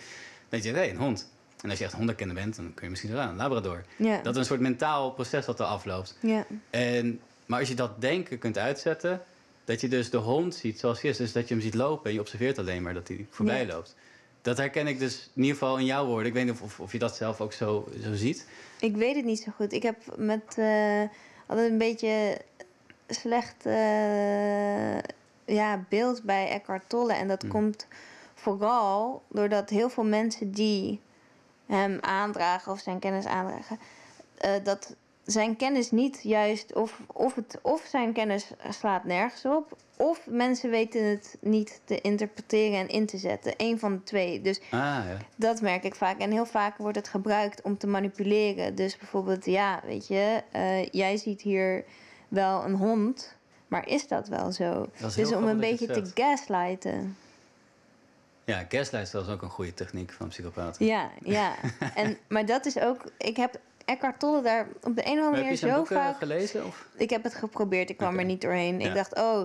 Dan 0.49 0.59
denk 0.59 0.63
je, 0.63 0.71
hé, 0.71 0.89
een 0.89 0.97
hond. 0.97 1.29
En 1.61 1.69
als 1.69 1.79
je 1.79 1.85
echt 1.85 1.93
hondenkenner 1.93 2.35
bent, 2.35 2.55
dan 2.55 2.73
kun 2.73 2.83
je 2.83 2.89
misschien 2.89 3.17
ah, 3.17 3.29
een 3.29 3.35
labrador. 3.35 3.83
Ja. 3.95 4.21
Dat 4.21 4.33
is 4.33 4.39
een 4.39 4.45
soort 4.45 4.59
mentaal 4.59 5.11
proces 5.11 5.45
dat 5.45 5.59
er 5.59 5.65
afloopt. 5.65 6.17
ja. 6.21 6.45
En, 6.69 7.19
maar 7.45 7.59
als 7.59 7.69
je 7.69 7.75
dat 7.75 8.01
denken 8.01 8.37
kunt 8.37 8.57
uitzetten, 8.57 9.21
dat 9.63 9.81
je 9.81 9.87
dus 9.87 10.09
de 10.09 10.17
hond 10.17 10.55
ziet 10.55 10.79
zoals 10.79 11.01
hij 11.01 11.09
is, 11.09 11.17
dus 11.17 11.31
dat 11.31 11.47
je 11.47 11.53
hem 11.53 11.63
ziet 11.63 11.73
lopen 11.73 12.05
en 12.05 12.13
je 12.13 12.19
observeert 12.19 12.57
alleen 12.57 12.81
maar 12.81 12.93
dat 12.93 13.07
hij 13.07 13.27
voorbij 13.29 13.67
loopt. 13.67 13.95
Dat 14.41 14.57
herken 14.57 14.87
ik 14.87 14.99
dus 14.99 15.29
in 15.33 15.41
ieder 15.41 15.57
geval 15.57 15.77
in 15.77 15.85
jouw 15.85 16.05
woorden. 16.05 16.27
Ik 16.27 16.33
weet 16.33 16.45
niet 16.45 16.53
of, 16.53 16.61
of, 16.61 16.79
of 16.79 16.91
je 16.91 16.99
dat 16.99 17.15
zelf 17.15 17.41
ook 17.41 17.53
zo, 17.53 17.89
zo 18.03 18.13
ziet. 18.13 18.47
Ik 18.79 18.95
weet 18.95 19.15
het 19.15 19.25
niet 19.25 19.39
zo 19.39 19.51
goed. 19.55 19.73
Ik 19.73 19.83
heb 19.83 19.97
met 20.15 20.57
eh, 20.57 21.01
altijd 21.45 21.71
een 21.71 21.77
beetje 21.77 22.37
slecht 23.07 23.65
eh, 23.65 24.97
ja, 25.53 25.85
beeld 25.89 26.23
bij 26.23 26.49
Eckhart 26.49 26.89
Tolle. 26.89 27.13
En 27.13 27.27
dat 27.27 27.41
Hmm. 27.41 27.51
komt 27.51 27.87
vooral 28.33 29.23
doordat 29.29 29.69
heel 29.69 29.89
veel 29.89 30.03
mensen 30.05 30.51
die 30.51 31.01
hem 31.65 31.97
aandragen 32.01 32.71
of 32.71 32.79
zijn 32.79 32.99
kennis 32.99 33.25
aandragen, 33.25 33.79
eh, 34.37 34.51
dat 34.63 34.95
zijn 35.25 35.55
kennis 35.55 35.91
niet 35.91 36.19
juist, 36.23 36.73
of, 36.73 36.99
of, 37.07 37.35
het, 37.35 37.59
of 37.61 37.81
zijn 37.89 38.13
kennis 38.13 38.51
slaat 38.69 39.03
nergens 39.03 39.45
op, 39.45 39.77
of 39.97 40.27
mensen 40.29 40.69
weten 40.69 41.03
het 41.09 41.37
niet 41.41 41.81
te 41.83 42.01
interpreteren 42.01 42.79
en 42.79 42.87
in 42.87 43.05
te 43.05 43.17
zetten. 43.17 43.53
Eén 43.57 43.79
van 43.79 43.91
de 43.93 44.03
twee. 44.03 44.41
Dus 44.41 44.59
Ah, 44.61 44.71
ja. 44.71 45.17
dat 45.35 45.61
merk 45.61 45.83
ik 45.83 45.95
vaak. 45.95 46.19
En 46.19 46.31
heel 46.31 46.45
vaak 46.45 46.77
wordt 46.77 46.97
het 46.97 47.07
gebruikt 47.07 47.61
om 47.61 47.77
te 47.77 47.87
manipuleren. 47.87 48.75
Dus 48.75 48.97
bijvoorbeeld, 48.97 49.45
ja, 49.45 49.81
weet 49.85 50.07
je, 50.07 50.43
eh, 50.51 50.85
jij 50.85 51.17
ziet 51.17 51.41
hier 51.41 51.85
wel 52.27 52.63
een 52.63 52.75
hond, 52.75 53.35
maar 53.71 53.87
is 53.87 54.07
dat 54.07 54.27
wel 54.27 54.51
zo? 54.51 54.89
Dat 54.99 55.13
Dus 55.15 55.31
om 55.31 55.47
een 55.47 55.59
beetje 55.59 55.85
te 55.87 56.11
gaslighten. 56.13 57.17
Ja, 58.43 58.65
gaslight 58.69 59.13
is 59.13 59.27
ook 59.27 59.41
een 59.41 59.49
goede 59.49 59.73
techniek 59.73 60.11
van 60.11 60.27
psychopaten. 60.27 60.85
Ja, 60.85 61.09
ja. 61.23 61.55
en, 61.95 62.17
maar 62.27 62.45
dat 62.45 62.65
is 62.65 62.79
ook, 62.79 63.11
ik 63.17 63.37
heb 63.37 63.59
Eckhart 63.85 64.19
Tolle 64.19 64.41
daar 64.41 64.67
op 64.83 64.95
de 64.95 65.05
een 65.05 65.17
of 65.17 65.25
andere 65.25 65.41
manier 65.43 65.57
zo 65.57 65.75
boeken 65.75 65.95
vaak... 65.95 66.17
gelezen? 66.17 66.65
Of? 66.65 66.87
Ik 66.95 67.09
heb 67.09 67.23
het 67.23 67.35
geprobeerd, 67.35 67.89
ik 67.89 67.97
kwam 67.97 68.19
er 68.19 68.25
niet 68.25 68.41
doorheen. 68.41 68.79
Ja. 68.79 68.87
Ik 68.87 68.95
dacht, 68.95 69.15
oh, 69.15 69.41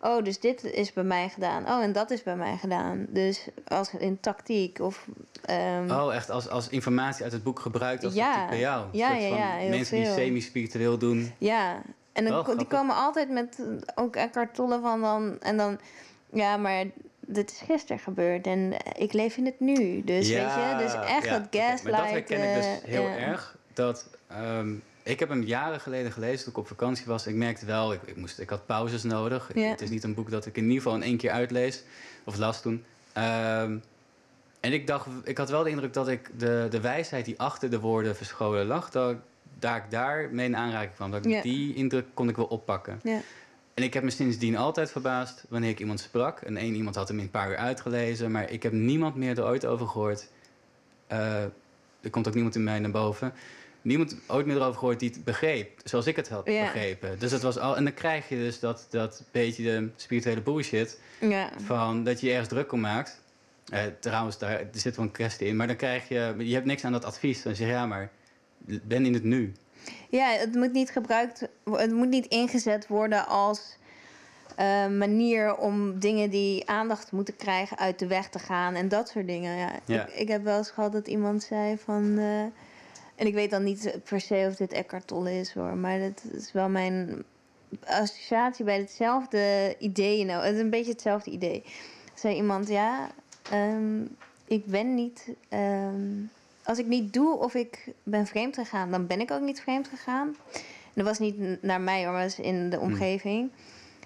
oh, 0.00 0.24
dus 0.24 0.40
dit 0.40 0.64
is 0.64 0.92
bij 0.92 1.04
mij 1.04 1.28
gedaan. 1.28 1.66
Oh, 1.66 1.82
en 1.82 1.92
dat 1.92 2.10
is 2.10 2.22
bij 2.22 2.36
mij 2.36 2.56
gedaan. 2.56 3.06
Dus 3.08 3.48
als 3.68 3.94
in 3.94 4.20
tactiek 4.20 4.78
of... 4.80 5.06
ehm, 5.44 5.90
Oh, 5.90 6.14
echt 6.14 6.30
als, 6.30 6.48
als 6.48 6.68
informatie 6.68 7.22
uit 7.24 7.32
het 7.32 7.42
boek 7.42 7.60
gebruikt 7.60 8.04
als 8.04 8.14
Ja. 8.14 8.48
bij 8.48 8.58
jou. 8.58 8.84
Een 8.84 8.98
Ja, 8.98 9.14
ja, 9.14 9.36
ja, 9.36 9.52
heel 9.52 9.68
mensen 9.68 9.96
die 9.96 10.12
semi-spiritueel 10.12 10.98
doen. 10.98 11.32
Ja, 11.38 11.82
en 12.12 12.24
dan, 12.24 12.56
die 12.56 12.66
komen 12.66 12.96
altijd 12.96 13.30
met 13.30 13.58
eh, 13.58 13.66
ook 13.94 14.16
Eckhart 14.16 14.54
Tolle 14.54 14.80
van 14.80 15.00
dan... 15.00 15.40
En 15.40 15.56
dan, 15.56 15.78
ja, 16.32 16.56
maar 16.56 16.84
dit 17.20 17.50
is 17.50 17.60
gisteren 17.66 17.98
gebeurd 17.98 18.46
en 18.46 18.72
eh, 18.72 19.02
ik 19.02 19.12
leef 19.12 19.36
in 19.36 19.44
het 19.44 19.60
nu. 19.60 20.04
Dus 20.04 20.28
weet 20.28 20.36
je, 20.36 20.74
dus 20.78 20.94
echt 20.94 21.24
ja, 21.24 21.38
dat 21.38 21.46
gaslight... 21.50 21.82
Maar 21.82 21.92
dat 21.92 22.10
herken 22.10 22.48
ik 22.48 22.54
dus 22.54 22.90
heel 22.90 23.02
ja. 23.02 23.16
erg. 23.16 23.56
Dat, 23.72 24.08
ehm, 24.26 24.74
ik 25.02 25.18
heb 25.18 25.28
hem 25.28 25.42
jaren 25.42 25.80
geleden 25.80 26.12
gelezen 26.12 26.44
toen 26.44 26.52
ik 26.52 26.58
op 26.58 26.66
vakantie 26.66 27.06
was. 27.06 27.26
Ik 27.26 27.34
merkte 27.34 27.66
wel, 27.66 27.92
ik, 27.92 28.00
ik, 28.04 28.16
moest, 28.16 28.38
ik 28.38 28.50
had 28.50 28.66
pauzes 28.66 29.02
nodig. 29.02 29.50
Ik-. 29.52 29.64
Het 29.64 29.80
is 29.80 29.90
niet 29.90 30.04
een 30.04 30.14
boek 30.14 30.30
dat 30.30 30.46
ik 30.46 30.56
in 30.56 30.62
ieder 30.62 30.76
geval 30.76 30.94
in 30.94 31.02
één 31.02 31.16
keer 31.16 31.30
uitlees. 31.30 31.82
Of 32.24 32.36
las 32.36 32.62
toen. 32.62 32.84
Ehm, 33.12 33.76
en 34.60 34.72
ik 34.72 34.86
dacht, 34.86 35.06
ik 35.24 35.38
had 35.38 35.50
wel 35.50 35.62
de 35.62 35.70
indruk 35.70 35.92
dat 35.92 36.08
ik 36.08 36.30
de, 36.38 36.66
de 36.70 36.80
wijsheid 36.80 37.24
die 37.24 37.40
achter 37.40 37.70
de 37.70 37.80
woorden 37.80 38.16
verscholen 38.16 38.66
lag... 38.66 38.90
dat 38.90 39.16
daar 39.60 39.76
ik 39.76 39.90
daarmee 39.90 40.46
in 40.46 40.56
aanraking 40.56 40.94
kwam. 40.94 41.10
Dat 41.10 41.24
ik 41.26 41.30
Ja. 41.32 41.42
die 41.42 41.74
indruk 41.74 42.06
kon 42.14 42.28
ik 42.28 42.36
wel 42.36 42.44
oppakken. 42.44 43.00
Ja. 43.02 43.20
En 43.74 43.82
ik 43.82 43.94
heb 43.94 44.02
me 44.02 44.10
sindsdien 44.10 44.56
altijd 44.56 44.90
verbaasd 44.90 45.44
wanneer 45.48 45.70
ik 45.70 45.80
iemand 45.80 46.00
sprak. 46.00 46.40
En 46.40 46.56
één 46.56 46.74
iemand 46.74 46.94
had 46.96 47.08
hem 47.08 47.16
in 47.18 47.24
een 47.24 47.30
paar 47.30 47.50
uur 47.50 47.56
uitgelezen, 47.56 48.30
maar 48.30 48.50
ik 48.50 48.62
heb 48.62 48.72
niemand 48.72 49.14
meer 49.16 49.38
er 49.38 49.44
ooit 49.44 49.66
over 49.66 49.86
gehoord. 49.86 50.28
Eh, 51.06 51.42
er 52.00 52.10
komt 52.10 52.28
ook 52.28 52.34
niemand 52.34 52.54
in 52.54 52.64
mij 52.64 52.78
naar 52.78 52.90
boven. 52.90 53.32
Niemand 53.82 54.16
ooit 54.26 54.46
meer 54.46 54.56
erover 54.56 54.78
gehoord 54.78 55.00
die 55.00 55.10
het 55.10 55.24
begreep, 55.24 55.80
zoals 55.84 56.06
ik 56.06 56.16
het 56.16 56.28
had 56.28 56.46
Ja. 56.46 56.62
begrepen. 56.62 57.18
Dus 57.18 57.30
dat 57.30 57.42
was 57.42 57.58
al, 57.58 57.76
en 57.76 57.84
dan 57.84 57.94
krijg 57.94 58.28
je 58.28 58.36
dus 58.36 58.60
dat, 58.60 58.86
dat 58.90 59.24
beetje 59.30 59.62
de 59.62 59.88
spirituele 59.96 60.40
bullshit 60.40 60.98
Ja. 61.20 61.50
van 61.64 62.04
dat 62.04 62.20
je 62.20 62.26
je 62.26 62.32
ergens 62.32 62.48
druk 62.50 62.72
om 62.72 62.80
maakt. 62.80 63.20
Eh, 63.68 63.82
trouwens, 64.00 64.38
daar 64.38 64.50
er 64.60 64.66
zit 64.72 64.96
wel 64.96 65.04
een 65.04 65.10
kwestie 65.10 65.46
in, 65.46 65.56
maar 65.56 65.66
dan 65.66 65.76
krijg 65.76 66.08
je, 66.08 66.34
je 66.38 66.54
hebt 66.54 66.66
niks 66.66 66.84
aan 66.84 66.92
dat 66.92 67.04
advies. 67.04 67.42
Dan 67.42 67.54
zeg 67.54 67.66
je 67.66 67.72
ja, 67.72 67.86
maar 67.86 68.10
ben 68.82 69.04
in 69.06 69.14
het 69.14 69.24
nu. 69.24 69.52
Ja, 70.08 70.28
het 70.30 70.54
moet 70.54 70.72
niet 70.72 70.90
gebruikt, 70.90 71.48
het 71.70 71.92
moet 71.92 72.08
niet 72.08 72.26
ingezet 72.26 72.86
worden 72.86 73.26
als 73.26 73.76
eh, 74.56 74.86
manier 74.88 75.56
om 75.56 75.98
dingen 75.98 76.30
die 76.30 76.68
aandacht 76.68 77.12
moeten 77.12 77.36
krijgen 77.36 77.78
uit 77.78 77.98
de 77.98 78.06
weg 78.06 78.28
te 78.28 78.38
gaan 78.38 78.74
en 78.74 78.88
dat 78.88 79.08
soort 79.08 79.26
dingen. 79.26 79.56
Ja. 79.56 79.70
Ja. 79.84 80.06
Ik, 80.06 80.14
ik 80.14 80.28
heb 80.28 80.44
wel 80.44 80.56
eens 80.58 80.70
gehad 80.70 80.92
dat 80.92 81.08
iemand 81.08 81.42
zei 81.42 81.78
van. 81.78 82.18
eh, 82.18 82.40
en 83.14 83.26
ik 83.26 83.34
weet 83.34 83.50
dan 83.50 83.64
niet 83.64 83.98
per 84.04 84.20
se 84.20 84.46
of 84.48 84.56
dit 84.56 84.72
Eckhart 84.72 85.06
Tolle 85.06 85.32
is 85.38 85.52
hoor, 85.52 85.76
maar 85.76 85.98
dat 85.98 86.22
is 86.32 86.52
wel 86.52 86.68
mijn 86.68 87.22
associatie 87.84 88.64
bij 88.64 88.78
hetzelfde 88.78 89.74
idee. 89.78 90.24
Nou, 90.24 90.44
het 90.44 90.54
is 90.54 90.60
een 90.60 90.70
beetje 90.70 90.92
hetzelfde 90.92 91.30
idee. 91.30 91.64
Zei 92.14 92.34
iemand, 92.36 92.68
ja, 92.68 93.10
ehm, 93.50 94.00
ik 94.46 94.66
ben 94.66 94.94
niet. 94.94 95.28
ehm, 95.48 96.10
als 96.64 96.78
ik 96.78 96.86
niet 96.86 97.12
doe 97.12 97.36
of 97.36 97.54
ik 97.54 97.92
ben 98.02 98.26
vreemd 98.26 98.54
gegaan, 98.54 98.90
dan 98.90 99.06
ben 99.06 99.20
ik 99.20 99.30
ook 99.30 99.40
niet 99.40 99.60
vreemd 99.60 99.88
gegaan. 99.88 100.36
En 100.52 100.92
dat 100.94 101.04
was 101.04 101.18
niet 101.18 101.62
naar 101.62 101.80
mij 101.80 102.04
maar 102.04 102.12
was 102.12 102.38
in 102.38 102.70
de 102.70 102.78
omgeving. 102.78 103.50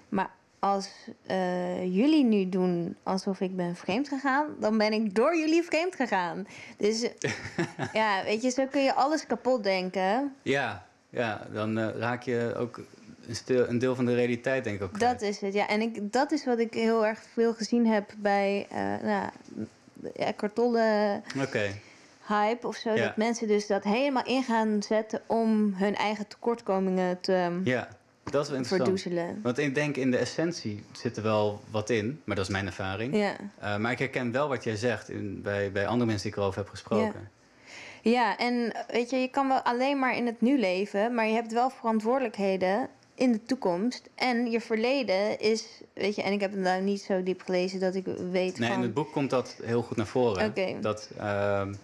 Maar 0.08 0.30
als 0.58 0.88
eh, 1.26 1.94
jullie 1.94 2.24
nu 2.24 2.48
doen 2.48 2.96
alsof 3.02 3.40
ik 3.40 3.56
ben 3.56 3.76
vreemd 3.76 4.08
gegaan, 4.08 4.46
dan 4.60 4.78
ben 4.78 4.92
ik 4.92 5.14
door 5.14 5.36
jullie 5.36 5.62
vreemd 5.62 5.94
gegaan. 5.94 6.46
Dus 6.76 7.08
ja, 7.92 8.24
weet 8.24 8.42
je, 8.42 8.50
zo 8.50 8.66
kun 8.66 8.82
je 8.82 8.94
alles 8.94 9.26
kapot 9.26 9.62
denken. 9.62 10.34
Ja, 10.42 10.86
ja 11.10 11.46
dan 11.52 11.78
eh, 11.78 11.88
raak 11.98 12.22
je 12.22 12.54
ook 12.58 12.80
een, 13.28 13.36
stil, 13.36 13.68
een 13.68 13.78
deel 13.78 13.94
van 13.94 14.04
de 14.04 14.14
realiteit 14.14 14.64
denk 14.64 14.76
ik 14.76 14.82
ook 14.82 14.92
kwijt. 14.92 15.20
Dat 15.20 15.28
is 15.28 15.40
het, 15.40 15.54
ja. 15.54 15.68
En 15.68 15.80
ik, 15.80 16.12
dat 16.12 16.32
is 16.32 16.44
wat 16.44 16.58
ik 16.58 16.74
heel 16.74 17.06
erg 17.06 17.22
veel 17.32 17.54
gezien 17.54 17.86
heb 17.86 18.14
bij 18.18 18.66
eh 18.70 18.94
nou, 19.02 19.30
Tolle 20.54 21.20
Oké, 21.42 21.70
hype 22.26 22.66
of 22.66 22.76
zo. 22.76 22.90
Ja. 22.90 23.04
Dat 23.04 23.16
mensen 23.16 23.48
dus 23.48 23.66
dat 23.66 23.84
helemaal 23.84 24.24
in 24.24 24.42
gaan 24.42 24.82
zetten 24.82 25.22
om 25.26 25.74
hun 25.74 25.94
eigen 25.94 26.28
tekortkomingen 26.28 27.20
te 27.20 27.60
ja, 27.64 27.88
dat 28.30 28.42
is 28.42 28.48
wel 28.48 28.58
interessant. 28.58 28.82
verdoezelen. 28.82 29.40
Want 29.42 29.58
ik 29.58 29.74
denk 29.74 29.96
in 29.96 30.10
de 30.10 30.16
essentie 30.16 30.84
zit 30.92 31.16
er 31.16 31.22
wel 31.22 31.60
wat 31.70 31.90
in, 31.90 32.20
maar 32.24 32.36
dat 32.36 32.44
is 32.44 32.50
mijn 32.50 32.66
ervaring. 32.66 33.16
Ja. 33.16 33.36
Eh, 33.58 33.76
maar 33.76 33.92
ik 33.92 33.98
herken 33.98 34.32
wel 34.32 34.48
wat 34.48 34.64
jij 34.64 34.76
zegt 34.76 35.08
in, 35.08 35.42
bij, 35.42 35.72
bij 35.72 35.86
andere 35.86 36.06
mensen 36.06 36.22
die 36.22 36.32
ik 36.32 36.38
erover 36.38 36.58
heb 36.58 36.68
gesproken. 36.68 37.30
ja, 38.02 38.36
en 38.38 38.72
weet 38.88 39.10
je, 39.10 39.16
je 39.16 39.28
kan 39.28 39.48
wel 39.48 39.60
alleen 39.60 39.98
maar 39.98 40.16
in 40.16 40.26
het 40.26 40.40
nu 40.40 40.58
leven, 40.58 41.14
maar 41.14 41.26
je 41.26 41.34
hebt 41.34 41.52
wel 41.52 41.70
verantwoordelijkheden 41.70 42.88
in 43.14 43.32
de 43.32 43.42
toekomst. 43.42 44.08
En 44.14 44.50
je 44.50 44.60
verleden 44.60 45.40
is, 45.40 45.80
weet 45.92 46.14
je, 46.14 46.22
en 46.22 46.32
ik 46.32 46.40
heb 46.40 46.50
het 46.50 46.60
nou 46.60 46.82
niet 46.82 47.00
zo 47.00 47.22
diep 47.22 47.42
gelezen 47.42 47.80
dat 47.80 47.94
ik 47.94 48.04
weet 48.30 48.58
Nee, 48.58 48.68
van... 48.68 48.76
in 48.76 48.82
het 48.82 48.94
boek 48.94 49.12
komt 49.12 49.30
dat 49.30 49.56
heel 49.62 49.82
goed 49.82 49.96
naar 49.96 50.06
voren. 50.06 50.46
Oké. 50.46 50.80
Dat, 50.80 51.10
ehm, 51.18 51.74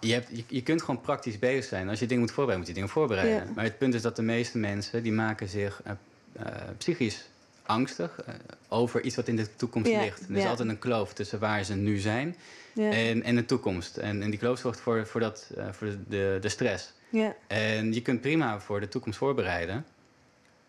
je, 0.00 0.12
hebt, 0.12 0.28
je, 0.32 0.44
je 0.48 0.62
kunt 0.62 0.80
gewoon 0.80 1.00
praktisch 1.00 1.38
bezig 1.38 1.64
zijn. 1.64 1.88
Als 1.88 1.98
je 1.98 2.06
dingen 2.06 2.22
moet 2.22 2.32
voorbereiden, 2.32 2.58
moet 2.58 2.76
je 2.76 2.80
dingen 2.80 2.94
voorbereiden. 2.94 3.46
Ja. 3.46 3.52
Maar 3.54 3.64
het 3.64 3.78
punt 3.78 3.94
is 3.94 4.02
dat 4.02 4.16
de 4.16 4.22
meeste 4.22 4.58
mensen... 4.58 5.02
die 5.02 5.12
maken 5.12 5.48
zich 5.48 5.82
eh, 5.84 5.92
eh, 6.32 6.52
psychisch 6.78 7.28
angstig 7.62 8.22
eh, 8.22 8.34
over 8.68 9.02
iets 9.02 9.16
wat 9.16 9.28
in 9.28 9.36
de 9.36 9.56
toekomst 9.56 9.90
Ja, 9.90 10.00
ligt. 10.00 10.28
Er 10.28 10.36
is 10.36 10.42
ja. 10.42 10.48
altijd 10.48 10.68
een 10.68 10.78
kloof 10.78 11.12
tussen 11.12 11.38
waar 11.38 11.64
ze 11.64 11.74
nu 11.74 11.98
zijn 11.98 12.36
en, 12.74 13.22
en 13.22 13.34
de 13.34 13.44
toekomst. 13.44 13.96
En, 13.96 14.22
en 14.22 14.30
die 14.30 14.38
kloof 14.38 14.58
zorgt 14.58 14.80
voor, 14.80 15.06
voor, 15.06 15.20
dat, 15.20 15.50
voor 15.70 15.88
de, 16.08 16.38
de, 16.40 16.48
stress. 16.48 16.92
ja, 17.08 17.34
En 17.46 17.92
je 17.92 18.02
kunt 18.02 18.20
prima 18.20 18.60
voor 18.60 18.80
de 18.80 18.88
toekomst 18.88 19.18
voorbereiden... 19.18 19.86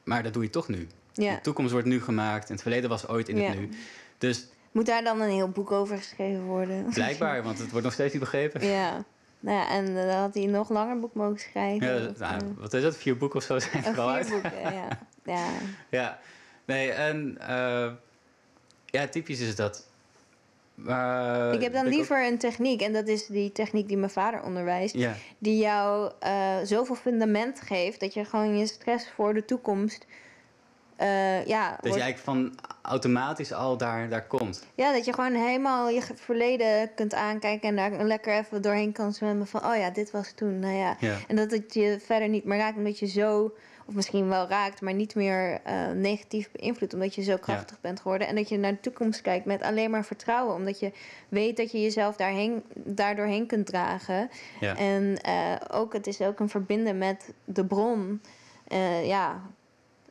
maar 0.04 0.24
dat 0.24 0.34
doe 0.34 0.44
je 0.44 0.49
toch 0.49 0.68
nu. 0.68 0.88
De 1.14 1.40
toekomst 1.41 1.72
wordt 1.72 1.88
nu 1.88 2.02
gemaakt 2.02 2.48
en 2.48 2.54
het 2.54 2.62
verleden 2.62 2.90
was 2.90 3.08
ooit 3.08 3.30
in 3.30 3.38
het 3.38 3.60
nu. 3.60 3.70
Dus 4.18 4.48
Moet 4.72 4.86
daar 4.86 5.04
dan 5.04 5.22
een 5.22 5.30
heel 5.30 5.49
boek 5.49 5.72
over 5.72 5.98
geschreven 5.98 6.41
worden? 6.41 6.86
blijkbaar, 6.94 7.44
want 7.44 7.60
het 7.60 7.70
wordt 7.70 7.86
nog 7.86 7.94
steeds 7.94 8.14
niet 8.14 8.22
begrepen. 8.22 8.68
Ja. 8.68 9.06
Nou 9.48 9.60
ja, 9.60 9.69
en 9.69 9.88
eh, 9.88 9.94
dan 10.07 10.10
had 10.22 10.34
hij 10.34 10.44
een 10.44 10.52
nog 10.52 10.69
langer 10.69 10.99
boek 10.99 11.14
mogen 11.14 11.40
schrijven. 11.40 12.02
Ja, 12.02 12.10
Of, 12.10 12.18
nou, 12.19 12.36
eh, 12.41 12.48
wat 12.57 12.74
is 12.74 12.84
het? 12.84 12.98
Vier 12.98 13.18
boeken 13.18 13.40
of 13.40 13.45
zo 13.45 13.60
zijn 13.60 13.84
oh, 13.84 13.90
er 13.91 13.99
al 13.99 14.10
uit. 14.10 14.28
vier 14.28 14.41
boeken, 14.41 14.61
ja. 14.61 14.88
ja. 15.36 15.45
Ja, 15.90 16.19
nee, 16.65 16.91
en 16.91 17.38
eh, 17.40 17.91
ja, 18.86 19.07
typisch 19.07 19.40
is 19.40 19.56
dat. 19.56 19.88
Maar 20.76 21.53
ik 21.53 21.61
heb 21.61 21.74
dan 21.74 21.86
ook- 21.86 21.91
liever 21.91 22.26
een 22.28 22.38
techniek, 22.38 22.82
en 22.82 22.94
dat 22.94 23.07
is 23.07 23.26
die 23.26 23.52
techniek 23.52 23.88
die 23.88 23.98
mijn 23.98 24.11
vader 24.11 24.44
onderwijst, 24.44 24.95
Ja, 24.95 25.14
die 25.38 25.57
jou 25.57 26.11
eh, 26.19 26.56
zoveel 26.64 26.95
fundament 26.95 27.61
geeft 27.61 27.99
dat 27.99 28.14
je 28.14 28.26
gewoon 28.26 28.57
je 28.57 28.65
stress 28.68 29.10
voor 29.10 29.34
de 29.34 29.45
toekomst. 29.45 30.06
ja, 31.45 31.78
dat 31.82 31.94
je 31.94 32.02
eigenlijk 32.02 32.18
van 32.19 32.56
automatisch 32.88 33.53
al 33.53 33.77
daar, 33.77 34.09
daar 34.09 34.27
komt. 34.27 34.65
ja, 34.76 34.93
dat 34.93 35.05
je 35.05 35.14
gewoon 35.14 35.34
helemaal 35.34 35.89
je 35.89 36.01
verleden 36.15 36.93
kunt 36.95 37.14
aankijken 37.14 37.69
en 37.69 37.76
daar 37.76 38.05
lekker 38.05 38.38
even 38.38 38.61
doorheen 38.61 38.91
kan 38.91 39.14
zwemmen 39.14 39.47
van, 39.47 39.65
oh 39.65 39.76
ja, 39.76 39.89
dit 39.89 40.11
was 40.11 40.31
toen, 40.31 40.59
nou 40.59 40.76
ja. 40.76 40.97
Ja, 40.99 41.18
En 41.27 41.35
dat 41.35 41.51
het 41.51 41.73
je 41.73 41.99
verder 42.05 42.30
niet 42.30 42.43
meer 42.43 42.57
raakt, 42.57 42.77
omdat 42.77 42.99
je 42.99 43.05
zo, 43.05 43.53
of 43.85 43.93
misschien 43.93 44.27
wel 44.27 44.47
raakt, 44.47 44.81
maar 44.81 44.93
niet 44.93 45.15
meer 45.15 45.59
eh, 45.64 45.91
negatief 45.91 46.51
beïnvloedt, 46.51 46.93
omdat 46.93 47.15
je 47.15 47.23
zo 47.23 47.38
krachtig 47.38 47.81
bent 47.81 47.99
geworden. 47.99 48.27
En 48.27 48.35
dat 48.35 48.49
je 48.49 48.57
naar 48.57 48.72
de 48.72 48.80
toekomst 48.80 49.22
kijkt 49.22 49.45
met 49.45 49.61
alleen 49.61 49.91
maar 49.91 50.05
vertrouwen, 50.05 50.55
omdat 50.55 50.80
je 50.80 50.91
weet 51.30 51.57
dat 51.57 51.72
je 51.72 51.81
jezelf 51.81 52.15
daarheen, 52.15 52.64
daardoorheen 52.76 53.47
kunt 53.47 53.65
dragen. 53.65 54.30
ja. 54.59 54.76
En 54.77 55.18
eh, 55.22 55.55
ook, 55.72 55.93
het 55.93 56.07
is 56.07 56.22
ook 56.22 56.39
een 56.39 56.49
verbinden 56.49 56.97
met 56.97 57.34
de 57.45 57.65
bron. 57.65 58.22
Eh, 58.68 59.07
ja. 59.07 59.41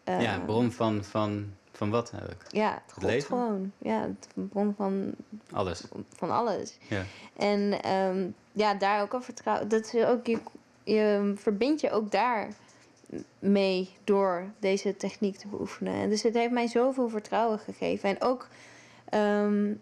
ja, 0.05 0.39
bron 0.39 0.73
van, 0.73 1.05
van, 1.05 1.53
van 1.77 1.91
wat 1.91 2.11
heb 2.11 2.31
ik? 2.31 2.37
Ja, 2.49 2.83
het 2.87 2.93
God 2.93 3.25
gewoon. 3.25 3.73
Ja, 3.79 4.01
het 4.01 4.49
bron 4.51 4.75
van, 4.77 5.15
Alles. 5.53 5.83
van 6.09 6.31
alles. 6.31 6.79
Ja, 6.89 7.03
En 7.37 7.83
ehm, 7.83 8.29
ja, 8.53 8.75
daar 8.75 9.03
ook 9.03 9.13
een 9.13 9.23
vertrouwen. 9.23 9.69
Dat 9.69 9.95
is 9.95 10.05
ook 10.05 10.27
je, 10.27 10.39
je 10.85 11.33
verbindt 11.37 11.81
je 11.81 11.91
ook 11.91 12.11
daar 12.11 12.49
mee 13.39 13.91
door 14.05 14.45
deze 14.59 14.97
techniek 14.97 15.37
te 15.37 15.49
beoefenen. 15.49 15.95
En 15.95 16.09
dus 16.09 16.23
het 16.23 16.35
heeft 16.35 16.51
mij 16.53 16.67
zoveel 16.67 17.09
vertrouwen 17.09 17.59
gegeven. 17.59 18.09
En 18.09 18.23
ook, 18.23 18.49
ehm, 19.09 19.73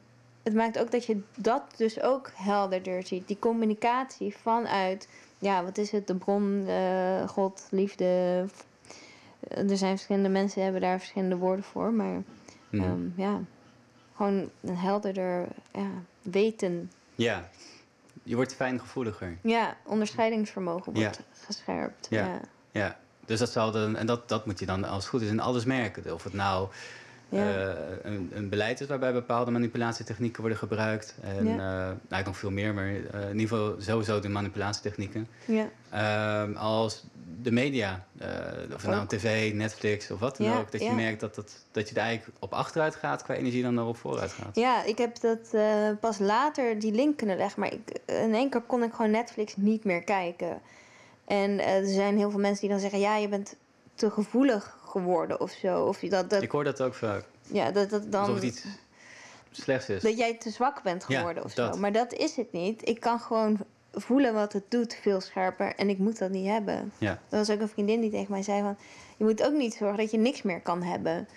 het 0.43 0.55
maakt 0.55 0.79
ook 0.79 0.91
dat 0.91 1.07
je 1.07 1.21
dat 1.37 1.63
dus 1.77 2.01
ook 2.01 2.31
helderder 2.35 3.07
ziet. 3.07 3.29
Die 3.29 3.39
communicatie 3.39 4.37
vanuit, 4.37 5.09
ja, 5.39 5.65
wat 5.65 5.79
is 5.79 5.91
het? 5.91 6.07
De 6.07 6.15
bron, 6.17 6.65
eh, 6.67 7.29
God, 7.29 7.67
liefde. 7.71 8.45
Er 9.49 9.77
zijn 9.77 9.91
verschillende 9.95 10.29
mensen 10.29 10.55
die 10.55 10.63
hebben 10.65 10.81
daar 10.81 10.99
verschillende 10.99 11.37
woorden 11.37 11.65
voor. 11.65 11.93
Maar 11.93 12.23
Mhm. 12.71 12.83
ehm, 12.83 13.01
ja, 13.17 13.41
gewoon 14.17 14.51
een 14.61 14.77
helderder 14.77 15.47
ja, 15.73 15.91
weten 16.23 16.91
ja. 17.15 17.49
je 18.23 18.35
wordt 18.35 18.55
fijngevoeliger. 18.55 19.39
Ja, 19.43 19.77
onderscheidingsvermogen 19.85 20.93
wordt 20.95 21.21
gescherpt. 21.45 22.07
Ja. 22.11 22.27
Ja. 22.27 22.41
Ja, 22.71 22.99
dus 23.27 23.39
dat 23.39 23.51
zal 23.51 23.71
dan, 23.71 23.97
en 23.97 24.07
dat, 24.07 24.29
dat 24.29 24.47
moet 24.47 24.59
je 24.59 24.67
dan 24.67 24.85
als 24.85 24.97
het 25.03 25.07
goed 25.07 25.21
is 25.23 25.29
in 25.29 25.41
alles 25.41 25.65
merken. 25.65 26.15
Of 26.15 26.25
het 26.25 26.33
nou 26.33 26.69
Ja. 27.29 27.51
eh, 27.51 27.75
een, 28.03 28.31
een 28.35 28.49
beleid 28.49 28.81
is 28.81 28.87
waarbij 28.87 29.13
bepaalde 29.13 29.51
manipulatietechnieken 29.51 30.41
worden 30.41 30.59
gebruikt. 30.59 31.15
En 31.23 31.47
Ja. 31.47 31.57
eh, 31.57 31.87
eigenlijk 31.87 32.25
nog 32.27 32.37
veel 32.37 32.51
meer, 32.51 32.75
maar 32.75 32.87
eh, 32.87 32.95
in 33.31 33.39
ieder 33.39 33.57
geval 33.57 33.75
sowieso 33.79 34.21
de 34.21 34.29
manipulatietechnieken. 34.29 35.29
Ja. 35.45 35.69
Ehm, 35.91 36.57
als 36.57 37.05
de 37.43 37.53
media, 37.53 38.05
of 38.75 38.83
het 38.83 38.91
nou 38.91 39.07
tv, 39.07 39.53
Netflix 39.55 40.11
of 40.11 40.21
wat 40.21 40.37
dan 40.37 40.47
Ja, 40.47 40.59
ook, 40.59 40.73
dat 40.73 40.83
je 40.83 40.91
merkt 40.93 41.21
dat, 41.21 41.35
dat, 41.35 41.65
dat 41.73 41.89
je 41.89 41.95
er 41.95 42.01
eigenlijk 42.01 42.37
op 42.41 42.53
achteruit 42.53 42.95
gaat 42.95 43.23
qua 43.23 43.35
energie 43.35 43.63
dan 43.63 43.79
erop 43.79 43.97
vooruit 43.97 44.33
gaat. 44.33 44.57
Ja, 44.57 44.85
ik 44.85 44.99
heb 44.99 45.21
dat 45.21 45.51
pas 46.01 46.19
later 46.19 46.79
die 46.79 46.93
link 46.93 47.17
kunnen 47.17 47.37
leggen. 47.37 47.61
Maar 47.61 47.73
ik, 47.73 47.99
in 48.07 48.35
één 48.35 48.51
keer 48.51 48.61
kon 48.61 48.83
ik 48.83 48.93
gewoon 48.93 49.11
Netflix 49.11 49.57
niet 49.57 49.85
meer 49.85 50.05
kijken. 50.05 50.61
En 51.25 51.65
er 51.65 51.87
zijn 51.87 52.17
heel 52.17 52.31
veel 52.31 52.41
mensen 52.41 52.61
die 52.61 52.71
dan 52.71 52.81
zeggen... 52.81 53.01
ja, 53.01 53.17
je 53.17 53.29
bent 53.29 53.57
te 53.95 54.11
gevoelig 54.11 54.77
geworden 54.95 55.41
of 55.41 55.51
zo. 55.51 55.85
Of 55.85 56.01
je 56.01 56.09
dat, 56.09 56.31
dat, 56.31 56.43
Ik 56.43 56.51
hoor 56.51 56.65
dat 56.65 56.83
ook 56.83 56.95
vaak, 56.95 57.25
ja, 57.43 57.71
dat, 57.71 57.91
dat 57.91 58.13
dan... 58.13 58.21
alsof 58.21 58.35
het 58.35 58.45
iets 58.45 58.65
slechts 59.51 59.89
is. 59.89 60.03
Dat 60.03 60.19
jij 60.19 60.35
te 60.35 60.51
zwak 60.51 60.83
bent 60.83 61.05
Ja, 61.09 61.19
geworden 61.19 61.45
of 61.45 61.55
dat. 61.55 61.75
zo. 61.75 61.81
Maar 61.81 61.93
dat 61.93 62.13
is 62.13 62.37
het 62.37 62.53
niet. 62.53 62.89
Ik 62.89 63.01
kan 63.01 63.21
gewoon 63.21 63.59
voelen 63.93 64.35
wat 64.35 64.53
het 64.53 64.65
doet 64.69 64.99
veel 65.03 65.21
scherper. 65.21 65.75
En 65.77 65.89
ik 65.89 65.99
moet 65.99 66.19
dat 66.19 66.31
niet 66.31 66.47
hebben. 66.47 66.93
Ja. 66.99 67.11
Er 67.11 67.39
was 67.39 67.51
ook 67.51 67.61
een 67.61 67.69
vriendin 67.69 68.01
die 68.01 68.11
tegen 68.11 68.33
mij 68.33 68.43
zei 68.43 68.63
van... 68.63 68.77
je 69.17 69.25
moet 69.25 69.43
ook 69.43 69.53
niet 69.53 69.75
zorgen 69.75 69.99
dat 69.99 70.11
je 70.11 70.19
niks 70.19 70.43
meer 70.43 70.61
kan 70.61 70.83
hebben. 70.83 71.29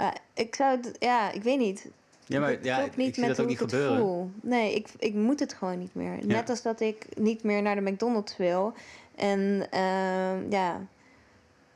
Uh, 0.00 0.08
ik 0.34 0.54
zou 0.54 0.76
het... 0.76 0.96
Ja, 0.98 1.32
ik 1.32 1.42
weet 1.42 1.58
niet. 1.58 1.86
Ja, 2.26 2.40
maar 2.40 2.64
ja, 2.64 2.78
klopt 2.78 2.96
niet 2.96 3.08
ik 3.08 3.14
zie 3.14 3.26
dat 3.26 3.40
ook 3.40 3.46
niet 3.46 3.60
ik 3.60 3.70
gebeuren. 3.70 3.98
voel. 3.98 4.30
Nee, 4.42 4.74
ik, 4.74 4.88
ik 4.98 5.14
moet 5.14 5.40
het 5.40 5.52
gewoon 5.54 5.78
niet 5.78 5.94
meer. 5.94 6.18
Net 6.26 6.50
als 6.50 6.62
dat 6.62 6.80
ik 6.80 7.06
niet 7.16 7.42
meer 7.42 7.62
naar 7.62 7.74
de 7.74 7.90
McDonald's 7.90 8.36
wil. 8.36 8.72
En 9.14 9.66
ehm, 9.70 10.50
ja, 10.50 10.80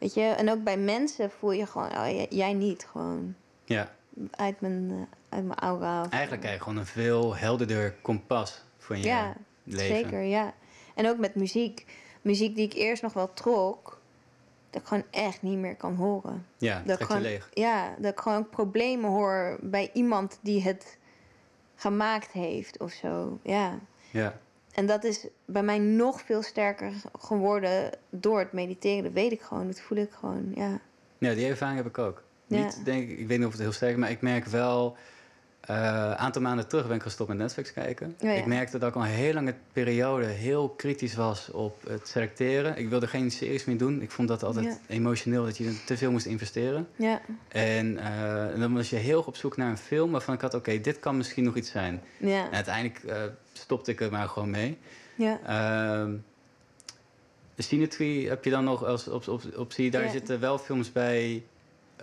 weet 0.01 0.15
je, 0.15 0.23
en 0.23 0.51
ook 0.51 0.63
bij 0.65 0.77
mensen 0.77 1.31
voel 1.31 1.53
je 1.53 1.67
gewoon, 1.67 1.91
oh, 1.97 2.27
jij, 2.31 2.53
niet 2.53 2.87
gewoon 2.91 3.35
Ja, 3.65 3.93
uit 4.31 4.61
mijn, 4.61 4.91
eh, 4.91 4.97
uit 5.37 5.45
mijn 5.45 5.59
aura. 5.59 6.07
eigenlijk 6.11 6.43
krijg 6.43 6.57
je 6.57 6.63
gewoon 6.63 6.79
een 6.79 6.87
veel 6.87 7.37
helderder 7.37 7.95
kompas 8.03 8.65
voor 8.79 8.97
je 8.97 9.03
ja, 9.03 9.37
leven. 9.65 9.87
zeker, 9.97 10.23
ja. 10.23 10.55
En 10.95 11.09
ook 11.09 11.19
met 11.19 11.35
muziek. 11.35 11.87
Muziek 12.23 12.55
die 12.57 12.65
ik 12.65 12.73
eerst 12.75 13.03
nog 13.03 13.13
wel 13.13 13.33
trok, 13.33 14.01
dat 14.71 14.81
ik 14.83 14.89
gewoon 14.89 15.05
echt 15.11 15.43
niet 15.43 15.59
meer 15.59 15.77
kan 15.77 15.95
horen. 15.95 16.47
Ja, 16.59 16.83
Dat 16.87 16.99
je 16.99 17.05
gewoon, 17.05 17.23
leeg. 17.23 17.51
Ja, 17.55 17.95
dat 17.99 18.13
ik 18.13 18.21
gewoon 18.21 18.49
problemen 18.49 19.11
hoor 19.11 19.59
bij 19.63 19.91
iemand 19.93 20.39
die 20.43 20.63
het 20.63 20.99
gemaakt 21.75 22.33
heeft 22.33 22.79
of 22.79 22.93
zo. 22.93 23.39
Ja. 23.43 23.79
Ja. 24.11 24.39
En 24.73 24.87
dat 24.87 25.05
is 25.05 25.27
bij 25.45 25.63
mij 25.63 25.79
nog 25.79 26.21
veel 26.21 26.43
sterker 26.43 26.93
geworden 27.19 27.91
door 28.11 28.39
het 28.39 28.53
mediteren. 28.53 29.03
Dat 29.03 29.13
weet 29.13 29.33
ik 29.33 29.41
gewoon, 29.41 29.67
dat 29.67 29.81
voel 29.81 29.99
ik 29.99 30.11
gewoon, 30.11 30.53
ja. 30.55 30.81
ja, 31.19 31.35
die 31.35 31.47
ervaring 31.47 31.77
heb 31.77 31.87
ik 31.87 31.99
ook. 31.99 32.23
Ja. 32.47 32.65
Niet, 32.65 32.85
denk, 32.85 33.11
ik 33.11 33.19
ik 33.19 33.27
weet 33.27 33.39
niet 33.39 33.47
of 33.47 33.53
het 33.53 33.61
heel 33.61 33.73
sterk 33.73 33.93
is, 33.93 33.99
maar 33.99 34.11
ik 34.11 34.21
merk 34.21 34.47
wel... 34.47 34.97
eh, 35.61 35.77
Een 35.77 36.17
aantal 36.17 36.43
maanden 36.43 36.69
terug 36.69 36.87
ben 36.87 36.97
ik 36.97 37.03
gestopt 37.03 37.29
met 37.29 37.39
Netflix 37.39 37.73
kijken. 37.73 38.15
Oh 38.21 38.29
ja. 38.29 38.35
Ik 38.35 38.47
merkte 38.47 38.79
dat 38.79 38.89
ik 38.89 38.95
al 38.95 39.03
een 39.03 39.09
heel 39.09 39.33
lange 39.35 39.55
periode 39.73 40.27
heel 40.27 40.69
kritisch 40.69 41.15
was 41.15 41.51
op 41.51 41.83
het 41.89 42.09
selecteren. 42.09 42.77
Ik 42.79 42.89
wilde 42.89 43.07
geen 43.07 43.31
series 43.31 43.65
meer 43.65 43.79
doen. 43.79 44.03
Ik 44.03 44.11
vond 44.11 44.29
dat 44.29 44.43
altijd 44.43 44.65
Ja. 44.67 44.79
emotioneel, 44.95 45.45
dat 45.45 45.57
je 45.57 45.85
te 45.85 45.97
veel 45.97 46.11
moest 46.11 46.27
investeren. 46.27 46.89
Ja, 46.97 47.21
En, 47.49 47.99
eh, 47.99 48.53
en 48.55 48.61
dan 48.61 48.75
was 48.75 48.91
je 48.91 48.97
heel 48.97 49.23
op 49.27 49.37
zoek 49.37 49.57
naar 49.57 49.71
een 49.71 49.79
film 49.79 50.11
waarvan 50.11 50.35
ik 50.35 50.41
had... 50.41 50.55
oké, 50.55 50.81
dit 50.81 50.99
kan 51.01 51.17
misschien 51.17 51.45
nog 51.45 51.57
iets 51.57 51.71
zijn. 51.71 52.03
ja, 52.19 52.45
En 52.45 52.53
uiteindelijk 52.53 53.05
eh, 53.05 53.23
stopte 53.53 53.91
ik 53.91 54.01
er 54.01 54.11
maar 54.11 54.29
gewoon 54.29 54.51
mee. 54.51 54.79
ja. 55.15 55.39
Ehm 55.47 56.13
de 57.55 57.67
Cinetree 57.67 58.29
heb 58.29 58.45
je 58.45 58.51
dan 58.51 58.65
nog 58.65 58.85
als 58.85 59.09
op, 59.09 59.29
op, 59.29 59.43
optie. 59.57 59.91
Daar 59.91 60.11
zitten 60.11 60.41
wel 60.41 60.59
films 60.59 60.93
bij. 60.93 61.43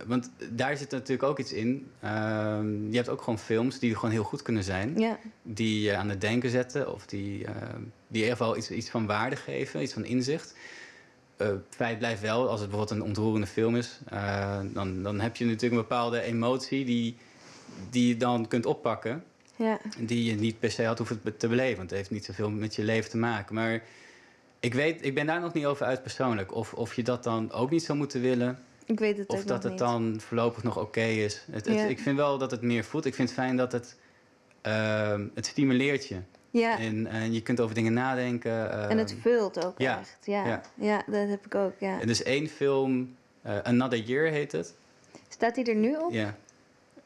Want 0.06 0.30
daar 0.50 0.78
zit 0.78 0.92
natuurlijk 0.92 1.24
ook 1.30 1.40
iets 1.40 1.54
in. 1.54 1.92
Ehm, 2.00 2.90
je 2.90 2.96
hebt 2.96 3.10
ook 3.10 3.22
gewoon 3.22 3.40
films 3.40 3.80
die 3.80 3.96
gewoon 3.96 4.12
heel 4.12 4.24
goed 4.24 4.42
kunnen 4.42 4.64
zijn. 4.64 4.94
ja. 5.00 5.20
Die 5.44 5.82
je 5.82 5.96
aan 5.96 6.10
het 6.10 6.22
denken 6.22 6.50
zetten. 6.50 6.94
Of 6.94 7.06
die, 7.06 7.46
ehm, 7.46 7.82
die 8.08 8.22
in 8.22 8.30
ieder 8.30 8.30
geval 8.32 8.58
iets, 8.58 8.72
iets 8.72 8.90
van 8.90 9.06
waarde 9.06 9.36
geven. 9.36 9.82
Iets 9.82 9.94
van 9.94 10.06
inzicht. 10.06 10.56
Het 11.38 11.62
feit 11.70 11.98
blijft 11.98 12.22
wel, 12.22 12.50
als 12.50 12.60
het 12.60 12.70
bijvoorbeeld 12.70 13.00
een 13.00 13.08
ontroerende 13.08 13.48
film 13.48 13.76
is. 13.76 14.00
eh, 14.06 14.60
dan, 14.74 15.04
dan 15.04 15.20
heb 15.20 15.36
je 15.36 15.46
natuurlijk 15.46 15.74
een 15.74 15.88
bepaalde 15.88 16.22
emotie 16.22 16.86
die, 16.86 17.18
die 17.90 18.08
je 18.08 18.18
dan 18.18 18.48
kunt 18.48 18.66
oppakken 18.66 19.24
ja. 19.58 19.80
die 19.98 20.24
je 20.24 20.36
niet 20.36 20.60
per 20.60 20.72
se 20.72 20.86
had 20.86 20.98
hoeven 20.98 21.38
te 21.38 21.48
beleven. 21.48 21.78
Want 21.78 21.90
het 21.90 22.00
heeft 22.00 22.12
niet 22.12 22.26
zoveel 22.26 22.50
met 22.50 22.76
je 22.76 22.84
leven 22.84 23.10
te 23.10 23.18
maken. 23.18 23.56
Maar 23.56 23.84
ik, 24.60 24.74
weet, 24.74 25.06
ik 25.06 25.14
ben 25.14 25.26
daar 25.26 25.42
nog 25.42 25.54
niet 25.54 25.66
over 25.66 25.86
uit 25.86 26.02
persoonlijk. 26.02 26.54
Of, 26.56 26.74
of 26.74 26.94
je 26.94 27.04
dat 27.04 27.24
dan 27.24 27.52
ook 27.52 27.70
niet 27.70 27.84
zou 27.84 27.98
moeten 27.98 28.22
willen. 28.22 28.60
Ik 28.88 29.00
weet 29.00 29.18
het 29.18 29.28
Of 29.28 29.40
ook 29.40 29.48
dat 29.48 29.64
het 29.64 29.72
niet. 29.72 29.82
dan 29.82 30.20
voorlopig 30.20 30.64
nog 30.64 30.78
oké 30.78 31.02
is. 31.02 31.44
Het, 31.52 31.66
het- 31.66 31.76
Ja. 31.76 31.84
ik 31.86 32.00
vind 32.00 32.16
wel 32.18 32.38
dat 32.38 32.52
het 32.52 32.62
meer 32.62 32.84
voedt. 32.84 33.06
Ik 33.06 33.16
vind 33.16 33.30
het 33.30 33.38
fijn 33.38 33.58
dat 33.58 33.72
het, 33.72 33.96
ehm, 34.62 35.28
het 35.34 35.46
stimuleert 35.46 36.08
je. 36.08 36.18
Ja, 36.52 36.80
En, 36.80 37.08
en 37.08 37.34
je 37.34 37.42
kunt 37.42 37.60
over 37.60 37.76
dingen 37.76 37.94
nadenken. 37.94 38.90
en 38.90 38.98
het 38.98 39.12
ehm, 39.12 39.20
vult 39.22 39.66
ook 39.66 39.80
ja, 39.80 40.00
echt. 40.00 40.18
Ja. 40.24 40.46
ja. 40.48 40.62
Ja. 40.76 41.04
dat 41.08 41.28
heb 41.30 41.46
ik 41.46 41.56
ook, 41.56 41.74
ja. 41.80 42.00
Er 42.02 42.10
is 42.10 42.24
één 42.24 42.48
film, 42.48 43.16
eh, 43.42 43.58
Another 43.64 44.00
Year 44.00 44.32
heet 44.32 44.52
het. 44.52 44.74
Staat 45.30 45.56
hij 45.56 45.66
er 45.66 45.76
nu 45.76 45.96
op? 45.96 46.12
Ja, 46.12 46.36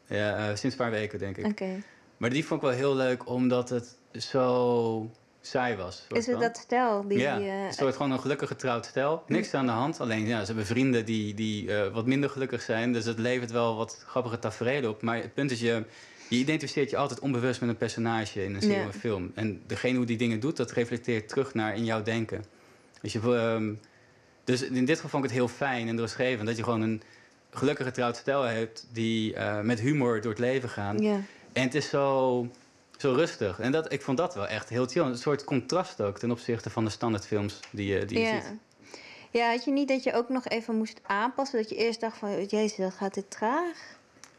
ja 0.07 0.37
eh, 0.37 0.45
sinds 0.47 0.63
een 0.63 0.81
paar 0.81 0.91
weken 0.91 1.19
denk 1.19 1.37
ik. 1.37 1.45
Oké. 1.45 1.81
Maar 2.17 2.29
die 2.29 2.45
vond 2.45 2.61
ik 2.61 2.67
wel 2.67 2.77
heel 2.77 2.95
leuk 2.95 3.29
omdat 3.29 3.69
het 3.69 3.95
zo 4.17 5.09
saai 5.41 5.75
was. 5.75 6.05
Is 6.09 6.25
het 6.27 6.39
dat 6.39 6.57
stel 6.57 7.07
die... 7.07 7.17
ja, 7.17 7.35
een 7.67 7.73
soort 7.73 7.95
gewoon 7.95 8.11
een 8.11 8.19
gelukkig 8.19 8.47
getrouwd 8.47 8.85
stel. 8.85 9.23
Niks 9.27 9.53
aan 9.53 9.65
de 9.65 9.71
hand. 9.71 9.99
Alleen 9.99 10.27
ja, 10.27 10.39
ze 10.39 10.45
hebben 10.45 10.65
vrienden 10.65 11.05
die, 11.05 11.33
die 11.33 11.75
eh, 11.75 11.93
wat 11.93 12.05
minder 12.05 12.29
gelukkig 12.29 12.61
zijn. 12.61 12.93
Dus 12.93 13.05
het 13.05 13.19
levert 13.19 13.51
wel 13.51 13.75
wat 13.75 14.03
grappige 14.07 14.39
tafereelen 14.39 14.89
op. 14.89 15.01
Maar 15.01 15.15
het 15.15 15.33
punt 15.33 15.51
is, 15.51 15.59
je, 15.59 15.83
je 16.29 16.35
identificeert 16.37 16.89
je 16.89 16.97
altijd 16.97 17.19
onbewust 17.19 17.59
met 17.61 17.69
een 17.69 17.77
personage 17.77 18.43
in 18.43 18.55
een 18.55 18.61
serie 18.61 18.77
Ja. 18.77 18.87
of 18.87 18.95
film. 18.95 19.31
En 19.35 19.61
degene 19.67 19.97
hoe 19.97 20.05
die 20.05 20.17
dingen 20.17 20.39
doet, 20.39 20.57
dat 20.57 20.71
reflecteert 20.71 21.29
terug 21.29 21.53
naar 21.53 21.75
in 21.75 21.85
jouw 21.85 22.01
denken. 22.03 22.43
Dus, 23.01 23.13
je, 23.13 23.19
ehm, 23.19 23.73
dus 24.43 24.61
in 24.61 24.85
dit 24.85 24.95
geval 24.95 25.09
vond 25.09 25.23
ik 25.23 25.29
het 25.29 25.39
heel 25.39 25.47
fijn 25.47 25.87
en 25.87 25.95
doorschreven 25.95 26.45
dat 26.45 26.57
je 26.57 26.63
gewoon 26.63 26.81
een 26.81 27.01
gelukkig 27.51 27.85
getrouwd 27.85 28.15
stel 28.17 28.41
hebt 28.43 28.87
die 28.91 29.33
eh, 29.33 29.59
met 29.59 29.79
humor 29.79 30.21
door 30.21 30.31
het 30.31 30.39
leven 30.39 30.69
gaan. 30.69 30.97
ja. 30.99 31.19
En 31.53 31.63
het 31.63 31.75
is 31.75 31.89
zo, 31.89 32.47
zo 33.01 33.13
rustig. 33.13 33.59
En 33.59 33.71
dat, 33.71 33.91
ik 33.91 34.01
vond 34.01 34.17
dat 34.17 34.35
wel 34.35 34.47
echt 34.47 34.69
heel 34.69 34.85
chill. 34.85 35.03
Een 35.03 35.17
soort 35.17 35.43
contrast 35.43 36.01
ook 36.01 36.19
ten 36.19 36.31
opzichte 36.31 36.69
van 36.69 36.85
de 36.85 36.91
standaardfilms 36.91 37.59
die 37.71 37.93
je, 37.93 38.05
die 38.05 38.19
je 38.19 38.25
ja. 38.25 38.41
ziet. 38.41 38.59
Ja, 39.31 39.49
had 39.49 39.63
je 39.63 39.71
niet 39.71 39.87
dat 39.87 40.03
je 40.03 40.13
ook 40.13 40.29
nog 40.29 40.47
even 40.47 40.75
moest 40.75 40.99
aanpassen? 41.03 41.59
Dat 41.59 41.69
je 41.69 41.75
eerst 41.75 41.99
dacht 41.99 42.17
van, 42.17 42.45
jezus, 42.45 42.77
dat 42.77 42.93
gaat 42.93 43.13
dit 43.13 43.31
traag? 43.31 43.97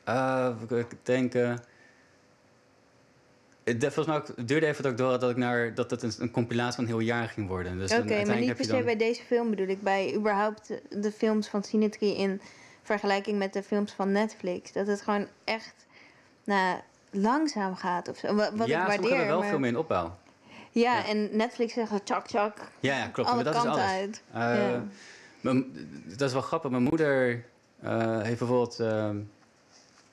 Uh, 0.09 0.51
ik 0.69 0.87
denk... 1.03 1.33
het, 1.33 1.61
de- 3.65 3.91
volgens 3.91 4.07
mij 4.07 4.17
ook, 4.17 4.49
duurde 4.49 4.67
even 4.67 4.83
dat 4.83 4.93
ik 4.93 4.99
door 4.99 5.11
had 5.11 5.21
dat, 5.21 5.31
ik 5.31 5.37
naar, 5.37 5.75
dat 5.75 5.91
het 5.91 6.03
een, 6.03 6.13
een 6.19 6.31
compilatie 6.31 6.75
van 6.75 6.87
heel 6.87 6.99
jaar 6.99 7.29
ging 7.29 7.49
worden. 7.49 7.79
Dus 7.79 7.93
Oké, 7.93 8.25
maar 8.25 8.39
niet 8.39 8.55
per 8.55 8.65
se 8.65 8.71
dan- 8.71 8.85
bij 8.85 8.97
deze 8.97 9.23
film 9.23 9.51
bedoel 9.51 9.69
ik. 9.69 9.83
Bij 9.83 10.15
überhaupt 10.15 10.73
de, 10.91 11.13
films 11.13 11.49
van 11.49 11.65
Cinetree 11.65 12.17
in 12.17 12.41
vergelijking 12.83 13.39
met 13.39 13.53
de 13.53 13.63
films 13.63 13.93
van 13.93 14.13
Netflix. 14.13 14.73
Dat 14.73 14.87
het 14.87 15.03
gewoon 15.03 15.27
echt 15.45 15.87
nou, 16.45 16.81
langzaam 17.13 17.75
gaat 17.77 18.09
of 18.09 18.17
zo. 18.19 18.35
Wat, 18.35 18.51
wat 18.55 18.67
ja, 18.67 18.81
ik 18.83 18.87
waardeer. 18.87 19.09
hebben 19.11 19.27
wel 19.27 19.39
maar- 19.39 19.49
veel 19.49 19.59
meer 19.59 19.69
in 19.71 19.77
opbouw. 19.77 20.17
Ja, 20.71 20.97
Ja. 20.97 21.07
en 21.07 21.37
Netflix 21.37 21.73
zegt 21.73 21.91
tjak 22.07 22.27
tjak. 22.27 22.57
Ja, 22.81 22.97
ja 22.99 23.07
klopt. 23.09 23.29
Alle 23.31 23.43
maar 23.45 23.53
dat 23.53 23.63
is 23.65 23.71
alles. 23.71 23.85
uit. 23.85 24.23
Eh, 24.33 24.41
Ja. 24.41 24.85
mijn- 25.41 25.65
dat 26.17 26.21
is 26.29 26.33
wel 26.33 26.43
grappig. 26.43 26.71
Mijn 26.71 26.83
moeder 26.83 27.45
eh, 27.83 28.21
heeft 28.23 28.39
bijvoorbeeld... 28.39 28.81
ehm, 28.81 29.17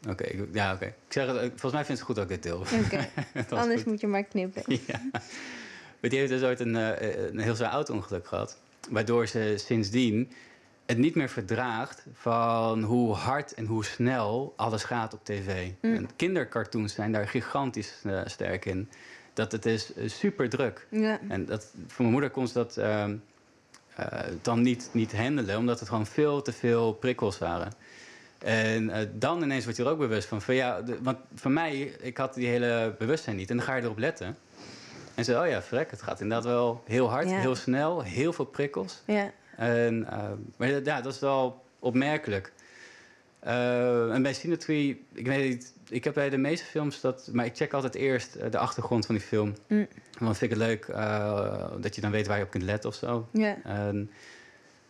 Oké, 0.10 0.26
ja, 0.54 0.74
oké. 0.74 0.86
Ik 0.86 0.94
zeg 1.10 1.28
het, 1.28 1.36
ik- 1.36 1.50
volgens 1.50 1.74
mij 1.74 1.86
vindt 1.86 2.00
ze 2.00 2.06
goed 2.08 2.16
dat 2.16 2.24
ik 2.24 2.30
dit 2.30 2.44
deel. 2.44 2.60
Was 2.60 3.60
anders 3.62 3.82
goed. 3.82 3.86
moet 3.92 4.02
je 4.02 4.08
maar 4.08 4.24
knippen. 4.24 4.64
Ja. 4.88 5.02
Maar 6.00 6.10
die 6.10 6.20
heeft 6.20 6.32
dus 6.32 6.42
ooit 6.44 6.60
een, 6.60 6.76
eh, 6.76 7.28
een 7.30 7.40
heel 7.40 7.56
zwaar 7.56 7.72
auto-ongeluk 7.72 8.28
gehad. 8.28 8.58
Waardoor 8.90 9.28
ze 9.28 9.54
sindsdien 9.58 10.32
het 10.90 10.98
niet 10.98 11.16
meer 11.16 11.30
verdraagt 11.30 12.06
van 12.14 12.84
hoe 12.84 13.14
hard 13.14 13.54
en 13.54 13.66
hoe 13.66 13.86
snel 13.86 14.54
alles 14.56 14.84
gaat 14.84 15.14
op 15.14 15.26
tv. 15.26 15.72
Mm. 15.82 15.96
En 15.96 16.10
kindercartoons 16.16 16.94
zijn 16.94 17.12
daar 17.12 17.28
gigantisch 17.28 17.94
eh, 18.04 18.22
sterk 18.26 18.66
in. 18.66 18.90
Dat 19.34 19.52
het 19.52 19.66
is 19.66 19.94
eh, 19.94 20.10
super 20.10 20.50
druk. 20.50 20.88
Ja, 20.90 21.20
En 21.28 21.46
dat, 21.46 21.66
voor 21.88 21.98
mijn 21.98 22.12
moeder 22.12 22.30
kon 22.30 22.48
ze 22.48 22.54
dat 22.54 22.78
ehm, 22.78 23.16
eh, 23.96 24.20
dan 24.42 24.62
niet, 24.62 24.90
niet 24.92 25.16
handelen, 25.18 25.58
omdat 25.58 25.80
het 25.80 25.90
gewoon 25.90 26.06
veel 26.06 26.42
te 26.42 26.52
veel 26.54 26.94
prikkels 26.94 27.38
waren. 27.38 27.72
En 28.40 29.12
dan 29.20 29.44
ineens 29.44 29.64
word 29.66 29.76
je 29.78 29.84
er 29.84 29.90
ook 29.90 29.98
bewust 29.98 30.28
van. 30.28 30.42
van 30.42 30.56
ja, 30.56 30.82
de- 30.82 31.02
want 31.02 31.18
voor 31.36 31.52
mij, 31.52 31.80
ik 32.02 32.18
had 32.18 32.34
die 32.34 32.48
hele 32.48 32.96
bewustzijn 32.98 33.36
niet. 33.36 33.50
En 33.50 33.58
dan 33.58 33.66
ga 33.66 33.76
je 33.76 33.82
erop 33.84 33.98
letten. 33.98 34.38
En 35.16 35.26
zo, 35.26 35.42
oh 35.42 35.48
ja, 35.48 35.62
vrek, 35.62 35.92
het 35.92 36.02
gaat 36.02 36.20
inderdaad 36.22 36.46
wel 36.46 36.84
heel 36.86 37.10
hard, 37.10 37.30
Ja. 37.30 37.40
heel 37.40 37.56
snel, 37.56 38.02
heel 38.04 38.34
veel 38.34 38.46
prikkels. 38.46 39.02
ja, 39.06 39.32
En, 39.60 40.06
eh, 40.10 40.32
maar 40.58 40.84
ja, 40.84 41.02
dat 41.02 41.14
is 41.14 41.20
wel 41.20 41.64
opmerkelijk. 41.80 42.52
Eh, 43.40 44.14
en 44.14 44.22
bij 44.22 44.34
Cinetree, 44.34 45.06
ik 45.14 45.28
weet 45.28 45.50
niet, 45.50 45.74
ik 45.90 46.04
heb 46.04 46.14
bij 46.14 46.30
de 46.30 46.38
meeste 46.38 46.66
films 46.66 47.02
dat, 47.02 47.30
maar 47.32 47.46
ik 47.46 47.56
check 47.56 47.74
altijd 47.74 47.96
eerst 47.96 48.36
eh, 48.36 48.52
de 48.52 48.58
achtergrond 48.58 49.06
van 49.06 49.16
die 49.16 49.24
film. 49.24 49.54
Mm. 49.68 49.88
Want 50.20 50.38
vind 50.38 50.52
ik 50.52 50.58
het 50.58 50.68
leuk 50.68 50.86
eh, 50.86 51.72
dat 51.80 51.96
je 51.96 52.02
dan 52.02 52.12
weet 52.12 52.28
waar 52.28 52.38
je 52.38 52.44
op 52.44 52.50
kunt 52.50 52.64
letten 52.64 52.90
of 52.90 52.96
zo. 52.96 53.28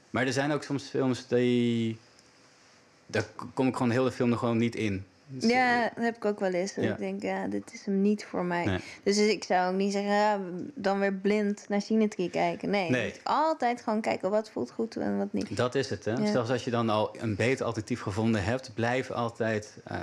maar 0.09 0.25
er 0.25 0.33
zijn 0.33 0.51
ook 0.51 0.63
soms 0.63 0.83
films 0.83 1.27
die 1.27 1.97
daar 3.05 3.25
kom 3.53 3.67
ik 3.67 3.75
gewoon 3.75 3.91
heel 3.91 4.03
de 4.03 4.11
film 4.11 4.31
er 4.31 4.37
gewoon 4.37 4.57
niet 4.57 4.75
in. 4.75 5.05
Dus, 5.31 5.49
ja, 5.49 5.81
dat 5.95 6.03
heb 6.03 6.15
ik 6.15 6.25
ook 6.25 6.39
wel 6.39 6.51
eens. 6.51 6.73
Dat 6.73 6.83
ik 6.83 6.97
denk, 6.97 7.21
ja, 7.21 7.47
dit 7.47 7.73
is 7.73 7.85
hem 7.85 8.01
niet 8.01 8.25
voor 8.25 8.45
mij. 8.45 8.79
Dus 9.03 9.17
ik 9.17 9.43
zou 9.43 9.71
ook 9.71 9.77
niet 9.77 9.91
zeggen, 9.91 10.11
ja, 10.11 10.39
dan 10.75 10.99
weer 10.99 11.13
blind 11.13 11.65
naar 11.67 11.81
Symmetry 11.81 12.29
kijken. 12.29 12.69
Nee, 12.69 12.89
nee. 12.89 13.13
altijd 13.23 13.81
gewoon 13.81 14.01
kijken 14.01 14.29
wat 14.29 14.49
voelt 14.49 14.71
goed 14.71 14.97
en 14.97 15.17
wat 15.17 15.33
niet. 15.33 15.57
Dat 15.57 15.75
is 15.75 15.89
het, 15.89 16.05
hè? 16.05 16.27
Zelfs 16.27 16.49
als 16.49 16.63
je 16.63 16.71
dan 16.71 16.89
al 16.89 17.15
een 17.19 17.35
beter 17.35 17.65
alternatief 17.65 18.01
gevonden 18.01 18.43
hebt, 18.43 18.73
blijf 18.73 19.11
altijd 19.11 19.77
uh, 19.91 19.97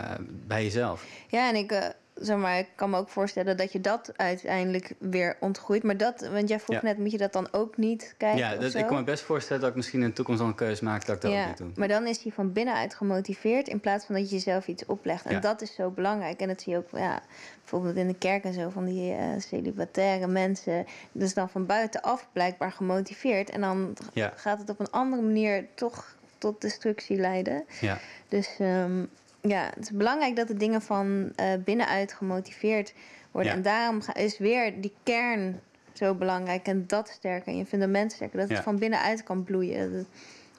bij 0.46 0.62
jezelf. 0.62 1.04
Ja, 1.28 1.48
en 1.48 1.56
ik... 1.56 1.72
Uh, 1.72 1.78
zeg 2.20 2.36
maar, 2.36 2.58
ik 2.58 2.68
kan 2.74 2.90
me 2.90 2.96
ook 2.96 3.08
voorstellen 3.08 3.56
dat 3.56 3.72
je 3.72 3.80
dat 3.80 4.12
uiteindelijk 4.16 4.92
weer 4.98 5.36
ontgroeit. 5.40 5.82
Maar 5.82 5.96
dat, 5.96 6.28
want 6.32 6.48
jij 6.48 6.60
vroeg 6.60 6.82
net, 6.82 6.98
moet 6.98 7.10
je 7.10 7.18
dat 7.18 7.32
dan 7.32 7.48
ook 7.50 7.76
niet 7.76 8.14
kijken? 8.16 8.38
Ja, 8.38 8.56
dat, 8.56 8.74
ik 8.74 8.86
kan 8.86 8.96
me 8.96 9.04
best 9.04 9.22
voorstellen 9.22 9.60
dat 9.60 9.70
ik 9.70 9.76
misschien 9.76 10.02
in 10.02 10.08
de 10.08 10.14
toekomst 10.14 10.40
al 10.40 10.46
een 10.46 10.54
keuze 10.54 10.84
maak 10.84 11.06
dat 11.06 11.16
ik 11.16 11.22
dat 11.22 11.32
ook 11.32 11.46
niet 11.46 11.56
doe. 11.56 11.70
Maar 11.74 11.88
dan 11.88 12.06
is 12.06 12.22
hij 12.22 12.32
van 12.32 12.52
binnenuit 12.52 12.94
gemotiveerd 12.94 13.68
in 13.68 13.80
plaats 13.80 14.04
van 14.04 14.14
dat 14.14 14.30
je 14.30 14.34
jezelf 14.34 14.66
iets 14.66 14.86
oplegt. 14.86 15.24
En 15.24 15.40
dat 15.40 15.62
is 15.62 15.74
zo 15.74 15.90
belangrijk. 15.90 16.40
En 16.40 16.48
dat 16.48 16.60
zie 16.60 16.72
je 16.72 16.78
ook 16.78 16.88
ja, 16.92 17.22
bijvoorbeeld 17.60 17.96
in 17.96 18.06
de 18.06 18.18
kerk 18.18 18.44
en 18.44 18.54
zo 18.54 18.68
van 18.68 18.84
die 18.84 19.12
uh, 19.12 19.18
celibataire 19.38 20.26
mensen. 20.26 20.86
Dus 21.12 21.34
dan 21.34 21.50
van 21.50 21.66
buitenaf 21.66 22.28
blijkbaar 22.32 22.72
gemotiveerd. 22.72 23.50
En 23.50 23.60
dan 23.60 23.96
gaat 24.34 24.58
het 24.58 24.70
op 24.70 24.80
een 24.80 24.90
andere 24.90 25.22
manier 25.22 25.66
toch 25.74 26.14
tot 26.38 26.60
destructie 26.60 27.16
leiden. 27.16 27.64
Ja. 27.80 27.98
Dus. 28.28 28.56
Um, 28.60 29.10
ja, 29.48 29.70
het 29.74 29.82
is 29.82 29.90
belangrijk 29.90 30.36
dat 30.36 30.48
de 30.48 30.56
dingen 30.56 30.82
van 30.82 31.32
uh, 31.40 31.46
binnenuit 31.64 32.12
gemotiveerd 32.12 32.94
worden. 33.30 33.52
En 33.52 33.62
daarom 33.62 34.00
is 34.12 34.38
weer 34.38 34.80
die 34.80 34.94
kern 35.02 35.60
zo 35.92 36.14
belangrijk 36.14 36.66
en 36.66 36.84
dat 36.86 37.08
sterker 37.08 37.48
en 37.48 37.56
je 37.56 37.66
fundament 37.66 38.12
sterker. 38.12 38.38
Dat 38.38 38.48
het 38.48 38.58
van 38.58 38.78
binnenuit 38.78 39.22
kan 39.22 39.44
bloeien. 39.44 40.06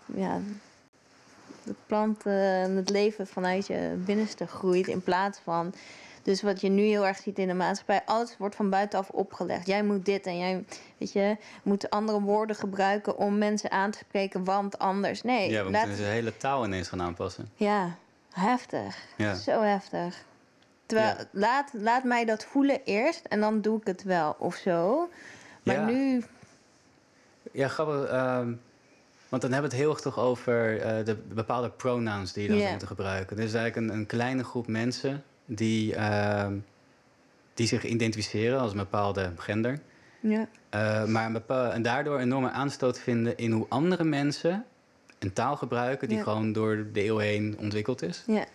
ja, 0.06 0.40
de 1.64 1.76
plant 1.86 2.26
en 2.26 2.76
het 2.76 2.90
leven 2.90 3.28
vanuit 3.28 3.68
je 3.68 3.96
binnenste 4.06 4.48
groeit 4.48 4.88
in 4.88 5.02
plaats 5.02 5.40
van. 5.44 5.74
Dus 6.24 6.42
wat 6.42 6.62
je 6.62 6.70
nu 6.70 6.82
heel 6.82 7.06
erg 7.06 7.18
ziet 7.18 7.40
in 7.40 7.48
de 7.48 7.54
maatschappij, 7.54 8.02
alles 8.06 8.36
wordt 8.38 8.56
van 8.56 8.70
buitenaf 8.70 9.10
opgelegd. 9.10 9.68
Jij 9.68 9.84
moet 9.84 10.06
dit 10.06 10.26
en 10.26 10.38
jij, 10.38 10.66
weet 10.98 11.12
je, 11.12 11.38
moet 11.64 11.90
andere 11.90 12.22
woorden 12.22 12.56
gebruiken 12.56 13.18
om 13.18 13.38
mensen 13.38 13.72
aan 13.72 13.92
te 13.92 13.98
spreken, 13.98 14.44
want 14.44 14.80
anders. 14.80 15.22
Nee. 15.22 15.50
Ja, 15.50 15.64
we 15.64 15.70
moeten 15.70 15.90
dus 15.90 15.98
de 15.98 16.04
hele 16.04 16.38
taal 16.38 16.66
ineens 16.66 16.88
gaan 16.88 17.02
aanpassen. 17.02 17.50
Ja, 17.56 17.98
Heftig. 18.38 18.96
Zo 19.18 19.62
heftig. 19.62 20.24
Terwijl, 20.86 21.16
laat, 21.32 21.70
laat 21.74 22.04
mij 22.04 22.26
dat 22.26 22.46
voelen 22.46 22.80
eerst 22.84 23.26
en 23.26 23.40
dan 23.40 23.62
doe 23.62 23.80
ik 23.80 23.88
het 23.88 24.04
wel 24.04 24.36
of 24.40 24.56
zo. 24.56 25.10
Maar 25.64 25.86
nu. 25.86 26.24
Ja, 27.52 27.68
grappig. 27.68 28.10
Ehm, 28.10 28.54
want 29.30 29.42
dan 29.42 29.52
hebben 29.52 29.70
we 29.70 29.76
het 29.76 29.86
heel 29.86 29.90
erg 29.90 30.02
toch 30.02 30.20
over 30.20 30.76
uh, 30.76 31.06
de 31.06 31.16
bepaalde 31.16 31.70
pronouns 31.70 32.34
die 32.34 32.44
je 32.44 32.50
dan 32.50 32.58
yeah. 32.58 32.72
moet 32.72 32.84
gebruiken. 32.84 33.38
Er 33.38 33.44
is 33.44 33.54
eigenlijk 33.54 33.88
een, 33.88 34.00
een, 34.00 34.06
kleine 34.06 34.44
groep 34.44 34.68
mensen 34.68 35.24
die, 35.46 35.96
uh, 35.96 36.48
die 37.54 37.68
zich 37.68 37.84
identificeren 37.84 38.60
als 38.60 38.72
een 38.72 38.78
bepaalde 38.78 39.32
gender. 39.38 39.80
Ja. 40.20 40.48
Uh, 40.76 41.06
maar 41.06 41.26
een 41.26 41.34
bepaalde, 41.34 41.70
en 41.70 41.82
daardoor 41.82 42.20
enorme 42.20 42.50
aanstoot 42.50 43.00
vinden 43.00 43.38
in 43.38 43.52
hoe 43.52 43.66
andere 43.70 44.04
mensen 44.04 44.66
een 45.20 45.34
taal 45.34 45.56
gebruiken 45.56 46.10
die 46.10 46.24
gewoon 46.24 46.54
door 46.54 46.86
de 46.94 47.06
eeuw 47.06 47.18
heen 47.18 47.56
ontwikkeld 47.60 48.02
is. 48.02 48.24
Ja. 48.28 48.46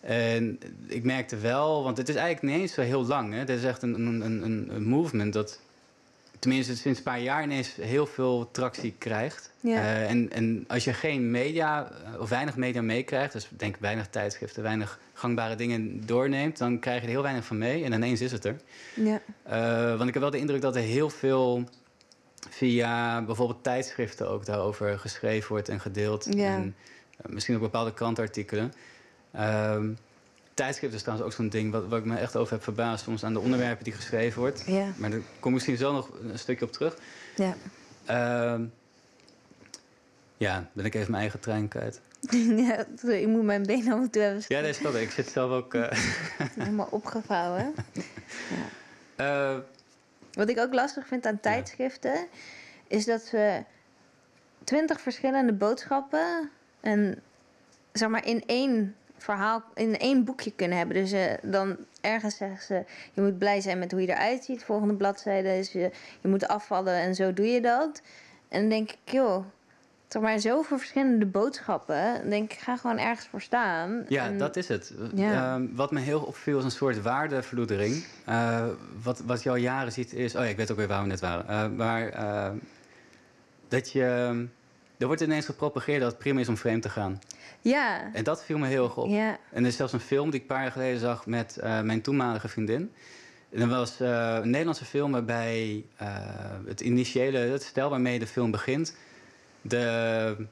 En 0.00 0.60
ik 0.86 1.04
merkte 1.04 1.36
wel, 1.36 1.82
want 1.82 1.96
het 1.96 2.08
is 2.08 2.14
eigenlijk 2.14 2.54
niet 2.54 2.62
eens 2.62 2.74
zo 2.74 2.80
heel 2.80 3.06
lang. 3.06 3.32
Hè? 3.32 3.38
Het 3.38 3.48
is 3.48 3.64
echt 3.64 3.82
een, 3.82 3.94
een, 3.94 4.20
een, 4.20 4.68
een 4.74 4.84
movement 4.84 5.32
dat 5.32 5.60
tenminste 6.42 6.76
sinds 6.76 6.98
een 6.98 7.04
paar 7.04 7.20
jaar 7.20 7.42
ineens 7.42 7.74
heel 7.80 8.06
veel 8.06 8.48
tractie 8.52 8.94
krijgt. 8.98 9.50
Ja. 9.60 9.76
Uh, 9.76 10.10
en, 10.10 10.32
en 10.32 10.64
als 10.68 10.84
je 10.84 10.92
geen 10.92 11.30
media 11.30 11.90
eh, 11.90 12.20
of 12.20 12.28
weinig 12.28 12.56
media 12.56 12.82
meekrijgt, 12.82 13.32
dus 13.32 13.48
denk 13.56 13.76
weinig 13.80 14.08
tijdschriften, 14.08 14.62
weinig 14.62 14.98
gangbare 15.12 15.54
dingen 15.54 16.06
doorneemt, 16.06 16.58
dan 16.58 16.78
krijg 16.78 17.00
je 17.00 17.06
er 17.06 17.12
heel 17.12 17.22
weinig 17.22 17.44
van 17.44 17.58
mee 17.58 17.84
en 17.84 17.92
ineens 17.92 18.20
is 18.20 18.32
het 18.32 18.44
er. 18.44 18.56
Ja. 18.94 19.20
Uh, 19.50 19.96
want 19.96 20.08
ik 20.08 20.12
heb 20.12 20.22
wel 20.22 20.30
de 20.30 20.38
indruk 20.38 20.60
dat 20.60 20.76
er 20.76 20.82
heel 20.82 21.10
veel 21.10 21.68
via 22.50 23.22
bijvoorbeeld 23.22 23.62
tijdschriften 23.62 24.28
ook 24.28 24.46
daarover 24.46 24.98
geschreven 24.98 25.48
wordt 25.48 25.68
en 25.68 25.80
gedeeld. 25.80 26.26
Ja. 26.30 26.54
En 26.54 26.74
uh, 27.26 27.32
misschien 27.32 27.54
ook 27.54 27.60
bepaalde 27.60 27.94
krantartikelen. 27.94 28.72
Um, 29.40 29.98
tijdschriften 30.54 30.98
is 30.98 31.04
trouwens 31.04 31.28
ook 31.28 31.36
zo'n 31.36 31.48
ding 31.48 31.72
wat, 31.72 31.88
wat 31.88 31.98
ik 31.98 32.04
me 32.04 32.16
echt 32.16 32.36
over 32.36 32.52
heb 32.52 32.62
verbaasd. 32.62 33.04
Soms 33.04 33.24
aan 33.24 33.32
de 33.32 33.40
onderwerpen 33.40 33.84
die 33.84 33.92
geschreven 33.92 34.40
wordt. 34.40 34.64
Ja. 34.66 34.92
Maar 34.96 35.10
daar 35.10 35.20
kom 35.38 35.48
ik 35.48 35.54
misschien 35.54 35.76
zo 35.76 35.92
nog 35.92 36.10
een 36.22 36.38
stukje 36.38 36.64
op 36.64 36.72
terug. 36.72 36.96
Ja. 37.36 37.54
Uh, 38.10 38.66
ja, 40.36 40.68
ben 40.72 40.84
ik 40.84 40.94
even 40.94 41.10
mijn 41.10 41.22
eigen 41.22 41.40
trein 41.40 41.68
kwijt. 41.68 42.00
ja, 42.66 42.86
ik 43.08 43.26
moet 43.26 43.42
mijn 43.42 43.62
been 43.62 43.92
af 43.92 44.00
en 44.00 44.10
toe 44.10 44.22
hebben. 44.22 44.44
Ja, 44.48 44.60
dat 44.60 44.70
is 44.70 44.80
wel. 44.80 44.96
Ik 44.96 45.10
zit 45.10 45.28
zelf 45.28 45.50
ook... 45.50 45.74
Uh... 45.74 45.90
Helemaal 46.58 46.88
opgevouwen. 46.90 47.74
ja. 49.16 49.54
Uh, 49.54 49.58
wat 50.32 50.48
ik 50.48 50.58
ook 50.58 50.74
lastig 50.74 51.06
vind 51.06 51.26
aan 51.26 51.40
tijdschriften, 51.40 52.26
is 52.86 53.04
dat 53.04 53.22
ze 53.22 53.64
twintig 54.64 55.00
verschillende 55.00 55.52
boodschappen 55.52 56.50
en 56.80 57.22
zeg 57.92 58.08
maar 58.08 58.26
in 58.26 58.42
één 58.46 58.96
verhaal, 59.16 59.62
in 59.74 59.98
één 59.98 60.24
boekje 60.24 60.52
kunnen 60.52 60.78
hebben. 60.78 60.96
Dus 60.96 61.12
uh, 61.12 61.32
dan 61.42 61.76
ergens 62.00 62.36
zeggen 62.36 62.62
ze, 62.62 62.84
je 63.12 63.20
moet 63.22 63.38
blij 63.38 63.60
zijn 63.60 63.78
met 63.78 63.92
hoe 63.92 64.00
je 64.00 64.08
eruit 64.08 64.44
ziet. 64.44 64.64
Volgende 64.64 64.94
bladzijde 64.94 65.58
is 65.58 65.72
je, 65.72 65.90
je 66.20 66.28
moet 66.28 66.48
afvallen 66.48 66.94
en 66.94 67.14
zo 67.14 67.32
doe 67.32 67.46
je 67.46 67.60
dat. 67.60 68.02
En 68.48 68.60
dan 68.60 68.68
denk 68.68 68.90
ik, 68.90 69.12
joh, 69.12 69.44
toch 70.12 70.22
maar 70.22 70.40
zoveel 70.40 70.78
verschillende 70.78 71.26
boodschappen. 71.26 72.30
Denk 72.30 72.52
ik, 72.52 72.58
ga 72.58 72.76
gewoon 72.76 72.98
ergens 72.98 73.26
voor 73.26 73.40
staan. 73.40 74.04
Ja, 74.08 74.28
dat 74.28 74.56
is 74.56 74.68
het. 74.68 74.94
Ja. 75.14 75.58
Uh, 75.58 75.64
wat 75.72 75.90
me 75.90 76.00
heel 76.00 76.20
opviel 76.20 76.58
is 76.58 76.64
een 76.64 76.70
soort 76.70 77.02
waardeverloedering. 77.02 78.04
Uh, 78.28 78.66
wat, 79.02 79.20
wat 79.26 79.42
je 79.42 79.50
al 79.50 79.56
jaren 79.56 79.92
ziet 79.92 80.12
is... 80.12 80.34
Oh 80.34 80.42
ja, 80.42 80.48
ik 80.48 80.56
weet 80.56 80.70
ook 80.70 80.76
weer 80.76 80.88
waar 80.88 81.02
we 81.02 81.08
net 81.08 81.20
waren. 81.20 81.44
Uh, 81.48 81.76
maar 81.76 82.12
dat 83.68 83.92
je... 83.92 84.04
Er 84.98 85.06
wordt 85.06 85.22
ineens 85.22 85.46
gepropageerd 85.46 86.00
dat 86.00 86.10
het 86.10 86.18
prima 86.18 86.40
is 86.40 86.48
om 86.48 86.56
vreemd 86.56 86.82
te 86.82 86.88
gaan. 86.88 87.20
Ja. 87.60 88.12
En 88.12 88.24
dat 88.24 88.44
viel 88.44 88.58
me 88.58 88.66
heel 88.66 88.84
erg 88.84 88.96
op. 88.96 89.08
Ja. 89.08 89.38
En 89.52 89.62
er 89.62 89.68
is 89.68 89.76
zelfs 89.76 89.92
een 89.92 90.00
film 90.00 90.30
die 90.30 90.34
ik 90.34 90.40
een 90.40 90.54
paar 90.54 90.62
jaar 90.62 90.72
geleden 90.72 91.00
zag 91.00 91.26
met 91.26 91.58
mijn 91.62 92.02
toenmalige 92.02 92.48
vriendin. 92.48 92.92
En 93.50 93.58
dat 93.58 93.68
was 93.68 94.00
een 94.00 94.50
Nederlandse 94.50 94.84
film 94.84 95.12
waarbij 95.12 95.84
het 96.66 96.80
initiële, 96.80 97.38
het 97.38 97.62
stel 97.62 97.90
waarmee 97.90 98.18
de 98.18 98.26
film 98.26 98.50
begint 98.50 98.94
de, 99.62 100.46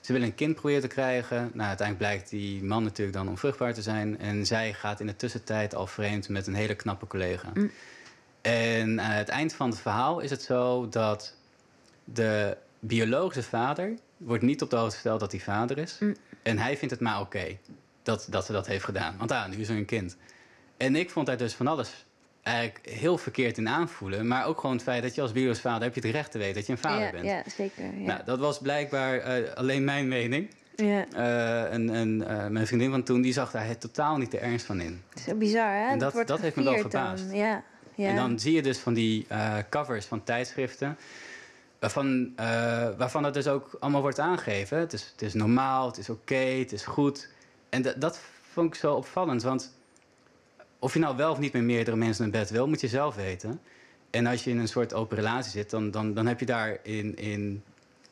ze 0.00 0.12
willen 0.12 0.28
een 0.28 0.34
kind 0.34 0.54
proberen 0.54 0.80
te 0.80 0.88
krijgen. 0.88 1.50
Nou, 1.54 1.68
uiteindelijk 1.68 1.98
blijkt 1.98 2.30
die 2.30 2.64
man 2.64 2.82
natuurlijk 2.82 3.16
dan 3.16 3.28
onvruchtbaar 3.28 3.74
te 3.74 3.82
zijn. 3.82 4.18
En 4.18 4.46
zij 4.46 4.72
gaat 4.72 5.00
in 5.00 5.06
de 5.06 5.16
tussentijd 5.16 5.74
al 5.74 5.86
vreemd 5.86 6.28
met 6.28 6.46
een 6.46 6.54
hele 6.54 6.74
knappe 6.74 7.06
collega. 7.06 7.50
Mm. 7.54 7.70
En 8.40 9.00
aan 9.00 9.10
het 9.10 9.28
eind 9.28 9.54
van 9.54 9.70
het 9.70 9.80
verhaal 9.80 10.20
is 10.20 10.30
het 10.30 10.42
zo 10.42 10.88
dat 10.88 11.36
de 12.04 12.56
biologische 12.78 13.42
vader 13.42 13.94
wordt 14.16 14.42
niet 14.42 14.62
op 14.62 14.70
de 14.70 14.76
hoogte 14.76 14.94
gesteld 14.94 15.20
dat 15.20 15.32
hij 15.32 15.40
vader 15.40 15.78
is. 15.78 15.96
Mm. 16.00 16.16
En 16.42 16.58
hij 16.58 16.76
vindt 16.76 16.94
het 16.94 17.02
maar 17.02 17.20
oké 17.20 17.58
dat, 18.02 18.26
dat 18.30 18.46
ze 18.46 18.52
dat 18.52 18.66
heeft 18.66 18.84
gedaan. 18.84 19.16
Want 19.18 19.32
ah, 19.32 19.48
nu 19.48 19.56
is 19.56 19.68
er 19.68 19.76
een 19.76 19.84
kind. 19.84 20.16
En 20.76 20.96
ik 20.96 21.10
vond 21.10 21.26
daar 21.26 21.36
dus 21.36 21.54
van 21.54 21.66
alles 21.66 22.04
eigenlijk 22.42 22.88
heel 22.88 23.18
verkeerd 23.18 23.58
in 23.58 23.68
aanvoelen. 23.68 24.26
Maar 24.26 24.46
ook 24.46 24.60
gewoon 24.60 24.76
het 24.76 24.84
feit 24.84 25.02
dat 25.02 25.14
je 25.14 25.20
als 25.20 25.32
biologisch 25.32 25.60
vader 25.60 25.82
heb 25.82 25.94
je 25.94 26.00
het 26.00 26.10
recht 26.10 26.30
te 26.30 26.38
weten 26.38 26.54
dat 26.54 26.66
je 26.66 26.72
een 26.72 26.78
vader 26.78 27.04
ja, 27.04 27.10
bent. 27.10 27.24
Ja, 27.24 27.42
zeker. 27.56 27.84
Ja. 27.84 28.06
Nou, 28.06 28.20
dat 28.24 28.38
was 28.38 28.58
blijkbaar 28.58 29.40
uh, 29.40 29.52
alleen 29.52 29.84
mijn 29.84 30.08
mening. 30.08 30.50
Ja. 30.76 31.06
Uh, 31.16 31.72
en 31.72 31.90
en 31.90 32.20
uh, 32.20 32.46
mijn 32.46 32.66
vriendin 32.66 32.90
van 32.90 33.02
toen 33.02 33.22
die 33.22 33.32
zag 33.32 33.50
daar 33.50 33.66
het 33.66 33.80
totaal 33.80 34.16
niet 34.16 34.30
de 34.30 34.38
ernst 34.38 34.66
van 34.66 34.80
in. 34.80 35.02
Zo 35.26 35.34
bizar, 35.34 35.72
hè? 35.72 35.88
En 35.88 35.98
dat, 35.98 36.12
dat, 36.12 36.26
dat 36.26 36.40
heeft 36.40 36.56
me 36.56 36.62
wel 36.62 36.78
verbaasd. 36.78 37.28
Dan. 37.28 37.36
Ja. 37.36 37.62
Ja. 37.94 38.08
En 38.08 38.16
dan 38.16 38.38
zie 38.38 38.52
je 38.52 38.62
dus 38.62 38.78
van 38.78 38.94
die 38.94 39.26
covers 39.70 40.06
van 40.06 40.24
tijdschriften. 40.24 40.96
Waarvan, 41.78 42.32
waarvan 42.96 43.24
het 43.24 43.34
dus 43.34 43.46
ook 43.46 43.76
allemaal 43.80 44.00
wordt 44.00 44.18
aangegeven. 44.18 44.78
Het 44.78 44.92
is, 44.92 45.08
het 45.12 45.22
is 45.22 45.34
normaal, 45.34 45.86
het 45.86 45.98
is 45.98 46.10
oké, 46.10 46.20
okay, 46.32 46.58
het 46.58 46.72
is 46.72 46.84
goed. 46.84 47.28
En 47.68 47.94
dat 47.96 48.20
vond 48.52 48.74
ik 48.74 48.80
zo 48.80 48.94
opvallend. 48.94 49.42
Want 49.42 49.72
of 50.82 50.92
je 50.92 50.98
nou 50.98 51.16
wel 51.16 51.30
of 51.30 51.38
niet 51.38 51.52
met 51.52 51.62
meerdere 51.62 51.96
mensen 51.96 52.24
in 52.24 52.30
bed 52.30 52.50
wil, 52.50 52.68
moet 52.68 52.80
je 52.80 52.88
zelf 52.88 53.14
weten. 53.14 53.60
En 54.10 54.26
als 54.26 54.44
je 54.44 54.50
in 54.50 54.58
een 54.58 54.68
soort 54.68 54.94
open 54.94 55.16
relatie 55.16 55.50
zit, 55.50 55.70
dan, 55.70 55.90
dan, 55.90 56.14
dan 56.14 56.26
heb 56.26 56.40
je 56.40 56.46
daar 56.46 56.78
in, 56.82 57.16
in 57.16 57.62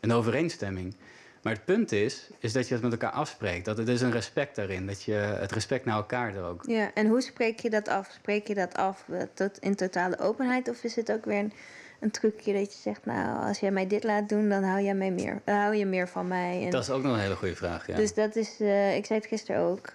een 0.00 0.12
overeenstemming. 0.12 0.94
Maar 1.42 1.52
het 1.52 1.64
punt 1.64 1.92
is, 1.92 2.30
is 2.38 2.52
dat 2.52 2.68
je 2.68 2.74
het 2.74 2.82
met 2.82 2.92
elkaar 2.92 3.10
afspreekt. 3.10 3.64
Dat 3.64 3.78
er 3.78 3.88
is 3.88 4.00
een 4.00 4.10
respect 4.10 4.56
daarin. 4.56 4.86
Dat 4.86 5.02
je 5.02 5.12
het 5.12 5.52
respect 5.52 5.84
naar 5.84 5.96
elkaar 5.96 6.34
er 6.36 6.44
ook. 6.44 6.64
Ja, 6.66 6.90
en 6.94 7.06
hoe 7.06 7.20
spreek 7.20 7.60
je 7.60 7.70
dat 7.70 7.88
af? 7.88 8.10
Spreek 8.10 8.48
je 8.48 8.54
dat 8.54 8.74
af 8.74 9.04
eh, 9.08 9.22
tot 9.34 9.58
in 9.58 9.74
totale 9.74 10.18
openheid? 10.18 10.68
Of 10.68 10.84
is 10.84 10.96
het 10.96 11.12
ook 11.12 11.24
weer 11.24 11.38
een, 11.38 11.52
een 12.00 12.10
trucje 12.10 12.52
dat 12.52 12.72
je 12.72 12.78
zegt, 12.80 13.04
nou, 13.04 13.46
als 13.48 13.58
jij 13.58 13.70
mij 13.70 13.86
dit 13.86 14.04
laat 14.04 14.28
doen, 14.28 14.48
dan 14.48 14.62
hou, 14.62 14.82
jij 14.82 14.94
mij 14.94 15.10
meer, 15.10 15.40
uh, 15.44 15.54
hou 15.54 15.74
je 15.74 15.86
meer 15.86 16.08
van 16.08 16.28
mij. 16.28 16.64
En 16.64 16.70
dat 16.70 16.82
is 16.82 16.90
ook 16.90 17.02
nog 17.02 17.12
een 17.12 17.20
hele 17.20 17.36
goede 17.36 17.56
vraag, 17.56 17.86
ja. 17.86 17.96
Dus 17.96 18.14
dat 18.14 18.36
is, 18.36 18.60
uh, 18.60 18.96
ik 18.96 19.06
zei 19.06 19.18
het 19.18 19.28
gisteren 19.28 19.60
ook 19.60 19.92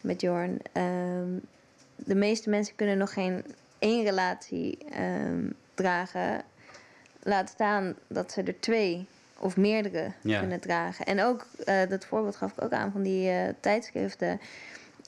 met 0.00 0.20
Jorn. 0.20 0.60
Um, 0.72 1.42
de 2.04 2.14
meeste 2.14 2.50
mensen 2.50 2.76
kunnen 2.76 2.98
nog 2.98 3.12
geen 3.12 3.44
één 3.78 4.04
relatie 4.04 4.78
um, 5.00 5.54
dragen. 5.74 6.42
Laat 7.22 7.48
staan 7.48 7.94
dat 8.06 8.32
ze 8.32 8.42
er 8.42 8.60
twee 8.60 9.06
of 9.38 9.56
meerdere 9.56 10.12
Ja. 10.22 10.38
kunnen 10.38 10.60
dragen. 10.60 11.04
En 11.06 11.22
ook, 11.22 11.46
eh, 11.64 11.88
dat 11.88 12.06
voorbeeld 12.06 12.36
gaf 12.36 12.52
ik 12.52 12.62
ook 12.62 12.72
aan 12.72 12.92
van 12.92 13.02
die 13.02 13.30
eh, 13.30 13.48
tijdschriften. 13.60 14.40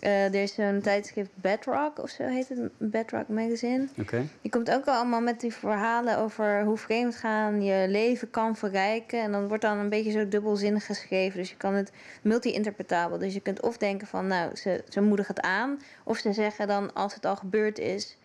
Eh, 0.00 0.24
er 0.24 0.42
is 0.42 0.54
zo'n 0.54 0.80
tijdschrift 0.80 1.30
Bedrock 1.34 1.98
of 1.98 2.10
zo 2.10 2.22
heet 2.22 2.48
het, 2.48 2.70
Bedrock 2.78 3.28
Magazine. 3.28 3.88
Oké. 3.98 4.26
Die 4.42 4.50
komt 4.50 4.70
ook 4.70 4.86
allemaal 4.86 5.20
met 5.20 5.40
die 5.40 5.52
verhalen 5.52 6.18
over 6.18 6.64
hoe 6.64 6.76
vreemdgaan 6.76 7.62
je 7.62 7.88
leven 7.88 8.30
kan 8.30 8.56
verrijken. 8.56 9.20
En 9.20 9.32
dan 9.32 9.48
wordt 9.48 9.62
dan 9.62 9.78
een 9.78 9.88
beetje 9.88 10.10
zo 10.10 10.28
dubbelzinnig 10.28 10.86
geschreven. 10.86 11.38
Dus 11.38 11.50
je 11.50 11.56
kan 11.56 11.74
het 11.74 11.92
multi-interpretabel. 12.22 13.18
Dus 13.18 13.34
je 13.34 13.40
kunt 13.40 13.62
of 13.62 13.76
denken 13.76 14.06
van, 14.06 14.26
nou, 14.26 14.56
ze, 14.56 14.84
ze 14.88 15.00
moedigen 15.00 15.34
het 15.34 15.44
aan. 15.44 15.80
Of 16.04 16.18
ze 16.18 16.32
zeggen 16.32 16.66
dan, 16.66 16.94
als 16.94 17.14
het 17.14 17.24
al 17.24 17.36
gebeurd 17.36 17.78
is, 17.78 18.16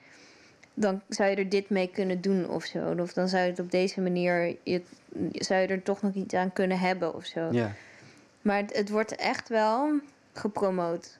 dan 0.73 1.02
zou 1.10 1.30
je 1.30 1.35
er 1.35 1.49
dit 1.49 1.69
mee 1.69 1.89
kunnen 1.89 2.22
doen 2.22 2.49
of 2.49 2.64
zo. 2.64 2.95
Of 2.99 3.14
dan 3.14 3.27
zou 3.27 3.43
je 3.43 3.49
het 3.49 3.60
op 3.60 3.72
deze 3.72 4.02
manier, 4.02 4.56
je, 4.64 4.81
zou 5.31 5.61
je 5.61 5.68
er 5.68 5.84
toch 5.84 6.02
nog 6.02 6.14
iets 6.14 6.34
aan 6.34 6.53
kunnen 6.53 6.80
hebben 6.80 7.15
of 7.15 7.26
zo. 7.26 7.47
Ja. 7.52 7.72
Maar 8.41 8.57
het, 8.57 8.77
het 8.77 8.89
wordt 8.89 9.15
echt 9.15 9.49
wel 9.49 9.99
gepromoot 10.34 11.18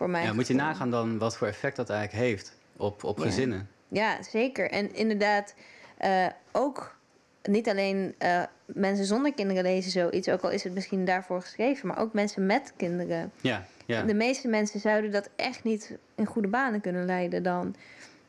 voor 0.00 0.10
mij. 0.10 0.22
ja, 0.24 0.32
moet 0.32 0.46
je 0.46 0.54
nagaan 0.54 0.90
dan 0.90 1.18
wat 1.18 1.36
voor 1.36 1.46
effect 1.46 1.76
dat 1.76 1.90
eigenlijk 1.90 2.24
heeft 2.24 2.56
op, 2.76 3.04
op 3.04 3.18
Ja. 3.18 3.24
gezinnen. 3.24 3.68
Ja, 3.88 4.22
zeker. 4.22 4.70
En 4.70 4.94
inderdaad, 4.94 5.54
eh, 5.96 6.26
ook 6.52 6.96
niet 7.42 7.68
alleen 7.68 8.14
eh, 8.18 8.42
mensen 8.66 9.04
zonder 9.04 9.34
kinderen 9.34 9.62
lezen 9.62 9.90
zoiets, 9.90 10.28
ook 10.28 10.40
al 10.40 10.50
is 10.50 10.64
het 10.64 10.74
misschien 10.74 11.04
daarvoor 11.04 11.40
geschreven, 11.40 11.88
maar 11.88 11.98
ook 11.98 12.12
mensen 12.12 12.46
met 12.46 12.72
kinderen. 12.76 13.32
Ja, 13.40 13.64
ja. 13.86 14.02
De 14.02 14.14
meeste 14.14 14.48
mensen 14.48 14.80
zouden 14.80 15.10
dat 15.10 15.28
echt 15.36 15.64
niet 15.64 15.96
in 16.14 16.26
goede 16.26 16.48
banen 16.48 16.80
kunnen 16.80 17.04
leiden 17.04 17.42
dan. 17.42 17.74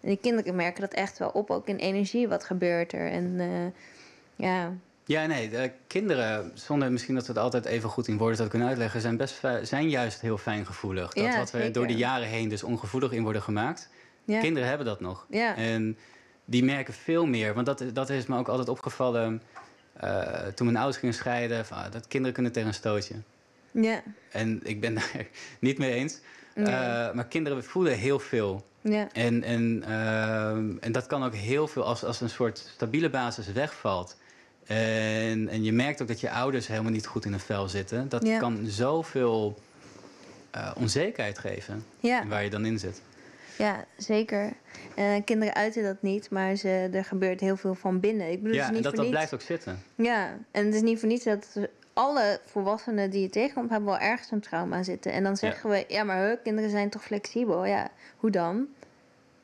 En 0.01 0.07
die 0.07 0.17
kinderen 0.21 0.55
merken 0.55 0.81
dat 0.81 0.93
echt 0.93 1.17
wel 1.17 1.29
op, 1.29 1.49
ook 1.49 1.67
in 1.67 1.75
energie, 1.77 2.27
wat 2.27 2.43
gebeurt 2.43 2.93
er. 2.93 3.07
En 3.11 3.35
eh, 3.39 4.45
ja, 4.47 4.73
Ja, 5.11 5.25
nee, 5.25 5.49
de 5.49 5.71
kinderen, 5.87 6.51
zonder 6.53 6.91
misschien 6.91 7.15
dat 7.15 7.25
we 7.27 7.31
het 7.33 7.41
altijd 7.41 7.65
even 7.65 7.89
goed 7.89 8.07
in 8.07 8.17
woorden 8.17 8.35
zouden 8.35 8.49
kunnen 8.59 8.67
uitleggen, 8.75 9.01
zijn, 9.01 9.17
best, 9.17 9.41
zijn 9.61 9.89
juist 9.89 10.21
heel 10.21 10.37
fijngevoelig. 10.37 11.13
Dat 11.13 11.23
Ja, 11.23 11.37
wat 11.37 11.51
we 11.51 11.57
zeker. 11.57 11.73
door 11.73 11.87
de 11.87 11.95
jaren 11.95 12.27
heen 12.27 12.49
dus 12.49 12.63
ongevoelig 12.63 13.11
in 13.11 13.23
worden 13.23 13.41
gemaakt. 13.41 13.89
ja, 14.23 14.39
Kinderen 14.39 14.67
hebben 14.69 14.85
dat 14.87 14.99
nog. 14.99 15.25
ja, 15.29 15.55
En 15.55 15.97
die 16.45 16.63
merken 16.63 16.93
veel 16.93 17.25
meer. 17.25 17.53
Want 17.53 17.65
dat, 17.65 17.83
dat 17.93 18.09
is 18.09 18.25
me 18.25 18.37
ook 18.37 18.47
altijd 18.47 18.69
opgevallen 18.69 19.41
eh, 19.93 20.23
toen 20.55 20.65
mijn 20.65 20.77
ouders 20.77 20.97
gingen 20.97 21.15
scheiden. 21.15 21.65
Van, 21.65 21.77
ah, 21.77 21.91
dat 21.91 22.07
kinderen 22.07 22.33
kunnen 22.33 22.51
tegen 22.51 22.67
een 22.67 22.73
stootje. 22.73 23.15
ja, 23.71 24.01
En 24.31 24.59
ik 24.63 24.81
ben 24.81 24.93
daar 24.99 25.25
niet 25.59 25.77
mee 25.77 25.93
eens. 25.93 26.19
nee, 26.55 26.65
Eh, 26.65 27.13
maar 27.13 27.25
kinderen 27.25 27.63
voelen 27.63 27.97
heel 27.97 28.19
veel. 28.19 28.65
ja, 28.81 29.07
En, 29.13 29.43
en, 29.43 29.83
ehm, 29.87 30.77
en 30.79 30.91
dat 30.91 31.05
kan 31.07 31.23
ook 31.23 31.35
heel 31.35 31.67
veel 31.67 31.83
als, 31.83 32.03
als 32.03 32.21
een 32.21 32.29
soort 32.29 32.57
stabiele 32.73 33.09
basis 33.09 33.51
wegvalt. 33.51 34.19
En, 34.75 35.47
en 35.49 35.63
je 35.63 35.71
merkt 35.71 36.01
ook 36.01 36.07
dat 36.07 36.19
je 36.19 36.31
ouders 36.31 36.67
helemaal 36.67 36.91
niet 36.91 37.05
goed 37.05 37.25
in 37.25 37.33
een 37.33 37.39
vel 37.39 37.67
zitten. 37.69 38.09
Dat 38.09 38.25
Ja. 38.25 38.37
kan 38.39 38.59
zoveel 38.65 39.57
eh, 40.51 40.71
onzekerheid 40.77 41.37
geven 41.37 41.85
ja. 41.99 42.27
waar 42.27 42.43
je 42.43 42.49
dan 42.49 42.65
in 42.65 42.79
zit. 42.79 43.01
Ja, 43.57 43.85
zeker. 43.97 44.53
Eh, 44.95 45.13
kinderen 45.25 45.53
uiten 45.55 45.83
dat 45.83 46.01
niet, 46.01 46.29
maar 46.29 46.55
ze, 46.55 46.89
er 46.93 47.05
gebeurt 47.05 47.39
heel 47.39 47.57
veel 47.57 47.75
van 47.75 47.99
binnen. 47.99 48.31
Ik 48.31 48.41
bedoel, 48.41 48.55
Ja, 48.57 48.61
het 48.65 48.69
en 48.69 48.77
is 48.77 48.83
niet 48.85 48.91
dat, 48.95 49.01
dat 49.01 49.09
blijft 49.09 49.33
ook 49.33 49.41
zitten. 49.41 49.83
Ja, 49.95 50.37
en 50.51 50.65
het 50.65 50.73
is 50.75 50.81
niet 50.81 50.99
voor 50.99 51.07
niets 51.07 51.23
dat 51.23 51.47
alle 51.93 52.39
volwassenen 52.45 53.09
die 53.09 53.21
je 53.21 53.29
tegenkomt, 53.29 53.69
hebben 53.69 53.89
wel 53.89 53.99
ergens 53.99 54.31
een 54.31 54.39
trauma 54.39 54.83
zitten. 54.83 55.11
En 55.11 55.23
dan 55.23 55.37
zeggen 55.37 55.69
we, 55.69 55.85
ja, 55.87 56.03
maar 56.03 56.37
kinderen 56.37 56.69
zijn 56.69 56.89
toch 56.89 57.03
flexibel? 57.03 57.65
Ja, 57.65 57.89
hoe 58.17 58.29
dan? 58.31 58.67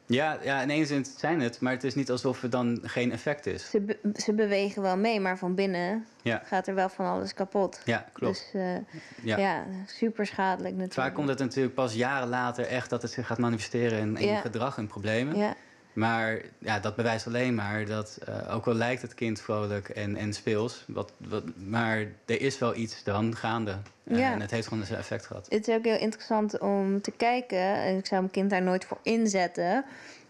Ja, 0.09 0.37
ja, 0.43 0.61
in 0.61 0.69
één 0.69 0.85
zin 0.85 1.05
zijn 1.17 1.39
het, 1.41 1.59
maar 1.61 1.71
het 1.73 1.83
is 1.83 1.95
niet 1.95 2.11
alsof 2.11 2.41
het 2.41 2.51
dan 2.51 2.79
geen 2.83 3.11
effect 3.11 3.45
is. 3.45 3.69
Ze, 3.69 3.81
be- 3.81 3.99
ze 4.15 4.33
bewegen 4.33 4.81
wel 4.81 4.97
mee, 4.97 5.19
maar 5.19 5.37
van 5.37 5.55
binnen 5.55 6.05
Ja, 6.21 6.41
gaat 6.45 6.67
er 6.67 6.75
wel 6.75 6.89
van 6.89 7.05
alles 7.05 7.33
kapot. 7.33 7.81
ja 7.85 8.05
klopt. 8.13 8.33
Dus 8.51 8.61
eh, 8.61 8.75
Ja. 9.23 9.37
ja. 9.37 9.65
super 9.85 10.25
schadelijk 10.25 10.73
natuurlijk. 10.73 10.93
Vaak 10.93 11.13
komt 11.13 11.27
het 11.29 11.39
natuurlijk 11.39 11.75
pas 11.75 11.93
jaren 11.93 12.27
later 12.27 12.65
echt 12.65 12.89
dat 12.89 13.01
het 13.01 13.11
zich 13.11 13.27
gaat 13.27 13.37
manifesteren 13.37 13.99
in, 13.99 14.17
in 14.17 14.27
Ja. 14.27 14.39
gedrag 14.39 14.77
en 14.77 14.87
problemen. 14.87 15.37
Ja, 15.37 15.55
Maar 15.97 16.41
ja, 16.57 16.79
dat 16.79 16.95
bewijst 16.95 17.27
alleen 17.27 17.55
maar 17.55 17.85
dat, 17.85 18.19
eh, 18.25 18.55
ook 18.55 18.67
al 18.67 18.73
lijkt 18.73 19.01
het 19.01 19.13
kind 19.13 19.41
vrolijk 19.41 19.89
en, 19.89 20.15
en 20.15 20.33
speels, 20.33 20.83
wat, 20.87 21.11
wat, 21.17 21.43
maar 21.55 21.97
er 22.25 22.41
is 22.41 22.59
wel 22.59 22.75
iets 22.75 23.03
dan 23.03 23.35
gaande. 23.35 23.77
Ja. 24.03 24.31
En 24.31 24.41
het 24.41 24.51
heeft 24.51 24.67
gewoon 24.67 24.85
zijn 24.85 24.99
effect 24.99 25.25
gehad. 25.25 25.47
het 25.49 25.67
is 25.67 25.75
ook 25.75 25.83
heel 25.83 25.97
interessant 25.97 26.59
om 26.59 27.01
te 27.01 27.11
kijken. 27.11 27.59
En 27.59 27.97
ik 27.97 28.05
zou 28.05 28.21
mijn 28.21 28.33
kind 28.33 28.49
daar 28.49 28.61
nooit 28.61 28.85
voor 28.85 28.97
inzetten. 29.01 29.85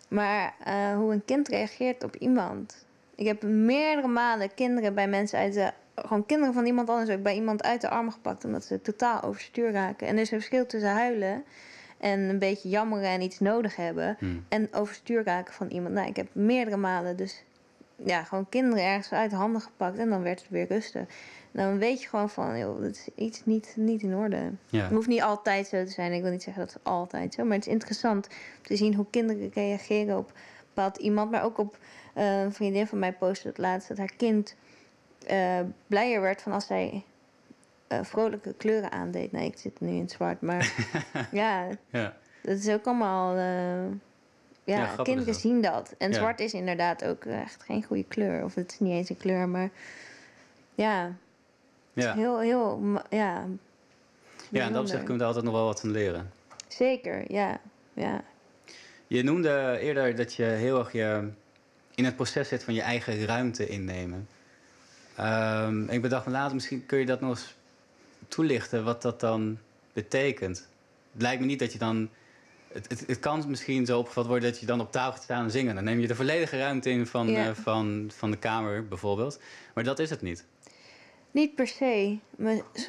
Maar 0.08 0.54
eh, 0.64 0.96
hoe 0.96 1.14
een 1.14 1.26
kind 1.26 1.48
reageert 1.48 2.04
op 2.04 2.16
iemand. 2.16 2.86
Ik 3.16 3.26
heb 3.26 3.44
meerdere 3.44 4.08
malen 4.08 4.54
kinderen 4.54 4.94
bij 4.94 5.08
mensen 5.08 5.40
uit 5.40 5.54
de... 5.54 5.72
Gewoon 5.96 6.26
kinderen 6.26 6.54
van 6.54 6.66
iemand 6.66 6.90
anders 6.90 7.10
ook 7.10 7.24
bij 7.24 7.36
iemand 7.36 7.64
uit 7.64 7.82
de 7.82 7.90
armen 7.90 8.12
gepakt. 8.14 8.46
Omdat 8.46 8.66
ze 8.66 8.82
totaal 8.82 9.22
overstuur 9.22 9.72
raken. 9.72 10.08
En 10.08 10.16
er 10.16 10.22
is 10.22 10.32
een 10.32 10.38
verschil 10.38 10.66
tussen 10.66 10.92
huilen 10.92 11.44
en 11.98 12.20
een 12.20 12.40
beetje 12.40 12.70
jammeren 12.70 13.10
en 13.10 13.22
iets 13.22 13.40
nodig 13.40 13.76
hebben. 13.76 14.16
Hmm. 14.20 14.46
En 14.50 14.74
overstuur 14.74 15.24
raken 15.24 15.54
van 15.54 15.68
iemand. 15.68 15.94
Nou, 15.94 16.08
ik 16.08 16.16
heb 16.16 16.28
meerdere 16.32 16.78
malen 16.78 17.18
dus 17.18 17.44
ja, 18.06 18.24
gewoon 18.24 18.50
kinderen 18.50 18.84
ergens 18.84 19.12
uit 19.12 19.30
de 19.30 19.36
handen 19.36 19.62
gepakt. 19.62 19.98
En 19.98 20.10
dan 20.10 20.22
werd 20.22 20.40
het 20.40 20.50
weer 20.50 20.68
rustig. 20.68 21.06
Dan 21.52 21.78
weet 21.78 22.02
je 22.02 22.08
gewoon 22.08 22.30
van, 22.30 22.58
joh, 22.58 22.82
dat 22.82 22.92
is 22.92 23.08
iets 23.16 23.46
niet, 23.46 23.74
niet 23.76 24.02
in 24.02 24.16
orde. 24.16 24.52
Ja. 24.70 24.84
Het 24.84 24.92
hoeft 24.92 25.08
niet 25.08 25.22
altijd 25.22 25.68
zo 25.68 25.84
te 25.84 25.92
zijn. 25.92 26.14
Ik 26.14 26.22
wil 26.22 26.32
niet 26.32 26.44
zeggen 26.44 26.66
dat 26.66 26.74
het 26.74 26.84
altijd 26.84 27.34
zo. 27.34 27.44
Maar 27.44 27.56
het 27.56 27.68
is 27.68 27.74
interessant 27.74 28.28
om 28.28 28.34
te 28.62 28.76
zien 28.76 28.94
hoe 28.94 29.06
kinderen 29.10 29.52
reageren 29.54 30.18
op 30.18 30.32
bepaald 30.74 30.98
iemand. 30.98 31.32
Maar 31.32 31.44
ook 31.44 31.58
op 31.58 31.78
eh, 32.14 32.42
een 32.42 32.54
vriendin 32.54 32.88
van 32.88 33.00
mij 33.00 33.14
postte 33.14 33.48
het 33.48 33.58
laatst 33.58 33.88
dat 33.88 33.98
haar 33.98 34.14
kind 34.18 34.56
eh, 35.26 35.60
blijer 35.88 36.22
werd 36.22 36.42
van 36.42 36.52
als 36.52 36.66
zij 36.66 37.04
eh, 37.88 38.00
vrolijke 38.04 38.54
kleuren 38.54 38.92
aandeed. 38.92 39.32
Nee, 39.32 39.46
ik 39.48 39.58
zit 39.58 39.80
nu 39.80 39.90
in 39.90 40.10
zwart. 40.10 40.42
Maar 40.42 40.74
ja, 41.32 41.68
Ja. 41.90 42.16
dat 42.42 42.58
is 42.58 42.70
ook 42.70 42.86
allemaal. 42.86 43.36
eh, 43.36 43.92
ja, 44.64 44.96
kinderen 45.04 45.34
zien 45.34 45.62
dat. 45.62 45.96
En 45.98 46.10
Ja. 46.12 46.16
zwart 46.18 46.40
is 46.40 46.54
inderdaad 46.54 47.04
ook 47.06 47.26
echt 47.26 47.64
geen 47.64 47.84
goede 47.84 48.04
kleur. 48.04 48.44
Of 48.44 48.56
het 48.56 48.72
is 48.72 48.80
niet 48.80 48.92
eens 48.94 49.10
een 49.10 49.18
kleur, 49.18 49.50
maar 49.50 49.70
ja, 50.76 51.04
het 51.94 52.04
Ja. 52.04 52.10
is 52.14 52.16
heel, 52.20 52.40
heel, 52.40 52.82
ja. 53.10 53.46
ja, 54.50 54.66
en 54.66 54.72
dat 54.74 54.82
opzicht 54.82 55.00
kunnen 55.04 55.18
we 55.18 55.22
er 55.22 55.28
altijd 55.28 55.46
nog 55.46 55.54
wel 55.54 55.66
wat 55.66 55.80
van 55.80 55.92
leren. 55.92 56.32
Zeker, 56.68 57.32
ja. 57.32 57.60
ja. 57.94 58.24
Je 59.08 59.24
noemde 59.24 59.78
eerder 59.82 60.16
dat 60.16 60.34
je 60.34 60.44
heel 60.44 60.80
erg 60.80 60.92
je 60.92 61.30
in 61.96 62.06
het 62.06 62.16
proces 62.16 62.48
zit 62.48 62.64
van 62.64 62.74
je 62.74 62.82
eigen 62.82 63.26
ruimte 63.26 63.68
innemen. 63.68 64.28
Ehm, 65.16 65.90
ik 65.90 66.02
bedacht 66.02 66.26
me 66.26 66.32
later, 66.32 66.54
misschien 66.54 66.86
kun 66.86 67.00
je 67.00 67.06
dat 67.06 67.22
nog 67.22 67.30
eens 67.30 67.57
toelichten, 68.28 68.84
wat 68.84 69.02
dat 69.02 69.20
dan 69.20 69.58
betekent. 69.94 70.68
Het 71.14 71.22
lijkt 71.22 71.40
me 71.42 71.46
niet 71.46 71.60
dat 71.60 71.72
je 71.74 71.78
dan. 71.80 72.10
Het, 72.74 72.86
het, 72.90 73.04
het 73.08 73.20
kan 73.20 73.44
misschien 73.48 73.86
zo 73.86 74.00
opgevat 74.00 74.26
worden 74.26 74.50
dat 74.52 74.60
je 74.60 74.66
dan 74.66 74.80
op 74.80 74.92
tafel 74.92 75.12
gaat 75.12 75.24
staan 75.24 75.44
en 75.44 75.52
zingen. 75.52 75.76
Dan 75.76 75.84
neem 75.84 76.00
je 76.00 76.08
de 76.08 76.16
volledige 76.16 76.58
ruimte 76.58 76.90
in 76.90 77.08
van, 77.08 77.28
Ja. 77.28 77.48
eh, 77.48 77.56
van, 77.56 78.12
van 78.16 78.32
de 78.32 78.38
kamer 78.38 78.88
bijvoorbeeld. 78.88 79.40
Maar 79.74 79.84
dat 79.84 80.00
is 80.00 80.10
het 80.10 80.22
niet. 80.22 80.46
Niet 81.32 81.56
per 81.56 81.68
se. 81.68 82.18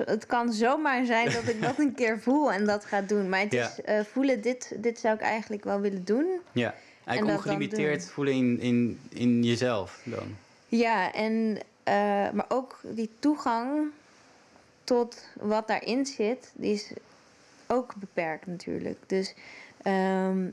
Het 0.04 0.26
kan 0.26 0.52
zomaar 0.52 1.04
zijn 1.04 1.30
dat 1.32 1.48
ik 1.48 1.62
dat 1.62 1.78
een 1.78 1.94
keer 1.94 2.20
voel 2.24 2.52
en 2.52 2.66
dat 2.66 2.84
ga 2.84 3.00
doen. 3.00 3.28
Maar 3.28 3.40
het 3.40 3.52
Ja. 3.52 3.64
is 3.68 3.80
eh, 3.80 4.00
voelen, 4.12 4.40
dit, 4.40 4.76
dit 4.76 4.98
zou 4.98 5.14
ik 5.14 5.20
eigenlijk 5.20 5.64
wel 5.64 5.80
willen 5.80 6.04
doen. 6.04 6.26
Ja. 6.52 6.74
Eigenlijk 7.04 7.38
ongelimiteerd 7.38 8.10
voelen 8.10 8.34
in, 8.34 8.60
in, 8.60 9.00
in 9.08 9.42
jezelf 9.42 10.00
dan. 10.04 10.36
Ja, 10.68 11.12
en, 11.12 11.58
eh, 11.82 11.94
maar 12.32 12.46
ook 12.48 12.80
die 12.82 13.10
toegang 13.18 13.90
tot 14.88 15.28
wat 15.40 15.68
daarin 15.68 16.06
zit, 16.06 16.52
die 16.54 16.72
is 16.72 16.92
ook 17.66 17.94
beperkt 17.94 18.46
natuurlijk. 18.46 18.98
Dus 19.06 19.34
ehm, 19.82 20.48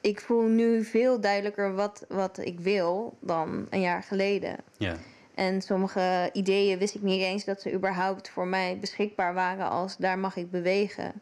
ik 0.00 0.20
voel 0.20 0.42
nu 0.42 0.84
veel 0.84 1.20
duidelijker 1.20 1.74
wat, 1.74 2.04
wat 2.08 2.38
ik 2.38 2.60
wil 2.60 3.16
dan 3.20 3.66
een 3.70 3.80
jaar 3.80 4.02
geleden. 4.02 4.56
Ja. 4.76 4.96
En 5.34 5.62
sommige 5.62 6.30
ideeën 6.32 6.78
wist 6.78 6.94
ik 6.94 7.02
niet 7.02 7.20
eens 7.20 7.44
dat 7.44 7.60
ze 7.60 7.72
überhaupt 7.72 8.28
voor 8.28 8.46
mij 8.46 8.78
beschikbaar 8.78 9.34
waren 9.34 9.68
als 9.68 9.96
daar 9.96 10.18
mag 10.18 10.36
ik 10.36 10.50
bewegen. 10.50 11.12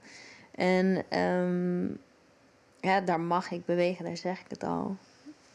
En 0.51 1.05
ehm, 1.09 1.87
ja, 2.81 3.01
daar 3.01 3.21
mag 3.21 3.51
ik 3.51 3.65
bewegen, 3.65 4.05
daar 4.05 4.17
zeg 4.17 4.41
ik 4.41 4.47
het 4.49 4.65
al. 4.65 4.97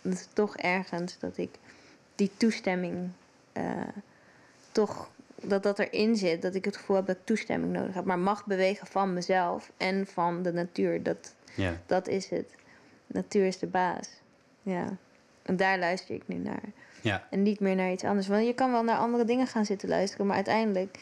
Het 0.01 0.13
is 0.13 0.27
toch 0.33 0.57
ergens 0.57 1.19
dat 1.19 1.37
ik 1.37 1.49
die 2.15 2.31
toestemming 2.37 3.09
eh, 3.53 3.63
toch 4.71 5.09
dat 5.43 5.63
dat 5.63 5.79
erin 5.79 6.15
zit, 6.15 6.41
dat 6.41 6.55
ik 6.55 6.65
het 6.65 6.77
gevoel 6.77 6.95
heb 6.95 7.05
dat 7.05 7.15
ik 7.15 7.25
toestemming 7.25 7.73
nodig 7.73 7.93
heb. 7.93 8.05
Maar 8.05 8.19
mag 8.19 8.45
bewegen 8.45 8.87
van 8.87 9.13
mezelf 9.13 9.71
en 9.77 10.07
van 10.07 10.41
de 10.41 10.53
natuur, 10.53 11.03
dat, 11.03 11.35
dat 11.85 12.07
is 12.07 12.29
het. 12.29 12.55
Natuur 13.07 13.45
is 13.45 13.59
de 13.59 13.67
baas. 13.67 14.09
Ja. 14.61 14.97
En 15.41 15.57
daar 15.57 15.79
luister 15.79 16.15
ik 16.15 16.27
nu 16.27 16.35
naar. 16.35 16.63
Ja. 17.01 17.27
En 17.29 17.43
niet 17.43 17.59
meer 17.59 17.75
naar 17.75 17.91
iets 17.91 18.03
anders. 18.03 18.27
Want 18.27 18.45
je 18.45 18.53
kan 18.53 18.71
wel 18.71 18.83
naar 18.83 18.97
andere 18.97 19.25
dingen 19.25 19.47
gaan 19.47 19.65
zitten 19.65 19.89
luisteren, 19.89 20.25
maar 20.25 20.35
uiteindelijk, 20.35 20.99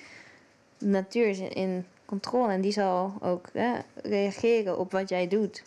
de 0.78 0.86
natuur 0.86 1.28
is 1.28 1.40
in, 1.40 1.50
in 1.50 1.86
controle 2.06 2.52
en 2.52 2.62
die 2.62 2.72
zal 2.72 3.14
ook 3.22 3.50
hè, 3.54 3.74
reageren 4.04 4.80
op 4.80 4.92
wat 4.92 5.10
jij 5.10 5.28
doet. 5.28 5.64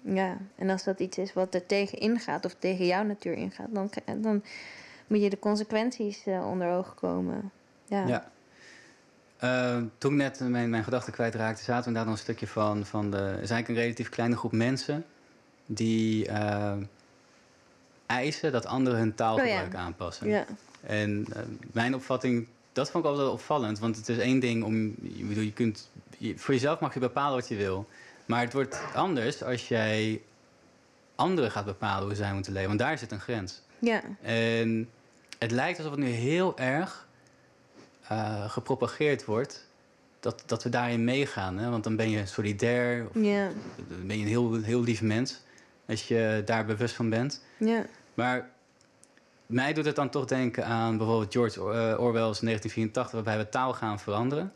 Ja, 0.00 0.36
en 0.56 0.70
als 0.70 0.84
dat 0.84 1.00
iets 1.00 1.18
is 1.18 1.32
wat 1.32 1.54
er 1.54 1.66
tegen 1.66 1.98
ingaat 1.98 2.44
of 2.44 2.54
tegen 2.58 2.86
jouw 2.86 3.02
natuur 3.02 3.32
ingaat, 3.32 3.68
dan, 3.70 3.90
dan 4.16 4.42
moet 5.06 5.22
je 5.22 5.30
de 5.30 5.38
consequenties 5.38 6.26
uh, 6.26 6.48
onder 6.50 6.70
ogen 6.70 6.94
komen. 6.94 7.50
Ja. 7.92 8.06
ja. 8.06 8.30
Uh, 9.44 9.82
toen 9.98 10.12
ik 10.12 10.18
net 10.18 10.40
mijn, 10.40 10.70
mijn 10.70 10.84
gedachten 10.84 11.12
kwijtraakte, 11.12 11.62
zaten 11.62 11.88
we 11.88 11.94
daar 11.94 12.04
dan 12.04 12.12
een 12.12 12.18
stukje 12.18 12.46
van. 12.46 12.86
van 12.86 13.10
de, 13.10 13.16
er 13.16 13.42
is 13.42 13.50
eigenlijk 13.50 13.68
een 13.68 13.74
relatief 13.74 14.08
kleine 14.08 14.36
groep 14.36 14.52
mensen 14.52 15.04
die 15.66 16.28
uh, 16.28 16.72
eisen 18.06 18.52
dat 18.52 18.66
anderen 18.66 18.98
hun 18.98 19.14
taalgebruik 19.14 19.66
oh, 19.66 19.72
ja. 19.72 19.78
aanpassen. 19.78 20.28
Ja. 20.28 20.44
En 20.80 21.26
mijn 21.72 21.94
opvatting, 21.94 22.46
dat 22.72 22.90
vond 22.90 23.04
ik 23.04 23.10
altijd 23.10 23.28
opvallend. 23.28 23.78
Want 23.78 23.96
het 23.96 24.08
is 24.08 24.18
één 24.18 24.40
ding 24.40 24.64
om. 24.64 24.94
Je, 25.02 25.24
bedoel, 25.24 25.44
je 25.44 25.52
kunt, 25.52 25.90
je, 26.18 26.38
voor 26.38 26.54
jezelf 26.54 26.80
mag 26.80 26.94
je 26.94 27.00
bepalen 27.00 27.34
wat 27.34 27.48
je 27.48 27.56
wil. 27.56 27.88
Maar 28.26 28.40
het 28.40 28.52
wordt 28.52 28.80
anders 28.94 29.42
als 29.42 29.68
jij 29.68 30.22
anderen 31.14 31.50
gaat 31.50 31.64
bepalen 31.64 32.06
hoe 32.06 32.14
zij 32.14 32.32
moeten 32.32 32.52
leven. 32.52 32.68
Want 32.68 32.80
daar 32.80 32.98
zit 32.98 33.12
een 33.12 33.20
grens. 33.20 33.62
Ja. 33.78 34.02
En 34.22 34.88
het 35.38 35.50
lijkt 35.50 35.78
alsof 35.78 35.92
het 35.92 36.00
nu 36.00 36.08
heel 36.08 36.58
erg 36.58 37.06
uh, 38.12 38.50
gepropageerd 38.50 39.24
wordt. 39.24 39.70
Dat, 40.20 40.42
dat 40.46 40.62
we 40.62 40.68
daarin 40.68 41.04
meegaan. 41.04 41.58
Hè? 41.58 41.70
Want 41.70 41.84
dan 41.84 41.96
ben 41.96 42.10
je 42.10 42.26
solidair. 42.26 43.06
Of. 43.06 43.22
Dan 43.88 44.06
ben 44.06 44.16
je 44.16 44.22
een 44.22 44.28
heel, 44.28 44.62
heel 44.62 44.82
lief 44.82 45.02
mens. 45.02 45.40
Als 45.88 46.08
je 46.08 46.42
daar 46.44 46.64
bewust 46.64 46.94
van 46.94 47.10
bent. 47.10 47.44
Maar 48.14 48.50
mij 49.46 49.72
doet 49.72 49.84
het 49.84 49.96
dan 49.96 50.10
toch 50.10 50.24
denken 50.24 50.66
aan 50.66 50.96
bijvoorbeeld 50.96 51.32
George 51.32 51.58
eh, 51.58 52.00
Orwell's 52.00 52.40
1984, 52.40 53.10
waarbij 53.10 53.38
we 53.38 53.48
taal 53.48 53.72
gaan 53.72 54.00
veranderen. 54.00 54.52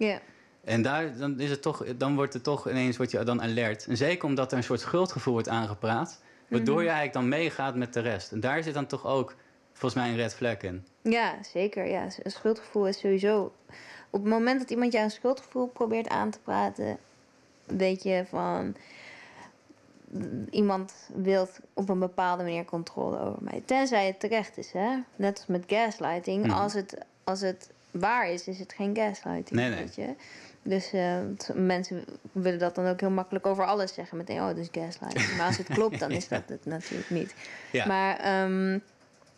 En 0.65 0.83
daar, 0.83 1.17
dan, 1.17 1.41
is 1.41 1.51
het 1.51 1.63
toch, 1.63 1.85
dan 1.97 2.15
wordt 2.15 2.33
het 2.33 2.43
toch 2.43 2.69
ineens 2.71 2.97
word 2.97 3.11
je 3.11 3.25
dan 3.25 3.43
alert. 3.43 3.87
En 3.87 3.97
zeker 3.97 4.29
omdat 4.29 4.53
er 4.53 4.59
een 4.59 4.65
soort 4.65 4.81
schuldgevoel 4.81 5.33
wordt 5.33 5.49
aangepraat. 5.49 6.21
Waardoor 6.49 6.75
mhm. 6.75 6.85
je 6.85 6.91
eigenlijk 6.91 7.19
dan 7.19 7.29
meegaat 7.29 7.75
met 7.75 7.93
de 7.93 8.01
rest. 8.01 8.33
En 8.33 8.41
daar 8.41 8.63
zit 8.63 8.75
dan 8.75 8.87
toch 8.87 9.07
ook 9.07 9.35
volgens 9.77 9.95
mij 10.03 10.11
een 10.11 10.17
red 10.17 10.35
flag 10.35 10.61
in. 10.61 10.85
Ja, 11.03 11.35
zeker. 11.53 11.87
Ja. 11.87 12.07
Een 12.23 12.31
schuldgevoel 12.31 12.87
is 12.87 12.99
sowieso... 12.99 13.53
Op 14.11 14.23
het 14.23 14.31
moment 14.31 14.61
dat 14.61 14.71
iemand 14.71 14.93
jou 14.93 15.05
een 15.05 15.11
schuldgevoel 15.11 15.67
probeert 15.67 16.09
aan 16.09 16.31
te 16.31 16.39
praten... 16.39 16.99
weet 17.67 18.03
je 18.03 18.25
van... 18.29 18.77
Iemand 20.51 20.93
wil 21.15 21.49
op 21.73 21.89
een 21.89 21.99
bepaalde 21.99 22.43
manier 22.43 22.65
controle 22.65 23.19
over 23.19 23.43
mij. 23.43 23.63
Tenzij 23.65 24.07
het 24.07 24.21
terecht 24.21 24.59
is, 24.59 24.73
hè. 24.73 24.99
Net 25.17 25.37
als 25.37 25.47
met 25.47 25.65
gaslighting. 25.67 26.47
Mhm. 26.47 26.55
Als, 26.55 26.73
het, 26.75 26.99
als 27.25 27.41
het 27.41 27.71
waar 27.91 28.31
is, 28.31 28.47
is 28.47 28.59
het 28.59 28.73
geen 28.73 28.97
gaslighting, 28.97 29.61
nee, 29.61 29.69
nee. 29.69 29.79
weet 29.79 29.95
je. 29.95 30.15
Dus 30.63 30.93
uh, 30.95 31.19
mensen 31.55 32.05
willen 32.33 32.59
dat 32.59 32.75
dan 32.75 32.87
ook 32.87 33.01
heel 33.01 33.11
makkelijk 33.11 33.47
over 33.47 33.67
alles 33.67 33.95
zeggen. 33.95 34.17
Meteen, 34.17 34.41
oh, 34.41 34.55
dus 34.55 34.69
gaslighting. 34.73 35.37
Maar 35.37 35.47
als 35.47 35.57
het 35.57 35.69
klopt, 35.79 35.99
dan 35.99 36.11
is 36.11 36.29
dat 36.29 36.43
het 36.47 36.65
natuurlijk 36.65 37.11
niet. 37.11 37.35
Ja. 37.71 37.87
Maar 37.87 38.43
um, 38.45 38.83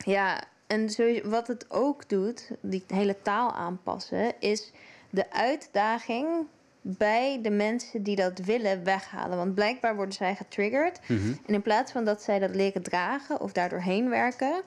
ja, 0.05 0.43
en 0.67 0.91
sowieso, 0.91 1.29
wat 1.29 1.47
het 1.47 1.65
ook 1.69 2.09
doet, 2.09 2.51
die 2.61 2.85
hele 2.87 3.17
taal 3.23 3.53
aanpassen, 3.53 4.41
is 4.41 4.73
de 5.11 5.33
uitdaging 5.33 6.47
bij 6.81 7.39
de 7.43 7.51
mensen 7.51 8.03
die 8.03 8.17
dat 8.17 8.39
willen 8.39 8.85
weghalen. 8.85 9.37
Want 9.37 9.55
blijkbaar 9.55 9.97
worden 9.97 10.15
zij 10.15 10.35
getriggerd. 10.35 11.01
Mm 11.07 11.17
-hmm. 11.17 11.39
En 11.47 11.55
in 11.55 11.63
plaats 11.63 11.93
van 11.93 12.05
dat 12.05 12.23
zij 12.23 12.39
dat 12.39 12.55
leren 12.55 12.83
dragen 12.83 13.41
of 13.41 13.53
daardoor 13.53 13.81
heen 13.81 14.09
werken, 14.09 14.63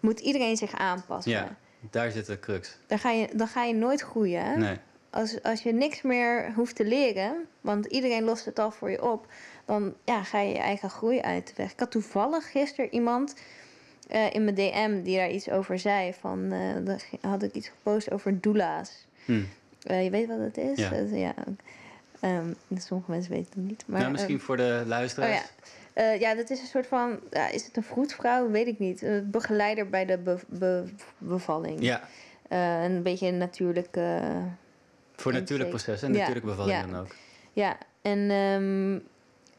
moet 0.00 0.20
iedereen 0.20 0.56
zich 0.56 0.72
aanpassen. 0.72 1.32
Ja, 1.32 1.56
daar 1.90 2.10
zit 2.10 2.26
de 2.26 2.40
crux. 2.40 2.78
Dan 2.86 2.98
ga 2.98 3.10
je, 3.10 3.28
dan 3.34 3.48
ga 3.48 3.64
je 3.64 3.74
nooit 3.74 4.00
groeien. 4.00 4.58
Nee 4.58 4.76
als, 5.10 5.42
als 5.42 5.62
je 5.62 5.72
niks 5.72 6.02
meer 6.02 6.52
hoeft 6.54 6.76
te 6.76 6.84
leren, 6.84 7.46
want 7.60 7.86
iedereen 7.86 8.24
lost 8.24 8.44
het 8.44 8.58
al 8.58 8.70
voor 8.70 8.90
je 8.90 9.02
op, 9.02 9.26
dan 9.64 9.94
ja, 10.04 10.22
ga 10.22 10.40
je 10.40 10.52
je 10.52 10.58
eigen 10.58 10.90
groei 10.90 11.20
uit 11.20 11.46
de 11.46 11.52
weg. 11.56 11.72
Ik 11.72 11.80
had 11.80 11.90
toevallig 11.90 12.50
gisteren 12.50 12.94
iemand 12.94 13.34
uh, 14.12 14.34
in 14.34 14.44
mijn 14.44 14.56
DM 14.56 15.02
die 15.02 15.16
daar 15.16 15.30
iets 15.30 15.50
over 15.50 15.78
zei. 15.78 16.14
Van, 16.20 16.52
uh, 16.52 16.94
had 17.20 17.42
ik 17.42 17.54
iets 17.54 17.68
gepost 17.68 18.10
over 18.10 18.40
doula's. 18.40 19.06
Hm. 19.24 19.42
Uh, 19.90 20.04
je 20.04 20.10
weet 20.10 20.26
wat 20.26 20.38
het 20.38 20.56
is? 20.56 20.78
Ja. 20.78 20.92
ja. 21.12 21.34
Um, 22.24 22.56
sommige 22.78 23.10
mensen 23.10 23.32
weten 23.32 23.50
het 23.54 23.64
niet. 23.64 23.84
Maar, 23.86 24.00
nou, 24.00 24.12
misschien 24.12 24.34
um, 24.34 24.40
voor 24.40 24.56
de 24.56 24.82
luisteraars. 24.86 25.40
Oh 25.94 26.04
ja. 26.04 26.12
ja, 26.12 26.34
dat 26.34 26.50
is 26.50 26.60
een 26.60 26.66
soort 26.66 26.86
van. 26.86 27.18
Ja, 27.30 27.48
is 27.48 27.64
het 27.64 27.76
een 27.76 27.82
vroedvrouw? 27.82 28.50
Weet 28.50 28.66
ik 28.66 28.78
niet. 28.78 29.02
Een 29.02 29.30
begeleider 29.30 29.88
bij 29.88 30.06
de 30.06 30.18
be 30.18 30.38
be 30.46 30.84
bevalling. 31.18 31.82
Ja. 31.82 32.02
een 32.84 33.02
beetje 33.02 33.26
een 33.26 33.38
natuurlijke 33.38 34.20
voor 35.20 35.32
natuurlijk 35.32 35.68
proces 35.68 36.02
en 36.02 36.12
natuurlijk 36.12 36.44
bevalling 36.44 36.80
dan 36.80 37.00
ook. 37.00 37.14
Ja, 37.52 37.76
en 38.02 38.30
um, 38.30 39.02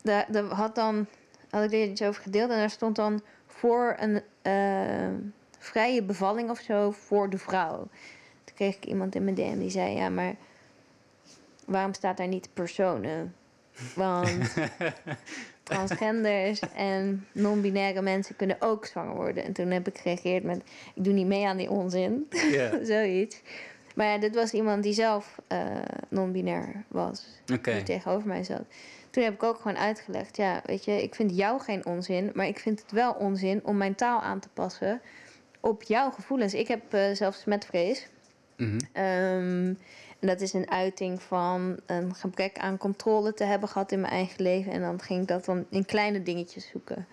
daar, 0.01 0.25
daar 0.29 0.43
had 0.43 0.75
dan 0.75 1.07
had 1.49 1.63
ik 1.63 1.71
er 1.71 1.83
iets 1.83 2.01
over 2.01 2.21
gedeeld 2.21 2.49
en 2.49 2.57
daar 2.57 2.69
stond 2.69 2.95
dan 2.95 3.21
voor 3.61 3.95
een 3.99 4.21
uh, 4.43 5.17
vrije 5.57 6.03
bevalling 6.03 6.49
of 6.49 6.59
zo 6.59 6.91
voor 6.91 7.29
de 7.29 7.37
vrouw. 7.37 7.77
Toen 8.43 8.55
kreeg 8.55 8.75
ik 8.75 8.85
iemand 8.85 9.15
in 9.15 9.23
mijn 9.23 9.35
DM 9.35 9.59
die 9.59 9.69
zei: 9.69 9.95
Ja, 9.95 10.09
maar 10.09 10.35
waarom 11.65 11.93
staat 11.93 12.17
daar 12.17 12.27
niet 12.27 12.49
personen? 12.53 13.35
Want 13.95 14.53
transgenders 15.63 16.59
en 16.75 17.27
non-binaire 17.31 18.01
mensen 18.01 18.35
kunnen 18.35 18.57
ook 18.59 18.85
zwanger 18.85 19.15
worden. 19.15 19.43
En 19.43 19.53
toen 19.53 19.71
heb 19.71 19.87
ik 19.87 19.97
gereageerd 19.97 20.43
met: 20.43 20.61
Ik 20.95 21.03
doe 21.03 21.13
niet 21.13 21.27
mee 21.27 21.47
aan 21.47 21.57
die 21.57 21.69
onzin. 21.69 22.27
Yeah. 22.29 22.83
Zoiets. 22.93 23.41
Maar 23.95 24.05
ja, 24.05 24.17
dit 24.17 24.35
was 24.35 24.51
iemand 24.51 24.83
die 24.83 24.93
zelf 24.93 25.39
uh, 25.51 25.59
non-binair 26.09 26.83
was. 26.87 27.25
Okay. 27.53 27.73
Die 27.73 27.83
tegenover 27.83 28.27
mij 28.27 28.43
zat. 28.43 28.63
Toen 29.11 29.23
heb 29.23 29.33
ik 29.33 29.43
ook 29.43 29.57
gewoon 29.57 29.77
uitgelegd: 29.77 30.37
ja, 30.37 30.61
weet 30.65 30.85
je, 30.85 31.03
ik 31.03 31.15
vind 31.15 31.35
jou 31.35 31.61
geen 31.61 31.85
onzin, 31.85 32.31
maar 32.33 32.47
ik 32.47 32.59
vind 32.59 32.81
het 32.81 32.91
wel 32.91 33.13
onzin 33.13 33.65
om 33.65 33.77
mijn 33.77 33.95
taal 33.95 34.21
aan 34.21 34.39
te 34.39 34.49
passen 34.53 35.01
op 35.59 35.83
jouw 35.83 36.11
gevoelens. 36.11 36.53
Ik 36.53 36.67
heb 36.67 36.93
uh, 36.93 37.01
zelfs 37.13 37.39
smetvrees. 37.39 38.07
Mm 38.57 38.77
-hmm. 38.93 39.03
um, 39.03 39.77
en 40.19 40.27
dat 40.27 40.41
is 40.41 40.53
een 40.53 40.71
uiting 40.71 41.21
van 41.21 41.79
een 41.85 42.15
gebrek 42.15 42.57
aan 42.57 42.77
controle 42.77 43.33
te 43.33 43.43
hebben 43.43 43.69
gehad 43.69 43.91
in 43.91 43.99
mijn 43.99 44.13
eigen 44.13 44.43
leven. 44.43 44.71
En 44.71 44.81
dan 44.81 45.01
ging 45.01 45.21
ik 45.21 45.27
dat 45.27 45.45
dan 45.45 45.65
in 45.69 45.85
kleine 45.85 46.23
dingetjes 46.23 46.69
zoeken. 46.71 47.07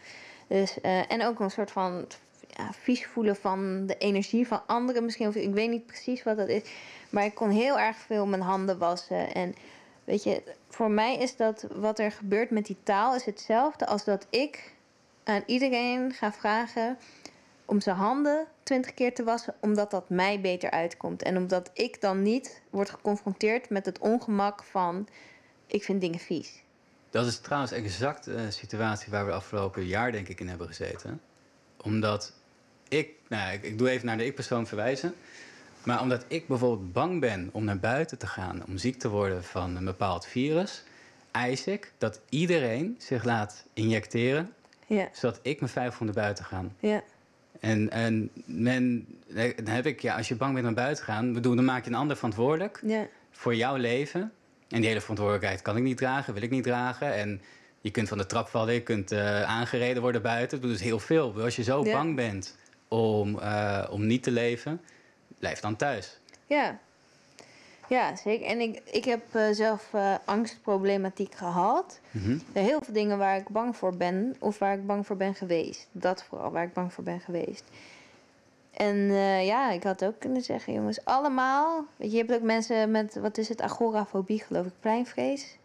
Dus, 0.46 0.78
uh, 0.82 1.12
en 1.12 1.24
ook 1.24 1.40
een 1.40 1.50
soort 1.50 1.70
van 1.70 2.06
ja, 2.46 2.72
vies 2.72 3.06
voelen 3.06 3.36
van 3.36 3.86
de 3.86 3.96
energie 3.98 4.46
van 4.46 4.62
anderen 4.66 5.04
misschien. 5.04 5.28
Of 5.28 5.34
ik 5.34 5.52
weet 5.52 5.70
niet 5.70 5.86
precies 5.86 6.22
wat 6.22 6.36
dat 6.36 6.48
is. 6.48 6.62
Maar 7.10 7.24
ik 7.24 7.34
kon 7.34 7.50
heel 7.50 7.78
erg 7.78 7.96
veel 7.96 8.26
mijn 8.26 8.42
handen 8.42 8.78
wassen. 8.78 9.34
En 9.34 9.54
weet 10.08 10.22
je, 10.22 10.42
voor 10.68 10.90
mij 10.90 11.16
is 11.16 11.36
dat 11.36 11.66
wat 11.74 11.98
er 11.98 12.12
gebeurt 12.12 12.50
met 12.50 12.66
die 12.66 12.76
taal 12.82 13.14
is 13.14 13.24
hetzelfde 13.24 13.86
als 13.86 14.04
dat 14.04 14.26
ik 14.30 14.72
aan 15.24 15.42
iedereen 15.46 16.12
ga 16.12 16.32
vragen 16.32 16.98
om 17.64 17.80
zijn 17.80 17.96
handen 17.96 18.46
twintig 18.62 18.94
keer 18.94 19.14
te 19.14 19.24
wassen, 19.24 19.54
omdat 19.60 19.90
dat 19.90 20.08
mij 20.08 20.40
beter 20.40 20.70
uitkomt. 20.70 21.22
En 21.22 21.36
omdat 21.36 21.70
ik 21.74 22.00
dan 22.00 22.22
niet 22.22 22.60
word 22.70 22.90
geconfronteerd 22.90 23.70
met 23.70 23.86
het 23.86 23.98
ongemak 23.98 24.62
van 24.62 25.08
ik 25.66 25.82
vind 25.84 26.00
dingen 26.00 26.18
vies. 26.18 26.62
Dat 27.10 27.26
is 27.26 27.38
trouwens 27.38 27.72
exact 27.72 28.26
een 28.26 28.52
situatie 28.52 29.10
waar 29.10 29.26
we 29.26 29.32
afgelopen 29.32 29.86
jaar 29.86 30.12
denk 30.12 30.28
ik 30.28 30.40
in 30.40 30.48
hebben 30.48 30.66
gezeten. 30.66 31.20
Omdat 31.82 32.32
ik, 32.88 33.10
nou, 33.28 33.52
ik, 33.52 33.62
ik 33.62 33.78
doe 33.78 33.88
even 33.90 34.06
naar 34.06 34.16
de 34.16 34.26
ik-persoon 34.26 34.66
verwijzen. 34.66 35.14
Maar 35.88 36.00
omdat 36.00 36.24
ik 36.28 36.46
bijvoorbeeld 36.46 36.92
bang 36.92 37.20
ben 37.20 37.48
om 37.52 37.64
naar 37.64 37.78
buiten 37.78 38.18
te 38.18 38.26
gaan, 38.26 38.62
om 38.66 38.78
ziek 38.78 38.98
te 38.98 39.08
worden 39.08 39.44
van 39.44 39.76
een 39.76 39.84
bepaald 39.84 40.26
virus, 40.26 40.82
eis 41.30 41.66
ik 41.66 41.92
dat 41.98 42.20
iedereen 42.28 42.94
zich 42.98 43.24
laat 43.24 43.64
injecteren, 43.72 44.52
ja. 44.86 45.08
zodat 45.12 45.38
ik 45.42 45.60
me 45.60 45.68
veilig 45.68 45.94
van 45.94 46.06
naar 46.06 46.14
buiten 46.14 46.44
gaan. 46.44 46.74
Ja. 46.78 47.02
En, 47.60 47.90
en 47.90 48.30
men, 48.44 49.06
dan 49.34 49.74
heb 49.74 49.86
ik, 49.86 50.00
ja, 50.00 50.16
als 50.16 50.28
je 50.28 50.36
bang 50.36 50.54
bent 50.54 50.66
om 50.66 50.74
naar 50.74 50.84
buiten 50.84 51.04
te 51.04 51.10
gaan, 51.10 51.32
bedoel, 51.32 51.54
dan 51.54 51.64
maak 51.64 51.84
je 51.84 51.90
een 51.90 51.96
ander 51.96 52.16
verantwoordelijk 52.16 52.80
ja. 52.84 53.06
voor 53.30 53.54
jouw 53.54 53.76
leven. 53.76 54.32
En 54.68 54.78
die 54.78 54.88
hele 54.88 55.00
verantwoordelijkheid 55.00 55.62
kan 55.62 55.76
ik 55.76 55.82
niet 55.82 55.96
dragen, 55.96 56.34
wil 56.34 56.42
ik 56.42 56.50
niet 56.50 56.64
dragen. 56.64 57.14
En 57.14 57.40
je 57.80 57.90
kunt 57.90 58.08
van 58.08 58.18
de 58.18 58.26
trap 58.26 58.48
vallen, 58.48 58.74
je 58.74 58.82
kunt 58.82 59.12
uh, 59.12 59.42
aangereden 59.42 60.02
worden 60.02 60.22
buiten. 60.22 60.60
Dat 60.60 60.70
is 60.70 60.80
heel 60.80 60.98
veel. 60.98 61.34
Als 61.40 61.56
je 61.56 61.62
zo 61.62 61.84
Ja. 61.84 61.92
bang 61.92 62.16
bent 62.16 62.56
om, 62.88 63.38
uh, 63.38 63.84
om 63.90 64.06
niet 64.06 64.22
te 64.22 64.30
leven, 64.30 64.80
blijf 65.38 65.60
dan 65.60 65.76
thuis. 65.76 66.18
Ja, 66.46 66.78
ja 67.88 68.16
zeker. 68.16 68.46
En 68.46 68.60
ik, 68.60 68.80
ik 68.84 69.04
heb 69.04 69.22
uh, 69.34 69.48
zelf 69.50 69.90
uh, 69.94 70.14
angstproblematiek 70.24 71.34
gehad. 71.34 72.00
Mhm. 72.10 72.30
Er 72.30 72.40
zijn 72.52 72.64
heel 72.64 72.80
veel 72.82 72.94
dingen 72.94 73.18
waar 73.18 73.36
ik 73.36 73.48
bang 73.48 73.76
voor 73.76 73.96
ben, 73.96 74.36
of 74.38 74.58
waar 74.58 74.74
ik 74.74 74.86
bang 74.86 75.06
voor 75.06 75.16
ben 75.16 75.34
geweest. 75.34 75.86
Dat 75.92 76.24
vooral, 76.24 76.50
waar 76.50 76.64
ik 76.64 76.72
bang 76.72 76.92
voor 76.92 77.04
ben 77.04 77.20
geweest. 77.20 77.64
En 78.78 78.96
uh, 78.96 79.46
ja, 79.46 79.70
ik 79.70 79.82
had 79.82 80.04
ook 80.04 80.18
kunnen 80.18 80.42
zeggen, 80.42 80.72
jongens, 80.72 81.04
allemaal. 81.04 81.84
Weet 81.96 82.10
je, 82.10 82.16
je 82.16 82.22
hebt 82.22 82.34
ook 82.34 82.46
mensen 82.46 82.90
met, 82.90 83.14
wat 83.14 83.38
is 83.38 83.48
het, 83.48 83.60
agorafobie, 83.60 84.42
geloof 84.42 84.66
ik, 84.66 84.72
pleinvrees. 84.80 85.56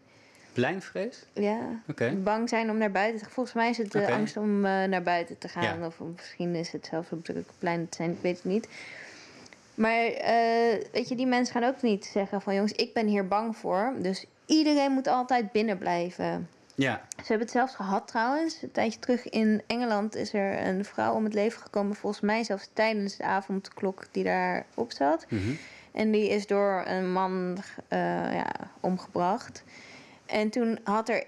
Pleinvrees? 0.52 1.24
Ja, 1.32 1.58
Oké. 1.88 2.14
bang 2.14 2.48
zijn 2.48 2.70
om 2.70 2.78
naar 2.78 2.90
buiten 2.90 3.18
te 3.18 3.24
gaan. 3.24 3.32
Volgens 3.32 3.54
mij 3.54 3.70
is 3.70 3.78
het 3.78 3.92
de 3.92 4.12
angst 4.12 4.36
om 4.36 4.56
uh, 4.56 4.84
naar 4.84 5.02
buiten 5.02 5.38
te 5.38 5.48
gaan. 5.48 5.78
Ja. 5.78 5.86
Of 5.86 6.00
misschien 6.00 6.54
is 6.54 6.72
het 6.72 6.86
zelfs 6.86 7.10
op 7.10 7.24
drukke 7.24 7.52
pleinen 7.58 7.88
te 7.88 7.96
zijn, 7.96 8.10
ik 8.10 8.18
weet 8.20 8.36
het 8.36 8.44
niet. 8.44 8.68
Maar 9.74 10.04
uh, 10.04 10.82
weet 10.92 11.08
je, 11.08 11.14
die 11.16 11.26
mensen 11.26 11.54
gaan 11.60 11.70
ook 11.74 11.82
niet 11.82 12.04
zeggen 12.04 12.40
van... 12.42 12.54
jongens, 12.54 12.72
ik 12.72 12.92
ben 12.92 13.06
hier 13.06 13.28
bang 13.28 13.56
voor. 13.56 13.92
Dus 13.98 14.24
iedereen 14.46 14.92
moet 14.92 15.06
altijd 15.06 15.52
binnen 15.52 15.78
blijven. 15.78 16.48
Ja. 16.74 17.00
Ze 17.16 17.22
hebben 17.26 17.46
het 17.46 17.56
zelfs 17.56 17.74
gehad 17.74 18.06
trouwens. 18.08 18.62
Een 18.62 18.72
tijdje 18.72 18.98
terug 18.98 19.28
in 19.28 19.62
Engeland 19.66 20.14
is 20.14 20.32
er 20.32 20.66
een 20.66 20.84
vrouw 20.84 21.14
om 21.14 21.24
het 21.24 21.34
leven 21.34 21.62
gekomen. 21.62 21.96
Volgens 21.96 22.22
mij 22.22 22.44
zelfs 22.44 22.70
tijdens 22.72 23.16
de 23.16 23.24
avondklok 23.24 24.04
die 24.10 24.24
daarop 24.24 24.92
zat. 24.92 25.26
Mhm. 25.28 25.52
En 25.92 26.10
die 26.10 26.28
is 26.28 26.46
door 26.46 26.82
een 26.86 27.12
man 27.12 27.56
eh, 27.88 27.98
ja, 28.34 28.50
omgebracht. 28.80 29.64
En 30.26 30.50
toen 30.50 30.78
had 30.84 31.08
er 31.08 31.24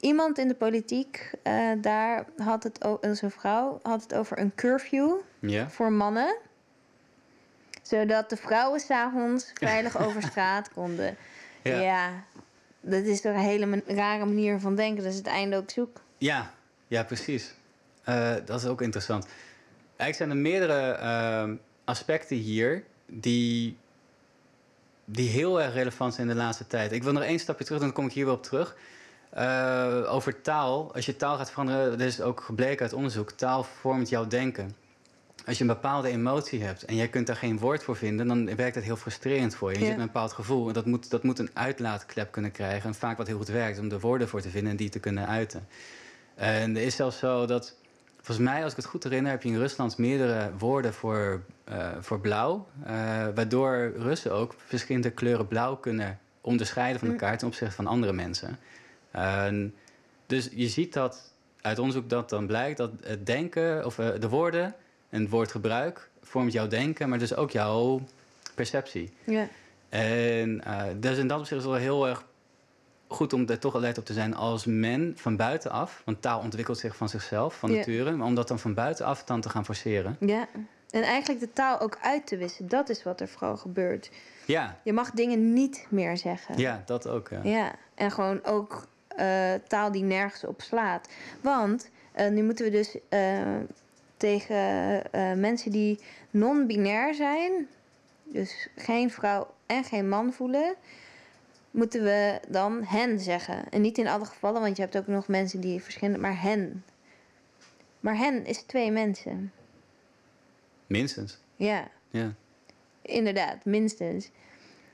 iemand 0.00 0.38
in 0.38 0.48
de 0.48 0.54
politiek 0.54 1.30
eh, 1.42 1.70
daar, 1.80 2.24
had 2.36 2.62
het, 2.62 2.86
een 3.00 3.30
vrouw, 3.30 3.78
had 3.82 4.02
het 4.02 4.14
over 4.14 4.38
een 4.38 4.54
curfew 4.54 5.12
Ja. 5.38 5.70
voor 5.70 5.92
mannen. 5.92 6.36
Zodat 7.92 8.30
de 8.30 8.36
vrouwen 8.36 8.80
s'avonds 8.80 9.52
veilig 9.70 9.98
over 10.06 10.22
straat 10.22 10.70
konden. 10.72 11.16
Ja. 11.62 11.80
Ja. 11.80 12.24
dat 12.80 13.04
is 13.04 13.20
toch 13.20 13.32
een 13.32 13.38
hele 13.38 13.82
rare 13.86 14.24
manier 14.24 14.60
van 14.60 14.74
denken. 14.74 15.02
Dat 15.02 15.12
is 15.12 15.18
het 15.18 15.26
einde 15.26 15.56
ook 15.56 15.70
zoek. 15.70 16.00
Ja, 16.18 16.54
ja 16.86 17.04
precies. 17.04 17.54
Eh, 18.04 18.34
dat 18.44 18.60
is 18.60 18.66
ook 18.66 18.82
interessant. 18.82 19.26
Eigenlijk 19.96 20.16
zijn 20.16 20.30
er 20.30 20.36
meerdere 20.36 20.92
ehm, 20.92 21.54
aspecten 21.84 22.36
hier 22.36 22.84
die, 23.06 23.76
die 25.04 25.28
heel 25.28 25.62
erg 25.62 25.74
relevant 25.74 26.14
zijn 26.14 26.28
in 26.28 26.34
de 26.34 26.40
laatste 26.40 26.66
tijd. 26.66 26.92
Ik 26.92 27.02
wil 27.02 27.12
nog 27.12 27.22
één 27.22 27.38
stapje 27.38 27.64
terug, 27.64 27.80
dan 27.80 27.92
kom 27.92 28.06
ik 28.06 28.12
hier 28.12 28.24
wel 28.24 28.34
op 28.34 28.42
terug. 28.42 28.76
Eh, 29.30 30.04
over 30.06 30.40
taal. 30.40 30.94
Als 30.94 31.06
je 31.06 31.16
taal 31.16 31.36
gaat 31.36 31.50
veranderen, 31.50 31.90
dat 31.90 32.00
is 32.00 32.20
ook 32.20 32.40
gebleken 32.40 32.82
uit 32.82 32.92
onderzoek. 32.92 33.30
Taal 33.30 33.64
vormt 33.64 34.08
jouw 34.08 34.26
denken. 34.26 34.81
Als 35.46 35.56
je 35.56 35.62
een 35.62 35.70
bepaalde 35.70 36.08
emotie 36.08 36.62
hebt 36.62 36.84
en 36.84 36.96
jij 36.96 37.08
kunt 37.08 37.26
daar 37.26 37.36
geen 37.36 37.58
woord 37.58 37.82
voor 37.82 37.96
vinden, 37.96 38.26
dan 38.28 38.56
werkt 38.56 38.74
het 38.74 38.84
heel 38.84 38.96
frustrerend 38.96 39.54
voor 39.54 39.72
je. 39.72 39.78
Je 39.78 39.80
Ja. 39.84 39.86
zit 39.90 39.96
met 39.96 40.06
een 40.06 40.12
bepaald 40.12 40.32
gevoel 40.32 40.68
en 40.68 40.72
dat 40.74 40.86
moet, 40.86 41.10
dat 41.10 41.22
moet 41.22 41.38
een 41.38 41.50
uitlaatklep 41.52 42.32
kunnen 42.32 42.50
krijgen. 42.50 42.88
En 42.88 42.94
vaak 42.94 43.16
wat 43.16 43.26
heel 43.26 43.36
goed 43.36 43.48
werkt 43.48 43.78
om 43.78 43.90
er 43.90 44.00
woorden 44.00 44.28
voor 44.28 44.40
te 44.40 44.48
vinden 44.50 44.70
en 44.70 44.76
die 44.76 44.88
te 44.88 44.98
kunnen 45.00 45.26
uiten. 45.26 45.66
En 46.34 46.76
er 46.76 46.82
is 46.82 46.96
zelfs 46.96 47.18
zo 47.18 47.46
dat, 47.46 47.76
volgens 48.16 48.46
mij, 48.46 48.62
als 48.62 48.70
ik 48.70 48.76
het 48.76 48.86
goed 48.86 49.02
herinner, 49.02 49.30
heb 49.30 49.42
je 49.42 49.48
in 49.48 49.58
Rusland 49.58 49.98
meerdere 49.98 50.50
woorden 50.58 50.94
voor, 50.94 51.42
eh, 51.64 51.88
voor 52.00 52.20
blauw. 52.20 52.66
eh, 52.84 52.92
waardoor 53.34 53.92
Russen 53.96 54.32
ook 54.32 54.54
verschillende 54.66 55.10
kleuren 55.10 55.48
blauw 55.48 55.76
kunnen 55.76 56.18
onderscheiden 56.40 56.98
van 56.98 57.08
Mm. 57.08 57.14
elkaar 57.14 57.38
ten 57.38 57.46
opzichte 57.46 57.74
van 57.74 57.86
andere 57.86 58.12
mensen. 58.12 58.58
En 59.10 59.74
dus 60.26 60.48
je 60.54 60.68
ziet 60.68 60.92
dat 60.92 61.32
uit 61.60 61.78
onderzoek 61.78 62.08
dat 62.08 62.28
dan 62.28 62.46
blijkt 62.46 62.76
dat 62.78 62.90
het 63.02 63.26
denken, 63.26 63.84
of 63.86 63.98
eh, 63.98 64.08
de 64.20 64.28
woorden 64.28 64.74
en 65.12 65.20
het 65.20 65.30
woordgebruik 65.30 66.08
vormt 66.22 66.52
jouw 66.52 66.66
denken, 66.66 67.08
maar 67.08 67.18
dus 67.18 67.34
ook 67.36 67.50
jouw 67.50 68.00
perceptie. 68.54 69.12
Ja. 69.24 69.48
En 69.88 70.64
eh, 70.64 70.82
dus 70.96 71.18
in 71.18 71.26
dat 71.26 71.38
opzicht 71.38 71.60
is 71.60 71.66
het 71.66 71.72
wel 71.72 71.82
heel 71.82 72.08
erg 72.08 72.24
goed 73.06 73.32
om 73.32 73.48
er 73.48 73.58
toch 73.58 73.74
alert 73.76 73.98
op 73.98 74.04
te 74.04 74.12
zijn 74.12 74.34
als 74.34 74.64
men 74.64 75.12
van 75.16 75.36
buitenaf, 75.36 76.02
want 76.04 76.22
taal 76.22 76.40
ontwikkelt 76.40 76.78
zich 76.78 76.96
van 76.96 77.08
zichzelf, 77.08 77.58
van 77.58 77.70
Ja. 77.70 77.76
nature, 77.76 78.10
maar 78.12 78.26
om 78.26 78.34
dat 78.34 78.48
dan 78.48 78.58
van 78.58 78.74
buitenaf 78.74 79.24
dan 79.24 79.40
te 79.40 79.48
gaan 79.48 79.64
forceren. 79.64 80.16
ja. 80.20 80.48
En 80.90 81.02
eigenlijk 81.02 81.40
de 81.40 81.52
taal 81.52 81.80
ook 81.80 81.98
uit 82.02 82.26
te 82.26 82.36
wissen. 82.36 82.68
Dat 82.68 82.88
is 82.88 83.02
wat 83.02 83.20
er 83.20 83.28
vooral 83.28 83.56
gebeurt. 83.56 84.10
Ja, 84.46 84.78
Je 84.84 84.92
mag 84.92 85.10
dingen 85.10 85.52
niet 85.52 85.86
meer 85.90 86.16
zeggen. 86.16 86.58
ja 86.58 86.82
dat 86.86 87.08
ook. 87.08 87.28
Ja. 87.30 87.40
Ja, 87.42 87.72
en 87.94 88.10
gewoon 88.10 88.44
ook 88.44 88.86
eh, 89.08 89.52
taal 89.68 89.92
die 89.92 90.02
nergens 90.02 90.44
op 90.44 90.60
slaat. 90.62 91.08
Want 91.40 91.90
eh, 92.12 92.30
nu 92.30 92.42
moeten 92.42 92.64
we 92.64 92.70
dus 92.70 92.96
tegen 94.22 94.56
eh, 95.12 95.32
mensen 95.32 95.70
die 95.72 95.98
non-binair 96.30 97.14
zijn, 97.14 97.68
dus 98.24 98.68
geen 98.76 99.10
vrouw 99.10 99.54
en 99.66 99.84
geen 99.84 100.08
man 100.08 100.32
voelen, 100.32 100.74
moeten 101.70 102.02
we 102.02 102.40
dan 102.48 102.84
hen 102.84 103.20
zeggen. 103.20 103.68
En 103.70 103.80
niet 103.80 103.98
in 103.98 104.08
alle 104.08 104.24
gevallen, 104.24 104.60
want 104.60 104.76
je 104.76 104.82
hebt 104.82 104.96
ook 104.96 105.06
nog 105.06 105.28
mensen 105.28 105.60
die 105.60 105.82
verschillende, 105.82 106.18
maar 106.18 106.40
hen. 106.42 106.84
Maar 108.00 108.16
hen 108.16 108.44
is 108.46 108.62
twee 108.62 108.90
mensen. 108.90 109.52
Minstens. 110.86 111.38
Ja. 111.56 111.88
Ja. 112.10 112.34
Inderdaad, 113.02 113.64
minstens. 113.64 114.30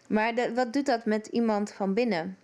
Maar 0.06 0.34
de- 0.34 0.54
wat 0.54 0.72
doet 0.72 0.86
dat 0.86 1.04
met 1.04 1.26
iemand 1.26 1.72
van 1.72 1.94
binnen? 1.94 2.38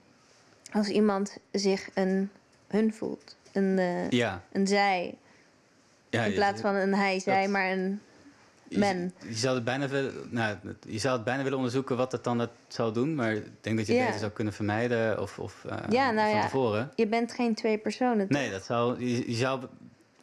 Als 0.73 0.89
iemand 0.89 1.39
zich 1.53 1.89
een 1.95 2.31
hun 2.67 2.95
voelt, 2.95 3.37
een, 3.53 3.79
eh, 3.79 4.11
Ja. 4.11 4.43
een 4.53 4.67
zij, 4.67 5.15
ja 6.15 6.25
in 6.25 6.35
plaats 6.35 6.61
van 6.61 6.75
een 6.75 6.95
hij, 6.95 7.19
zij, 7.21 7.41
dat- 7.43 7.51
maar 7.51 7.71
een 7.71 8.01
men. 8.69 9.13
Je, 9.29 9.35
zou 9.35 9.55
het 9.55 9.65
bijna 9.65 9.89
willen, 9.89 10.13
nou, 10.31 10.57
je 10.89 10.99
zou 10.99 11.15
het 11.15 11.25
bijna 11.25 11.43
willen 11.43 11.57
onderzoeken 11.59 11.97
wat 11.97 12.13
het 12.13 12.25
dan 12.25 12.39
het 12.39 12.51
zou 12.69 12.93
doen, 12.93 13.15
maar 13.15 13.33
ik 13.33 13.45
denk 13.61 13.77
dat 13.77 13.87
je 13.87 13.93
het 13.93 14.01
Ja. 14.01 14.05
beter 14.05 14.21
zou 14.21 14.33
kunnen 14.33 14.53
vermijden 14.53 15.21
of, 15.21 15.39
of 15.39 15.65
eh, 15.69 15.77
Ja, 15.89 16.11
nou 16.11 16.29
van 16.31 16.39
ja. 16.39 16.45
tevoren. 16.45 16.91
Je 16.95 17.07
bent 17.07 17.33
geen 17.33 17.55
twee 17.55 17.79
personen. 17.79 18.27
Nee, 18.29 18.51
dat 18.51 18.65
zou, 18.65 19.05
je, 19.05 19.31
je 19.31 19.37
zou 19.37 19.61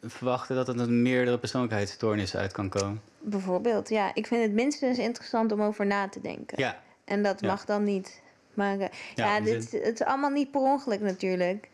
verwachten 0.02 0.56
dat 0.56 0.66
het 0.66 0.78
een 0.78 1.02
meerdere 1.02 1.38
persoonlijkheidsstoornissen 1.38 2.40
uit 2.40 2.52
kan 2.52 2.68
komen. 2.68 3.00
Bijvoorbeeld, 3.20 3.88
ja. 3.88 4.14
Ik 4.14 4.26
vind 4.26 4.42
het 4.42 4.52
minstens 4.52 4.98
interessant 4.98 5.52
om 5.52 5.62
over 5.62 5.86
na 5.86 6.08
te 6.08 6.20
denken. 6.20 6.58
Ja, 6.60 6.80
En 7.04 7.22
dat 7.22 7.40
Ja. 7.40 7.46
mag 7.46 7.64
dan 7.64 7.84
niet. 7.84 8.20
Maar 8.54 8.78
eh, 8.78 8.86
Ja, 9.14 9.36
ja, 9.36 9.40
dit, 9.40 9.70
het 9.72 10.00
is 10.00 10.06
allemaal 10.06 10.30
niet 10.30 10.50
per 10.50 10.60
ongeluk 10.60 11.00
natuurlijk. 11.00 11.68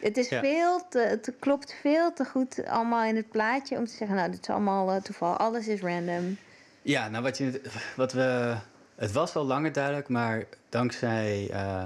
Het 0.00 0.16
is 0.16 0.28
Ja. 0.28 0.40
veel 0.40 0.88
te, 0.88 0.98
het 0.98 1.32
klopt 1.38 1.74
veel 1.80 2.12
te 2.12 2.24
goed 2.24 2.64
allemaal 2.66 3.04
in 3.04 3.16
het 3.16 3.30
plaatje 3.30 3.76
om 3.76 3.86
te 3.86 3.94
zeggen, 3.94 4.16
nou, 4.16 4.30
dit 4.30 4.40
is 4.42 4.48
allemaal 4.48 4.90
eh, 4.92 5.00
toeval. 5.02 5.36
Alles 5.36 5.68
is 5.68 5.80
random. 5.80 6.36
ja 6.82 7.08
nou 7.08 7.22
wat, 7.22 7.38
je, 7.38 7.60
wat 7.96 8.12
we. 8.12 8.56
Het 8.96 9.12
was 9.12 9.34
al 9.36 9.44
langer 9.44 9.72
duidelijk, 9.72 10.08
maar 10.08 10.44
dankzij 10.68 11.48
eh, 11.52 11.84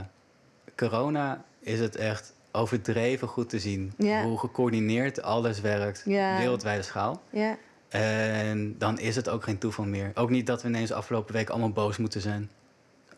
corona 0.76 1.44
is 1.60 1.78
het 1.80 1.96
echt 1.96 2.32
overdreven 2.52 3.28
goed 3.28 3.48
te 3.48 3.58
zien 3.58 3.92
Ja. 3.96 4.22
hoe 4.22 4.38
gecoördineerd 4.38 5.22
alles 5.22 5.60
werkt, 5.60 6.02
Ja. 6.04 6.36
wereldwijde 6.36 6.82
schaal. 6.82 7.22
Ja, 7.30 7.56
En 7.88 8.74
dan 8.78 8.98
is 8.98 9.16
het 9.16 9.28
ook 9.28 9.42
geen 9.42 9.58
toeval 9.58 9.84
meer. 9.84 10.10
Ook 10.14 10.30
niet 10.30 10.46
dat 10.46 10.62
we 10.62 10.68
ineens 10.68 10.92
afgelopen 10.92 11.34
week 11.34 11.50
allemaal 11.50 11.70
boos 11.72 11.96
moeten 11.96 12.20
zijn. 12.20 12.50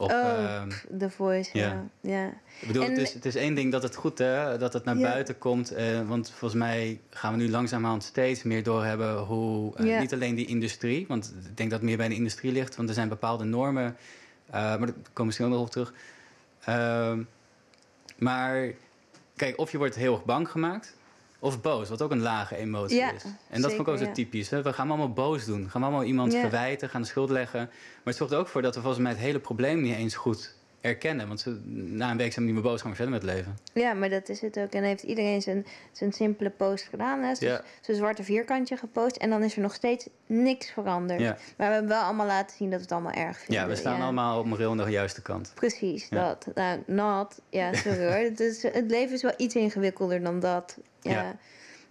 Op, 0.03 0.11
oh, 0.11 0.63
The 0.99 1.11
Voice, 1.11 1.59
ja. 1.59 1.85
ja. 2.01 2.27
Ik 2.61 2.67
bedoel, 2.67 2.83
En- 2.83 2.91
het, 2.91 2.99
is, 2.99 3.15
het 3.15 3.25
is 3.25 3.35
één 3.35 3.55
ding 3.55 3.73
dat 3.73 3.83
het 3.83 3.95
goed 3.97 4.19
hè, 4.19 4.59
dat 4.59 4.73
het 4.73 4.85
naar 4.85 4.97
Ja. 4.97 5.03
buiten 5.11 5.39
komt. 5.39 5.71
eh, 5.71 6.09
want 6.09 6.31
volgens 6.31 6.61
mij 6.61 7.01
gaan 7.11 7.33
we 7.33 7.39
nu 7.43 7.51
langzamerhand 7.51 8.03
steeds 8.05 8.43
meer 8.43 8.63
doorhebben 8.63 9.19
hoe 9.19 9.73
Ja. 9.85 10.01
niet 10.01 10.13
alleen 10.13 10.35
die 10.35 10.47
industrie, 10.47 11.05
want 11.09 11.35
ik 11.49 11.57
denk 11.57 11.71
dat 11.71 11.79
het 11.79 11.89
meer 11.89 11.97
bij 11.97 12.09
de 12.09 12.15
industrie 12.15 12.53
ligt, 12.53 12.77
want 12.77 12.89
er 12.89 12.95
zijn 12.95 13.09
bepaalde 13.09 13.45
normen, 13.45 13.97
maar 14.51 14.79
daar 14.79 14.79
komen 14.79 15.03
we 15.15 15.25
misschien 15.25 15.47
ook 15.47 15.53
nog 15.53 15.61
op 15.61 15.71
terug. 15.71 15.93
Ehm, 16.65 17.23
maar 18.19 18.67
kijk, 19.37 19.59
of 19.59 19.71
je 19.73 19.79
wordt 19.79 19.95
heel 19.95 20.15
erg 20.15 20.25
bang 20.25 20.51
gemaakt. 20.51 20.97
Of 21.43 21.61
boos, 21.61 21.89
wat 21.89 22.03
ook 22.03 22.11
een 22.11 22.23
lage 22.23 22.57
emotie 22.57 22.97
Ja, 22.97 23.13
is. 23.13 23.25
En 23.49 23.61
dat 23.63 23.71
vond 23.71 23.83
ik 23.83 23.89
ook 23.89 23.99
zeker, 23.99 24.15
zo 24.15 24.23
typisch. 24.23 24.51
Hè? 24.51 24.63
We 24.63 24.73
gaan 24.73 24.89
allemaal 24.89 25.13
boos 25.13 25.45
doen. 25.45 25.71
Gaan 25.71 25.81
we 25.81 25.87
allemaal 25.87 26.05
iemand 26.07 26.35
verwijten, 26.35 26.89
gaan 26.89 27.01
de 27.01 27.07
schuld 27.07 27.31
leggen. 27.31 27.61
Maar 27.61 28.01
het 28.05 28.17
zorgt 28.17 28.33
er 28.33 28.39
ook 28.39 28.49
voor 28.49 28.63
dat 28.63 28.75
we 28.75 28.81
volgens 28.81 29.03
mij 29.03 29.13
het 29.13 29.21
hele 29.21 29.39
probleem 29.39 29.81
niet 29.81 29.97
eens 29.97 30.15
goed 30.15 30.55
erkennen. 30.83 31.29
Want 31.29 31.41
ze, 31.41 31.61
na 31.67 32.11
een 32.11 32.17
week 32.17 32.33
zijn 32.33 32.47
we 32.47 32.53
niet 32.53 32.63
meer 32.63 32.71
boos, 32.71 32.81
gaan 32.81 32.91
we 32.91 32.97
verder 32.97 33.15
met 33.15 33.23
het 33.23 33.33
leven. 33.33 33.59
Ja, 33.73 33.93
maar 33.93 34.09
dat 34.11 34.29
is 34.29 34.41
het 34.41 34.59
ook. 34.59 34.73
En 34.73 34.83
heeft 34.83 35.03
iedereen 35.03 35.43
zijn, 35.43 35.67
zijn 35.93 36.13
simpele 36.13 36.51
post 36.51 36.85
gedaan. 36.85 37.23
Hè? 37.23 37.35
Zijn, 37.35 37.61
Ja. 37.83 37.95
zwarte 37.95 38.23
vierkantje 38.23 38.77
gepost. 38.77 39.17
En 39.17 39.31
dan 39.31 39.43
is 39.43 39.55
er 39.57 39.63
nog 39.63 39.75
steeds 39.75 40.09
niks 40.27 40.71
veranderd. 40.71 41.21
Ja. 41.21 41.37
Maar 41.57 41.67
we 41.69 41.73
hebben 41.73 41.91
wel 41.91 42.03
allemaal 42.03 42.27
laten 42.27 42.57
zien 42.57 42.71
dat 42.71 42.77
we 42.79 42.83
het 42.85 42.93
allemaal 42.93 43.27
erg 43.27 43.39
vinden. 43.39 43.63
Ja, 43.65 43.69
we 43.69 43.77
staan 43.77 44.01
allemaal 44.01 44.39
op 44.39 44.47
moreel 44.47 44.71
aan 44.71 44.77
de 44.77 44.91
juiste 44.91 45.23
kant. 45.23 45.53
Precies, 45.55 46.09
dat. 46.09 46.47
Nou, 46.55 46.83
not. 46.87 47.41
Ja, 47.49 47.75
sorry 47.75 48.05
hoor. 48.05 48.25
Het, 48.31 48.41
is, 48.41 48.63
het 48.63 48.91
leven 48.91 49.15
is 49.15 49.23
wel 49.23 49.35
iets 49.37 49.55
ingewikkelder 49.55 50.23
dan 50.23 50.41
dat. 50.41 50.79
Ja. 51.01 51.11
Ja. 51.11 51.37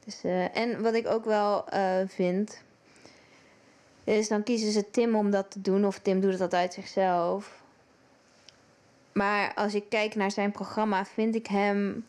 Dus, 0.05 0.23
eh, 0.23 0.57
en 0.57 0.81
wat 0.81 0.93
ik 0.93 1.07
ook 1.07 1.25
wel 1.25 1.67
eh, 1.69 1.95
vind... 2.07 2.61
is 4.03 4.27
dan 4.27 4.43
kiezen 4.43 4.71
ze 4.71 4.91
Tim 4.91 5.15
om 5.15 5.31
dat 5.31 5.51
te 5.51 5.61
doen. 5.61 5.85
Of 5.85 5.99
Tim 5.99 6.19
doet 6.21 6.39
het 6.39 6.53
uit 6.53 6.73
zichzelf. 6.73 7.60
Maar 9.11 9.53
als 9.53 9.73
ik 9.73 9.83
kijk 9.89 10.15
naar 10.15 10.31
zijn 10.31 10.51
programma... 10.51 11.05
vind 11.05 11.35
ik 11.35 11.47
hem 11.47 12.05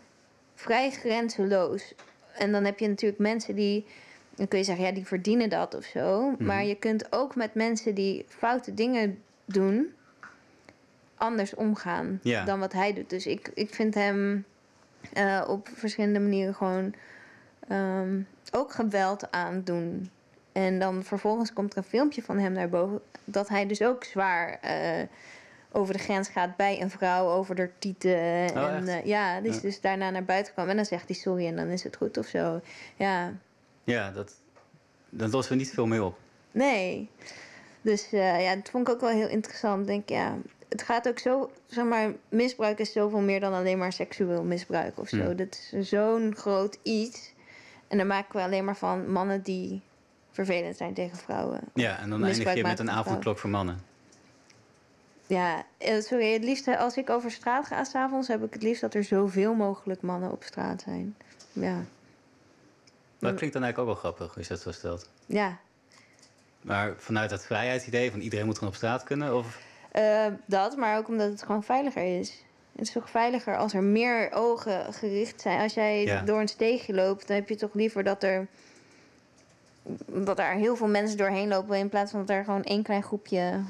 vrij 0.55 0.91
grenzeloos. 0.91 1.95
En 2.33 2.53
dan 2.53 2.65
heb 2.65 2.79
je 2.79 2.89
natuurlijk 2.89 3.21
mensen 3.21 3.55
die... 3.55 3.87
dan 4.35 4.49
kun 4.49 4.59
je 4.59 4.65
zeggen, 4.65 4.85
ja, 4.85 4.93
die 4.93 5.07
verdienen 5.07 5.49
dat 5.49 5.75
of 5.75 5.85
zo. 5.85 6.31
Mhm. 6.31 6.45
Maar 6.45 6.65
je 6.65 6.75
kunt 6.75 7.13
ook 7.13 7.35
met 7.35 7.55
mensen 7.55 7.95
die 7.95 8.25
foute 8.29 8.75
dingen 8.75 9.23
doen 9.45 9.95
anders 11.23 11.55
omgaan 11.55 12.21
dan 12.23 12.59
wat 12.61 12.73
hij 12.73 12.93
doet. 12.93 13.11
Dus 13.11 13.27
ik, 13.27 13.51
ik 13.55 13.75
vind 13.75 13.95
hem 13.95 14.45
eh, 15.13 15.45
op 15.49 15.69
verschillende 15.75 16.21
manieren 16.21 16.55
gewoon 16.55 16.95
ehm, 17.69 18.21
ook 18.53 18.73
geweld 18.73 19.31
aandoen. 19.31 20.11
En 20.53 20.79
dan 20.79 21.05
vervolgens 21.05 21.53
komt 21.53 21.73
er 21.73 21.79
een 21.79 21.85
filmpje 21.85 22.23
van 22.23 22.39
hem 22.39 22.53
naar 22.53 22.69
boven 22.69 23.01
dat 23.25 23.49
hij 23.49 23.67
dus 23.67 23.83
ook 23.83 24.05
zwaar 24.05 24.59
eh, 24.61 25.07
over 25.73 25.95
de 25.95 26.01
grens 26.01 26.29
gaat 26.29 26.57
bij 26.57 26.81
een 26.83 26.91
vrouw 26.91 27.29
over 27.29 27.55
de 27.55 27.71
tieten. 27.79 28.17
en 28.17 28.51
Oh, 28.57 28.77
echt? 28.77 28.87
eh, 28.89 29.05
ja, 29.05 29.41
die 29.41 29.49
is 29.51 29.55
Ja. 29.57 29.61
dus 29.63 29.81
daarna 29.81 30.11
naar 30.11 30.25
buiten 30.25 30.49
gekomen 30.49 30.71
en 30.71 30.77
dan 30.77 30.87
zegt 30.87 31.07
hij 31.09 31.17
sorry 31.17 31.47
en 31.47 31.57
dan 31.57 31.67
is 31.69 31.83
het 31.83 31.97
goed 31.97 32.19
of 32.19 32.27
zo. 32.27 32.61
Ja, 32.97 33.33
Ja, 33.85 34.11
dat, 34.11 34.35
dat 35.09 35.33
lossen 35.33 35.53
we 35.53 35.59
niet 35.59 35.71
veel 35.75 35.87
meer 35.87 36.03
op. 36.05 36.19
nee. 36.51 37.09
Dus 37.85 38.13
eh, 38.13 38.43
ja, 38.43 38.55
dat 38.55 38.71
vond 38.71 38.89
ik 38.89 38.95
ook 38.95 39.01
wel 39.01 39.11
heel 39.11 39.29
interessant. 39.29 39.87
Denk 39.87 40.09
ja, 40.09 40.37
het 40.69 40.83
gaat 40.83 41.09
ook 41.09 41.19
zo, 41.19 41.51
zeg 41.67 41.85
maar, 41.85 42.13
misbruik 42.29 42.79
is 42.79 42.93
zoveel 42.93 43.21
meer 43.21 43.41
dan 43.41 43.53
alleen 43.53 43.79
maar 43.79 43.93
seksueel 43.93 44.43
misbruik 44.43 44.99
of 44.99 45.09
zo. 45.09 45.35
Dat 45.35 45.59
is 45.73 45.89
zo'n 45.89 46.35
groot 46.37 46.79
iets. 46.83 47.33
En 47.89 47.99
dan 47.99 48.07
maken 48.07 48.37
we 48.37 48.43
alleen 48.43 48.65
maar 48.65 48.77
van 48.77 49.13
mannen 49.13 49.43
die 49.43 49.81
vervelend 50.31 50.77
zijn 50.77 50.95
tegen 50.95 51.17
vrouwen. 51.17 51.61
Ja, 51.75 51.99
en 51.99 52.11
dan 52.11 52.25
eindig 52.25 52.55
je 52.55 52.63
met 52.63 52.79
een 52.79 52.91
avondklok 52.91 53.39
voor 53.39 53.51
mannen. 53.51 53.79
Ja, 55.33 55.65
eh, 55.79 56.01
sorry, 56.01 56.33
het 56.33 56.45
liefst 56.45 56.77
als 56.77 56.97
ik 56.97 57.11
over 57.11 57.31
straat 57.31 57.67
ga 57.67 57.85
s'avonds, 57.85 58.29
heb 58.29 58.45
ik 58.45 58.53
het 58.53 58.63
liefst 58.63 58.81
dat 58.81 58.95
er 58.95 59.05
zoveel 59.05 59.55
mogelijk 59.55 60.03
mannen 60.03 60.31
op 60.31 60.43
straat 60.43 60.81
zijn. 60.83 61.17
Ja, 61.53 61.85
Dat 63.19 63.35
klinkt 63.35 63.55
dan 63.55 63.63
eigenlijk 63.63 63.79
ook 63.79 63.87
wel 63.87 63.95
grappig, 64.13 64.37
als 64.37 64.47
je 64.47 64.53
dat 64.55 64.63
zo 64.63 64.73
stelt. 64.73 65.09
ja. 65.27 65.59
Maar 66.63 66.95
vanuit 66.99 67.31
dat 67.31 67.45
vrijheidsidee 67.47 68.11
van 68.11 68.21
iedereen 68.21 68.47
moet 68.47 68.55
gewoon 68.55 68.71
op 68.71 68.77
straat 68.77 69.03
kunnen? 69.05 69.37
Of... 69.37 69.59
Eh, 69.93 70.27
dat, 70.47 70.77
maar 70.77 70.99
ook 70.99 71.09
omdat 71.09 71.31
het 71.31 71.43
gewoon 71.43 71.63
veiliger 71.65 72.19
is. 72.19 72.43
Het 72.73 72.81
is 72.81 72.93
toch 72.93 73.11
veiliger 73.11 73.57
als 73.57 73.75
er 73.75 73.83
meer 73.83 74.31
ogen 74.33 74.95
gericht 74.95 75.41
zijn. 75.41 75.61
Als 75.61 75.75
jij 75.75 76.05
Ja. 76.05 76.23
door 76.23 76.41
een 76.41 76.49
steegje 76.49 76.95
loopt, 76.95 77.27
dan 77.27 77.37
heb 77.37 77.49
je 77.49 77.55
toch 77.57 77.75
liever 77.75 78.05
dat 78.05 78.23
er, 78.23 78.47
dat 80.07 80.39
er 80.39 80.53
heel 80.53 80.77
veel 80.77 80.87
mensen 80.89 81.17
doorheen 81.19 81.49
lopen... 81.49 81.79
in 81.79 81.89
plaats 81.89 82.11
van 82.11 82.21
dat 82.21 82.31
er 82.37 82.45
gewoon 82.45 82.63
één 82.65 82.83
klein 82.83 83.03
groepje 83.03 83.61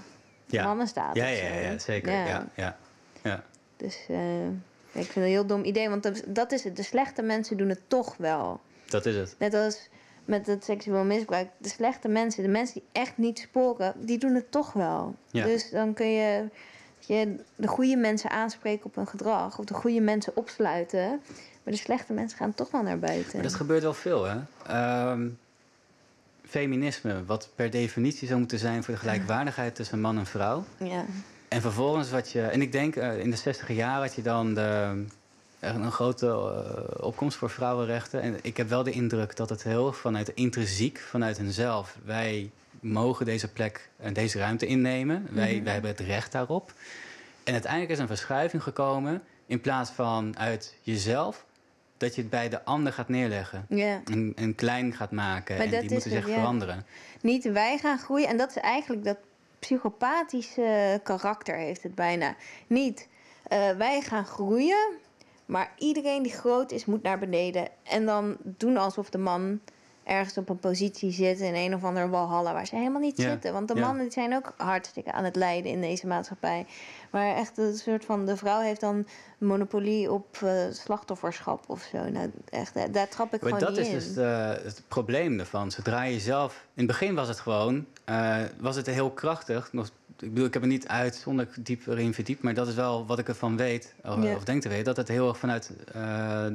Ja. 0.52 0.64
mannen 0.64 0.86
staat. 0.86 1.16
Ja, 1.16 1.26
ja, 1.26 1.54
ja, 1.54 1.78
zeker. 1.78 2.12
Ja. 2.12 2.46
Ja. 2.56 2.76
Ja. 3.22 3.44
Dus 3.76 4.06
eh, 4.08 4.46
ik 4.46 4.52
vind 4.92 5.14
het 5.14 5.16
een 5.16 5.22
heel 5.22 5.46
dom 5.46 5.64
idee, 5.64 5.88
want 5.88 6.02
dat, 6.02 6.22
dat 6.26 6.52
is 6.52 6.64
het. 6.64 6.76
De 6.76 6.82
slechte 6.82 7.22
mensen 7.22 7.56
doen 7.56 7.68
het 7.68 7.80
toch 7.86 8.16
wel. 8.16 8.60
Dat 8.86 9.06
is 9.06 9.16
het. 9.16 9.34
Net 9.38 9.54
als 9.54 9.88
met 10.24 10.46
het 10.46 10.64
seksueel 10.64 11.04
misbruik. 11.04 11.48
De 11.58 11.68
slechte 11.68 12.08
mensen, 12.08 12.42
de 12.42 12.48
mensen 12.48 12.74
die 12.74 13.02
echt 13.02 13.18
niet 13.18 13.38
sporen, 13.38 13.94
die 13.96 14.18
doen 14.18 14.34
het 14.34 14.50
toch 14.50 14.72
wel. 14.72 15.14
Ja. 15.30 15.44
Dus 15.44 15.70
dan 15.70 15.94
kun 15.94 16.06
je, 16.12 16.48
je 16.98 17.36
de 17.56 17.66
goede 17.66 17.96
mensen 17.96 18.30
aanspreken 18.30 18.84
op 18.84 18.94
hun 18.94 19.06
gedrag. 19.06 19.58
Of 19.58 19.64
de 19.64 19.74
goede 19.74 20.00
mensen 20.00 20.36
opsluiten. 20.36 21.08
Maar 21.62 21.74
de 21.74 21.80
slechte 21.80 22.12
mensen 22.12 22.38
gaan 22.38 22.54
toch 22.54 22.70
wel 22.70 22.82
naar 22.82 22.98
buiten. 22.98 23.32
Maar 23.32 23.42
dat 23.42 23.54
gebeurt 23.54 23.82
wel 23.82 23.94
veel, 23.94 24.24
hè? 24.24 24.38
Ehm, 24.66 25.28
feminisme, 26.52 27.24
wat 27.24 27.48
per 27.54 27.70
definitie 27.70 28.26
zou 28.26 28.38
moeten 28.38 28.58
zijn 28.58 28.84
voor 28.84 28.94
de 28.94 29.00
gelijkwaardigheid 29.00 29.74
tussen 29.74 30.00
man 30.00 30.18
en 30.18 30.26
vrouw. 30.26 30.64
Ja. 30.76 31.04
En 31.48 31.60
vervolgens 31.60 32.10
wat 32.10 32.30
je... 32.32 32.42
En 32.42 32.62
ik 32.62 32.72
denk, 32.72 32.96
eh, 32.96 33.18
in 33.18 33.30
de 33.30 33.36
60 33.36 33.72
jaar 33.72 34.00
had 34.00 34.14
je 34.14 34.22
dan 34.22 34.54
de, 34.54 35.04
echt 35.60 35.74
een 35.74 35.92
grote 35.92 36.26
eh, 36.26 37.04
opkomst 37.04 37.36
voor 37.36 37.50
vrouwenrechten. 37.50 38.20
En 38.22 38.36
ik 38.42 38.56
heb 38.56 38.68
wel 38.68 38.82
de 38.82 38.90
indruk 38.90 39.36
dat 39.36 39.48
het 39.48 39.62
heel 39.62 39.92
vanuit 39.92 40.28
intrinsiek, 40.28 40.98
vanuit 40.98 41.36
henzelf... 41.36 41.96
wij 42.04 42.50
mogen 42.80 43.26
deze 43.26 43.48
plek 43.48 43.88
en 43.96 44.12
deze 44.12 44.38
ruimte 44.38 44.66
innemen. 44.66 45.26
Wij, 45.30 45.54
Mhm. 45.54 45.64
wij 45.64 45.72
hebben 45.72 45.90
het 45.90 46.00
recht 46.00 46.32
daarop. 46.32 46.72
En 47.44 47.52
uiteindelijk 47.52 47.92
is 47.92 47.98
een 47.98 48.06
verschuiving 48.06 48.62
gekomen... 48.62 49.22
in 49.46 49.60
plaats 49.60 49.90
van 49.90 50.38
uit 50.38 50.74
jezelf... 50.82 51.44
dat 52.02 52.14
je 52.14 52.20
het 52.20 52.30
bij 52.30 52.48
de 52.48 52.64
ander 52.64 52.92
gaat 52.92 53.08
neerleggen. 53.08 53.66
ja. 53.68 54.00
En, 54.04 54.32
en 54.36 54.54
klein 54.54 54.92
gaat 54.92 55.10
maken. 55.10 55.56
Maar 55.56 55.64
en 55.64 55.70
die 55.70 55.80
moeten 55.80 55.96
het, 55.96 56.22
zich 56.22 56.28
ja. 56.28 56.34
veranderen. 56.34 56.86
Niet 57.20 57.44
wij 57.44 57.78
gaan 57.78 57.98
groeien. 57.98 58.28
En 58.28 58.36
dat 58.36 58.50
is 58.50 58.56
eigenlijk 58.56 59.04
dat 59.04 59.18
psychopathische 59.58 61.00
karakter 61.02 61.56
heeft 61.56 61.82
het 61.82 61.94
bijna. 61.94 62.34
Niet 62.66 63.08
eh, 63.42 63.70
wij 63.70 64.00
gaan 64.00 64.24
groeien, 64.24 64.88
maar 65.46 65.72
iedereen 65.78 66.22
die 66.22 66.32
groot 66.32 66.72
is 66.72 66.84
moet 66.84 67.02
naar 67.02 67.18
beneden. 67.18 67.68
En 67.82 68.06
dan 68.06 68.36
doen 68.42 68.76
alsof 68.76 69.10
de 69.10 69.18
man 69.18 69.60
ergens 70.04 70.38
op 70.38 70.48
een 70.48 70.58
positie 70.58 71.10
zit 71.10 71.40
in 71.40 71.54
een 71.54 71.74
of 71.74 71.84
andere 71.84 72.08
walhalla 72.08 72.52
waar 72.52 72.66
ze 72.66 72.76
helemaal 72.76 73.00
niet 73.00 73.16
Ja, 73.16 73.30
zitten. 73.30 73.52
Want 73.52 73.68
de 73.68 73.74
mannen 73.74 74.02
die 74.02 74.12
zijn 74.12 74.34
ook 74.34 74.54
hartstikke 74.56 75.12
aan 75.12 75.24
het 75.24 75.36
lijden 75.36 75.72
in 75.72 75.80
deze 75.80 76.06
maatschappij. 76.06 76.66
Maar 77.12 77.36
echt 77.36 77.58
een 77.58 77.74
soort 77.76 78.04
van 78.04 78.26
de 78.26 78.36
vrouw 78.36 78.60
heeft 78.60 78.80
dan 78.80 79.06
monopolie 79.38 80.12
op 80.12 80.36
eh, 80.42 80.52
slachtofferschap 80.70 81.64
of 81.66 81.88
zo. 81.90 82.08
Nou, 82.10 82.30
echt, 82.48 82.74
daar 82.92 83.08
trap 83.08 83.34
ik 83.34 83.40
Maar 83.42 83.52
gewoon 83.52 83.58
dat 83.74 83.84
niet 83.84 83.86
is 83.86 83.86
in. 83.88 83.94
dus 83.98 84.14
de- 84.14 84.60
het 84.64 84.82
probleem 84.88 85.38
ervan. 85.38 85.70
Zodra 85.70 86.02
je 86.02 86.20
zelf... 86.20 86.52
In 86.52 86.70
het 86.74 86.86
begin 86.86 87.14
was 87.14 87.28
het 87.28 87.40
gewoon... 87.40 87.86
eh, 88.04 88.36
was 88.60 88.76
het 88.76 88.86
heel 88.86 89.10
krachtig. 89.10 89.72
Nog, 89.72 89.86
ik 90.18 90.28
bedoel, 90.28 90.44
ik 90.46 90.52
heb 90.52 90.62
er 90.62 90.68
niet 90.68 90.88
uitzonderlijk 90.88 91.66
diep 91.66 91.86
erin 91.86 92.14
verdiept... 92.14 92.42
maar 92.42 92.54
dat 92.54 92.68
is 92.68 92.74
wel 92.74 93.06
wat 93.06 93.18
ik 93.18 93.28
ervan 93.28 93.56
weet, 93.56 93.94
of, 94.04 94.22
Ja. 94.22 94.34
of 94.34 94.44
denk 94.44 94.62
te 94.62 94.68
weten... 94.68 94.84
dat 94.84 94.96
het 94.96 95.08
heel 95.08 95.28
erg 95.28 95.38
vanuit, 95.38 95.70
eh, 95.92 96.46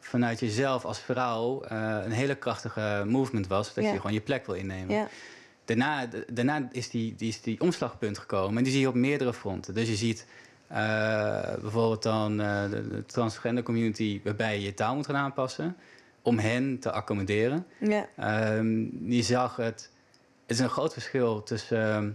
vanuit 0.00 0.40
jezelf 0.40 0.84
als 0.84 0.98
vrouw... 0.98 1.62
een 1.68 2.12
hele 2.12 2.34
krachtige 2.34 3.02
movement 3.06 3.46
was... 3.46 3.74
dat 3.74 3.84
Ja. 3.84 3.90
je 3.92 3.96
gewoon 3.96 4.12
je 4.12 4.20
plek 4.20 4.46
wil 4.46 4.54
innemen. 4.54 4.94
Ja. 4.96 5.08
Daarna, 5.64 6.68
is, 6.72 6.90
die, 6.90 7.14
die, 7.16 7.28
is 7.28 7.40
die 7.40 7.60
omslagpunt 7.60 8.18
gekomen. 8.18 8.56
En 8.56 8.62
die 8.62 8.72
zie 8.72 8.80
je 8.80 8.88
op 8.88 8.94
meerdere 8.94 9.34
fronten. 9.34 9.74
Dus 9.74 9.88
je 9.88 9.96
ziet 9.96 10.26
eh, 10.66 11.54
bijvoorbeeld 11.60 12.02
dan 12.02 12.40
eh, 12.40 12.70
de, 12.70 12.88
de 12.88 13.06
transgender 13.06 13.64
community... 13.64 14.20
waarbij 14.24 14.54
je 14.58 14.64
je 14.64 14.74
taal 14.74 14.94
moet 14.94 15.06
gaan 15.06 15.16
aanpassen... 15.16 15.76
om 16.22 16.38
hen 16.38 16.78
te 16.78 16.92
accommoderen. 16.92 17.66
Ja. 17.78 18.08
Ehm, 18.16 19.10
je 19.12 19.22
zag 19.22 19.56
het... 19.56 19.92
Het 20.46 20.56
is 20.56 20.58
een 20.58 20.70
groot 20.70 20.92
verschil 20.92 21.42
tussen 21.42 21.92
ehm, 21.92 22.10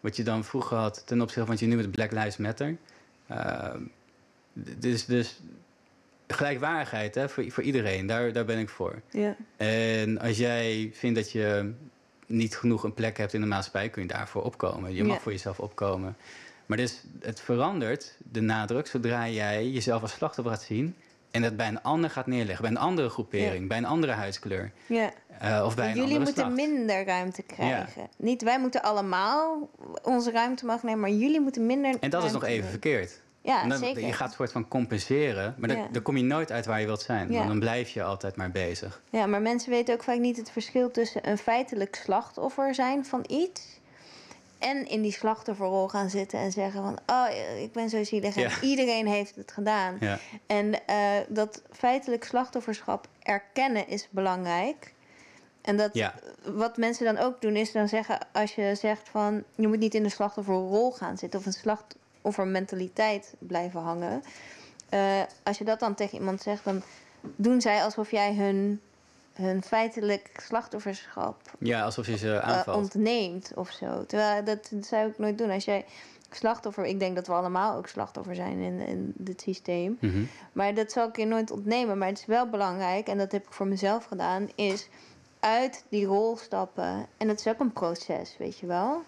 wat 0.00 0.16
je 0.16 0.22
dan 0.22 0.44
vroeger 0.44 0.76
had... 0.76 1.06
ten 1.06 1.20
opzichte 1.20 1.40
van 1.40 1.50
wat 1.50 1.60
je 1.60 1.66
nu 1.66 1.76
met 1.76 1.90
Black 1.90 2.12
Lives 2.12 2.36
Matter... 2.36 2.76
Dus, 4.78 5.04
dus 5.04 5.40
gelijkwaardigheid 6.26 7.14
hè, 7.14 7.28
voor, 7.28 7.50
voor 7.50 7.62
iedereen, 7.62 8.06
daar, 8.06 8.32
daar 8.32 8.44
ben 8.44 8.58
ik 8.58 8.68
voor. 8.68 9.02
Ja. 9.10 9.36
En 9.56 10.18
als 10.18 10.38
jij 10.38 10.90
vindt 10.92 11.16
dat 11.16 11.32
je 11.32 11.72
niet 12.26 12.56
genoeg 12.56 12.82
een 12.84 12.94
plek 12.94 13.16
hebt 13.18 13.34
in 13.34 13.40
de 13.40 13.46
maatschappij, 13.46 13.88
kun 13.88 14.02
je 14.02 14.08
daarvoor 14.08 14.42
opkomen. 14.42 14.94
Je 14.94 15.04
mag 15.04 15.16
Ja. 15.16 15.22
voor 15.22 15.32
jezelf 15.32 15.60
opkomen. 15.60 16.16
Maar 16.66 16.76
dus, 16.76 17.02
het 17.20 17.40
verandert 17.40 18.16
de 18.18 18.40
nadruk 18.40 18.86
zodra 18.86 19.28
jij 19.28 19.68
jezelf 19.68 20.02
als 20.02 20.12
slachtoffer 20.12 20.54
gaat 20.54 20.62
zien. 20.62 20.96
En 21.30 21.42
dat 21.42 21.56
bij 21.56 21.68
een 21.68 21.82
ander 21.82 22.10
gaat 22.10 22.26
neerleggen. 22.26 22.62
Bij 22.62 22.70
een 22.70 22.78
andere 22.86 23.08
groepering, 23.08 23.68
bij 23.68 23.78
een 23.78 23.84
andere 23.84 24.12
huidskleur. 24.12 24.72
ja. 24.86 25.10
eh, 25.38 25.62
of 25.66 25.76
bij 25.76 25.90
een 25.90 25.96
Jullie 25.96 26.16
moeten 26.16 26.34
slacht. 26.34 26.54
minder 26.54 27.04
ruimte 27.04 27.42
krijgen. 27.42 28.08
Niet 28.16 28.42
wij 28.42 28.60
moeten 28.60 28.82
allemaal 28.82 29.70
onze 30.02 30.30
ruimte 30.30 30.64
mogen 30.66 30.86
nemen, 30.86 31.00
maar 31.00 31.10
jullie 31.10 31.40
moeten 31.40 31.66
minder. 31.66 31.94
En 32.00 32.10
dat 32.10 32.24
is 32.24 32.32
nog 32.32 32.44
even 32.44 32.70
verkeerd. 32.70 33.20
Ja, 33.44 33.66
dan- 33.66 33.78
zeker. 33.78 34.06
Je 34.06 34.12
gaat 34.12 34.28
een 34.28 34.34
soort 34.34 34.52
van 34.52 34.68
compenseren, 34.68 35.54
maar 35.58 35.68
dan, 35.68 35.78
Ja. 35.78 35.88
dan 35.92 36.02
kom 36.02 36.16
je 36.16 36.22
nooit 36.22 36.52
uit 36.52 36.66
waar 36.66 36.80
je 36.80 36.86
wilt 36.86 37.02
zijn. 37.02 37.32
Ja. 37.32 37.46
Dan 37.46 37.58
blijf 37.58 37.88
je 37.90 38.02
altijd 38.02 38.36
maar 38.36 38.50
bezig. 38.50 39.02
Ja, 39.10 39.26
maar 39.26 39.42
mensen 39.42 39.70
weten 39.70 39.94
ook 39.94 40.02
vaak 40.02 40.18
niet 40.18 40.36
het 40.36 40.50
verschil 40.50 40.90
tussen 40.90 41.28
een 41.28 41.38
feitelijk 41.38 41.94
slachtoffer 42.04 42.74
zijn 42.74 43.04
van 43.04 43.24
iets. 43.28 43.62
En 44.58 44.86
in 44.88 45.02
die 45.02 45.12
slachtofferrol 45.12 45.88
gaan 45.88 46.10
zitten 46.10 46.38
en 46.38 46.52
zeggen 46.52 46.82
van... 46.82 46.98
oh, 47.06 47.26
ik 47.62 47.72
ben 47.72 47.88
zo 47.88 48.04
zielig 48.04 48.36
en 48.36 48.42
Ja. 48.42 48.60
iedereen 48.60 49.06
heeft 49.06 49.36
het 49.36 49.52
gedaan. 49.52 49.96
Ja. 50.00 50.18
En 50.46 50.86
eh, 50.86 50.96
dat 51.28 51.62
feitelijk 51.72 52.24
slachtofferschap 52.24 53.08
erkennen 53.22 53.88
is 53.88 54.08
belangrijk. 54.10 54.92
En 55.62 55.76
dat 55.76 55.90
Ja. 55.94 56.14
wat 56.44 56.76
mensen 56.76 57.04
dan 57.04 57.18
ook 57.24 57.40
doen 57.40 57.56
is 57.56 57.72
dan 57.72 57.88
zeggen... 57.88 58.18
als 58.32 58.54
je 58.54 58.74
zegt 58.74 59.08
van 59.08 59.42
je 59.54 59.68
moet 59.68 59.78
niet 59.78 59.94
in 59.94 60.02
de 60.02 60.08
slachtofferrol 60.08 60.92
gaan 60.92 61.18
zitten... 61.18 61.40
of 61.40 61.46
een 61.46 61.52
slachtoffermentaliteit 62.24 63.34
blijven 63.38 63.80
hangen... 63.80 64.22
eh, 64.88 65.22
als 65.42 65.58
je 65.58 65.64
dat 65.64 65.80
dan 65.80 65.94
tegen 65.94 66.18
iemand 66.18 66.42
zegt... 66.42 66.64
dan 66.64 66.82
doen 67.20 67.60
zij 67.60 67.82
alsof 67.82 68.10
jij 68.10 68.34
hun, 68.34 68.80
hun 69.32 69.62
feitelijk 69.62 70.30
slachtofferschap 70.42 71.36
ja, 71.58 71.82
alsof 71.82 72.06
je 72.06 72.16
ze 72.16 72.34
eh, 72.34 72.48
aanvalt. 72.48 72.76
ontneemt 72.76 73.52
of 73.54 73.70
zo. 73.70 74.06
Terwijl 74.06 74.44
dat, 74.44 74.68
dat 74.70 74.86
zou 74.86 75.08
ik 75.08 75.18
nooit 75.18 75.38
doen. 75.38 75.50
Als 75.50 75.64
jij 75.64 75.84
slachtoffer... 76.30 76.84
Ik 76.84 76.98
denk 76.98 77.14
dat 77.14 77.26
we 77.26 77.32
allemaal 77.32 77.76
ook 77.76 77.86
slachtoffer 77.86 78.34
zijn 78.34 78.58
in, 78.58 78.80
in 78.80 79.12
dit 79.16 79.40
systeem. 79.40 79.96
Mhm. 80.00 80.24
Maar 80.52 80.74
dat 80.74 80.92
zal 80.92 81.08
ik 81.08 81.16
je 81.16 81.26
nooit 81.26 81.50
ontnemen. 81.50 81.98
Maar 81.98 82.08
het 82.08 82.18
is 82.18 82.26
wel 82.26 82.48
belangrijk, 82.48 83.08
en 83.08 83.18
dat 83.18 83.32
heb 83.32 83.46
ik 83.46 83.52
voor 83.52 83.66
mezelf 83.66 84.04
gedaan, 84.04 84.48
is 84.54 84.88
uit 85.40 85.84
die 85.88 86.06
rol 86.06 86.36
stappen. 86.36 87.06
En 87.16 87.26
dat 87.26 87.38
is 87.38 87.46
ook 87.46 87.60
een 87.60 87.72
proces, 87.72 88.36
weet 88.38 88.58
je 88.58 88.66
wel. 88.66 89.02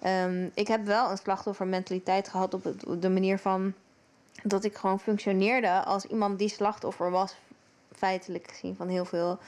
Ehm, 0.00 0.48
ik 0.54 0.68
heb 0.68 0.84
wel 0.84 1.10
een 1.10 1.16
slachtoffermentaliteit 1.18 2.28
gehad 2.28 2.54
op, 2.54 2.64
het, 2.64 2.86
op 2.86 3.02
de 3.02 3.08
manier 3.08 3.38
van 3.38 3.72
dat 4.42 4.64
ik 4.64 4.76
gewoon 4.76 5.00
functioneerde 5.00 5.84
als 5.84 6.04
iemand 6.06 6.38
die 6.38 6.48
slachtoffer 6.48 7.10
was, 7.10 7.34
feitelijk 7.92 8.50
gezien 8.50 8.76
van 8.76 8.88
heel 8.88 9.04
veel 9.04 9.38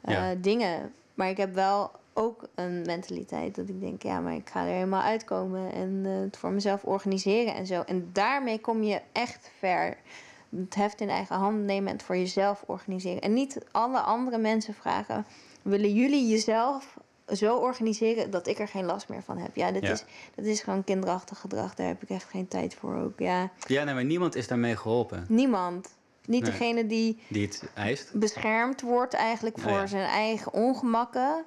eh, 0.00 0.14
Ja. 0.14 0.34
dingen. 0.34 0.92
Maar 1.14 1.28
ik 1.28 1.36
heb 1.36 1.54
wel 1.54 1.90
ook 2.12 2.48
een 2.54 2.82
mentaliteit 2.86 3.54
dat 3.54 3.68
ik 3.68 3.80
denk, 3.80 4.02
ja, 4.02 4.20
maar 4.20 4.34
ik 4.34 4.48
ga 4.50 4.60
er 4.66 4.72
helemaal 4.72 5.02
uitkomen 5.02 5.72
en 5.72 6.02
eh, 6.04 6.12
het 6.20 6.36
voor 6.36 6.50
mezelf 6.50 6.84
organiseren 6.84 7.54
en 7.54 7.66
zo. 7.66 7.82
En 7.86 8.10
daarmee 8.12 8.58
kom 8.60 8.82
je 8.82 9.00
echt 9.12 9.50
ver. 9.58 9.96
Het 10.56 10.74
heft 10.74 11.00
in 11.00 11.08
eigen 11.08 11.36
hand 11.36 11.58
nemen 11.64 11.88
en 11.88 11.96
het 11.96 12.02
voor 12.04 12.16
jezelf 12.16 12.64
organiseren. 12.66 13.20
En 13.20 13.32
niet 13.32 13.58
alle 13.70 14.00
andere 14.00 14.38
mensen 14.38 14.74
vragen: 14.74 15.26
willen 15.62 15.92
jullie 15.94 16.28
jezelf 16.28 16.96
zo 17.32 17.56
organiseren 17.56 18.30
dat 18.30 18.46
ik 18.46 18.58
er 18.58 18.68
geen 18.68 18.84
last 18.84 19.08
meer 19.08 19.22
van 19.22 19.38
heb? 19.38 19.56
Ja, 19.56 19.72
dat, 19.72 19.82
Ja. 19.82 19.92
Is, 19.92 20.04
dat 20.34 20.44
is 20.44 20.60
gewoon 20.60 20.84
kinderachtig 20.84 21.38
gedrag. 21.38 21.74
Daar 21.74 21.86
heb 21.86 22.02
ik 22.02 22.10
echt 22.10 22.30
geen 22.30 22.48
tijd 22.48 22.74
voor 22.74 22.96
ook. 22.96 23.18
Ja, 23.18 23.50
Ja, 23.66 23.84
nee, 23.84 23.94
maar 23.94 24.04
niemand 24.04 24.34
is 24.34 24.48
daarmee 24.48 24.76
geholpen 24.76 25.24
niemand. 25.28 25.88
Niet 26.26 26.42
Nee. 26.42 26.50
degene 26.50 26.86
die 26.86 27.18
die 27.28 27.46
het 27.46 27.62
eist. 27.74 28.10
beschermd 28.14 28.80
wordt 28.80 29.14
eigenlijk 29.14 29.58
voor 29.58 29.70
Nou 29.70 29.82
ja. 29.82 29.86
zijn 29.86 30.08
eigen 30.08 30.52
ongemakken. 30.52 31.44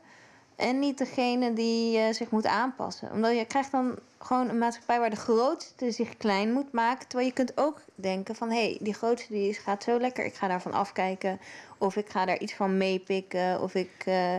En 0.56 0.80
niet 0.80 0.98
degene 0.98 1.54
die 1.54 1.98
uh, 1.98 2.14
zich 2.14 2.30
moet 2.30 2.46
aanpassen. 2.46 3.12
Omdat 3.12 3.38
je 3.38 3.46
krijgt 3.46 3.72
dan 3.72 3.96
gewoon 4.20 4.50
een 4.50 4.58
maatschappij 4.58 5.00
waar 5.00 5.10
de 5.10 5.16
grootste 5.16 5.92
zich 5.92 6.18
klein 6.18 6.52
moet 6.52 6.72
maken. 6.72 7.08
Terwijl 7.08 7.30
je 7.30 7.36
kunt 7.36 7.58
ook 7.58 7.82
denken 7.96 8.36
van... 8.36 8.50
hé, 8.50 8.64
hey, 8.64 8.78
die 8.82 8.94
grootste 8.94 9.34
die 9.34 9.54
gaat 9.54 9.84
zo 9.84 10.00
lekker, 10.00 10.26
ik 10.26 10.36
ga 10.36 10.48
daarvan 10.48 10.74
afkijken. 10.74 11.40
Of 11.78 11.96
ik 11.96 12.10
ga 12.10 12.26
daar 12.26 12.40
iets 12.40 12.54
van 12.54 12.78
meepikken. 12.78 13.62
Of 13.62 13.76
ik 13.76 14.04
uh, 14.08 14.36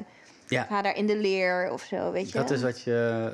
ja. 0.48 0.62
ga 0.62 0.82
daar 0.82 0.96
in 0.96 1.06
de 1.06 1.16
leer 1.16 1.70
of 1.72 1.82
zo, 1.82 2.12
weet 2.12 2.26
je. 2.26 2.38
Dat 2.38 2.50
is 2.50 2.62
wat 2.62 2.80
je, 2.80 3.32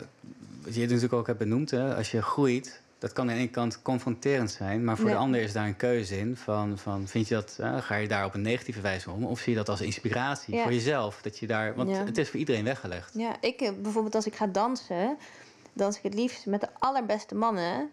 wat 0.65 0.75
je 0.75 0.81
natuurlijk 0.81 1.13
ook 1.13 1.27
hebt 1.27 1.39
benoemd. 1.39 1.71
Hè? 1.71 1.95
Als 1.95 2.11
je 2.11 2.23
groeit, 2.23 2.81
dat 2.99 3.13
kan 3.13 3.29
aan 3.29 3.35
de 3.35 3.41
ene 3.41 3.51
kant 3.51 3.83
confronterend 3.83 4.51
zijn, 4.51 4.85
maar 4.85 4.97
voor 4.97 5.09
de 5.09 5.17
ander 5.17 5.41
is 5.41 5.53
daar 5.53 5.67
een 5.67 5.77
keuze 5.77 6.19
in. 6.19 6.37
Van, 6.37 6.79
van 6.79 7.09
vind 7.09 7.29
je 7.29 7.35
dat, 7.35 7.57
uh, 7.61 7.77
ga 7.79 7.95
je 7.95 8.09
daar 8.09 8.25
op 8.25 8.35
een 8.35 8.43
negatieve 8.43 8.81
wijze 8.81 9.11
om? 9.11 9.25
Of 9.25 9.41
zie 9.41 9.53
je 9.53 9.59
dat 9.59 9.69
als 9.69 9.81
inspiratie 9.81 10.61
voor 10.61 10.73
jezelf? 10.73 11.23
Dat 11.23 11.39
je 11.39 11.47
daar, 11.47 11.75
want 11.75 11.97
het 11.97 12.19
is 12.19 12.29
voor 12.29 12.39
iedereen 12.39 12.65
weggelegd. 12.65 13.15
Ja, 13.15 13.37
ik 13.41 13.61
eh, 13.61 13.71
bijvoorbeeld 13.83 14.15
als 14.15 14.27
ik 14.27 14.35
ga 14.35 14.47
dansen, 14.47 15.17
dans 15.73 15.97
ik 15.97 16.03
het 16.03 16.15
liefst 16.15 16.47
met 16.47 16.61
de 16.61 16.69
allerbeste 16.79 17.35
mannen. 17.35 17.91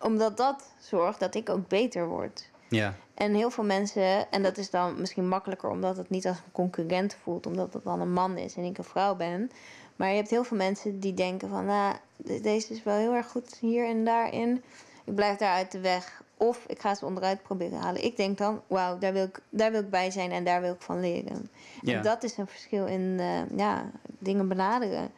Omdat 0.00 0.36
dat 0.36 0.72
zorgt 0.80 1.20
dat 1.20 1.34
ik 1.34 1.48
ook 1.48 1.68
beter 1.68 2.06
word. 2.06 2.48
Ja. 2.68 2.94
En 3.14 3.34
heel 3.34 3.50
veel 3.50 3.64
mensen, 3.64 4.30
en 4.30 4.42
dat 4.42 4.56
is 4.56 4.70
dan 4.70 5.00
misschien 5.00 5.28
makkelijker 5.28 5.70
omdat 5.70 5.96
het 5.96 6.10
niet 6.10 6.26
als 6.26 6.36
een 6.36 6.52
concurrent 6.52 7.16
voelt, 7.22 7.46
omdat 7.46 7.72
het 7.72 7.84
dan 7.84 8.00
een 8.00 8.12
man 8.12 8.36
is 8.36 8.56
en 8.56 8.64
ik 8.64 8.78
een 8.78 8.84
vrouw 8.84 9.14
ben. 9.14 9.50
Maar 9.96 10.08
je 10.08 10.16
hebt 10.16 10.30
heel 10.30 10.44
veel 10.44 10.56
mensen 10.56 11.00
die 11.00 11.14
denken 11.14 11.48
van, 11.48 11.64
nou, 11.64 11.96
deze 12.16 12.72
is 12.72 12.82
wel 12.82 12.96
heel 12.96 13.14
erg 13.14 13.26
goed 13.26 13.56
hier 13.60 13.86
en 13.86 14.04
daarin. 14.04 14.62
Ik 15.04 15.14
blijf 15.14 15.36
daar 15.36 15.54
uit 15.54 15.72
de 15.72 15.80
weg. 15.80 16.22
Of 16.36 16.64
ik 16.66 16.80
ga 16.80 16.94
ze 16.94 17.06
onderuit 17.06 17.42
proberen 17.42 17.78
halen. 17.78 18.04
Ik 18.04 18.16
denk 18.16 18.38
dan, 18.38 18.62
wauw, 18.66 18.98
daar, 18.98 19.12
wil 19.12 19.24
ik, 19.24 19.40
daar 19.50 19.70
wil 19.70 19.80
ik 19.80 19.90
bij 19.90 20.10
zijn 20.10 20.32
en 20.32 20.44
daar 20.44 20.60
wil 20.60 20.72
ik 20.72 20.82
van 20.82 21.00
leren. 21.00 21.50
Ja. 21.80 21.96
En 21.96 22.02
dat 22.02 22.22
is 22.22 22.36
een 22.36 22.46
verschil 22.46 22.86
in 22.86 23.16
uh, 23.20 23.56
ja, 23.56 23.90
dingen 24.18 24.48
benaderen. 24.48 25.10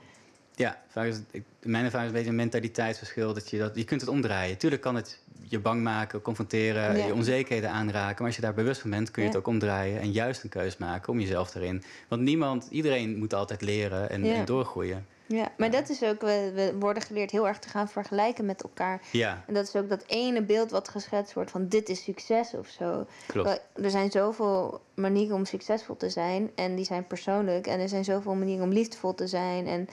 Ja, 0.60 0.82
vaak 0.88 1.06
is 1.06 1.16
het, 1.16 1.42
mijn 1.62 1.84
ervaring 1.84 2.10
is 2.10 2.16
een 2.16 2.22
beetje 2.22 2.28
een 2.28 2.36
mentaliteitsverschil. 2.36 3.34
Dat 3.34 3.50
je, 3.50 3.58
dat, 3.58 3.74
je 3.74 3.84
kunt 3.84 4.00
het 4.00 4.10
omdraaien. 4.10 4.58
Tuurlijk 4.58 4.82
kan 4.82 4.94
het 4.94 5.18
je 5.48 5.58
bang 5.58 5.82
maken, 5.82 6.22
confronteren, 6.22 7.06
je 7.06 7.14
onzekerheden 7.14 7.70
aanraken. 7.70 8.16
Maar 8.16 8.26
als 8.26 8.36
je 8.36 8.42
daar 8.42 8.54
bewust 8.54 8.80
van 8.80 8.90
bent, 8.90 9.10
kun 9.10 9.22
je 9.22 9.28
het 9.28 9.36
ook 9.36 9.46
omdraaien 9.46 10.00
en 10.00 10.12
juist 10.12 10.42
een 10.42 10.48
keus 10.48 10.76
maken 10.76 11.12
om 11.12 11.20
jezelf 11.20 11.54
erin. 11.54 11.82
Want 12.08 12.22
niemand, 12.22 12.66
iedereen 12.70 13.18
moet 13.18 13.34
altijd 13.34 13.62
leren 13.62 14.10
en, 14.10 14.24
en 14.24 14.44
doorgroeien. 14.44 15.06
Ja, 15.26 15.52
maar 15.56 15.70
dat 15.70 15.88
is 15.88 16.02
ook, 16.02 16.20
we, 16.20 16.52
we, 16.54 16.74
worden 16.78 17.02
geleerd 17.02 17.30
heel 17.30 17.48
erg 17.48 17.58
te 17.58 17.68
gaan 17.68 17.88
vergelijken 17.88 18.46
met 18.46 18.62
elkaar. 18.62 19.00
Ja. 19.12 19.44
En 19.46 19.54
dat 19.54 19.68
is 19.68 19.76
ook 19.76 19.88
dat 19.88 20.04
ene 20.06 20.42
beeld 20.42 20.70
wat 20.70 20.88
geschetst 20.88 21.34
wordt 21.34 21.50
van 21.50 21.68
dit 21.68 21.88
is 21.88 22.02
succes 22.02 22.54
of 22.54 22.68
zo. 22.68 23.06
Klopt. 23.26 23.60
Er 23.74 23.90
zijn 23.90 24.10
zoveel 24.10 24.80
manieren 24.94 25.36
om 25.36 25.44
succesvol 25.44 25.96
te 25.96 26.10
zijn 26.10 26.50
en 26.54 26.74
die 26.74 26.84
zijn 26.84 27.06
persoonlijk. 27.06 27.66
En 27.66 27.80
er 27.80 27.88
zijn 27.88 28.04
zoveel 28.04 28.34
manieren 28.34 28.64
om 28.64 28.72
liefdevol 28.72 29.14
te 29.14 29.26
zijn 29.26 29.66
en 29.66 29.88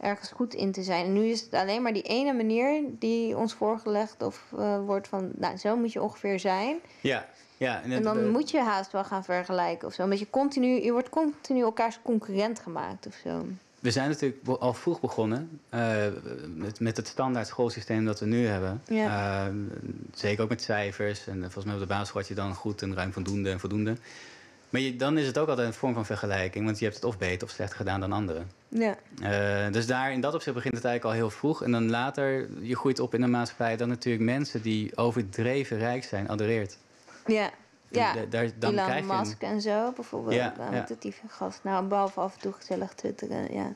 ergens 0.00 0.30
goed 0.30 0.54
in 0.54 0.72
te 0.72 0.82
zijn. 0.82 1.04
En 1.04 1.12
nu 1.12 1.24
is 1.24 1.40
het 1.40 1.54
alleen 1.54 1.82
maar 1.82 1.92
die 1.92 2.02
ene 2.02 2.32
manier 2.32 2.82
die 2.98 3.36
ons 3.36 3.54
voorgelegd 3.54 4.22
of 4.22 4.44
uh, 4.58 4.84
wordt 4.84 5.08
van, 5.08 5.30
nou, 5.36 5.56
zo 5.56 5.76
moet 5.76 5.92
je 5.92 6.02
ongeveer 6.02 6.40
zijn. 6.40 6.76
Ja. 7.00 7.26
Ja, 7.56 7.82
en, 7.82 8.02
dan 8.02 8.28
moet 8.28 8.50
je 8.50 8.60
haast 8.60 8.92
wel 8.92 9.04
gaan 9.04 9.24
vergelijken 9.24 9.88
of 9.88 9.94
zo. 9.94 10.02
Omdat 10.02 10.18
je 10.18 10.30
continu, 10.30 10.82
je 10.82 10.92
wordt 10.92 11.08
continu 11.08 11.60
elkaars 11.60 11.98
concurrent 12.02 12.60
gemaakt 12.60 13.06
of 13.06 13.20
zo. 13.24 13.46
We 13.80 13.90
zijn 13.90 14.08
natuurlijk 14.08 14.48
al 14.48 14.74
vroeg 14.74 15.00
begonnen 15.00 15.60
uh, 15.74 16.06
met, 16.54 16.80
met 16.80 16.96
het 16.96 17.06
standaard 17.06 17.46
schoolsysteem 17.46 18.04
dat 18.04 18.20
we 18.20 18.26
nu 18.26 18.46
hebben. 18.46 18.82
Ja. 18.86 19.46
Uh, 19.48 19.54
zeker 20.14 20.42
ook 20.42 20.48
met 20.48 20.62
cijfers. 20.62 21.26
En 21.26 21.40
volgens 21.40 21.64
mij 21.64 21.74
op 21.74 21.80
de 21.80 21.86
basisschool 21.86 22.20
had 22.20 22.28
je 22.28 22.36
dan 22.36 22.54
goed 22.54 22.82
en 22.82 22.94
ruim 22.94 23.12
voldoende 23.12 23.50
en 23.50 23.60
voldoende. 23.60 23.96
Maar 24.70 24.80
je, 24.80 24.96
dan 24.96 25.18
is 25.18 25.26
het 25.26 25.38
ook 25.38 25.48
altijd 25.48 25.66
een 25.66 25.74
vorm 25.74 25.94
van 25.94 26.06
vergelijking, 26.06 26.64
want 26.64 26.78
je 26.78 26.84
hebt 26.84 26.96
het 26.96 27.04
of 27.04 27.18
beter 27.18 27.48
of 27.48 27.54
slechter 27.54 27.76
gedaan 27.76 28.00
dan 28.00 28.12
anderen. 28.12 28.50
Ja. 28.68 28.96
Uh, 29.22 29.72
dus 29.72 29.86
daar 29.86 30.12
in 30.12 30.20
dat 30.20 30.34
opzicht 30.34 30.56
begint 30.56 30.74
het 30.74 30.84
eigenlijk 30.84 31.14
al 31.14 31.20
heel 31.20 31.36
vroeg. 31.36 31.62
En 31.62 31.72
dan 31.72 31.90
later, 31.90 32.48
je 32.60 32.76
groeit 32.76 32.98
op 32.98 33.14
in 33.14 33.22
een 33.22 33.30
maatschappij 33.30 33.76
dan 33.76 33.88
natuurlijk 33.88 34.24
mensen 34.24 34.62
die 34.62 34.96
overdreven 34.96 35.78
rijk 35.78 36.04
zijn, 36.04 36.28
adoreert. 36.28 36.78
Ja. 37.26 37.50
Ja, 37.90 38.14
daar, 38.28 38.50
dan 38.58 38.72
Elon 38.72 38.84
krijg 38.84 39.06
je 39.06 39.12
Musk 39.12 39.42
en 39.42 39.60
zo 39.60 39.92
bijvoorbeeld. 39.92 40.34
Ja, 40.34 40.54
ja. 40.58 40.74
ja. 40.74 40.86
die 40.98 41.14
gast. 41.28 41.60
Nou, 41.62 41.86
behalve 41.86 42.20
af 42.20 42.34
en 42.34 42.40
toe 42.40 42.52
gezellig 42.52 42.94
twitteren, 42.94 43.54
ja. 43.54 43.74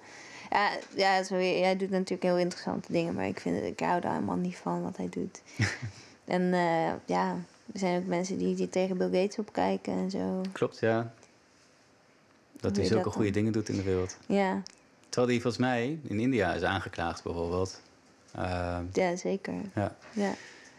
Ja, 0.50 0.70
ja 0.94 1.22
zo, 1.22 1.36
jij 1.36 1.76
doet 1.76 1.90
natuurlijk 1.90 2.22
heel 2.22 2.38
interessante 2.38 2.92
dingen, 2.92 3.14
maar 3.14 3.26
ik, 3.26 3.40
vind 3.40 3.56
het, 3.56 3.64
ik 3.64 3.80
hou 3.80 4.00
daar 4.00 4.12
helemaal 4.12 4.36
niet 4.36 4.56
van 4.56 4.82
wat 4.82 4.96
hij 4.96 5.08
doet. 5.10 5.42
en 6.24 6.42
uh, 6.42 6.92
ja, 7.04 7.36
er 7.72 7.78
zijn 7.78 8.00
ook 8.02 8.06
mensen 8.06 8.38
die, 8.38 8.54
die 8.54 8.68
tegen 8.68 8.96
Bill 8.96 9.20
Gates 9.20 9.38
opkijken 9.38 9.92
en 9.92 10.10
zo. 10.10 10.40
Klopt, 10.52 10.78
ja. 10.78 11.12
Dat 12.60 12.76
hij 12.76 12.84
zulke 12.84 13.10
goede 13.10 13.30
dingen 13.30 13.52
doet 13.52 13.68
in 13.68 13.76
de 13.76 13.82
wereld. 13.82 14.16
Ja. 14.26 14.62
Terwijl 15.08 15.32
hij 15.32 15.40
volgens 15.42 15.62
mij 15.62 15.98
in 16.02 16.20
India 16.20 16.52
is 16.54 16.62
aangeklaagd 16.62 17.22
bijvoorbeeld. 17.22 17.80
Uh, 18.38 18.78
ja, 18.92 19.16
zeker. 19.16 19.54
Ja, 19.74 19.96
ja. 20.12 20.32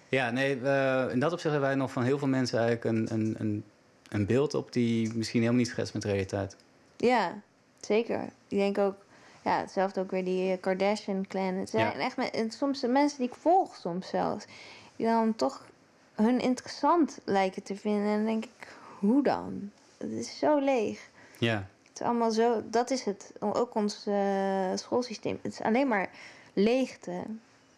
ja 0.10 0.30
nee, 0.32 0.60
uh, 0.60 1.06
in 1.12 1.20
dat 1.20 1.32
opzicht 1.32 1.52
hebben 1.52 1.70
wij 1.70 1.76
nog 1.76 1.92
van 1.92 2.04
heel 2.04 2.18
veel 2.18 2.28
mensen 2.28 2.60
eigenlijk 2.60 2.86
een, 2.98 3.14
een, 3.14 3.36
een, 3.40 3.64
een 4.10 4.26
beeld 4.26 4.54
op 4.54 4.72
die 4.74 5.14
misschien 5.14 5.40
helemaal 5.40 5.62
niet 5.62 5.70
schetst 5.70 5.94
met 5.94 6.02
de 6.02 6.08
realiteit. 6.08 6.56
Ja, 6.98 7.42
zeker. 7.82 8.24
Ik 8.48 8.58
denk 8.58 8.78
ook, 8.78 8.96
ja, 9.44 9.60
hetzelfde 9.60 10.02
ook 10.02 10.12
weer 10.12 10.26
die 10.26 10.58
Kardashian-clan. 10.58 11.54
Het 11.54 11.70
zijn 11.70 11.86
Ja. 11.86 11.94
echt 12.00 12.18
me- 12.18 12.48
soms 12.50 12.80
de 12.80 12.88
mensen 12.88 13.18
die 13.20 13.28
ik 13.28 13.36
volg 13.36 13.76
soms 13.76 14.08
zelfs, 14.08 14.46
die 14.96 15.06
dan 15.06 15.36
toch 15.36 15.66
hun 16.16 16.40
interessant 16.40 17.20
lijken 17.24 17.64
te 17.64 17.76
vinden. 17.76 18.08
En 18.10 18.16
dan 18.16 18.26
denk 18.26 18.44
ik, 18.46 18.68
hoe 19.00 19.24
dan? 19.24 19.72
Het 19.98 20.12
is 20.12 20.38
zo 20.38 20.60
leeg. 20.60 21.10
Ja, 21.40 21.68
Het 21.84 22.00
is 22.00 22.06
allemaal 22.06 22.32
zo, 22.32 22.64
dat 22.70 22.90
is 22.92 23.04
het. 23.04 23.32
Ook 23.40 23.76
ons 23.76 24.06
eh, 24.08 24.72
schoolsysteem. 24.76 25.40
Het 25.42 25.52
is 25.54 25.62
alleen 25.62 25.88
maar 25.88 26.10
leegte. 26.54 27.24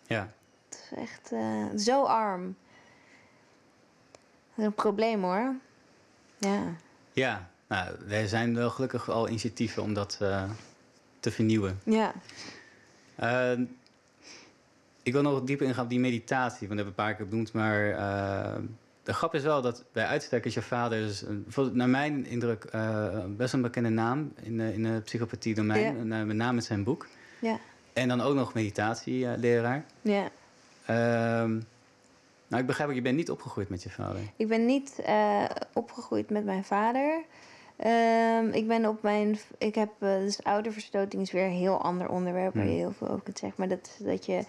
ja. 0.07 0.31
Het 0.69 0.89
is 0.91 0.97
echt 0.97 1.31
eh, 1.31 1.65
zo 1.77 2.03
arm. 2.03 2.55
Dat 4.11 4.57
is 4.57 4.65
een 4.65 4.73
probleem 4.73 5.23
hoor. 5.23 5.55
Ja. 6.37 6.63
Ja, 7.11 7.49
nou, 7.67 8.09
er 8.09 8.27
zijn 8.27 8.55
wel 8.55 8.69
gelukkig 8.69 9.09
al 9.09 9.27
initiatieven 9.27 9.83
om 9.83 9.93
dat 9.93 10.17
eh, 10.21 10.49
te 11.19 11.31
vernieuwen. 11.31 11.79
Ja. 11.83 12.13
Ik 15.07 15.13
wil 15.13 15.21
nog 15.21 15.43
dieper 15.43 15.67
ingaan 15.67 15.83
op 15.83 15.89
die 15.89 15.99
meditatie, 15.99 16.67
want 16.67 16.79
dat 16.79 16.87
heb 16.87 16.87
ik 16.87 16.99
een 16.99 17.05
paar 17.05 17.15
keer 17.15 17.27
benoemd. 17.27 17.53
Maar 17.53 17.89
uh, 17.89 18.63
de 19.03 19.13
grap 19.13 19.35
is 19.35 19.43
wel 19.43 19.61
dat 19.61 19.83
bij 19.91 20.05
uitstek 20.05 20.45
is 20.45 20.53
je 20.53 20.61
vader, 20.61 20.99
dus, 20.99 21.23
naar 21.71 21.89
mijn 21.89 22.25
indruk, 22.25 22.65
uh, 22.75 23.25
best 23.27 23.53
een 23.53 23.61
bekende 23.61 23.89
naam 23.89 24.33
in, 24.41 24.59
in 24.59 24.85
het 24.85 25.03
psychopathie-domein. 25.03 26.07
Ja. 26.07 26.23
met 26.25 26.35
name 26.35 26.53
met 26.53 26.63
zijn 26.63 26.83
boek. 26.83 27.07
Ja. 27.39 27.59
En 27.93 28.07
dan 28.07 28.21
ook 28.21 28.35
nog 28.35 28.53
meditatieleraar. 28.53 29.85
Ja. 30.01 30.29
Ehm, 30.85 31.51
nou, 32.47 32.61
ik 32.61 32.65
begrijp 32.65 32.89
ook, 32.89 32.95
je 32.95 33.01
bent 33.01 33.17
niet 33.17 33.31
opgegroeid 33.31 33.69
met 33.69 33.83
je 33.83 33.89
vader. 33.89 34.21
Ik 34.35 34.47
ben 34.47 34.65
niet 34.65 34.99
uh, 35.07 35.43
opgegroeid 35.73 36.29
met 36.29 36.45
mijn 36.45 36.63
vader. 36.63 37.23
Um, 37.85 38.49
ik 38.49 38.67
ben 38.67 38.85
op 38.85 39.01
mijn. 39.01 39.39
Ik 39.57 39.75
heb. 39.75 39.89
Uh, 39.99 40.17
dus 40.17 40.43
ouderverstoting 40.43 41.21
is 41.21 41.31
weer 41.31 41.45
een 41.45 41.51
heel 41.51 41.81
ander 41.81 42.09
onderwerp 42.09 42.53
waar 42.53 42.65
je 42.65 42.71
heel 42.71 42.93
veel 42.97 43.07
over 43.07 43.23
kunt 43.23 43.39
zeggen. 43.39 43.59
Maar 43.59 43.69
dat 43.69 43.97
dat 43.99 44.25
je 44.25 44.45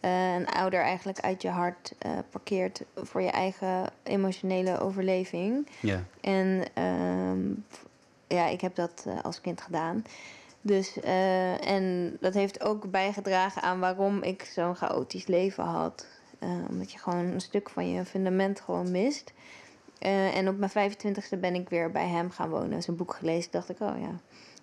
uh, 0.00 0.34
een 0.34 0.46
ouder 0.46 0.80
eigenlijk 0.80 1.20
uit 1.20 1.42
je 1.42 1.48
hart 1.48 1.94
parkeert 2.30 2.82
voor 2.94 3.22
je 3.22 3.30
eigen 3.30 3.90
emotionele 4.02 4.80
overleving. 4.80 5.68
Ja. 5.80 6.04
En 6.20 6.64
um, 6.82 7.64
ja, 8.26 8.46
ik 8.46 8.60
heb 8.60 8.74
dat 8.74 9.06
als 9.22 9.40
kind 9.40 9.60
gedaan. 9.60 10.04
Dus, 10.62 11.00
en 11.60 12.16
dat 12.20 12.34
heeft 12.34 12.64
ook 12.64 12.90
bijgedragen 12.90 13.62
aan 13.62 13.80
waarom 13.80 14.22
ik 14.22 14.50
zo'n 14.54 14.76
chaotisch 14.76 15.26
leven 15.26 15.64
had. 15.64 16.06
Omdat 16.68 16.92
je 16.92 16.98
gewoon 16.98 17.24
een 17.24 17.40
stuk 17.40 17.70
van 17.70 17.90
je 17.90 18.04
fundament 18.04 18.60
gewoon 18.60 18.90
mist. 18.90 19.32
En 19.98 20.48
op 20.48 20.58
mijn 20.58 20.92
25e 20.92 21.38
ben 21.40 21.54
ik 21.54 21.68
weer 21.68 21.90
bij 21.90 22.08
hem 22.08 22.30
gaan 22.30 22.48
wonen. 22.48 22.82
Zijn 22.82 22.96
boek 22.96 23.14
gelezen. 23.14 23.50
dacht 23.50 23.68
ik, 23.68 23.80
oh 23.80 23.98
ja. 24.00 24.20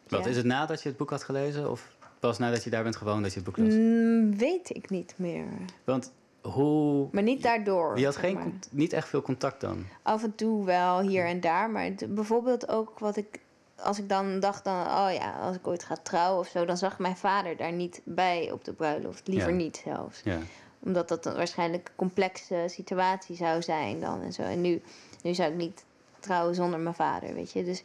Wat, 0.08 0.24
ja. 0.24 0.30
is 0.30 0.38
het 0.38 0.46
nadat 0.46 0.82
je 0.82 0.90
het 0.90 0.98
boek 0.98 1.10
had 1.10 1.24
gelezen? 1.24 1.72
Of 1.72 1.96
pas 2.19 2.38
nadat 2.38 2.64
je 2.64 2.69
daar 2.69 2.84
bent 2.84 2.95
gewoond 2.95 3.23
dat 3.23 3.34
je 3.34 3.39
het 3.39 3.45
boek 3.45 3.57
las? 3.57 3.73
Mm, 3.73 4.38
weet 4.38 4.76
ik 4.76 4.89
niet 4.89 5.14
meer. 5.18 5.48
Want 5.84 6.11
hoe... 6.41 7.07
Maar 7.11 7.23
niet 7.23 7.44
daardoor. 7.44 7.99
Je 7.99 8.06
had 8.06 8.15
geen, 8.15 8.60
niet 8.72 8.94
echt 8.94 9.07
veel 9.07 9.22
contact 9.22 9.61
dan? 9.61 9.85
Af 10.02 10.23
en 10.23 10.35
toe 10.35 10.65
wel, 10.65 10.99
hier 10.99 11.26
en 11.26 11.39
daar. 11.39 11.69
Maar 11.69 11.84
het, 11.84 12.15
bijvoorbeeld 12.15 12.69
ook 12.69 12.99
wat 12.99 13.18
ik 13.18 13.39
als 13.80 13.99
ik 13.99 14.10
dan 14.10 14.39
dacht, 14.39 14.64
dan, 14.64 14.76
oh 14.76 15.10
ja, 15.14 15.31
als 15.31 15.56
ik 15.56 15.68
ooit 15.68 15.84
ga 15.84 15.95
trouwen 16.03 16.39
of 16.39 16.48
zo, 16.48 16.65
dan 16.65 16.77
zag 16.77 16.99
mijn 16.99 17.18
vader 17.18 17.57
daar 17.57 17.72
niet 17.72 18.02
bij 18.03 18.52
op 18.52 18.64
de 18.64 18.73
bruiloft. 18.73 19.27
Liever 19.27 19.49
ja. 19.49 19.56
niet 19.56 19.81
zelfs. 19.84 20.22
Ja. 20.23 20.39
Omdat 20.80 21.07
dat 21.07 21.26
een 21.26 21.35
waarschijnlijk 21.35 21.88
een 21.88 21.95
complexe 21.95 22.65
situatie 22.68 23.35
zou 23.35 23.61
zijn 23.61 23.99
dan 23.99 24.22
en 24.22 24.34
zo. 24.34 24.41
En 24.41 24.61
nu, 24.61 24.81
nu 25.23 25.34
zou 25.34 25.52
ik 25.52 25.57
niet 25.57 25.84
trouwen 26.19 26.56
zonder 26.56 26.80
mijn 26.80 26.95
vader, 26.95 27.34
weet 27.34 27.52
je. 27.52 27.64
Dus 27.64 27.84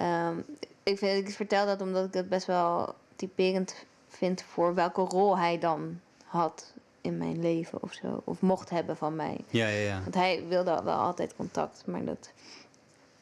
um, 0.00 0.44
ik, 0.82 0.98
vind, 0.98 1.28
ik 1.28 1.34
vertel 1.34 1.66
dat 1.66 1.80
omdat 1.80 2.06
ik 2.06 2.14
het 2.14 2.28
best 2.28 2.46
wel 2.46 2.94
typerend 3.20 3.74
vind 4.08 4.42
voor 4.42 4.74
welke 4.74 5.00
rol 5.00 5.38
hij 5.38 5.58
dan 5.58 6.00
had 6.24 6.74
in 7.00 7.18
mijn 7.18 7.40
leven 7.40 7.82
of 7.82 7.92
zo. 7.92 8.22
Of 8.24 8.40
mocht 8.40 8.70
hebben 8.70 8.96
van 8.96 9.16
mij. 9.16 9.40
Ja, 9.48 9.68
ja, 9.68 9.80
ja. 9.80 10.00
Want 10.02 10.14
hij 10.14 10.44
wilde 10.48 10.80
wel 10.84 10.98
altijd 10.98 11.36
contact, 11.36 11.86
maar 11.86 12.04
dat 12.04 12.30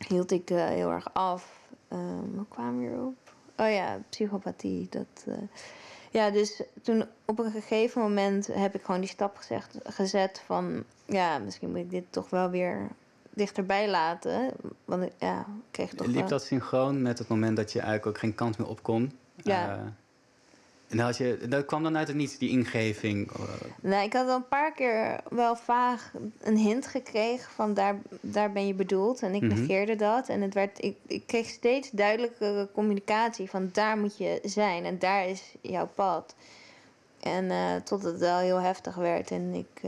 hield 0.09 0.31
ik 0.31 0.51
uh, 0.51 0.67
heel 0.67 0.91
erg 0.91 1.15
af. 1.15 1.59
Um, 1.93 2.33
hoe 2.35 2.47
kwamen 2.49 2.81
we 2.81 2.89
weer 2.89 3.05
op? 3.05 3.35
Oh 3.57 3.71
ja, 3.71 4.01
psychopathie. 4.09 4.87
Dat, 4.91 5.25
eh, 5.27 5.35
ja, 6.11 6.31
dus 6.31 6.63
toen 6.83 7.05
op 7.25 7.39
een 7.39 7.51
gegeven 7.51 8.03
moment 8.03 8.47
heb 8.47 8.75
ik 8.75 8.83
gewoon 8.83 9.01
die 9.01 9.11
stap 9.11 9.37
gezegd, 9.37 9.79
gezet 9.83 10.43
van... 10.47 10.85
Ja, 11.07 11.39
misschien 11.39 11.69
moet 11.69 11.79
ik 11.79 11.91
dit 11.91 12.05
toch 12.11 12.31
wel 12.31 12.51
weer 12.51 12.89
dichterbij 13.31 13.91
laten. 13.91 14.51
Want 14.85 15.13
ja, 15.19 15.41
ik 15.41 15.47
kreeg 15.71 15.95
toch 15.95 16.07
Liep 16.07 16.17
wel... 16.17 16.29
dat 16.29 16.45
synchroon 16.45 17.03
met 17.03 17.19
het 17.19 17.29
moment 17.29 17.57
dat 17.57 17.73
je 17.73 17.79
eigenlijk 17.81 18.09
ook 18.09 18.19
geen 18.19 18.35
kant 18.35 18.59
meer 18.59 18.69
op 18.69 18.83
kon? 18.83 19.13
Ja. 19.43 19.69
Eh, 19.77 19.81
en 20.89 20.99
had 20.99 21.17
je, 21.17 21.39
dat 21.49 21.65
kwam 21.65 21.83
dan 21.83 21.97
uit 21.97 22.09
het 22.09 22.17
niets, 22.17 22.39
die 22.39 22.49
ingeving? 22.51 23.31
eh, 23.33 23.39
Nee, 23.81 24.05
ik 24.07 24.13
had 24.13 24.29
al 24.29 24.37
een 24.37 24.49
paar 24.49 24.73
keer 24.73 25.21
wel 25.31 25.57
vaag 25.57 26.13
een 26.41 26.57
hint 26.57 26.87
gekregen 26.87 27.51
van 27.53 27.75
daar, 27.75 27.97
daar 28.21 28.53
ben 28.53 28.67
je 28.67 28.75
bedoeld. 28.75 29.23
En 29.23 29.35
ik 29.35 29.43
Mhm. 29.43 29.55
negeerde 29.61 29.97
dat. 29.97 30.29
En 30.29 30.41
het 30.41 30.55
werd, 30.55 30.85
ik, 30.85 30.97
ik 31.07 31.27
kreeg 31.27 31.47
steeds 31.49 31.91
duidelijkere 31.91 32.69
communicatie 32.73 33.51
van 33.51 33.69
daar 33.73 33.99
moet 33.99 34.17
je 34.19 34.41
zijn 34.45 34.85
en 34.85 34.99
daar 34.99 35.27
is 35.29 35.55
jouw 35.61 35.89
pad. 35.95 36.35
En 37.21 37.51
eh, 37.51 37.75
tot 37.85 38.03
het 38.03 38.19
wel 38.19 38.39
heel 38.39 38.61
heftig 38.61 38.95
werd 38.95 39.31
en 39.31 39.55
ik 39.55 39.81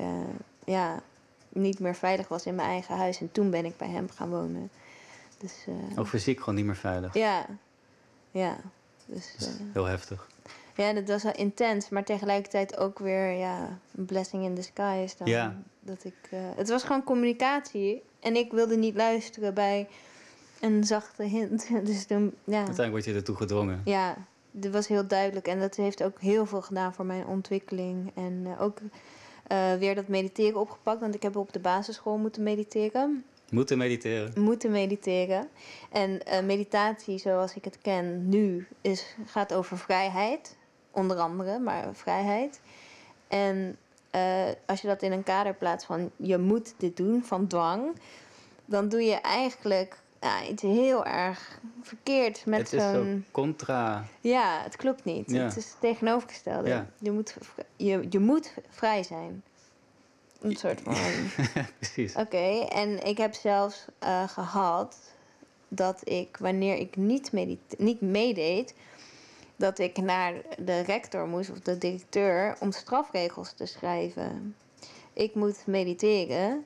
ja, 0.64 1.02
niet 1.48 1.78
meer 1.78 1.94
veilig 1.94 2.28
was 2.28 2.46
in 2.46 2.54
mijn 2.54 2.68
eigen 2.68 2.96
huis. 2.96 3.20
En 3.20 3.32
toen 3.32 3.50
ben 3.50 3.64
ik 3.64 3.76
bij 3.76 3.88
hem 3.88 4.08
gaan 4.14 4.28
wonen. 4.30 4.70
Dus 5.38 5.52
ook 5.96 6.06
fysiek 6.06 6.38
gewoon 6.38 6.54
niet 6.54 6.64
meer 6.64 6.76
veilig? 6.76 7.14
ja, 7.14 7.46
ja. 8.30 8.56
Dus, 9.12 9.34
eh, 9.38 9.46
heel 9.72 9.84
heftig. 9.84 10.28
ja, 10.76 10.92
dat 10.92 11.08
was 11.08 11.22
wel 11.22 11.32
intens, 11.34 11.88
maar 11.88 12.04
tegelijkertijd 12.04 12.76
ook 12.76 12.98
weer 12.98 13.30
ja, 13.30 13.78
een 13.96 14.04
blessing 14.04 14.44
in 14.44 14.54
disguise. 14.54 15.14
Dan, 15.18 15.28
Ja. 15.28 15.56
dat 15.80 16.04
ik, 16.04 16.14
eh, 16.30 16.38
het 16.56 16.68
was 16.68 16.82
gewoon 16.82 17.04
communicatie 17.04 18.02
en 18.20 18.36
ik 18.36 18.52
wilde 18.52 18.76
niet 18.76 18.94
luisteren 18.96 19.54
bij 19.54 19.88
een 20.60 20.84
zachte 20.84 21.22
hint. 21.22 21.68
Dus 21.86 22.04
toen, 22.06 22.34
ja, 22.44 22.56
Uiteindelijk 22.56 22.90
word 22.90 23.04
je 23.04 23.14
ertoe 23.14 23.36
gedwongen. 23.36 23.80
ja, 23.84 24.16
dat 24.50 24.72
was 24.72 24.86
heel 24.88 25.06
duidelijk. 25.06 25.46
En 25.48 25.60
dat 25.60 25.76
heeft 25.76 26.02
ook 26.02 26.20
heel 26.20 26.46
veel 26.46 26.62
gedaan 26.62 26.94
voor 26.94 27.04
mijn 27.04 27.26
ontwikkeling. 27.26 28.10
En 28.14 28.42
eh, 28.46 28.62
ook 28.62 28.78
weer 29.78 29.94
dat 29.94 30.08
mediteren 30.08 30.60
opgepakt, 30.60 31.00
want 31.00 31.14
ik 31.14 31.22
heb 31.22 31.36
op 31.36 31.52
de 31.52 31.58
basisschool 31.58 32.16
moeten 32.16 32.42
mediteren 32.42 33.24
Moeten 33.50 33.78
mediteren. 33.78 34.42
moeten 34.42 34.70
mediteren. 34.70 35.48
En 35.92 36.26
eh, 36.26 36.42
meditatie, 36.42 37.18
zoals 37.18 37.54
ik 37.54 37.64
het 37.64 37.78
ken 37.82 38.28
nu, 38.28 38.66
is, 38.80 39.16
gaat 39.26 39.54
over 39.54 39.78
vrijheid. 39.78 40.56
Onder 40.90 41.16
andere, 41.16 41.58
maar 41.58 41.88
vrijheid. 41.92 42.60
En 43.28 43.76
eh, 44.10 44.48
als 44.66 44.80
je 44.80 44.86
dat 44.86 45.02
in 45.02 45.12
een 45.12 45.22
kader 45.22 45.54
plaatst 45.54 45.86
van 45.86 46.10
je 46.16 46.38
moet 46.38 46.74
dit 46.76 46.96
doen, 46.96 47.22
van 47.24 47.46
dwang, 47.46 47.92
dan 48.64 48.88
doe 48.88 49.02
je 49.02 49.20
eigenlijk 49.20 49.96
ja, 50.20 50.44
iets 50.44 50.62
heel 50.62 51.04
erg 51.04 51.60
verkeerd 51.82 52.46
met 52.46 52.58
het 52.58 52.72
is 52.72 52.82
zo 52.82 52.92
zo'n. 52.92 53.24
contra... 53.30 54.04
Ja, 54.20 54.60
het 54.62 54.76
klopt 54.76 55.04
niet. 55.04 55.30
Ja. 55.30 55.42
Het 55.42 55.56
is 55.56 55.64
het 55.64 55.80
tegenovergestelde. 55.80 56.68
Ja. 56.68 56.86
Je, 56.98 57.10
moet, 57.10 57.36
je, 57.76 58.06
je 58.10 58.18
moet 58.18 58.54
vrij 58.68 59.02
zijn. 59.02 59.42
Een 60.40 60.56
soort 60.56 60.80
van. 60.80 60.94
Precies. 61.78 62.14
Oké, 62.14 62.66
en 62.68 63.06
ik 63.06 63.18
heb 63.18 63.34
zelfs 63.34 63.84
eh, 63.98 64.28
gehad 64.28 64.96
dat 65.68 66.00
ik, 66.04 66.36
wanneer 66.36 66.76
ik 66.76 66.96
niet, 66.96 67.30
niet 67.78 68.00
meedeed, 68.00 68.74
dat 69.56 69.78
ik 69.78 69.96
naar 69.96 70.34
de 70.58 70.80
rector 70.80 71.26
moest 71.28 71.50
of 71.50 71.60
de 71.60 71.78
directeur 71.78 72.56
om 72.60 72.72
strafregels 72.72 73.52
te 73.52 73.66
schrijven. 73.66 74.56
Ik 75.12 75.34
moet 75.34 75.66
mediteren. 75.66 76.64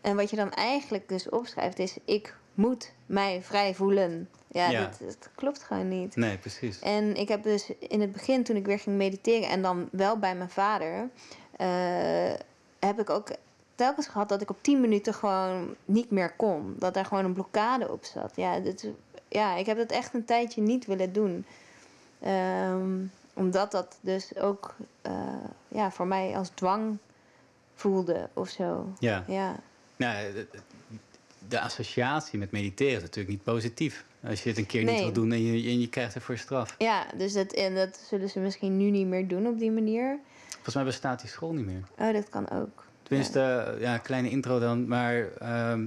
En 0.00 0.16
wat 0.16 0.30
je 0.30 0.36
dan 0.36 0.52
eigenlijk 0.52 1.08
dus 1.08 1.28
opschrijft 1.28 1.78
is: 1.78 1.96
ik 2.04 2.36
moet 2.54 2.92
mij 3.06 3.42
vrij 3.42 3.74
voelen. 3.74 4.28
Ja, 4.48 4.70
Ja. 4.70 4.80
Dat, 4.80 4.98
dat 4.98 5.30
klopt 5.34 5.62
gewoon 5.62 5.88
niet. 5.88 6.16
Nee, 6.16 6.38
precies. 6.38 6.78
En 6.78 7.16
ik 7.16 7.28
heb 7.28 7.42
dus 7.42 7.70
in 7.78 8.00
het 8.00 8.12
begin, 8.12 8.44
toen 8.44 8.56
ik 8.56 8.66
weer 8.66 8.78
ging 8.78 8.96
mediteren 8.96 9.48
en 9.48 9.62
dan 9.62 9.88
wel 9.92 10.18
bij 10.18 10.34
mijn 10.36 10.50
vader, 10.50 11.08
eh, 11.56 12.32
heb 12.86 13.00
ik 13.00 13.10
ook 13.10 13.28
telkens 13.74 14.06
gehad 14.06 14.28
dat 14.28 14.42
ik 14.42 14.50
op 14.50 14.58
10 14.60 14.80
minuten 14.80 15.14
gewoon 15.14 15.74
niet 15.84 16.10
meer 16.10 16.32
kon. 16.32 16.76
Dat 16.78 16.94
daar 16.94 17.04
gewoon 17.04 17.24
een 17.24 17.32
blokkade 17.32 17.90
op 17.90 18.04
zat. 18.04 18.32
Ja, 18.36 18.60
dit, 18.60 18.88
ja 19.28 19.56
ik 19.56 19.66
heb 19.66 19.76
dat 19.76 19.90
echt 19.90 20.14
een 20.14 20.24
tijdje 20.24 20.60
niet 20.60 20.86
willen 20.86 21.12
doen. 21.12 21.46
Ehm, 22.20 22.90
omdat 23.34 23.70
dat 23.70 23.98
dus 24.00 24.36
ook 24.36 24.74
eh, 25.02 25.12
ja, 25.68 25.90
voor 25.90 26.06
mij 26.06 26.36
als 26.36 26.48
dwang 26.54 26.98
voelde 27.74 28.28
of 28.32 28.48
zo. 28.48 28.92
Ja. 28.98 29.24
Ja, 29.26 29.56
Nou, 29.96 30.32
de, 30.32 30.46
de 31.48 31.60
associatie 31.60 32.38
met 32.38 32.50
mediteren 32.50 32.96
is 32.96 33.02
natuurlijk 33.02 33.34
niet 33.34 33.42
positief. 33.42 34.04
Als 34.28 34.42
je 34.42 34.48
het 34.48 34.58
een 34.58 34.66
keer 34.66 34.84
niet 34.84 35.00
wil 35.00 35.12
doen 35.12 35.32
en 35.32 35.42
je, 35.42 35.70
en 35.70 35.80
je 35.80 35.88
krijgt 35.88 36.14
ervoor 36.14 36.38
straf. 36.38 36.74
ja 36.78 37.06
dus 37.16 37.32
dat, 37.32 37.52
en 37.52 37.74
dat 37.74 38.00
zullen 38.08 38.30
ze 38.30 38.40
misschien 38.40 38.76
nu 38.76 38.90
niet 38.90 39.06
meer 39.06 39.28
doen 39.28 39.46
op 39.46 39.58
die 39.58 39.70
manier. 39.70 40.18
Volgens 40.54 40.74
mij 40.74 40.84
bestaat 40.84 41.20
die 41.20 41.30
school 41.30 41.52
niet 41.52 41.66
meer. 41.66 41.82
Oh, 41.98 42.12
dat 42.12 42.28
kan 42.28 42.50
ook. 42.50 42.84
Tenminste, 43.02 43.76
ja, 43.80 43.98
kleine 43.98 44.30
intro 44.30 44.58
dan. 44.58 44.88
Maar 44.88 45.32
ehm, 45.32 45.86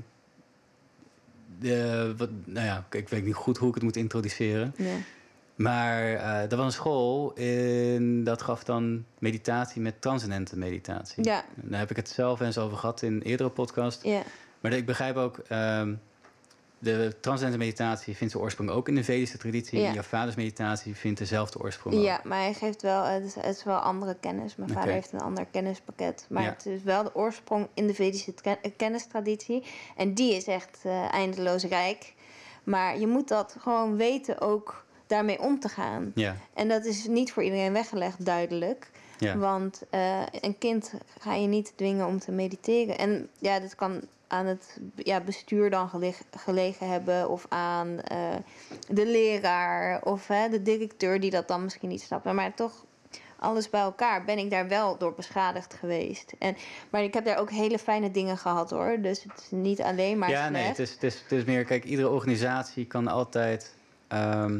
de, 1.59 2.13
wat, 2.17 2.29
nou 2.45 2.65
ja, 2.65 2.85
ik 2.91 3.09
weet 3.09 3.25
niet 3.25 3.33
goed 3.33 3.57
hoe 3.57 3.67
ik 3.69 3.73
het 3.73 3.83
moet 3.83 3.95
introduceren. 3.95 4.73
Ja. 4.77 4.95
Maar 5.55 6.13
eh 6.13 6.51
er 6.51 6.57
was 6.57 6.65
een 6.65 6.71
school 6.71 7.35
en 7.35 8.23
dat 8.23 8.41
gaf 8.41 8.63
dan 8.63 9.05
meditatie 9.19 9.81
met 9.81 10.01
transcendente 10.01 10.57
meditatie. 10.57 11.23
Ja. 11.23 11.43
Daar 11.55 11.79
heb 11.79 11.89
ik 11.89 11.95
het 11.95 12.09
zelf 12.09 12.39
eens 12.39 12.57
over 12.57 12.77
gehad 12.77 13.01
in 13.01 13.13
een 13.13 13.21
eerdere 13.21 13.49
podcast. 13.49 14.03
Ja. 14.03 14.21
Maar 14.59 14.73
ik 14.73 14.85
begrijp 14.85 15.15
ook, 15.15 15.37
ehm, 15.37 15.93
de 16.79 17.15
transcendente 17.19 17.63
meditatie 17.65 18.15
vindt 18.15 18.31
zijn 18.33 18.43
oorsprong 18.43 18.69
ook 18.69 18.87
in 18.87 18.95
de 18.95 19.03
Vedische 19.03 19.37
traditie. 19.37 19.79
Ja. 19.79 19.93
Jouw 19.93 20.01
vaders 20.03 20.35
meditatie 20.35 20.95
vindt 20.95 21.19
dezelfde 21.19 21.59
oorsprong 21.59 21.95
ook. 21.95 22.03
Ja, 22.03 22.21
maar 22.23 22.39
hij 22.39 22.53
geeft 22.53 22.81
wel, 22.81 23.03
het 23.03 23.23
is, 23.23 23.35
het 23.35 23.55
is 23.55 23.63
wel 23.63 23.77
andere 23.77 24.15
kennis. 24.19 24.55
Mijn 24.55 24.69
vader 24.69 24.83
Oké. 24.83 24.93
heeft 24.93 25.11
een 25.13 25.19
ander 25.21 25.45
kennispakket. 25.45 26.25
Maar 26.29 26.43
Ja. 26.43 26.49
het 26.49 26.65
is 26.65 26.83
wel 26.83 27.03
de 27.03 27.15
oorsprong 27.15 27.67
in 27.73 27.87
de 27.87 27.93
Vedische 27.93 28.33
tra- 28.33 28.57
kennistraditie. 28.77 29.63
En 29.95 30.13
die 30.13 30.33
is 30.33 30.45
echt 30.47 30.79
eh, 30.83 31.13
eindeloos 31.13 31.63
rijk. 31.63 32.13
Maar 32.63 32.99
je 32.99 33.07
moet 33.07 33.27
dat 33.27 33.55
gewoon 33.59 33.95
weten 33.97 34.41
ook 34.41 34.85
daarmee 35.07 35.39
om 35.41 35.59
te 35.59 35.69
gaan. 35.69 36.11
Ja, 36.15 36.35
En 36.53 36.67
dat 36.67 36.85
is 36.85 37.07
niet 37.07 37.31
voor 37.31 37.43
iedereen 37.43 37.73
weggelegd, 37.73 38.25
duidelijk. 38.25 38.89
ja. 39.19 39.37
Want 39.37 39.81
eh, 39.89 40.21
een 40.41 40.57
kind 40.57 40.93
ga 41.19 41.33
je 41.33 41.47
niet 41.47 41.73
dwingen 41.75 42.07
om 42.07 42.19
te 42.19 42.31
mediteren. 42.31 42.97
En 42.97 43.29
ja, 43.39 43.59
dat 43.59 43.75
kan 43.75 44.01
aan 44.27 44.45
het 44.45 44.79
ja, 44.95 45.19
bestuur 45.19 45.69
dan 45.69 45.89
gelig- 45.89 46.21
gelegen 46.37 46.89
hebben... 46.89 47.29
of 47.29 47.45
aan 47.49 47.99
eh, 48.01 48.35
de 48.89 49.05
leraar 49.05 50.01
of 50.03 50.27
hè, 50.27 50.49
de 50.49 50.61
directeur 50.61 51.19
die 51.19 51.31
dat 51.31 51.47
dan 51.47 51.63
misschien 51.63 51.89
niet 51.89 52.01
snapt. 52.01 52.23
Maar 52.25 52.53
toch, 52.53 52.85
alles 53.39 53.69
bij 53.69 53.81
elkaar 53.81 54.23
ben 54.25 54.37
ik 54.37 54.49
daar 54.49 54.67
wel 54.67 54.97
door 54.97 55.13
beschadigd 55.13 55.73
geweest. 55.73 56.33
En, 56.39 56.55
maar 56.89 57.03
ik 57.03 57.13
heb 57.13 57.25
daar 57.25 57.37
ook 57.37 57.51
hele 57.51 57.79
fijne 57.79 58.11
dingen 58.11 58.37
gehad 58.37 58.69
hoor. 58.69 58.97
Dus 59.01 59.23
het 59.23 59.39
is 59.41 59.51
niet 59.51 59.81
alleen 59.81 60.17
maar 60.17 60.29
ja, 60.29 60.47
slecht. 60.47 60.51
nee, 60.51 60.63
het 60.67 60.79
is, 60.79 60.91
het, 60.91 61.03
is, 61.03 61.21
het 61.21 61.31
is 61.31 61.43
meer, 61.43 61.63
kijk, 61.63 61.83
iedere 61.83 62.09
organisatie 62.09 62.85
kan 62.85 63.07
altijd. 63.07 63.75
ehm, 64.07 64.59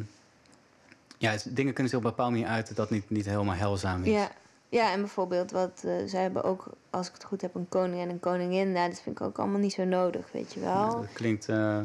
ja, 1.19 1.35
dingen 1.45 1.73
kunnen 1.73 1.89
zich 1.91 1.99
op 1.99 2.05
een 2.05 2.09
bepaalde 2.09 2.31
manier 2.31 2.47
uiten 2.47 2.75
dat 2.75 2.89
niet, 2.89 3.09
niet 3.09 3.25
helemaal 3.25 3.55
heilzaam 3.55 4.03
is. 4.03 4.11
Ja. 4.11 4.31
Ja, 4.69 4.91
en 4.91 4.99
bijvoorbeeld 4.99 5.51
wat 5.51 5.81
uh, 5.85 5.91
zij 6.05 6.21
hebben 6.21 6.43
ook, 6.43 6.65
als 6.89 7.07
ik 7.07 7.13
het 7.13 7.23
goed 7.23 7.41
heb, 7.41 7.55
een 7.55 7.69
koning 7.69 8.01
en 8.01 8.09
een 8.09 8.19
koningin. 8.19 8.71
Nou, 8.71 8.89
dat 8.89 9.01
vind 9.01 9.19
ik 9.19 9.25
ook 9.25 9.37
allemaal 9.37 9.59
niet 9.59 9.73
zo 9.73 9.83
nodig, 9.83 10.31
weet 10.31 10.53
je 10.53 10.59
wel. 10.59 10.89
Dat 10.89 11.13
klinkt 11.13 11.47
uh, 11.47 11.79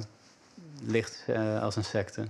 licht 0.82 1.24
uh, 1.30 1.62
als 1.62 1.76
een 1.76 1.84
secte. 1.84 2.26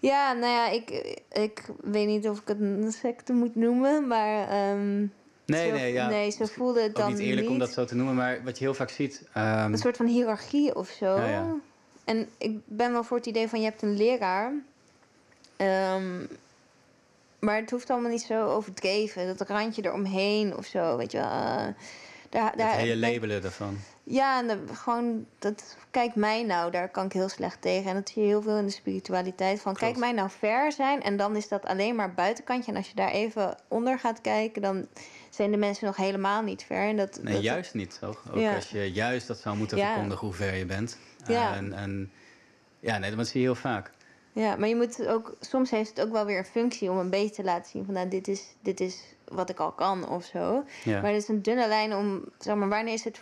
Ja, 0.00 0.32
nou 0.32 0.52
ja, 0.52 0.68
ik, 0.68 0.90
ik 1.32 1.64
weet 1.80 2.06
niet 2.06 2.28
of 2.28 2.40
ik 2.40 2.48
het 2.48 2.60
een 2.60 2.92
secte 2.92 3.32
moet 3.32 3.54
noemen, 3.54 4.06
maar. 4.06 4.70
Um, 4.70 5.12
Nee, 5.48 5.68
zo, 5.68 5.74
nee, 5.74 5.92
ja. 5.92 6.08
nee, 6.08 6.30
zo 6.30 6.44
voelde 6.44 6.82
het 6.82 6.88
ook 6.88 6.96
dan 6.96 7.10
niet 7.10 7.18
eerlijk 7.18 7.40
niet. 7.40 7.50
om 7.50 7.58
dat 7.58 7.72
zo 7.72 7.84
te 7.84 7.94
noemen, 7.94 8.14
maar 8.14 8.40
wat 8.44 8.58
je 8.58 8.64
heel 8.64 8.74
vaak 8.74 8.90
ziet. 8.90 9.22
Um, 9.36 9.42
een 9.44 9.78
soort 9.78 9.96
van 9.96 10.06
hiërarchie 10.06 10.74
of 10.74 10.88
zo. 10.88 11.16
Ja, 11.16 11.26
ja. 11.26 11.54
En 12.04 12.28
ik 12.38 12.58
ben 12.64 12.92
wel 12.92 13.04
voor 13.04 13.16
het 13.16 13.26
idee 13.26 13.48
van 13.48 13.58
je 13.58 13.64
hebt 13.64 13.82
een 13.82 13.96
leraar. 13.96 14.52
Um, 15.96 16.28
maar 17.38 17.56
het 17.56 17.70
hoeft 17.70 17.90
allemaal 17.90 18.10
niet 18.10 18.22
zo 18.22 18.46
overdreven. 18.46 19.36
Dat 19.36 19.48
randje 19.48 19.84
eromheen 19.84 20.56
of 20.56 20.66
zo, 20.66 20.96
weet 20.96 21.12
je 21.12 21.18
wel. 21.18 21.26
Uh, 21.26 21.66
daar, 22.30 22.56
daar, 22.56 22.70
het 22.70 22.80
hele 22.80 22.96
labelen 22.96 23.44
ervan. 23.44 23.78
Ja, 24.02 24.38
en 24.38 24.46
de, 24.46 24.74
gewoon, 24.74 25.26
dat, 25.38 25.76
kijk 25.90 26.14
mij 26.14 26.42
nou, 26.44 26.70
daar 26.70 26.88
kan 26.88 27.04
ik 27.04 27.12
heel 27.12 27.28
slecht 27.28 27.62
tegen. 27.62 27.90
En 27.90 27.94
dat 27.94 28.08
zie 28.08 28.22
je 28.22 28.28
heel 28.28 28.42
veel 28.42 28.56
in 28.56 28.64
de 28.66 28.72
spiritualiteit. 28.72 29.60
Van, 29.60 29.74
Klopt. 29.74 29.78
kijk 29.78 29.96
mij 30.04 30.12
nou 30.12 30.30
ver 30.30 30.72
zijn. 30.72 31.02
En 31.02 31.16
dan 31.16 31.36
is 31.36 31.48
dat 31.48 31.64
alleen 31.64 31.94
maar 31.94 32.14
buitenkantje. 32.14 32.70
En 32.70 32.76
als 32.76 32.88
je 32.88 32.94
daar 32.94 33.10
even 33.10 33.56
onder 33.68 33.98
gaat 33.98 34.20
kijken, 34.20 34.62
dan 34.62 34.86
zijn 35.30 35.50
de 35.50 35.56
mensen 35.56 35.86
nog 35.86 35.96
helemaal 35.96 36.42
niet 36.42 36.62
ver. 36.62 36.88
En 36.88 36.96
dat, 36.96 37.20
nee, 37.22 37.34
dat, 37.34 37.42
juist 37.42 37.74
niet, 37.74 37.98
toch? 38.00 38.22
Ook 38.30 38.38
Ja. 38.40 38.54
als 38.54 38.70
je 38.70 38.92
juist 38.92 39.26
dat 39.26 39.38
zou 39.38 39.56
moeten 39.56 39.78
Ja. 39.78 39.86
verkondigen 39.92 40.26
hoe 40.26 40.36
ver 40.36 40.54
je 40.54 40.66
bent. 40.66 40.98
Ja. 41.26 41.54
En, 41.54 41.72
en, 41.72 42.10
ja, 42.80 42.98
nee, 42.98 43.14
dat 43.14 43.26
zie 43.26 43.40
je 43.40 43.46
heel 43.46 43.54
vaak. 43.54 43.90
Ja, 44.38 44.56
maar 44.56 44.68
je 44.68 44.76
moet 44.76 45.06
ook, 45.06 45.36
soms 45.40 45.70
heeft 45.70 45.88
het 45.88 46.00
ook 46.00 46.12
wel 46.12 46.24
weer 46.24 46.38
een 46.38 46.44
functie 46.44 46.90
om 46.90 46.98
een 46.98 47.10
beetje 47.10 47.34
te 47.34 47.44
laten 47.44 47.70
zien 47.70 47.84
van 47.84 47.94
nou, 47.94 48.08
dit 48.08 48.28
is, 48.28 48.54
dit 48.60 48.80
is 48.80 49.02
wat 49.24 49.50
ik 49.50 49.58
al 49.58 49.72
kan 49.72 50.08
of 50.08 50.24
zo. 50.24 50.64
Ja. 50.84 51.00
Maar 51.00 51.12
het 51.12 51.22
is 51.22 51.28
een 51.28 51.42
dunne 51.42 51.68
lijn 51.68 51.94
om, 51.94 52.24
zeg 52.38 52.54
maar, 52.54 52.68
wanneer 52.68 52.94
is 52.94 53.04
het 53.04 53.20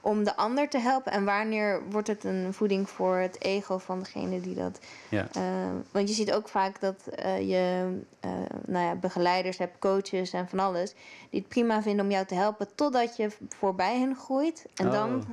om 0.00 0.24
de 0.24 0.36
ander 0.36 0.68
te 0.68 0.78
helpen? 0.78 1.12
En 1.12 1.24
wanneer 1.24 1.82
wordt 1.90 2.08
het 2.08 2.24
een 2.24 2.54
voeding 2.54 2.90
voor 2.90 3.16
het 3.16 3.42
ego 3.42 3.78
van 3.78 3.98
degene 3.98 4.40
die 4.40 4.54
dat. 4.54 4.78
Ja. 5.08 5.28
Eh, 5.32 5.42
want 5.90 6.08
je 6.08 6.14
ziet 6.14 6.32
ook 6.32 6.48
vaak 6.48 6.80
dat 6.80 7.06
eh, 7.06 7.48
je 7.48 7.96
eh, 8.20 8.30
nou 8.66 8.84
ja, 8.86 8.94
begeleiders 8.94 9.58
hebt, 9.58 9.78
coaches 9.78 10.32
en 10.32 10.48
van 10.48 10.58
alles. 10.58 10.94
die 11.30 11.40
het 11.40 11.48
prima 11.48 11.82
vinden 11.82 12.04
om 12.04 12.10
jou 12.10 12.26
te 12.26 12.34
helpen 12.34 12.68
totdat 12.74 13.16
je 13.16 13.30
voorbij 13.48 13.98
hen 13.98 14.16
groeit. 14.16 14.66
En 14.74 14.86
Oh, 14.86 14.92
dan 14.92 15.24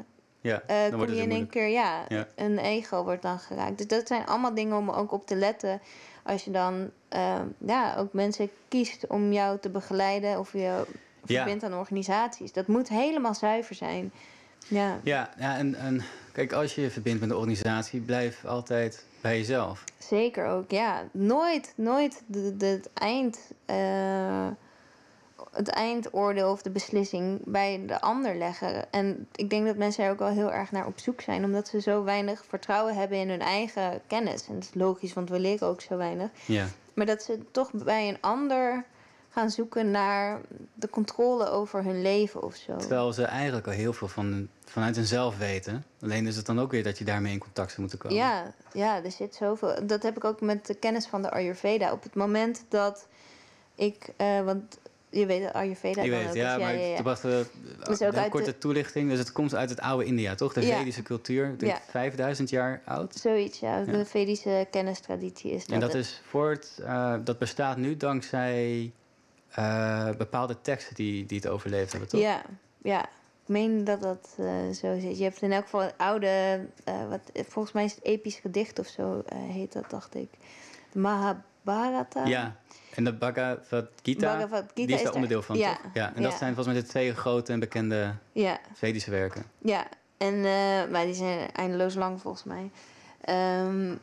Ja, 0.41 0.61
dan 0.67 0.99
kom 0.99 1.09
je 1.13 1.21
in 1.21 1.31
één 1.31 1.47
keer, 1.49 1.67
ja, 1.67 2.05
Ja. 2.07 2.27
een 2.35 2.57
ego 2.59 3.03
wordt 3.03 3.21
dan 3.21 3.39
geraakt. 3.39 3.77
Dus 3.77 3.87
dat 3.87 4.07
zijn 4.07 4.25
allemaal 4.25 4.53
dingen 4.53 4.77
om 4.77 4.89
ook 4.89 5.11
op 5.11 5.27
te 5.27 5.35
letten. 5.35 5.81
Als 6.23 6.43
je 6.43 6.51
dan 6.51 6.89
eh, 7.09 7.39
ja, 7.57 7.95
ook 7.97 8.13
mensen 8.13 8.49
kiest 8.67 9.07
om 9.07 9.31
jou 9.31 9.59
te 9.59 9.69
begeleiden 9.69 10.39
of 10.39 10.53
je 10.53 10.83
verbindt 11.25 11.63
aan 11.63 11.73
organisaties. 11.73 12.51
Dat 12.53 12.67
moet 12.67 12.89
helemaal 12.89 13.33
zuiver 13.35 13.75
zijn. 13.75 14.11
Ja, 14.67 14.99
Ja, 15.03 15.29
ja 15.37 15.57
en, 15.57 15.75
en 15.75 16.01
kijk, 16.31 16.53
als 16.53 16.75
je 16.75 16.81
je 16.81 16.91
verbindt 16.91 17.19
met 17.21 17.29
een 17.29 17.35
organisatie, 17.35 17.99
blijf 18.01 18.45
altijd 18.45 19.05
bij 19.21 19.37
jezelf. 19.37 19.83
zeker 19.97 20.45
ook. 20.47 20.71
Ja, 20.71 21.03
nooit, 21.11 21.73
nooit 21.75 22.23
het 22.57 22.89
eind. 22.93 23.39
eh, 23.65 24.47
het 25.51 25.67
eindoordeel 25.69 26.51
of 26.51 26.61
de 26.61 26.69
beslissing 26.69 27.41
bij 27.45 27.83
de 27.87 28.01
ander 28.01 28.35
leggen. 28.35 28.91
En 28.91 29.27
ik 29.35 29.49
denk 29.49 29.65
dat 29.65 29.75
mensen 29.75 30.03
er 30.03 30.11
ook 30.11 30.19
wel 30.19 30.27
heel 30.27 30.51
erg 30.51 30.71
naar 30.71 30.85
op 30.85 30.99
zoek 30.99 31.21
zijn, 31.21 31.43
omdat 31.43 31.67
ze 31.67 31.81
zo 31.81 32.03
weinig 32.03 32.43
vertrouwen 32.47 32.95
hebben 32.95 33.17
in 33.17 33.29
hun 33.29 33.41
eigen 33.41 34.01
kennis. 34.07 34.47
En 34.47 34.53
dat 34.53 34.63
is 34.63 34.73
logisch, 34.73 35.13
want 35.13 35.29
we 35.29 35.39
leren 35.39 35.67
ook 35.67 35.81
zo 35.81 35.97
weinig. 35.97 36.29
Ja, 36.45 36.65
Maar 36.93 37.05
dat 37.05 37.23
ze 37.23 37.39
toch 37.51 37.71
bij 37.71 38.07
een 38.09 38.17
ander 38.21 38.85
gaan 39.29 39.49
zoeken 39.49 39.91
naar 39.91 40.41
de 40.73 40.89
controle 40.89 41.49
over 41.49 41.83
hun 41.83 42.01
leven 42.01 42.43
of 42.43 42.55
zo. 42.55 42.75
terwijl 42.75 43.13
ze 43.13 43.23
eigenlijk 43.23 43.67
al 43.67 43.73
heel 43.73 43.93
veel 43.93 44.07
van, 44.07 44.47
vanuit 44.65 44.95
hunzelf 44.95 45.37
weten. 45.37 45.85
Alleen 46.01 46.27
is 46.27 46.35
het 46.35 46.45
dan 46.45 46.59
ook 46.59 46.71
weer 46.71 46.83
dat 46.83 46.97
je 46.97 47.03
daarmee 47.05 47.33
in 47.33 47.39
contact 47.39 47.69
zou 47.69 47.81
moeten 47.81 47.99
komen. 47.99 48.17
Ja, 48.17 48.53
ja, 48.73 49.03
er 49.03 49.11
zit 49.11 49.35
zoveel. 49.35 49.87
Dat 49.87 50.03
heb 50.03 50.17
ik 50.17 50.23
ook 50.23 50.41
met 50.41 50.65
de 50.65 50.73
kennis 50.73 51.07
van 51.07 51.21
de 51.21 51.31
Ayurveda. 51.31 51.91
Op 51.91 52.03
het 52.03 52.15
moment 52.15 52.63
dat 52.69 53.07
ik, 53.75 54.09
eh, 54.17 54.41
want 54.41 54.77
je 55.11 55.25
weet 55.25 55.53
Ayurveda 55.53 56.01
Ik 56.01 56.11
dan 56.11 56.19
weet, 56.19 56.33
ja, 56.33 56.55
dus 56.55 56.63
maar 56.63 56.77
ja, 56.77 57.01
Dat 57.03 57.89
is 57.89 58.01
ook 58.01 58.13
een 58.13 58.19
uit 58.19 58.31
korte 58.31 58.51
de- 58.51 58.57
toelichting. 58.57 59.09
Dus 59.09 59.19
het 59.19 59.31
komt 59.31 59.55
uit 59.55 59.69
het 59.69 59.79
oude 59.79 60.05
India, 60.05 60.35
toch? 60.35 60.53
De 60.53 60.65
Ja. 60.65 60.77
Vedische 60.77 61.01
cultuur, 61.01 61.45
denk 61.57 61.71
Ja. 61.71 61.81
5000 61.89 62.49
jaar 62.49 62.81
oud. 62.85 63.15
Zoiets, 63.15 63.59
ja. 63.59 63.83
De 63.83 64.05
Vedische 64.05 64.67
kennistraditie 64.71 65.51
is 65.51 65.65
dat. 65.65 65.71
En 65.75 65.79
dat 65.79 65.93
is 65.93 66.21
voort, 66.25 66.67
eh, 66.85 67.15
dat 67.23 67.37
bestaat 67.37 67.77
nu 67.77 67.97
dankzij 67.97 68.91
eh, 69.51 70.09
bepaalde 70.17 70.55
teksten 70.61 70.95
die, 70.95 71.25
die 71.25 71.37
het 71.37 71.47
overleefd 71.47 71.91
hebben, 71.91 72.09
toch? 72.09 72.21
Ja, 72.21 72.41
ja. 72.81 73.01
Ik 73.43 73.47
meen 73.47 73.83
dat 73.83 74.01
dat 74.01 74.35
eh, 74.37 74.45
zo 74.73 74.99
zit. 74.99 75.17
Je 75.17 75.23
hebt 75.23 75.41
in 75.41 75.51
elk 75.51 75.63
geval 75.63 75.83
een 75.83 75.91
oude, 75.97 76.59
eh, 76.83 77.09
wat, 77.09 77.19
volgens 77.49 77.73
mij 77.73 77.83
is 77.83 77.95
het 77.95 78.03
episch 78.03 78.35
gedicht 78.35 78.79
of 78.79 78.87
zo 78.87 79.23
eh, 79.27 79.37
heet 79.37 79.73
dat, 79.73 79.89
dacht 79.89 80.15
ik. 80.15 80.29
De 80.91 80.99
Mahabharata. 80.99 82.25
Ja, 82.25 82.55
en 82.95 83.03
de 83.03 83.13
Bhagavad 83.13 83.87
Gita, 84.03 84.19
Bhagavad 84.27 84.61
Gita 84.61 84.73
die 84.73 84.87
is 84.87 84.93
is 84.95 85.03
daar 85.03 85.13
onderdeel 85.13 85.41
van, 85.41 85.57
ja, 85.57 85.73
toch? 85.75 85.91
Ja, 85.93 86.15
en 86.15 86.21
dat 86.21 86.33
zijn 86.37 86.53
volgens 86.55 86.75
mij 86.75 86.83
de 86.83 86.89
twee 86.89 87.13
grote 87.15 87.51
en 87.53 87.59
bekende 87.59 88.15
Ja, 88.31 88.59
Vedische 88.73 89.11
werken. 89.11 89.43
ja. 89.57 89.87
En, 90.17 90.35
eh, 90.35 90.91
maar 90.91 91.05
die 91.05 91.13
zijn 91.13 91.51
eindeloos 91.51 91.95
lang 91.95 92.21
volgens 92.21 92.43
mij. 92.43 92.71
Ehm, 93.21 93.95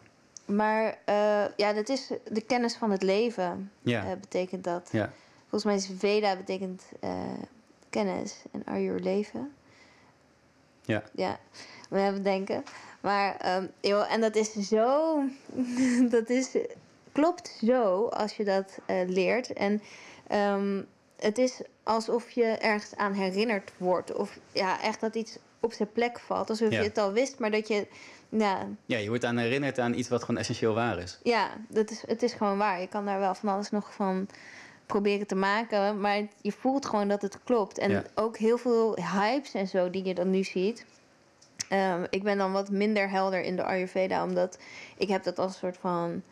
maar 0.45 0.99
eh, 1.05 1.45
ja, 1.57 1.73
dat 1.73 1.89
is 1.89 2.11
de 2.31 2.41
kennis 2.41 2.77
van 2.77 2.91
het 2.91 3.03
leven, 3.03 3.71
Ja, 3.81 4.05
eh, 4.05 4.17
betekent 4.21 4.65
dat. 4.65 4.89
ja. 4.93 5.13
Volgens 5.41 5.65
mij 5.65 5.75
is 5.75 5.91
Veda 5.99 6.37
betekent 6.37 6.83
kennis 7.91 8.43
en 8.53 8.63
Ayur 8.65 9.01
leven. 9.01 9.53
Ja. 10.85 11.03
Ja, 11.15 11.39
we 11.91 11.99
hebben 11.99 12.23
denken. 12.23 12.63
Maar, 13.01 13.37
ehm, 13.37 13.67
joh, 13.81 14.13
en 14.13 14.21
dat 14.21 14.37
is 14.37 14.53
zo... 14.53 15.19
dat 16.11 16.29
is, 16.31 16.57
klopt 17.13 17.57
zo 17.65 18.05
als 18.07 18.37
je 18.37 18.45
dat 18.45 18.79
eh, 18.87 18.97
leert. 19.09 19.53
En 19.53 19.83
ehm, 20.27 20.83
het 21.17 21.39
is 21.39 21.61
alsof 21.83 22.31
je 22.31 22.45
ergens 22.45 22.97
aan 22.97 23.13
herinnerd 23.13 23.73
wordt. 23.77 24.15
Of 24.15 24.39
ja, 24.53 24.83
echt 24.83 25.01
dat 25.01 25.15
iets 25.15 25.39
op 25.61 25.73
zijn 25.73 25.93
plek 25.93 26.19
valt. 26.19 26.51
Alsof 26.51 26.71
Ja. 26.71 26.79
je 26.81 26.85
het 26.89 26.99
al 26.99 27.13
wist, 27.13 27.39
maar 27.39 27.51
dat 27.51 27.69
je... 27.69 27.87
Ja, 28.31 28.67
ja, 28.87 28.99
je 28.99 29.09
wordt 29.09 29.25
aan 29.25 29.37
herinnerd 29.37 29.79
aan 29.79 29.95
iets 29.95 30.09
wat 30.09 30.21
gewoon 30.25 30.41
essentieel 30.41 30.75
waar 30.75 30.99
is. 30.99 31.19
ja 31.23 31.49
dat 31.69 31.91
is, 31.91 32.03
het 32.07 32.23
is 32.23 32.33
gewoon 32.33 32.59
waar. 32.59 32.81
Je 32.81 32.87
kan 32.89 33.05
daar 33.05 33.19
wel 33.19 33.35
van 33.35 33.49
alles 33.49 33.71
nog 33.71 33.95
van 33.95 34.29
proberen 34.87 35.27
te 35.27 35.35
maken. 35.35 36.01
Maar 36.01 36.23
je 36.41 36.53
voelt 36.53 36.87
gewoon 36.87 37.09
dat 37.09 37.23
het 37.23 37.39
klopt. 37.45 37.79
En 37.79 37.91
Ja. 37.91 38.03
ook 38.15 38.37
heel 38.37 38.59
veel 38.59 38.97
hypes 38.97 39.55
en 39.55 39.67
zo 39.69 39.91
die 39.91 40.05
je 40.05 40.15
dan 40.15 40.31
nu 40.31 40.45
ziet. 40.45 40.85
Ehm, 41.69 42.05
ik 42.11 42.23
ben 42.23 42.39
dan 42.39 42.53
wat 42.53 42.71
minder 42.71 43.11
helder 43.11 43.41
in 43.43 43.57
de 43.57 43.63
Ayurveda. 43.65 44.23
Omdat 44.25 44.59
ik 44.97 45.09
heb 45.09 45.23
dat 45.23 45.39
als 45.39 45.53
een 45.53 45.59
soort 45.59 45.77
van 45.77 46.23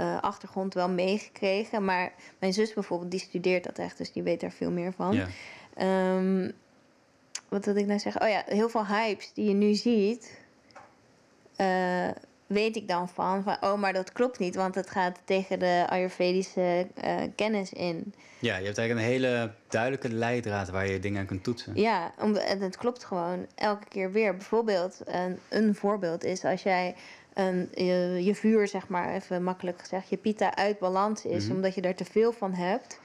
eh, 0.00 0.20
achtergrond 0.20 0.74
wel 0.74 0.88
meegekregen. 0.88 1.84
Maar 1.84 2.12
mijn 2.38 2.52
zus 2.52 2.72
bijvoorbeeld, 2.72 3.10
die 3.10 3.20
studeert 3.20 3.64
dat 3.64 3.78
echt. 3.78 3.98
Dus 3.98 4.12
die 4.12 4.22
weet 4.22 4.40
daar 4.40 4.50
veel 4.50 4.70
meer 4.70 4.92
van. 4.92 5.20
Ehm, 5.74 6.50
wat 7.48 7.64
wil 7.64 7.76
ik 7.76 7.86
nou 7.86 7.98
zeggen? 7.98 8.22
Oh 8.22 8.28
ja, 8.28 8.42
heel 8.46 8.68
veel 8.68 8.86
hypes 8.86 9.32
die 9.34 9.48
je 9.48 9.54
nu 9.54 9.74
ziet, 9.74 10.38
eh, 11.56 12.08
weet 12.46 12.76
ik 12.76 12.88
dan 12.88 13.08
van, 13.08 13.42
van. 13.42 13.56
Oh, 13.60 13.78
maar 13.78 13.92
dat 13.92 14.12
klopt 14.12 14.38
niet, 14.38 14.54
want 14.54 14.74
het 14.74 14.90
gaat 14.90 15.18
tegen 15.24 15.58
de 15.58 15.84
Ayurvedische 15.88 16.86
eh, 16.94 17.16
kennis 17.34 17.72
in. 17.72 18.14
ja, 18.38 18.56
je 18.56 18.64
hebt 18.64 18.78
eigenlijk 18.78 19.08
een 19.08 19.14
hele 19.14 19.52
duidelijke 19.68 20.08
leidraad 20.08 20.70
waar 20.70 20.86
je 20.86 21.00
dingen 21.00 21.20
aan 21.20 21.26
kunt 21.26 21.44
toetsen. 21.44 21.72
Ja, 21.74 22.12
om, 22.18 22.36
en 22.36 22.60
het 22.60 22.76
klopt 22.76 23.04
gewoon 23.04 23.46
elke 23.54 23.88
keer 23.88 24.12
weer. 24.12 24.36
Bijvoorbeeld, 24.36 25.00
een, 25.04 25.38
een 25.48 25.74
voorbeeld 25.74 26.24
is 26.24 26.44
als 26.44 26.62
jij 26.62 26.94
een, 27.34 27.68
je, 27.74 28.20
je 28.24 28.34
vuur, 28.34 28.68
zeg 28.68 28.88
maar, 28.88 29.14
even 29.14 29.42
makkelijk 29.42 29.80
gezegd, 29.80 30.08
je 30.08 30.16
pita 30.16 30.54
uit 30.56 30.78
balans 30.78 31.24
is, 31.24 31.44
Mhm. 31.46 31.54
omdat 31.54 31.74
je 31.74 31.80
er 31.80 31.94
te 31.94 32.04
veel 32.04 32.32
van 32.32 32.52
hebt, 32.54 33.00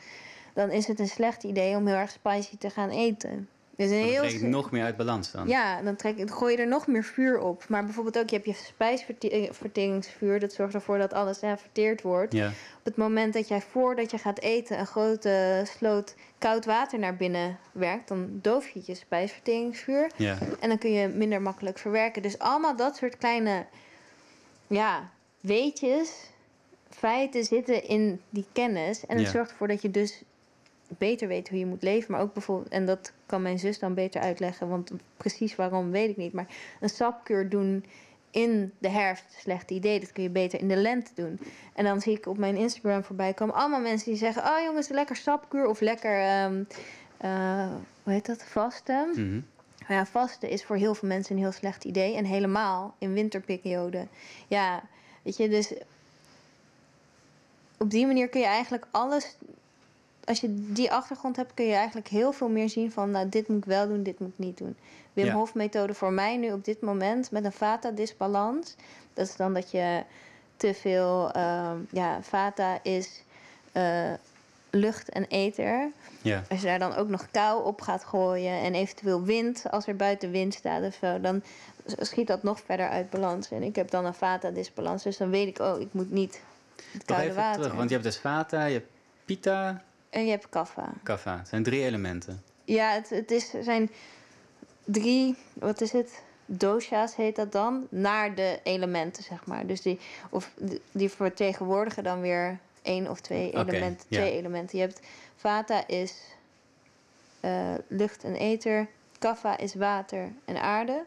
dan 0.54 0.72
is 0.72 0.88
het 0.88 1.00
een 1.00 1.08
slecht 1.08 1.44
idee 1.44 1.76
om 1.76 1.88
heel 1.88 1.96
erg 1.96 2.12
spicy 2.12 2.58
te 2.58 2.70
gaan 2.70 2.90
eten. 2.90 3.50
Dus 3.78 3.90
een 3.90 3.96
heel 3.98 4.50
nog 4.50 4.72
meer 4.72 4.84
uit 4.84 4.98
balans 4.98 5.32
dan. 5.32 5.48
Ja, 5.48 5.82
dan, 5.82 5.96
trek, 5.96 6.18
dan 6.18 6.32
gooi 6.32 6.56
je 6.56 6.62
er 6.62 6.68
nog 6.68 6.88
meer 6.88 7.04
vuur 7.04 7.40
op. 7.40 7.66
Maar 7.70 7.84
bijvoorbeeld 7.84 8.18
ook, 8.18 8.30
je 8.30 8.36
hebt 8.36 8.48
je 8.48 8.54
spijsverteringsvuur. 8.64 10.40
Dat 10.40 10.54
zorgt 10.54 10.74
ervoor 10.74 10.98
dat 10.98 11.14
alles 11.14 11.42
hè, 11.42 11.58
verteerd 11.58 12.02
wordt. 12.02 12.34
Ja, 12.34 12.48
Op 12.78 12.84
het 12.86 12.96
moment 12.98 13.34
dat 13.34 13.48
jij 13.48 13.62
voordat 13.62 14.12
je 14.12 14.18
gaat 14.18 14.40
eten 14.40 14.80
een 14.80 14.86
grote 14.86 15.64
sloot 15.78 16.16
koud 16.38 16.66
water 16.66 17.00
naar 17.00 17.16
binnen 17.16 17.58
werkt, 17.72 18.08
dan 18.08 18.40
doof 18.42 18.70
je 18.70 18.82
je 18.86 18.94
spijsverteringsvuur. 18.96 20.12
ja. 20.16 20.38
En 20.60 20.70
dan 20.70 20.78
kun 20.78 20.92
je 20.92 21.08
minder 21.08 21.42
makkelijk 21.42 21.78
verwerken. 21.78 22.22
Dus 22.22 22.40
allemaal 22.40 22.76
dat 22.76 22.96
soort 22.96 23.18
kleine, 23.18 23.66
ja, 24.68 25.10
weetjes, 25.40 26.30
feiten 26.90 27.44
zitten 27.44 27.88
in 27.88 28.22
die 28.30 28.46
kennis. 28.52 29.06
En 29.06 29.18
het 29.18 29.26
Ja. 29.26 29.32
zorgt 29.32 29.52
ervoor 29.52 29.68
dat 29.68 29.82
je 29.82 29.92
dus 29.92 30.22
beter 30.88 31.28
weet 31.28 31.50
hoe 31.50 31.60
je 31.60 31.66
moet 31.66 31.84
leven. 31.84 32.12
Maar 32.12 32.22
ook 32.22 32.34
bijvoorbeeld, 32.34 32.70
en 32.72 32.86
dat 32.86 33.12
kan 33.26 33.42
mijn 33.42 33.60
zus 33.60 33.80
dan 33.80 33.94
beter 33.94 34.22
uitleggen, 34.22 34.70
want 34.70 34.92
precies 35.18 35.56
waarom 35.56 35.92
weet 35.92 36.10
ik 36.10 36.18
niet. 36.18 36.34
Maar 36.34 36.48
een 36.80 36.90
sapkuur 36.90 37.50
doen 37.50 37.86
in 38.32 38.72
de 38.78 38.90
herfst, 38.90 39.26
slecht 39.40 39.72
idee. 39.72 40.00
Dat 40.00 40.12
kun 40.12 40.24
je 40.24 40.30
beter 40.30 40.60
in 40.60 40.68
de 40.68 40.76
lente 40.76 41.12
doen. 41.16 41.40
En 41.74 41.84
dan 41.84 42.02
zie 42.02 42.18
ik 42.18 42.26
op 42.26 42.38
mijn 42.38 42.56
Instagram 42.56 43.04
voorbij 43.04 43.34
komen 43.34 43.56
allemaal 43.56 43.80
mensen 43.82 44.10
die 44.10 44.20
zeggen: 44.20 44.44
Oh 44.44 44.64
jongens, 44.66 44.88
lekker 44.88 45.16
sapkuur 45.16 45.66
of 45.68 45.80
lekker, 45.80 46.20
ehm, 46.22 46.64
eh, 47.18 47.72
hoe 48.04 48.14
heet 48.14 48.26
dat, 48.26 48.44
vasten. 48.44 49.10
Mhm. 49.10 49.40
Maar 49.88 49.98
ja, 49.98 50.06
vasten 50.06 50.50
is 50.50 50.64
voor 50.64 50.76
heel 50.76 50.96
veel 50.96 51.08
mensen 51.08 51.36
een 51.36 51.42
heel 51.42 51.52
slecht 51.52 51.84
idee. 51.84 52.16
En 52.16 52.26
helemaal 52.26 52.96
in 52.98 53.14
winterperiode. 53.14 54.08
Ja, 54.48 54.84
weet 55.22 55.38
je, 55.38 55.50
dus 55.50 55.74
op 57.78 57.90
die 57.90 58.06
manier 58.06 58.30
kun 58.30 58.40
je 58.40 58.48
eigenlijk 58.48 58.88
alles. 58.92 59.36
Als 60.24 60.42
je 60.42 60.48
die 60.72 60.92
achtergrond 60.92 61.36
hebt, 61.36 61.54
kun 61.54 61.66
je 61.66 61.74
eigenlijk 61.74 62.08
heel 62.08 62.32
veel 62.32 62.50
meer 62.50 62.70
zien 62.70 62.92
van, 62.92 63.12
nou, 63.12 63.30
dit 63.30 63.48
moet 63.48 63.58
ik 63.58 63.66
wel 63.66 63.88
doen, 63.88 64.04
dit 64.04 64.20
moet 64.20 64.30
ik 64.30 64.38
niet 64.38 64.58
doen. 64.58 64.76
Wim 65.14 65.26
Ja. 65.26 65.34
Hof 65.34 65.54
methode 65.54 65.94
voor 65.94 66.12
mij 66.12 66.38
nu 66.38 66.52
op 66.52 66.66
dit 66.66 66.82
moment 66.82 67.32
met 67.32 67.46
een 67.46 67.52
vata 67.52 67.92
disbalans. 67.92 68.76
Dat 69.14 69.28
is 69.28 69.36
dan 69.36 69.54
dat 69.54 69.72
je 69.72 70.04
te 70.58 70.74
veel, 70.74 71.32
ehm, 71.32 71.78
ja, 71.92 72.22
vata 72.22 72.80
is 72.84 73.24
eh, 73.72 74.14
lucht 74.70 75.10
en 75.10 75.26
ether. 75.28 75.92
Ja, 76.26 76.44
Als 76.50 76.60
je 76.60 76.66
daar 76.66 76.80
dan 76.80 76.96
ook 76.96 77.08
nog 77.08 77.28
kou 77.32 77.64
op 77.66 77.82
gaat 77.82 78.04
gooien 78.04 78.60
en 78.62 78.74
eventueel 78.74 79.24
wind, 79.24 79.64
als 79.72 79.88
er 79.88 79.96
buiten 79.96 80.32
wind 80.32 80.54
staat 80.54 80.84
of 80.84 80.98
zo, 81.02 81.22
dan 81.22 81.44
schiet 81.86 82.28
dat 82.28 82.44
nog 82.44 82.60
verder 82.66 82.90
uit 82.90 83.10
balans. 83.10 83.52
En 83.52 83.64
ik 83.64 83.76
heb 83.76 83.90
dan 83.90 84.06
een 84.06 84.14
vata-disbalans, 84.14 85.04
dus 85.04 85.18
dan 85.18 85.30
weet 85.30 85.48
ik, 85.48 85.60
oh, 85.60 85.80
ik 85.80 85.94
moet 85.94 86.12
niet 86.12 86.42
het 86.92 87.06
koude 87.06 87.34
water. 87.34 87.62
terug. 87.62 87.76
Want 87.76 87.90
je 87.90 87.96
hebt 87.96 88.08
dus 88.08 88.18
vata, 88.18 88.66
je 88.66 88.74
hebt 88.74 88.90
pita, 89.26 89.84
En 90.10 90.24
je 90.26 90.32
hebt 90.32 90.50
kaffa. 90.50 90.94
kapha. 91.04 91.38
Het 91.38 91.48
zijn 91.48 91.64
drie 91.64 91.84
elementen. 91.84 92.44
Ja, 92.64 92.92
het, 92.92 93.10
het 93.10 93.32
is, 93.32 93.50
zijn 93.62 93.90
drie, 94.84 95.36
wat 95.54 95.82
is 95.82 95.92
het? 95.92 96.22
Dosha's 96.46 97.16
heet 97.16 97.36
dat 97.36 97.52
dan, 97.52 97.88
naar 97.90 98.36
de 98.36 98.60
elementen, 98.64 99.24
zeg 99.24 99.46
maar. 99.46 99.68
Dus 99.68 99.82
die, 99.82 100.00
of 100.30 100.52
die 100.92 101.10
vertegenwoordigen 101.10 102.04
dan 102.04 102.22
weer 102.22 102.60
één 102.86 103.10
of 103.10 103.22
twee 103.22 103.52
elementen. 103.52 104.08
Twee 104.10 104.32
elementen. 104.32 104.78
Je 104.78 104.84
hebt 104.84 105.00
vata 105.36 105.88
is 105.88 106.22
eh, 107.40 107.74
lucht 107.88 108.24
en 108.24 108.36
ether. 108.36 108.88
Kapha 109.20 109.58
is 109.58 109.76
water 109.76 110.32
en 110.46 110.62
aarde. 110.62 111.06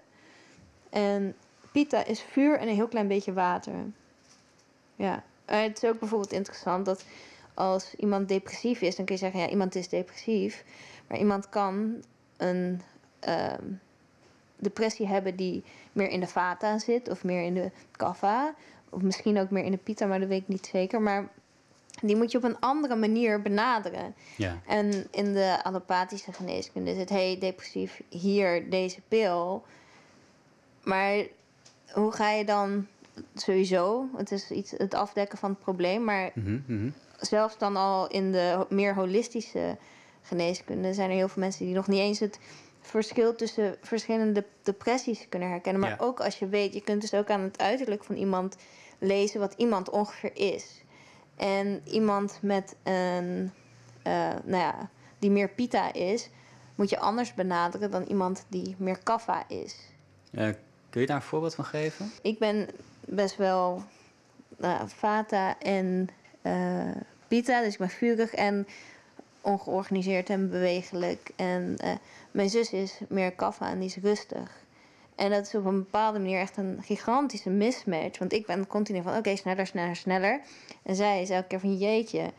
En 0.90 1.36
Pitta 1.72 2.04
is 2.04 2.20
vuur 2.20 2.58
en 2.58 2.68
een 2.68 2.74
heel 2.74 2.88
klein 2.88 3.08
beetje 3.08 3.32
water. 3.32 3.74
Ja, 4.96 5.24
en 5.44 5.62
het 5.62 5.82
is 5.82 5.88
ook 5.88 5.98
bijvoorbeeld 5.98 6.32
interessant 6.32 6.86
dat 6.86 7.04
als 7.54 7.94
iemand 7.94 8.28
depressief 8.28 8.80
is, 8.80 8.96
dan 8.96 9.04
kun 9.04 9.14
je 9.14 9.20
zeggen, 9.20 9.40
ja, 9.40 9.48
iemand 9.48 9.74
is 9.74 9.88
depressief. 9.88 10.64
Maar 11.06 11.18
iemand 11.18 11.48
kan 11.48 12.02
een 12.36 12.80
ehm, 13.20 13.64
depressie 14.56 15.06
hebben 15.06 15.36
die 15.36 15.64
meer 15.92 16.08
in 16.08 16.20
de 16.20 16.26
vata 16.26 16.78
zit 16.78 17.08
of 17.08 17.24
meer 17.24 17.42
in 17.42 17.54
de 17.54 17.70
kapha. 17.90 18.54
Of 18.90 19.02
misschien 19.02 19.38
ook 19.38 19.50
meer 19.50 19.64
in 19.64 19.70
de 19.70 19.76
pita, 19.76 20.06
maar 20.06 20.20
dat 20.20 20.28
weet 20.28 20.42
ik 20.42 20.48
niet 20.48 20.66
zeker. 20.66 21.02
Maar 21.02 21.28
die 22.02 22.16
moet 22.16 22.30
je 22.32 22.38
op 22.38 22.44
een 22.44 22.60
andere 22.60 22.96
manier 22.96 23.42
benaderen. 23.42 24.14
Ja. 24.36 24.60
En 24.66 25.06
in 25.10 25.32
de 25.32 25.58
allopathische 25.62 26.32
geneeskunde 26.32 26.90
is 26.90 26.96
het... 26.96 27.08
hey, 27.08 27.36
depressief, 27.38 28.00
hier 28.08 28.70
deze 28.70 29.00
pil. 29.08 29.64
Maar 30.82 31.16
hoe 31.92 32.12
ga 32.12 32.30
je 32.30 32.44
dan 32.44 32.86
sowieso... 33.34 34.08
het 34.16 34.30
is 34.32 34.50
iets, 34.50 34.70
het 34.70 34.94
afdekken 34.94 35.38
van 35.38 35.50
het 35.50 35.60
probleem... 35.60 36.04
maar 36.04 36.30
Mhm, 36.34 36.60
mhm. 36.66 36.90
zelfs 37.20 37.58
dan 37.58 37.76
al 37.76 38.08
in 38.08 38.32
de 38.32 38.66
meer 38.68 38.94
holistische 38.94 39.76
geneeskunde... 40.22 40.94
zijn 40.94 41.10
er 41.10 41.16
heel 41.16 41.28
veel 41.28 41.42
mensen 41.42 41.64
die 41.64 41.74
nog 41.74 41.88
niet 41.88 42.00
eens 42.00 42.18
het 42.18 42.38
verschil 42.80 43.34
tussen 43.34 43.76
verschillende 43.82 44.44
depressies 44.62 45.26
kunnen 45.28 45.48
herkennen. 45.48 45.80
Maar 45.80 45.90
Ja. 45.90 45.96
ook 46.04 46.20
als 46.20 46.38
je 46.38 46.48
weet, 46.48 46.74
je 46.74 46.80
kunt 46.80 47.00
dus 47.00 47.14
ook 47.14 47.30
aan 47.30 47.40
het 47.40 47.58
uiterlijk 47.58 48.04
van 48.04 48.16
iemand 48.16 48.56
lezen 48.98 49.40
wat 49.40 49.54
iemand 49.56 49.90
ongeveer 49.90 50.36
is. 50.36 50.82
En 51.38 51.80
iemand 51.84 52.38
met 52.42 52.76
een, 52.82 53.52
eh, 54.02 54.12
nou 54.44 54.62
ja, 54.62 54.90
die 55.18 55.30
meer 55.30 55.48
pita 55.48 55.92
is, 55.92 56.30
moet 56.74 56.90
je 56.90 56.98
anders 56.98 57.34
benaderen 57.34 57.90
dan 57.90 58.02
iemand 58.02 58.44
die 58.48 58.74
meer 58.78 58.98
kaffa 59.02 59.44
is. 59.48 59.76
Eh, 60.30 60.48
kun 60.90 61.00
je 61.00 61.06
daar 61.06 61.16
een 61.16 61.22
voorbeeld 61.22 61.54
van 61.54 61.64
geven? 61.64 62.12
Ik 62.22 62.38
ben 62.38 62.68
best 63.00 63.36
wel 63.36 63.82
nou, 64.56 64.74
ja, 64.74 64.88
vata 64.88 65.58
en 65.58 66.08
eh 66.42 66.90
pita, 67.28 67.60
dus 67.60 67.72
ik 67.72 67.78
ben 67.78 67.90
vurig 67.90 68.34
en 68.34 68.66
ongeorganiseerd 69.40 70.30
en 70.30 70.50
bewegelijk. 70.50 71.30
En 71.36 71.76
mijn 72.30 72.50
zus 72.50 72.72
is 72.72 72.98
meer 73.08 73.32
kaffa 73.32 73.70
en 73.70 73.78
die 73.78 73.88
is 73.88 73.96
rustig. 73.96 74.66
En 75.18 75.30
dat 75.30 75.46
is 75.46 75.54
op 75.54 75.64
een 75.64 75.78
bepaalde 75.78 76.18
manier 76.18 76.40
echt 76.40 76.56
een 76.56 76.78
gigantische 76.82 77.50
mismatch. 77.50 78.18
Want 78.18 78.32
ik 78.32 78.46
ben 78.46 78.66
continu 78.66 79.02
van 79.02 79.16
oké, 79.16 79.36
sneller, 79.36 79.66
sneller, 79.66 79.96
sneller. 79.96 80.40
En 80.82 80.96
zij 80.96 81.22
is 81.22 81.30
elke 81.30 81.46
keer 81.46 81.60
van 81.60 81.76
jeetje, 81.76 82.30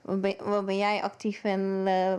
wat 0.00 0.20
ben, 0.20 0.34
wat 0.44 0.66
ben 0.66 0.76
jij 0.76 1.02
actief 1.02 1.44
en 1.44 1.82
eh, 1.84 2.14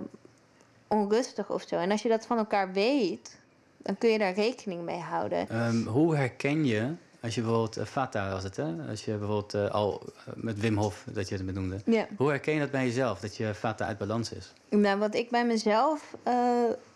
onrustig 0.88 1.50
of 1.50 1.64
zo. 1.68 1.76
En 1.76 1.92
als 1.92 2.02
je 2.02 2.10
dat 2.10 2.26
van 2.26 2.38
elkaar 2.38 2.72
weet, 2.72 3.38
dan 3.78 3.98
kun 3.98 4.10
je 4.10 4.18
daar 4.18 4.34
rekening 4.34 4.82
mee 4.82 5.00
houden. 5.00 5.50
Ehm, 5.50 5.84
hoe 5.84 6.16
herken 6.16 6.66
je, 6.66 6.94
als 7.28 7.36
je 7.36 7.42
bijvoorbeeld, 7.42 7.78
uh, 7.78 7.86
Vata 7.86 8.32
was 8.32 8.44
het 8.44 8.56
hè? 8.56 8.74
Als 8.90 9.06
je 9.06 9.12
bijvoorbeeld 9.12 9.54
eh, 9.54 9.70
al 9.70 10.02
eh, 10.26 10.34
met 10.36 10.60
Wim 10.60 10.78
Hof, 10.78 11.04
dat 11.12 11.30
je 11.30 11.36
het 11.36 11.46
benoemde. 11.46 11.80
Ja. 11.86 12.08
Hoe 12.18 12.30
herken 12.30 12.54
je 12.54 12.60
dat 12.60 12.72
bij 12.72 12.86
jezelf, 12.86 13.20
dat 13.20 13.38
je 13.38 13.54
Vata 13.54 13.86
uit 13.86 13.98
balans 13.98 14.32
is? 14.32 14.54
Nou, 14.70 15.00
wat 15.00 15.16
ik 15.16 15.30
bij 15.30 15.46
mezelf 15.46 16.16
eh, 16.24 16.36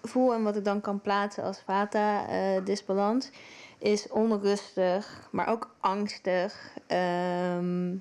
voel 0.04 0.34
en 0.34 0.44
wat 0.44 0.56
ik 0.56 0.66
dan 0.66 0.82
kan 0.82 1.02
plaatsen 1.02 1.44
als 1.44 1.60
vata-disbalans, 1.66 3.30
is 3.78 4.08
onrustig, 4.08 5.28
maar 5.32 5.48
ook 5.48 5.70
angstig. 5.80 6.74
Ehm, 6.88 7.96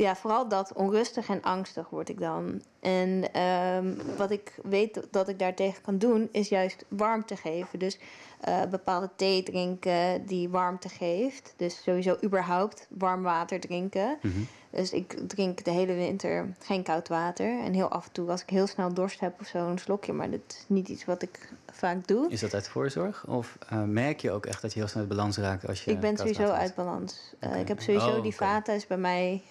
ja, 0.00 0.16
vooral 0.16 0.48
dat 0.48 0.72
onrustig 0.72 1.28
en 1.28 1.42
angstig 1.42 1.88
word 1.88 2.08
ik 2.08 2.20
dan. 2.20 2.62
En 2.80 3.32
ehm, 3.32 3.94
wat 4.16 4.30
ik 4.30 4.54
weet 4.62 5.06
dat 5.10 5.28
ik 5.28 5.38
daartegen 5.38 5.82
kan 5.82 5.98
doen, 5.98 6.28
is 6.32 6.48
juist 6.48 6.84
warmte 6.88 7.36
geven. 7.36 7.78
Dus 7.78 7.98
eh, 8.40 8.62
bepaalde 8.70 9.10
thee 9.16 9.42
drinken 9.42 10.26
die 10.26 10.48
warmte 10.48 10.88
geeft. 10.88 11.54
Dus 11.56 11.82
sowieso 11.82 12.16
überhaupt 12.24 12.86
warm 12.88 13.22
water 13.22 13.60
drinken. 13.60 14.18
Mhm. 14.22 14.40
Dus 14.70 14.92
ik 14.92 15.28
drink 15.28 15.64
de 15.64 15.70
hele 15.70 15.94
winter 15.94 16.54
geen 16.58 16.82
koud 16.82 17.08
water. 17.08 17.60
En 17.64 17.72
heel 17.72 17.88
af 17.88 18.06
en 18.06 18.12
toe, 18.12 18.30
als 18.30 18.42
ik 18.42 18.50
heel 18.50 18.66
snel 18.66 18.94
dorst 18.94 19.20
heb 19.20 19.40
of 19.40 19.46
zo, 19.46 19.68
een 19.68 19.78
slokje. 19.78 20.12
Maar 20.12 20.30
dat 20.30 20.40
is 20.48 20.64
niet 20.66 20.88
iets 20.88 21.04
wat 21.04 21.22
ik 21.22 21.52
vaak 21.70 22.06
doe. 22.06 22.30
Is 22.30 22.40
dat 22.40 22.54
uit 22.54 22.68
voorzorg? 22.68 23.26
Of 23.26 23.58
eh, 23.68 23.82
merk 23.82 24.20
je 24.20 24.30
ook 24.30 24.46
echt 24.46 24.62
dat 24.62 24.72
je 24.72 24.78
heel 24.78 24.88
snel 24.88 25.00
uit 25.02 25.10
balans 25.10 25.36
raakt 25.36 25.68
als 25.68 25.84
je 25.84 25.90
ik 25.90 26.00
ben 26.00 26.16
sowieso 26.16 26.42
uit 26.42 26.74
balans. 26.74 27.34
Eh, 27.38 27.60
ik 27.60 27.68
heb 27.68 27.80
sowieso 27.80 28.16
Oh, 28.16 28.22
die 28.22 28.34
vata 28.34 28.72
is 28.72 28.86
bij 28.86 28.98
mij 28.98 29.42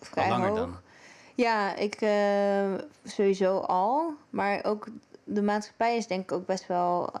vrij 0.00 0.24
Al 0.24 0.30
langer 0.30 0.48
hoog. 0.48 0.58
dan? 0.58 0.76
Ja, 1.34 1.76
ik 1.76 1.94
eh, 1.94 2.84
sowieso 3.04 3.58
al. 3.58 4.14
Maar 4.30 4.64
ook 4.64 4.86
de 5.24 5.42
maatschappij 5.42 5.96
is 5.96 6.06
denk 6.06 6.22
ik 6.22 6.32
ook 6.32 6.46
best 6.46 6.66
wel 6.66 7.10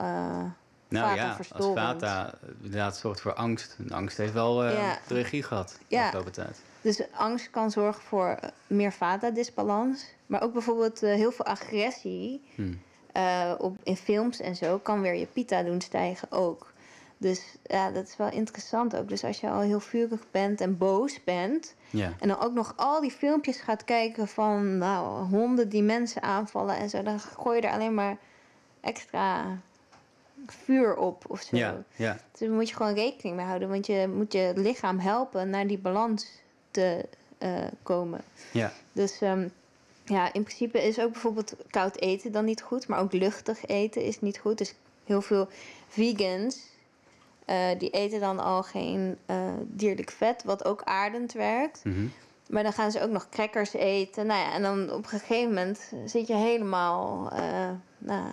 Nou 0.88 1.08
vata 1.08 1.14
ja, 1.14 1.36
als. 1.52 1.66
Vata 1.74 2.34
inderdaad 2.62 2.96
zorgt 2.96 3.20
voor 3.20 3.34
angst. 3.34 3.76
En 3.78 3.90
angst 3.92 4.16
heeft 4.16 4.32
wel 4.32 4.64
uh, 4.66 4.72
Ja. 4.72 4.98
de 5.06 5.14
regie 5.14 5.42
gehad 5.42 5.68
de 5.88 5.96
Ja. 5.96 6.04
afgelopen 6.04 6.32
tijd. 6.32 6.60
Dus 6.80 7.02
angst 7.12 7.50
kan 7.50 7.70
zorgen 7.70 8.02
voor 8.02 8.26
eh, 8.28 8.48
meer 8.66 8.92
vata-disbalans. 8.92 10.04
Maar 10.26 10.42
ook 10.42 10.52
bijvoorbeeld 10.52 11.02
uh, 11.02 11.14
heel 11.14 11.32
veel 11.32 11.44
agressie 11.44 12.42
Hm. 12.54 12.72
uh, 13.16 13.52
op, 13.58 13.76
in 13.82 13.96
films 13.96 14.40
en 14.40 14.56
zo 14.56 14.78
kan 14.78 15.00
weer 15.00 15.14
je 15.14 15.26
pita 15.26 15.62
doen 15.62 15.80
stijgen 15.80 16.30
ook. 16.32 16.71
Dus 17.22 17.42
ja, 17.62 17.90
dat 17.90 18.08
is 18.08 18.16
wel 18.16 18.30
interessant 18.30 18.96
ook. 18.96 19.08
Dus 19.08 19.24
als 19.24 19.40
je 19.40 19.50
al 19.50 19.60
heel 19.60 19.80
vurig 19.80 20.20
bent 20.30 20.60
en 20.60 20.78
boos 20.78 21.24
bent... 21.24 21.74
Ja. 21.90 22.12
en 22.20 22.28
dan 22.28 22.40
ook 22.40 22.52
nog 22.52 22.72
al 22.76 23.00
die 23.00 23.10
filmpjes 23.10 23.60
gaat 23.60 23.84
kijken 23.84 24.28
van 24.28 24.78
nou, 24.78 25.24
honden 25.24 25.68
die 25.68 25.82
mensen 25.82 26.22
aanvallen 26.22 26.76
en 26.76 26.90
zo... 26.90 27.02
dan 27.02 27.20
gooi 27.20 27.60
je 27.60 27.66
er 27.66 27.72
alleen 27.72 27.94
maar 27.94 28.16
extra 28.80 29.58
vuur 30.46 30.96
op 30.96 31.24
of 31.28 31.40
zo. 31.40 31.56
Ja, 31.56 31.84
ja. 31.96 32.18
Dus 32.30 32.40
daar 32.40 32.50
moet 32.50 32.68
je 32.68 32.74
gewoon 32.74 32.94
rekening 32.94 33.36
mee 33.36 33.46
houden. 33.46 33.68
Want 33.68 33.86
je 33.86 34.08
moet 34.14 34.32
je 34.32 34.52
lichaam 34.56 34.98
helpen 34.98 35.50
naar 35.50 35.66
die 35.66 35.78
balans 35.78 36.26
te 36.70 37.08
uh, 37.38 37.58
komen. 37.82 38.20
ja. 38.52 38.72
Dus 38.92 39.20
um, 39.20 39.52
ja, 40.04 40.32
in 40.32 40.42
principe 40.42 40.82
is 40.82 40.98
ook 41.00 41.12
bijvoorbeeld 41.12 41.54
koud 41.70 41.96
eten 41.96 42.32
dan 42.32 42.44
niet 42.44 42.62
goed. 42.62 42.88
Maar 42.88 43.00
ook 43.00 43.12
luchtig 43.12 43.66
eten 43.66 44.02
is 44.02 44.20
niet 44.20 44.38
goed. 44.38 44.58
Dus 44.58 44.74
heel 45.04 45.22
veel 45.22 45.48
vegans... 45.88 46.70
Uh, 47.46 47.78
die 47.78 47.90
eten 47.90 48.20
dan 48.20 48.38
al 48.38 48.62
geen 48.62 49.18
uh, 49.30 49.36
dierlijk 49.62 50.10
vet, 50.10 50.44
wat 50.44 50.64
ook 50.64 50.82
aardend 50.82 51.32
werkt. 51.32 51.84
Mm 51.84 51.92
-hmm. 51.92 52.12
Maar 52.48 52.62
dan 52.62 52.72
gaan 52.72 52.90
ze 52.90 53.02
ook 53.02 53.10
nog 53.10 53.28
crackers 53.28 53.72
eten. 53.72 54.26
Nou 54.26 54.40
ja, 54.40 54.52
en 54.52 54.62
dan 54.62 54.90
op 54.90 55.02
een 55.02 55.08
gegeven 55.08 55.48
moment 55.48 55.92
zit 56.04 56.26
je 56.26 56.34
helemaal 56.34 57.32
uh, 57.32 57.70
nou, 57.98 58.26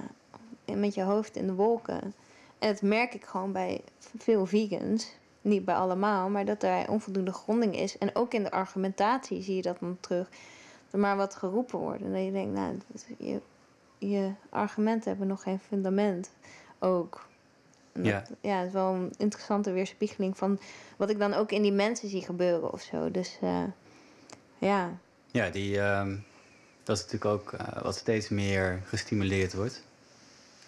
met 0.75 0.93
je 0.93 1.01
hoofd 1.01 1.35
in 1.35 1.47
de 1.47 1.53
wolken. 1.53 2.01
En 2.59 2.71
dat 2.71 2.81
merk 2.81 3.13
ik 3.13 3.25
gewoon 3.25 3.51
bij 3.51 3.81
veel 4.17 4.45
vegans. 4.45 5.17
Niet 5.41 5.65
bij 5.65 5.75
allemaal, 5.75 6.29
maar 6.29 6.45
dat 6.45 6.63
er 6.63 6.89
onvoldoende 6.89 7.33
gronding 7.33 7.75
is. 7.75 7.97
En 7.97 8.15
ook 8.15 8.33
in 8.33 8.43
de 8.43 8.51
argumentatie 8.51 9.41
zie 9.41 9.55
je 9.55 9.61
dat 9.61 9.79
dan 9.79 9.97
terug. 9.99 10.29
Er 10.91 10.99
maar 10.99 11.17
wat 11.17 11.35
geroepen 11.35 11.79
wordt. 11.79 12.01
En 12.01 12.13
dat 12.13 12.23
je 12.23 12.31
denkt, 12.31 12.53
nou, 12.53 12.77
je, 13.17 13.41
je 13.97 14.31
argumenten 14.49 15.09
hebben 15.09 15.27
nog 15.27 15.41
geen 15.41 15.59
fundament. 15.59 16.31
Ook. 16.79 17.28
Ja. 18.03 18.23
Dat, 18.27 18.37
ja, 18.41 18.57
het 18.57 18.67
is 18.67 18.73
wel 18.73 18.93
een 18.93 19.13
interessante 19.17 19.71
weerspiegeling 19.71 20.37
van 20.37 20.59
wat 20.97 21.09
ik 21.09 21.19
dan 21.19 21.33
ook 21.33 21.51
in 21.51 21.61
die 21.61 21.71
mensen 21.71 22.09
zie 22.09 22.21
gebeuren 22.21 22.73
of 22.73 22.81
zo. 22.81 23.11
Dus 23.11 23.37
uh, 23.43 23.63
ja. 24.57 24.97
Ja, 25.31 25.49
die, 25.49 25.75
uh, 25.75 26.07
dat 26.83 26.97
is 26.97 27.03
natuurlijk 27.03 27.25
ook 27.25 27.53
uh, 27.53 27.81
wat 27.81 27.95
steeds 27.95 28.29
meer 28.29 28.81
gestimuleerd 28.85 29.53
wordt. 29.53 29.83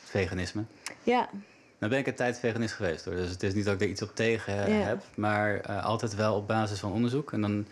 Veganisme. 0.03 0.63
Ja. 1.03 1.29
Nou 1.77 1.91
ben 1.91 2.01
ik 2.01 2.07
een 2.07 2.15
tijd 2.15 2.39
veganist 2.39 2.73
geweest 2.73 3.05
hoor. 3.05 3.15
Dus 3.15 3.29
het 3.29 3.43
is 3.43 3.53
niet 3.53 3.65
dat 3.65 3.73
ik 3.73 3.81
er 3.81 3.87
iets 3.87 4.01
op 4.01 4.15
tegen 4.15 4.53
ja. 4.53 4.85
heb. 4.85 5.03
Maar 5.15 5.61
altijd 5.81 6.15
wel 6.15 6.35
op 6.35 6.47
basis 6.47 6.79
van 6.79 6.91
onderzoek. 6.91 7.31
En 7.31 7.41
dan 7.41 7.67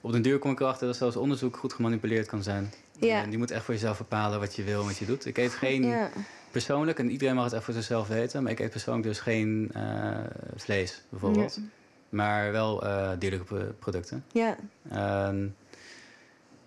op 0.00 0.12
den 0.12 0.22
duur 0.22 0.38
kom 0.38 0.50
ik 0.50 0.60
erachter 0.60 0.86
dat 0.86 0.96
zelfs 0.96 1.16
onderzoek 1.16 1.56
goed 1.56 1.72
gemanipuleerd 1.72 2.26
kan 2.26 2.42
zijn. 2.42 2.72
Ja. 2.98 3.22
En 3.22 3.30
je 3.30 3.38
moet 3.38 3.50
echt 3.50 3.64
voor 3.64 3.74
jezelf 3.74 3.98
bepalen 3.98 4.40
wat 4.40 4.56
je 4.56 4.62
wil 4.62 4.80
en 4.80 4.86
wat 4.86 4.98
je 4.98 5.06
doet. 5.06 5.26
Ik 5.26 5.38
eet 5.38 5.52
geen... 5.52 5.86
Ja 5.86 6.10
persoonlijk, 6.50 6.98
en 6.98 7.10
iedereen 7.10 7.34
mag 7.34 7.44
het 7.44 7.52
echt 7.52 7.64
voor 7.64 7.74
zichzelf 7.74 8.08
weten, 8.08 8.42
maar 8.42 8.52
ik 8.52 8.60
eet 8.60 8.70
persoonlijk 8.70 9.06
dus 9.06 9.20
geen 9.20 9.70
uh, 9.76 10.18
vlees, 10.56 11.02
bijvoorbeeld. 11.08 11.54
Ja. 11.54 11.62
Maar 12.08 12.52
wel 12.52 12.84
uh, 12.84 13.10
dierlijke 13.18 13.74
producten. 13.78 14.24
Ja. 14.32 14.56
Uh, 14.92 15.44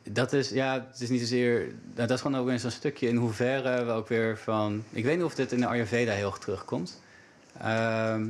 dat 0.03 0.33
is, 0.33 0.49
ja, 0.49 0.87
het 0.91 1.01
is 1.01 1.09
niet 1.09 1.19
zozeer. 1.19 1.59
Nou, 1.59 2.07
dat 2.07 2.11
is 2.11 2.21
gewoon 2.21 2.39
ook 2.39 2.45
weer 2.47 2.59
zo'n 2.59 2.71
stukje 2.71 3.07
in 3.07 3.15
hoeverre 3.15 3.83
we 3.85 3.91
ook 3.91 4.07
weer 4.07 4.37
van. 4.37 4.83
Ik 4.89 5.03
weet 5.03 5.15
niet 5.15 5.25
of 5.25 5.35
dit 5.35 5.51
in 5.51 5.59
de 5.59 5.67
Ayurveda 5.67 6.11
heel 6.11 6.27
erg 6.27 6.37
terugkomt. 6.37 7.01
Ehm, 7.59 8.27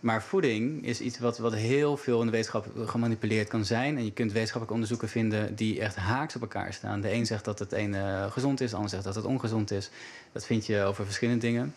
maar 0.00 0.22
voeding 0.22 0.86
is 0.86 1.00
iets 1.00 1.18
wat, 1.18 1.38
wat 1.38 1.54
heel 1.54 1.96
veel 1.96 2.20
in 2.20 2.26
de 2.26 2.32
wetenschap 2.32 2.66
gemanipuleerd 2.86 3.48
kan 3.48 3.64
zijn. 3.64 3.96
En 3.96 4.04
je 4.04 4.12
kunt 4.12 4.32
wetenschappelijke 4.32 4.72
onderzoeken 4.72 5.08
vinden 5.08 5.54
die 5.54 5.80
echt 5.80 5.96
haaks 5.96 6.34
op 6.34 6.40
elkaar 6.40 6.72
staan. 6.72 7.00
De 7.00 7.12
een 7.12 7.26
zegt 7.26 7.44
dat 7.44 7.58
het 7.58 7.72
een 7.72 7.92
uh, 7.94 8.30
gezond 8.30 8.60
is, 8.60 8.70
de 8.70 8.76
ander 8.76 8.90
zegt 8.90 9.04
dat 9.04 9.14
het 9.14 9.24
ongezond 9.24 9.70
is. 9.70 9.90
Dat 10.32 10.46
vind 10.46 10.66
je 10.66 10.82
over 10.82 11.04
verschillende 11.04 11.40
dingen. 11.40 11.74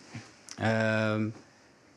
Um, 0.62 1.32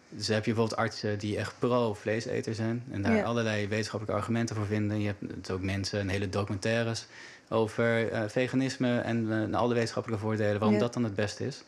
dus 0.10 0.27
heb 0.27 0.45
je 0.45 0.53
bijvoorbeeld 0.53 0.80
artsen 0.80 1.19
die 1.19 1.38
echt 1.38 1.53
pro-vleeseter 1.60 2.56
zijn. 2.56 2.84
En 2.91 3.02
daar 3.02 3.15
Ja. 3.15 3.23
allerlei 3.23 3.68
wetenschappelijke 3.68 4.22
argumenten 4.22 4.56
voor 4.56 4.65
vinden. 4.65 5.02
Je 5.02 5.14
hebt 5.19 5.52
ook 5.52 5.61
mensen 5.61 5.99
en 5.99 6.07
hele 6.10 6.30
documentaires 6.30 7.06
over 7.49 8.11
uh, 8.14 8.23
veganisme 8.27 8.99
en 8.99 9.47
uh, 9.52 9.57
alle 9.57 9.73
wetenschappelijke 9.73 10.23
voordelen. 10.23 10.60
Waarom 10.60 10.73
Ja. 10.73 10.80
dat 10.80 10.93
dan 10.93 11.03
het 11.03 11.15
beste 11.15 11.45
is. 11.45 11.64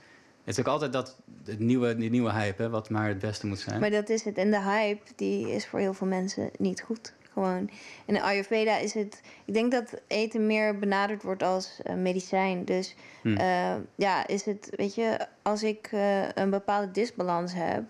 Het 0.47 0.57
is 0.57 0.59
ook 0.65 0.71
altijd 0.71 0.93
dat 0.93 1.15
het 1.45 1.59
nieuwe, 1.59 1.95
die 1.95 2.09
nieuwe 2.09 2.31
hype, 2.31 2.61
hè, 2.61 2.69
wat 2.69 2.89
maar 2.89 3.07
het 3.07 3.19
beste 3.19 3.47
moet 3.47 3.59
zijn. 3.59 3.79
Maar 3.79 3.89
dat 3.89 4.09
is 4.09 4.23
het. 4.23 4.37
En 4.37 4.51
de 4.51 4.61
hype, 4.61 5.11
die 5.15 5.51
is 5.51 5.67
voor 5.67 5.79
heel 5.79 5.93
veel 5.93 6.07
mensen 6.07 6.49
niet 6.57 6.81
goed. 6.81 7.13
Gewoon. 7.33 7.69
In 8.05 8.13
de 8.13 8.21
Ayurveda 8.21 8.77
is 8.77 8.93
het... 8.93 9.21
Ik 9.45 9.53
denk 9.53 9.71
dat 9.71 10.01
eten 10.07 10.45
meer 10.45 10.79
benaderd 10.79 11.23
wordt 11.23 11.43
als 11.43 11.79
uh, 11.83 11.95
medicijn. 11.95 12.65
Dus 12.65 12.95
Hm. 13.21 13.35
eh, 13.37 13.75
ja, 13.95 14.27
is 14.27 14.45
het... 14.45 14.69
Weet 14.75 14.95
je, 14.95 15.27
als 15.41 15.63
ik 15.63 15.89
eh, 15.91 16.29
een 16.29 16.49
bepaalde 16.49 16.91
disbalans 16.91 17.53
heb... 17.53 17.83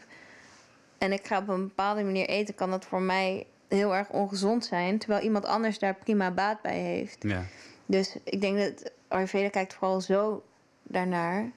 en 0.97 1.11
ik 1.11 1.27
ga 1.27 1.37
op 1.37 1.47
een 1.47 1.67
bepaalde 1.67 2.03
manier 2.03 2.27
eten... 2.27 2.55
kan 2.55 2.69
dat 2.69 2.85
voor 2.85 3.01
mij 3.01 3.45
heel 3.67 3.95
erg 3.95 4.09
ongezond 4.09 4.65
zijn... 4.65 4.97
terwijl 4.97 5.23
iemand 5.23 5.45
anders 5.45 5.79
daar 5.79 5.95
prima 5.95 6.31
baat 6.31 6.61
bij 6.61 6.79
heeft. 6.79 7.23
Ja. 7.23 7.43
Dus 7.85 8.17
ik 8.23 8.41
denk 8.41 8.57
dat 8.57 8.91
Ayurveda 9.07 9.49
kijkt 9.49 9.73
vooral 9.73 10.01
zo 10.01 10.43
daarnaar. 10.83 11.51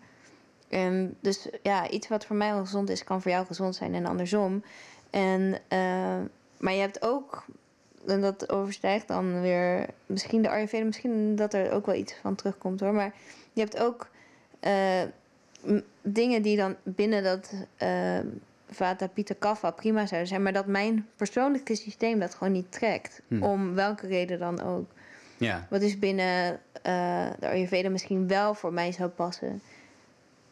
En 0.71 1.17
dus 1.21 1.49
ja, 1.63 1.89
iets 1.89 2.09
wat 2.09 2.27
voor 2.27 2.37
mij 2.37 2.53
ongezond 2.53 2.91
is, 2.91 3.05
kan 3.05 3.23
voor 3.23 3.31
jou 3.31 3.47
gezond 3.47 3.75
zijn 3.75 3.95
en 3.95 4.07
andersom. 4.07 4.63
En, 5.11 5.59
eh, 5.69 6.19
maar 6.59 6.73
je 6.73 6.81
hebt 6.81 7.03
ook, 7.03 7.45
en 8.07 8.21
dat 8.21 8.53
overstijgt 8.53 9.09
dan 9.09 9.41
weer 9.41 9.87
misschien 10.07 10.43
de 10.43 10.49
Ayurveda, 10.49 10.85
misschien 10.85 11.37
dat 11.37 11.55
er 11.55 11.73
ook 11.73 11.87
wel 11.87 11.95
iets 11.95 12.15
van 12.21 12.35
terugkomt 12.35 12.81
hoor. 12.81 12.93
Maar 12.93 13.15
je 13.53 13.61
hebt 13.61 13.79
ook 13.79 14.09
eh, 14.61 15.03
dingen 16.03 16.43
die 16.43 16.57
dan 16.57 16.77
binnen 16.83 17.23
dat 17.23 17.53
eh 17.77 18.19
Vata 18.71 19.07
Pitta 19.07 19.35
Kapha 19.39 19.71
prima 19.71 20.07
zouden 20.07 20.29
zijn, 20.29 20.43
maar 20.43 20.53
dat 20.53 20.67
mijn 20.67 21.09
persoonlijke 21.17 21.75
systeem 21.75 22.19
dat 22.19 22.35
gewoon 22.35 22.53
niet 22.53 22.73
trekt. 22.73 23.23
Hm. 23.29 23.43
Om 23.43 23.75
welke 23.75 24.07
reden 24.07 24.39
dan 24.39 24.63
ook. 24.63 24.91
ja. 25.37 25.67
Wat 25.71 25.81
dus 25.81 25.99
binnen 25.99 26.61
eh, 26.83 27.27
de 27.39 27.49
Ayurveda 27.49 27.89
misschien 27.89 28.29
wel 28.29 28.55
voor 28.55 28.73
mij 28.73 28.93
zou 28.93 29.09
passen. 29.09 29.63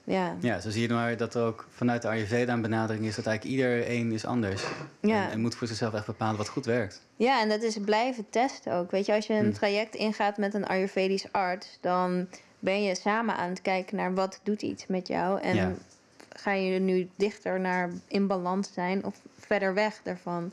Ja, 0.08 0.36
Ja, 0.40 0.60
zo 0.60 0.70
zie 0.70 0.88
je 0.88 0.94
maar 0.94 1.16
dat 1.16 1.34
er 1.34 1.42
ook 1.42 1.66
vanuit 1.70 2.02
de 2.02 2.08
Ayurveda 2.08 2.52
een 2.52 2.60
benadering 2.62 3.04
is 3.06 3.14
dat 3.16 3.26
eigenlijk 3.26 3.56
iedereen 3.58 4.12
is 4.12 4.24
anders. 4.24 4.62
Ja. 5.00 5.24
En, 5.24 5.30
en 5.30 5.40
moet 5.40 5.54
voor 5.54 5.66
zichzelf 5.66 5.94
echt 5.94 6.06
bepalen 6.06 6.36
wat 6.36 6.48
goed 6.48 6.64
werkt. 6.66 7.02
ja 7.16 7.40
en 7.42 7.48
dat 7.48 7.62
is 7.62 7.78
blijven 7.84 8.26
testen 8.30 8.72
ook. 8.72 8.90
Weet 8.90 9.06
je, 9.06 9.12
als 9.14 9.26
je 9.26 9.34
een 9.34 9.44
Hm. 9.44 9.52
traject 9.52 9.94
ingaat 9.94 10.36
met 10.36 10.54
een 10.54 10.66
Ayurvedisch 10.66 11.32
arts, 11.32 11.78
dan 11.80 12.28
ben 12.58 12.82
je 12.82 12.94
samen 12.94 13.36
aan 13.36 13.48
het 13.48 13.62
kijken 13.62 13.96
naar 13.96 14.14
wat 14.14 14.40
doet 14.42 14.62
iets 14.62 14.86
met 14.86 15.08
jou. 15.08 15.40
En 15.40 15.56
Ja. 15.56 15.72
ga 16.36 16.52
je 16.52 16.78
nu 16.78 17.08
dichter 17.16 17.60
naar 17.60 17.90
in 18.08 18.26
balans 18.26 18.72
zijn 18.72 19.04
of 19.04 19.14
verder 19.38 19.74
weg 19.74 20.00
daarvan. 20.02 20.52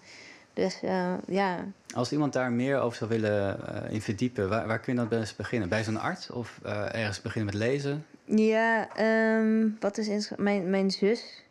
Dus 0.53 0.79
eh, 0.83 1.13
ja, 1.27 1.65
Als 1.95 2.11
iemand 2.11 2.33
daar 2.33 2.51
meer 2.51 2.79
over 2.79 2.97
zou 2.97 3.09
willen 3.09 3.67
eh, 3.85 3.93
in 3.93 4.01
verdiepen, 4.01 4.49
waar, 4.49 4.67
waar 4.67 4.79
kun 4.79 4.93
je 4.93 4.99
dan 4.99 5.07
best 5.19 5.37
beginnen? 5.37 5.69
Bij 5.69 5.83
zo'n 5.83 5.99
arts 5.99 6.29
of 6.29 6.59
eh, 6.63 6.93
ergens 6.95 7.21
beginnen 7.21 7.53
met 7.53 7.63
lezen? 7.63 8.05
Ja 8.25 8.95
ehm, 8.95 9.69
wat 9.79 9.97
is 9.97 10.29
mijn, 10.37 10.69
mijn 10.69 10.91
zus? 10.91 11.43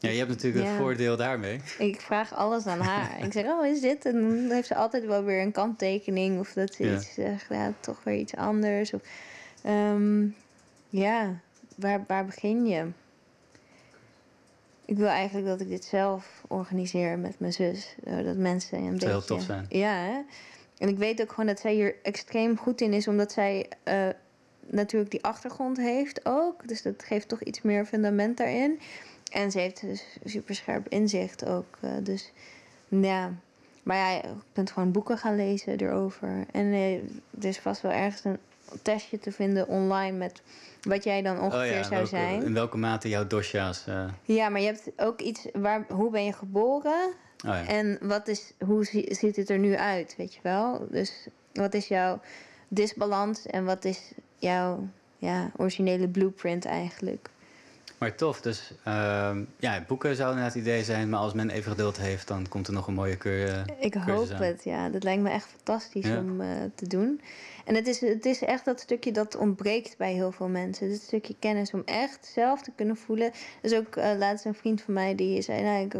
Ja, 0.00 0.10
je 0.10 0.16
hebt 0.18 0.28
natuurlijk 0.30 0.64
Ja. 0.64 0.70
het 0.70 0.80
voordeel 0.80 1.16
daarmee. 1.16 1.60
Ik 1.78 2.00
vraag 2.00 2.34
alles 2.34 2.66
aan 2.66 2.80
haar. 2.80 3.24
ik 3.24 3.32
zeg, 3.32 3.44
oh, 3.44 3.66
is 3.66 3.80
dit? 3.80 4.04
En 4.04 4.12
dan 4.28 4.50
heeft 4.50 4.66
ze 4.66 4.74
altijd 4.74 5.04
wel 5.06 5.24
weer 5.24 5.42
een 5.42 5.52
kanttekening. 5.52 6.38
Of 6.38 6.52
dat 6.52 6.74
ze 6.74 6.86
Ja. 6.86 6.94
iets 6.94 7.14
zegt, 7.14 7.46
ja, 7.48 7.72
toch 7.80 8.04
weer 8.04 8.14
iets 8.18 8.34
anders. 8.34 8.92
Of, 8.92 9.00
ehm, 9.62 10.26
ja, 10.88 11.40
waar, 11.76 12.04
waar 12.06 12.24
begin 12.24 12.66
je? 12.66 12.86
Ik 14.84 14.96
wil 14.96 15.06
eigenlijk 15.06 15.46
dat 15.46 15.60
ik 15.60 15.68
dit 15.68 15.84
zelf 15.84 16.44
organiseer 16.48 17.18
met 17.18 17.40
mijn 17.40 17.52
zus. 17.52 17.94
Dat 18.24 18.36
mensen 18.36 18.78
een 18.78 18.84
heel 18.84 18.92
beetje... 18.92 19.24
tof 19.24 19.42
zijn. 19.42 19.66
Ja, 19.68 19.94
hè? 19.94 20.20
En 20.78 20.88
ik 20.88 20.98
weet 20.98 21.20
ook 21.20 21.30
gewoon 21.30 21.46
dat 21.46 21.60
zij 21.60 21.74
hier 21.74 21.94
extreem 22.02 22.56
goed 22.56 22.80
in 22.80 22.92
is. 22.92 23.08
Omdat 23.08 23.32
zij 23.32 23.68
eh, 23.82 24.08
natuurlijk 24.70 25.10
die 25.10 25.24
achtergrond 25.24 25.76
heeft 25.76 26.20
ook. 26.26 26.68
Dus 26.68 26.82
dat 26.82 27.02
geeft 27.04 27.28
toch 27.28 27.42
iets 27.42 27.62
meer 27.62 27.84
fundament 27.86 28.36
daarin. 28.36 28.80
En 29.32 29.50
ze 29.50 29.58
heeft 29.58 29.80
dus 29.80 30.04
super 30.24 30.54
scherp 30.54 30.88
inzicht 30.88 31.46
ook. 31.46 31.78
eh, 31.80 31.90
dus 32.02 32.32
ja. 32.88 33.32
Maar 33.82 33.96
ja, 33.96 34.10
je 34.10 34.22
kunt 34.52 34.70
gewoon 34.70 34.92
boeken 34.92 35.18
gaan 35.18 35.36
lezen 35.36 35.78
erover. 35.80 36.44
En 36.52 36.72
eh, 36.72 36.94
er 36.94 37.44
is 37.48 37.58
vast 37.58 37.82
wel 37.82 37.92
ergens 37.92 38.24
een 38.24 38.38
testje 38.82 39.18
te 39.18 39.32
vinden 39.32 39.68
online 39.68 40.16
met 40.16 40.42
wat 40.82 41.04
jij 41.04 41.22
dan 41.22 41.40
ongeveer 41.40 41.72
zou 41.72 41.84
Oh 41.84 41.90
welke- 41.90 42.06
zijn. 42.08 42.42
In 42.42 42.54
welke 42.54 42.76
mate 42.76 43.08
jouw 43.08 43.26
dosha's... 43.26 43.86
eh, 43.86 44.04
Ja, 44.22 44.48
maar 44.48 44.60
je 44.60 44.66
hebt 44.66 44.90
ook 44.96 45.20
iets 45.20 45.46
waar 45.52 45.84
hoe 45.88 46.10
ben 46.10 46.24
je 46.24 46.32
geboren 46.32 47.06
oh 47.06 47.14
ja. 47.50 47.66
en 47.66 47.98
wat 48.02 48.28
is, 48.28 48.52
hoe 48.64 48.84
zie- 48.84 49.14
ziet 49.14 49.36
het 49.36 49.50
er 49.50 49.58
nu 49.58 49.76
uit, 49.76 50.14
weet 50.16 50.34
je 50.34 50.40
wel? 50.42 50.86
Dus 50.90 51.26
wat 51.52 51.74
is 51.74 51.88
jouw 51.88 52.20
disbalans 52.68 53.46
en 53.46 53.64
wat 53.64 53.84
is 53.84 54.12
jouw 54.38 54.88
ja, 55.16 55.50
originele 55.56 56.08
blueprint 56.08 56.64
eigenlijk? 56.64 57.28
Maar 57.98 58.14
tof, 58.14 58.40
dus 58.40 58.72
ehm, 58.84 59.44
ja, 59.56 59.84
boeken 59.86 60.16
zou 60.16 60.28
inderdaad 60.28 60.54
het 60.54 60.62
idee 60.62 60.84
zijn. 60.84 61.08
Maar 61.08 61.20
als 61.20 61.32
men 61.32 61.50
even 61.50 61.70
geduld 61.70 61.96
heeft, 61.98 62.28
dan 62.28 62.48
komt 62.48 62.66
er 62.66 62.72
nog 62.72 62.86
een 62.86 62.94
mooie 62.94 63.16
keur. 63.16 63.48
eh, 63.48 63.62
Ik 63.78 63.94
hoop 63.94 64.30
aan. 64.30 64.42
het, 64.42 64.64
ja. 64.64 64.88
Dat 64.88 65.02
lijkt 65.02 65.22
me 65.22 65.30
echt 65.30 65.46
fantastisch 65.46 66.06
Ja. 66.06 66.18
om 66.18 66.40
eh, 66.40 66.48
te 66.74 66.86
doen. 66.86 67.20
En 67.64 67.74
het 67.74 67.86
is, 67.86 68.00
het 68.00 68.26
is 68.26 68.42
echt 68.42 68.64
dat 68.64 68.80
stukje 68.80 69.12
dat 69.12 69.36
ontbreekt 69.36 69.96
bij 69.96 70.12
heel 70.12 70.32
veel 70.32 70.48
mensen. 70.48 70.88
Dit 70.88 71.00
stukje 71.02 71.34
kennis 71.38 71.72
om 71.72 71.82
echt 71.84 72.26
zelf 72.34 72.62
te 72.62 72.70
kunnen 72.76 72.96
voelen. 72.96 73.30
Dus 73.62 73.74
ook 73.74 73.96
eh, 73.96 74.10
laatst 74.18 74.44
een 74.44 74.54
vriend 74.54 74.82
van 74.82 74.94
mij 74.94 75.14
die 75.14 75.42
zei... 75.42 75.62
Nou, 75.62 75.84
ik 75.84 75.94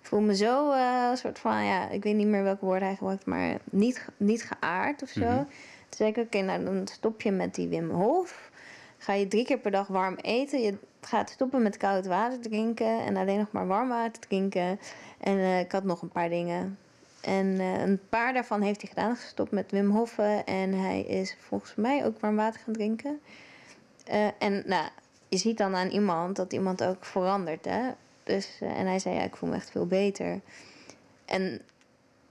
voel 0.00 0.20
me 0.20 0.36
zo 0.36 0.70
eh, 0.72 1.14
soort 1.14 1.38
van... 1.38 1.64
Ja, 1.64 1.88
ik 1.88 2.02
weet 2.02 2.14
niet 2.16 2.26
meer 2.26 2.42
welke 2.42 2.64
woorden 2.64 2.86
hij 2.88 2.96
gebruikt... 2.96 3.26
maar 3.26 3.56
niet, 3.70 4.06
niet 4.16 4.42
geaard 4.42 5.02
of 5.02 5.08
zo. 5.08 5.20
Mhm. 5.20 5.44
Toen 5.90 5.98
zei 5.98 6.10
ik, 6.10 6.16
oké, 6.16 6.40
nou 6.40 6.64
dan 6.64 6.86
stop 6.86 7.20
je 7.20 7.30
met 7.30 7.54
die 7.54 7.68
Wim 7.68 7.90
Hof. 7.90 8.50
Ga 8.98 9.12
je 9.12 9.28
drie 9.28 9.44
keer 9.44 9.58
per 9.58 9.70
dag 9.70 9.86
warm 9.86 10.14
eten. 10.14 10.60
Je 10.60 10.74
gaat 11.00 11.30
stoppen 11.30 11.62
met 11.62 11.76
koud 11.76 12.06
water 12.06 12.40
drinken... 12.40 13.00
en 13.04 13.16
alleen 13.16 13.38
nog 13.38 13.52
maar 13.52 13.66
warm 13.66 13.88
water 13.88 14.22
drinken. 14.22 14.80
En 15.18 15.38
eh, 15.38 15.60
ik 15.60 15.72
had 15.72 15.84
nog 15.84 16.02
een 16.02 16.08
paar 16.08 16.28
dingen... 16.28 16.78
En 17.20 17.60
eh, 17.60 17.80
een 17.80 18.00
paar 18.08 18.32
daarvan 18.32 18.60
heeft 18.60 18.80
hij 18.80 18.88
gedaan, 18.88 19.16
gestopt 19.16 19.50
met 19.50 19.70
Wim 19.70 19.90
Hoffen. 19.90 20.46
En 20.46 20.72
hij 20.72 21.00
is 21.00 21.36
volgens 21.38 21.74
mij 21.74 22.04
ook 22.04 22.20
warm 22.20 22.36
water 22.36 22.60
gaan 22.64 22.72
drinken. 22.72 23.20
Eh, 24.04 24.26
en 24.38 24.62
nou, 24.66 24.88
je 25.28 25.36
ziet 25.36 25.58
dan 25.58 25.74
aan 25.74 25.88
iemand 25.88 26.36
dat 26.36 26.52
iemand 26.52 26.84
ook 26.84 27.04
verandert. 27.04 27.64
Hè? 27.64 27.90
Dus, 28.22 28.58
en 28.60 28.86
hij 28.86 28.98
zei, 28.98 29.14
ja, 29.14 29.22
ik 29.22 29.36
voel 29.36 29.48
me 29.48 29.54
echt 29.54 29.70
veel 29.70 29.86
beter. 29.86 30.40
En 31.24 31.60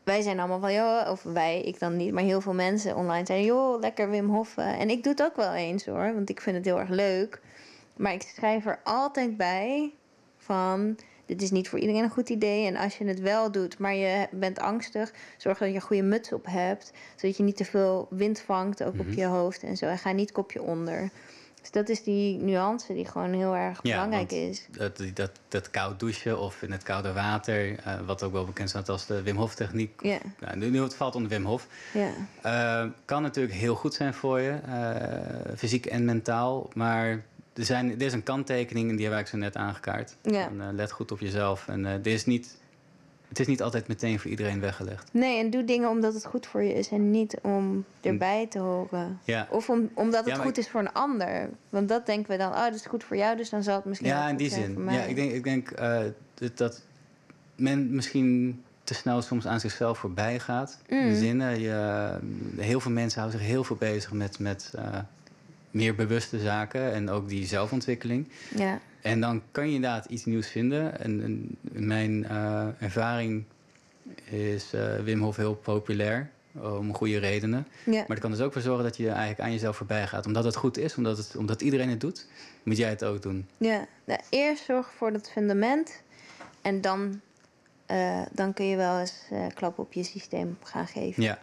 wij 0.09 0.21
zijn 0.21 0.39
allemaal 0.39 0.59
van, 0.59 0.73
joh, 0.73 1.09
of 1.11 1.23
wij, 1.23 1.61
ik 1.61 1.79
dan 1.79 1.97
niet, 1.97 2.13
maar 2.13 2.23
heel 2.23 2.41
veel 2.41 2.53
mensen 2.53 2.95
online 2.95 3.25
zijn, 3.25 3.43
joh, 3.43 3.79
lekker 3.79 4.09
Wim 4.09 4.29
Hoffen. 4.29 4.77
En 4.77 4.89
ik 4.89 5.03
doe 5.03 5.11
het 5.11 5.23
ook 5.23 5.35
wel 5.35 5.53
eens 5.53 5.85
hoor, 5.85 6.13
want 6.13 6.29
ik 6.29 6.41
vind 6.41 6.55
het 6.55 6.65
heel 6.65 6.79
erg 6.79 6.89
leuk. 6.89 7.41
Maar 7.97 8.13
ik 8.13 8.21
schrijf 8.21 8.65
er 8.65 8.79
altijd 8.83 9.37
bij 9.37 9.91
van, 10.37 10.97
dit 11.25 11.41
is 11.41 11.51
niet 11.51 11.69
voor 11.69 11.79
iedereen 11.79 12.03
een 12.03 12.09
goed 12.09 12.29
idee. 12.29 12.65
En 12.65 12.75
als 12.75 12.97
je 12.97 13.05
het 13.05 13.19
wel 13.19 13.51
doet, 13.51 13.77
maar 13.77 13.95
je 13.95 14.27
bent 14.31 14.59
angstig, 14.59 15.13
zorg 15.37 15.57
dat 15.57 15.69
je 15.69 15.75
een 15.75 15.81
goede 15.81 16.03
muts 16.03 16.33
op 16.33 16.45
hebt. 16.45 16.91
Zodat 17.15 17.37
je 17.37 17.43
niet 17.43 17.57
te 17.57 17.65
veel 17.65 18.07
wind 18.09 18.39
vangt, 18.39 18.83
ook 18.83 18.93
Mhm. 18.93 19.07
op 19.07 19.13
je 19.13 19.25
hoofd 19.25 19.63
en 19.63 19.77
zo. 19.77 19.85
En 19.85 19.97
ga 19.97 20.11
niet 20.11 20.31
kopje 20.31 20.61
onder. 20.61 21.09
Dus 21.61 21.71
dat 21.71 21.89
is 21.89 22.03
die 22.03 22.37
nuance 22.37 22.93
die 22.93 23.05
gewoon 23.05 23.33
heel 23.33 23.55
erg 23.55 23.79
Ja, 23.83 23.95
belangrijk 23.95 24.31
is. 24.31 24.65
Dat, 24.71 25.01
dat, 25.13 25.31
dat 25.47 25.69
koud 25.69 25.99
douchen 25.99 26.39
of 26.39 26.61
in 26.61 26.71
het 26.71 26.83
koude 26.83 27.13
water, 27.13 27.79
eh, 27.79 27.99
wat 28.05 28.23
ook 28.23 28.31
wel 28.31 28.45
bekend 28.45 28.69
staat 28.69 28.89
als 28.89 29.05
de 29.05 29.21
Wim 29.21 29.35
Hof 29.35 29.55
techniek. 29.55 30.03
Ja, 30.03 30.17
Nou, 30.39 30.57
nu, 30.57 30.69
nu 30.69 30.81
het 30.81 30.95
valt 30.95 31.15
onder 31.15 31.29
Wim 31.29 31.45
Hof. 31.45 31.67
ja. 31.93 32.11
Eh, 32.41 32.89
kan 33.05 33.21
natuurlijk 33.21 33.55
heel 33.55 33.75
goed 33.75 33.93
zijn 33.93 34.13
voor 34.13 34.39
je, 34.39 34.51
eh, 34.51 35.55
fysiek 35.57 35.85
en 35.85 36.05
mentaal. 36.05 36.69
Maar 36.73 37.07
er, 37.53 37.65
zijn, 37.65 37.91
er 37.91 38.01
is 38.01 38.13
een 38.13 38.23
kanttekening 38.23 38.89
en 38.89 38.95
die 38.95 39.07
heb 39.07 39.19
ik 39.19 39.27
zo 39.27 39.37
net 39.37 39.55
aangekaart. 39.55 40.15
Ja. 40.21 40.47
En, 40.47 40.75
let 40.75 40.91
goed 40.91 41.11
op 41.11 41.19
jezelf. 41.19 41.67
En 41.67 41.83
dit 42.01 42.13
is 42.13 42.25
niet, 42.25 42.57
het 43.29 43.39
is 43.39 43.47
niet 43.47 43.61
altijd 43.61 43.87
meteen 43.87 44.19
voor 44.19 44.31
iedereen 44.31 44.59
weggelegd. 44.59 45.09
Nee, 45.11 45.39
en 45.39 45.49
doe 45.49 45.65
dingen 45.65 45.89
omdat 45.89 46.13
het 46.13 46.25
goed 46.25 46.47
voor 46.47 46.63
je 46.63 46.73
is 46.73 46.89
en 46.89 47.11
niet 47.11 47.37
om 47.41 47.85
erbij 48.01 48.47
te 48.47 48.59
horen. 48.59 49.19
Ja, 49.23 49.47
Of 49.51 49.69
om, 49.69 49.89
omdat 49.93 50.25
het 50.25 50.35
Ja, 50.35 50.41
goed 50.41 50.57
is 50.57 50.69
voor 50.69 50.79
een 50.79 50.93
ander. 50.93 51.49
Want 51.69 51.89
dat 51.89 52.05
denken 52.05 52.31
we 52.31 52.37
dan, 52.37 52.51
oh, 52.51 52.63
dat 52.63 52.73
is 52.73 52.85
goed 52.85 53.03
voor 53.03 53.17
jou, 53.17 53.37
dus 53.37 53.49
dan 53.49 53.63
zal 53.63 53.75
het 53.75 53.85
misschien 53.85 54.09
ja 54.09 54.29
in 54.29 54.37
die 54.37 54.49
zin. 54.49 54.83
Ja, 54.89 55.03
ik 55.03 55.15
denk, 55.15 55.31
ik 55.31 55.43
denk 55.43 55.71
eh, 55.71 55.99
dat, 56.33 56.57
dat 56.57 56.81
men 57.55 57.95
misschien 57.95 58.63
te 58.83 58.93
snel 58.93 59.21
soms 59.21 59.47
aan 59.47 59.59
zichzelf 59.59 59.97
voorbij 59.97 60.39
gaat. 60.39 60.77
In 60.87 61.09
de 61.09 61.17
zin, 61.17 61.59
je, 61.59 62.17
heel 62.57 62.79
veel 62.79 62.91
mensen 62.91 63.19
houden 63.19 63.39
zich 63.39 63.49
heel 63.49 63.63
veel 63.63 63.75
bezig 63.75 64.11
met, 64.11 64.39
met 64.39 64.71
eh, 64.75 64.97
meer 65.71 65.95
bewuste 65.95 66.39
zaken 66.39 66.93
en 66.93 67.09
ook 67.09 67.29
die 67.29 67.45
zelfontwikkeling. 67.45 68.27
Ja, 68.55 68.79
En 69.01 69.21
dan 69.21 69.41
kan 69.51 69.67
je 69.67 69.73
inderdaad 69.73 70.05
iets 70.05 70.25
nieuws 70.25 70.47
vinden. 70.47 70.99
En, 70.99 71.23
en 71.23 71.57
mijn 71.85 72.25
eh, 72.25 72.67
ervaring 72.79 73.43
is 74.23 74.73
eh, 74.73 74.95
Wim 75.03 75.21
Hof 75.21 75.35
heel 75.35 75.55
populair. 75.55 76.29
Om 76.61 76.93
goede 76.93 77.17
redenen. 77.17 77.67
ja. 77.85 77.91
Maar 77.91 78.05
het 78.07 78.19
kan 78.19 78.31
dus 78.31 78.39
ook 78.39 78.53
voor 78.53 78.61
zorgen 78.61 78.83
dat 78.83 78.97
je 78.97 79.07
eigenlijk 79.09 79.39
aan 79.39 79.51
jezelf 79.51 79.77
voorbij 79.77 80.07
gaat. 80.07 80.25
Omdat 80.25 80.43
het 80.43 80.55
goed 80.55 80.77
is, 80.77 80.95
omdat, 80.95 81.17
het, 81.17 81.35
omdat 81.35 81.61
iedereen 81.61 81.89
het 81.89 82.01
doet, 82.01 82.27
moet 82.63 82.77
jij 82.77 82.89
het 82.89 83.03
ook 83.03 83.21
doen. 83.21 83.47
ja. 83.57 83.87
Nou, 84.05 84.19
eerst 84.29 84.63
zorg 84.63 84.91
voor 84.97 85.11
dat 85.11 85.31
fundament. 85.31 86.01
En 86.61 86.81
dan, 86.81 87.21
eh, 87.85 88.21
dan 88.31 88.53
kun 88.53 88.65
je 88.65 88.75
wel 88.75 88.99
eens 88.99 89.13
klap 89.53 89.79
op 89.79 89.93
je 89.93 90.03
systeem 90.03 90.57
gaan 90.63 90.87
geven. 90.87 91.23
Ja. 91.23 91.39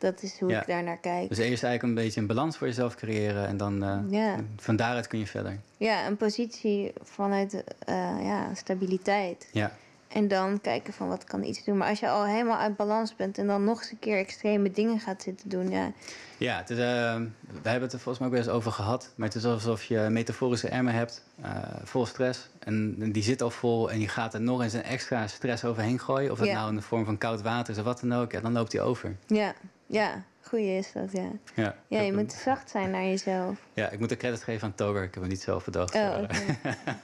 Dat 0.00 0.22
is 0.22 0.38
hoe 0.40 0.50
Ja. 0.50 0.60
ik 0.60 0.66
daar 0.66 0.82
naar 0.82 0.98
kijk. 0.98 1.28
Dus 1.28 1.38
eerst 1.38 1.62
eigenlijk 1.62 1.82
een 1.82 2.04
beetje 2.04 2.20
een 2.20 2.26
balans 2.26 2.56
voor 2.56 2.66
jezelf 2.66 2.94
creëren 2.94 3.46
en 3.46 3.56
dan 3.56 3.82
eh, 3.84 3.98
Ja. 4.10 4.36
van 4.56 4.76
daaruit 4.76 5.06
kun 5.06 5.18
je 5.18 5.26
verder. 5.26 5.58
Ja, 5.76 6.06
een 6.06 6.16
positie 6.16 6.92
vanuit 7.02 7.64
eh, 7.78 7.94
ja, 8.22 8.54
stabiliteit. 8.54 9.48
Ja, 9.52 9.72
En 10.08 10.28
dan 10.28 10.60
kijken 10.60 10.92
van 10.92 11.08
wat 11.08 11.24
kan 11.24 11.42
iets 11.44 11.64
doen. 11.64 11.76
Maar 11.76 11.88
als 11.88 12.00
je 12.00 12.08
al 12.08 12.24
helemaal 12.26 12.58
uit 12.58 12.76
balans 12.76 13.16
bent 13.16 13.38
en 13.38 13.46
dan 13.46 13.64
nog 13.64 13.78
eens 13.80 13.90
een 13.90 13.98
keer 13.98 14.18
extreme 14.18 14.70
dingen 14.70 15.00
gaat 15.00 15.22
zitten 15.22 15.48
doen, 15.48 15.68
ja. 15.70 15.92
ja 16.38 16.56
het 16.56 16.70
is, 16.70 16.78
eh, 16.78 16.82
we 17.62 17.68
hebben 17.68 17.82
het 17.82 17.92
er 17.92 17.98
volgens 18.00 18.18
mij 18.18 18.26
ook 18.26 18.34
wel 18.34 18.42
eens 18.42 18.52
over 18.52 18.72
gehad. 18.72 19.12
Maar 19.14 19.26
het 19.26 19.36
is 19.36 19.44
alsof 19.44 19.84
je 19.84 20.06
metaforische 20.10 20.68
emmer 20.68 20.92
hebt, 20.92 21.24
vol 21.84 22.06
stress. 22.06 22.48
En 22.58 22.96
die 23.12 23.22
zit 23.22 23.42
al 23.42 23.50
vol 23.50 23.90
en 23.90 24.00
je 24.00 24.08
gaat 24.08 24.34
er 24.34 24.40
nog 24.40 24.62
eens 24.62 24.72
een 24.72 24.82
extra 24.82 25.26
stress 25.26 25.64
overheen 25.64 25.98
gooien. 25.98 26.30
Of 26.32 26.38
dat 26.38 26.46
Ja. 26.46 26.54
nou 26.54 26.68
in 26.68 26.76
de 26.76 26.82
vorm 26.82 27.04
van 27.04 27.18
koud 27.18 27.42
water 27.42 27.72
is 27.72 27.78
of 27.78 27.84
wat 27.84 28.00
dan 28.00 28.14
ook. 28.14 28.32
Ja, 28.32 28.40
dan 28.40 28.52
loopt 28.52 28.70
die 28.70 28.80
over. 28.80 29.16
Ja, 29.26 29.54
ja, 29.90 30.24
goeie 30.40 30.76
is 30.76 30.92
dat, 30.92 31.12
ja. 31.12 31.30
Ja, 31.54 31.76
Ja, 31.86 32.00
je 32.00 32.12
moet 32.12 32.32
zacht 32.32 32.70
zijn 32.70 32.90
naar 32.90 33.04
jezelf. 33.04 33.58
Ja, 33.74 33.88
ik 33.88 33.98
moet 33.98 34.08
de 34.08 34.16
credits 34.16 34.42
geven 34.42 34.66
aan 34.66 34.74
Toger. 34.74 35.02
Ik 35.02 35.14
heb 35.14 35.22
hem 35.22 35.32
niet 35.32 35.40
zelf 35.40 35.64
bedacht. 35.64 35.94
Oh, 35.94 36.22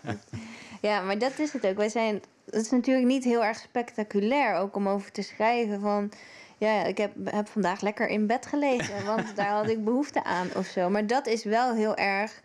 ja, 0.88 1.00
maar 1.00 1.18
dat 1.18 1.38
is 1.38 1.52
het 1.52 1.66
ook. 1.66 1.76
Wij 1.76 1.88
zijn, 1.88 2.22
het 2.44 2.64
is 2.64 2.70
natuurlijk 2.70 3.06
niet 3.06 3.24
heel 3.24 3.44
erg 3.44 3.58
spectaculair 3.58 4.54
ook 4.54 4.76
om 4.76 4.88
over 4.88 5.12
te 5.12 5.22
schrijven 5.22 5.80
van... 5.80 6.12
Ja, 6.58 6.84
ik 6.84 6.98
heb, 6.98 7.12
heb 7.24 7.48
vandaag 7.48 7.80
lekker 7.80 8.08
in 8.08 8.26
bed 8.26 8.46
gelegen, 8.46 9.04
want 9.04 9.36
daar 9.36 9.50
had 9.50 9.68
ik 9.68 9.84
behoefte 9.84 10.24
aan 10.24 10.48
of 10.54 10.66
zo. 10.66 10.90
Maar 10.90 11.06
dat 11.06 11.26
is 11.26 11.44
wel 11.44 11.74
heel 11.74 11.96
erg 11.96 12.40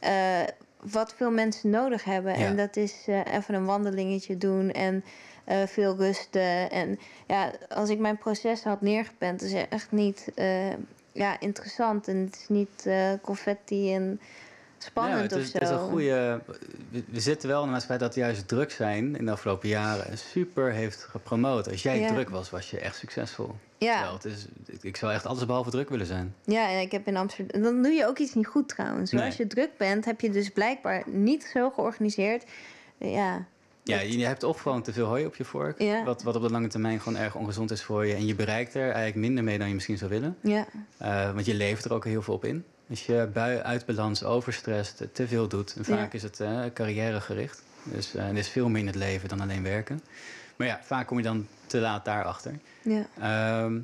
eh, 0.00 0.42
wat 0.80 1.14
veel 1.14 1.30
mensen 1.30 1.70
nodig 1.70 2.04
hebben. 2.04 2.38
Ja. 2.38 2.46
En 2.46 2.56
dat 2.56 2.76
is 2.76 3.04
eh, 3.06 3.34
even 3.34 3.54
een 3.54 3.64
wandelingetje 3.64 4.38
doen 4.38 4.70
en 4.70 5.04
eh, 5.48 5.66
veel 5.66 5.96
rusten. 5.96 6.70
En 6.70 6.98
ja, 7.26 7.52
als 7.68 7.88
ik 7.88 7.98
mijn 7.98 8.18
proces 8.18 8.64
had 8.64 8.80
neergepend, 8.80 9.42
is 9.42 9.52
het 9.52 9.66
echt 9.68 9.92
niet 9.92 10.30
eh, 10.34 10.70
ja, 11.12 11.40
interessant. 11.40 12.08
En 12.08 12.16
het 12.16 12.36
is 12.36 12.48
niet 12.48 12.86
eh, 12.86 13.12
confetti 13.22 13.94
en 13.94 14.20
spannend 14.78 15.16
ja, 15.16 15.22
het 15.22 15.32
is, 15.32 15.44
of 15.44 15.50
zo. 15.50 15.58
Het 15.58 15.68
is 15.68 15.70
een 15.70 15.90
goede. 15.90 16.40
We, 16.90 17.04
we 17.06 17.20
zitten 17.20 17.48
wel 17.48 17.60
in 17.60 17.66
de 17.66 17.72
maatschappij 17.72 18.06
dat 18.06 18.14
juist 18.14 18.48
druk 18.48 18.70
zijn 18.70 19.16
in 19.16 19.24
de 19.24 19.30
afgelopen 19.30 19.68
jaren 19.68 20.18
super 20.18 20.72
heeft 20.72 21.02
gepromoot. 21.02 21.70
Als 21.70 21.82
jij 21.82 22.00
Ja. 22.00 22.08
druk 22.08 22.30
was, 22.30 22.50
was 22.50 22.70
je 22.70 22.78
echt 22.80 22.96
succesvol. 22.96 23.54
Ja. 23.78 24.12
Het 24.12 24.24
is, 24.24 24.46
ik, 24.66 24.82
ik 24.82 24.96
zou 24.96 25.12
echt 25.12 25.26
alles 25.26 25.46
behalve 25.46 25.70
druk 25.70 25.88
willen 25.88 26.06
zijn. 26.06 26.34
Ja, 26.44 26.70
en 26.70 26.80
ik 26.80 26.92
heb 26.92 27.06
in 27.06 27.16
Amsterdam. 27.16 27.62
Dan 27.62 27.82
doe 27.82 27.92
je 27.92 28.06
ook 28.06 28.18
iets 28.18 28.34
niet 28.34 28.46
goed 28.46 28.68
trouwens. 28.68 29.10
Nee. 29.10 29.24
Als 29.24 29.36
je 29.36 29.46
druk 29.46 29.70
bent, 29.76 30.04
heb 30.04 30.20
je 30.20 30.30
dus 30.30 30.50
blijkbaar 30.50 31.02
niet 31.06 31.50
zo 31.52 31.70
georganiseerd. 31.70 32.44
Ja, 32.98 33.46
Ja, 33.88 34.00
je, 34.00 34.24
hebt 34.26 34.42
of 34.42 34.60
gewoon 34.60 34.82
te 34.82 34.92
veel 34.92 35.06
hooi 35.06 35.26
op 35.26 35.34
je 35.36 35.44
vork. 35.44 35.78
Ja. 35.82 36.04
Wat, 36.04 36.22
wat 36.22 36.36
op 36.36 36.42
de 36.42 36.50
lange 36.50 36.68
termijn 36.68 37.00
gewoon 37.00 37.18
erg 37.18 37.34
ongezond 37.34 37.70
is 37.70 37.82
voor 37.82 38.06
je. 38.06 38.14
En 38.14 38.26
je 38.26 38.34
bereikt 38.34 38.74
er 38.74 38.82
eigenlijk 38.84 39.14
minder 39.14 39.44
mee 39.44 39.58
dan 39.58 39.68
je 39.68 39.74
misschien 39.74 39.98
zou 39.98 40.10
willen. 40.10 40.36
ja, 40.42 40.66
Eh, 40.96 41.32
want 41.32 41.46
je 41.46 41.54
levert 41.54 41.84
er 41.84 41.92
ook 41.92 42.04
heel 42.04 42.22
veel 42.22 42.34
op 42.34 42.44
in. 42.44 42.64
Als 42.90 43.06
je 43.06 43.28
bui 43.32 43.58
uit 43.58 43.86
balans, 43.86 44.24
overstrest, 44.24 45.02
te 45.12 45.28
veel 45.28 45.48
doet. 45.48 45.74
En 45.76 45.84
vaak 45.84 45.98
Ja. 46.12 46.16
is 46.16 46.22
het 46.22 46.40
eh 46.40 46.60
carrièregericht. 46.74 47.62
Dus 47.82 48.14
eh, 48.14 48.28
er 48.28 48.36
is 48.36 48.48
veel 48.48 48.68
meer 48.68 48.80
in 48.80 48.86
het 48.86 48.94
leven 48.96 49.28
dan 49.28 49.40
alleen 49.40 49.62
werken. 49.62 50.00
Maar 50.56 50.66
ja, 50.66 50.80
vaak 50.82 51.06
kom 51.06 51.16
je 51.16 51.22
dan 51.22 51.46
te 51.66 51.78
laat 51.78 52.04
daarachter. 52.04 52.52
ja. 52.82 53.06
Ehm, 53.20 53.78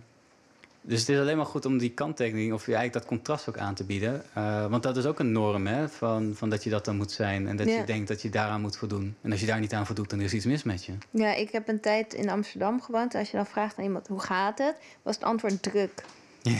dus 0.86 1.01
het 1.01 1.09
is 1.09 1.19
alleen 1.19 1.36
maar 1.36 1.47
goed 1.47 1.66
om 1.66 1.78
die 1.78 1.90
kanttekening, 1.90 2.52
of 2.52 2.62
eigenlijk 2.65 2.93
dat 2.93 3.05
contrast 3.05 3.48
ook 3.48 3.59
aan 3.59 3.74
te 3.74 3.85
bieden. 3.85 4.23
Eh, 4.35 4.66
want 4.66 4.82
dat 4.82 4.97
is 4.97 5.05
ook 5.06 5.19
een 5.19 5.32
norm, 5.32 5.66
hè, 5.66 5.89
van, 5.89 6.32
van 6.35 6.51
dat 6.51 6.65
je 6.65 6.70
dat 6.70 6.85
dan 6.85 6.97
moet 6.97 7.12
zijn. 7.12 7.48
En 7.48 7.56
dat 7.56 7.66
Ja. 7.69 7.74
je 7.77 7.85
denkt 7.85 8.09
dat 8.09 8.23
je 8.23 8.31
daaraan 8.31 8.61
moet 8.61 8.77
voldoen. 8.77 9.16
En 9.23 9.31
als 9.31 9.40
je 9.40 9.47
daar 9.47 9.61
niet 9.61 9.73
aan 9.73 9.86
voldoet, 9.86 10.11
dan 10.11 10.20
is 10.20 10.32
iets 10.32 10.44
mis 10.44 10.62
met 10.62 10.85
je. 10.85 10.93
ja, 11.11 11.35
ik 11.35 11.51
heb 11.52 11.69
een 11.69 11.81
tijd 11.81 12.15
in 12.15 12.31
Amsterdam 12.31 12.82
gewoond. 12.82 13.15
Als 13.15 13.31
je 13.31 13.36
dan 13.36 13.47
vraagt 13.47 13.78
aan 13.78 13.85
iemand 13.85 14.09
hoe 14.09 14.20
gaat 14.20 14.59
het, 14.59 14.77
was 15.02 15.15
het 15.15 15.24
antwoord 15.24 15.62
druk. 15.62 16.05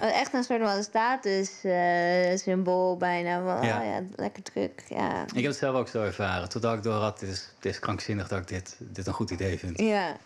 Echt 0.00 0.34
een 0.34 0.44
soort 0.44 0.60
van 0.62 0.82
statussymbool 0.82 2.96
bijna. 2.96 3.42
Van, 3.44 3.66
Ja. 3.66 3.78
oh 3.80 3.84
ja, 3.86 4.02
lekker 4.16 4.42
druk. 4.42 4.84
Ja. 4.88 5.22
Ik 5.22 5.34
heb 5.34 5.44
het 5.44 5.56
zelf 5.56 5.76
ook 5.76 5.88
zo 5.88 6.02
ervaren. 6.02 6.48
Totdat 6.48 6.74
ik 6.74 6.82
door 6.82 6.92
had, 7.00 7.20
dit 7.20 7.28
is, 7.28 7.48
dit 7.60 7.72
is 7.72 7.78
krankzinnig 7.78 8.28
dat 8.28 8.38
ik 8.38 8.48
dit, 8.48 8.76
dit 8.78 9.06
een 9.06 9.12
goed 9.12 9.30
idee 9.30 9.58
vind. 9.58 9.78
ja. 9.80 10.16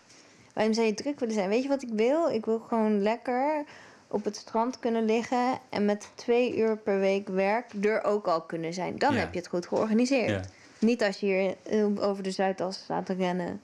Waarom 0.57 0.75
zou 0.75 0.87
je 0.87 0.93
druk 0.93 1.19
willen 1.19 1.33
zijn? 1.35 1.49
Weet 1.49 1.63
je 1.63 1.69
wat 1.69 1.81
ik 1.83 1.89
wil? 1.93 2.29
Ik 2.29 2.45
wil 2.45 2.59
gewoon 2.59 3.01
lekker 3.01 3.63
op 4.07 4.23
het 4.25 4.35
strand 4.35 4.79
kunnen 4.79 5.05
liggen 5.05 5.59
en 5.69 5.85
met 5.85 6.09
twee 6.15 6.57
uur 6.57 6.77
per 6.77 6.99
week 6.99 7.27
werk 7.27 7.71
er 7.81 8.03
ook 8.03 8.27
al 8.27 8.41
kunnen 8.41 8.73
zijn. 8.73 8.97
Dan 8.97 9.13
Ja. 9.13 9.19
heb 9.19 9.33
je 9.33 9.39
het 9.39 9.47
goed 9.47 9.67
georganiseerd. 9.67 10.29
Ja. 10.29 10.41
Niet 10.79 11.03
als 11.03 11.19
je 11.19 11.25
hier 11.25 11.55
eh, 11.79 12.07
over 12.09 12.23
de 12.23 12.31
Zuidas 12.31 12.77
staat 12.77 13.05
te 13.05 13.13
rennen. 13.13 13.61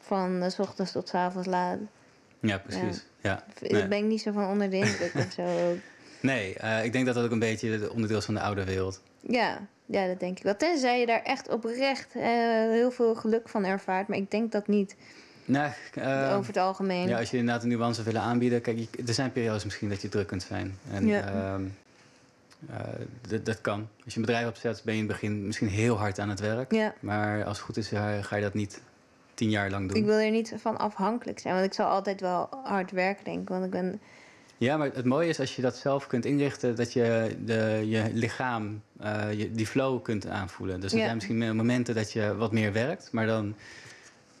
Van 0.00 0.42
eh, 0.42 0.48
s 0.50 0.58
ochtends 0.58 0.92
tot 0.92 1.08
s 1.08 1.14
avonds 1.14 1.48
laat. 1.48 1.78
Ja, 2.40 2.58
precies. 2.58 3.06
Ja. 3.20 3.44
Nee. 3.60 3.88
ben 3.88 3.98
ik 3.98 4.04
niet 4.04 4.22
zo 4.22 4.32
van 4.32 4.50
onder 4.50 4.70
de 4.70 4.76
indruk 4.76 5.12
of 5.14 5.32
zo. 5.32 5.42
Nee, 6.20 6.54
eh, 6.54 6.84
ik 6.84 6.92
denk 6.92 7.06
dat 7.06 7.14
dat 7.14 7.24
ook 7.24 7.30
een 7.30 7.38
beetje 7.38 7.70
het 7.70 7.88
onderdeel 7.88 8.18
is 8.18 8.24
van 8.24 8.34
de 8.34 8.40
oude 8.40 8.64
wereld. 8.64 9.02
Ja, 9.20 9.66
ja, 9.86 10.06
dat 10.06 10.20
denk 10.20 10.36
ik 10.38 10.44
wel. 10.44 10.56
Tenzij 10.56 11.00
je 11.00 11.06
daar 11.06 11.22
echt 11.22 11.48
oprecht 11.48 12.12
heel 12.12 12.90
veel 12.90 13.14
geluk 13.14 13.48
van 13.48 13.64
ervaart. 13.64 14.08
Maar 14.08 14.18
ik 14.18 14.30
denk 14.30 14.52
dat 14.52 14.66
niet 14.66 14.96
Nou, 15.44 15.70
eh, 15.94 16.32
over 16.36 16.46
het 16.46 16.56
algemeen. 16.56 17.08
ja, 17.08 17.18
als 17.18 17.30
je 17.30 17.36
inderdaad 17.36 17.62
een 17.62 17.68
nuance 17.68 18.02
willen 18.02 18.20
aanbieden. 18.20 18.60
Kijk, 18.60 18.78
je- 18.78 19.02
er 19.06 19.14
zijn 19.14 19.32
periodes 19.32 19.64
misschien 19.64 19.88
dat 19.88 20.02
je 20.02 20.08
druk 20.08 20.26
kunt 20.26 20.42
zijn. 20.42 20.78
En 20.92 21.06
Ja. 21.06 21.20
ehm, 21.26 21.62
eh, 22.70 23.40
dat- 23.44 23.60
kan. 23.60 23.88
Als 24.04 24.14
je 24.14 24.20
een 24.20 24.26
bedrijf 24.26 24.48
opzet, 24.48 24.82
ben 24.84 24.94
je 24.94 25.00
in 25.00 25.06
het 25.08 25.12
begin 25.20 25.46
misschien 25.46 25.68
heel 25.68 25.98
hard 25.98 26.18
aan 26.18 26.28
het 26.28 26.40
werk. 26.40 26.72
ja. 26.72 26.94
Maar 27.00 27.44
als 27.44 27.56
het 27.56 27.66
goed 27.66 27.76
is, 27.76 27.88
ga 28.20 28.36
je 28.36 28.42
dat 28.42 28.54
niet 28.54 28.80
tien 29.34 29.50
jaar 29.50 29.70
lang 29.70 29.88
doen. 29.88 29.96
Ik 29.96 30.04
wil 30.04 30.18
er 30.18 30.30
niet 30.30 30.54
van 30.56 30.78
afhankelijk 30.78 31.38
zijn. 31.38 31.54
Want 31.54 31.66
ik 31.66 31.72
zal 31.74 31.86
altijd 31.86 32.20
wel 32.20 32.48
hard 32.64 32.90
werken, 32.90 33.24
denk 33.24 33.40
ik. 33.42 33.48
Want 33.48 33.64
ik 33.64 33.70
ben... 33.70 34.00
Ja, 34.56 34.76
maar 34.76 34.90
het 34.94 35.04
mooie 35.04 35.28
is 35.28 35.40
als 35.40 35.56
je 35.56 35.62
dat 35.62 35.76
zelf 35.76 36.06
kunt 36.06 36.24
inrichten, 36.24 36.76
dat 36.76 36.92
je 36.92 37.36
de, 37.44 37.82
je 37.86 38.10
lichaam 38.12 38.82
eh, 39.00 39.32
je, 39.32 39.52
die 39.52 39.66
flow 39.66 40.02
kunt 40.02 40.26
aanvoelen. 40.26 40.80
Dus 40.80 40.92
er 40.92 40.98
Ja. 40.98 41.02
zijn 41.04 41.14
misschien 41.16 41.56
momenten 41.56 41.94
dat 41.94 42.12
je 42.12 42.36
wat 42.36 42.52
meer 42.52 42.72
werkt, 42.72 43.08
maar 43.12 43.26
dan 43.26 43.54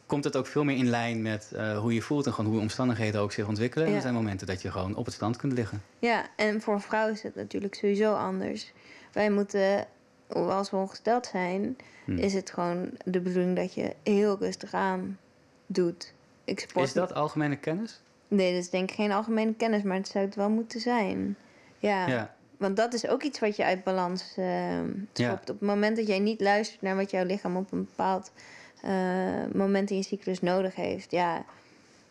komt 0.06 0.24
het 0.24 0.36
ook 0.36 0.46
veel 0.46 0.64
meer 0.64 0.76
in 0.76 0.88
lijn 0.88 1.22
met 1.22 1.52
eh, 1.52 1.78
hoe 1.78 1.94
je 1.94 2.02
voelt 2.02 2.26
en 2.26 2.32
gewoon 2.32 2.50
hoe 2.50 2.60
omstandigheden 2.60 3.20
ook 3.20 3.32
zich 3.32 3.46
ontwikkelen. 3.48 3.84
En 3.84 3.90
Ja. 3.90 3.96
er 3.96 4.02
zijn 4.02 4.14
momenten 4.14 4.46
dat 4.46 4.62
je 4.62 4.70
gewoon 4.70 4.94
op 4.96 5.04
het 5.04 5.14
strand 5.14 5.36
kunt 5.36 5.52
liggen. 5.52 5.82
Ja, 5.98 6.26
en 6.36 6.60
voor 6.60 6.74
een 6.74 6.80
vrouw 6.80 7.08
is 7.08 7.22
het 7.22 7.34
natuurlijk 7.34 7.74
sowieso 7.74 8.14
anders. 8.14 8.72
Wij 9.12 9.30
moeten, 9.30 9.86
als 10.28 10.70
we 10.70 10.76
ongesteld 10.76 11.26
zijn, 11.26 11.76
Hm. 12.04 12.16
is 12.18 12.34
het 12.34 12.50
gewoon 12.50 12.90
de 13.04 13.20
bedoeling 13.20 13.56
dat 13.56 13.74
je 13.74 13.94
heel 14.02 14.36
rustig 14.38 14.74
aan 14.74 15.18
doet. 15.66 16.12
Ik 16.44 16.60
sport 16.60 16.86
Is 16.86 16.92
dat 16.92 17.14
algemene 17.14 17.56
kennis? 17.56 18.00
Nee, 18.28 18.52
dat 18.54 18.62
is 18.62 18.70
denk 18.70 18.90
ik 18.90 18.96
geen 18.96 19.12
algemene 19.12 19.54
kennis, 19.54 19.82
maar 19.82 19.96
het 19.96 20.08
zou 20.08 20.24
het 20.24 20.34
wel 20.34 20.50
moeten 20.50 20.80
zijn. 20.80 21.36
Ja, 21.78 22.06
Ja. 22.08 22.34
want 22.56 22.76
dat 22.76 22.94
is 22.94 23.06
ook 23.08 23.22
iets 23.22 23.38
wat 23.38 23.56
je 23.56 23.64
uit 23.64 23.84
balans 23.84 24.32
Ja. 24.36 24.94
schopt. 25.12 25.50
Op 25.50 25.58
het 25.58 25.68
moment 25.68 25.96
dat 25.96 26.06
jij 26.06 26.18
niet 26.18 26.40
luistert 26.40 26.82
naar 26.82 26.96
wat 26.96 27.10
jouw 27.10 27.24
lichaam 27.24 27.56
op 27.56 27.72
een 27.72 27.84
bepaald 27.84 28.32
eh, 28.82 29.54
moment 29.54 29.90
in 29.90 29.96
je 29.96 30.02
cyclus 30.02 30.40
nodig 30.40 30.74
heeft. 30.74 31.10
Ja, 31.10 31.44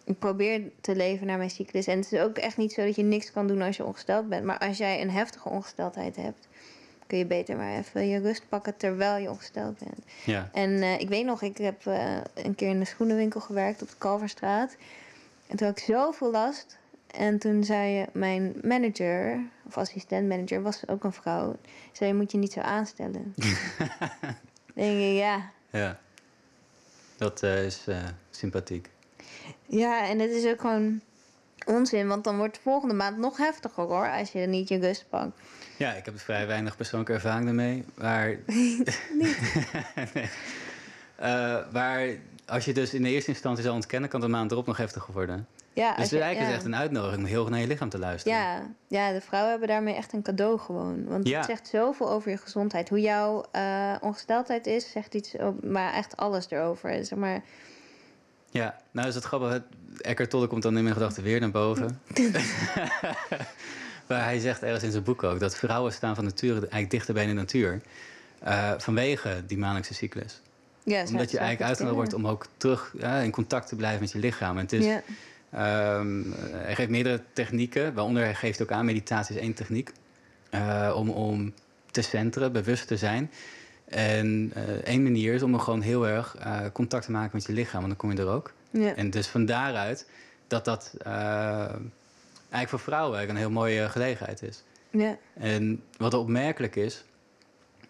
ik 0.04 0.20
probeer 0.20 0.62
te 0.82 0.96
leven 0.96 1.28
naar 1.28 1.38
mijn 1.38 1.50
cyclus. 1.50 1.88
En 1.88 1.98
het 1.98 2.12
is 2.12 2.20
ook 2.20 2.38
echt 2.38 2.58
niet 2.58 2.74
zo 2.74 2.86
dat 2.86 2.96
je 2.96 3.04
niks 3.04 3.32
kan 3.32 3.48
doen 3.48 3.62
als 3.62 3.78
je 3.78 3.86
ongesteld 3.86 4.30
bent. 4.30 4.46
Maar 4.46 4.58
als 4.58 4.78
jij 4.78 5.02
een 5.02 5.10
heftige 5.12 5.50
ongesteldheid 5.50 6.16
hebt, 6.16 6.48
kun 7.08 7.18
je 7.18 7.26
beter 7.26 7.58
maar 7.58 7.78
even 7.78 8.08
je 8.08 8.20
rust 8.20 8.50
pakken 8.50 8.78
terwijl 8.78 9.22
je 9.22 9.30
ongesteld 9.30 9.78
bent. 9.78 10.06
Ja. 10.26 10.50
En 10.54 10.82
eh, 10.82 11.00
ik 11.00 11.10
weet 11.10 11.26
nog, 11.26 11.42
ik 11.42 11.58
heb 11.58 11.86
eh, 11.86 12.18
een 12.34 12.56
keer 12.56 12.70
in 12.70 12.80
een 12.80 12.88
schoenenwinkel 12.88 13.40
gewerkt 13.40 13.82
op 13.82 13.90
de 13.90 13.96
Kalverstraat. 13.98 14.76
En 15.48 15.58
toen 15.58 15.68
had 15.68 15.78
ik 15.78 15.84
zoveel 15.84 16.32
last. 16.32 16.80
En 17.16 17.40
toen 17.40 17.64
zei 17.64 18.06
mijn 18.14 18.54
manager, 18.64 19.40
of 19.68 19.78
assistent-manager, 19.78 20.62
was 20.62 20.88
ook 20.88 21.04
een 21.04 21.14
vrouw. 21.14 21.56
Zei, 21.92 22.14
moet 22.14 22.32
je 22.32 22.38
niet 22.38 22.52
zo 22.52 22.60
aanstellen. 22.60 23.36
Denk 24.76 25.00
ik, 25.00 25.18
ja. 25.18 25.50
ja. 25.70 26.00
Dat 27.22 27.44
eh, 27.44 27.66
is 27.66 27.88
eh, 27.88 27.98
sympathiek. 28.32 28.90
Ja, 29.66 30.08
en 30.08 30.20
het 30.20 30.30
is 30.30 30.46
ook 30.46 30.62
gewoon 30.62 31.02
onzin. 31.66 32.08
Want 32.08 32.24
dan 32.24 32.38
wordt 32.38 32.56
de 32.56 32.62
volgende 32.62 32.94
maand 32.94 33.18
nog 33.18 33.38
heftiger 33.38 33.84
hoor, 33.84 34.12
als 34.12 34.32
je 34.32 34.40
niet 34.40 34.68
je 34.68 34.80
rust 34.80 35.06
pakt. 35.10 35.40
Ja, 35.78 35.94
ik 35.94 36.06
heb 36.06 36.20
vrij 36.20 36.48
weinig 36.48 36.76
persoonlijke 36.78 37.14
ervaring 37.14 37.46
daarmee. 37.46 37.84
Maar, 37.94 38.28
nee. 39.20 40.30
Eh, 41.16 41.72
maar 41.72 42.08
als 42.46 42.66
je 42.66 42.74
dus 42.74 42.94
in 42.94 43.04
de 43.04 43.10
eerste 43.10 43.32
instantie 43.32 43.64
zou 43.64 43.76
ontkennen, 43.76 44.10
kan 44.10 44.22
de 44.22 44.28
maand 44.28 44.52
erop 44.52 44.68
nog 44.68 44.78
heftiger 44.78 45.14
worden. 45.14 45.48
Ja, 45.74 45.90
Dus 45.96 45.98
eigenlijk 46.12 46.32
is 46.34 46.38
ja. 46.40 46.46
het 46.46 46.56
echt 46.56 46.66
een 46.66 46.76
uitnodiging 46.76 47.22
om 47.22 47.28
heel 47.28 47.48
naar 47.50 47.60
je 47.60 47.68
lichaam 47.68 47.90
te 47.90 48.00
luisteren. 48.00 48.38
Ja, 48.38 48.62
ja, 48.88 49.12
de 49.12 49.22
vrouwen 49.22 49.52
hebben 49.52 49.68
daarmee 49.70 49.94
echt 49.96 50.14
een 50.14 50.22
cadeau 50.22 50.60
gewoon. 50.60 51.06
Want 51.06 51.28
Ja. 51.28 51.38
het 51.38 51.46
zegt 51.46 51.68
zoveel 51.68 52.10
over 52.12 52.32
je 52.32 52.38
gezondheid. 52.38 52.90
Hoe 52.90 53.02
jouw 53.02 53.46
eh, 53.52 53.96
ongesteldheid 54.02 54.68
is, 54.68 54.92
zegt 54.92 55.14
iets 55.16 55.38
over, 55.38 55.68
maar 55.68 55.94
echt 55.94 56.18
alles 56.18 56.46
erover. 56.50 57.06
Zeg 57.06 57.18
maar, 57.20 57.42
Ja, 58.50 58.76
nou 58.92 59.08
is 59.08 59.16
het 59.16 59.24
grappig. 59.24 59.50
het- 59.52 59.64
Eckhart 60.02 60.30
Tolle 60.30 60.48
komt 60.48 60.64
dan 60.64 60.78
in 60.78 60.84
mijn 60.84 60.96
gedachten 60.96 61.24
weer 61.24 61.40
naar 61.40 61.52
boven. 61.52 62.00
maar 64.08 64.24
hij 64.24 64.40
zegt 64.40 64.64
ergens 64.64 64.84
in 64.84 64.92
zijn 64.92 65.04
boek 65.04 65.24
ook 65.24 65.40
dat 65.40 65.56
vrouwen 65.58 65.94
staan 65.94 66.16
van 66.16 66.24
nature 66.24 66.60
eigenlijk 66.60 66.90
dichter 66.92 67.14
bij 67.14 67.26
de 67.26 67.34
natuur. 67.34 67.82
eh, 68.40 68.72
vanwege 68.78 69.44
die 69.48 69.58
maandelijkse 69.58 69.94
cyclus. 69.94 70.42
ja, 70.84 71.04
Omdat 71.08 71.32
je 71.32 71.38
eigenlijk 71.38 71.70
uitgenodigd 71.70 71.98
wordt 71.98 72.14
om 72.14 72.28
ook 72.28 72.46
terug 72.58 72.94
ja, 72.98 73.18
in 73.20 73.32
contact 73.32 73.68
te 73.68 73.76
blijven 73.76 74.00
met 74.00 74.12
je 74.12 74.20
lichaam. 74.20 74.58
En 74.58 74.64
het 74.64 74.74
is, 74.74 74.86
Ja, 74.86 75.02
Ehm, 75.52 76.22
hij 76.52 76.76
geeft 76.76 76.90
meerdere 76.90 77.22
technieken, 77.34 77.94
waaronder 77.94 78.24
hij 78.24 78.36
geeft 78.36 78.62
ook 78.62 78.72
aan, 78.72 78.86
meditatie 78.86 79.36
is 79.36 79.42
één 79.42 79.54
techniek, 79.54 79.92
uh, 80.52 80.94
om, 80.96 81.10
om 81.10 81.54
te 81.92 82.02
centeren, 82.02 82.52
bewust 82.52 82.88
te 82.88 82.98
zijn. 82.98 83.32
En 83.86 84.54
uh, 84.58 84.64
één 84.64 85.04
manier 85.04 85.34
is 85.34 85.44
om 85.44 85.60
gewoon 85.60 85.82
heel 85.82 86.08
erg 86.08 86.36
uh, 86.40 86.60
contact 86.74 87.06
te 87.06 87.12
maken 87.12 87.30
met 87.34 87.46
je 87.46 87.54
lichaam, 87.54 87.82
want 87.82 87.88
dan 87.88 87.98
kom 87.98 88.12
je 88.12 88.18
er 88.18 88.36
ook. 88.36 88.54
Ja. 88.70 88.96
En 88.96 89.10
dus 89.10 89.28
van 89.28 89.46
daaruit 89.46 90.10
dat 90.48 90.66
dat 90.66 90.94
eigenlijk 91.04 92.70
voor 92.70 92.80
vrouwen 92.80 93.18
eigenlijk 93.18 93.30
een 93.30 93.52
heel 93.52 93.62
mooie 93.62 93.90
gelegenheid 93.90 94.42
is. 94.42 94.64
Ja. 94.90 95.18
En 95.34 95.84
wat 95.98 96.14
opmerkelijk 96.14 96.76
is, 96.76 97.04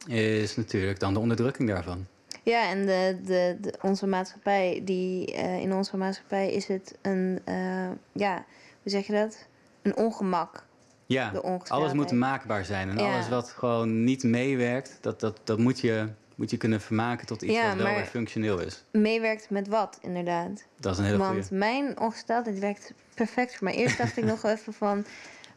is 0.08 0.56
natuurlijk 0.56 1.00
dan 1.00 1.14
de 1.14 1.20
onderdrukking 1.20 1.70
daarvan. 1.70 2.08
Ja, 2.44 2.70
en 2.70 2.86
de, 2.86 3.18
de, 3.24 3.58
de 3.62 3.74
onze 3.82 4.08
maatschappij, 4.08 4.82
die, 4.86 5.34
uh, 5.34 5.60
in 5.60 5.74
onze 5.74 5.98
maatschappij 5.98 6.52
is 6.52 6.68
het 6.68 6.98
een, 7.02 7.42
uh, 7.50 7.90
ja, 8.12 8.46
hoe 8.82 8.92
zeg 8.92 9.08
je 9.08 9.14
dat? 9.14 9.48
Een 9.82 9.98
ongemak. 9.98 10.66
Ja, 11.06 11.32
alles 11.68 11.94
moet 11.94 12.12
maakbaar 12.12 12.66
zijn. 12.66 12.90
En 12.90 12.98
ja. 12.98 13.14
alles 13.14 13.30
wat 13.30 13.50
gewoon 13.50 14.04
niet 14.04 14.24
meewerkt, 14.24 14.98
dat, 15.02 15.20
dat, 15.20 15.40
dat 15.44 15.58
moet, 15.58 15.80
je, 15.80 16.08
moet 16.36 16.50
je 16.50 16.58
kunnen 16.58 16.82
vermaken 16.82 17.28
tot 17.28 17.42
iets 17.42 17.54
ja, 17.54 17.68
wat 17.68 17.84
wel 17.84 17.96
weer 17.96 18.06
functioneel 18.06 18.60
is. 18.60 18.84
Meewerkt 18.92 19.50
met 19.50 19.68
wat, 19.68 20.00
inderdaad? 20.02 20.66
Dat 20.78 20.94
is 20.94 21.00
een 21.00 21.06
hele 21.06 21.18
Want 21.18 21.46
goeie. 21.46 21.60
mijn 21.60 22.00
ongesteldheid 22.00 22.60
werkt 22.60 22.94
perfect 23.14 23.56
voor 23.56 23.64
mij. 23.64 23.76
Eerst 23.76 23.98
dacht 23.98 24.18
ik 24.18 24.24
nog 24.34 24.44
even 24.44 24.74
van, 24.74 25.06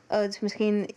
oh, 0.09 0.19
het 0.19 0.35
is 0.35 0.41
misschien 0.41 0.91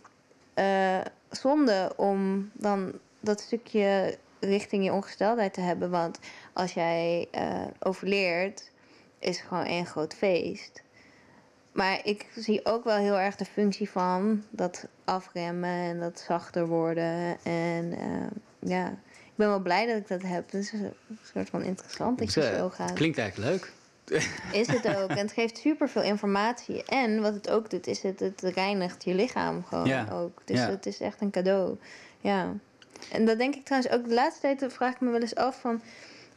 uh, 0.54 0.98
zonde 1.30 1.92
om 1.96 2.50
dan 2.52 2.92
dat 3.20 3.40
stukje 3.40 4.18
richting 4.40 4.84
je 4.84 4.92
ongesteldheid 4.92 5.52
te 5.52 5.60
hebben. 5.60 5.90
Want 5.90 6.18
als 6.52 6.72
jij 6.72 7.28
uh, 7.34 7.64
overleert, 7.78 8.70
is 9.18 9.38
het 9.38 9.46
gewoon 9.46 9.64
één 9.64 9.86
groot 9.86 10.14
feest. 10.14 10.82
Maar 11.72 12.00
ik 12.04 12.26
zie 12.36 12.64
ook 12.64 12.84
wel 12.84 12.96
heel 12.96 13.18
erg 13.18 13.36
de 13.36 13.44
functie 13.44 13.90
van 13.90 14.44
dat 14.50 14.86
afremmen 15.04 15.70
en 15.70 16.00
dat 16.00 16.24
zachter 16.26 16.66
worden. 16.66 17.36
En 17.42 17.92
uh, 17.92 18.70
ja, 18.70 18.88
ik 19.24 19.34
ben 19.34 19.48
wel 19.48 19.60
blij 19.60 19.86
dat 19.86 19.96
ik 19.96 20.08
dat 20.08 20.22
heb. 20.22 20.44
Het 20.44 20.54
is 20.54 20.72
een 20.72 20.92
soort 21.22 21.48
van 21.48 21.62
interessant 21.62 22.18
dat 22.18 22.34
je 22.34 22.54
zo 22.56 22.68
gaat. 22.68 22.92
Klinkt 22.92 23.18
eigenlijk 23.18 23.50
leuk. 23.50 23.72
Is 24.52 24.66
het 24.66 24.96
ook. 24.96 25.10
En 25.10 25.16
het 25.16 25.32
geeft 25.32 25.58
super 25.58 25.88
veel 25.88 26.02
informatie. 26.02 26.84
En 26.84 27.20
wat 27.20 27.34
het 27.34 27.50
ook 27.50 27.70
doet, 27.70 27.86
is 27.86 28.02
het, 28.02 28.20
het 28.20 28.40
reinigt 28.40 29.04
je 29.04 29.14
lichaam 29.14 29.64
gewoon 29.64 29.86
ja. 29.86 30.08
ook. 30.12 30.42
Dus 30.44 30.58
ja. 30.58 30.70
het 30.70 30.86
is 30.86 31.00
echt 31.00 31.20
een 31.20 31.30
cadeau. 31.30 31.78
Ja. 32.20 32.54
En 33.12 33.24
dat 33.24 33.38
denk 33.38 33.54
ik 33.54 33.64
trouwens 33.64 33.92
ook 33.92 34.08
de 34.08 34.14
laatste 34.14 34.40
tijd 34.40 34.72
vraag 34.72 34.94
ik 34.94 35.00
me 35.00 35.10
wel 35.10 35.20
eens 35.20 35.34
af 35.34 35.60
van. 35.60 35.80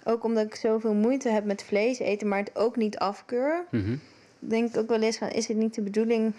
Ook 0.04 0.24
omdat 0.24 0.46
ik 0.46 0.56
zoveel 0.56 0.94
moeite 0.94 1.30
heb 1.30 1.46
met 1.46 1.64
vlees 1.64 2.00
eten, 2.00 2.28
maar 2.28 2.40
het 2.40 2.56
ook 2.56 2.76
niet 2.76 2.98
afkeur. 2.98 3.64
Mm 3.72 3.84
-hmm. 3.84 4.00
Denk 4.40 4.70
ik 4.70 4.78
ook 4.78 4.90
wel 4.90 5.02
eens 5.02 5.18
van: 5.18 5.30
is 5.30 5.48
het 5.48 5.58
niet 5.58 5.76
de 5.76 5.82
bedoeling 5.82 6.34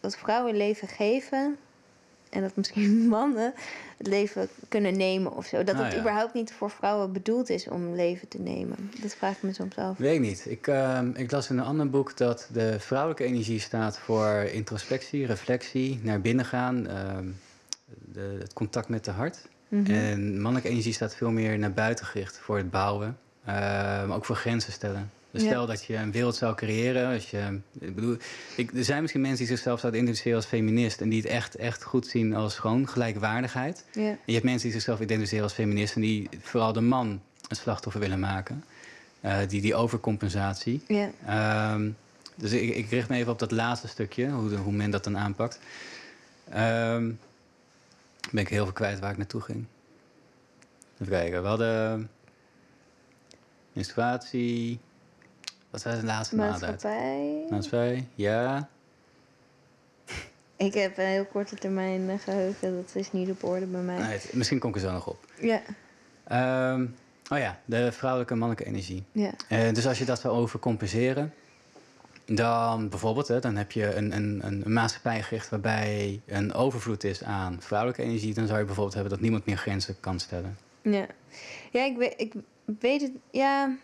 dat 0.00 0.16
vrouwen 0.16 0.56
leven 0.56 0.88
geven 0.88 1.56
en 2.30 2.42
dat 2.42 2.56
misschien 2.56 3.06
mannen 3.08 3.54
het 3.96 4.06
leven 4.06 4.48
kunnen 4.68 4.96
nemen 4.96 5.36
of 5.36 5.46
zo? 5.46 5.64
Dat 5.64 5.74
Ah, 5.74 5.84
het 5.84 5.92
ja. 5.92 5.98
überhaupt 5.98 6.34
niet 6.34 6.52
voor 6.52 6.70
vrouwen 6.70 7.12
bedoeld 7.12 7.48
is 7.50 7.68
om 7.68 7.94
leven 7.94 8.28
te 8.28 8.38
nemen. 8.38 8.90
Dat 9.02 9.14
vraag 9.14 9.36
ik 9.36 9.42
me 9.42 9.52
soms 9.52 9.76
af. 9.76 9.98
Weet 9.98 10.14
ik 10.14 10.20
niet. 10.20 10.46
Ik, 10.48 10.66
uh, 10.66 11.00
ik 11.14 11.30
las 11.30 11.50
in 11.50 11.58
een 11.58 11.64
ander 11.64 11.90
boek 11.90 12.16
dat 12.16 12.48
de 12.52 12.80
vrouwelijke 12.80 13.24
energie 13.24 13.60
staat 13.60 13.98
voor 13.98 14.28
introspectie, 14.52 15.26
reflectie, 15.26 16.00
naar 16.02 16.20
binnen 16.20 16.44
gaan, 16.44 16.86
uh, 16.86 17.18
de, 18.12 18.36
het 18.40 18.52
contact 18.52 18.88
met 18.88 19.04
de 19.04 19.10
hart. 19.10 19.48
Mm 19.68 19.84
-hmm. 19.84 19.94
En 19.94 20.40
mannelijke 20.40 20.68
energie 20.70 20.92
staat 20.92 21.14
veel 21.16 21.30
meer 21.30 21.58
naar 21.58 21.72
buiten 21.72 22.06
gericht 22.06 22.38
voor 22.38 22.56
het 22.56 22.70
bouwen, 22.70 23.18
uh, 23.48 23.54
maar 23.54 24.14
ook 24.14 24.24
voor 24.24 24.36
grenzen 24.36 24.72
stellen. 24.72 25.10
Dus 25.30 25.42
Ja. 25.42 25.48
stel 25.48 25.66
dat 25.66 25.84
je 25.84 25.96
een 25.96 26.12
wereld 26.12 26.36
zou 26.36 26.54
creëren. 26.54 27.12
Als 27.12 27.30
je, 27.30 27.58
ik 27.78 27.94
bedoel, 27.94 28.16
ik, 28.56 28.72
er 28.74 28.84
zijn 28.84 29.00
misschien 29.00 29.20
mensen 29.20 29.46
die 29.46 29.54
zichzelf 29.54 29.80
zouden 29.80 30.00
identificeren 30.00 30.36
als 30.38 30.46
feminist 30.46 31.00
en 31.00 31.08
die 31.08 31.20
het 31.20 31.30
echt, 31.30 31.54
echt 31.56 31.82
goed 31.82 32.06
zien 32.06 32.34
als 32.34 32.58
gewoon 32.58 32.88
gelijkwaardigheid. 32.88 33.84
Ja. 33.92 34.02
En 34.02 34.18
je 34.24 34.32
hebt 34.32 34.44
mensen 34.44 34.62
die 34.62 34.72
zichzelf 34.72 35.00
identificeren 35.00 35.44
als 35.44 35.52
feminist 35.52 35.94
en 35.94 36.00
die 36.00 36.28
vooral 36.40 36.72
de 36.72 36.80
man 36.80 37.20
een 37.48 37.56
slachtoffer 37.56 38.00
willen 38.00 38.20
maken. 38.20 38.64
Uh, 39.24 39.38
die, 39.48 39.60
die 39.60 39.74
overcompensatie. 39.74 40.82
Ja. 40.86 41.72
Um, 41.74 41.96
dus 42.34 42.52
ik, 42.52 42.74
ik 42.74 42.90
richt 42.90 43.08
me 43.08 43.16
even 43.16 43.32
op 43.32 43.38
dat 43.38 43.50
laatste 43.50 43.88
stukje, 43.88 44.28
hoe, 44.30 44.48
de, 44.48 44.56
hoe 44.56 44.72
men 44.72 44.90
dat 44.90 45.04
dan 45.04 45.18
aanpakt. 45.18 45.58
Um, 46.56 47.18
ben 48.32 48.42
ik 48.42 48.48
heel 48.48 48.64
veel 48.64 48.72
kwijt 48.72 48.98
waar 48.98 49.10
ik 49.10 49.16
naartoe 49.16 49.40
ging. 49.40 49.64
Even 50.94 51.12
kijken, 51.12 51.42
we 51.42 51.48
hadden 51.48 52.10
menstruatie. 53.72 54.78
Wat 55.70 55.82
was 55.82 56.00
de 56.00 56.06
laatste? 56.06 56.36
Maatschappij. 56.36 57.46
Maatschappij, 57.50 58.08
ja. 58.14 58.68
Ik 60.56 60.74
heb 60.74 60.98
een 60.98 61.04
heel 61.04 61.24
korte 61.24 61.54
termijn 61.56 62.10
eh, 62.10 62.18
geheugen, 62.18 62.74
dat 62.76 62.94
is 62.94 63.12
niet 63.12 63.30
op 63.30 63.44
orde 63.44 63.66
bij 63.66 63.80
mij. 63.80 63.98
Nee, 63.98 64.18
misschien 64.32 64.58
kom 64.58 64.70
ik 64.70 64.76
er 64.76 64.82
zo 64.82 64.92
nog 64.92 65.06
op. 65.06 65.24
Ja, 65.40 65.60
Ehm, 66.24 66.86
oh 67.32 67.38
ja, 67.38 67.60
de 67.64 67.92
vrouwelijke 67.92 68.32
en 68.32 68.38
mannelijke 68.38 68.70
energie. 68.70 69.04
ja, 69.12 69.30
Eh, 69.48 69.72
dus 69.72 69.86
als 69.86 69.98
je 69.98 70.04
dat 70.04 70.20
zou 70.20 70.34
overcompenseren, 70.36 71.34
dan 72.34 72.88
bijvoorbeeld, 72.88 73.28
hè, 73.28 73.40
dan 73.40 73.56
heb 73.56 73.72
je 73.72 73.94
een, 73.94 74.16
een, 74.16 74.40
een 74.46 74.62
een 74.64 74.72
maatschappij 74.72 75.22
gericht 75.22 75.48
waarbij 75.48 76.20
een 76.26 76.52
overvloed 76.52 77.04
is 77.04 77.24
aan 77.24 77.56
vrouwelijke 77.60 78.02
energie, 78.02 78.34
dan 78.34 78.46
zou 78.46 78.58
je 78.58 78.64
bijvoorbeeld 78.64 78.94
hebben 78.94 79.12
dat 79.12 79.20
niemand 79.20 79.46
meer 79.46 79.56
grenzen 79.56 79.96
kan 80.00 80.18
stellen. 80.18 80.56
ja. 80.82 81.06
Ja, 81.72 81.84
ik 81.84 81.96
weet, 81.96 82.14
ik 82.16 82.32
weet 82.80 83.00
het, 83.00 83.10
ja. 83.30 83.76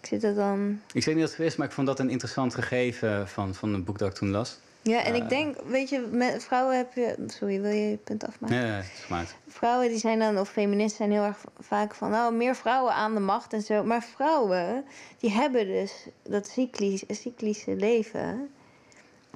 Ik 0.00 0.06
zit 0.06 0.24
er 0.24 0.34
dan... 0.34 0.80
Ik 0.92 1.04
weet 1.04 1.14
niet 1.14 1.24
wat 1.24 1.36
het 1.36 1.46
is, 1.46 1.56
maar 1.56 1.66
ik 1.66 1.72
vond 1.72 1.86
dat 1.86 1.98
een 1.98 2.10
interessant 2.10 2.54
gegeven 2.54 3.28
van, 3.28 3.54
van 3.54 3.74
een 3.74 3.84
boek 3.84 3.98
dat 3.98 4.08
ik 4.08 4.14
toen 4.14 4.30
las. 4.30 4.58
Ja, 4.86 5.04
en 5.04 5.14
Eh. 5.14 5.22
ik 5.22 5.28
denk, 5.28 5.56
weet 5.66 5.88
je, 5.88 5.98
met 6.10 6.44
vrouwen 6.44 6.76
heb 6.76 6.92
je... 6.94 7.24
Sorry, 7.26 7.60
wil 7.60 7.70
je 7.70 7.90
je 7.90 7.96
punt 7.96 8.26
afmaken? 8.26 8.56
Het 8.56 8.84
is 8.84 9.04
gemaakt. 9.04 9.36
Vrouwen 9.46 9.88
die 9.88 9.98
zijn 9.98 10.18
dan, 10.18 10.38
of 10.38 10.48
feministen 10.48 10.96
zijn 10.96 11.10
heel 11.10 11.22
erg 11.22 11.44
vaak 11.58 11.94
van... 11.94 12.14
oh, 12.14 12.32
meer 12.32 12.56
vrouwen 12.56 12.92
aan 12.92 13.14
de 13.14 13.20
macht 13.20 13.52
en 13.52 13.62
zo. 13.62 13.84
Maar 13.84 14.02
vrouwen, 14.02 14.84
die 15.18 15.30
hebben 15.30 15.66
dus 15.66 16.06
dat 16.22 16.46
cyclisch, 16.46 17.04
cyclische 17.08 17.76
leven. 17.76 18.50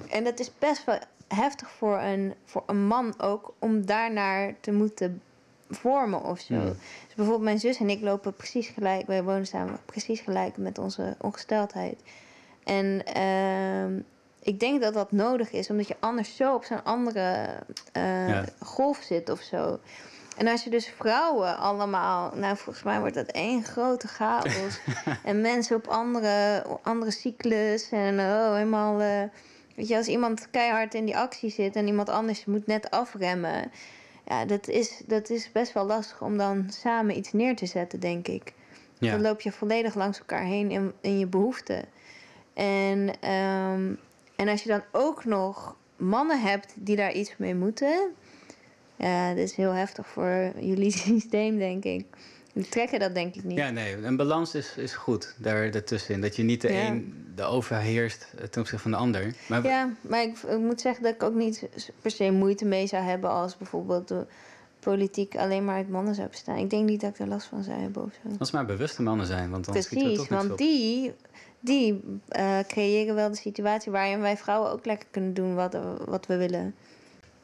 En 0.09 0.23
dat 0.23 0.39
is 0.39 0.51
best 0.59 0.85
wel 0.85 0.99
heftig 1.27 1.69
voor 1.69 1.97
een, 1.99 2.33
voor 2.45 2.63
een 2.65 2.87
man 2.87 3.21
ook... 3.21 3.53
om 3.59 3.85
daarnaar 3.85 4.53
te 4.59 4.71
moeten 4.71 5.21
vormen 5.69 6.23
of 6.23 6.39
zo. 6.39 6.63
Dus 6.63 7.15
bijvoorbeeld 7.15 7.45
mijn 7.45 7.59
zus 7.59 7.79
en 7.79 7.89
ik 7.89 8.01
lopen 8.01 8.33
precies 8.33 8.67
gelijk... 8.67 9.07
wij 9.07 9.23
wonen 9.23 9.47
samen 9.47 9.79
precies 9.85 10.19
gelijk 10.19 10.57
met 10.57 10.77
onze 10.77 11.15
ongesteldheid. 11.17 12.01
En 12.63 13.05
ehm, 13.05 13.99
ik 14.41 14.59
denk 14.59 14.81
dat 14.81 14.93
dat 14.93 15.11
nodig 15.11 15.51
is... 15.51 15.69
omdat 15.69 15.87
je 15.87 15.95
anders 15.99 16.35
zo 16.35 16.53
op 16.55 16.63
zo'n 16.63 16.83
andere 16.83 17.47
eh, 17.91 18.29
Ja. 18.29 18.45
golf 18.59 18.97
zit 18.97 19.29
of 19.29 19.41
zo... 19.41 19.79
En 20.37 20.47
als 20.47 20.63
je 20.63 20.69
dus 20.69 20.87
vrouwen 20.87 21.57
allemaal, 21.57 22.31
nou 22.35 22.57
volgens 22.57 22.83
mij 22.85 22.99
wordt 22.99 23.15
dat 23.15 23.27
één 23.27 23.63
grote 23.63 24.07
chaos. 24.07 24.79
en 25.23 25.41
mensen 25.41 25.75
op 25.75 25.87
andere, 25.87 26.65
andere 26.81 27.11
cyclus 27.11 27.89
en 27.91 28.19
oh, 28.19 28.53
helemaal. 28.53 29.01
eh, 29.01 29.23
weet 29.75 29.87
je, 29.87 29.95
als 29.97 30.07
iemand 30.07 30.47
keihard 30.51 30.93
in 30.93 31.05
die 31.05 31.17
actie 31.17 31.49
zit 31.51 31.75
en 31.75 31.87
iemand 31.87 32.09
anders 32.09 32.45
moet 32.45 32.67
net 32.67 32.91
afremmen. 32.91 33.71
Ja, 34.27 34.45
dat 34.45 34.67
is, 34.67 35.01
dat 35.05 35.29
is 35.29 35.51
best 35.51 35.73
wel 35.73 35.85
lastig 35.85 36.21
om 36.21 36.37
dan 36.37 36.65
samen 36.69 37.17
iets 37.17 37.31
neer 37.33 37.55
te 37.55 37.65
zetten, 37.65 37.99
denk 37.99 38.27
ik. 38.27 38.53
Ja. 38.99 39.11
Dan 39.11 39.21
loop 39.21 39.41
je 39.41 39.51
volledig 39.51 39.95
langs 39.95 40.19
elkaar 40.19 40.43
heen 40.43 40.71
in, 40.71 40.93
in 41.01 41.19
je 41.19 41.27
behoeften. 41.27 41.85
En, 42.53 43.09
ehm, 43.21 43.93
en 44.41 44.47
als 44.47 44.63
je 44.63 44.69
dan 44.69 44.81
ook 44.91 45.25
nog 45.25 45.75
mannen 45.97 46.41
hebt 46.41 46.73
die 46.75 46.95
daar 46.95 47.11
iets 47.13 47.33
mee 47.37 47.55
moeten. 47.55 48.11
Ja, 48.95 49.29
dat 49.29 49.37
is 49.43 49.55
heel 49.55 49.71
heftig 49.71 50.07
voor 50.07 50.51
jullie 50.59 50.91
systeem, 51.07 51.57
denk 51.57 51.83
ik. 51.83 52.05
Die 52.53 52.69
trekken 52.69 52.99
dat 52.99 53.13
denk 53.13 53.35
ik 53.35 53.43
niet. 53.43 53.57
Ja, 53.57 53.69
nee, 53.69 53.95
een 54.03 54.15
balans 54.15 54.55
is, 54.55 54.73
is 54.77 54.93
goed 54.93 55.35
daar 55.37 55.63
ertussenin. 55.63 56.21
Dat 56.21 56.35
je 56.35 56.43
niet 56.43 56.61
de 56.61 56.73
Ja. 56.73 56.87
een 56.87 57.31
de 57.35 57.43
overheerst 57.43 58.27
ten 58.49 58.61
opzichte 58.61 58.77
van 58.79 58.91
de 58.91 58.97
ander. 58.97 59.33
Maar 59.47 59.63
Ja, 59.63 59.89
maar 60.01 60.21
ik, 60.21 60.37
ik 60.37 60.57
moet 60.59 60.81
zeggen 60.81 61.03
dat 61.03 61.13
ik 61.13 61.23
ook 61.23 61.33
niet 61.33 61.69
per 62.01 62.11
se 62.11 62.31
moeite 62.31 62.65
mee 62.65 62.87
zou 62.87 63.03
hebben 63.03 63.29
als 63.29 63.57
bijvoorbeeld 63.57 64.07
de 64.07 64.25
politiek 64.79 65.35
alleen 65.35 65.65
maar 65.65 65.75
uit 65.75 65.89
mannen 65.89 66.15
zou 66.15 66.27
bestaan. 66.27 66.57
Ik 66.57 66.69
denk 66.69 66.89
niet 66.89 67.01
dat 67.01 67.09
ik 67.09 67.19
er 67.19 67.27
last 67.27 67.47
van 67.47 67.63
zou 67.63 67.79
hebben 67.79 68.03
of 68.03 68.11
zo. 68.13 68.29
als 68.29 68.37
het 68.39 68.51
maar 68.51 68.65
bewuste 68.65 69.01
mannen 69.01 69.25
zijn, 69.25 69.49
want 69.49 69.65
dan 69.65 69.73
Precies, 69.73 69.91
toch 70.17 70.17
niks 70.17 70.27
want 70.27 70.51
op. 70.51 70.57
die, 70.57 71.13
die 71.61 72.01
eh, 72.27 72.59
creëren 72.67 73.15
wel 73.15 73.29
de 73.29 73.35
situatie 73.37 73.91
waarin 73.91 74.21
wij 74.21 74.37
vrouwen 74.37 74.71
ook 74.71 74.85
lekker 74.85 75.07
kunnen 75.11 75.33
doen 75.33 75.55
wat, 75.55 75.77
wat 76.05 76.25
we 76.25 76.37
willen. 76.37 76.75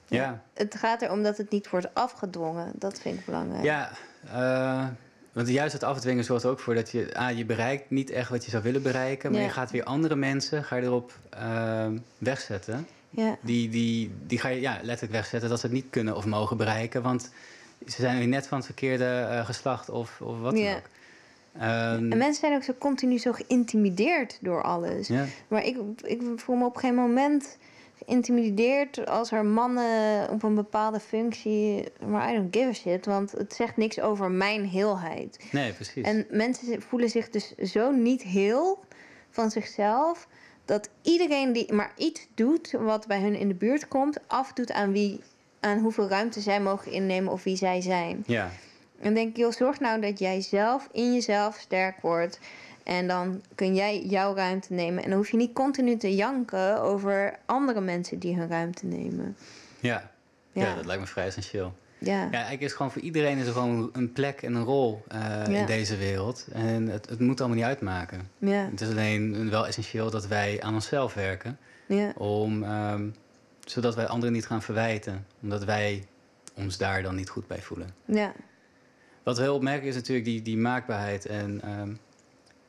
Ja, 0.08 0.42
Het 0.54 0.76
gaat 0.76 1.02
erom 1.02 1.24
dat 1.24 1.38
het 1.38 1.52
niet 1.52 1.70
wordt 1.70 1.94
afgedwongen. 1.94 2.72
Dat 2.76 3.00
vind 3.00 3.20
ik 3.20 3.26
belangrijk. 3.26 3.64
ja 3.64 3.90
eh, 4.34 4.88
want 5.32 5.50
juist 5.50 5.74
het 5.74 5.84
afdwingen 5.84 6.24
zorgt 6.24 6.46
ook 6.46 6.60
voor 6.60 6.76
dat 6.76 6.92
je... 6.92 7.10
Ah, 7.14 7.38
je 7.38 7.46
bereikt 7.46 7.90
niet 7.90 8.10
echt 8.10 8.30
wat 8.30 8.46
je 8.46 8.52
zou 8.52 8.64
willen 8.64 8.82
bereiken... 8.82 9.32
maar 9.32 9.40
Ja. 9.40 9.46
je 9.46 9.52
gaat 9.54 9.72
weer 9.72 9.84
andere 9.84 10.16
mensen 10.16 10.64
ga 10.64 10.76
je 10.76 10.82
erop 10.84 11.14
eh, 11.30 11.86
wegzetten. 12.18 12.88
ja. 13.10 13.38
Die, 13.42 13.70
die, 13.70 14.12
die 14.28 14.40
ga 14.40 14.48
je 14.48 14.62
ja, 14.62 14.74
letterlijk 14.82 15.12
wegzetten 15.12 15.50
dat 15.50 15.60
ze 15.60 15.66
het 15.66 15.76
niet 15.76 15.90
kunnen 15.90 16.16
of 16.16 16.26
mogen 16.26 16.58
bereiken... 16.58 17.02
want 17.02 17.32
ze 17.88 18.02
zijn 18.02 18.18
weer 18.18 18.28
net 18.28 18.48
van 18.48 18.58
het 18.58 18.66
verkeerde 18.66 19.42
geslacht 19.46 19.90
of, 19.90 20.22
of 20.22 20.40
wat 20.40 20.52
dan 20.54 20.62
Ja. 20.64 20.76
ook. 20.76 20.90
Ehm, 21.60 22.12
En 22.12 22.18
mensen 22.18 22.40
zijn 22.40 22.56
ook 22.56 22.64
zo 22.64 22.74
continu 22.78 23.18
zo 23.18 23.32
geïntimideerd 23.32 24.38
door 24.42 24.64
alles. 24.64 25.10
Maar 25.48 25.66
ik, 25.66 25.78
ik 26.04 26.22
voel 26.36 26.56
me 26.56 26.66
op 26.66 26.76
geen 26.76 26.96
moment 26.96 27.58
geïntimideerd 28.06 29.08
als 29.08 29.32
er 29.32 29.46
mannen 29.46 30.30
op 30.30 30.44
een 30.44 30.56
bepaalde 30.56 31.00
functie. 31.00 31.84
Maar 32.06 32.32
I 32.32 32.36
don't 32.36 32.56
give 32.56 32.68
a 32.68 32.74
shit, 32.74 33.06
want 33.06 33.32
het 33.32 33.54
zegt 33.54 33.78
niks 33.78 34.00
over 34.00 34.32
mijn 34.32 34.66
heelheid. 34.66 35.46
Nee, 35.52 35.74
precies. 35.74 36.04
En 36.04 36.26
mensen 36.30 36.82
voelen 36.82 37.10
zich 37.10 37.30
dus 37.30 37.56
zo 37.56 37.92
niet 37.92 38.22
heel 38.22 38.80
van 39.30 39.52
zichzelf. 39.52 40.28
Dat 40.66 40.90
iedereen 41.02 41.54
die 41.54 41.74
maar 41.74 41.92
iets 41.96 42.28
doet 42.34 42.72
wat 42.72 43.08
bij 43.08 43.22
hun 43.22 43.36
in 43.36 43.48
de 43.48 43.54
buurt 43.54 43.88
komt, 43.88 44.28
afdoet 44.28 44.72
aan 44.72 44.92
wie, 44.92 45.20
aan 45.60 45.80
hoeveel 45.80 46.08
ruimte 46.08 46.42
zij 46.42 46.62
mogen 46.62 46.92
innemen 46.92 47.32
of 47.32 47.44
wie 47.44 47.56
zij 47.56 47.82
zijn. 47.82 48.24
Ja, 48.26 48.52
En 49.00 49.14
denk 49.14 49.30
ik, 49.30 49.38
joh, 49.38 49.52
zorg 49.52 49.80
nou 49.80 50.02
dat 50.02 50.20
jij 50.20 50.42
zelf 50.42 50.88
in 50.92 51.14
jezelf 51.14 51.56
sterk 51.60 52.02
wordt. 52.02 52.40
En 52.84 53.08
dan 53.08 53.42
kun 53.56 53.76
jij 53.76 54.02
jouw 54.06 54.36
ruimte 54.36 54.74
nemen. 54.74 55.04
En 55.04 55.10
dan 55.10 55.18
hoef 55.18 55.30
je 55.32 55.38
niet 55.38 55.54
continu 55.54 55.98
te 55.98 56.16
janken 56.16 56.82
over 56.82 57.38
andere 57.46 57.82
mensen 57.82 58.20
die 58.20 58.36
hun 58.36 58.48
ruimte 58.50 58.86
nemen. 58.86 59.36
ja. 59.80 60.12
ja. 60.52 60.66
Ja. 60.66 60.76
dat 60.76 60.86
lijkt 60.86 61.02
me 61.02 61.08
vrij 61.08 61.26
essentieel. 61.26 61.74
Ja, 62.00 62.22
Ja, 62.24 62.30
eigenlijk 62.32 62.62
is 62.62 62.74
gewoon 62.74 62.92
voor 62.92 63.02
iedereen 63.02 63.38
is 63.38 63.48
er 63.48 63.54
gewoon 63.54 63.90
een 63.94 64.12
plek 64.14 64.42
en 64.42 64.54
een 64.56 64.64
rol 64.64 65.04
eh, 65.08 65.20
Ja. 65.20 65.44
in 65.46 65.66
deze 65.66 65.98
wereld. 65.98 66.48
En 66.54 66.88
het, 66.88 67.10
het 67.10 67.20
moet 67.20 67.40
allemaal 67.40 67.58
niet 67.58 67.66
uitmaken. 67.68 68.30
ja, 68.38 68.68
Het 68.72 68.82
is 68.82 68.90
alleen 68.90 69.50
wel 69.50 69.68
essentieel 69.68 70.10
dat 70.12 70.28
wij 70.28 70.62
aan 70.62 70.74
onszelf 70.74 71.14
werken. 71.14 71.58
ja, 71.88 72.12
Om, 72.18 72.64
ehm, 72.64 73.08
zodat 73.66 73.96
wij 73.96 74.08
anderen 74.08 74.34
niet 74.34 74.46
gaan 74.46 74.62
verwijten. 74.62 75.26
Omdat 75.42 75.64
wij 75.64 76.06
ons 76.56 76.78
daar 76.78 77.02
dan 77.04 77.16
niet 77.16 77.30
goed 77.30 77.48
bij 77.48 77.62
voelen. 77.62 77.90
ja, 78.06 78.34
Wat 79.28 79.38
heel 79.38 79.56
opmerkelijk 79.56 79.90
is 79.90 79.96
natuurlijk 79.96 80.26
die, 80.26 80.42
die 80.42 80.58
maakbaarheid. 80.58 81.26
En 81.26 81.62
ehm, 81.64 81.92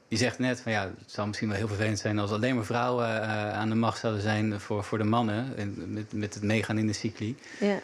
je 0.09 0.17
zegt 0.17 0.39
net 0.39 0.61
van 0.61 0.73
ja, 0.73 0.83
het 0.83 1.11
zou 1.11 1.27
misschien 1.27 1.49
wel 1.49 1.57
heel 1.57 1.69
vervelend 1.69 1.99
zijn 1.99 2.19
als 2.19 2.31
alleen 2.31 2.55
maar 2.55 2.65
vrouwen 2.65 3.23
eh, 3.23 3.53
aan 3.53 3.69
de 3.69 3.75
macht 3.75 3.99
zouden 3.99 4.23
zijn 4.23 4.61
voor, 4.61 4.85
voor 4.85 4.99
de 4.99 5.05
mannen. 5.05 5.57
En 5.57 5.93
met, 5.93 6.13
met 6.13 6.35
het 6.35 6.43
meegaan 6.43 6.79
in 6.79 6.87
de 6.87 6.93
cycli. 6.93 7.37
ja, 7.61 7.79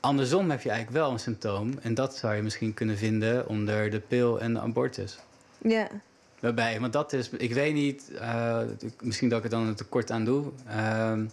Andersom 0.00 0.50
heb 0.50 0.60
je 0.60 0.68
eigenlijk 0.70 0.98
wel 0.98 1.12
een 1.12 1.18
symptoom. 1.18 1.78
En 1.82 1.94
dat 1.94 2.16
zou 2.16 2.34
je 2.34 2.42
misschien 2.42 2.74
kunnen 2.74 2.96
vinden 2.96 3.48
onder 3.48 3.90
de 3.90 4.00
pil 4.00 4.40
en 4.40 4.54
de 4.54 4.60
abortus. 4.60 5.18
ja, 5.58 5.88
Waarbij, 6.40 6.80
want 6.80 6.92
dat 6.92 7.12
is, 7.12 7.28
ik 7.28 7.54
weet 7.54 7.74
niet, 7.74 8.10
eh, 8.14 8.60
misschien 9.00 9.28
dat 9.28 9.38
ik 9.38 9.44
er 9.44 9.50
dan 9.50 9.66
een 9.66 9.74
tekort 9.74 10.10
aan 10.10 10.24
doe. 10.24 10.50
Ehm, 10.66 11.26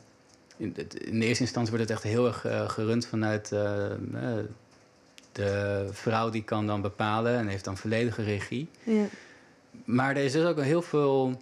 in, 0.57 0.75
in 1.05 1.19
de 1.19 1.25
eerste 1.25 1.43
instantie 1.43 1.71
wordt 1.73 1.89
het 1.89 1.97
echt 1.97 2.03
heel 2.03 2.25
erg 2.27 2.45
eh, 2.45 2.69
gerund 2.69 3.07
vanuit 3.07 3.51
de 5.37 5.87
vrouw 5.91 6.29
die 6.29 6.43
kan 6.43 6.67
dan 6.67 6.81
bepalen 6.81 7.37
en 7.37 7.47
heeft 7.47 7.63
dan 7.63 7.77
volledige 7.77 8.23
regie. 8.23 8.69
ja, 8.83 9.05
Maar 9.85 10.15
er 10.15 10.23
is 10.23 10.31
dus 10.31 10.45
ook 10.45 10.61
heel 10.61 10.81
veel 10.81 11.41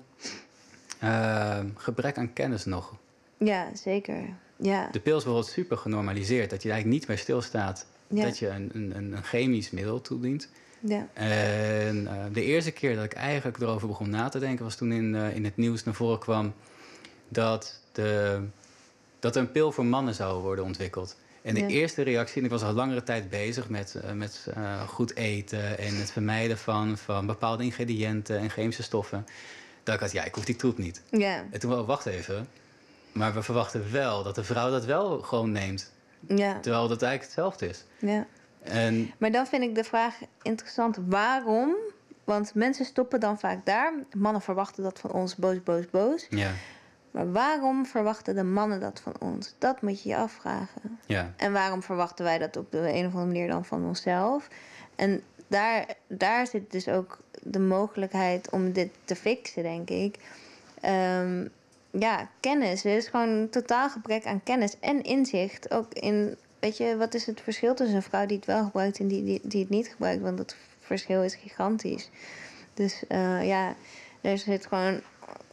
eh, 1.00 1.60
gebrek 1.76 2.18
aan 2.18 2.34
kennis 2.34 2.66
nog. 2.66 2.94
ja, 3.38 3.76
zeker. 3.76 4.20
Ja, 4.58 4.90
De 4.92 5.00
pil 5.00 5.18
is 5.18 5.24
bijvoorbeeld 5.24 5.54
super 5.54 5.78
genormaliseerd, 5.78 6.50
dat 6.50 6.64
je 6.64 6.70
eigenlijk 6.72 7.00
niet 7.00 7.08
bij 7.08 7.18
stilstaat 7.18 7.86
ja, 8.08 8.24
dat 8.24 8.38
je 8.38 8.48
een, 8.48 8.70
een, 8.74 8.96
een 8.96 9.24
chemisch 9.24 9.72
middel 9.72 10.02
toedient. 10.02 10.50
ja, 10.80 11.08
En 11.14 12.08
eh, 12.08 12.24
de 12.34 12.44
eerste 12.44 12.72
keer 12.72 12.96
dat 12.96 13.04
ik 13.04 13.14
eigenlijk 13.14 13.58
erover 13.60 13.88
begon 13.88 14.10
na 14.10 14.30
te 14.30 14.40
denken, 14.40 14.64
was 14.64 14.76
toen 14.76 14.92
in, 14.92 15.16
eh, 15.16 15.36
in 15.36 15.44
het 15.44 15.58
nieuws 15.58 15.84
naar 15.84 15.94
voren 15.94 16.20
kwam 16.20 16.54
dat, 17.28 17.82
de, 17.92 18.40
dat 19.20 19.36
er 19.36 19.42
een 19.42 19.52
pil 19.52 19.72
voor 19.72 19.86
mannen 19.86 20.14
zou 20.16 20.42
worden 20.42 20.66
ontwikkeld. 20.66 21.18
En 21.46 21.54
de 21.54 21.60
Ja. 21.60 21.68
eerste 21.68 22.02
reactie, 22.02 22.38
en 22.40 22.44
ik 22.46 22.50
was 22.52 22.64
al 22.64 22.74
langere 22.74 23.04
tijd 23.04 23.30
bezig 23.30 23.70
met, 23.70 23.96
eh, 23.96 24.12
met 24.12 24.48
eh, 24.54 24.82
goed 24.88 25.16
eten 25.16 25.78
en 25.78 25.96
het 25.96 26.12
vermijden 26.12 26.58
van, 26.58 26.98
van 26.98 27.26
bepaalde 27.26 27.64
ingrediënten 27.64 28.38
en 28.40 28.50
chemische 28.50 28.84
stoffen. 28.84 29.26
Dat 29.84 29.96
ik 29.96 30.02
had, 30.02 30.12
ja, 30.12 30.24
ik 30.24 30.36
hoef 30.36 30.46
die 30.46 30.56
troep 30.56 30.78
niet. 30.78 31.02
ja, 31.10 31.44
En 31.52 31.60
toen 31.60 31.70
wel, 31.70 31.86
wacht 31.86 32.06
even. 32.06 32.48
Maar 33.12 33.34
we 33.34 33.42
verwachten 33.44 33.92
wel 33.92 34.24
dat 34.24 34.36
de 34.36 34.44
vrouw 34.44 34.72
dat 34.72 34.86
wel 34.86 35.20
gewoon 35.20 35.52
neemt. 35.52 35.92
ja, 36.28 36.60
Terwijl 36.60 36.88
dat 36.88 37.02
eigenlijk 37.02 37.24
hetzelfde 37.24 37.68
is. 37.70 37.84
ja. 38.00 38.28
En 38.64 39.12
Maar 39.18 39.32
dan 39.32 39.48
vind 39.48 39.64
ik 39.64 39.76
de 39.76 39.84
vraag 39.84 40.16
interessant, 40.42 40.98
waarom? 41.08 41.76
Want 42.24 42.54
mensen 42.54 42.86
stoppen 42.86 43.20
dan 43.20 43.40
vaak 43.40 43.66
daar. 43.66 43.94
Mannen 44.18 44.42
verwachten 44.42 44.84
dat 44.84 45.00
van 45.00 45.12
ons, 45.12 45.36
boos, 45.36 45.64
boos, 45.64 45.90
boos. 45.92 46.28
ja, 46.30 46.52
Maar 47.16 47.32
waarom 47.32 47.86
verwachten 47.86 48.36
de 48.36 48.44
mannen 48.44 48.80
dat 48.80 49.00
van 49.00 49.14
ons? 49.20 49.56
Dat 49.58 49.82
moet 49.82 50.04
je 50.04 50.10
je 50.10 50.16
afvragen. 50.16 51.00
ja, 51.06 51.34
En 51.38 51.54
waarom 51.54 51.84
verwachten 51.84 52.26
wij 52.26 52.38
dat 52.38 52.58
op 52.58 52.72
de 52.72 52.78
een 52.78 53.06
of 53.06 53.14
andere 53.14 53.26
manier 53.26 53.48
dan 53.48 53.66
van 53.66 53.86
onszelf? 53.86 54.48
En 54.96 55.22
daar, 55.48 55.86
daar 56.08 56.48
zit 56.48 56.72
dus 56.72 56.88
ook 56.88 57.20
de 57.42 57.60
mogelijkheid 57.60 58.50
om 58.50 58.72
dit 58.72 58.90
te 59.04 59.16
fixen, 59.16 59.64
denk 59.64 59.90
ik. 59.90 60.16
Ehm, 60.82 61.48
ja, 61.92 62.30
kennis. 62.40 62.86
Er 62.86 62.96
is 62.96 63.08
gewoon 63.08 63.30
een 63.30 63.50
totaal 63.50 63.90
gebrek 63.90 64.26
aan 64.26 64.44
kennis 64.44 64.80
en 64.80 65.04
inzicht. 65.04 65.72
Ook 65.72 65.94
in, 65.94 66.36
weet 66.60 66.78
je, 66.78 66.98
wat 66.98 67.14
is 67.14 67.26
het 67.26 67.42
verschil 67.42 67.76
tussen 67.76 67.96
een 67.96 68.02
vrouw 68.02 68.26
die 68.26 68.38
het 68.38 68.46
wel 68.46 68.64
gebruikt 68.64 69.00
en 69.00 69.08
die, 69.08 69.24
die, 69.24 69.40
die 69.44 69.62
het 69.62 69.70
niet 69.70 69.88
gebruikt? 69.88 70.22
Want 70.22 70.38
dat 70.38 70.56
verschil 70.80 71.24
is 71.24 71.36
gigantisch. 71.36 72.10
Dus 72.74 73.04
eh, 73.08 73.48
ja, 73.48 73.76
er 74.22 74.38
zit 74.38 74.66
gewoon 74.66 75.02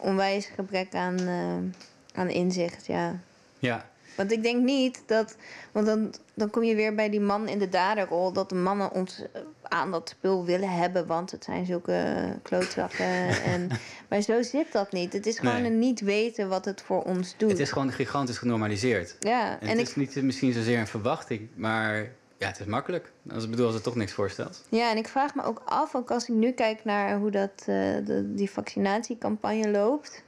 onwijs 0.02 0.46
gebrek 0.46 0.94
aan, 0.94 1.18
eh, 1.18 2.18
aan 2.20 2.28
inzicht, 2.28 2.86
ja. 2.86 3.18
ja. 3.58 3.90
Want 4.16 4.32
ik 4.32 4.42
denk 4.42 4.64
niet 4.64 5.02
dat. 5.06 5.36
Want 5.72 5.86
dan, 5.86 6.14
dan 6.34 6.50
kom 6.50 6.62
je 6.62 6.74
weer 6.74 6.94
bij 6.94 7.10
die 7.10 7.20
man 7.20 7.48
in 7.48 7.58
de 7.58 7.68
daderrol. 7.68 8.32
Dat 8.32 8.48
de 8.48 8.54
mannen 8.54 8.92
ons 8.92 9.22
eh, 9.32 9.40
aan 9.62 9.90
dat 9.90 10.08
spul 10.08 10.44
willen 10.44 10.70
hebben. 10.70 11.06
Want 11.06 11.30
het 11.30 11.44
zijn 11.44 11.66
zulke 11.66 12.26
klootzakken. 12.42 13.28
en, 13.52 13.68
maar 14.08 14.20
zo 14.20 14.42
zit 14.42 14.72
dat 14.72 14.92
niet. 14.92 15.12
Het 15.12 15.26
is 15.26 15.38
gewoon 15.38 15.62
Nee. 15.62 15.70
een 15.70 15.78
niet 15.78 16.00
weten 16.00 16.48
wat 16.48 16.64
het 16.64 16.82
voor 16.82 17.02
ons 17.02 17.34
doet. 17.36 17.50
Het 17.50 17.58
is 17.60 17.70
gewoon 17.70 17.92
gigantisch 17.92 18.38
genormaliseerd. 18.38 19.16
ja, 19.20 19.50
En 19.50 19.60
en 19.60 19.68
het 19.68 19.78
ik, 19.78 19.86
is 19.86 19.94
niet 19.96 20.22
misschien 20.22 20.52
zozeer 20.52 20.78
een 20.78 20.86
verwachting, 20.86 21.48
maar 21.54 22.10
ja, 22.42 22.48
het 22.48 22.60
is 22.60 22.66
makkelijk. 22.66 23.12
Als 23.32 23.44
ik 23.44 23.50
bedoel, 23.50 23.66
als 23.66 23.74
het 23.74 23.84
toch 23.84 23.94
niks 23.96 24.12
voorstelt. 24.12 24.64
ja, 24.68 24.90
en 24.90 24.96
ik 24.96 25.08
vraag 25.08 25.34
me 25.34 25.42
ook 25.42 25.62
af, 25.64 25.94
ook 25.94 26.10
als 26.10 26.28
ik 26.28 26.34
nu 26.34 26.50
kijk 26.52 26.84
naar 26.84 27.18
hoe 27.18 27.30
dat, 27.30 27.50
eh, 27.58 27.66
de, 28.06 28.32
die 28.34 28.50
vaccinatiecampagne 28.50 29.70
loopt. 29.70 30.22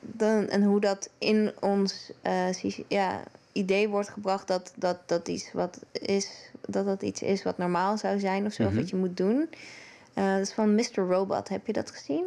Dan, 0.00 0.48
en 0.48 0.62
hoe 0.62 0.80
dat 0.80 1.10
in 1.18 1.52
ons 1.60 2.12
eh, 2.22 2.52
ja, 2.88 3.22
idee 3.52 3.88
wordt 3.88 4.08
gebracht 4.08 4.48
dat 4.48 4.72
dat, 4.76 4.98
dat 5.06 5.28
iets 5.28 5.52
wat 5.52 5.78
is, 5.92 6.50
dat 6.66 6.84
dat 6.86 7.02
iets 7.02 7.22
is 7.22 7.42
wat 7.42 7.58
normaal 7.58 7.98
zou 7.98 8.18
zijn 8.18 8.46
of 8.46 8.52
zo, 8.52 8.62
of 8.62 8.68
Mhm. 8.70 8.78
wat 8.80 8.90
je 8.90 8.96
moet 8.96 9.16
doen. 9.16 9.48
Eh, 10.14 10.32
dat 10.32 10.40
is 10.46 10.52
van 10.52 10.74
Mr. 10.74 10.94
Robot. 11.08 11.48
Heb 11.48 11.66
je 11.66 11.72
dat 11.72 11.90
gezien? 11.90 12.24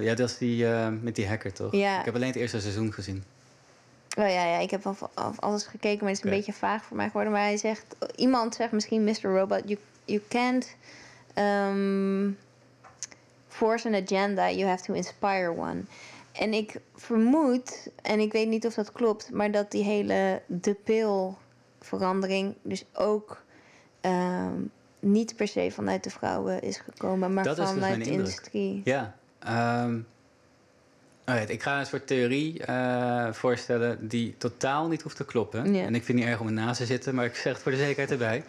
Ja, 0.00 0.14
dat 0.14 0.28
is 0.30 0.38
die 0.38 0.66
met 1.02 1.14
die 1.14 1.26
hacker, 1.28 1.52
toch? 1.52 1.72
Ja. 1.72 1.98
Ik 1.98 2.04
heb 2.04 2.14
alleen 2.14 2.26
het 2.28 2.36
eerste 2.36 2.60
seizoen 2.60 2.92
gezien. 2.92 3.24
Oh 4.16 4.28
ja, 4.28 4.44
ja 4.44 4.58
ik 4.58 4.70
heb 4.70 4.86
al 4.86 4.96
al 5.14 5.32
alles 5.36 5.66
gekeken, 5.66 5.98
maar 5.98 6.08
het 6.08 6.18
is 6.18 6.24
een 6.24 6.36
beetje 6.36 6.52
vaag 6.52 6.84
voor 6.84 6.96
mij 6.96 7.06
geworden. 7.06 7.32
Maar 7.32 7.42
hij 7.42 7.56
zegt, 7.56 7.96
iemand 8.14 8.54
zegt 8.54 8.72
misschien 8.72 9.04
Mr. 9.04 9.22
Robot, 9.22 9.62
you, 9.64 9.78
you 10.04 10.22
can't 10.28 10.76
um, 11.34 12.38
force 13.48 13.88
an 13.88 13.94
agenda, 13.94 14.50
you 14.50 14.68
have 14.68 14.84
to 14.84 14.94
inspire 14.94 15.50
one. 15.56 15.80
En 16.32 16.52
ik 16.52 16.80
vermoed, 16.94 17.88
en 18.02 18.20
ik 18.20 18.32
weet 18.32 18.48
niet 18.48 18.66
of 18.66 18.74
dat 18.74 18.92
klopt, 18.92 19.30
maar 19.30 19.50
dat 19.50 19.70
die 19.70 19.84
hele 19.84 20.42
de 20.46 20.74
pil 20.74 21.38
verandering 21.80 22.54
dus 22.62 22.84
ook 22.92 23.42
ehm, 24.00 24.60
niet 24.98 25.36
per 25.36 25.48
se 25.48 25.70
vanuit 25.70 26.04
de 26.04 26.10
vrouwen 26.10 26.62
is 26.62 26.78
gekomen, 26.78 27.34
maar 27.34 27.44
Dat 27.44 27.56
dus 27.56 27.68
vanuit 27.68 28.04
de 28.04 28.10
industrie. 28.10 28.80
Ja. 28.84 29.14
ehm, 29.38 29.98
ik 31.34 31.62
ga 31.62 31.78
een 31.78 31.86
soort 31.86 32.06
theorie 32.06 32.64
eh, 32.64 33.32
voorstellen 33.32 34.08
die 34.08 34.34
totaal 34.38 34.88
niet 34.88 35.02
hoeft 35.02 35.16
te 35.16 35.24
kloppen. 35.24 35.64
En 35.64 35.94
ik 35.94 36.04
vind 36.04 36.06
het 36.06 36.16
niet 36.16 36.24
erg 36.24 36.40
om 36.40 36.46
ernaast 36.46 36.78
te 36.78 36.86
zitten, 36.86 37.14
maar 37.14 37.24
ik 37.24 37.34
zeg 37.34 37.52
het 37.52 37.62
voor 37.62 37.72
de 37.72 37.78
zekerheid 37.78 38.10
erbij. 38.10 38.44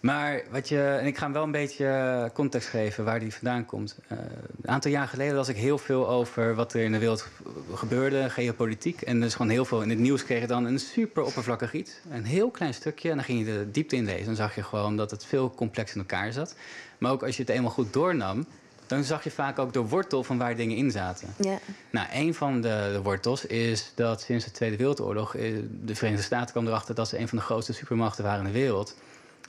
Maar 0.00 0.42
wat 0.50 0.68
je, 0.68 0.82
en 0.82 1.06
ik 1.06 1.16
ga 1.16 1.24
hem 1.24 1.32
wel 1.32 1.42
een 1.42 1.50
beetje 1.50 2.30
context 2.34 2.68
geven 2.68 3.04
waar 3.04 3.20
die 3.20 3.34
vandaan 3.34 3.66
komt. 3.66 3.98
Eh, 4.08 4.18
een 4.62 4.68
aantal 4.68 4.90
jaar 4.90 5.08
geleden 5.08 5.34
las 5.34 5.48
ik 5.48 5.56
heel 5.56 5.78
veel 5.78 6.08
over 6.08 6.54
wat 6.54 6.72
er 6.72 6.82
in 6.82 6.92
de 6.92 6.98
wereld 6.98 7.28
gebeurde, 7.74 8.30
geopolitiek. 8.30 9.02
En 9.02 9.20
dus 9.20 9.34
gewoon 9.34 9.50
heel 9.50 9.64
veel 9.64 9.82
in 9.82 9.90
het 9.90 9.98
nieuws 9.98 10.24
kreeg 10.24 10.40
je 10.40 10.46
dan 10.46 10.64
een 10.64 10.78
super 10.78 11.22
oppervlakkig 11.22 11.72
iets. 11.72 11.92
Een 12.10 12.24
heel 12.24 12.50
klein 12.50 12.74
stukje. 12.74 13.10
En 13.10 13.16
dan 13.16 13.24
ging 13.24 13.38
je 13.38 13.44
de 13.44 13.70
diepte 13.70 13.96
in 13.96 14.04
lezen. 14.04 14.26
Dan 14.26 14.36
zag 14.36 14.54
je 14.54 14.62
gewoon 14.62 14.96
dat 14.96 15.10
het 15.10 15.24
veel 15.24 15.50
complex 15.50 15.92
in 15.92 16.00
elkaar 16.00 16.32
zat. 16.32 16.54
Maar 16.98 17.12
ook 17.12 17.22
als 17.22 17.36
je 17.36 17.42
het 17.42 17.50
eenmaal 17.50 17.70
goed 17.70 17.92
doornam, 17.92 18.46
dan 18.90 19.04
zag 19.04 19.24
je 19.24 19.30
vaak 19.30 19.58
ook 19.58 19.72
de 19.72 19.80
wortel 19.80 20.24
van 20.24 20.38
waar 20.38 20.56
dingen 20.56 20.76
in 20.76 20.90
zaten. 20.90 21.34
Ja, 21.38 21.58
Nou, 21.90 22.06
een 22.12 22.34
van 22.34 22.60
de, 22.60 22.90
de 22.92 23.02
wortels 23.02 23.46
is 23.46 23.92
dat 23.94 24.20
sinds 24.20 24.44
de 24.44 24.50
Tweede 24.50 24.76
Wereldoorlog... 24.76 25.34
eh, 25.34 25.54
de 25.84 25.94
Verenigde 25.94 26.24
Staten 26.24 26.50
kwam 26.50 26.66
erachter 26.66 26.94
dat 26.94 27.08
ze 27.08 27.18
een 27.18 27.28
van 27.28 27.38
de 27.38 27.44
grootste 27.44 27.72
supermachten 27.72 28.24
waren 28.24 28.46
in 28.46 28.52
de 28.52 28.58
wereld. 28.58 28.96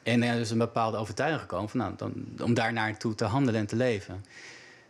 En 0.03 0.23
er 0.23 0.39
is 0.39 0.51
een 0.51 0.57
bepaalde 0.57 0.97
overtuiging 0.97 1.41
gekomen 1.41 1.69
van, 1.69 1.79
nou, 1.79 1.93
dan, 1.97 2.13
om 2.43 2.53
daar 2.53 2.73
naartoe 2.73 3.15
te 3.15 3.25
handelen 3.25 3.59
en 3.59 3.67
te 3.67 3.75
leven. 3.75 4.25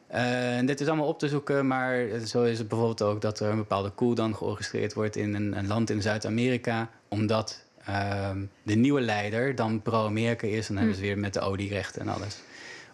Eh, 0.07 0.57
en 0.57 0.65
dit 0.65 0.81
is 0.81 0.87
allemaal 0.87 1.07
op 1.07 1.19
te 1.19 1.27
zoeken, 1.27 1.67
maar 1.67 2.05
zo 2.25 2.43
is 2.43 2.57
het 2.57 2.67
bijvoorbeeld 2.67 3.01
ook 3.01 3.21
dat 3.21 3.39
er 3.39 3.49
een 3.49 3.57
bepaalde 3.57 3.89
koe 3.89 4.15
dan 4.15 4.35
georchestreerd 4.35 4.93
wordt 4.93 5.15
in 5.15 5.35
een, 5.35 5.57
een 5.57 5.67
land 5.67 5.89
in 5.89 6.01
Zuid-Amerika, 6.01 6.89
omdat 7.07 7.63
ehm, 7.85 8.45
de 8.63 8.75
nieuwe 8.75 9.01
leider 9.01 9.55
dan 9.55 9.81
pro-Amerika 9.81 10.47
is 10.47 10.67
en 10.67 10.73
dan 10.73 10.77
hebben 10.77 10.95
ze 10.95 11.01
weer 11.01 11.17
met 11.17 11.33
de 11.33 11.39
olierechten 11.39 12.01
en 12.01 12.07
alles. 12.07 12.37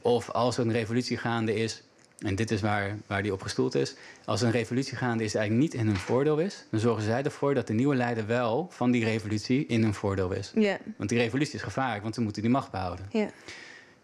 Of 0.01 0.29
als 0.29 0.57
er 0.57 0.65
een 0.65 0.71
revolutie 0.71 1.17
gaande 1.17 1.55
is, 1.55 1.83
en 2.17 2.35
dit 2.35 2.51
is 2.51 2.61
waar, 2.61 2.97
waar 3.07 3.23
die 3.23 3.33
op 3.33 3.41
gestoeld 3.41 3.75
is. 3.75 3.95
Als 4.25 4.41
een 4.41 4.51
revolutie 4.51 4.97
gaande 4.97 5.23
is 5.23 5.31
die 5.31 5.39
eigenlijk 5.39 5.71
niet 5.71 5.81
in 5.81 5.87
hun 5.87 5.97
voordeel 5.97 6.37
is, 6.37 6.65
dan 6.71 6.79
zorgen 6.79 7.03
zij 7.03 7.23
ervoor 7.23 7.53
dat 7.53 7.67
de 7.67 7.73
nieuwe 7.73 7.95
leider 7.95 8.27
wel 8.27 8.67
van 8.71 8.91
die 8.91 9.03
revolutie 9.03 9.65
in 9.65 9.83
hun 9.83 9.93
voordeel 9.93 10.31
is. 10.31 10.51
Ja. 10.55 10.77
Want 10.97 11.09
die 11.09 11.19
revolutie 11.19 11.53
is 11.53 11.61
gevaarlijk, 11.61 12.03
want 12.03 12.15
ze 12.15 12.21
moeten 12.21 12.41
die 12.41 12.51
macht 12.51 12.71
behouden. 12.71 13.05
Ja. 13.11 13.29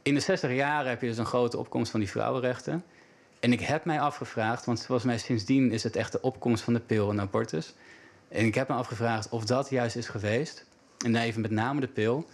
In 0.02 0.14
de 0.14 0.20
60 0.20 0.52
jaren 0.52 0.90
heb 0.90 1.02
je 1.02 1.08
dus 1.08 1.18
een 1.18 1.26
grote 1.26 1.58
opkomst 1.58 1.92
van 1.92 2.00
die 2.00 2.10
vrouwenrechten. 2.10 2.84
En 3.40 3.52
ik 3.52 3.62
heb 3.62 3.86
mij 3.86 4.00
afgevraagd, 4.00 4.66
want 4.66 4.86
volgens 4.86 5.08
mij 5.08 5.18
sindsdien 5.18 5.72
is 5.72 5.84
het 5.84 5.96
echt 5.96 6.12
de 6.12 6.22
opkomst 6.22 6.64
van 6.64 6.74
de 6.74 6.80
pil 6.80 7.10
en 7.10 7.22
abortus. 7.22 7.74
En 8.28 8.46
ik 8.46 8.56
heb 8.56 8.68
me 8.68 8.76
afgevraagd 8.76 9.30
of 9.30 9.46
dat 9.46 9.70
juist 9.70 9.96
is 9.96 10.08
geweest, 10.08 10.66
en 11.06 11.16
even 11.16 11.42
met 11.42 11.52
name 11.52 11.80
de 11.82 11.88
pil, 11.88 12.28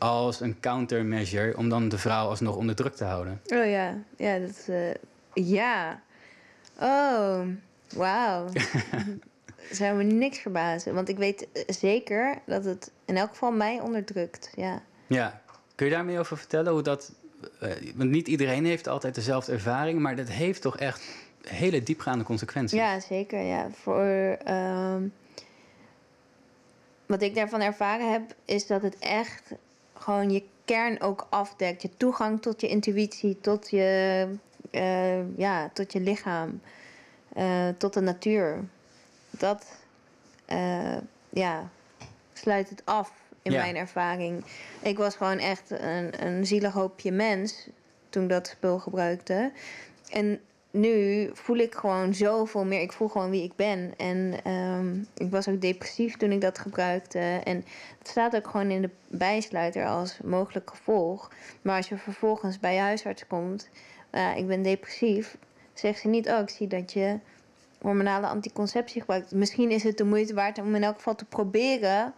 als 0.00 0.40
een 0.40 0.60
countermeasure 0.60 1.56
om 1.56 1.68
dan 1.68 1.88
de 1.88 1.98
vrouw 1.98 2.28
alsnog 2.28 2.56
onder 2.56 2.74
druk 2.74 2.94
te 2.94 3.04
houden. 3.04 3.40
Oh 3.46 3.70
ja, 3.70 3.96
ja, 4.16 4.38
dat, 4.38 4.66
eh, 4.68 4.94
ja. 5.32 6.02
Oh, 6.80 7.40
wauw. 7.94 8.48
Zou 9.70 9.96
me 9.96 10.02
niks 10.02 10.38
verbazen. 10.38 10.94
Want 10.94 11.08
ik 11.08 11.16
weet 11.16 11.48
eh, 11.52 11.62
zeker 11.66 12.38
dat 12.46 12.64
het 12.64 12.90
in 13.04 13.16
elk 13.16 13.28
geval 13.28 13.52
mij 13.52 13.80
onderdrukt. 13.80 14.52
Ja. 14.56 14.82
Ja, 15.06 15.42
kun 15.74 15.86
je 15.86 15.92
daar 15.92 16.04
meer 16.04 16.18
over 16.18 16.36
vertellen? 16.36 16.72
Hoe 16.72 16.82
dat, 16.82 17.12
eh, 17.60 17.70
want 17.94 18.10
niet 18.10 18.28
iedereen 18.28 18.64
heeft 18.64 18.88
altijd 18.88 19.14
dezelfde 19.14 19.52
ervaring, 19.52 20.00
maar 20.00 20.16
dat 20.16 20.28
heeft 20.28 20.62
toch 20.62 20.78
echt 20.78 21.02
hele 21.48 21.82
diepgaande 21.82 22.24
consequenties. 22.24 22.78
Ja, 22.78 23.00
zeker. 23.00 23.42
Ja. 23.42 23.70
Voor, 23.70 24.36
ehm, 24.44 25.02
wat 27.06 27.22
ik 27.22 27.34
daarvan 27.34 27.60
ervaren 27.60 28.12
heb, 28.12 28.34
is 28.44 28.66
dat 28.66 28.82
het 28.82 28.98
echt 28.98 29.52
gewoon 30.00 30.30
je 30.30 30.42
kern 30.64 31.00
ook 31.00 31.26
afdekt. 31.30 31.82
Je 31.82 31.96
toegang 31.96 32.42
tot 32.42 32.60
je 32.60 32.68
intuïtie, 32.68 33.40
tot 33.40 33.70
je, 33.70 34.28
eh, 34.70 35.36
ja, 35.38 35.70
tot 35.72 35.92
je 35.92 36.00
lichaam, 36.00 36.60
eh, 37.32 37.68
tot 37.78 37.94
de 37.94 38.00
natuur. 38.00 38.64
Dat 39.30 39.66
eh, 40.44 40.96
ja, 41.28 41.68
sluit 42.32 42.68
het 42.70 42.82
af 42.84 43.12
in 43.42 43.52
Ja. 43.52 43.60
mijn 43.60 43.76
ervaring. 43.76 44.44
Ik 44.82 44.96
was 44.98 45.16
gewoon 45.16 45.38
echt 45.38 45.70
een, 45.70 46.26
een 46.26 46.46
zielig 46.46 46.72
hoopje 46.72 47.12
mens 47.12 47.68
toen 48.08 48.22
ik 48.22 48.28
dat 48.28 48.46
spul 48.46 48.78
gebruikte. 48.78 49.52
En 50.10 50.40
nu 50.70 51.30
voel 51.32 51.56
ik 51.56 51.74
gewoon 51.74 52.14
zoveel 52.14 52.64
meer. 52.64 52.80
Ik 52.80 52.92
voel 52.92 53.08
gewoon 53.08 53.30
wie 53.30 53.42
ik 53.42 53.56
ben. 53.56 53.92
En 53.96 54.34
ehm, 54.44 54.98
ik 55.16 55.30
was 55.30 55.48
ook 55.48 55.60
depressief 55.60 56.16
toen 56.16 56.32
ik 56.32 56.40
dat 56.40 56.58
gebruikte. 56.58 57.18
En 57.44 57.64
het 57.98 58.08
staat 58.08 58.36
ook 58.36 58.48
gewoon 58.48 58.70
in 58.70 58.82
de 58.82 58.90
bijsluiter 59.08 59.86
als 59.86 60.18
mogelijk 60.24 60.70
gevolg. 60.70 61.30
Maar 61.62 61.76
als 61.76 61.88
je 61.88 61.96
vervolgens 61.96 62.58
bij 62.58 62.74
je 62.74 62.80
huisarts 62.80 63.26
komt, 63.26 63.68
uh, 64.12 64.36
ik 64.36 64.46
ben 64.46 64.62
depressief, 64.62 65.36
zegt 65.74 66.00
ze 66.00 66.08
niet: 66.08 66.28
Oh, 66.28 66.38
ik 66.38 66.48
zie 66.48 66.66
dat 66.66 66.92
je 66.92 67.18
hormonale 67.80 68.26
anticonceptie 68.26 69.00
gebruikt. 69.00 69.32
Misschien 69.32 69.70
is 69.70 69.82
het 69.82 69.96
de 69.96 70.04
moeite 70.04 70.34
waard 70.34 70.58
om 70.58 70.74
in 70.74 70.82
elk 70.82 70.96
geval 70.96 71.14
te 71.14 71.24
proberen 71.24 72.14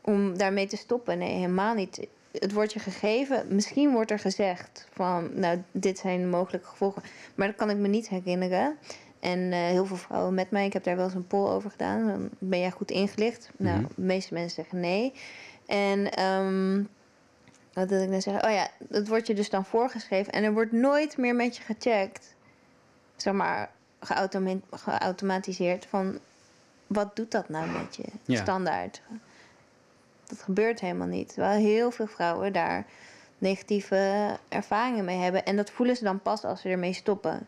om 0.00 0.38
daarmee 0.38 0.66
te 0.66 0.76
stoppen. 0.76 1.18
Nee, 1.18 1.34
helemaal 1.34 1.74
niet. 1.74 2.06
Het 2.38 2.52
wordt 2.52 2.72
je 2.72 2.78
gegeven. 2.78 3.46
Misschien 3.48 3.92
wordt 3.92 4.10
er 4.10 4.18
gezegd 4.18 4.86
van, 4.92 5.30
nou, 5.34 5.62
dit 5.72 5.98
zijn 5.98 6.30
mogelijke 6.30 6.68
gevolgen. 6.68 7.02
Maar 7.34 7.46
dat 7.46 7.56
kan 7.56 7.70
ik 7.70 7.76
me 7.76 7.88
niet 7.88 8.08
herinneren. 8.08 8.76
En 9.20 9.38
uh, 9.38 9.58
heel 9.58 9.86
veel 9.86 9.96
vrouwen 9.96 10.34
met 10.34 10.50
mij, 10.50 10.66
ik 10.66 10.72
heb 10.72 10.84
daar 10.84 10.96
wel 10.96 11.04
eens 11.04 11.14
een 11.14 11.26
poll 11.26 11.48
over 11.48 11.70
gedaan. 11.70 12.06
Dan 12.06 12.28
ben 12.38 12.58
jij 12.58 12.70
goed 12.70 12.90
ingelicht? 12.90 13.50
Mm 13.56 13.66
-hmm. 13.66 13.80
Nou, 13.80 13.92
de 13.94 14.02
meeste 14.02 14.34
mensen 14.34 14.54
zeggen 14.54 14.80
nee. 14.80 15.12
En 15.66 16.24
um, 16.24 16.88
wat 17.72 17.88
wil 17.88 18.02
ik 18.02 18.08
nou 18.08 18.20
zeggen? 18.20 18.44
Oh 18.44 18.50
ja, 18.50 18.68
dat 18.78 19.08
wordt 19.08 19.26
je 19.26 19.34
dus 19.34 19.50
dan 19.50 19.64
voorgeschreven. 19.64 20.32
En 20.32 20.44
er 20.44 20.52
wordt 20.52 20.72
nooit 20.72 21.16
meer 21.16 21.34
met 21.34 21.56
je 21.56 21.62
gecheckt. 21.62 22.34
Zeg 23.16 23.34
maar, 23.34 23.70
geautomatiseerd 24.70 25.86
van... 25.86 26.18
Wat 26.86 27.16
doet 27.16 27.30
dat 27.30 27.48
nou 27.48 27.70
met 27.70 27.96
je? 27.96 28.04
Ja. 28.24 28.42
Standaard. 28.42 29.02
Dat 30.28 30.42
gebeurt 30.42 30.80
helemaal 30.80 31.06
niet. 31.06 31.28
Terwijl 31.28 31.60
heel 31.60 31.90
veel 31.90 32.06
vrouwen 32.06 32.52
daar 32.52 32.86
negatieve 33.38 34.28
ervaringen 34.48 35.04
mee 35.04 35.18
hebben. 35.18 35.44
En 35.44 35.56
dat 35.56 35.70
voelen 35.70 35.96
ze 35.96 36.04
dan 36.04 36.20
pas 36.20 36.44
als 36.44 36.60
ze 36.60 36.68
ermee 36.68 36.92
stoppen. 36.92 37.46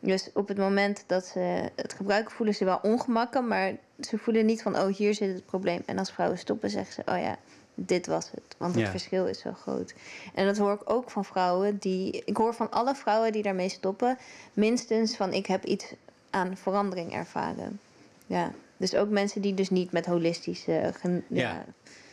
Dus 0.00 0.30
op 0.34 0.48
het 0.48 0.58
moment 0.58 1.04
dat 1.06 1.24
ze 1.24 1.70
het 1.74 1.92
gebruiken, 1.92 2.32
voelen 2.32 2.54
ze 2.54 2.64
wel 2.64 2.78
ongemakken. 2.82 3.48
Maar 3.48 3.72
ze 4.00 4.18
voelen 4.18 4.46
niet 4.46 4.62
van, 4.62 4.76
oh, 4.78 4.86
hier 4.96 5.14
zit 5.14 5.34
het 5.34 5.46
probleem. 5.46 5.82
En 5.86 5.98
als 5.98 6.12
vrouwen 6.12 6.38
stoppen, 6.38 6.70
zeggen 6.70 6.94
ze, 6.94 7.12
oh 7.12 7.18
ja, 7.20 7.38
dit 7.74 8.06
was 8.06 8.30
het. 8.30 8.54
Want 8.56 8.74
het 8.74 8.84
Ja. 8.84 8.90
verschil 8.90 9.26
is 9.26 9.40
zo 9.40 9.52
groot. 9.52 9.94
En 10.34 10.46
dat 10.46 10.56
hoor 10.58 10.72
ik 10.72 10.90
ook 10.90 11.10
van 11.10 11.24
vrouwen 11.24 11.78
die... 11.78 12.22
Ik 12.24 12.36
hoor 12.36 12.54
van 12.54 12.70
alle 12.70 12.94
vrouwen 12.94 13.32
die 13.32 13.42
daarmee 13.42 13.68
stoppen... 13.68 14.18
minstens 14.52 15.16
van, 15.16 15.32
ik 15.32 15.46
heb 15.46 15.64
iets 15.64 15.94
aan 16.30 16.56
verandering 16.56 17.12
ervaren. 17.12 17.80
Ja. 18.26 18.50
Dus 18.76 18.94
ook 18.94 19.08
mensen 19.08 19.40
die 19.40 19.54
dus 19.54 19.70
niet 19.70 19.92
met 19.92 20.06
holistische... 20.06 20.92
ja, 21.28 21.64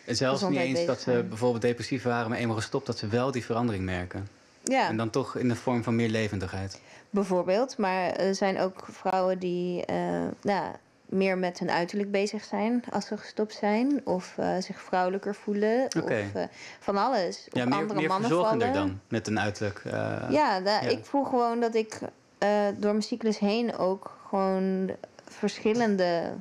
En 0.05 0.15
zelfs 0.15 0.41
niet 0.47 0.59
eens 0.59 0.85
dat 0.85 1.01
ze 1.01 1.25
bijvoorbeeld 1.29 1.61
depressief 1.61 2.03
waren, 2.03 2.29
maar 2.29 2.37
eenmaal 2.39 2.55
gestopt, 2.55 2.85
dat 2.85 2.97
ze 2.97 3.07
wel 3.07 3.31
die 3.31 3.45
verandering 3.45 3.83
merken. 3.85 4.27
ja. 4.63 4.87
En 4.87 4.97
dan 4.97 5.09
toch 5.09 5.35
in 5.35 5.47
de 5.47 5.55
vorm 5.55 5.83
van 5.83 5.95
meer 5.95 6.09
levendigheid. 6.09 6.81
Bijvoorbeeld, 7.09 7.77
maar 7.77 8.11
er 8.11 8.35
zijn 8.35 8.59
ook 8.59 8.85
vrouwen 8.91 9.39
die 9.39 9.85
eh, 9.85 9.95
nou, 10.41 10.63
meer 11.05 11.37
met 11.37 11.59
hun 11.59 11.71
uiterlijk 11.71 12.11
bezig 12.11 12.43
zijn 12.43 12.83
als 12.91 13.05
ze 13.05 13.17
gestopt 13.17 13.53
zijn. 13.53 14.01
Of 14.03 14.33
eh, 14.37 14.55
zich 14.59 14.81
vrouwelijker 14.81 15.35
voelen. 15.35 15.85
Of 16.03 16.09
eh, 16.09 16.43
van 16.79 16.97
alles. 16.97 17.47
Ja, 17.51 17.63
op 17.63 17.69
meer, 17.69 17.77
andere 17.77 17.99
meer 17.99 18.07
mannen 18.09 18.29
vallen. 18.29 18.73
dan, 18.73 18.99
met 19.07 19.27
een 19.27 19.39
uiterlijk. 19.39 19.81
eh, 19.85 20.23
Ja, 20.29 20.81
ik 20.81 21.05
voel 21.05 21.23
gewoon 21.23 21.59
dat 21.59 21.75
ik 21.75 21.99
eh, 22.37 22.49
door 22.77 22.91
mijn 22.91 23.03
cyclus 23.03 23.39
heen 23.39 23.77
ook 23.77 24.17
gewoon 24.29 24.91
verschillende 25.27 26.33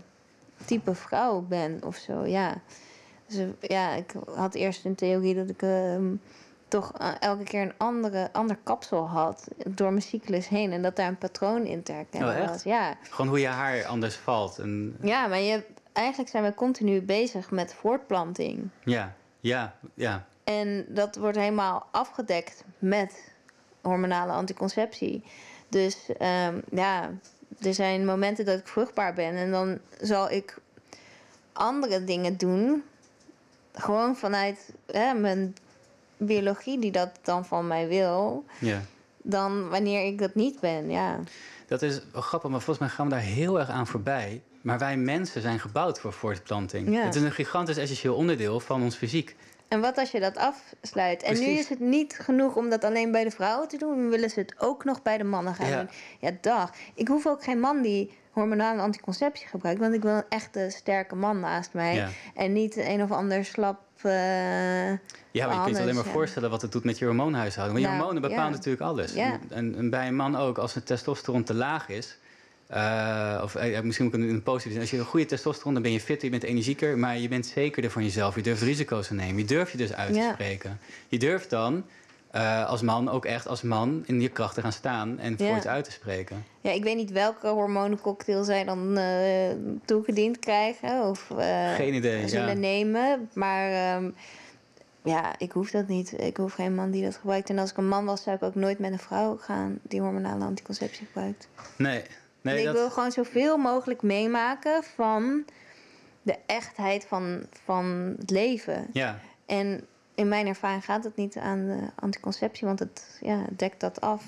type 0.65 0.95
vrouw 0.95 1.41
ben 1.41 1.81
of 1.85 1.97
zo. 1.97 2.27
Ja. 2.27 2.55
Dus 3.27 3.47
ja, 3.61 3.93
ik 3.93 4.13
had 4.35 4.55
eerst 4.55 4.85
een 4.85 4.95
theorie 4.95 5.35
dat 5.35 5.49
ik 5.49 5.63
ehm, 5.63 6.15
toch 6.69 6.93
eh, 6.99 7.13
elke 7.21 7.43
keer 7.45 7.63
een 7.63 7.73
andere, 7.77 8.29
ander 8.33 8.57
kapsel 8.63 9.09
had 9.09 9.49
door 9.69 9.91
mijn 9.91 10.03
cyclus 10.03 10.49
heen. 10.49 10.73
En 10.73 10.83
dat 10.83 10.97
daar 10.97 11.09
een 11.09 11.19
patroon 11.19 11.67
in 11.67 11.83
te 11.83 11.93
herkennen 11.93 12.29
Oh, 12.29 12.37
echt? 12.37 12.51
was. 12.51 12.63
Ja. 12.63 12.97
Gewoon 13.03 13.29
hoe 13.29 13.41
je 13.41 13.47
haar 13.47 13.85
anders 13.85 14.17
valt. 14.17 14.59
En, 14.59 14.97
ja, 15.03 15.27
maar 15.27 15.41
je, 15.41 15.65
eigenlijk 15.93 16.31
zijn 16.31 16.45
we 16.45 16.55
continu 16.55 17.03
bezig 17.03 17.51
met 17.51 17.75
voortplanting. 17.75 18.69
ja, 18.85 19.15
ja, 19.41 19.75
ja. 19.95 20.27
En 20.45 20.85
dat 20.89 21.17
wordt 21.17 21.39
helemaal 21.39 21.87
afgedekt 21.91 22.65
met 22.79 23.33
hormonale 23.83 24.33
anticonceptie. 24.33 25.25
Dus 25.69 26.09
ehm, 26.19 26.61
ja, 26.71 27.11
er 27.61 27.75
zijn 27.75 28.05
momenten 28.05 28.45
dat 28.45 28.59
ik 28.59 28.69
vruchtbaar 28.69 29.15
ben 29.15 29.35
en 29.35 29.51
dan 29.51 29.79
zal 30.01 30.31
ik 30.31 30.59
andere 31.53 32.05
dingen 32.05 32.37
doen. 32.37 32.83
Gewoon 33.75 34.17
vanuit 34.17 34.73
hè, 34.87 35.15
mijn 35.15 35.55
biologie 36.17 36.81
die 36.81 36.93
dat 36.93 37.11
dan 37.23 37.45
van 37.45 37.67
mij 37.67 37.89
wil. 37.89 38.45
ja. 38.59 38.81
Dan 39.27 39.69
wanneer 39.69 40.07
ik 40.07 40.19
dat 40.19 40.35
niet 40.35 40.61
ben, 40.61 40.91
ja. 40.91 41.21
Dat 41.67 41.83
is 41.83 42.01
wel 42.13 42.23
grappig, 42.23 42.51
maar 42.51 42.61
volgens 42.61 42.87
mij 42.87 42.89
gaan 42.97 43.07
we 43.07 43.13
daar 43.13 43.23
heel 43.23 43.59
erg 43.59 43.69
aan 43.69 43.87
voorbij. 43.87 44.43
Maar 44.61 44.79
wij 44.79 44.97
mensen 44.97 45.43
zijn 45.43 45.61
gebouwd 45.61 46.01
voor 46.01 46.13
voortplanting. 46.13 46.93
Ja. 46.93 47.05
Het 47.05 47.15
is 47.15 47.23
een 47.23 47.33
gigantisch 47.33 47.77
essentieel 47.77 48.15
onderdeel 48.15 48.61
van 48.61 48.83
ons 48.83 48.97
fysiek. 48.97 49.37
En 49.69 49.81
wat 49.81 49.99
als 49.99 50.11
je 50.11 50.21
dat 50.21 50.37
afsluit? 50.37 51.23
En 51.23 51.39
nu 51.39 51.47
is 51.47 51.69
het 51.69 51.81
niet 51.81 52.19
genoeg 52.23 52.57
om 52.57 52.69
dat 52.71 52.85
alleen 52.85 53.13
bij 53.13 53.25
de 53.25 53.31
vrouwen 53.31 53.69
te 53.69 53.77
doen. 53.79 53.97
Dan 53.97 54.09
willen 54.09 54.31
ze 54.31 54.41
het 54.41 54.55
ook 54.59 54.85
nog 54.85 55.03
bij 55.03 55.19
de 55.19 55.25
mannen 55.25 55.55
gaan 55.55 55.69
Ja. 55.69 55.77
doen. 55.77 55.89
Ja, 56.21 56.31
dag. 56.41 56.71
Ik 56.95 57.09
hoef 57.09 57.27
ook 57.27 57.45
geen 57.45 57.61
man 57.61 57.83
die 57.83 58.19
hormonale 58.31 58.81
anticonceptie 58.81 59.47
gebruikt. 59.47 59.81
Want 59.81 59.95
ik 59.95 60.03
wil 60.03 60.13
een 60.15 60.25
echte 60.29 60.67
sterke 60.71 61.15
man 61.15 61.41
naast 61.41 61.73
mij. 61.73 61.95
Ja. 61.95 62.09
En 62.35 62.53
niet 62.53 62.77
een 62.77 63.03
of 63.03 63.11
ander 63.13 63.45
slap... 63.45 63.79
eh, 64.03 64.13
Ja, 65.31 65.47
maar 65.47 65.55
je 65.55 65.63
kunt 65.65 65.77
je 65.77 65.83
alleen 65.83 65.95
maar 65.95 66.05
ja. 66.05 66.11
voorstellen 66.11 66.51
wat 66.51 66.63
het 66.63 66.73
doet 66.73 66.85
met 66.85 66.99
je 66.99 67.05
hormoonhuishouding. 67.05 67.79
Want 67.79 67.91
je 67.91 67.99
Nou, 67.99 68.09
hormonen 68.09 68.31
bepalen 68.31 68.53
natuurlijk 68.53 68.83
alles. 68.83 69.15
En, 69.15 69.41
en 69.75 69.91
bij 69.91 70.07
een 70.09 70.17
man 70.17 70.37
ook, 70.37 70.59
als 70.59 70.75
het 70.75 70.87
testosteron 70.87 71.43
te 71.45 71.55
laag 71.55 71.89
is... 71.89 72.19
eh, 72.75 73.41
of 73.43 73.55
eh, 73.55 73.81
misschien 73.81 74.07
ook 74.07 74.15
in 74.15 74.23
een 74.23 74.43
positieve. 74.43 74.81
Als 74.81 74.91
je 74.91 74.99
een 74.99 75.05
goede 75.05 75.27
testosteron, 75.27 75.75
dan 75.75 75.83
ben 75.83 75.93
je 75.93 76.01
fitter, 76.01 76.25
je 76.25 76.31
bent 76.31 76.43
energieker... 76.43 76.99
maar 76.99 77.19
je 77.19 77.29
bent 77.29 77.47
zekerder 77.47 77.91
van 77.91 78.03
jezelf. 78.03 78.35
Je 78.35 78.43
durft 78.43 78.63
risico's 78.63 79.07
te 79.07 79.15
nemen. 79.15 79.39
Je 79.39 79.45
durft 79.45 79.73
je 79.73 79.79
dus 79.79 79.93
uit 79.93 80.13
te 80.13 80.31
spreken. 80.33 80.81
Je 81.09 81.19
durft 81.19 81.51
dan 81.51 81.85
eh, 82.31 82.69
als 82.69 82.83
man 82.83 83.09
ook 83.09 83.25
echt 83.25 83.49
als 83.49 83.63
man 83.63 84.03
in 84.07 84.21
je 84.21 84.29
kracht 84.29 84.55
te 84.55 84.61
gaan 84.61 84.73
staan... 84.73 85.19
en 85.19 85.37
voor 85.37 85.47
Ja. 85.47 85.57
iets 85.57 85.67
uit 85.67 85.85
te 85.85 85.91
spreken. 85.91 86.45
ja, 86.61 86.71
ik 86.71 86.83
weet 86.83 86.97
niet 86.97 87.11
welke 87.11 87.49
hormonencocktail 87.49 88.45
zij 88.45 88.65
dan 88.65 88.99
toegediend 89.85 90.39
krijgen. 90.39 91.03
Of 91.03 91.31
eh, 91.31 91.75
Geen 91.75 91.95
idee, 91.95 92.29
zullen 92.29 92.49
ja. 92.49 92.55
nemen. 92.55 93.29
Maar 93.35 93.71
ehm, 93.71 94.11
ja, 95.03 95.39
ik 95.39 95.53
hoef 95.53 95.71
dat 95.71 95.89
niet. 95.89 96.21
Ik 96.21 96.37
hoef 96.37 96.53
geen 96.53 96.75
man 96.75 96.91
die 96.91 97.05
dat 97.05 97.17
gebruikt. 97.17 97.51
En 97.51 97.59
als 97.59 97.71
ik 97.71 97.77
een 97.77 97.89
man 97.89 98.05
was, 98.05 98.23
zou 98.23 98.37
ik 98.37 98.43
ook 98.43 98.55
nooit 98.55 98.79
met 98.79 98.93
een 98.93 98.99
vrouw 98.99 99.37
gaan 99.37 99.79
die 99.83 100.01
hormonale 100.01 100.45
anticonceptie 100.45 101.07
gebruikt. 101.07 101.49
Nee, 101.77 102.03
nee 102.45 102.59
ik 102.59 102.65
dat... 102.65 102.75
wil 102.75 102.91
gewoon 102.91 103.13
zoveel 103.13 103.57
mogelijk 103.57 104.03
meemaken 104.03 104.83
van 104.95 105.45
de 106.23 106.37
echtheid 106.47 107.07
van, 107.07 107.47
van 107.65 108.15
het 108.19 108.31
leven. 108.31 108.87
Ja, 108.93 109.19
En 109.47 109.87
in 110.15 110.29
mijn 110.29 110.47
ervaring 110.47 110.85
gaat 110.85 111.05
het 111.05 111.17
niet 111.17 111.37
aan 111.37 111.67
de 111.67 111.79
anticonceptie, 111.95 112.67
want 112.67 112.79
het 112.79 113.19
ja, 113.21 113.45
dekt 113.57 113.81
dat 113.81 114.01
af. 114.01 114.25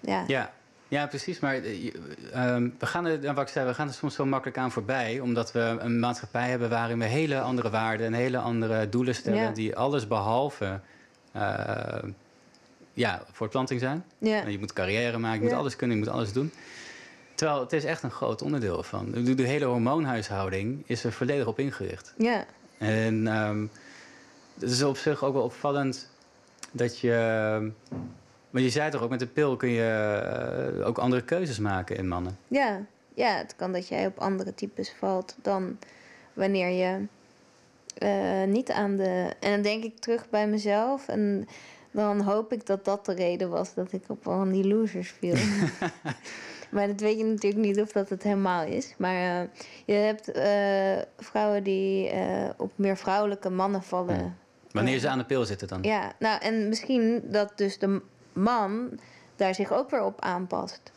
Ja. 0.00 0.24
Ja, 0.26 0.52
ja 0.88 1.06
precies. 1.06 1.40
Maar 1.40 1.54
eh, 1.54 1.94
ehm, 2.32 2.68
we, 2.78 2.86
gaan 2.86 3.06
er, 3.06 3.18
nou, 3.18 3.34
wat 3.34 3.46
ik 3.46 3.52
zei, 3.52 3.66
we 3.66 3.74
gaan 3.74 3.88
er 3.88 3.94
soms 3.94 4.14
zo 4.14 4.26
makkelijk 4.26 4.58
aan 4.58 4.72
voorbij. 4.72 5.20
Omdat 5.20 5.52
we 5.52 5.76
een 5.78 5.98
maatschappij 5.98 6.48
hebben 6.48 6.70
waarin 6.70 6.98
we 6.98 7.04
hele 7.04 7.40
andere 7.40 7.70
waarden 7.70 8.06
en 8.06 8.12
hele 8.12 8.38
andere 8.38 8.88
doelen 8.88 9.14
stellen. 9.14 9.40
Ja. 9.40 9.50
Die 9.50 9.76
alles 9.76 10.06
behalve 10.06 10.80
eh, 11.32 12.02
ja, 12.92 13.22
voortplanting 13.32 13.80
zijn. 13.80 14.04
Ja. 14.18 14.46
Je 14.46 14.58
moet 14.58 14.72
carrière 14.72 15.18
maken, 15.18 15.38
je 15.38 15.48
moet 15.48 15.58
alles 15.58 15.76
kunnen, 15.76 15.96
je 15.96 16.04
moet 16.04 16.12
alles 16.12 16.32
doen. 16.32 16.52
Terwijl 17.38 17.60
het 17.60 17.72
is 17.72 17.84
echt 17.84 18.02
een 18.02 18.10
groot 18.10 18.42
onderdeel 18.42 18.82
van. 18.82 19.10
De, 19.10 19.34
de 19.34 19.42
hele 19.42 19.64
hormoonhuishouding 19.64 20.82
is 20.86 21.04
er 21.04 21.12
volledig 21.12 21.46
op 21.46 21.58
ingericht. 21.58 22.14
ja. 22.16 22.44
En 22.78 23.26
ehm, 23.26 23.66
het 24.58 24.70
is 24.70 24.82
op 24.82 24.96
zich 24.96 25.24
ook 25.24 25.32
wel 25.32 25.42
opvallend 25.42 26.10
dat 26.70 26.98
je. 26.98 27.12
Maar 28.50 28.62
je 28.62 28.70
zei 28.70 28.90
toch 28.90 29.02
ook, 29.02 29.10
met 29.10 29.18
de 29.18 29.26
pil 29.26 29.56
kun 29.56 29.68
je 29.68 29.90
eh, 30.78 30.86
ook 30.86 30.98
andere 30.98 31.22
keuzes 31.22 31.58
maken 31.58 31.96
in 31.96 32.08
mannen. 32.08 32.38
Ja, 32.48 32.80
ja, 33.14 33.36
het 33.36 33.56
kan 33.56 33.72
dat 33.72 33.88
jij 33.88 34.06
op 34.06 34.18
andere 34.18 34.54
types 34.54 34.94
valt 34.98 35.36
dan 35.42 35.78
wanneer 36.32 36.68
je 36.68 37.06
eh, 37.94 38.52
niet 38.52 38.70
aan 38.70 38.96
de. 38.96 39.34
En 39.40 39.50
dan 39.50 39.62
denk 39.62 39.84
ik 39.84 39.98
terug 39.98 40.30
bij 40.30 40.48
mezelf 40.48 41.08
en 41.08 41.48
dan 41.90 42.20
hoop 42.20 42.52
ik 42.52 42.66
dat 42.66 42.84
dat 42.84 43.06
de 43.06 43.14
reden 43.14 43.50
was 43.50 43.74
dat 43.74 43.92
ik 43.92 44.04
op 44.08 44.22
van 44.22 44.52
die 44.52 44.66
losers 44.66 45.10
viel. 45.10 45.36
maar 46.70 46.86
dat 46.86 47.00
weet 47.00 47.18
je 47.18 47.24
natuurlijk 47.24 47.62
niet 47.62 47.80
of 47.80 47.92
dat 47.92 48.08
het 48.08 48.22
helemaal 48.22 48.64
is. 48.64 48.94
Maar 48.98 49.14
eh, 49.14 49.48
je 49.86 49.92
hebt 49.92 50.32
eh, 50.32 50.98
vrouwen 51.18 51.62
die 51.62 52.08
eh, 52.08 52.48
op 52.56 52.72
meer 52.74 52.96
vrouwelijke 52.96 53.50
mannen 53.50 53.82
vallen. 53.82 54.16
Ja. 54.16 54.34
Wanneer 54.70 54.98
ze 54.98 55.08
aan 55.08 55.18
de 55.18 55.24
pil 55.24 55.44
zitten 55.44 55.68
dan. 55.68 55.82
Ja, 55.82 56.12
nou 56.18 56.40
en 56.40 56.68
misschien 56.68 57.22
dat 57.24 57.52
dus 57.54 57.78
de 57.78 58.00
man 58.32 58.90
daar 59.36 59.54
zich 59.54 59.72
ook 59.72 59.90
weer 59.90 60.02
op 60.02 60.20
aanpast. 60.20 60.92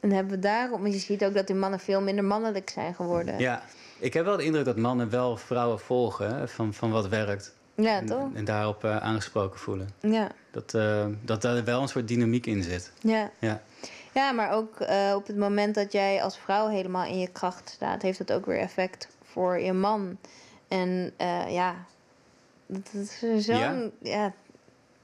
En 0.00 0.12
hebben 0.12 0.32
we 0.34 0.38
daarom, 0.38 0.80
want 0.82 0.94
je 0.94 1.00
ziet 1.00 1.24
ook 1.24 1.34
dat 1.34 1.46
die 1.46 1.56
mannen 1.56 1.80
veel 1.80 2.00
minder 2.00 2.24
mannelijk 2.24 2.70
zijn 2.70 2.94
geworden. 2.94 3.38
Ja, 3.38 3.62
ik 3.98 4.14
heb 4.14 4.24
wel 4.24 4.36
de 4.36 4.44
indruk 4.44 4.64
dat 4.64 4.76
mannen 4.76 5.10
wel 5.10 5.36
vrouwen 5.36 5.80
volgen 5.80 6.48
van, 6.48 6.74
van 6.74 6.90
wat 6.90 7.08
werkt. 7.08 7.54
Ja, 7.74 7.98
en, 7.98 8.06
toch? 8.06 8.28
en 8.34 8.44
daarop 8.44 8.84
aangesproken 8.84 9.60
voelen. 9.60 9.88
Ja, 10.00 10.28
Dat, 10.50 10.70
dat 11.24 11.42
daar 11.42 11.64
wel 11.64 11.82
een 11.82 11.88
soort 11.88 12.08
dynamiek 12.08 12.46
in 12.46 12.62
zit. 12.62 12.92
ja. 13.00 13.30
Ja, 13.38 13.62
Ja, 14.16 14.32
maar 14.32 14.52
ook 14.52 14.80
eh, 14.80 15.12
op 15.16 15.26
het 15.26 15.36
moment 15.36 15.74
dat 15.74 15.92
jij 15.92 16.22
als 16.22 16.38
vrouw 16.38 16.68
helemaal 16.68 17.04
in 17.04 17.18
je 17.18 17.28
kracht 17.28 17.68
staat, 17.68 18.02
heeft 18.02 18.18
dat 18.18 18.32
ook 18.32 18.46
weer 18.46 18.58
effect 18.58 19.08
voor 19.24 19.58
je 19.58 19.72
man. 19.72 20.18
En 20.68 21.12
eh, 21.16 21.52
ja, 21.52 21.74
dat 22.66 22.92
is 22.92 23.18
zo'n. 23.44 23.92
Ja? 24.02 24.32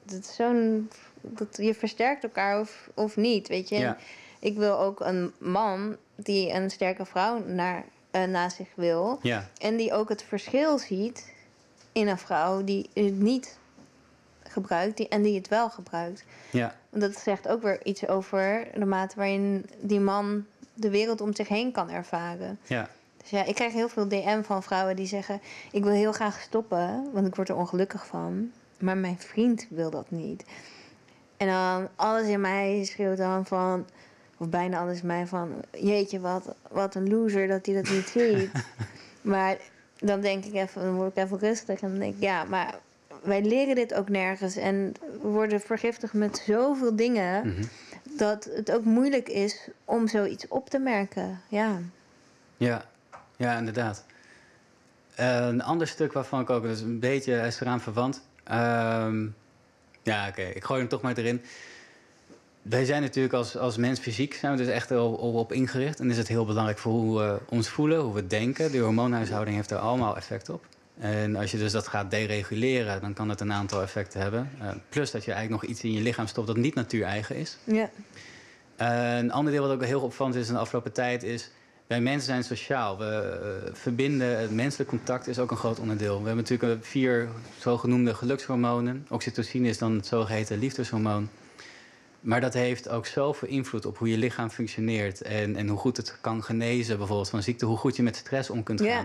dat 0.02 0.18
is 0.18 0.34
zo'n. 0.34 0.90
Dat 1.20 1.56
je 1.56 1.74
versterkt 1.74 2.22
elkaar 2.22 2.60
of, 2.60 2.90
of 2.94 3.16
niet, 3.16 3.48
weet 3.48 3.68
je. 3.68 3.78
Ja. 3.78 3.96
Ik 4.38 4.56
wil 4.56 4.78
ook 4.78 5.00
een 5.00 5.32
man 5.38 5.96
die 6.16 6.52
een 6.52 6.70
sterke 6.70 7.04
vrouw 7.04 7.44
naar, 7.46 7.84
eh, 8.10 8.24
naast 8.24 8.56
zich 8.56 8.68
wil. 8.74 9.18
ja. 9.22 9.48
En 9.58 9.76
die 9.76 9.92
ook 9.92 10.08
het 10.08 10.22
verschil 10.22 10.78
ziet 10.78 11.32
in 11.92 12.08
een 12.08 12.18
vrouw 12.18 12.64
die 12.64 12.90
het 12.94 13.18
niet 13.18 13.58
gebruikt 14.42 14.96
die, 14.96 15.08
en 15.08 15.22
die 15.22 15.36
het 15.36 15.48
wel 15.48 15.70
gebruikt. 15.70 16.24
ja. 16.50 16.80
Want 16.92 17.02
dat 17.02 17.22
zegt 17.22 17.48
ook 17.48 17.62
weer 17.62 17.86
iets 17.86 18.08
over 18.08 18.68
de 18.74 18.84
mate 18.84 19.16
waarin 19.16 19.66
die 19.80 20.00
man 20.00 20.46
de 20.74 20.90
wereld 20.90 21.20
om 21.20 21.34
zich 21.34 21.48
heen 21.48 21.72
kan 21.72 21.90
ervaren. 21.90 22.58
ja. 22.66 22.88
Dus 23.22 23.30
ja, 23.30 23.44
ik 23.44 23.54
krijg 23.54 23.72
heel 23.72 23.88
veel 23.88 24.08
DM 24.08 24.42
van 24.42 24.62
vrouwen 24.62 24.96
die 24.96 25.06
zeggen: 25.06 25.40
Ik 25.70 25.82
wil 25.82 25.92
heel 25.92 26.12
graag 26.12 26.40
stoppen, 26.40 27.10
want 27.12 27.26
ik 27.26 27.34
word 27.34 27.48
er 27.48 27.56
ongelukkig 27.56 28.06
van. 28.06 28.50
Maar 28.78 28.96
mijn 28.96 29.18
vriend 29.18 29.66
wil 29.70 29.90
dat 29.90 30.10
niet. 30.10 30.44
En 31.36 31.46
dan 31.46 31.88
alles 31.96 32.26
in 32.26 32.40
mij 32.40 32.84
schreeuwt 32.84 33.16
dan 33.16 33.46
van, 33.46 33.86
of 34.36 34.48
bijna 34.48 34.80
alles 34.80 35.00
in 35.00 35.06
mij 35.06 35.26
van: 35.26 35.64
Jeetje, 35.80 36.20
wat, 36.20 36.54
wat 36.70 36.94
een 36.94 37.08
loser 37.08 37.48
dat 37.48 37.66
hij 37.66 37.74
dat 37.74 37.90
niet 37.90 38.08
ziet. 38.08 38.50
maar 39.32 39.56
dan 39.98 40.20
denk 40.20 40.44
ik 40.44 40.54
even, 40.54 40.82
dan 40.82 40.94
word 40.94 41.16
ik 41.16 41.24
even 41.24 41.38
rustig 41.38 41.80
en 41.80 41.88
dan 41.90 41.98
denk 41.98 42.14
ik: 42.14 42.22
Ja, 42.22 42.44
maar 42.44 42.74
wij 43.22 43.42
leren 43.42 43.74
dit 43.74 43.94
ook 43.94 44.08
nergens. 44.08 44.56
En 44.56 44.92
worden 45.20 45.60
vergiftigd 45.60 46.12
met 46.12 46.42
zoveel 46.46 46.96
dingen. 46.96 47.48
Mhm. 47.48 47.62
Dat 48.16 48.48
het 48.54 48.72
ook 48.72 48.84
moeilijk 48.84 49.28
is 49.28 49.68
om 49.84 50.08
zoiets 50.08 50.48
op 50.48 50.70
te 50.70 50.78
merken. 50.78 51.40
Ja. 51.48 51.78
Ja, 52.56 52.84
ja 53.36 53.58
inderdaad. 53.58 54.04
Eh, 55.14 55.46
een 55.46 55.62
ander 55.62 55.86
stuk 55.86 56.12
waarvan 56.12 56.40
ik 56.40 56.50
ook, 56.50 56.62
dat 56.62 56.72
is 56.72 56.80
een 56.80 56.98
beetje 56.98 57.34
is 57.34 57.60
eraan 57.60 57.80
verwant. 57.80 58.22
Ehm, 58.44 59.26
ja, 60.02 60.28
oké, 60.28 60.42
ik 60.42 60.64
gooi 60.64 60.80
hem 60.80 60.88
toch 60.88 61.00
maar 61.00 61.16
erin. 61.16 61.42
Wij 62.62 62.84
zijn 62.84 63.02
natuurlijk 63.02 63.34
als, 63.34 63.56
als 63.56 63.76
mens 63.76 64.00
fysiek 64.00 64.34
zijn 64.34 64.52
we 64.52 64.64
dus 64.64 64.72
echt 64.72 64.90
al, 64.90 65.20
al 65.20 65.32
op 65.32 65.52
ingericht. 65.52 66.00
En 66.00 66.10
is 66.10 66.16
het 66.16 66.28
heel 66.28 66.44
belangrijk 66.44 66.78
voor 66.78 66.92
hoe 66.92 67.18
we 67.18 67.38
ons 67.48 67.68
voelen, 67.68 68.00
hoe 68.00 68.14
we 68.14 68.26
denken. 68.26 68.72
De 68.72 68.78
hormoonhuishouding 68.78 69.56
heeft 69.56 69.70
er 69.70 69.78
allemaal 69.78 70.16
effect 70.16 70.48
op. 70.48 70.66
En 71.02 71.36
als 71.36 71.50
je 71.50 71.58
dus 71.58 71.72
dat 71.72 71.88
gaat 71.88 72.10
dereguleren, 72.10 73.00
dan 73.00 73.12
kan 73.12 73.28
het 73.28 73.40
een 73.40 73.52
aantal 73.52 73.82
effecten 73.82 74.20
hebben. 74.20 74.50
Eh, 74.60 74.68
plus 74.88 75.10
dat 75.10 75.24
je 75.24 75.32
eigenlijk 75.32 75.62
nog 75.62 75.70
iets 75.70 75.82
in 75.84 75.92
je 75.92 76.00
lichaam 76.00 76.26
stopt 76.26 76.46
dat 76.46 76.56
niet 76.56 76.74
natuureigen 76.74 77.36
is. 77.36 77.56
Ja. 77.64 77.90
Eh, 78.76 79.16
een 79.16 79.32
ander 79.32 79.52
deel 79.52 79.62
wat 79.62 79.72
ook 79.72 79.84
heel 79.84 80.00
opvallend 80.00 80.36
is 80.36 80.48
in 80.48 80.54
de 80.54 80.60
afgelopen 80.60 80.92
tijd 80.92 81.22
is... 81.22 81.50
wij 81.86 82.00
mensen 82.00 82.26
zijn 82.26 82.44
sociaal. 82.44 82.98
We 82.98 83.04
eh, 83.04 83.74
verbinden, 83.74 84.38
het 84.38 84.50
menselijk 84.50 84.90
contact 84.90 85.26
is 85.26 85.38
ook 85.38 85.50
een 85.50 85.56
groot 85.56 85.78
onderdeel. 85.78 86.20
We 86.20 86.26
hebben 86.26 86.44
natuurlijk 86.48 86.84
vier 86.84 87.28
zogenoemde 87.58 88.14
gelukshormonen. 88.14 89.06
Oxytocine 89.08 89.68
is 89.68 89.78
dan 89.78 89.94
het 89.94 90.06
zogeheten 90.06 90.58
liefdeshormoon. 90.58 91.28
Maar 92.20 92.40
dat 92.40 92.54
heeft 92.54 92.88
ook 92.88 93.06
zoveel 93.06 93.48
invloed 93.48 93.86
op 93.86 93.98
hoe 93.98 94.08
je 94.08 94.18
lichaam 94.18 94.50
functioneert... 94.50 95.22
en, 95.22 95.56
en 95.56 95.68
hoe 95.68 95.78
goed 95.78 95.96
het 95.96 96.18
kan 96.20 96.42
genezen 96.42 96.98
bijvoorbeeld 96.98 97.30
van 97.30 97.42
ziekte... 97.42 97.66
hoe 97.66 97.76
goed 97.76 97.96
je 97.96 98.02
met 98.02 98.16
stress 98.16 98.50
om 98.50 98.62
kunt 98.62 98.80
Ja. 98.80 99.04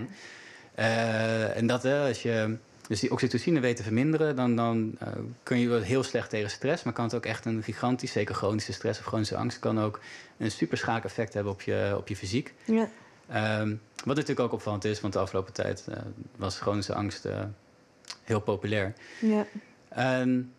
Eh, 0.78 1.58
en 1.58 1.68
dat 1.68 1.84
hè, 1.84 2.08
als 2.08 2.22
je 2.22 2.58
dus 2.88 3.00
die 3.00 3.12
oxytocine 3.12 3.60
weet 3.60 3.76
te 3.76 3.84
verminderen... 3.84 4.36
dan, 4.36 4.56
dan 4.56 4.96
eh, 5.00 5.08
kun 5.44 5.60
je 5.60 5.68
wel 5.68 5.82
heel 5.82 6.04
slecht 6.04 6.30
tegen 6.30 6.50
stress... 6.50 6.84
maar 6.84 6.94
kan 6.94 7.06
het 7.06 7.14
ook 7.14 7.26
echt 7.26 7.46
een 7.46 7.64
gigantisch, 7.64 8.12
zeker 8.12 8.36
chronische 8.36 8.74
stress 8.74 9.00
of 9.00 9.06
chronische 9.06 9.38
angst... 9.38 9.60
kan 9.60 9.80
ook 9.80 10.00
een 10.38 10.52
super 10.52 10.78
schaak 10.78 11.04
effect 11.04 11.34
hebben 11.34 11.52
op 11.52 11.62
je, 11.62 11.94
op 11.98 12.08
je 12.08 12.16
fysiek. 12.16 12.54
Ja. 12.66 12.90
Ehm, 13.28 13.76
wat 14.04 14.16
natuurlijk 14.16 14.40
ook 14.40 14.52
opvallend 14.52 14.86
is, 14.86 15.02
want 15.02 15.14
de 15.14 15.20
afgelopen 15.20 15.54
tijd 15.54 15.88
eh, 15.88 15.98
was 16.36 16.60
chronische 16.60 16.94
angst 16.94 17.28
heel 18.24 18.42
populair. 18.42 18.94
Ja. 19.20 19.46
En 19.90 20.54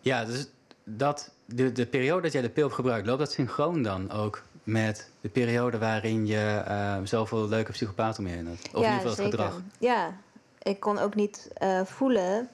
ja, 0.00 0.24
dus 0.24 0.46
dat, 0.84 1.32
de, 1.44 1.72
de 1.72 1.86
periode 1.86 2.22
dat 2.22 2.32
jij 2.32 2.42
de 2.42 2.50
pil 2.50 2.64
hebt 2.64 2.74
gebruikt, 2.74 3.06
loopt 3.06 3.18
dat 3.18 3.32
synchroon 3.32 3.82
dan 3.82 4.10
ook 4.10 4.42
met 4.64 5.10
de 5.20 5.28
periode 5.28 5.78
waarin 5.78 6.26
je 6.26 6.62
eh, 6.66 6.96
zoveel 7.04 7.48
leuke 7.48 7.72
psychopaten 7.72 8.24
heen 8.24 8.46
had? 8.46 8.56
Of 8.56 8.72
in 8.72 8.76
ieder 8.76 8.90
geval 8.92 9.06
het 9.06 9.16
zeker. 9.16 9.30
gedrag? 9.30 9.60
Ja, 9.78 10.16
ik 10.62 10.80
kon 10.80 10.98
ook 10.98 11.14
niet 11.14 11.50
eh, 11.54 11.84
voelen 11.84 12.48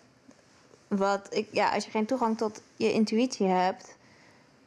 wat 0.88 1.26
ik. 1.30 1.48
Ja, 1.52 1.74
als 1.74 1.84
je 1.84 1.90
geen 1.90 2.06
toegang 2.06 2.38
tot 2.38 2.62
je 2.76 2.92
intuïtie 2.92 3.46
hebt, 3.46 3.96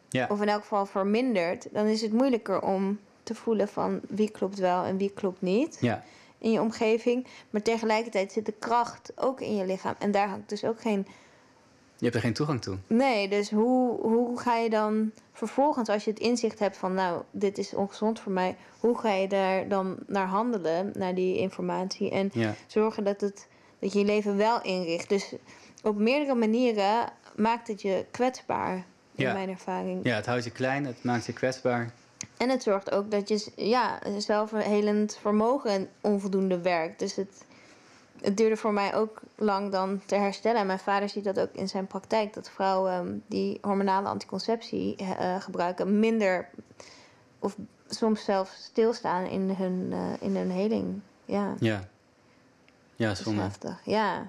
Ja, 0.09 0.27
of 0.29 0.41
in 0.41 0.49
elk 0.49 0.61
geval 0.61 0.85
verminderd, 0.85 1.67
dan 1.71 1.85
is 1.85 2.01
het 2.01 2.13
moeilijker 2.13 2.61
om 2.61 2.99
te 3.23 3.35
voelen 3.35 3.67
van 3.67 3.99
wie 4.07 4.29
klopt 4.29 4.59
wel 4.59 4.83
en 4.83 4.97
wie 4.97 5.11
klopt 5.11 5.41
niet 5.41 5.77
ja, 5.81 6.03
in 6.37 6.51
je 6.51 6.61
omgeving. 6.61 7.27
Maar 7.49 7.61
tegelijkertijd 7.61 8.31
zit 8.31 8.45
de 8.45 8.53
kracht 8.59 9.11
ook 9.15 9.41
in 9.41 9.55
je 9.55 9.65
lichaam. 9.65 9.95
En 9.99 10.11
daar 10.11 10.27
hangt 10.27 10.49
dus 10.49 10.63
ook 10.63 10.81
geen 10.81 11.07
je 11.99 12.05
hebt 12.05 12.15
er 12.15 12.21
geen 12.21 12.33
toegang 12.33 12.61
toe. 12.61 12.77
Nee, 12.87 13.29
dus 13.29 13.51
hoe, 13.51 13.99
hoe 14.01 14.39
ga 14.39 14.55
je 14.55 14.69
dan 14.69 15.11
vervolgens, 15.33 15.89
als 15.89 16.03
je 16.03 16.09
het 16.09 16.19
inzicht 16.19 16.59
hebt 16.59 16.77
van, 16.77 16.93
nou, 16.93 17.21
dit 17.31 17.57
is 17.57 17.73
ongezond 17.73 18.19
voor 18.19 18.31
mij, 18.31 18.55
hoe 18.79 18.97
ga 18.97 19.11
je 19.13 19.27
daar 19.27 19.67
dan 19.67 19.97
naar 20.07 20.27
handelen, 20.27 20.91
naar 20.95 21.15
die 21.15 21.37
informatie 21.37 22.11
en 22.11 22.29
Ja, 22.33 22.53
zorgen 22.67 23.03
dat, 23.03 23.21
het, 23.21 23.47
dat 23.79 23.93
je 23.93 23.99
je 23.99 24.05
leven 24.05 24.37
wel 24.37 24.61
inricht? 24.61 25.09
Dus 25.09 25.33
op 25.83 25.97
meerdere 25.97 26.35
manieren 26.35 27.11
maakt 27.35 27.67
het 27.67 27.81
je 27.81 28.05
kwetsbaar, 28.11 28.75
in 29.15 29.25
Ja. 29.25 29.33
mijn 29.33 29.49
ervaring. 29.49 29.99
ja, 30.05 30.15
het 30.15 30.25
houdt 30.25 30.43
je 30.43 30.51
klein, 30.51 30.85
het 30.85 31.03
maakt 31.03 31.25
je 31.25 31.33
kwetsbaar. 31.33 31.93
En 32.37 32.49
het 32.49 32.63
zorgt 32.63 32.91
ook 32.91 33.11
dat 33.11 33.27
je 33.29 33.51
ja, 33.55 33.99
zelfhelend 34.17 35.17
vermogen 35.21 35.89
onvoldoende 36.01 36.61
werkt. 36.61 36.99
Dus 36.99 37.15
het, 37.15 37.43
het 38.21 38.37
duurde 38.37 38.57
voor 38.57 38.73
mij 38.73 38.95
ook 38.95 39.21
lang 39.35 39.71
dan 39.71 40.01
te 40.05 40.15
herstellen. 40.15 40.59
En 40.61 40.67
mijn 40.67 40.79
vader 40.79 41.09
ziet 41.09 41.23
dat 41.23 41.39
ook 41.39 41.51
in 41.53 41.67
zijn 41.67 41.87
praktijk. 41.87 42.33
Dat 42.33 42.49
vrouwen 42.49 42.91
ehm, 42.93 43.13
die 43.27 43.57
hormonale 43.61 44.07
anticonceptie 44.07 44.95
eh, 44.95 45.41
gebruiken... 45.41 45.99
minder 45.99 46.49
of 47.39 47.55
soms 47.87 48.23
zelfs 48.23 48.63
stilstaan 48.63 49.25
in 49.25 49.49
hun, 49.49 49.87
eh, 49.91 50.27
in 50.27 50.35
hun 50.35 50.51
heling. 50.51 50.99
Ja, 51.25 51.55
Ja, 51.59 51.87
ja 52.95 53.15
zonde. 53.15 53.49
Ja. 53.83 54.27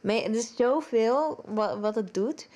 Me- 0.00 0.22
Er 0.22 0.34
is 0.34 0.56
zoveel 0.56 1.44
wat, 1.46 1.78
wat 1.78 1.94
het 1.94 2.14
doet. 2.14 2.48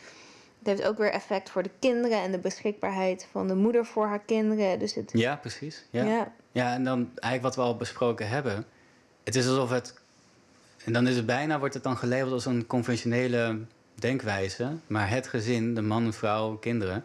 Het 0.58 0.68
heeft 0.68 0.82
ook 0.84 0.98
weer 0.98 1.12
effect 1.12 1.50
voor 1.50 1.62
de 1.62 1.70
kinderen... 1.78 2.18
en 2.18 2.32
de 2.32 2.38
beschikbaarheid 2.38 3.28
van 3.30 3.48
de 3.48 3.54
moeder 3.54 3.86
voor 3.86 4.06
haar 4.06 4.20
kinderen. 4.20 4.78
Dus 4.78 4.94
het... 4.94 5.10
Ja, 5.12 5.36
precies. 5.36 5.84
Ja. 5.90 6.04
ja. 6.04 6.32
Ja, 6.52 6.72
en 6.72 6.84
dan 6.84 6.96
eigenlijk 7.14 7.42
wat 7.42 7.56
we 7.56 7.60
al 7.62 7.76
besproken 7.76 8.28
hebben. 8.28 8.66
Het 9.24 9.36
is 9.36 9.48
alsof 9.48 9.70
het 9.70 9.99
En 10.84 10.92
dan 10.92 11.06
is 11.06 11.16
het 11.16 11.26
bijna, 11.26 11.58
wordt 11.58 11.74
het 11.74 11.82
dan 11.82 11.96
gelabeld 11.96 12.32
als 12.32 12.46
een 12.46 12.66
conventionele 12.66 13.58
denkwijze. 13.94 14.70
Maar 14.86 15.10
het 15.10 15.26
gezin, 15.26 15.74
de 15.74 15.82
man, 15.82 16.12
vrouw, 16.12 16.56
kinderen, 16.56 17.04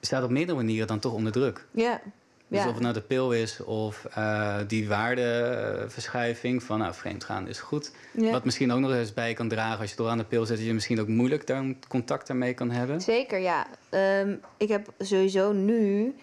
staat 0.00 0.24
op 0.24 0.30
meerdere 0.30 0.56
manieren 0.56 0.86
dan 0.86 0.98
toch 0.98 1.12
onder 1.12 1.32
druk. 1.32 1.66
Ja. 1.70 2.00
Dus 2.48 2.58
ja. 2.58 2.68
of 2.68 2.74
het 2.74 2.82
nou 2.82 2.94
de 2.94 3.00
pil 3.00 3.32
is 3.32 3.60
of 3.60 4.04
eh, 4.04 4.56
die 4.66 4.88
waardeverschuiving 4.88 6.62
van 6.62 6.78
nou, 6.78 6.94
vreemdgaan 6.94 7.48
is 7.48 7.60
goed. 7.60 7.92
ja. 8.12 8.30
Wat 8.30 8.44
misschien 8.44 8.72
ook 8.72 8.78
nog 8.80 8.92
eens 8.92 9.14
bij 9.14 9.34
kan 9.34 9.48
dragen 9.48 9.80
als 9.80 9.90
je 9.90 9.96
door 9.96 10.08
aan 10.08 10.18
de 10.18 10.24
pil 10.24 10.46
zet, 10.46 10.56
dat 10.56 10.66
je 10.66 10.74
misschien 10.74 11.00
ook 11.00 11.08
moeilijk 11.08 11.46
daar 11.46 11.64
contact 11.88 12.26
daarmee 12.26 12.54
kan 12.54 12.70
hebben. 12.70 13.00
Zeker, 13.00 13.38
ja. 13.38 13.66
Ehm, 13.88 14.36
ik 14.56 14.68
heb 14.68 14.92
sowieso 14.98 15.52
nu... 15.52 16.14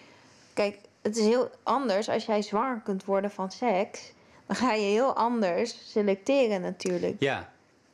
Kijk, 0.52 0.78
het 1.02 1.16
is 1.16 1.24
heel 1.24 1.50
anders 1.62 2.08
als 2.08 2.26
jij 2.26 2.42
zwanger 2.42 2.80
kunt 2.84 3.04
worden 3.04 3.30
van 3.30 3.50
seks. 3.50 4.12
Dan 4.52 4.68
ga 4.68 4.72
je 4.74 4.82
heel 4.90 5.14
anders 5.16 5.76
selecteren 5.90 6.60
natuurlijk. 6.60 7.16
Ja, 7.18 7.36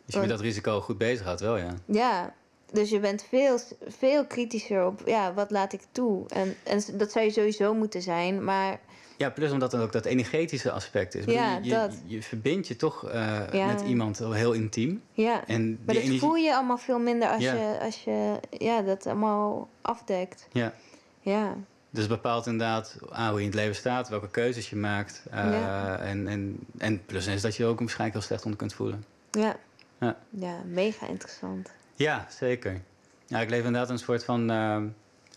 als 0.06 0.14
je 0.14 0.20
met 0.20 0.28
dat 0.28 0.40
risico 0.40 0.80
goed 0.80 0.98
bezig 0.98 1.24
houdt, 1.24 1.40
wel 1.40 1.56
ja. 1.56 1.74
Ja, 1.84 2.34
dus 2.72 2.90
je 2.90 3.00
bent 3.00 3.24
veel, 3.28 3.58
veel 3.86 4.26
kritischer 4.26 4.86
op... 4.86 5.02
Ja, 5.06 5.34
wat 5.34 5.50
laat 5.50 5.72
ik 5.72 5.80
toe? 5.92 6.24
En, 6.28 6.56
en 6.64 6.82
dat 6.92 7.12
zou 7.12 7.24
je 7.24 7.30
sowieso 7.30 7.74
moeten 7.74 8.02
zijn. 8.02 8.44
Maar 8.44 8.80
Ja, 9.16 9.30
plus 9.30 9.50
omdat 9.52 9.72
er 9.72 9.80
ook 9.82 9.92
dat 9.92 10.04
energetische 10.04 10.70
aspect 10.70 11.14
is. 11.14 11.24
Ja, 11.24 11.56
je, 11.56 11.64
je, 11.64 11.70
dat. 11.70 11.94
je 12.06 12.22
verbindt 12.22 12.68
je 12.68 12.76
toch 12.76 13.08
eh, 13.08 13.40
Ja. 13.52 13.66
met 13.66 13.80
iemand 13.80 14.18
heel 14.18 14.52
intiem. 14.52 15.02
ja... 15.12 15.46
En 15.46 15.68
Maar 15.84 15.94
dat 15.94 15.96
energie- 16.02 16.18
voel 16.20 16.34
je 16.36 16.54
allemaal 16.54 16.78
veel 16.78 16.98
minder 16.98 17.28
als, 17.28 17.42
Ja. 17.42 17.54
je, 17.54 17.78
als 17.80 18.04
je 18.04 18.40
ja, 18.50 18.82
dat 18.82 19.06
allemaal 19.06 19.68
afdekt. 19.82 20.48
Ja. 20.52 20.72
Ja, 21.20 21.54
Dus 21.90 22.00
het 22.02 22.08
bepaalt 22.12 22.46
inderdaad 22.46 22.96
ah, 23.10 23.28
hoe 23.28 23.34
je 23.36 23.40
in 23.40 23.46
het 23.50 23.54
leven 23.54 23.74
staat, 23.74 24.08
welke 24.08 24.28
keuzes 24.28 24.70
je 24.70 24.76
maakt. 24.76 25.22
eh, 25.30 25.50
Ja. 25.52 25.98
en, 25.98 26.28
en, 26.28 26.58
en 26.78 27.04
plus 27.06 27.26
is 27.26 27.42
dat 27.42 27.56
je 27.56 27.62
je 27.62 27.68
ook 27.68 27.78
waarschijnlijk 27.78 28.12
heel 28.18 28.26
slecht 28.26 28.42
onder 28.44 28.58
kunt 28.58 28.72
voelen. 28.74 29.04
ja. 29.30 29.56
Ja. 30.00 30.16
Ja, 30.30 30.60
mega 30.66 31.06
interessant. 31.06 31.70
Ja, 31.94 32.26
zeker. 32.30 32.80
Ja, 33.26 33.40
ik 33.40 33.50
leef 33.50 33.64
inderdaad 33.64 33.90
een 33.90 33.98
soort 33.98 34.24
van... 34.24 34.50
eh, 34.50 34.82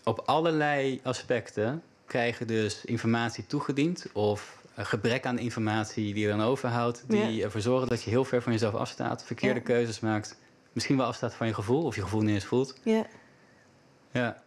op 0.04 0.18
allerlei 0.26 1.00
aspecten 1.02 1.82
krijgen 2.06 2.46
dus 2.46 2.84
informatie 2.84 3.46
toegediend... 3.46 4.06
of 4.12 4.60
een 4.74 4.86
gebrek 4.86 5.26
aan 5.26 5.38
informatie 5.38 6.14
die 6.14 6.22
je 6.22 6.28
dan 6.28 6.42
overhoudt... 6.42 7.04
die 7.08 7.42
ervoor 7.44 7.60
zorgen 7.60 7.88
dat 7.88 8.02
je 8.02 8.10
heel 8.10 8.24
ver 8.24 8.42
van 8.42 8.52
jezelf 8.52 8.74
afstaat... 8.74 9.24
verkeerde 9.24 9.58
Ja. 9.60 9.64
keuzes 9.66 10.00
maakt... 10.00 10.36
misschien 10.72 10.96
wel 10.96 11.06
afstaat 11.06 11.34
van 11.34 11.46
je 11.46 11.54
gevoel... 11.54 11.84
of 11.84 11.94
je 11.94 12.02
gevoel 12.02 12.20
niet 12.22 12.34
eens 12.34 12.44
voelt. 12.44 12.78
Ja, 12.82 13.06
Ja. 14.10 14.42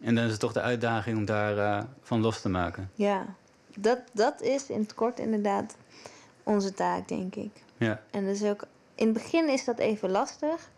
En 0.00 0.14
dan 0.14 0.24
is 0.24 0.30
het 0.30 0.40
toch 0.40 0.52
de 0.52 0.60
uitdaging 0.60 1.16
om 1.16 1.24
daar 1.24 1.58
eh, 1.58 1.84
van 2.02 2.20
los 2.20 2.40
te 2.40 2.48
maken. 2.48 2.90
ja. 2.94 3.26
Dat, 3.80 3.98
dat 4.12 4.42
is 4.42 4.70
in 4.70 4.80
het 4.80 4.94
kort 4.94 5.18
inderdaad 5.18 5.76
onze 6.42 6.72
taak, 6.74 7.08
denk 7.08 7.34
ik. 7.34 7.50
Ja, 7.76 8.02
En 8.10 8.24
dus 8.24 8.42
ook, 8.42 8.66
in 8.94 9.04
het 9.04 9.14
begin 9.14 9.48
is 9.48 9.64
dat 9.64 9.78
even 9.78 10.10
lastig. 10.10 10.70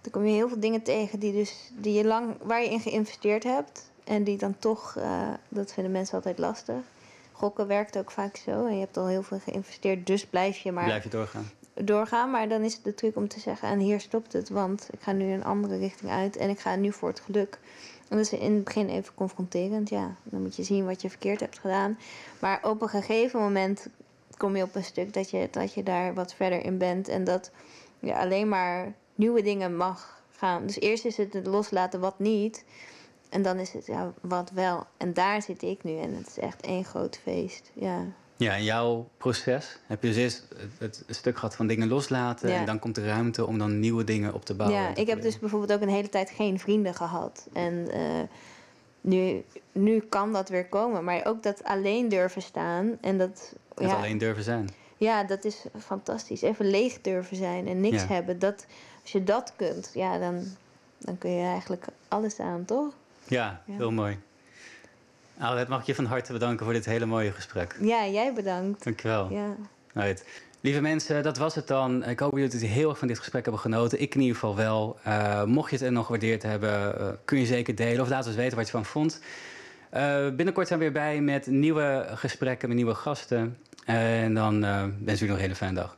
Dan 0.00 0.12
kom 0.12 0.24
je 0.24 0.32
heel 0.32 0.48
veel 0.48 0.60
dingen 0.60 0.82
tegen 0.82 1.18
die, 1.18 1.32
dus, 1.32 1.70
die 1.78 1.92
je 1.92 2.04
lang, 2.04 2.36
waar 2.42 2.62
je 2.62 2.68
in 2.68 2.80
geïnvesteerd 2.80 3.44
hebt. 3.44 3.90
En 4.04 4.24
die 4.24 4.38
dan 4.38 4.58
toch, 4.58 4.96
eh, 4.96 5.28
dat 5.48 5.72
vinden 5.72 5.92
mensen 5.92 6.14
altijd 6.14 6.38
lastig. 6.38 6.76
Gokken 7.32 7.66
werkt 7.66 7.98
ook 7.98 8.10
vaak 8.10 8.36
zo. 8.36 8.66
En 8.66 8.74
je 8.74 8.80
hebt 8.80 8.96
al 8.96 9.06
heel 9.06 9.22
veel 9.22 9.38
geïnvesteerd, 9.38 10.06
dus 10.06 10.26
blijf 10.26 10.58
je 10.58 10.72
maar 10.72 10.84
blijf 10.84 11.02
je 11.02 11.08
doorgaan. 11.08 11.50
doorgaan. 11.74 12.30
Maar 12.30 12.48
dan 12.48 12.62
is 12.62 12.74
het 12.74 12.84
de 12.84 12.94
truc 12.94 13.16
om 13.16 13.28
te 13.28 13.40
zeggen, 13.40 13.68
en 13.68 13.78
hier 13.78 14.00
stopt 14.00 14.32
het. 14.32 14.48
Want 14.48 14.88
ik 14.92 15.00
ga 15.00 15.12
nu 15.12 15.32
een 15.32 15.44
andere 15.44 15.76
richting 15.78 16.10
uit 16.10 16.36
en 16.36 16.48
ik 16.48 16.60
ga 16.60 16.76
nu 16.76 16.92
voor 16.92 17.08
het 17.08 17.20
geluk. 17.20 17.58
Dat 18.10 18.18
is 18.18 18.32
in 18.32 18.54
het 18.54 18.64
begin 18.64 18.88
even 18.88 19.14
confronterend. 19.14 19.88
Ja, 19.88 20.14
dan 20.22 20.42
moet 20.42 20.56
je 20.56 20.62
zien 20.62 20.86
wat 20.86 21.02
je 21.02 21.10
verkeerd 21.10 21.40
hebt 21.40 21.58
gedaan. 21.58 21.98
Maar 22.38 22.60
op 22.62 22.82
een 22.82 22.88
gegeven 22.88 23.40
moment 23.40 23.88
kom 24.36 24.56
je 24.56 24.62
op 24.62 24.74
een 24.74 24.84
stuk 24.84 25.12
dat 25.12 25.30
je, 25.30 25.48
dat 25.50 25.74
je 25.74 25.82
daar 25.82 26.14
wat 26.14 26.34
verder 26.34 26.64
in 26.64 26.78
bent. 26.78 27.08
En 27.08 27.24
dat 27.24 27.50
je 27.98 28.16
alleen 28.16 28.48
maar 28.48 28.92
nieuwe 29.14 29.42
dingen 29.42 29.76
mag 29.76 30.22
gaan. 30.30 30.66
Dus 30.66 30.80
eerst 30.80 31.04
is 31.04 31.16
het 31.16 31.32
het 31.32 31.46
loslaten 31.46 32.00
wat 32.00 32.18
niet. 32.18 32.64
En 33.28 33.42
dan 33.42 33.58
is 33.58 33.72
het 33.72 33.86
ja, 33.86 34.12
wat 34.20 34.50
wel. 34.50 34.86
En 34.96 35.14
daar 35.14 35.42
zit 35.42 35.62
ik 35.62 35.84
nu. 35.84 35.98
En 35.98 36.14
het 36.14 36.26
is 36.26 36.38
echt 36.38 36.60
één 36.60 36.84
groot 36.84 37.18
feest. 37.22 37.70
Ja, 37.74 38.06
Ja, 38.40 38.54
in 38.54 38.64
jouw 38.64 39.08
proces 39.16 39.78
heb 39.86 40.02
je 40.02 40.08
dus 40.08 40.16
eerst 40.16 40.46
het, 40.78 41.02
het 41.06 41.16
stuk 41.16 41.34
gehad 41.38 41.56
van 41.56 41.66
dingen 41.66 41.88
loslaten... 41.88 42.48
Ja. 42.48 42.56
en 42.58 42.64
dan 42.66 42.78
komt 42.78 42.94
de 42.94 43.04
ruimte 43.06 43.46
om 43.46 43.58
dan 43.58 43.80
nieuwe 43.80 44.04
dingen 44.04 44.34
op 44.34 44.44
te 44.44 44.54
bouwen. 44.54 44.80
Ja, 44.80 44.92
te 44.92 45.00
ik 45.00 45.06
heb 45.06 45.22
dus 45.22 45.38
bijvoorbeeld 45.38 45.72
ook 45.72 45.80
een 45.80 45.94
hele 45.94 46.08
tijd 46.08 46.30
geen 46.30 46.58
vrienden 46.58 46.94
gehad. 46.94 47.46
En 47.52 47.90
eh, 47.90 48.00
nu, 49.00 49.44
nu 49.72 50.00
kan 50.00 50.32
dat 50.32 50.48
weer 50.48 50.66
komen. 50.66 51.04
Maar 51.04 51.26
ook 51.26 51.42
dat 51.42 51.64
alleen 51.64 52.08
durven 52.08 52.42
staan. 52.42 52.98
En 53.00 53.18
dat, 53.18 53.54
Het 53.74 53.90
ja, 53.90 53.96
alleen 53.96 54.18
durven 54.18 54.44
zijn. 54.44 54.68
ja, 54.96 55.24
dat 55.24 55.44
is 55.44 55.64
fantastisch. 55.78 56.42
Even 56.42 56.70
leeg 56.70 57.00
durven 57.00 57.36
zijn 57.36 57.68
en 57.68 57.80
niks 57.80 58.02
Ja. 58.02 58.06
hebben. 58.08 58.38
Dat, 58.38 58.66
als 59.02 59.12
je 59.12 59.24
dat 59.24 59.52
kunt, 59.56 59.90
ja, 59.94 60.18
dan, 60.18 60.44
dan 60.98 61.18
kun 61.18 61.30
je 61.30 61.44
eigenlijk 61.46 61.84
alles 62.08 62.38
aan, 62.38 62.64
toch? 62.64 62.92
Ja. 63.28 63.62
heel 63.66 63.90
mooi. 63.92 64.18
Alet, 65.40 65.68
mag 65.68 65.80
ik 65.80 65.86
je 65.86 65.94
van 65.94 66.04
harte 66.04 66.32
bedanken 66.32 66.64
voor 66.64 66.74
dit 66.74 66.84
hele 66.84 67.06
mooie 67.06 67.32
gesprek. 67.32 67.76
Ja, 67.80 68.06
jij 68.06 68.32
bedankt. 68.32 68.84
Dankjewel. 68.84 69.32
Ja. 69.32 69.56
Right. 69.92 70.24
Lieve 70.60 70.80
mensen, 70.80 71.22
dat 71.22 71.38
was 71.38 71.54
het 71.54 71.66
dan. 71.66 72.04
Ik 72.04 72.18
hoop 72.18 72.38
dat 72.38 72.52
jullie 72.52 72.66
heel 72.66 72.88
erg 72.88 72.98
van 72.98 73.08
dit 73.08 73.18
gesprek 73.18 73.42
hebben 73.42 73.60
genoten. 73.60 74.00
Ik 74.00 74.14
in 74.14 74.20
ieder 74.20 74.36
geval 74.36 74.56
wel. 74.56 74.98
Eh, 75.02 75.44
mocht 75.44 75.70
je 75.70 75.76
het 75.76 75.84
er 75.84 75.92
nog 75.92 76.04
gewaardeerd 76.04 76.42
hebben, 76.42 76.98
eh, 76.98 77.08
kun 77.24 77.38
je 77.38 77.46
zeker 77.46 77.74
delen. 77.74 78.00
Of 78.00 78.08
laat 78.08 78.26
ons 78.26 78.36
weten 78.36 78.56
wat 78.56 78.66
je 78.66 78.72
van 78.72 78.84
vond. 78.84 79.20
Eh, 79.90 80.28
binnenkort 80.28 80.66
zijn 80.66 80.78
we 80.78 80.84
weer 80.84 80.94
bij 80.94 81.20
met 81.20 81.46
nieuwe 81.46 82.06
gesprekken, 82.14 82.68
met 82.68 82.76
nieuwe 82.76 82.94
gasten. 82.94 83.56
en 83.84 84.34
dan 84.34 84.60
wens 84.60 84.90
ik 84.90 85.04
jullie 85.04 85.26
nog 85.26 85.36
een 85.36 85.42
hele 85.42 85.54
fijne 85.54 85.74
dag. 85.74 85.96